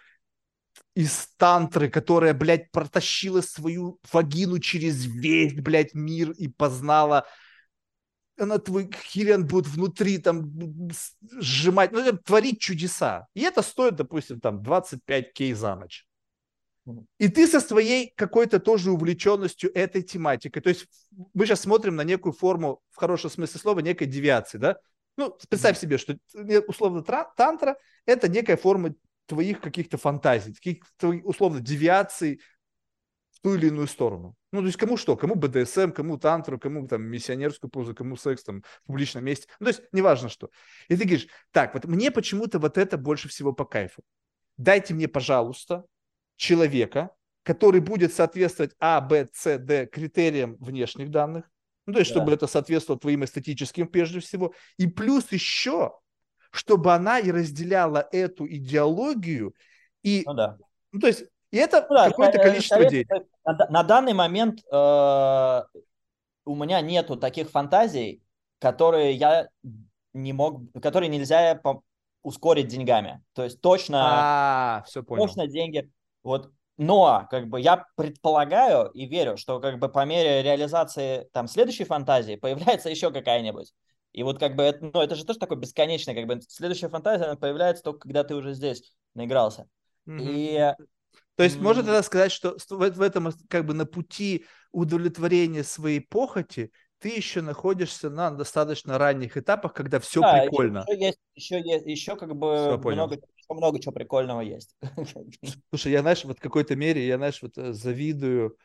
из 0.93 1.29
тантры, 1.37 1.89
которая, 1.89 2.35
блядь, 2.35 2.69
протащила 2.69 3.41
свою 3.41 3.99
вагину 4.13 4.59
через 4.59 5.05
весь, 5.05 5.55
блядь, 5.55 5.95
мир 5.95 6.29
и 6.29 6.47
познала 6.47 7.25
она 8.37 8.59
твой 8.59 8.91
хилен 9.03 9.47
будет 9.47 9.65
внутри 9.65 10.19
там 10.19 10.53
сжимать, 11.41 11.91
ну, 11.91 12.17
творить 12.19 12.61
чудеса. 12.61 13.27
И 13.33 13.41
это 13.41 13.63
стоит, 13.63 13.95
допустим, 13.95 14.39
там 14.39 14.61
25 14.61 15.33
кей 15.33 15.53
за 15.53 15.75
ночь. 15.75 16.05
И 17.17 17.29
ты 17.29 17.47
со 17.47 17.59
своей 17.59 18.13
какой-то 18.15 18.59
тоже 18.59 18.91
увлеченностью 18.91 19.75
этой 19.75 20.03
тематикой. 20.03 20.61
То 20.61 20.69
есть 20.69 20.85
мы 21.33 21.47
сейчас 21.47 21.61
смотрим 21.61 21.95
на 21.95 22.03
некую 22.03 22.31
форму, 22.31 22.79
в 22.91 22.97
хорошем 22.97 23.31
смысле 23.31 23.59
слова, 23.59 23.79
некой 23.79 24.05
девиации, 24.05 24.59
да? 24.59 24.77
Ну, 25.19 25.37
представь 25.49 25.77
себе, 25.77 25.97
что 25.97 26.17
условно 26.67 27.03
тантра– 27.03 27.77
это 28.05 28.29
некая 28.29 28.55
форма 28.55 28.95
твоих 29.25 29.59
каких-то 29.59 29.97
фантазий, 29.97 30.53
каких-то 30.53 31.09
условно 31.09 31.59
девиаций 31.59 32.39
в 33.31 33.41
ту 33.41 33.55
или 33.55 33.67
иную 33.67 33.87
сторону. 33.87 34.37
Ну, 34.53 34.61
то 34.61 34.67
есть 34.67 34.77
кому 34.77 34.95
что, 34.95 35.17
кому 35.17 35.35
БДСМ, 35.35 35.91
кому 35.91 36.17
тантру, 36.17 36.57
кому 36.57 36.87
там 36.87 37.03
миссионерскую 37.03 37.69
позу, 37.69 37.93
кому 37.93 38.15
секс 38.15 38.45
там 38.45 38.61
в 38.61 38.87
публичном 38.87 39.25
месте. 39.25 39.49
Ну, 39.59 39.65
то 39.65 39.71
есть 39.71 39.81
неважно 39.91 40.29
что. 40.29 40.51
И 40.87 40.95
ты 40.95 41.03
говоришь, 41.03 41.27
так, 41.51 41.73
вот 41.73 41.83
мне 41.83 42.11
почему-то 42.11 42.57
вот 42.57 42.77
это 42.77 42.97
больше 42.97 43.27
всего 43.27 43.51
по 43.51 43.65
кайфу. 43.65 44.01
Дайте 44.55 44.93
мне, 44.93 45.09
пожалуйста, 45.09 45.83
человека, 46.37 47.13
который 47.43 47.81
будет 47.81 48.13
соответствовать 48.13 48.71
А, 48.79 49.01
Б, 49.01 49.27
С, 49.33 49.57
Д 49.57 49.85
критериям 49.85 50.55
внешних 50.61 51.11
данных, 51.11 51.43
ну, 51.89 51.93
то 51.93 51.99
есть, 51.99 52.11
да. 52.11 52.19
чтобы 52.19 52.33
это 52.33 52.47
соответствовало 52.47 52.99
твоим 52.99 53.25
эстетическим 53.25 53.87
прежде 53.87 54.19
всего, 54.19 54.53
и 54.77 54.87
плюс 54.87 55.31
еще, 55.31 55.97
чтобы 56.51 56.93
она 56.93 57.19
и 57.19 57.31
разделяла 57.31 58.07
эту 58.11 58.47
идеологию, 58.47 59.53
и, 60.03 60.23
ну, 60.25 60.33
да. 60.33 60.57
ну 60.91 60.99
то 60.99 61.07
есть, 61.07 61.23
и 61.51 61.57
это 61.57 61.85
ну, 61.89 61.95
да, 61.95 62.09
какое-то 62.09 62.37
количество 62.37 62.75
совет, 62.75 62.91
денег. 62.91 63.07
На, 63.43 63.53
на 63.69 63.83
данный 63.83 64.13
момент 64.13 64.59
э, 64.71 65.61
у 66.45 66.55
меня 66.55 66.81
нету 66.81 67.17
таких 67.17 67.49
фантазий, 67.49 68.21
которые 68.59 69.13
я 69.13 69.47
не 70.13 70.31
мог, 70.31 70.61
которые 70.79 71.09
нельзя 71.09 71.55
по, 71.55 71.81
ускорить 72.21 72.67
деньгами. 72.67 73.23
То 73.33 73.43
есть 73.43 73.61
точно, 73.61 73.99
а, 74.01 74.83
все 74.85 75.01
понял. 75.01 75.25
точно 75.25 75.47
деньги. 75.47 75.89
Вот, 76.21 76.51
но 76.79 77.27
как 77.29 77.49
бы 77.49 77.59
я 77.59 77.85
предполагаю 77.95 78.89
и 78.91 79.05
верю, 79.05 79.35
что 79.35 79.59
как 79.59 79.79
бы 79.79 79.89
по 79.89 80.05
мере 80.05 80.41
реализации 80.41 81.27
там 81.33 81.49
следующей 81.49 81.83
фантазии 81.83 82.35
появляется 82.41 82.89
еще 82.89 83.11
какая-нибудь. 83.11 83.73
И 84.13 84.23
вот 84.23 84.39
как 84.39 84.55
бы 84.55 84.63
это, 84.63 84.85
ну, 84.85 85.01
это 85.01 85.15
же 85.15 85.25
тоже 85.25 85.39
такое 85.39 85.57
бесконечное, 85.57 86.15
как 86.15 86.25
бы 86.25 86.39
следующая 86.47 86.87
фантазия 86.87 87.25
она 87.25 87.35
появляется 87.35 87.83
только 87.83 87.99
когда 87.99 88.23
ты 88.23 88.33
уже 88.33 88.53
здесь 88.53 88.95
наигрался. 89.13 89.67
Mm-hmm. 90.07 90.19
И 90.21 90.73
то 91.35 91.43
есть 91.43 91.57
mm-hmm. 91.57 91.61
можно 91.61 91.83
тогда 91.83 92.01
сказать, 92.01 92.31
что 92.31 92.55
в 92.69 93.01
этом 93.01 93.31
как 93.49 93.65
бы 93.65 93.73
на 93.73 93.85
пути 93.85 94.45
удовлетворения 94.71 95.65
своей 95.65 95.99
похоти 95.99 96.71
ты 96.99 97.09
еще 97.09 97.41
находишься 97.41 98.09
на 98.09 98.31
достаточно 98.31 98.97
ранних 98.97 99.35
этапах, 99.35 99.73
когда 99.73 99.99
все 99.99 100.21
да, 100.21 100.41
прикольно. 100.41 100.85
Еще 100.87 101.05
есть, 101.05 101.19
еще 101.35 101.61
есть, 101.61 101.85
еще 101.85 102.15
как 102.15 102.35
бы 102.35 102.47
еще 102.47 102.77
много 102.77 103.19
чего 103.79 103.91
прикольного 103.91 104.41
есть. 104.41 104.75
Слушай, 105.69 105.91
я, 105.91 106.01
знаешь, 106.01 106.23
вот 106.23 106.37
в 106.37 106.41
какой-то 106.41 106.75
мере, 106.75 107.05
я, 107.05 107.17
знаешь, 107.17 107.41
вот 107.41 107.57
э, 107.57 107.73
завидую. 107.73 108.57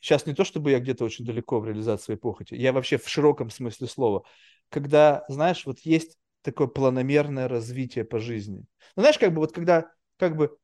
Сейчас 0.00 0.26
а, 0.26 0.30
не 0.30 0.34
то, 0.34 0.44
чтобы 0.44 0.72
я 0.72 0.80
где-то 0.80 1.04
очень 1.04 1.24
далеко 1.24 1.60
в 1.60 1.66
реализации 1.66 2.06
своей 2.06 2.18
похоти, 2.18 2.54
я 2.54 2.72
вообще 2.72 2.98
в 2.98 3.08
широком 3.08 3.48
смысле 3.48 3.86
слова. 3.86 4.24
Когда, 4.70 5.24
знаешь, 5.28 5.64
вот 5.66 5.78
есть 5.80 6.18
такое 6.42 6.66
планомерное 6.66 7.46
развитие 7.46 8.04
по 8.04 8.18
жизни. 8.18 8.64
Ну, 8.96 9.02
знаешь, 9.02 9.18
как 9.18 9.32
бы 9.32 9.38
вот 9.38 9.52
когда 9.52 9.90
как 10.16 10.36
бы 10.36 10.56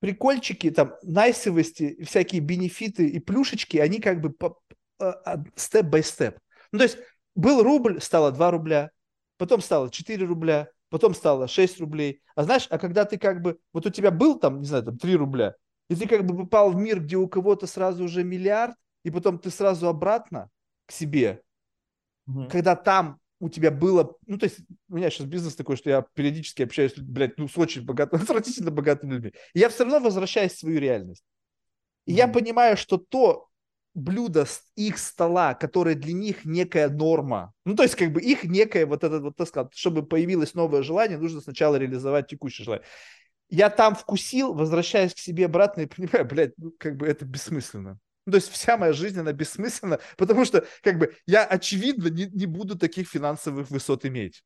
прикольчики, 0.00 0.70
там, 0.70 0.94
найсовости, 1.02 2.02
всякие 2.04 2.40
бенефиты 2.40 3.08
и 3.08 3.18
плюшечки, 3.18 3.76
они 3.76 4.00
как 4.00 4.20
бы 4.20 4.34
степ-бай-степ. 5.56 6.38
Ну, 6.72 6.78
то 6.78 6.84
есть 6.84 6.98
был 7.34 7.62
рубль, 7.62 8.00
стало 8.00 8.32
2 8.32 8.50
рубля, 8.50 8.90
потом 9.36 9.60
стало 9.60 9.90
4 9.90 10.24
рубля, 10.24 10.70
потом 10.90 11.14
стало 11.14 11.48
6 11.48 11.80
рублей. 11.80 12.20
А 12.34 12.44
знаешь, 12.44 12.66
а 12.70 12.78
когда 12.78 13.04
ты 13.04 13.18
как 13.18 13.42
бы, 13.42 13.58
вот 13.72 13.86
у 13.86 13.90
тебя 13.90 14.10
был 14.10 14.38
там, 14.38 14.60
не 14.60 14.66
знаю, 14.66 14.84
там 14.84 14.98
3 14.98 15.16
рубля, 15.16 15.54
и 15.88 15.94
ты 15.94 16.06
как 16.06 16.24
бы 16.24 16.36
попал 16.36 16.70
в 16.70 16.76
мир, 16.76 17.00
где 17.00 17.16
у 17.16 17.28
кого-то 17.28 17.66
сразу 17.66 18.04
уже 18.04 18.24
миллиард, 18.24 18.74
и 19.04 19.10
потом 19.10 19.38
ты 19.38 19.50
сразу 19.50 19.88
обратно 19.88 20.50
к 20.86 20.92
себе, 20.92 21.42
угу. 22.26 22.48
когда 22.48 22.76
там 22.76 23.18
у 23.40 23.48
тебя 23.48 23.70
было, 23.70 24.16
ну, 24.26 24.36
то 24.38 24.44
есть 24.44 24.58
у 24.88 24.96
меня 24.96 25.10
сейчас 25.10 25.26
бизнес 25.26 25.54
такой, 25.54 25.76
что 25.76 25.90
я 25.90 26.04
периодически 26.14 26.62
общаюсь, 26.62 26.94
блядь, 26.96 27.38
ну, 27.38 27.48
с 27.48 27.56
очень 27.56 27.84
богатыми, 27.84 28.22
отвратительно 28.22 28.70
богатыми 28.70 29.14
людьми. 29.14 29.32
И 29.54 29.60
я 29.60 29.68
все 29.68 29.84
равно 29.84 30.00
возвращаюсь 30.00 30.52
в 30.52 30.58
свою 30.58 30.80
реальность. 30.80 31.24
И 32.04 32.12
mm-hmm. 32.12 32.16
я 32.16 32.28
понимаю, 32.28 32.76
что 32.76 32.98
то 32.98 33.47
блюдо 33.94 34.44
с 34.44 34.62
их 34.76 34.98
стола, 34.98 35.54
которое 35.54 35.94
для 35.94 36.12
них 36.12 36.44
некая 36.44 36.88
норма, 36.88 37.52
ну, 37.64 37.74
то 37.74 37.82
есть 37.82 37.96
как 37.96 38.12
бы 38.12 38.20
их 38.20 38.44
некое 38.44 38.86
вот 38.86 39.04
это 39.04 39.20
вот, 39.20 39.36
так 39.36 39.48
сказать, 39.48 39.72
чтобы 39.74 40.06
появилось 40.06 40.54
новое 40.54 40.82
желание, 40.82 41.18
нужно 41.18 41.40
сначала 41.40 41.76
реализовать 41.76 42.28
текущее 42.28 42.64
желание. 42.64 42.86
Я 43.50 43.70
там 43.70 43.94
вкусил, 43.94 44.52
возвращаюсь 44.52 45.14
к 45.14 45.18
себе 45.18 45.46
обратно 45.46 45.82
и 45.82 45.86
понимаю, 45.86 46.26
блядь, 46.26 46.52
ну, 46.58 46.72
как 46.78 46.96
бы 46.96 47.06
это 47.06 47.24
бессмысленно. 47.24 47.98
Ну, 48.26 48.32
то 48.32 48.36
есть 48.36 48.50
вся 48.50 48.76
моя 48.76 48.92
жизнь, 48.92 49.18
она 49.18 49.32
бессмысленна, 49.32 50.00
потому 50.18 50.44
что, 50.44 50.66
как 50.82 50.98
бы, 50.98 51.14
я, 51.26 51.46
очевидно, 51.46 52.08
не, 52.08 52.26
не 52.26 52.44
буду 52.44 52.78
таких 52.78 53.08
финансовых 53.08 53.70
высот 53.70 54.04
иметь. 54.04 54.44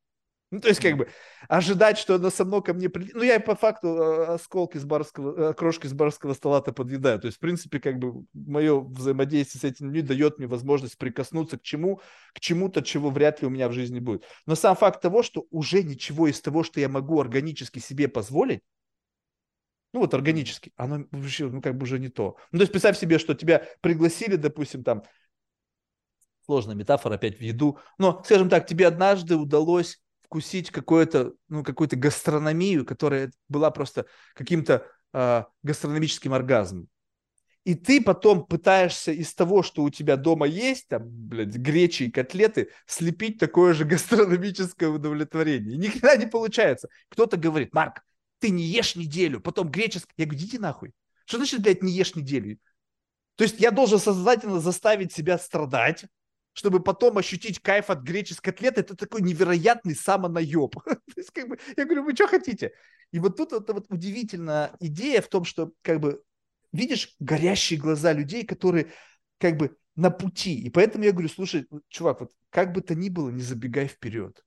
Ну, 0.53 0.59
то 0.59 0.67
есть, 0.67 0.79
как 0.79 0.97
бы, 0.97 1.09
ожидать, 1.47 1.97
что 1.97 2.13
она 2.13 2.29
со 2.29 2.45
мной 2.45 2.61
ко 2.61 2.75
мне 2.75 2.87
прилетит. 2.87 3.15
Ну, 3.15 3.23
я 3.23 3.39
по 3.39 3.55
факту 3.55 3.87
э, 3.87 4.25
осколки 4.35 4.77
с 4.77 4.85
барского, 4.85 5.49
э, 5.49 5.53
крошки 5.55 5.87
с 5.87 5.93
барского 5.93 6.35
стола-то 6.35 6.71
подъедаю. 6.71 7.19
То 7.19 7.25
есть, 7.25 7.37
в 7.37 7.39
принципе, 7.39 7.79
как 7.79 7.97
бы, 7.97 8.23
мое 8.33 8.79
взаимодействие 8.79 9.61
с 9.61 9.63
этим 9.63 9.87
людьми 9.87 10.03
дает 10.03 10.37
мне 10.37 10.45
возможность 10.45 10.99
прикоснуться 10.99 11.57
к 11.57 11.63
чему, 11.63 12.01
к 12.35 12.39
чему-то, 12.39 12.83
чего 12.83 13.09
вряд 13.09 13.41
ли 13.41 13.47
у 13.47 13.49
меня 13.49 13.67
в 13.67 13.73
жизни 13.73 13.99
будет. 13.99 14.25
Но 14.45 14.53
сам 14.53 14.75
факт 14.75 15.01
того, 15.01 15.23
что 15.23 15.47
уже 15.49 15.81
ничего 15.81 16.27
из 16.27 16.39
того, 16.39 16.61
что 16.61 16.79
я 16.79 16.87
могу 16.87 17.19
органически 17.19 17.79
себе 17.79 18.07
позволить, 18.07 18.61
ну 19.91 20.01
вот 20.01 20.13
органически, 20.13 20.71
оно 20.75 21.05
вообще, 21.09 21.47
ну 21.47 21.63
как 21.63 21.75
бы 21.77 21.85
уже 21.85 21.97
не 21.97 22.09
то. 22.09 22.37
Ну 22.51 22.59
то 22.59 22.61
есть 22.61 22.71
представь 22.71 22.99
себе, 22.99 23.17
что 23.17 23.33
тебя 23.33 23.65
пригласили, 23.81 24.35
допустим, 24.35 24.83
там, 24.83 25.01
сложная 26.45 26.75
метафора 26.75 27.15
опять 27.15 27.39
в 27.39 27.41
еду, 27.41 27.79
но, 27.97 28.21
скажем 28.23 28.49
так, 28.49 28.67
тебе 28.67 28.85
однажды 28.85 29.35
удалось 29.35 30.02
вкусить 30.33 30.71
какую-то, 30.71 31.33
ну, 31.47 31.63
какую-то 31.63 31.95
гастрономию, 31.95 32.85
которая 32.85 33.31
была 33.49 33.69
просто 33.69 34.07
каким-то 34.33 34.83
э, 35.13 35.43
гастрономическим 35.61 36.33
оргазмом. 36.33 36.87
И 37.65 37.75
ты 37.75 38.01
потом 38.01 38.47
пытаешься 38.47 39.11
из 39.11 39.35
того, 39.35 39.61
что 39.61 39.83
у 39.83 39.91
тебя 39.91 40.17
дома 40.17 40.47
есть, 40.47 40.87
там, 40.87 41.03
блядь, 41.07 41.55
гречи 41.55 42.03
и 42.03 42.11
котлеты, 42.11 42.69
слепить 42.87 43.37
такое 43.37 43.75
же 43.75 43.85
гастрономическое 43.85 44.89
удовлетворение. 44.89 45.75
И 45.75 45.77
ни 45.77 45.87
хрена 45.87 46.17
не 46.17 46.25
получается. 46.25 46.89
Кто-то 47.09 47.37
говорит, 47.37 47.71
Марк, 47.71 48.01
ты 48.39 48.49
не 48.49 48.63
ешь 48.63 48.95
неделю, 48.95 49.39
потом 49.39 49.69
греческий. 49.69 50.13
Я 50.17 50.25
говорю, 50.25 50.39
идите 50.39 50.57
нахуй. 50.57 50.93
Что 51.25 51.37
значит, 51.37 51.61
блядь, 51.61 51.83
не 51.83 51.91
ешь 51.91 52.15
неделю? 52.15 52.57
То 53.35 53.43
есть 53.43 53.59
я 53.59 53.69
должен 53.69 53.99
сознательно 53.99 54.59
заставить 54.59 55.13
себя 55.13 55.37
страдать, 55.37 56.05
чтобы 56.53 56.81
потом 56.81 57.17
ощутить 57.17 57.59
кайф 57.59 57.89
от 57.89 58.01
греческой 58.01 58.53
котлеты, 58.53 58.81
это 58.81 58.95
такой 58.95 59.21
невероятный 59.21 59.95
самонаеб. 59.95 60.75
Как 61.33 61.47
бы, 61.47 61.59
я 61.75 61.85
говорю, 61.85 62.03
вы 62.03 62.15
что 62.15 62.27
хотите? 62.27 62.71
И 63.11 63.19
вот 63.19 63.37
тут 63.37 63.53
это 63.53 63.73
вот 63.73 63.85
удивительная 63.89 64.75
идея 64.79 65.21
в 65.21 65.27
том, 65.27 65.45
что 65.45 65.71
как 65.83 65.99
бы 65.99 66.23
видишь 66.71 67.15
горящие 67.19 67.79
глаза 67.79 68.11
людей, 68.11 68.43
которые 68.43 68.91
как 69.37 69.57
бы 69.57 69.77
на 69.95 70.09
пути. 70.09 70.59
И 70.59 70.71
поэтому 70.71 71.03
я 71.03 71.11
говорю, 71.11 71.29
слушай, 71.29 71.67
чувак, 71.89 72.21
вот 72.21 72.31
как 72.49 72.73
бы 72.73 72.81
то 72.81 72.95
ни 72.95 73.09
было, 73.09 73.29
не 73.29 73.43
забегай 73.43 73.87
вперед. 73.87 74.43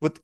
Вот 0.00 0.22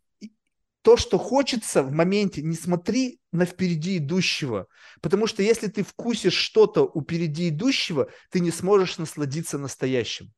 то, 0.82 0.96
что 0.96 1.18
хочется 1.18 1.82
в 1.82 1.92
моменте, 1.92 2.40
не 2.40 2.56
смотри 2.56 3.20
на 3.32 3.44
впереди 3.44 3.98
идущего. 3.98 4.66
Потому 5.02 5.26
что 5.26 5.42
если 5.42 5.66
ты 5.66 5.82
вкусишь 5.82 6.32
что-то 6.32 6.90
у 6.94 7.02
впереди 7.02 7.50
идущего, 7.50 8.10
ты 8.30 8.40
не 8.40 8.50
сможешь 8.50 8.96
насладиться 8.96 9.58
настоящим. 9.58 10.32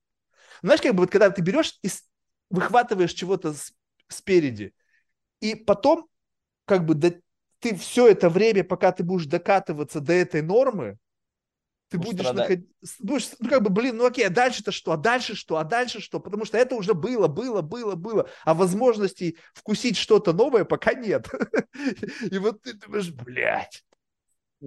Знаешь, 0.63 0.81
как 0.81 0.95
бы 0.95 1.03
вот 1.03 1.11
когда 1.11 1.31
ты 1.31 1.43
берешь 1.43 1.79
и 1.83 1.89
выхватываешь 2.51 3.13
чего-то 3.13 3.55
спереди, 4.09 4.73
и 5.41 5.55
потом 5.55 6.09
как 6.65 6.87
бы 6.87 6.95
да, 6.95 7.13
ты 7.59 7.75
все 7.77 8.09
это 8.09 8.29
время, 8.29 8.65
пока 8.65 8.93
ты 8.93 9.03
будешь 9.03 9.27
докатываться 9.27 10.01
до 10.01 10.13
этой 10.13 10.43
нормы, 10.43 10.99
ты 11.89 11.99
будешь 11.99 12.33
находить, 12.33 12.67
будешь, 13.01 13.29
ну 13.39 13.51
как 13.51 13.63
бы, 13.63 13.69
блин, 13.69 13.99
ну 13.99 14.07
окей, 14.07 14.27
а 14.27 14.31
дальше-то 14.31 14.73
что, 14.73 14.93
а 14.93 14.97
дальше 14.97 15.35
что, 15.35 15.59
а 15.59 15.65
дальше 15.65 16.01
что, 16.01 16.21
потому 16.21 16.47
что 16.47 16.57
это 16.57 16.75
уже 16.75 16.95
было, 16.95 17.29
было, 17.29 17.61
было, 17.61 17.95
было, 17.97 18.31
а 18.45 18.55
возможностей 18.55 19.37
вкусить 19.53 19.99
что-то 19.99 20.33
новое 20.33 20.65
пока 20.65 20.95
нет. 20.95 21.29
И 22.31 22.39
вот 22.39 22.63
ты 22.63 22.73
думаешь, 22.73 23.11
блядь. 23.11 23.85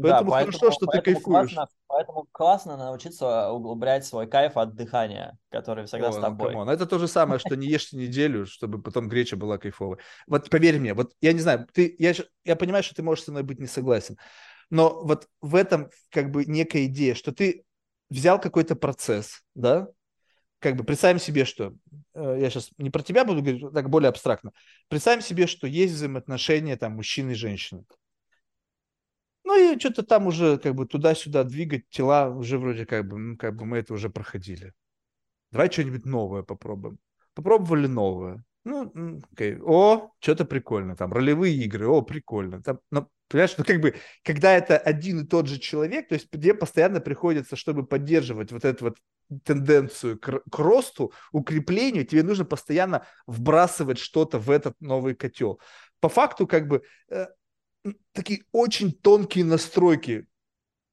Поэтому, 0.02 0.32
да, 0.32 0.40
хорошо, 0.40 0.72
что 0.72 0.86
поэтому 0.86 0.88
ты 0.88 1.02
кайфуешь. 1.02 1.54
Классно, 1.54 1.68
поэтому 1.88 2.28
классно 2.32 2.78
научиться 2.78 3.50
углублять 3.50 4.06
свой 4.06 4.28
кайф 4.28 4.58
от 4.58 4.76
дыхания, 4.76 5.38
который 5.50 5.86
всегда 5.86 6.10
О, 6.10 6.12
с 6.12 6.16
ну, 6.16 6.22
тобой. 6.22 6.54
Ну, 6.54 6.70
это 6.70 6.86
то 6.86 7.00
же 7.00 7.08
самое, 7.08 7.40
что 7.40 7.56
не 7.56 7.68
ешьте 7.68 7.96
неделю, 7.96 8.46
чтобы 8.46 8.82
потом 8.82 9.08
греча 9.08 9.38
была 9.38 9.58
кайфовой. 9.58 9.98
Вот 10.28 10.50
поверь 10.50 10.80
мне, 10.80 10.94
вот 10.94 11.14
я 11.22 11.32
не 11.32 11.40
знаю, 11.40 11.68
ты, 11.74 11.96
я, 11.98 12.14
я 12.44 12.56
понимаю, 12.56 12.84
что 12.84 12.96
ты 12.96 13.04
можешь 13.04 13.24
со 13.24 13.32
мной 13.32 13.44
быть 13.44 13.60
не 13.60 13.68
согласен, 13.68 14.18
но 14.70 15.02
вот 15.04 15.28
в 15.42 15.56
этом 15.56 15.90
как 16.10 16.32
бы 16.32 16.46
некая 16.46 16.86
идея, 16.86 17.16
что 17.16 17.32
ты 17.32 17.64
взял 18.10 18.40
какой-то 18.40 18.76
процесс, 18.76 19.44
да, 19.54 19.88
как 20.60 20.76
бы 20.76 20.84
представим 20.84 21.20
себе, 21.20 21.46
что 21.46 21.74
э, 22.16 22.38
я 22.42 22.50
сейчас 22.50 22.70
не 22.78 22.90
про 22.90 23.04
тебя 23.04 23.24
буду 23.24 23.42
говорить, 23.42 23.64
так 23.74 23.90
более 23.90 24.10
абстрактно. 24.10 24.52
Представим 24.90 25.22
себе, 25.22 25.48
что 25.48 25.68
есть 25.68 25.94
взаимоотношения 25.94 26.76
там 26.76 26.94
мужчины 26.94 27.32
и 27.32 27.36
женщины. 27.36 27.86
Ну 29.46 29.74
и 29.74 29.80
что-то 29.80 30.04
там 30.04 30.28
уже 30.28 30.58
как 30.58 30.76
бы 30.76 30.88
туда-сюда 30.88 31.44
двигать 31.44 31.88
тела 31.90 32.30
уже 32.30 32.58
вроде 32.58 32.86
как 32.86 33.08
бы, 33.08 33.18
ну, 33.18 33.38
как 33.38 33.56
бы 33.56 33.66
мы 33.66 33.78
это 33.78 33.94
уже 33.94 34.10
проходили. 34.10 34.74
Давай 35.52 35.72
что-нибудь 35.72 36.06
новое 36.06 36.42
попробуем. 36.44 36.98
Попробовали 37.36 37.88
новое. 37.88 38.44
Ну, 38.64 39.22
окей. 39.32 39.58
О, 39.62 40.12
что-то 40.20 40.46
прикольно. 40.46 40.96
Там 40.96 41.14
ролевые 41.14 41.56
игры. 41.56 41.88
О, 41.88 42.02
прикольно. 42.02 42.64
Там, 42.64 42.80
ну, 42.90 43.08
понимаешь, 43.28 43.56
ну 43.58 43.64
как 43.64 43.80
бы, 43.80 43.96
когда 44.24 44.54
это 44.54 44.78
один 44.78 45.22
и 45.22 45.28
тот 45.28 45.48
же 45.48 45.60
человек, 45.60 46.08
то 46.08 46.16
есть 46.16 46.30
тебе 46.32 46.56
постоянно 46.56 47.00
приходится, 47.00 47.56
чтобы 47.56 47.86
поддерживать 47.86 48.52
вот 48.52 48.66
эту 48.66 48.86
вот 48.86 48.98
тенденцию 49.44 50.20
к, 50.20 50.42
к 50.50 50.60
росту, 50.60 51.14
укреплению, 51.32 52.06
тебе 52.06 52.24
нужно 52.24 52.46
постоянно 52.46 53.06
вбрасывать 53.28 54.00
что-то 54.00 54.40
в 54.40 54.50
этот 54.50 54.76
новый 54.82 55.14
котел. 55.14 55.60
По 56.00 56.10
факту, 56.10 56.48
как 56.48 56.68
бы, 56.68 56.82
э, 57.10 57.28
такие 58.12 58.44
очень 58.52 58.92
тонкие 58.92 59.46
настройки 59.46 60.28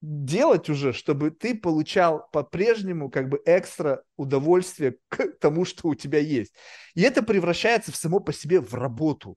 делать 0.00 0.68
уже, 0.68 0.92
чтобы 0.92 1.30
ты 1.30 1.56
получал 1.56 2.28
по-прежнему 2.32 3.08
как 3.08 3.28
бы 3.28 3.40
экстра 3.46 4.02
удовольствие 4.16 4.96
к 5.08 5.28
тому, 5.40 5.64
что 5.64 5.88
у 5.88 5.94
тебя 5.94 6.18
есть. 6.18 6.52
И 6.94 7.02
это 7.02 7.22
превращается 7.22 7.92
в 7.92 7.96
само 7.96 8.18
по 8.18 8.32
себе 8.32 8.60
в 8.60 8.74
работу. 8.74 9.36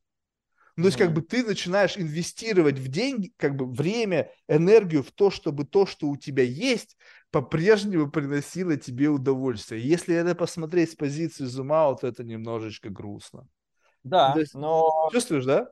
Ну, 0.76 0.84
то 0.84 0.88
есть, 0.88 0.98
как 0.98 1.14
бы 1.14 1.22
ты 1.22 1.46
начинаешь 1.46 1.98
инвестировать 1.98 2.78
в 2.80 2.90
деньги, 2.90 3.32
как 3.38 3.56
бы 3.56 3.66
время, 3.66 4.30
энергию 4.50 5.04
в 5.04 5.12
то, 5.12 5.32
чтобы 5.32 5.64
то, 5.64 5.86
что 5.86 6.10
у 6.10 6.18
тебя 6.18 6.44
есть, 6.44 6.98
по-прежнему 7.32 8.12
приносило 8.12 8.76
тебе 8.76 9.08
удовольствие. 9.08 9.82
Если 9.82 10.14
это 10.16 10.36
посмотреть 10.36 10.92
с 10.92 10.96
позиции 10.96 11.46
зума, 11.46 11.96
то 11.96 12.08
это 12.08 12.26
немножечко 12.26 12.90
грустно. 12.90 13.48
Да, 14.04 14.34
есть, 14.36 14.54
но... 14.54 15.10
Чувствуешь, 15.14 15.46
да? 15.46 15.70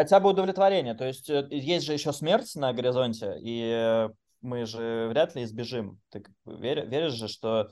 Хотя 0.00 0.18
бы 0.18 0.30
удовлетворение. 0.30 0.94
То 0.94 1.04
есть 1.04 1.28
э, 1.28 1.46
есть 1.50 1.84
же 1.84 1.92
еще 1.92 2.14
смерть 2.14 2.54
на 2.54 2.72
горизонте, 2.72 3.36
и 3.38 4.08
мы 4.40 4.64
же 4.64 5.08
вряд 5.10 5.34
ли 5.34 5.44
избежим. 5.44 6.00
Ты 6.08 6.24
веришь, 6.46 6.86
веришь 6.86 7.12
же, 7.12 7.28
что 7.28 7.68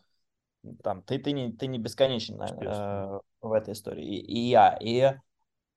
там 0.82 1.00
ты, 1.00 1.18
ты, 1.18 1.32
не, 1.32 1.52
ты 1.52 1.68
не 1.68 1.78
бесконечен 1.78 2.38
э, 2.38 3.20
в 3.40 3.50
этой 3.50 3.72
истории. 3.72 4.04
И, 4.04 4.18
и 4.20 4.38
я. 4.50 4.76
И 4.78 5.14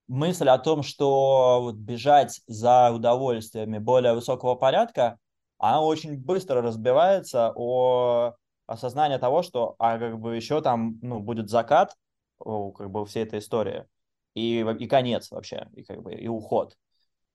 мысль 0.10 0.49
о 0.49 0.57
том, 0.57 0.84
что 0.84 1.60
вот 1.61 1.76
бежать 1.76 2.41
за 2.48 2.91
удовольствиями 2.91 3.78
более 3.78 4.14
высокого 4.14 4.56
порядка, 4.56 5.19
она 5.57 5.82
очень 5.82 6.19
быстро 6.19 6.61
разбивается 6.61 7.53
о 7.56 8.34
осознание 8.68 9.19
того, 9.19 9.41
что 9.41 9.76
а 9.80 9.98
как 9.98 10.19
бы 10.19 10.36
еще 10.36 10.61
там 10.61 10.99
ну, 11.02 11.22
будет 11.22 11.49
закат 11.49 11.95
у, 12.40 12.73
как 12.73 12.91
бы 12.91 13.06
всей 13.06 13.23
этой 13.23 13.40
истории 13.40 13.86
и, 14.34 14.60
и 14.80 14.88
конец 14.88 15.32
вообще, 15.32 15.68
и 15.74 15.84
как 15.84 16.02
бы 16.02 16.14
и 16.14 16.28
уход. 16.28 16.78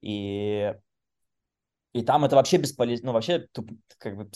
И 0.00 0.74
и 1.92 2.02
там 2.02 2.26
это 2.26 2.36
вообще 2.36 2.58
бесполезно, 2.58 3.06
ну, 3.06 3.12
вообще, 3.14 3.48
как 3.98 4.16
бы, 4.16 4.30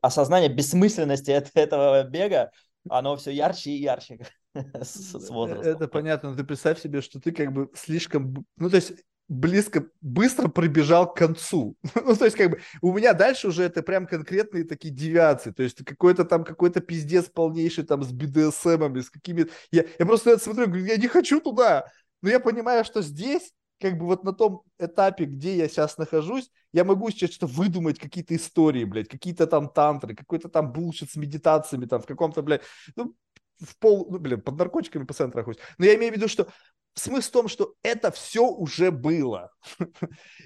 осознание 0.00 0.48
бессмысленности 0.48 1.30
этого 1.30 2.02
бега, 2.02 2.50
оно 2.88 3.16
все 3.16 3.30
ярче 3.30 3.70
и 3.70 3.80
ярче 3.80 4.18
с, 4.54 5.12
с 5.12 5.30
возрастом. 5.30 5.76
Это 5.76 5.86
понятно, 5.86 6.30
но 6.30 6.36
ты 6.36 6.42
представь 6.42 6.80
себе, 6.80 7.00
что 7.00 7.20
ты 7.20 7.30
как 7.30 7.52
бы 7.52 7.70
слишком, 7.74 8.44
ну, 8.56 8.68
то 8.68 8.76
есть 8.76 8.92
близко, 9.28 9.86
быстро 10.00 10.48
пробежал 10.48 11.12
к 11.12 11.16
концу. 11.16 11.76
ну, 11.94 12.14
то 12.14 12.24
есть, 12.24 12.36
как 12.36 12.50
бы, 12.50 12.60
у 12.80 12.92
меня 12.92 13.14
дальше 13.14 13.48
уже 13.48 13.64
это 13.64 13.82
прям 13.82 14.06
конкретные 14.06 14.64
такие 14.64 14.92
девиации. 14.92 15.50
То 15.50 15.62
есть, 15.62 15.84
какой-то 15.84 16.24
там, 16.24 16.44
какой-то 16.44 16.80
пиздец 16.80 17.26
полнейший 17.26 17.84
там 17.84 18.02
с 18.02 18.12
BDSM, 18.12 19.00
с 19.00 19.10
какими-то... 19.10 19.50
Я, 19.70 19.84
я 19.98 20.06
просто 20.06 20.30
это 20.30 20.44
смотрю, 20.44 20.66
говорю, 20.66 20.84
я 20.84 20.96
не 20.96 21.08
хочу 21.08 21.40
туда. 21.40 21.86
Но 22.20 22.30
я 22.30 22.40
понимаю, 22.40 22.84
что 22.84 23.02
здесь 23.02 23.52
как 23.80 23.98
бы 23.98 24.06
вот 24.06 24.22
на 24.22 24.32
том 24.32 24.62
этапе, 24.78 25.24
где 25.24 25.56
я 25.56 25.68
сейчас 25.68 25.98
нахожусь, 25.98 26.50
я 26.72 26.84
могу 26.84 27.10
сейчас 27.10 27.30
что-то 27.30 27.52
выдумать, 27.52 27.98
какие-то 27.98 28.36
истории, 28.36 28.84
блядь, 28.84 29.08
какие-то 29.08 29.48
там 29.48 29.68
тантры, 29.68 30.14
какой-то 30.14 30.48
там 30.48 30.72
булшит 30.72 31.10
с 31.10 31.16
медитациями, 31.16 31.86
там 31.86 32.00
в 32.00 32.06
каком-то, 32.06 32.42
блядь, 32.42 32.62
ну, 32.94 33.16
в 33.60 33.76
пол, 33.78 34.06
ну, 34.08 34.18
блин, 34.18 34.40
под 34.40 34.56
наркотиками 34.56 35.04
по 35.04 35.14
центру 35.14 35.40
нахожусь. 35.40 35.60
Но 35.78 35.84
я 35.84 35.96
имею 35.96 36.12
в 36.12 36.16
виду, 36.16 36.28
что 36.28 36.46
смысл 36.94 37.28
в 37.28 37.32
том, 37.32 37.48
что 37.48 37.74
это 37.82 38.10
все 38.10 38.46
уже 38.46 38.90
было. 38.90 39.52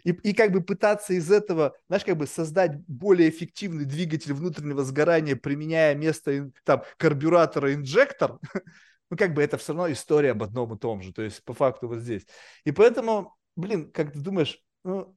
и, 0.05 0.10
и 0.10 0.32
как 0.32 0.52
бы 0.52 0.62
пытаться 0.62 1.12
из 1.14 1.31
этого, 1.31 1.77
знаешь, 1.89 2.05
как 2.05 2.16
бы 2.16 2.27
создать 2.27 2.78
более 2.86 3.28
эффективный 3.28 3.85
двигатель 3.85 4.32
внутреннего 4.32 4.85
сгорания, 4.85 5.36
применяя 5.36 5.94
вместо 5.94 6.51
там 6.64 6.82
карбюратора 6.98 7.74
инжектор, 7.74 8.39
ну, 9.10 9.16
как 9.16 9.35
бы 9.35 9.43
это 9.43 9.59
все 9.59 9.73
равно 9.73 9.90
история 9.93 10.32
об 10.32 10.43
одном 10.43 10.74
и 10.74 10.78
том 10.78 11.02
же, 11.02 11.12
то 11.12 11.23
есть 11.23 11.43
по 11.44 11.55
факту 11.55 11.89
вот 11.89 12.01
здесь. 12.01 12.27
И 12.64 12.73
поэтому, 12.73 13.36
блин, 13.56 13.90
как 13.90 14.12
ты 14.12 14.20
думаешь, 14.20 14.59
ну, 14.85 15.16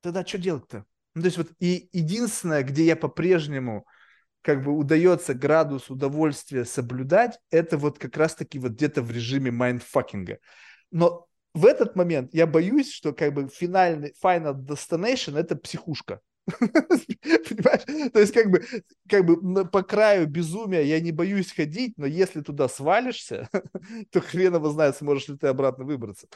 тогда 0.00 0.24
что 0.24 0.38
делать-то? 0.38 0.84
Ну, 1.14 1.22
то 1.22 1.26
есть 1.26 1.38
вот 1.38 1.48
и 1.58 1.88
единственное, 1.92 2.62
где 2.62 2.84
я 2.84 2.96
по-прежнему 2.96 3.86
как 4.42 4.64
бы 4.64 4.72
удается 4.72 5.34
градус 5.34 5.90
удовольствия 5.90 6.64
соблюдать, 6.64 7.38
это 7.50 7.76
вот 7.76 7.98
как 7.98 8.16
раз-таки 8.16 8.58
вот 8.58 8.72
где-то 8.72 9.02
в 9.02 9.10
режиме 9.10 9.50
mindfucking 9.50 10.24
а. 10.24 10.38
Но 10.90 11.26
в 11.54 11.66
этот 11.66 11.96
момент 11.96 12.32
я 12.34 12.46
боюсь, 12.46 12.92
что 12.92 13.12
как 13.12 13.34
бы 13.34 13.48
финальный 13.48 14.14
final 14.22 14.54
destination 14.54 15.38
это 15.38 15.56
психушка. 15.56 16.20
Понимаешь? 16.58 18.12
То 18.12 18.20
есть 18.20 18.32
как 18.32 18.50
бы, 18.50 18.64
как 19.08 19.24
бы 19.24 19.68
по 19.68 19.82
краю 19.82 20.26
безумия 20.26 20.82
я 20.82 21.00
не 21.00 21.12
боюсь 21.12 21.52
ходить, 21.52 21.94
но 21.96 22.06
если 22.06 22.40
туда 22.40 22.68
свалишься, 22.68 23.48
то 24.10 24.20
хрен 24.20 24.54
его 24.54 24.70
знает, 24.70 24.96
сможешь 24.96 25.28
ли 25.28 25.36
ты 25.36 25.48
обратно 25.48 25.84
выбраться. 25.84 26.28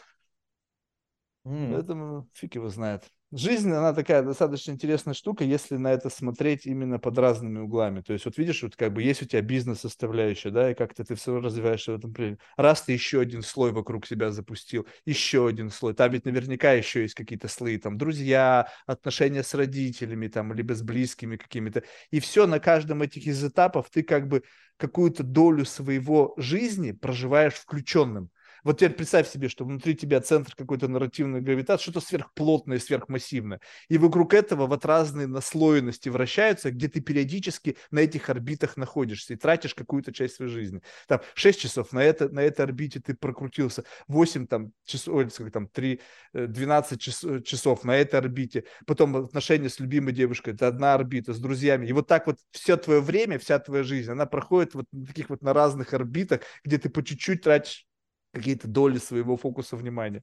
Mm. 1.44 1.72
Поэтому 1.72 2.28
фиг 2.32 2.54
его 2.54 2.68
знает 2.68 3.04
жизнь, 3.32 3.70
она 3.70 3.92
такая 3.92 4.22
достаточно 4.22 4.72
интересная 4.72 5.14
штука, 5.14 5.44
если 5.44 5.76
на 5.76 5.92
это 5.92 6.10
смотреть 6.10 6.66
именно 6.66 6.98
под 6.98 7.18
разными 7.18 7.60
углами. 7.60 8.00
То 8.00 8.12
есть 8.12 8.24
вот 8.24 8.38
видишь, 8.38 8.62
вот 8.62 8.76
как 8.76 8.92
бы 8.92 9.02
есть 9.02 9.22
у 9.22 9.26
тебя 9.26 9.42
бизнес-составляющая, 9.42 10.50
да, 10.50 10.70
и 10.70 10.74
как-то 10.74 11.04
ты 11.04 11.14
все 11.14 11.40
развиваешься 11.40 11.92
в 11.92 11.96
этом 11.96 12.12
примере. 12.12 12.38
Раз 12.56 12.82
ты 12.82 12.92
еще 12.92 13.20
один 13.20 13.42
слой 13.42 13.72
вокруг 13.72 14.06
себя 14.06 14.30
запустил, 14.30 14.86
еще 15.04 15.46
один 15.48 15.70
слой. 15.70 15.94
Там 15.94 16.12
ведь 16.12 16.24
наверняка 16.24 16.72
еще 16.72 17.02
есть 17.02 17.14
какие-то 17.14 17.48
слои, 17.48 17.78
там, 17.78 17.98
друзья, 17.98 18.68
отношения 18.86 19.42
с 19.42 19.54
родителями, 19.54 20.28
там, 20.28 20.52
либо 20.52 20.74
с 20.74 20.82
близкими 20.82 21.36
какими-то. 21.36 21.82
И 22.10 22.20
все 22.20 22.46
на 22.46 22.60
каждом 22.60 23.02
этих 23.02 23.26
из 23.26 23.44
этапов 23.44 23.90
ты 23.90 24.02
как 24.02 24.28
бы 24.28 24.42
какую-то 24.76 25.22
долю 25.22 25.64
своего 25.64 26.34
жизни 26.36 26.92
проживаешь 26.92 27.54
включенным. 27.54 28.30
Вот 28.64 28.78
теперь 28.78 28.96
представь 28.96 29.28
себе, 29.28 29.48
что 29.48 29.64
внутри 29.64 29.94
тебя 29.94 30.20
центр 30.20 30.54
какой-то 30.56 30.88
нарративной 30.88 31.42
гравитации, 31.42 31.82
что-то 31.82 32.00
сверхплотное, 32.00 32.78
сверхмассивное. 32.78 33.60
И 33.88 33.98
вокруг 33.98 34.32
этого 34.32 34.66
вот 34.66 34.84
разные 34.86 35.26
наслоенности 35.26 36.08
вращаются, 36.08 36.70
где 36.70 36.88
ты 36.88 37.00
периодически 37.00 37.76
на 37.90 38.00
этих 38.00 38.30
орбитах 38.30 38.76
находишься 38.78 39.34
и 39.34 39.36
тратишь 39.36 39.74
какую-то 39.74 40.12
часть 40.12 40.36
своей 40.36 40.50
жизни. 40.50 40.80
Там 41.06 41.20
6 41.34 41.60
часов 41.60 41.92
на, 41.92 42.02
это, 42.02 42.30
на 42.30 42.40
этой 42.40 42.62
орбите 42.62 43.00
ты 43.00 43.14
прокрутился, 43.14 43.84
8 44.08 44.46
там, 44.46 44.72
часов, 44.86 45.14
ой, 45.14 45.50
там 45.50 45.68
3, 45.68 46.00
12 46.32 47.00
час, 47.00 47.24
часов 47.44 47.84
на 47.84 47.96
этой 47.96 48.16
орбите, 48.16 48.64
потом 48.86 49.14
отношения 49.16 49.68
с 49.68 49.78
любимой 49.78 50.14
девушкой, 50.14 50.54
это 50.54 50.68
одна 50.68 50.94
орбита, 50.94 51.34
с 51.34 51.38
друзьями. 51.38 51.86
И 51.86 51.92
вот 51.92 52.08
так 52.08 52.26
вот 52.26 52.38
все 52.50 52.78
твое 52.78 53.00
время, 53.00 53.38
вся 53.38 53.58
твоя 53.58 53.82
жизнь, 53.84 54.10
она 54.10 54.24
проходит 54.24 54.74
вот 54.74 54.86
на 54.92 55.04
таких 55.04 55.28
вот 55.28 55.42
на 55.42 55.52
разных 55.52 55.92
орбитах, 55.92 56.40
где 56.64 56.78
ты 56.78 56.88
по 56.88 57.04
чуть-чуть 57.04 57.42
тратишь 57.42 57.86
какие-то 58.34 58.68
доли 58.68 58.98
своего 58.98 59.36
фокуса 59.36 59.76
внимания. 59.76 60.22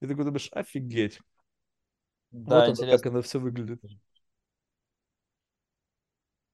И 0.00 0.06
ты 0.06 0.14
думаешь, 0.14 0.50
офигеть. 0.52 1.18
Да, 2.30 2.66
вот 2.66 2.78
это, 2.78 2.98
как 2.98 3.06
оно 3.06 3.22
все 3.22 3.38
выглядит. 3.38 3.80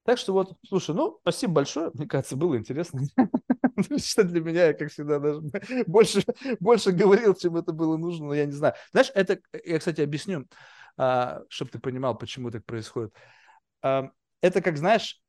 Так 0.04 0.18
что 0.18 0.32
вот, 0.32 0.56
слушай, 0.66 0.94
ну, 0.94 1.18
спасибо 1.22 1.54
большое. 1.54 1.90
Мне 1.94 2.06
кажется, 2.06 2.36
было 2.36 2.56
интересно. 2.56 3.02
Что 3.98 4.24
для 4.24 4.40
меня, 4.40 4.66
я, 4.66 4.74
как 4.74 4.90
всегда, 4.90 5.18
даже 5.18 5.40
больше, 5.86 6.22
больше 6.60 6.92
говорил, 6.92 7.34
чем 7.34 7.56
это 7.56 7.72
было 7.72 7.96
нужно, 7.96 8.26
но 8.26 8.34
я 8.34 8.46
не 8.46 8.52
знаю. 8.52 8.74
Знаешь, 8.92 9.10
это, 9.14 9.40
я, 9.64 9.78
кстати, 9.78 10.00
объясню, 10.00 10.46
а, 10.96 11.42
чтобы 11.48 11.70
ты 11.70 11.78
понимал, 11.78 12.16
почему 12.16 12.50
так 12.50 12.64
происходит. 12.64 13.14
А, 13.82 14.10
это, 14.40 14.60
как 14.60 14.76
знаешь, 14.76 15.20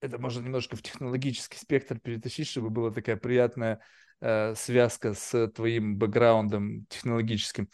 это 0.00 0.18
можно 0.18 0.42
немножко 0.42 0.76
в 0.76 0.82
технологический 0.82 1.58
спектр 1.58 1.98
перетащить, 1.98 2.48
чтобы 2.48 2.70
была 2.70 2.90
такая 2.90 3.16
приятная 3.16 3.80
э, 4.20 4.54
связка 4.54 5.14
с 5.14 5.48
твоим 5.48 5.96
бэкграундом 5.96 6.86
технологическим. 6.86 7.68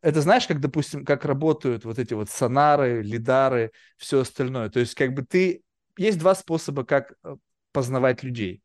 Это 0.00 0.20
знаешь, 0.20 0.46
как, 0.46 0.60
допустим, 0.60 1.04
как 1.04 1.24
работают 1.24 1.84
вот 1.84 1.98
эти 1.98 2.14
вот 2.14 2.30
сонары, 2.30 3.02
лидары, 3.02 3.72
все 3.96 4.20
остальное. 4.20 4.70
То 4.70 4.80
есть 4.80 4.94
как 4.94 5.14
бы 5.14 5.22
ты... 5.22 5.62
Есть 5.96 6.18
два 6.18 6.36
способа, 6.36 6.84
как 6.84 7.14
э, 7.24 7.36
познавать 7.72 8.22
людей. 8.22 8.62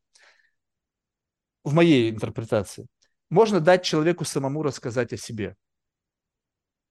В 1.64 1.74
моей 1.74 2.10
интерпретации. 2.10 2.86
Можно 3.30 3.58
дать 3.58 3.82
человеку 3.82 4.24
самому 4.24 4.62
рассказать 4.62 5.12
о 5.12 5.16
себе. 5.16 5.56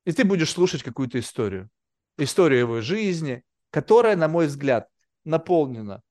И 0.05 0.11
ты 0.11 0.25
будешь 0.25 0.51
слушать 0.51 0.83
какую-то 0.83 1.19
историю. 1.19 1.69
Историю 2.17 2.59
его 2.59 2.81
жизни, 2.81 3.43
которая, 3.69 4.17
на 4.17 4.27
мой 4.27 4.47
взгляд, 4.47 4.89
наполнена 5.23 6.01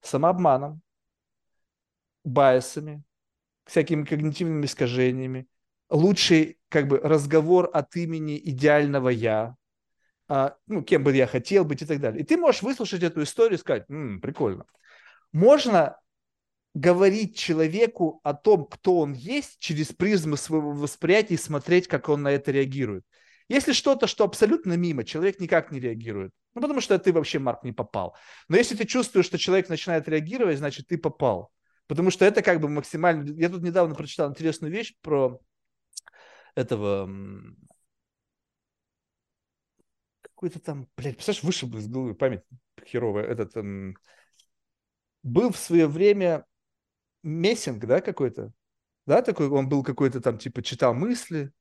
самообманом, 0.00 0.82
байсами, 2.24 3.02
всякими 3.66 4.04
когнитивными 4.04 4.64
искажениями, 4.64 5.46
лучший 5.90 6.58
как 6.68 6.88
бы 6.88 6.98
разговор 6.98 7.70
от 7.72 7.94
имени 7.96 8.38
идеального 8.38 9.08
я, 9.08 9.56
а, 10.28 10.56
ну, 10.66 10.82
кем 10.82 11.04
бы 11.04 11.14
я 11.14 11.26
хотел 11.26 11.64
быть 11.64 11.82
и 11.82 11.86
так 11.86 12.00
далее. 12.00 12.22
И 12.22 12.24
ты 12.24 12.36
можешь 12.36 12.62
выслушать 12.62 13.02
эту 13.02 13.22
историю 13.22 13.58
и 13.58 13.60
сказать, 13.60 13.84
М, 13.88 14.20
прикольно. 14.20 14.66
Можно 15.32 15.98
говорить 16.74 17.38
человеку 17.38 18.20
о 18.22 18.34
том, 18.34 18.66
кто 18.66 18.98
он 18.98 19.12
есть, 19.14 19.58
через 19.58 19.92
призму 19.92 20.36
своего 20.36 20.72
восприятия 20.72 21.34
и 21.34 21.38
смотреть, 21.38 21.88
как 21.88 22.08
он 22.08 22.22
на 22.22 22.32
это 22.32 22.50
реагирует. 22.50 23.04
Если 23.48 23.72
что-то, 23.72 24.06
что 24.06 24.24
абсолютно 24.24 24.74
мимо, 24.74 25.04
человек 25.04 25.40
никак 25.40 25.70
не 25.70 25.80
реагирует. 25.80 26.32
Ну, 26.54 26.60
потому 26.60 26.80
что 26.80 26.98
ты 26.98 27.12
вообще, 27.12 27.38
Марк, 27.38 27.62
не 27.62 27.72
попал. 27.72 28.16
Но 28.48 28.56
если 28.56 28.74
ты 28.74 28.84
чувствуешь, 28.84 29.26
что 29.26 29.38
человек 29.38 29.68
начинает 29.68 30.08
реагировать, 30.08 30.58
значит, 30.58 30.88
ты 30.88 30.98
попал. 30.98 31.50
Потому 31.86 32.10
что 32.10 32.24
это 32.24 32.42
как 32.42 32.60
бы 32.60 32.68
максимально... 32.68 33.30
Я 33.38 33.48
тут 33.48 33.62
недавно 33.62 33.94
прочитал 33.94 34.30
интересную 34.30 34.72
вещь 34.72 34.94
про 35.02 35.40
этого... 36.54 37.10
Какой-то 40.22 40.60
там, 40.60 40.88
блядь, 40.96 41.14
представляешь, 41.14 41.44
вышел 41.44 41.74
из 41.76 41.88
головы, 41.88 42.14
память 42.14 42.42
херовая. 42.84 43.24
Этот... 43.24 43.56
Эм... 43.56 43.96
Был 45.22 45.52
в 45.52 45.56
свое 45.56 45.86
время 45.86 46.44
Мессинг, 47.22 47.84
да, 47.84 48.00
какой-то? 48.00 48.52
Да, 49.06 49.22
такой, 49.22 49.48
он 49.48 49.68
был 49.68 49.82
какой-то 49.82 50.20
там, 50.20 50.38
типа, 50.38 50.62
читал 50.62 50.94
мысли, 50.94 51.52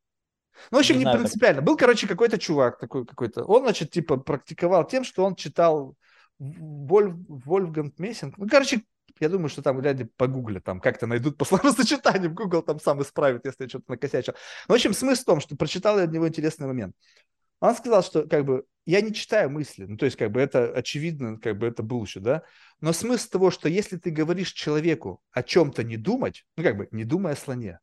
ну, 0.71 0.77
в 0.77 0.79
общем, 0.79 0.97
не, 0.97 1.05
не 1.05 1.11
принципиально. 1.11 1.61
Был, 1.61 1.77
короче, 1.77 2.07
какой-то 2.07 2.37
чувак 2.37 2.79
такой 2.79 3.05
какой-то. 3.05 3.43
Он, 3.43 3.63
значит, 3.63 3.91
типа, 3.91 4.17
практиковал 4.17 4.87
тем, 4.87 5.03
что 5.03 5.25
он 5.25 5.35
читал 5.35 5.95
Вольф, 6.39 7.15
Вольфганг 7.27 7.99
Мессинг. 7.99 8.37
Ну, 8.37 8.47
короче, 8.47 8.83
я 9.19 9.29
думаю, 9.29 9.49
что 9.49 9.61
там 9.61 9.79
глядя 9.79 10.07
погуглят, 10.17 10.63
там 10.63 10.79
как-то 10.79 11.07
найдут 11.07 11.37
по 11.37 11.45
словосочетаниям, 11.45 12.33
Google 12.33 12.61
там 12.61 12.79
сам 12.79 13.01
исправит, 13.01 13.45
если 13.45 13.63
я 13.63 13.69
что-то 13.69 13.85
накосячил. 13.91 14.33
Ну, 14.67 14.73
в 14.73 14.75
общем, 14.75 14.93
смысл 14.93 15.21
в 15.21 15.25
том, 15.25 15.39
что 15.39 15.55
прочитал 15.55 15.97
я 15.97 16.05
от 16.05 16.11
него 16.11 16.27
интересный 16.27 16.67
момент. 16.67 16.95
Он 17.59 17.75
сказал, 17.75 18.03
что 18.03 18.27
как 18.27 18.45
бы 18.45 18.65
я 18.85 19.01
не 19.01 19.13
читаю 19.13 19.49
мысли, 19.49 19.85
ну 19.85 19.97
то 19.97 20.05
есть 20.05 20.17
как 20.17 20.31
бы 20.31 20.39
это 20.39 20.71
очевидно, 20.71 21.39
как 21.39 21.57
бы 21.57 21.65
это 21.65 21.81
bullshit, 21.81 22.19
да, 22.19 22.43
но 22.81 22.93
смысл 22.93 23.29
того, 23.29 23.49
что 23.49 23.69
если 23.69 23.97
ты 23.97 24.11
говоришь 24.11 24.51
человеку 24.51 25.21
о 25.31 25.41
чем-то 25.41 25.83
не 25.83 25.97
думать, 25.97 26.45
ну 26.57 26.63
как 26.63 26.77
бы 26.77 26.87
не 26.91 27.05
думай 27.05 27.33
о 27.33 27.35
слоне, 27.35 27.79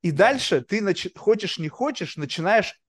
и 0.00 0.10
дальше 0.10 0.62
ты 0.62 0.80
нач... 0.80 1.06
хочешь 1.14 1.58
не 1.58 1.68
хочешь, 1.68 2.16
начинаешь 2.16 2.80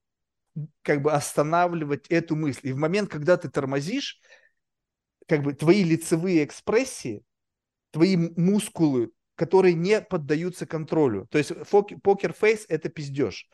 как 0.82 1.02
бы 1.02 1.12
останавливать 1.12 2.08
эту 2.08 2.36
мысль. 2.36 2.70
И 2.70 2.74
в 2.74 2.78
момент, 2.78 3.10
когда 3.10 3.38
ты 3.38 3.50
тормозишь, 3.50 4.20
как 5.28 5.44
бы 5.44 5.54
твои 5.54 5.84
лицевые 5.84 6.44
экспрессии, 6.44 7.24
твои 7.94 8.18
мускулы, 8.18 9.12
которые 9.36 9.76
не 9.76 10.02
поддаются 10.02 10.66
контролю. 10.66 11.28
То 11.30 11.38
есть 11.38 11.52
poker 12.04 12.38
face– 12.38 12.66
это 12.68 12.90
пиздеж. 12.90 13.48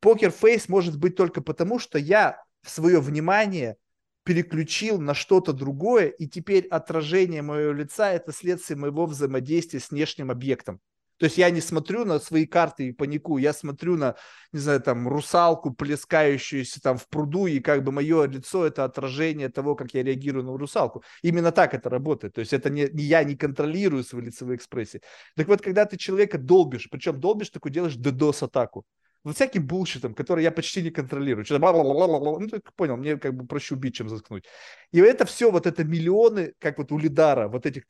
Poker 0.00 0.38
face 0.38 0.68
может 0.68 0.98
быть 0.98 1.14
только 1.14 1.42
потому, 1.42 1.78
что 1.78 1.98
я 1.98 2.42
свое 2.64 3.00
внимание 3.00 3.76
переключил 4.24 5.00
на 5.00 5.14
что-то 5.14 5.52
другое, 5.52 6.06
и 6.08 6.26
теперь 6.26 6.66
отражение 6.68 7.42
моего 7.42 7.72
лица– 7.72 8.10
это 8.12 8.32
следствие 8.32 8.78
моего 8.78 9.06
взаимодействия 9.06 9.78
с 9.78 9.90
внешним 9.90 10.30
объектом. 10.30 10.80
То 11.22 11.26
есть 11.26 11.38
я 11.38 11.50
не 11.50 11.60
смотрю 11.60 12.04
на 12.04 12.18
свои 12.18 12.46
карты 12.46 12.88
и 12.88 12.92
панику, 12.92 13.38
я 13.38 13.52
смотрю 13.52 13.96
на, 13.96 14.16
не 14.50 14.58
знаю, 14.58 14.80
там, 14.80 15.06
русалку, 15.06 15.72
плескающуюся 15.72 16.80
там 16.80 16.98
в 16.98 17.06
пруду, 17.08 17.46
и 17.46 17.60
как 17.60 17.84
бы 17.84 17.92
мое 17.92 18.26
лицо– 18.26 18.66
это 18.66 18.82
отражение 18.82 19.48
того, 19.48 19.76
как 19.76 19.94
я 19.94 20.02
реагирую 20.02 20.44
на 20.44 20.58
русалку. 20.58 21.04
Именно 21.22 21.52
так 21.52 21.74
это 21.74 21.88
работает. 21.90 22.34
То 22.34 22.40
есть 22.40 22.52
это 22.52 22.70
не, 22.70 22.88
не 22.92 23.04
я 23.04 23.22
не 23.22 23.36
контролирую 23.36 24.02
свои 24.02 24.22
лицевые 24.22 24.56
экспрессии. 24.56 25.00
Так 25.36 25.46
вот, 25.46 25.62
когда 25.62 25.84
ты 25.84 25.96
человека 25.96 26.38
долбишь, 26.38 26.88
причем 26.90 27.20
долбишь, 27.20 27.50
такой 27.50 27.70
делаешь 27.70 27.94
DDoS-атаку, 27.94 28.84
вот 29.22 29.36
всяким 29.36 29.64
булщитом, 29.64 30.14
который 30.14 30.42
я 30.42 30.50
почти 30.50 30.82
не 30.82 30.90
контролирую. 30.90 31.44
Что-то 31.44 31.60
ну, 31.72 32.48
ты 32.48 32.60
понял, 32.74 32.96
мне 32.96 33.16
как 33.16 33.34
бы 33.34 33.46
проще 33.46 33.76
убить, 33.76 33.94
чем 33.94 34.08
заткнуть. 34.08 34.44
И 34.90 34.98
это 34.98 35.24
все, 35.24 35.52
вот 35.52 35.68
это 35.68 35.84
миллионы, 35.84 36.54
как 36.58 36.78
вот 36.78 36.90
у 36.90 36.98
Лидара, 36.98 37.46
вот 37.46 37.64
этих 37.64 37.84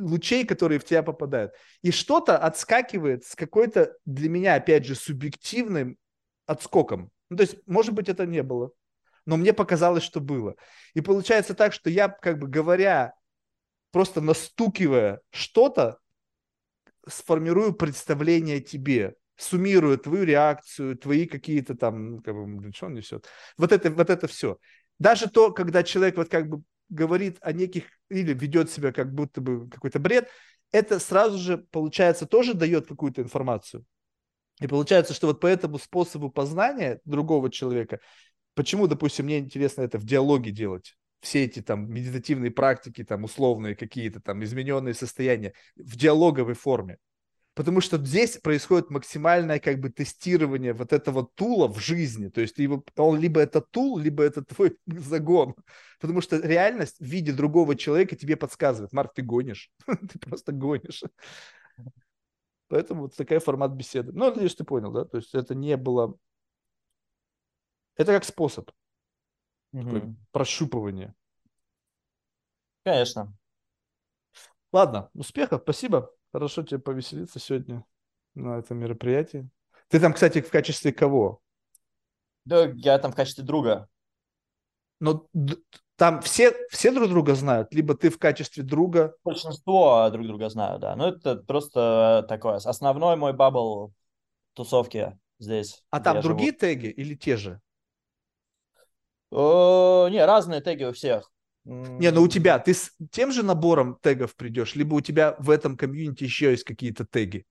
лучей, 0.00 0.44
которые 0.44 0.78
в 0.78 0.84
тебя 0.84 1.02
попадают. 1.02 1.52
И 1.82 1.90
что-то 1.90 2.38
отскакивает 2.38 3.24
с 3.24 3.34
какой-то, 3.34 3.96
для 4.04 4.28
меня, 4.28 4.54
опять 4.54 4.84
же, 4.84 4.94
субъективным 4.94 5.96
отскоком. 6.46 7.10
Ну, 7.28 7.36
то 7.36 7.42
есть, 7.42 7.56
может 7.66 7.94
быть, 7.94 8.08
это 8.08 8.26
не 8.26 8.42
было, 8.42 8.72
но 9.26 9.36
мне 9.36 9.52
показалось, 9.52 10.02
что 10.02 10.20
было. 10.20 10.56
И 10.94 11.00
получается 11.00 11.54
так, 11.54 11.72
что 11.72 11.90
я, 11.90 12.08
как 12.08 12.38
бы 12.38 12.48
говоря, 12.48 13.14
просто 13.92 14.20
настукивая 14.20 15.20
что-то, 15.30 15.98
сформирую 17.06 17.74
представление 17.74 18.60
тебе, 18.60 19.14
суммирую 19.36 19.98
твою 19.98 20.24
реакцию, 20.24 20.96
твои 20.96 21.26
какие-то 21.26 21.74
там, 21.74 22.20
как 22.20 22.34
бы, 22.34 22.72
что 22.72 22.86
он 22.86 22.94
несет. 22.94 23.26
Вот 23.56 23.72
это, 23.72 23.90
вот 23.90 24.10
это 24.10 24.26
все. 24.26 24.58
Даже 24.98 25.30
то, 25.30 25.50
когда 25.50 25.82
человек 25.82 26.16
вот 26.16 26.28
как 26.28 26.48
бы 26.48 26.62
говорит 26.90 27.38
о 27.40 27.52
неких 27.52 27.84
или 28.10 28.34
ведет 28.34 28.70
себя 28.70 28.92
как 28.92 29.14
будто 29.14 29.40
бы 29.40 29.68
какой-то 29.70 29.98
бред, 29.98 30.28
это 30.72 30.98
сразу 30.98 31.38
же, 31.38 31.58
получается, 31.58 32.26
тоже 32.26 32.54
дает 32.54 32.86
какую-то 32.86 33.22
информацию. 33.22 33.84
И 34.60 34.66
получается, 34.66 35.14
что 35.14 35.28
вот 35.28 35.40
по 35.40 35.46
этому 35.46 35.78
способу 35.78 36.30
познания 36.30 37.00
другого 37.04 37.50
человека, 37.50 38.00
почему, 38.54 38.86
допустим, 38.86 39.24
мне 39.24 39.38
интересно 39.38 39.82
это 39.82 39.98
в 39.98 40.04
диалоге 40.04 40.50
делать, 40.50 40.96
все 41.20 41.44
эти 41.44 41.62
там 41.62 41.90
медитативные 41.90 42.50
практики, 42.50 43.04
там 43.04 43.24
условные 43.24 43.74
какие-то 43.74 44.20
там 44.20 44.42
измененные 44.44 44.94
состояния 44.94 45.54
в 45.76 45.96
диалоговой 45.96 46.54
форме. 46.54 46.98
Потому 47.54 47.80
что 47.80 47.98
здесь 47.98 48.38
происходит 48.38 48.90
максимальное 48.90 49.58
как 49.58 49.80
бы 49.80 49.90
тестирование 49.90 50.72
вот 50.72 50.92
этого 50.92 51.28
тула 51.34 51.66
в 51.66 51.78
жизни. 51.78 52.28
То 52.28 52.40
есть 52.40 52.58
его, 52.58 52.84
он 52.96 53.18
либо 53.18 53.40
это 53.40 53.60
тул, 53.60 53.98
либо 53.98 54.22
это 54.22 54.44
твой 54.44 54.78
загон. 54.86 55.54
Потому 56.00 56.20
что 56.20 56.38
реальность 56.38 56.98
в 57.00 57.04
виде 57.04 57.32
другого 57.32 57.74
человека 57.74 58.14
тебе 58.14 58.36
подсказывает. 58.36 58.92
Марк, 58.92 59.14
ты 59.14 59.22
гонишь. 59.22 59.70
ты 59.86 60.18
просто 60.18 60.52
гонишь. 60.52 61.02
Поэтому 62.68 63.02
вот 63.02 63.16
такой 63.16 63.40
формат 63.40 63.72
беседы. 63.72 64.12
Ну, 64.12 64.30
надеюсь, 64.30 64.54
ты 64.54 64.62
понял, 64.62 64.92
да? 64.92 65.04
То 65.04 65.16
есть 65.16 65.34
это 65.34 65.56
не 65.56 65.76
было... 65.76 66.16
Это 67.96 68.12
как 68.12 68.24
способ. 68.24 68.70
Угу. 69.72 70.14
Прощупывание. 70.30 71.14
Конечно. 72.84 73.36
Ладно, 74.72 75.10
успехов, 75.14 75.62
спасибо. 75.62 76.14
Хорошо 76.32 76.62
тебе 76.62 76.78
повеселиться 76.78 77.38
сегодня 77.38 77.84
на 78.34 78.58
этом 78.58 78.78
мероприятии. 78.78 79.48
Ты 79.88 79.98
там, 79.98 80.12
кстати, 80.12 80.40
в 80.40 80.50
качестве 80.50 80.92
кого? 80.92 81.40
Да, 82.44 82.66
я 82.74 82.98
там 82.98 83.12
в 83.12 83.16
качестве 83.16 83.44
друга. 83.44 83.88
Но 85.00 85.26
там 85.96 86.20
все, 86.22 86.54
все 86.70 86.92
друг 86.92 87.08
друга 87.08 87.34
знают, 87.34 87.74
либо 87.74 87.94
ты 87.94 88.10
в 88.10 88.18
качестве 88.18 88.62
друга? 88.62 89.14
Большинство 89.24 90.08
друг 90.10 90.26
друга 90.26 90.48
знают, 90.48 90.80
да. 90.80 90.94
Ну, 90.94 91.06
это 91.06 91.36
просто 91.36 92.24
такое. 92.28 92.56
Основной 92.56 93.16
мой 93.16 93.32
бабл 93.32 93.92
тусовки 94.54 95.18
здесь. 95.38 95.82
А 95.90 96.00
там 96.00 96.20
другие 96.20 96.50
живу. 96.50 96.60
теги 96.60 96.86
или 96.86 97.14
те 97.14 97.36
же? 97.36 97.60
О, 99.30 100.08
не, 100.10 100.24
разные 100.24 100.60
теги 100.60 100.84
у 100.84 100.92
всех. 100.92 101.30
Не, 101.70 102.10
ну 102.10 102.22
у 102.22 102.28
тебя, 102.28 102.58
ты 102.58 102.74
с 102.74 102.90
тем 103.12 103.30
же 103.30 103.44
набором 103.44 103.96
тегов 104.02 104.34
придешь, 104.34 104.74
либо 104.74 104.94
у 104.94 105.00
тебя 105.00 105.36
в 105.38 105.50
этом 105.50 105.76
комьюнити 105.76 106.24
еще 106.24 106.50
есть 106.50 106.64
какие-то 106.64 107.06
теги? 107.06 107.46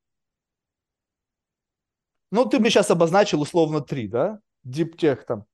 Ну, 2.30 2.45
ты 2.45 2.59
мне 2.59 2.69
сейчас 2.69 2.91
обозначил 2.91 3.41
условно 3.41 3.80
три, 3.80 4.09
да? 4.09 4.41
Диптех 4.64 5.25
там, 5.25 5.45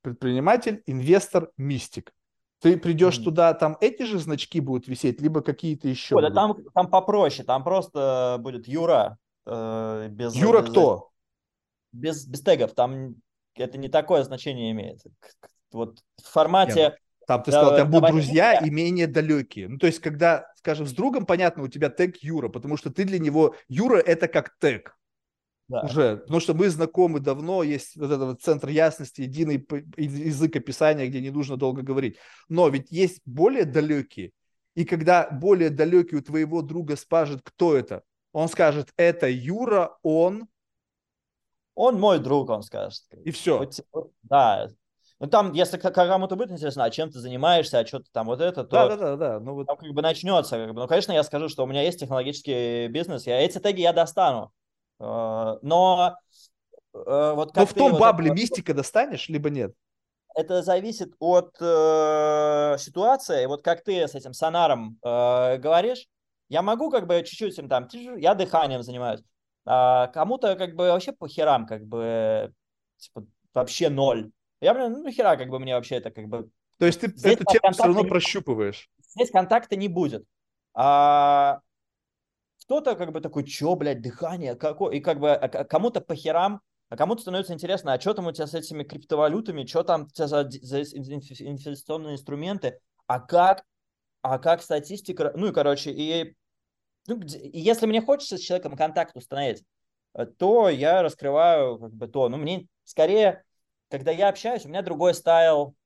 предприниматель, 0.00 0.82
инвестор, 0.86 1.50
мистик. 1.58 2.14
Ты 2.60 2.78
придешь 2.78 3.18
mm. 3.18 3.24
туда, 3.24 3.52
там 3.52 3.76
эти 3.82 4.04
же 4.04 4.18
значки 4.18 4.58
будут 4.58 4.88
висеть, 4.88 5.20
либо 5.20 5.42
какие-то 5.42 5.86
еще? 5.86 6.16
Ой, 6.16 6.22
да 6.22 6.30
там, 6.30 6.56
там 6.72 6.88
попроще, 6.88 7.44
там 7.44 7.62
просто 7.62 8.38
будет 8.40 8.66
Юра. 8.66 9.18
Э, 9.44 10.08
без, 10.10 10.34
Юра 10.34 10.62
без, 10.62 10.70
кто? 10.70 11.10
Без, 11.92 12.26
без 12.26 12.40
тегов, 12.40 12.72
там 12.72 13.16
это 13.54 13.76
не 13.76 13.88
такое 13.88 14.24
значение 14.24 14.70
имеет. 14.70 15.02
Вот 15.72 15.98
в 16.22 16.26
формате... 16.26 16.80
Нет. 16.80 16.98
Там 17.26 17.42
ты 17.42 17.52
сказал, 17.52 17.76
там 17.76 17.90
будут 17.90 18.10
друзья 18.10 18.54
и 18.58 18.70
менее 18.70 19.06
далекие. 19.06 19.68
Ну, 19.68 19.78
то 19.78 19.86
есть, 19.86 20.00
когда, 20.00 20.46
скажем, 20.56 20.86
с 20.86 20.92
другом, 20.92 21.26
понятно, 21.26 21.62
у 21.62 21.68
тебя 21.68 21.88
тег 21.88 22.16
Юра, 22.18 22.48
потому 22.48 22.76
что 22.76 22.90
ты 22.90 23.04
для 23.04 23.18
него... 23.18 23.54
Юра– 23.68 23.98
это 24.06 24.28
как 24.28 24.56
тег. 24.58 24.96
Да. 25.68 25.80
Уже, 25.80 26.18
потому 26.18 26.40
что 26.40 26.52
мы 26.52 26.68
знакомы 26.68 27.20
давно, 27.20 27.62
есть 27.62 27.96
вот 27.96 28.10
этот 28.10 28.28
вот 28.28 28.42
центр 28.42 28.68
ясности, 28.68 29.22
единый 29.22 29.66
язык 29.96 30.54
описания, 30.56 31.06
где 31.08 31.22
не 31.22 31.30
нужно 31.30 31.56
долго 31.56 31.80
говорить. 31.80 32.18
Но 32.50 32.68
ведь 32.68 32.90
есть 32.90 33.22
более 33.24 33.64
далекие, 33.64 34.32
и 34.74 34.84
когда 34.84 35.30
более 35.30 35.70
далекий 35.70 36.16
у 36.16 36.22
твоего 36.22 36.60
друга 36.60 36.96
спрашивает, 36.96 37.40
кто 37.42 37.74
это, 37.74 38.02
он 38.32 38.48
скажет, 38.48 38.92
это 38.96 39.28
Юра, 39.28 39.96
он... 40.02 40.48
Он 41.76 41.98
мой 41.98 42.20
друг, 42.20 42.50
он 42.50 42.62
скажет. 42.62 43.02
И 43.24 43.30
все. 43.32 43.68
Да, 44.22 44.68
Ну, 45.20 45.28
там, 45.28 45.52
если 45.52 45.78
кому-то 45.78 46.36
будет 46.36 46.50
интересно, 46.50 46.84
а 46.84 46.90
чем 46.90 47.10
ты 47.10 47.18
занимаешься, 47.20 47.78
а 47.78 47.86
что 47.86 48.00
ты 48.00 48.10
там 48.12 48.26
вот 48.26 48.40
это, 48.40 48.64
то 48.64 48.70
да, 48.70 48.88
да, 48.88 48.96
да, 48.96 49.16
да. 49.16 49.40
Ну, 49.40 49.54
вот... 49.54 49.66
там 49.66 49.76
как 49.76 49.90
бы 49.92 50.02
начнется. 50.02 50.56
Как 50.56 50.74
бы. 50.74 50.80
Ну, 50.80 50.88
конечно, 50.88 51.12
я 51.12 51.22
скажу, 51.22 51.48
что 51.48 51.64
у 51.64 51.66
меня 51.66 51.82
есть 51.82 52.00
технологический 52.00 52.88
бизнес, 52.88 53.26
я 53.26 53.40
эти 53.40 53.58
теги 53.58 53.80
я 53.80 53.92
достану. 53.92 54.52
Э, 55.00 55.56
но 55.62 56.16
э, 56.92 57.32
вот 57.34 57.52
как 57.52 57.62
Но 57.62 57.66
в 57.66 57.74
том 57.74 57.92
вот 57.92 58.00
бабле 58.00 58.26
это... 58.30 58.36
мистика 58.36 58.74
достанешь, 58.74 59.28
либо 59.28 59.50
нет? 59.50 59.72
Это 60.34 60.62
зависит 60.62 61.14
от 61.20 61.54
э, 61.60 62.76
ситуации. 62.78 63.46
Вот 63.46 63.62
как 63.62 63.84
ты 63.84 64.08
с 64.08 64.16
этим 64.16 64.32
сонаром 64.32 64.98
э, 65.02 65.58
говоришь, 65.58 66.08
я 66.48 66.62
могу 66.62 66.90
как 66.90 67.06
бы 67.06 67.22
чуть-чуть 67.22 67.56
им 67.58 67.68
там, 67.68 67.88
я 68.16 68.34
дыханием 68.34 68.82
занимаюсь. 68.82 69.22
А 69.64 70.08
кому-то 70.08 70.56
как 70.56 70.74
бы 70.74 70.88
вообще 70.88 71.12
по 71.12 71.28
херам, 71.28 71.66
как 71.66 71.84
бы, 71.86 72.52
типа, 72.98 73.24
вообще 73.54 73.88
ноль. 73.88 74.30
Я, 74.64 74.72
блин, 74.72 75.02
ну 75.02 75.10
хера, 75.10 75.36
как 75.36 75.50
бы 75.50 75.58
мне 75.58 75.74
вообще 75.74 75.96
это 75.96 76.10
как 76.10 76.26
бы... 76.26 76.48
То 76.78 76.86
есть 76.86 76.98
ты 76.98 77.08
здесь 77.08 77.34
эту 77.34 77.44
тему 77.44 77.70
все 77.72 77.82
равно 77.84 78.00
не... 78.00 78.08
прощупываешь? 78.08 78.88
Здесь 79.10 79.30
контакта 79.30 79.76
не 79.76 79.88
будет. 79.88 80.24
А 80.72 81.60
кто-то 82.62 82.96
как 82.96 83.12
бы 83.12 83.20
такой, 83.20 83.44
чё, 83.44 83.74
блядь, 83.74 84.00
дыхание, 84.00 84.54
какое? 84.54 84.96
И 84.96 85.00
как 85.00 85.20
бы 85.20 85.32
а, 85.32 85.64
кому-то 85.64 86.00
по 86.00 86.14
херам, 86.14 86.62
а 86.88 86.96
кому-то 86.96 87.20
становится 87.20 87.52
интересно, 87.52 87.92
а 87.92 88.00
что 88.00 88.14
там 88.14 88.26
у 88.26 88.32
тебя 88.32 88.46
с 88.46 88.54
этими 88.54 88.84
криптовалютами, 88.84 89.66
что 89.66 89.82
там 89.82 90.04
у 90.04 90.08
тебя 90.08 90.28
за, 90.28 90.48
за 90.48 90.80
инвестиционные 90.80 92.14
инструменты, 92.14 92.80
а 93.06 93.20
как, 93.20 93.64
а 94.22 94.38
как 94.38 94.62
статистика, 94.62 95.30
ну 95.36 95.48
и 95.48 95.52
короче, 95.52 95.90
и, 95.90 96.34
ну, 97.06 97.20
и 97.20 97.60
если 97.60 97.84
мне 97.84 98.00
хочется 98.00 98.38
с 98.38 98.40
человеком 98.40 98.78
контакт 98.78 99.14
установить, 99.14 99.62
э, 100.14 100.24
то 100.24 100.70
я 100.70 101.02
раскрываю 101.02 101.78
как 101.78 101.92
бы 101.92 102.08
то, 102.08 102.30
ну 102.30 102.38
мне 102.38 102.66
скорее 102.84 103.44
когда 103.94 104.10
я 104.10 104.28
общаюсь, 104.28 104.64
у 104.64 104.68
меня 104.68 104.82
другой 104.82 105.14
стайл 105.14 105.76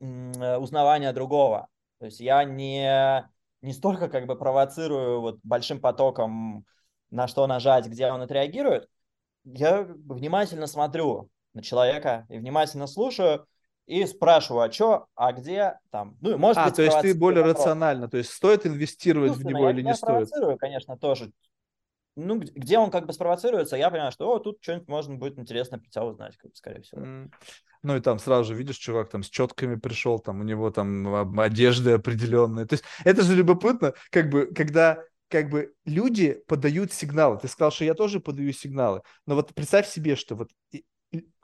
э, 0.00 0.56
узнавания 0.56 1.12
другого. 1.12 1.68
То 2.00 2.06
есть 2.06 2.18
я 2.18 2.42
не, 2.42 3.24
не 3.62 3.72
столько 3.72 4.08
как 4.08 4.26
бы 4.26 4.36
провоцирую 4.36 5.20
вот 5.20 5.38
большим 5.44 5.80
потоком, 5.80 6.66
на 7.10 7.28
что 7.28 7.46
нажать, 7.46 7.86
где 7.86 8.10
он 8.10 8.22
отреагирует. 8.22 8.88
Я 9.44 9.82
внимательно 9.82 10.66
смотрю 10.66 11.30
на 11.54 11.62
человека 11.62 12.26
и 12.28 12.38
внимательно 12.38 12.88
слушаю, 12.88 13.46
и 13.86 14.04
спрашиваю, 14.04 14.68
а 14.68 14.72
что, 14.72 15.06
а 15.14 15.32
где 15.32 15.78
там. 15.92 16.16
Ну, 16.20 16.36
может 16.36 16.58
а, 16.58 16.64
быть, 16.64 16.74
то 16.74 16.82
есть 16.82 17.00
ты 17.02 17.14
более 17.14 17.44
вопрос. 17.44 17.60
рационально, 17.60 18.08
то 18.08 18.16
есть 18.16 18.30
стоит 18.30 18.66
инвестировать 18.66 19.36
в 19.36 19.44
него 19.44 19.66
я, 19.66 19.70
или 19.70 19.82
не 19.82 19.94
стоит? 19.94 20.08
Я 20.08 20.26
провоцирую, 20.26 20.58
конечно, 20.58 20.98
тоже 20.98 21.30
ну, 22.16 22.38
где 22.38 22.78
он 22.78 22.90
как 22.90 23.06
бы 23.06 23.12
спровоцируется, 23.12 23.76
я 23.76 23.90
понимаю, 23.90 24.10
что 24.10 24.28
о, 24.30 24.38
тут 24.38 24.58
что-нибудь 24.60 24.88
можно 24.88 25.14
будет 25.16 25.38
интересно 25.38 25.78
про 25.78 25.88
тебя 25.88 26.04
узнать, 26.04 26.36
как 26.38 26.50
бы, 26.50 26.56
скорее 26.56 26.82
всего. 26.82 27.02
Mm. 27.02 27.30
Ну 27.82 27.96
и 27.96 28.00
там 28.00 28.18
сразу 28.18 28.44
же 28.44 28.54
видишь, 28.54 28.76
чувак 28.76 29.10
там 29.10 29.22
с 29.22 29.28
четками 29.28 29.76
пришел, 29.76 30.18
там 30.18 30.40
у 30.40 30.44
него 30.44 30.70
там 30.70 31.38
одежды 31.38 31.92
определенные. 31.92 32.66
То 32.66 32.74
есть 32.74 32.84
это 33.04 33.22
же 33.22 33.34
любопытно, 33.34 33.92
как 34.10 34.30
бы, 34.30 34.46
когда 34.46 35.04
как 35.28 35.50
бы 35.50 35.74
люди 35.84 36.40
подают 36.46 36.92
сигналы. 36.92 37.38
Ты 37.38 37.48
сказал, 37.48 37.70
что 37.70 37.84
я 37.84 37.94
тоже 37.94 38.20
подаю 38.20 38.52
сигналы. 38.52 39.02
Но 39.26 39.34
вот 39.34 39.54
представь 39.54 39.88
себе, 39.88 40.16
что 40.16 40.36
вот 40.36 40.50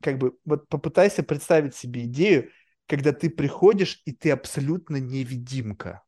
как 0.00 0.18
бы 0.18 0.36
вот 0.44 0.68
попытайся 0.68 1.22
представить 1.22 1.74
себе 1.74 2.04
идею, 2.04 2.50
когда 2.86 3.12
ты 3.12 3.30
приходишь 3.30 4.00
и 4.04 4.12
ты 4.12 4.30
абсолютно 4.30 4.96
невидимка. 4.96 6.02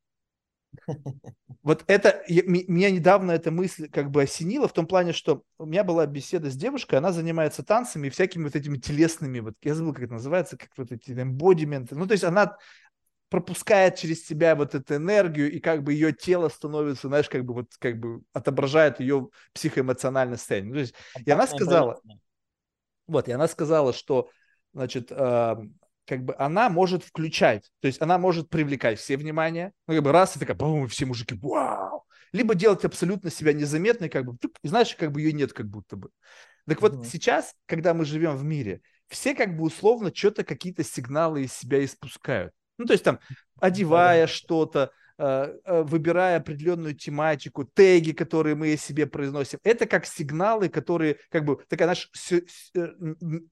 Вот 1.63 1.85
это, 1.87 2.23
я, 2.29 2.43
меня 2.45 2.91
недавно 2.91 3.33
эта 3.33 3.51
мысль 3.51 3.89
как 3.89 4.11
бы 4.11 4.23
осенила 4.23 4.69
в 4.69 4.73
том 4.73 4.87
плане, 4.87 5.13
что 5.13 5.43
у 5.59 5.65
меня 5.65 5.83
была 5.83 6.07
беседа 6.07 6.51
с 6.51 6.57
девушкой, 6.57 6.97
она 6.97 7.11
занимается 7.11 7.63
танцами 7.63 8.09
и 8.09 8.11
всякими 8.11 8.45
вот 8.45 8.55
этими 8.55 8.77
телесными, 8.77 9.41
вот 9.41 9.55
я 9.63 9.75
забыл, 9.75 9.95
как 9.95 10.05
это 10.05 10.13
называется, 10.15 10.59
как 10.59 10.69
вот 10.77 10.93
эти 10.93 11.13
эмбодименты. 11.13 11.95
Ну, 11.97 12.07
то 12.07 12.13
есть 12.13 12.25
она 12.25 12.57
пропускает 13.31 13.97
через 13.97 14.25
себя 14.25 14.55
вот 14.55 14.75
эту 14.75 14.97
энергию, 14.97 15.51
и 15.51 15.59
как 15.59 15.83
бы 15.83 15.93
ее 15.93 16.13
тело 16.13 16.49
становится, 16.49 17.09
знаешь, 17.09 17.29
как 17.29 17.45
бы 17.45 17.55
вот 17.55 17.67
как 17.79 17.99
бы 17.99 18.23
отображает 18.33 19.01
ее 19.01 19.29
психоэмоциональное 19.55 20.37
состояние. 20.37 20.69
Ну, 20.69 20.75
то 20.75 20.81
есть, 20.81 20.95
и 21.25 21.31
она 21.31 21.47
сказала, 21.47 22.01
вот, 23.07 23.29
и 23.29 23.33
она 23.33 23.49
сказала, 23.49 23.93
что, 23.93 24.31
значит, 24.73 25.11
э, 25.11 25.57
как 26.07 26.25
бы 26.25 26.35
она 26.39 26.69
может 26.69 27.05
включать, 27.05 27.71
то 27.81 27.87
есть 27.87 28.01
она 28.01 28.19
может 28.19 28.49
привлекать 28.49 28.99
все 28.99 29.17
внимание, 29.17 29.73
ну, 29.87 29.95
как 29.95 30.03
бы 30.03 30.13
раз 30.13 30.37
и 30.37 30.41
такая, 30.41 30.57
бум, 30.57 30.89
все 30.89 31.07
мужики, 31.07 31.35
вау, 31.41 32.05
либо 32.33 32.55
делать 32.55 32.85
абсолютно 32.85 33.31
себя 33.31 33.53
незаметной, 33.53 34.09
как 34.09 34.25
бы, 34.25 34.37
и 34.63 34.69
знаешь, 34.69 34.95
как 34.97 35.13
бы 35.13 35.21
ее 35.21 35.33
нет 35.33 35.53
как 35.53 35.69
будто 35.69 35.97
бы. 35.97 36.11
Так 36.67 36.81
вот, 36.83 36.95
mm-hmm. 36.95 37.05
сейчас, 37.05 37.55
когда 37.67 37.95
мы 37.95 38.05
живем 38.05 38.37
в 38.37 38.45
мире, 38.45 38.81
все 39.09 39.35
как 39.35 39.57
бы 39.57 39.65
условно 39.65 40.11
что-то, 40.15 40.45
какие-то 40.45 40.83
сигналы 40.83 41.45
из 41.45 41.53
себя 41.53 41.85
испускают. 41.85 42.53
Ну, 42.79 42.87
то 42.87 42.93
есть 42.93 43.05
там, 43.05 43.21
одевая 43.61 44.25
mm-hmm. 44.25 44.31
что-то, 44.31 44.91
э, 45.19 45.55
э, 45.65 45.83
выбирая 45.83 46.39
определенную 46.39 46.95
тематику, 46.95 47.65
теги, 47.65 48.13
которые 48.13 48.57
мы 48.57 48.77
себе 48.77 49.07
произносим, 49.07 49.59
это 49.63 49.87
как 49.87 50.07
сигналы, 50.07 50.69
которые, 50.69 51.19
как 51.31 51.45
бы, 51.45 51.63
такая 51.69 51.89
наша 51.89 52.09
э, 52.75 52.91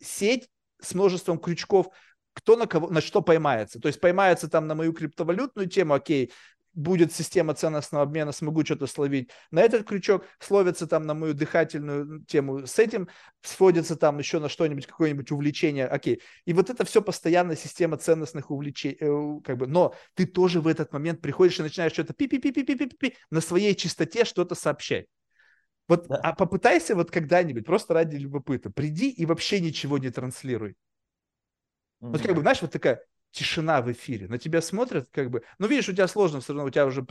сеть 0.00 0.48
с 0.80 0.94
множеством 0.94 1.38
крючков, 1.38 1.88
кто 2.32 2.56
на 2.56 2.66
кого, 2.66 2.88
на 2.90 3.00
что 3.00 3.22
поймается. 3.22 3.80
То 3.80 3.88
есть 3.88 4.00
поймается 4.00 4.48
там 4.48 4.66
на 4.66 4.74
мою 4.74 4.92
криптовалютную 4.92 5.68
тему, 5.68 5.94
окей, 5.94 6.32
будет 6.74 7.12
система 7.12 7.54
ценностного 7.54 8.04
обмена, 8.04 8.32
смогу 8.32 8.64
что-то 8.64 8.86
словить. 8.86 9.30
На 9.50 9.60
этот 9.60 9.86
крючок 9.86 10.24
словится 10.38 10.86
там 10.86 11.06
на 11.06 11.14
мою 11.14 11.34
дыхательную 11.34 12.24
тему, 12.24 12.66
с 12.66 12.78
этим 12.78 13.08
сводится 13.42 13.96
там 13.96 14.18
еще 14.18 14.38
на 14.38 14.48
что-нибудь, 14.48 14.86
какое-нибудь 14.86 15.30
увлечение, 15.30 15.86
окей. 15.86 16.22
И 16.46 16.52
вот 16.52 16.70
это 16.70 16.84
все 16.84 17.02
постоянная 17.02 17.56
система 17.56 17.96
ценностных 17.96 18.50
увлечений, 18.50 18.96
э, 19.00 19.40
как 19.44 19.58
бы, 19.58 19.66
но 19.66 19.94
ты 20.14 20.26
тоже 20.26 20.60
в 20.60 20.66
этот 20.66 20.92
момент 20.92 21.20
приходишь 21.20 21.58
и 21.60 21.62
начинаешь 21.62 21.92
что-то 21.92 22.14
пи-пи-пи-пи-пи-пи 22.14 23.16
на 23.30 23.40
своей 23.40 23.74
чистоте 23.74 24.24
что-то 24.24 24.54
сообщать. 24.54 25.06
Вот, 25.88 26.06
да. 26.06 26.16
а 26.22 26.34
попытайся 26.34 26.94
вот 26.94 27.10
когда-нибудь, 27.10 27.66
просто 27.66 27.92
ради 27.92 28.16
любопыта, 28.16 28.70
приди 28.70 29.10
и 29.10 29.26
вообще 29.26 29.60
ничего 29.60 29.98
не 29.98 30.10
транслируй. 30.10 30.76
Вот 32.02 32.20
как 32.20 32.34
бы, 32.34 32.42
знаешь, 32.42 32.60
вот 32.60 32.72
такая 32.72 33.04
тишина 33.30 33.80
в 33.80 33.90
эфире. 33.92 34.28
На 34.28 34.38
тебя 34.38 34.60
смотрят, 34.60 35.08
как 35.12 35.30
бы, 35.30 35.42
ну, 35.58 35.66
видишь, 35.68 35.88
у 35.88 35.92
тебя 35.92 36.08
сложно, 36.08 36.40
все 36.40 36.52
равно 36.52 36.66
у 36.66 36.70
тебя 36.70 36.84
уже 36.84 37.06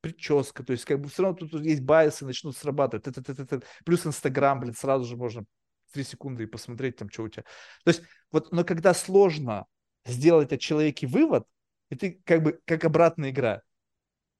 прическа, 0.00 0.62
то 0.62 0.72
есть, 0.72 0.84
как 0.84 1.00
бы, 1.00 1.08
все 1.08 1.22
равно 1.22 1.38
тут, 1.38 1.64
есть 1.64 1.82
байсы, 1.82 2.24
начнут 2.24 2.56
срабатывать. 2.56 3.06
Это, 3.06 3.20
это, 3.20 3.42
это, 3.42 3.62
плюс 3.84 4.06
Инстаграм, 4.06 4.60
блин, 4.60 4.74
сразу 4.74 5.04
же 5.04 5.16
можно 5.16 5.44
три 5.92 6.04
секунды 6.04 6.44
и 6.44 6.46
посмотреть 6.46 6.96
там, 6.96 7.10
что 7.10 7.24
у 7.24 7.28
тебя. 7.28 7.44
То 7.84 7.88
есть, 7.88 8.02
вот, 8.30 8.52
но 8.52 8.64
когда 8.64 8.94
сложно 8.94 9.66
сделать 10.04 10.52
о 10.52 10.58
человеке 10.58 11.06
вывод, 11.06 11.46
и 11.90 11.96
ты, 11.96 12.20
как 12.24 12.42
бы, 12.42 12.60
как 12.66 12.84
обратная 12.84 13.30
игра, 13.30 13.62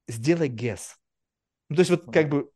сделай 0.06 0.50
guess. 0.50 0.96
Ну, 1.70 1.76
то 1.76 1.80
есть, 1.80 1.90
вот, 1.90 2.12
как 2.12 2.28
бы, 2.28 2.50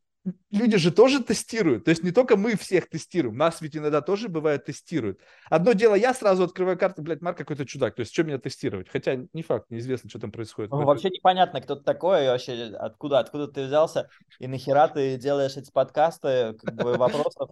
люди 0.51 0.77
же 0.77 0.91
тоже 0.91 1.21
тестируют. 1.23 1.85
То 1.85 1.89
есть 1.89 2.03
не 2.03 2.11
только 2.11 2.37
мы 2.37 2.55
всех 2.55 2.89
тестируем, 2.89 3.37
нас 3.37 3.61
ведь 3.61 3.75
иногда 3.75 4.01
тоже 4.01 4.29
бывает 4.29 4.65
тестируют. 4.65 5.19
Одно 5.49 5.73
дело, 5.73 5.95
я 5.95 6.13
сразу 6.13 6.43
открываю 6.43 6.77
карту, 6.77 7.01
блядь, 7.01 7.21
Марк 7.21 7.37
какой-то 7.37 7.65
чудак. 7.65 7.95
То 7.95 8.01
есть 8.01 8.13
что 8.13 8.23
меня 8.23 8.37
тестировать? 8.37 8.89
Хотя 8.89 9.15
не 9.33 9.43
факт, 9.43 9.69
неизвестно, 9.69 10.09
что 10.09 10.19
там 10.19 10.31
происходит. 10.31 10.71
Ну, 10.71 10.85
вообще 10.85 11.09
непонятно, 11.09 11.61
кто 11.61 11.75
ты 11.75 11.83
такой, 11.83 12.27
вообще 12.27 12.73
откуда, 12.77 13.19
откуда 13.19 13.47
ты 13.47 13.65
взялся, 13.65 14.09
и 14.39 14.47
нахера 14.47 14.87
ты 14.87 15.17
делаешь 15.17 15.57
эти 15.57 15.71
подкасты, 15.71 16.53
как 16.53 16.75
бы 16.75 16.97
вопросов, 16.97 17.49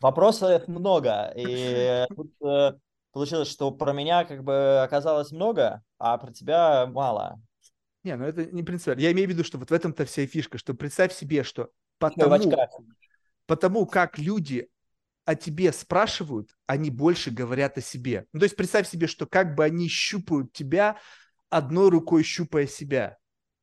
вопросов 0.00 0.68
много. 0.68 1.32
И 1.36 2.06
тут 2.16 2.32
э, 2.42 2.72
получилось, 3.12 3.48
что 3.48 3.70
про 3.70 3.92
меня 3.92 4.24
как 4.24 4.44
бы 4.44 4.80
оказалось 4.82 5.30
много, 5.30 5.82
а 5.98 6.16
про 6.18 6.32
тебя 6.32 6.86
мало. 6.86 7.40
Не, 8.02 8.16
ну 8.16 8.24
это 8.24 8.44
не 8.44 8.62
принципиально. 8.62 9.00
Я 9.00 9.12
имею 9.12 9.28
в 9.28 9.30
виду, 9.30 9.44
что 9.44 9.56
вот 9.58 9.70
в 9.70 9.72
этом-то 9.72 10.04
вся 10.04 10.26
фишка, 10.26 10.58
что 10.58 10.74
представь 10.74 11.14
себе, 11.14 11.42
что 11.42 11.70
Потому, 11.98 12.52
потому 13.46 13.86
как 13.86 14.18
люди 14.18 14.68
о 15.24 15.34
тебе 15.34 15.72
спрашивают, 15.72 16.50
они 16.66 16.90
больше 16.90 17.30
говорят 17.30 17.78
о 17.78 17.80
себе. 17.80 18.26
Ну, 18.32 18.40
то 18.40 18.44
есть 18.44 18.56
представь 18.56 18.88
себе, 18.88 19.06
что 19.06 19.26
как 19.26 19.54
бы 19.54 19.64
они 19.64 19.88
щупают 19.88 20.52
тебя, 20.52 20.98
одной 21.48 21.88
рукой 21.90 22.22
щупая 22.22 22.66
себя. 22.66 23.16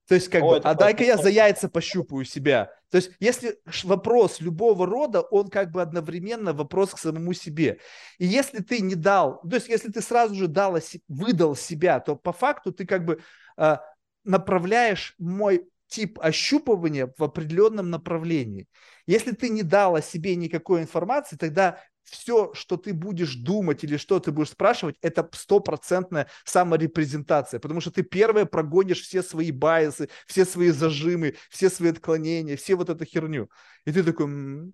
То 0.07 0.15
есть 0.15 0.29
как 0.29 0.43
О, 0.43 0.49
бы, 0.49 0.57
а 0.57 0.73
дай-ка 0.73 1.03
я 1.03 1.17
за 1.17 1.29
яйца 1.29 1.69
пощупаю 1.69 2.25
себя. 2.25 2.71
То 2.89 2.97
есть 2.97 3.11
если 3.19 3.57
вопрос 3.83 4.41
любого 4.41 4.85
рода, 4.85 5.21
он 5.21 5.49
как 5.49 5.71
бы 5.71 5.81
одновременно 5.81 6.51
вопрос 6.51 6.91
к 6.93 6.97
самому 6.97 7.33
себе. 7.33 7.79
И 8.17 8.25
если 8.25 8.61
ты 8.61 8.81
не 8.81 8.95
дал, 8.95 9.39
то 9.41 9.55
есть 9.55 9.69
если 9.69 9.89
ты 9.89 10.01
сразу 10.01 10.35
же 10.35 10.47
дал, 10.47 10.77
выдал 11.07 11.55
себя, 11.55 11.99
то 11.99 12.15
по 12.15 12.33
факту 12.33 12.73
ты 12.73 12.85
как 12.85 13.05
бы 13.05 13.21
э, 13.57 13.77
направляешь 14.25 15.15
мой 15.17 15.69
тип 15.91 16.19
ощупывания 16.21 17.13
в 17.17 17.23
определенном 17.23 17.89
направлении. 17.89 18.67
Если 19.05 19.31
ты 19.31 19.49
не 19.49 19.61
дал 19.61 19.95
о 19.95 20.01
себе 20.01 20.35
никакой 20.35 20.81
информации, 20.81 21.35
тогда 21.35 21.79
все, 22.03 22.53
что 22.53 22.77
ты 22.77 22.93
будешь 22.93 23.35
думать 23.35 23.83
или 23.83 23.97
что 23.97 24.19
ты 24.19 24.31
будешь 24.31 24.51
спрашивать, 24.51 24.95
это 25.01 25.29
стопроцентная 25.33 26.27
саморепрезентация, 26.45 27.59
потому 27.59 27.81
что 27.81 27.91
ты 27.91 28.03
первое 28.03 28.45
прогонишь 28.45 29.01
все 29.01 29.21
свои 29.21 29.51
байсы, 29.51 30.09
все 30.25 30.45
свои 30.45 30.69
зажимы, 30.69 31.35
все 31.49 31.69
свои 31.69 31.91
отклонения, 31.91 32.57
все 32.57 32.75
вот 32.75 32.89
эту 32.89 33.05
херню. 33.05 33.49
И 33.85 33.91
ты 33.91 34.03
такой... 34.03 34.73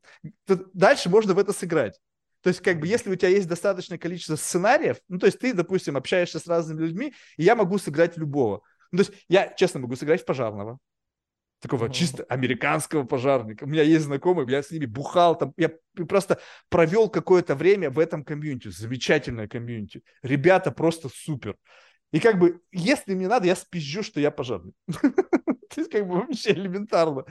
Дальше 0.74 1.10
можно 1.10 1.34
в 1.34 1.40
это 1.40 1.52
сыграть. 1.52 2.00
То 2.42 2.50
есть, 2.50 2.62
как 2.62 2.80
бы, 2.80 2.88
если 2.88 3.10
у 3.10 3.16
тебя 3.16 3.30
есть 3.30 3.48
достаточное 3.48 3.98
количество 3.98 4.36
сценариев, 4.36 4.98
ну, 5.10 5.18
то 5.18 5.26
есть 5.26 5.40
ты, 5.40 5.54
допустим, 5.54 5.98
общаешься 5.98 6.40
с 6.40 6.48
разными 6.48 6.82
людьми, 6.82 7.14
и 7.38 7.44
я 7.44 7.56
могу 7.56 7.78
сыграть 7.80 8.18
любого. 8.18 8.62
Ну, 8.92 9.04
то 9.04 9.10
есть 9.10 9.26
я, 9.28 9.54
честно, 9.54 9.80
могу 9.82 9.96
сыграть 9.96 10.22
в 10.22 10.26
пожарного, 10.26 10.78
такого 11.60 11.86
mm-hmm. 11.86 11.94
чисто 11.94 12.24
американского 12.24 13.03
пожарника. 13.03 13.64
У 13.64 13.68
меня 13.68 13.84
есть 13.84 14.06
знакомые, 14.06 14.50
я 14.50 14.61
с 14.61 14.72
ними 14.72 14.86
бухал, 14.86 15.38
там, 15.38 15.53
я 15.58 15.72
просто 16.08 16.40
провел 16.69 17.10
какое-то 17.10 17.56
время 17.56 17.90
в 17.90 18.00
этом 18.00 18.24
комьюнити, 18.24 18.69
замечательное 18.69 19.48
комьюнити. 19.48 20.03
Ребята 20.22 20.72
просто 20.72 21.10
супер. 21.10 21.56
И 22.11 22.19
как 22.19 22.40
бы, 22.40 22.61
если 22.72 23.14
мне 23.14 23.27
надо, 23.27 23.48
я 23.48 23.56
спизжу, 23.56 24.03
что 24.03 24.19
я 24.19 24.32
пожарный. 24.32 24.74
То 24.88 25.82
есть 25.82 25.92
как 25.92 26.08
бы 26.08 26.16
вообще 26.16 26.52
элементарно. 26.52 27.26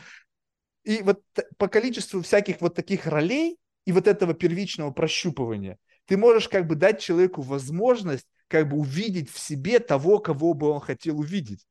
И 0.85 1.03
вот 1.03 1.23
по 1.57 1.69
количеству 1.69 2.23
всяких 2.23 2.61
вот 2.61 2.75
таких 2.75 3.07
ролей 3.07 3.59
и 3.85 3.93
вот 3.93 4.07
этого 4.07 4.35
первичного 4.35 4.91
прощупывания, 4.91 5.79
ты 6.07 6.17
можешь 6.17 6.49
как 6.49 6.67
бы 6.67 6.77
дать 6.77 7.01
человеку 7.01 7.43
возможность 7.43 8.27
как 8.49 8.69
бы 8.69 8.77
увидеть 8.77 9.31
в 9.31 9.39
себе 9.39 9.81
того, 9.81 10.19
кого 10.19 10.55
бы 10.55 10.69
он 10.69 10.81
хотел 10.81 11.19
увидеть. 11.19 11.67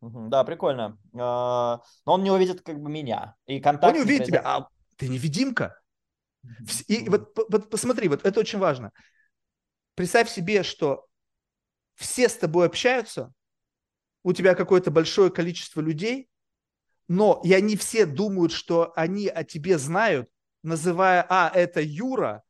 Да, 0.00 0.44
прикольно. 0.44 0.98
А, 1.14 1.80
но 2.06 2.14
он 2.14 2.22
не 2.22 2.30
увидит 2.30 2.62
как 2.62 2.80
бы 2.80 2.90
меня. 2.90 3.36
И 3.46 3.60
контакт 3.60 3.92
он 3.92 4.00
не 4.00 4.04
увидит 4.04 4.26
тебя, 4.26 4.42
а 4.44 4.68
ты 4.96 5.08
невидимка. 5.08 5.78
И 6.88 7.08
вот, 7.08 7.36
вот 7.50 7.70
посмотри, 7.70 8.08
вот 8.08 8.24
это 8.24 8.40
очень 8.40 8.58
важно. 8.58 8.92
Представь 9.94 10.28
себе, 10.28 10.62
что 10.62 11.06
все 11.94 12.28
с 12.28 12.36
тобой 12.36 12.66
общаются, 12.66 13.32
у 14.24 14.32
тебя 14.32 14.54
какое-то 14.54 14.90
большое 14.90 15.30
количество 15.30 15.80
людей, 15.80 16.28
но 17.08 17.40
и 17.44 17.52
они 17.52 17.76
все 17.76 18.06
думают, 18.06 18.52
что 18.52 18.92
они 18.96 19.28
о 19.28 19.44
тебе 19.44 19.78
знают, 19.78 20.28
называя, 20.62 21.24
а, 21.28 21.50
это 21.54 21.80
Юра, 21.80 22.42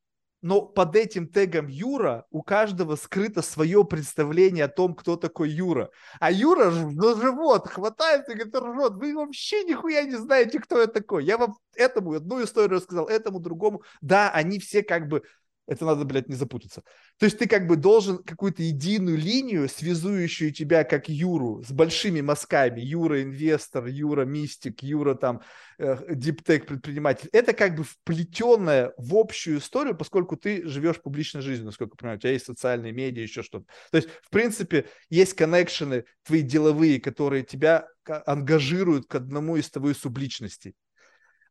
но 0.45 0.61
под 0.61 0.95
этим 0.95 1.27
тегом 1.27 1.69
Юра 1.69 2.27
у 2.31 2.43
каждого 2.43 2.97
скрыто 2.97 3.41
свое 3.41 3.83
представление 3.83 4.67
о 4.67 4.69
том, 4.69 4.95
кто 4.95 5.17
такой 5.17 5.49
Юра. 5.49 5.89
А 6.21 6.31
Юра 6.31 6.71
за 6.71 7.19
живот 7.19 7.67
хватает 7.67 8.29
и 8.29 8.35
говорит, 8.35 8.55
ржет, 8.55 8.93
вы 8.93 9.15
вообще 9.15 9.65
нихуя 9.65 10.03
не 10.03 10.17
знаете, 10.17 10.61
кто 10.61 10.81
я 10.81 10.87
такой. 10.87 11.25
Я 11.25 11.39
вам 11.39 11.57
этому 11.75 12.13
одну 12.13 12.45
историю 12.45 12.77
рассказал, 12.77 13.07
этому 13.07 13.41
другому. 13.41 13.85
Да, 14.03 14.31
они 14.33 14.59
все 14.59 14.83
как 14.83 15.09
бы 15.09 15.23
это 15.67 15.85
надо, 15.85 16.05
блядь, 16.05 16.29
не 16.29 16.35
запутаться. 16.35 16.83
То 17.19 17.25
есть 17.25 17.39
ты 17.39 17.47
как 17.47 17.67
бы 17.67 17.77
должен 17.77 18.19
какую-то 18.19 18.63
единую 18.63 19.17
линию, 19.17 19.69
связующую 19.69 20.53
тебя 20.53 20.85
как 20.85 21.09
Юру 21.09 21.63
с 21.63 21.73
большими 21.73 22.21
мазками. 22.21 22.81
Юра 22.81 23.23
инвестор, 23.23 23.87
Юра 23.87 24.25
мистик, 24.25 24.83
Юра 24.83 25.15
там 25.15 25.41
э, 25.79 26.15
диптек 26.15 26.67
предприниматель. 26.67 27.29
Это 27.33 27.53
как 27.53 27.77
бы 27.77 27.85
вплетенное 27.85 28.93
в 28.99 29.15
общую 29.17 29.59
историю, 29.59 29.97
поскольку 29.97 30.37
ты 30.37 30.67
живешь 30.67 31.01
публичной 31.01 31.41
жизнью, 31.41 31.67
насколько 31.67 31.95
я 31.95 31.97
понимаю. 31.97 32.19
У 32.19 32.21
тебя 32.21 32.33
есть 32.33 32.47
социальные 32.47 32.93
медиа, 32.93 33.23
еще 33.23 33.43
что-то. 33.43 33.67
То 33.91 33.97
есть, 33.97 34.09
в 34.23 34.31
принципе, 34.31 34.87
есть 35.09 35.35
коннекшены 35.35 36.05
твои 36.25 36.43
деловые, 36.43 37.01
которые 37.01 37.43
тебя 37.43 37.89
ангажируют 38.05 39.07
к 39.07 39.15
одному 39.15 39.57
из 39.57 39.71
твоих 39.71 39.97
субличностей. 39.97 40.75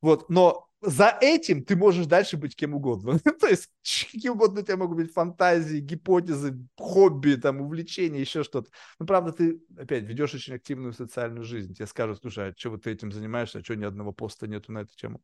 Вот, 0.02 0.30
но 0.30 0.68
за 0.86 1.18
этим 1.22 1.64
ты 1.64 1.76
можешь 1.76 2.06
дальше 2.06 2.38
быть 2.38 2.56
кем 2.56 2.74
угодно. 2.74 3.20
То 3.40 3.48
есть 3.48 3.70
какие 4.12 4.30
угодно 4.30 4.62
у 4.62 4.64
тебя 4.64 4.78
могут 4.78 4.98
быть 4.98 5.14
фантазии, 5.14 5.80
гипотезы, 5.80 6.60
хобби, 6.78 7.36
там, 7.36 7.62
увлечения, 7.62 8.20
еще 8.20 8.44
что-то. 8.44 8.70
Но 9.00 9.06
правда, 9.06 9.32
ты 9.32 9.62
опять 9.78 10.04
ведешь 10.04 10.34
очень 10.34 10.56
активную 10.56 10.94
социальную 10.94 11.46
жизнь. 11.46 11.74
Тебе 11.74 11.88
скажут, 11.88 12.20
слушай, 12.22 12.50
а 12.50 12.70
вот 12.70 12.84
ты 12.84 12.92
этим 12.92 13.12
занимаешься, 13.12 13.60
а 13.60 13.64
что 13.64 13.76
ни 13.76 13.86
одного 13.86 14.12
поста 14.12 14.46
нету 14.46 14.72
на 14.72 14.80
эту 14.80 14.96
тему? 14.96 15.22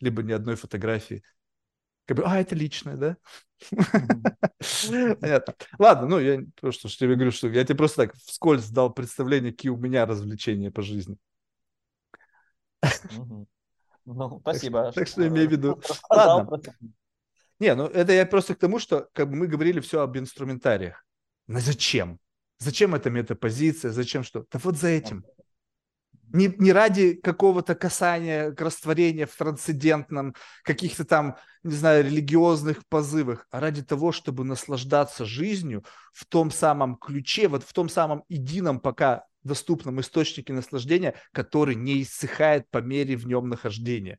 Либо 0.00 0.22
ни 0.22 0.32
одной 0.32 0.56
фотографии. 0.56 1.22
Как 2.06 2.16
бы, 2.16 2.22
а, 2.24 2.38
это 2.38 2.54
личное, 2.54 2.96
да? 2.96 3.16
Понятно. 5.20 5.54
Ладно, 5.78 6.06
ну, 6.08 6.18
я 6.18 6.40
просто 6.60 6.88
что 6.88 7.00
тебе 7.00 7.14
говорю, 7.14 7.32
что 7.32 7.48
я 7.48 7.64
тебе 7.64 7.76
просто 7.76 8.06
так 8.06 8.16
вскользь 8.16 8.68
дал 8.70 8.92
представление, 8.92 9.52
какие 9.52 9.70
у 9.70 9.76
меня 9.76 10.06
развлечения 10.06 10.70
по 10.70 10.82
жизни. 10.82 11.16
Ну, 14.06 14.40
спасибо. 14.40 14.84
Так, 14.84 14.94
так 14.94 15.08
что 15.08 15.26
имею 15.26 15.48
в 15.48 15.52
виду. 15.52 15.80
Ладно. 16.08 16.60
Не, 17.58 17.74
ну 17.74 17.86
это 17.86 18.12
я 18.12 18.24
просто 18.24 18.54
к 18.54 18.58
тому, 18.58 18.78
что 18.78 19.08
как 19.12 19.28
бы 19.28 19.36
мы 19.36 19.46
говорили 19.46 19.80
все 19.80 20.00
об 20.00 20.16
инструментариях. 20.16 21.04
Но 21.46 21.60
зачем? 21.60 22.18
Зачем 22.58 22.94
эта 22.94 23.10
метапозиция? 23.10 23.90
Зачем 23.90 24.22
что? 24.22 24.46
Да 24.50 24.58
вот 24.62 24.76
за 24.76 24.88
этим. 24.88 25.24
Не, 26.32 26.52
не 26.58 26.72
ради 26.72 27.14
какого-то 27.14 27.74
касания 27.74 28.50
к 28.52 28.60
растворения 28.60 29.26
в 29.26 29.36
трансцендентном, 29.36 30.34
каких-то 30.64 31.04
там, 31.04 31.36
не 31.62 31.74
знаю, 31.74 32.04
религиозных 32.04 32.86
позывах, 32.88 33.46
а 33.50 33.60
ради 33.60 33.82
того, 33.82 34.10
чтобы 34.10 34.44
наслаждаться 34.44 35.24
жизнью 35.24 35.84
в 36.12 36.24
том 36.26 36.50
самом 36.50 36.96
ключе, 36.96 37.48
вот 37.48 37.62
в 37.62 37.72
том 37.72 37.88
самом 37.88 38.24
едином 38.28 38.80
пока 38.80 39.24
доступном 39.46 40.00
источнике 40.00 40.52
наслаждения, 40.52 41.14
который 41.32 41.74
не 41.74 42.02
иссыхает 42.02 42.68
по 42.70 42.78
мере 42.78 43.16
в 43.16 43.26
нем 43.26 43.48
нахождения. 43.48 44.18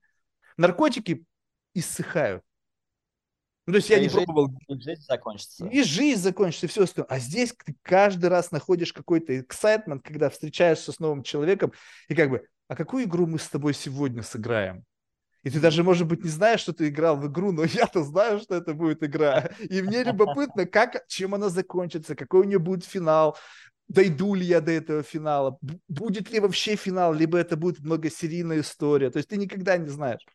Наркотики 0.58 1.26
иссыхают. 1.74 2.44
Ну, 3.68 3.74
то 3.74 3.78
есть 3.78 3.90
я 3.90 3.98
и 3.98 4.04
не 4.04 4.10
жизнь, 4.10 4.24
пробовал. 4.24 4.58
И 4.68 4.80
жизнь 4.80 5.02
закончится. 5.02 5.68
И 5.68 5.84
жизнь 5.84 6.22
закончится, 6.22 6.68
и 6.68 6.70
все 6.70 6.84
остальное. 6.84 7.10
А 7.10 7.20
здесь 7.20 7.54
ты 7.66 7.76
каждый 7.82 8.28
раз 8.28 8.52
находишь 8.52 8.94
какой-то 8.94 9.38
эксайтмент, 9.40 10.04
когда 10.04 10.30
встречаешься 10.30 10.94
с 10.94 11.00
новым 11.00 11.22
человеком, 11.22 11.74
и 12.08 12.16
как 12.16 12.30
бы, 12.30 12.48
а 12.70 12.76
какую 12.76 13.04
игру 13.04 13.28
мы 13.28 13.40
с 13.40 13.50
тобой 13.50 13.74
сегодня 13.74 14.24
сыграем? 14.24 14.86
И 15.44 15.50
ты 15.50 15.60
даже, 15.60 15.84
может 15.84 16.08
быть, 16.08 16.24
не 16.24 16.30
знаешь, 16.30 16.62
что 16.62 16.74
ты 16.74 16.88
играл 16.88 17.18
в 17.18 17.28
игру, 17.28 17.52
но 17.52 17.64
я-то 17.66 18.04
знаю, 18.04 18.40
что 18.40 18.56
это 18.56 18.74
будет 18.74 19.04
игра. 19.04 19.50
И 19.60 19.82
мне 19.82 20.04
любопытно, 20.04 20.66
как, 20.66 21.06
чем 21.08 21.36
она 21.36 21.50
закончится, 21.50 22.16
какой 22.16 22.42
у 22.42 22.44
нее 22.46 22.60
будет 22.60 22.86
финал, 22.86 23.38
дойду 23.88 24.34
ли 24.34 24.46
я 24.46 24.62
до 24.62 24.72
этого 24.72 25.04
финала, 25.04 25.58
будет 25.88 26.30
ли 26.32 26.40
вообще 26.40 26.76
финал, 26.76 27.14
либо 27.14 27.38
это 27.38 27.56
будет 27.56 27.80
многосерийная 27.80 28.62
история. 28.62 29.10
То 29.10 29.18
есть 29.18 29.30
ты 29.30 29.38
никогда 29.38 29.78
не 29.78 29.90
знаешь. 29.90 30.26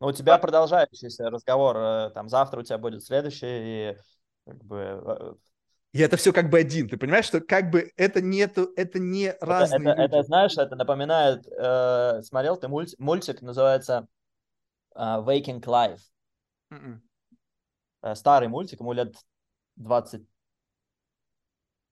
Ну, 0.00 0.08
у 0.08 0.12
тебя 0.12 0.38
продолжающийся 0.38 1.30
разговор, 1.30 1.76
э, 1.76 2.10
там 2.10 2.28
завтра 2.28 2.60
у 2.60 2.62
тебя 2.62 2.78
будет 2.78 3.04
следующий, 3.04 3.46
и 3.92 3.96
как 4.44 4.64
бы... 4.64 4.76
Э, 4.76 5.34
и 5.92 6.00
это 6.00 6.16
все 6.16 6.32
как 6.32 6.50
бы 6.50 6.58
один, 6.58 6.88
ты 6.88 6.96
понимаешь, 6.96 7.26
что 7.26 7.40
как 7.40 7.70
бы 7.70 7.92
это 7.96 8.20
не, 8.20 8.40
это 8.40 8.98
не 8.98 9.24
это, 9.24 9.46
разные 9.46 9.90
это, 9.90 10.02
люди. 10.02 10.14
Это, 10.14 10.22
знаешь, 10.22 10.56
это 10.56 10.74
напоминает, 10.74 11.46
э, 11.46 12.22
смотрел 12.22 12.56
ты 12.56 12.66
мульт, 12.66 12.98
мультик, 12.98 13.42
называется 13.42 14.08
э, 14.94 14.98
Waking 14.98 15.60
Life. 15.60 16.00
Mm-mm. 16.72 16.98
Э, 18.02 18.14
старый 18.14 18.48
мультик, 18.48 18.80
ему 18.80 18.92
лет 18.92 19.14
20 19.76 20.26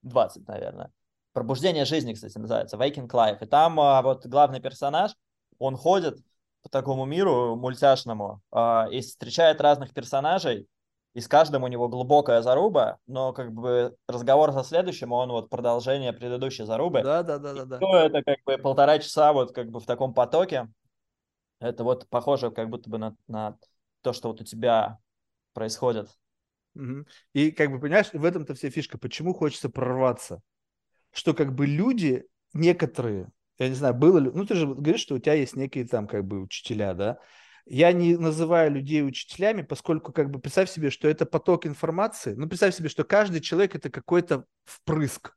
20, 0.03 0.47
наверное. 0.49 0.91
Пробуждение 1.33 1.85
жизни, 1.85 2.13
кстати, 2.13 2.37
называется, 2.39 2.77
Waking 2.77 3.09
Life. 3.09 3.39
И 3.43 3.47
там 3.47 3.79
а, 3.79 4.03
вот 4.03 4.27
главный 4.27 4.61
персонаж, 4.61 5.13
он 5.59 5.77
ходит 5.77 6.19
по 6.63 6.69
такому 6.69 7.05
миру 7.05 7.57
мультяшному 7.57 8.43
а, 8.51 8.89
и 8.91 9.01
встречает 9.01 9.61
разных 9.61 9.95
персонажей, 9.95 10.69
и 11.13 11.21
с 11.21 11.27
каждым 11.27 11.65
у 11.65 11.67
него 11.67 11.89
глубокая 11.89 12.41
заруба, 12.41 12.99
но 13.07 13.33
как 13.33 13.53
бы 13.53 13.97
разговор 14.07 14.53
со 14.53 14.63
следующим, 14.63 15.13
он 15.13 15.31
вот 15.31 15.51
продолжение 15.51 16.13
предыдущей 16.13 16.65
зарубы. 16.65 17.03
Да, 17.03 17.23
да, 17.23 17.39
да, 17.39 17.53
да. 17.53 17.65
да. 17.65 18.05
Это 18.05 18.23
как 18.23 18.39
бы 18.45 18.59
полтора 18.59 18.99
часа 18.99 19.33
вот 19.33 19.53
как 19.53 19.71
бы 19.71 19.81
в 19.81 19.87
таком 19.87 20.15
потоке. 20.15 20.69
Это 21.59 21.83
вот 21.85 22.09
похоже 22.09 22.51
как 22.51 22.71
будто 22.71 22.89
бы 22.89 22.99
на, 22.99 23.17
на 23.27 23.59
то, 24.03 24.13
что 24.13 24.29
вот 24.29 24.41
у 24.41 24.45
тебя 24.45 24.99
происходит. 25.53 26.09
Угу. 26.75 27.05
И 27.35 27.51
как 27.51 27.71
бы, 27.71 27.81
понимаешь, 27.81 28.13
в 28.13 28.25
этом-то 28.25 28.55
вся 28.55 28.71
фишка. 28.71 28.99
Почему 28.99 29.35
хочется 29.35 29.69
прорваться? 29.69 30.43
Что 31.13 31.35
как 31.35 31.55
бы 31.55 31.67
люди, 31.67 32.25
некоторые, 32.53 33.29
я 33.59 33.69
не 33.69 33.75
знаю, 33.75 33.95
было 33.95 34.19
ли... 34.19 34.31
Ну, 34.33 34.47
ты 34.47 34.55
же 34.55 34.67
говоришь, 34.67 35.01
что 35.01 35.17
у 35.17 35.19
тебя 35.19 35.35
есть 35.35 35.57
некие 35.57 35.87
там 35.87 36.07
как 36.07 36.25
бы 36.25 36.41
учителя, 36.41 36.95
да? 36.95 37.19
Я 37.67 37.93
не 37.93 38.17
называю 38.17 38.71
людей 38.71 39.05
учителями, 39.05 39.63
поскольку 39.63 40.13
как 40.13 40.31
бы 40.31 40.41
представь 40.41 40.71
себе, 40.71 40.91
что 40.91 41.09
это 41.09 41.27
поток 41.27 41.67
информации. 41.67 42.35
Ну, 42.35 42.49
представь 42.49 42.75
себе, 42.75 42.89
что 42.89 43.05
каждый 43.05 43.41
человек 43.41 43.75
это 43.75 43.91
какой-то 43.91 44.45
впрыск. 44.65 45.37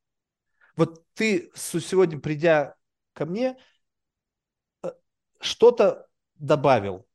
Вот 0.75 1.03
ты 1.13 1.51
сегодня, 1.55 2.19
придя 2.19 2.75
ко 3.13 3.25
мне, 3.25 3.57
э, 4.83 4.91
что-то 5.39 6.07
добавил, 6.35 7.05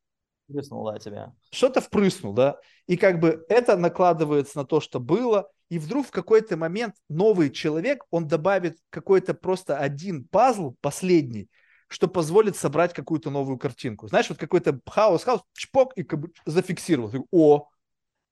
Впрыснул, 0.49 0.91
да, 0.91 0.99
тебя. 0.99 1.33
Что-то 1.51 1.81
впрыснул, 1.81 2.33
да. 2.33 2.59
И 2.87 2.97
как 2.97 3.21
бы 3.21 3.45
это 3.49 3.77
накладывается 3.77 4.59
на 4.59 4.65
то, 4.65 4.81
что 4.81 4.99
было. 4.99 5.51
И 5.69 5.79
вдруг 5.79 6.07
в 6.07 6.11
какой-то 6.11 6.57
момент 6.57 6.95
новый 7.11 7.51
человек, 7.51 8.05
он 8.11 8.27
добавит 8.27 8.79
какой-то 8.89 9.35
просто 9.35 9.77
один 9.77 10.25
пазл, 10.25 10.75
последний, 10.81 11.51
что 11.89 12.09
позволит 12.09 12.57
собрать 12.57 12.95
какую-то 12.95 13.31
новую 13.31 13.59
картинку. 13.59 14.09
Знаешь, 14.09 14.31
вот 14.31 14.39
какой-то 14.39 14.81
хаос, 14.87 15.25
хаос, 15.25 15.43
чпок, 15.53 15.93
и 15.97 16.03
как 16.03 16.21
бы 16.21 16.33
зафиксировал. 16.47 17.27
О, 17.31 17.69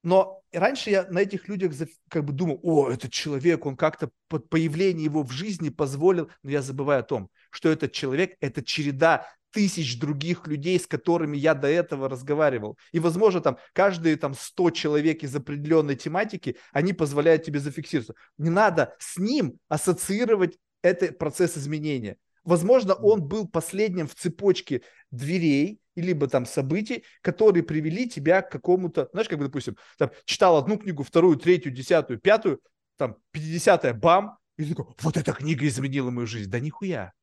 но 0.03 0.41
раньше 0.53 0.89
я 0.89 1.07
на 1.11 1.19
этих 1.19 1.49
людях 1.49 1.75
как 2.09 2.25
бы 2.25 2.33
думал, 2.33 2.61
о, 2.63 2.89
этот 2.89 3.13
человек, 3.13 3.67
он 3.67 3.77
как-то 3.77 4.11
под 4.29 4.49
появление 4.49 5.05
его 5.05 5.23
в 5.23 5.33
жизни 5.33 5.69
позволил, 5.69 6.31
но 6.43 6.51
я 6.51 6.63
забываю 6.63 7.01
о 7.01 7.03
том, 7.03 7.29
что 7.51 7.69
этот 7.69 7.93
человек– 7.93 8.37
это 8.41 8.65
череда 8.65 9.27
тысяч 9.57 9.99
других 9.99 10.47
людей, 10.47 10.79
с 10.79 10.87
которыми 10.87 11.39
я 11.39 11.55
до 11.55 11.67
этого 11.67 12.11
разговаривал. 12.11 12.77
И, 12.93 12.99
возможно, 12.99 13.41
там 13.41 13.57
каждые 13.73 14.17
там 14.17 14.35
100 14.35 14.71
человек 14.73 15.23
из 15.23 15.35
определенной 15.35 15.97
тематики, 15.97 16.59
они 16.73 16.93
позволяют 16.93 17.45
тебе 17.45 17.59
зафиксироваться. 17.59 18.13
Не 18.37 18.51
надо 18.51 18.95
с 18.99 19.17
ним 19.17 19.59
ассоциировать 19.71 20.59
этот 20.83 21.17
процесс 21.17 21.57
изменения. 21.57 22.19
Возможно, 22.45 22.93
он 22.93 23.23
был 23.23 23.49
последним 23.49 24.07
в 24.07 24.15
цепочке 24.15 24.83
дверей, 25.11 25.81
либо 25.95 26.29
там 26.29 26.45
событий, 26.45 27.05
которые 27.23 27.63
привели 27.63 28.07
тебя 28.07 28.43
к 28.43 28.51
какому-то, 28.51 29.09
знаешь, 29.13 29.29
как 29.31 29.39
бы, 29.39 29.47
допустим, 29.47 29.79
там, 29.97 30.11
читал 30.27 30.59
одну 30.59 30.77
книгу, 30.77 31.03
вторую, 31.03 31.39
третью, 31.39 31.73
десятую, 31.73 32.21
пятую, 32.21 32.61
там, 32.99 33.17
пятидесятая, 33.31 33.95
бам, 33.95 34.37
и 34.59 34.67
такой, 34.67 34.85
вот 35.01 35.17
эта 35.17 35.33
книга 35.33 35.67
изменила 35.67 36.11
мою 36.11 36.27
жизнь. 36.27 36.51
Да 36.51 36.61
нихуя. 36.61 37.15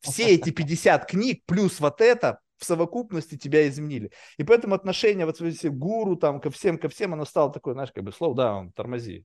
Все 0.00 0.34
эти 0.34 0.50
50 0.50 1.06
книг 1.06 1.42
плюс 1.46 1.80
вот 1.80 2.00
это 2.00 2.40
в 2.56 2.64
совокупности 2.64 3.36
тебя 3.36 3.68
изменили. 3.68 4.10
И 4.36 4.44
поэтому 4.44 4.74
отношение 4.74 5.26
вот 5.26 5.38
к 5.38 5.70
гуру, 5.70 6.16
там, 6.16 6.40
ко 6.40 6.50
всем, 6.50 6.78
ко 6.78 6.88
всем, 6.88 7.12
оно 7.12 7.24
стало 7.24 7.52
такое, 7.52 7.74
знаешь, 7.74 7.92
как 7.92 8.04
бы, 8.04 8.10
slow 8.10 8.34
down, 8.34 8.72
тормози. 8.74 9.24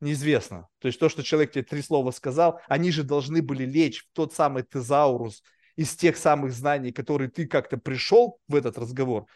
Неизвестно. 0.00 0.68
То 0.78 0.88
есть 0.88 0.98
то, 0.98 1.10
что 1.10 1.22
человек 1.22 1.52
тебе 1.52 1.62
три 1.62 1.82
слова 1.82 2.10
сказал, 2.10 2.60
они 2.68 2.90
же 2.90 3.02
должны 3.02 3.42
были 3.42 3.64
лечь 3.64 4.02
в 4.02 4.08
тот 4.14 4.32
самый 4.32 4.62
тезаурус 4.62 5.42
из 5.76 5.94
тех 5.94 6.16
самых 6.16 6.52
знаний, 6.52 6.90
которые 6.90 7.30
ты 7.30 7.46
как-то 7.46 7.76
пришел 7.76 8.38
в 8.48 8.54
этот 8.54 8.78
разговор. 8.78 9.26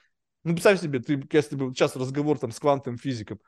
Ну, 0.43 0.53
представь 0.53 0.81
себе, 0.81 1.01
ты, 1.01 1.23
если 1.33 1.57
бы 1.57 1.73
сейчас 1.75 1.97
разговор 1.97 2.39
там 2.39 2.51
с 2.51 2.59
квантовым 2.59 2.99
физиком, 2.99 3.41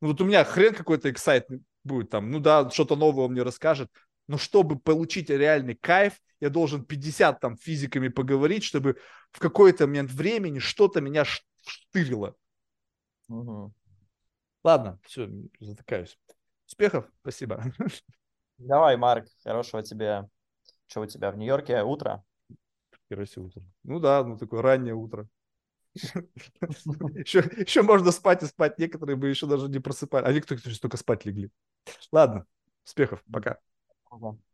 ну 0.00 0.08
вот 0.08 0.20
у 0.20 0.24
меня 0.24 0.44
хрен 0.44 0.74
какой-то 0.74 1.10
эксайт 1.10 1.46
будет 1.84 2.10
там, 2.10 2.30
ну 2.30 2.40
да, 2.40 2.68
что-то 2.70 2.96
новое 2.96 3.26
он 3.26 3.32
мне 3.32 3.42
расскажет, 3.42 3.90
но 4.26 4.38
чтобы 4.38 4.78
получить 4.78 5.30
реальный 5.30 5.74
кайф, 5.74 6.20
я 6.40 6.50
должен 6.50 6.84
50 6.84 7.40
там 7.40 7.56
физиками 7.56 8.08
поговорить, 8.08 8.64
чтобы 8.64 8.98
в 9.30 9.38
какой-то 9.38 9.86
момент 9.86 10.10
времени 10.10 10.58
что-то 10.58 11.00
меня 11.00 11.24
штырило. 11.24 12.34
Угу. 13.28 13.72
Ладно, 14.64 14.98
все, 15.04 15.28
затыкаюсь. 15.60 16.18
Успехов, 16.66 17.08
спасибо. 17.20 17.62
Давай, 18.58 18.96
Марк, 18.96 19.26
хорошего 19.42 19.82
тебе. 19.82 20.28
Что 20.86 21.00
у 21.02 21.06
тебя 21.06 21.30
в 21.30 21.36
Нью-Йорке? 21.36 21.82
Утро? 21.82 22.24
Хероси 23.08 23.38
утро. 23.38 23.62
Ну 23.82 23.98
да, 23.98 24.22
ну 24.24 24.38
такое 24.38 24.62
раннее 24.62 24.94
утро. 24.94 25.28
Еще, 25.94 27.40
еще 27.56 27.82
можно 27.82 28.10
спать 28.12 28.42
и 28.42 28.46
спать. 28.46 28.78
Некоторые 28.78 29.16
бы 29.16 29.28
еще 29.28 29.46
даже 29.46 29.68
не 29.68 29.78
просыпали. 29.78 30.24
А 30.24 30.32
некоторые 30.32 30.76
только 30.76 30.96
спать 30.96 31.24
легли. 31.24 31.50
Ладно, 32.10 32.46
успехов, 32.84 33.22
пока. 33.30 33.58
Okay. 34.12 34.51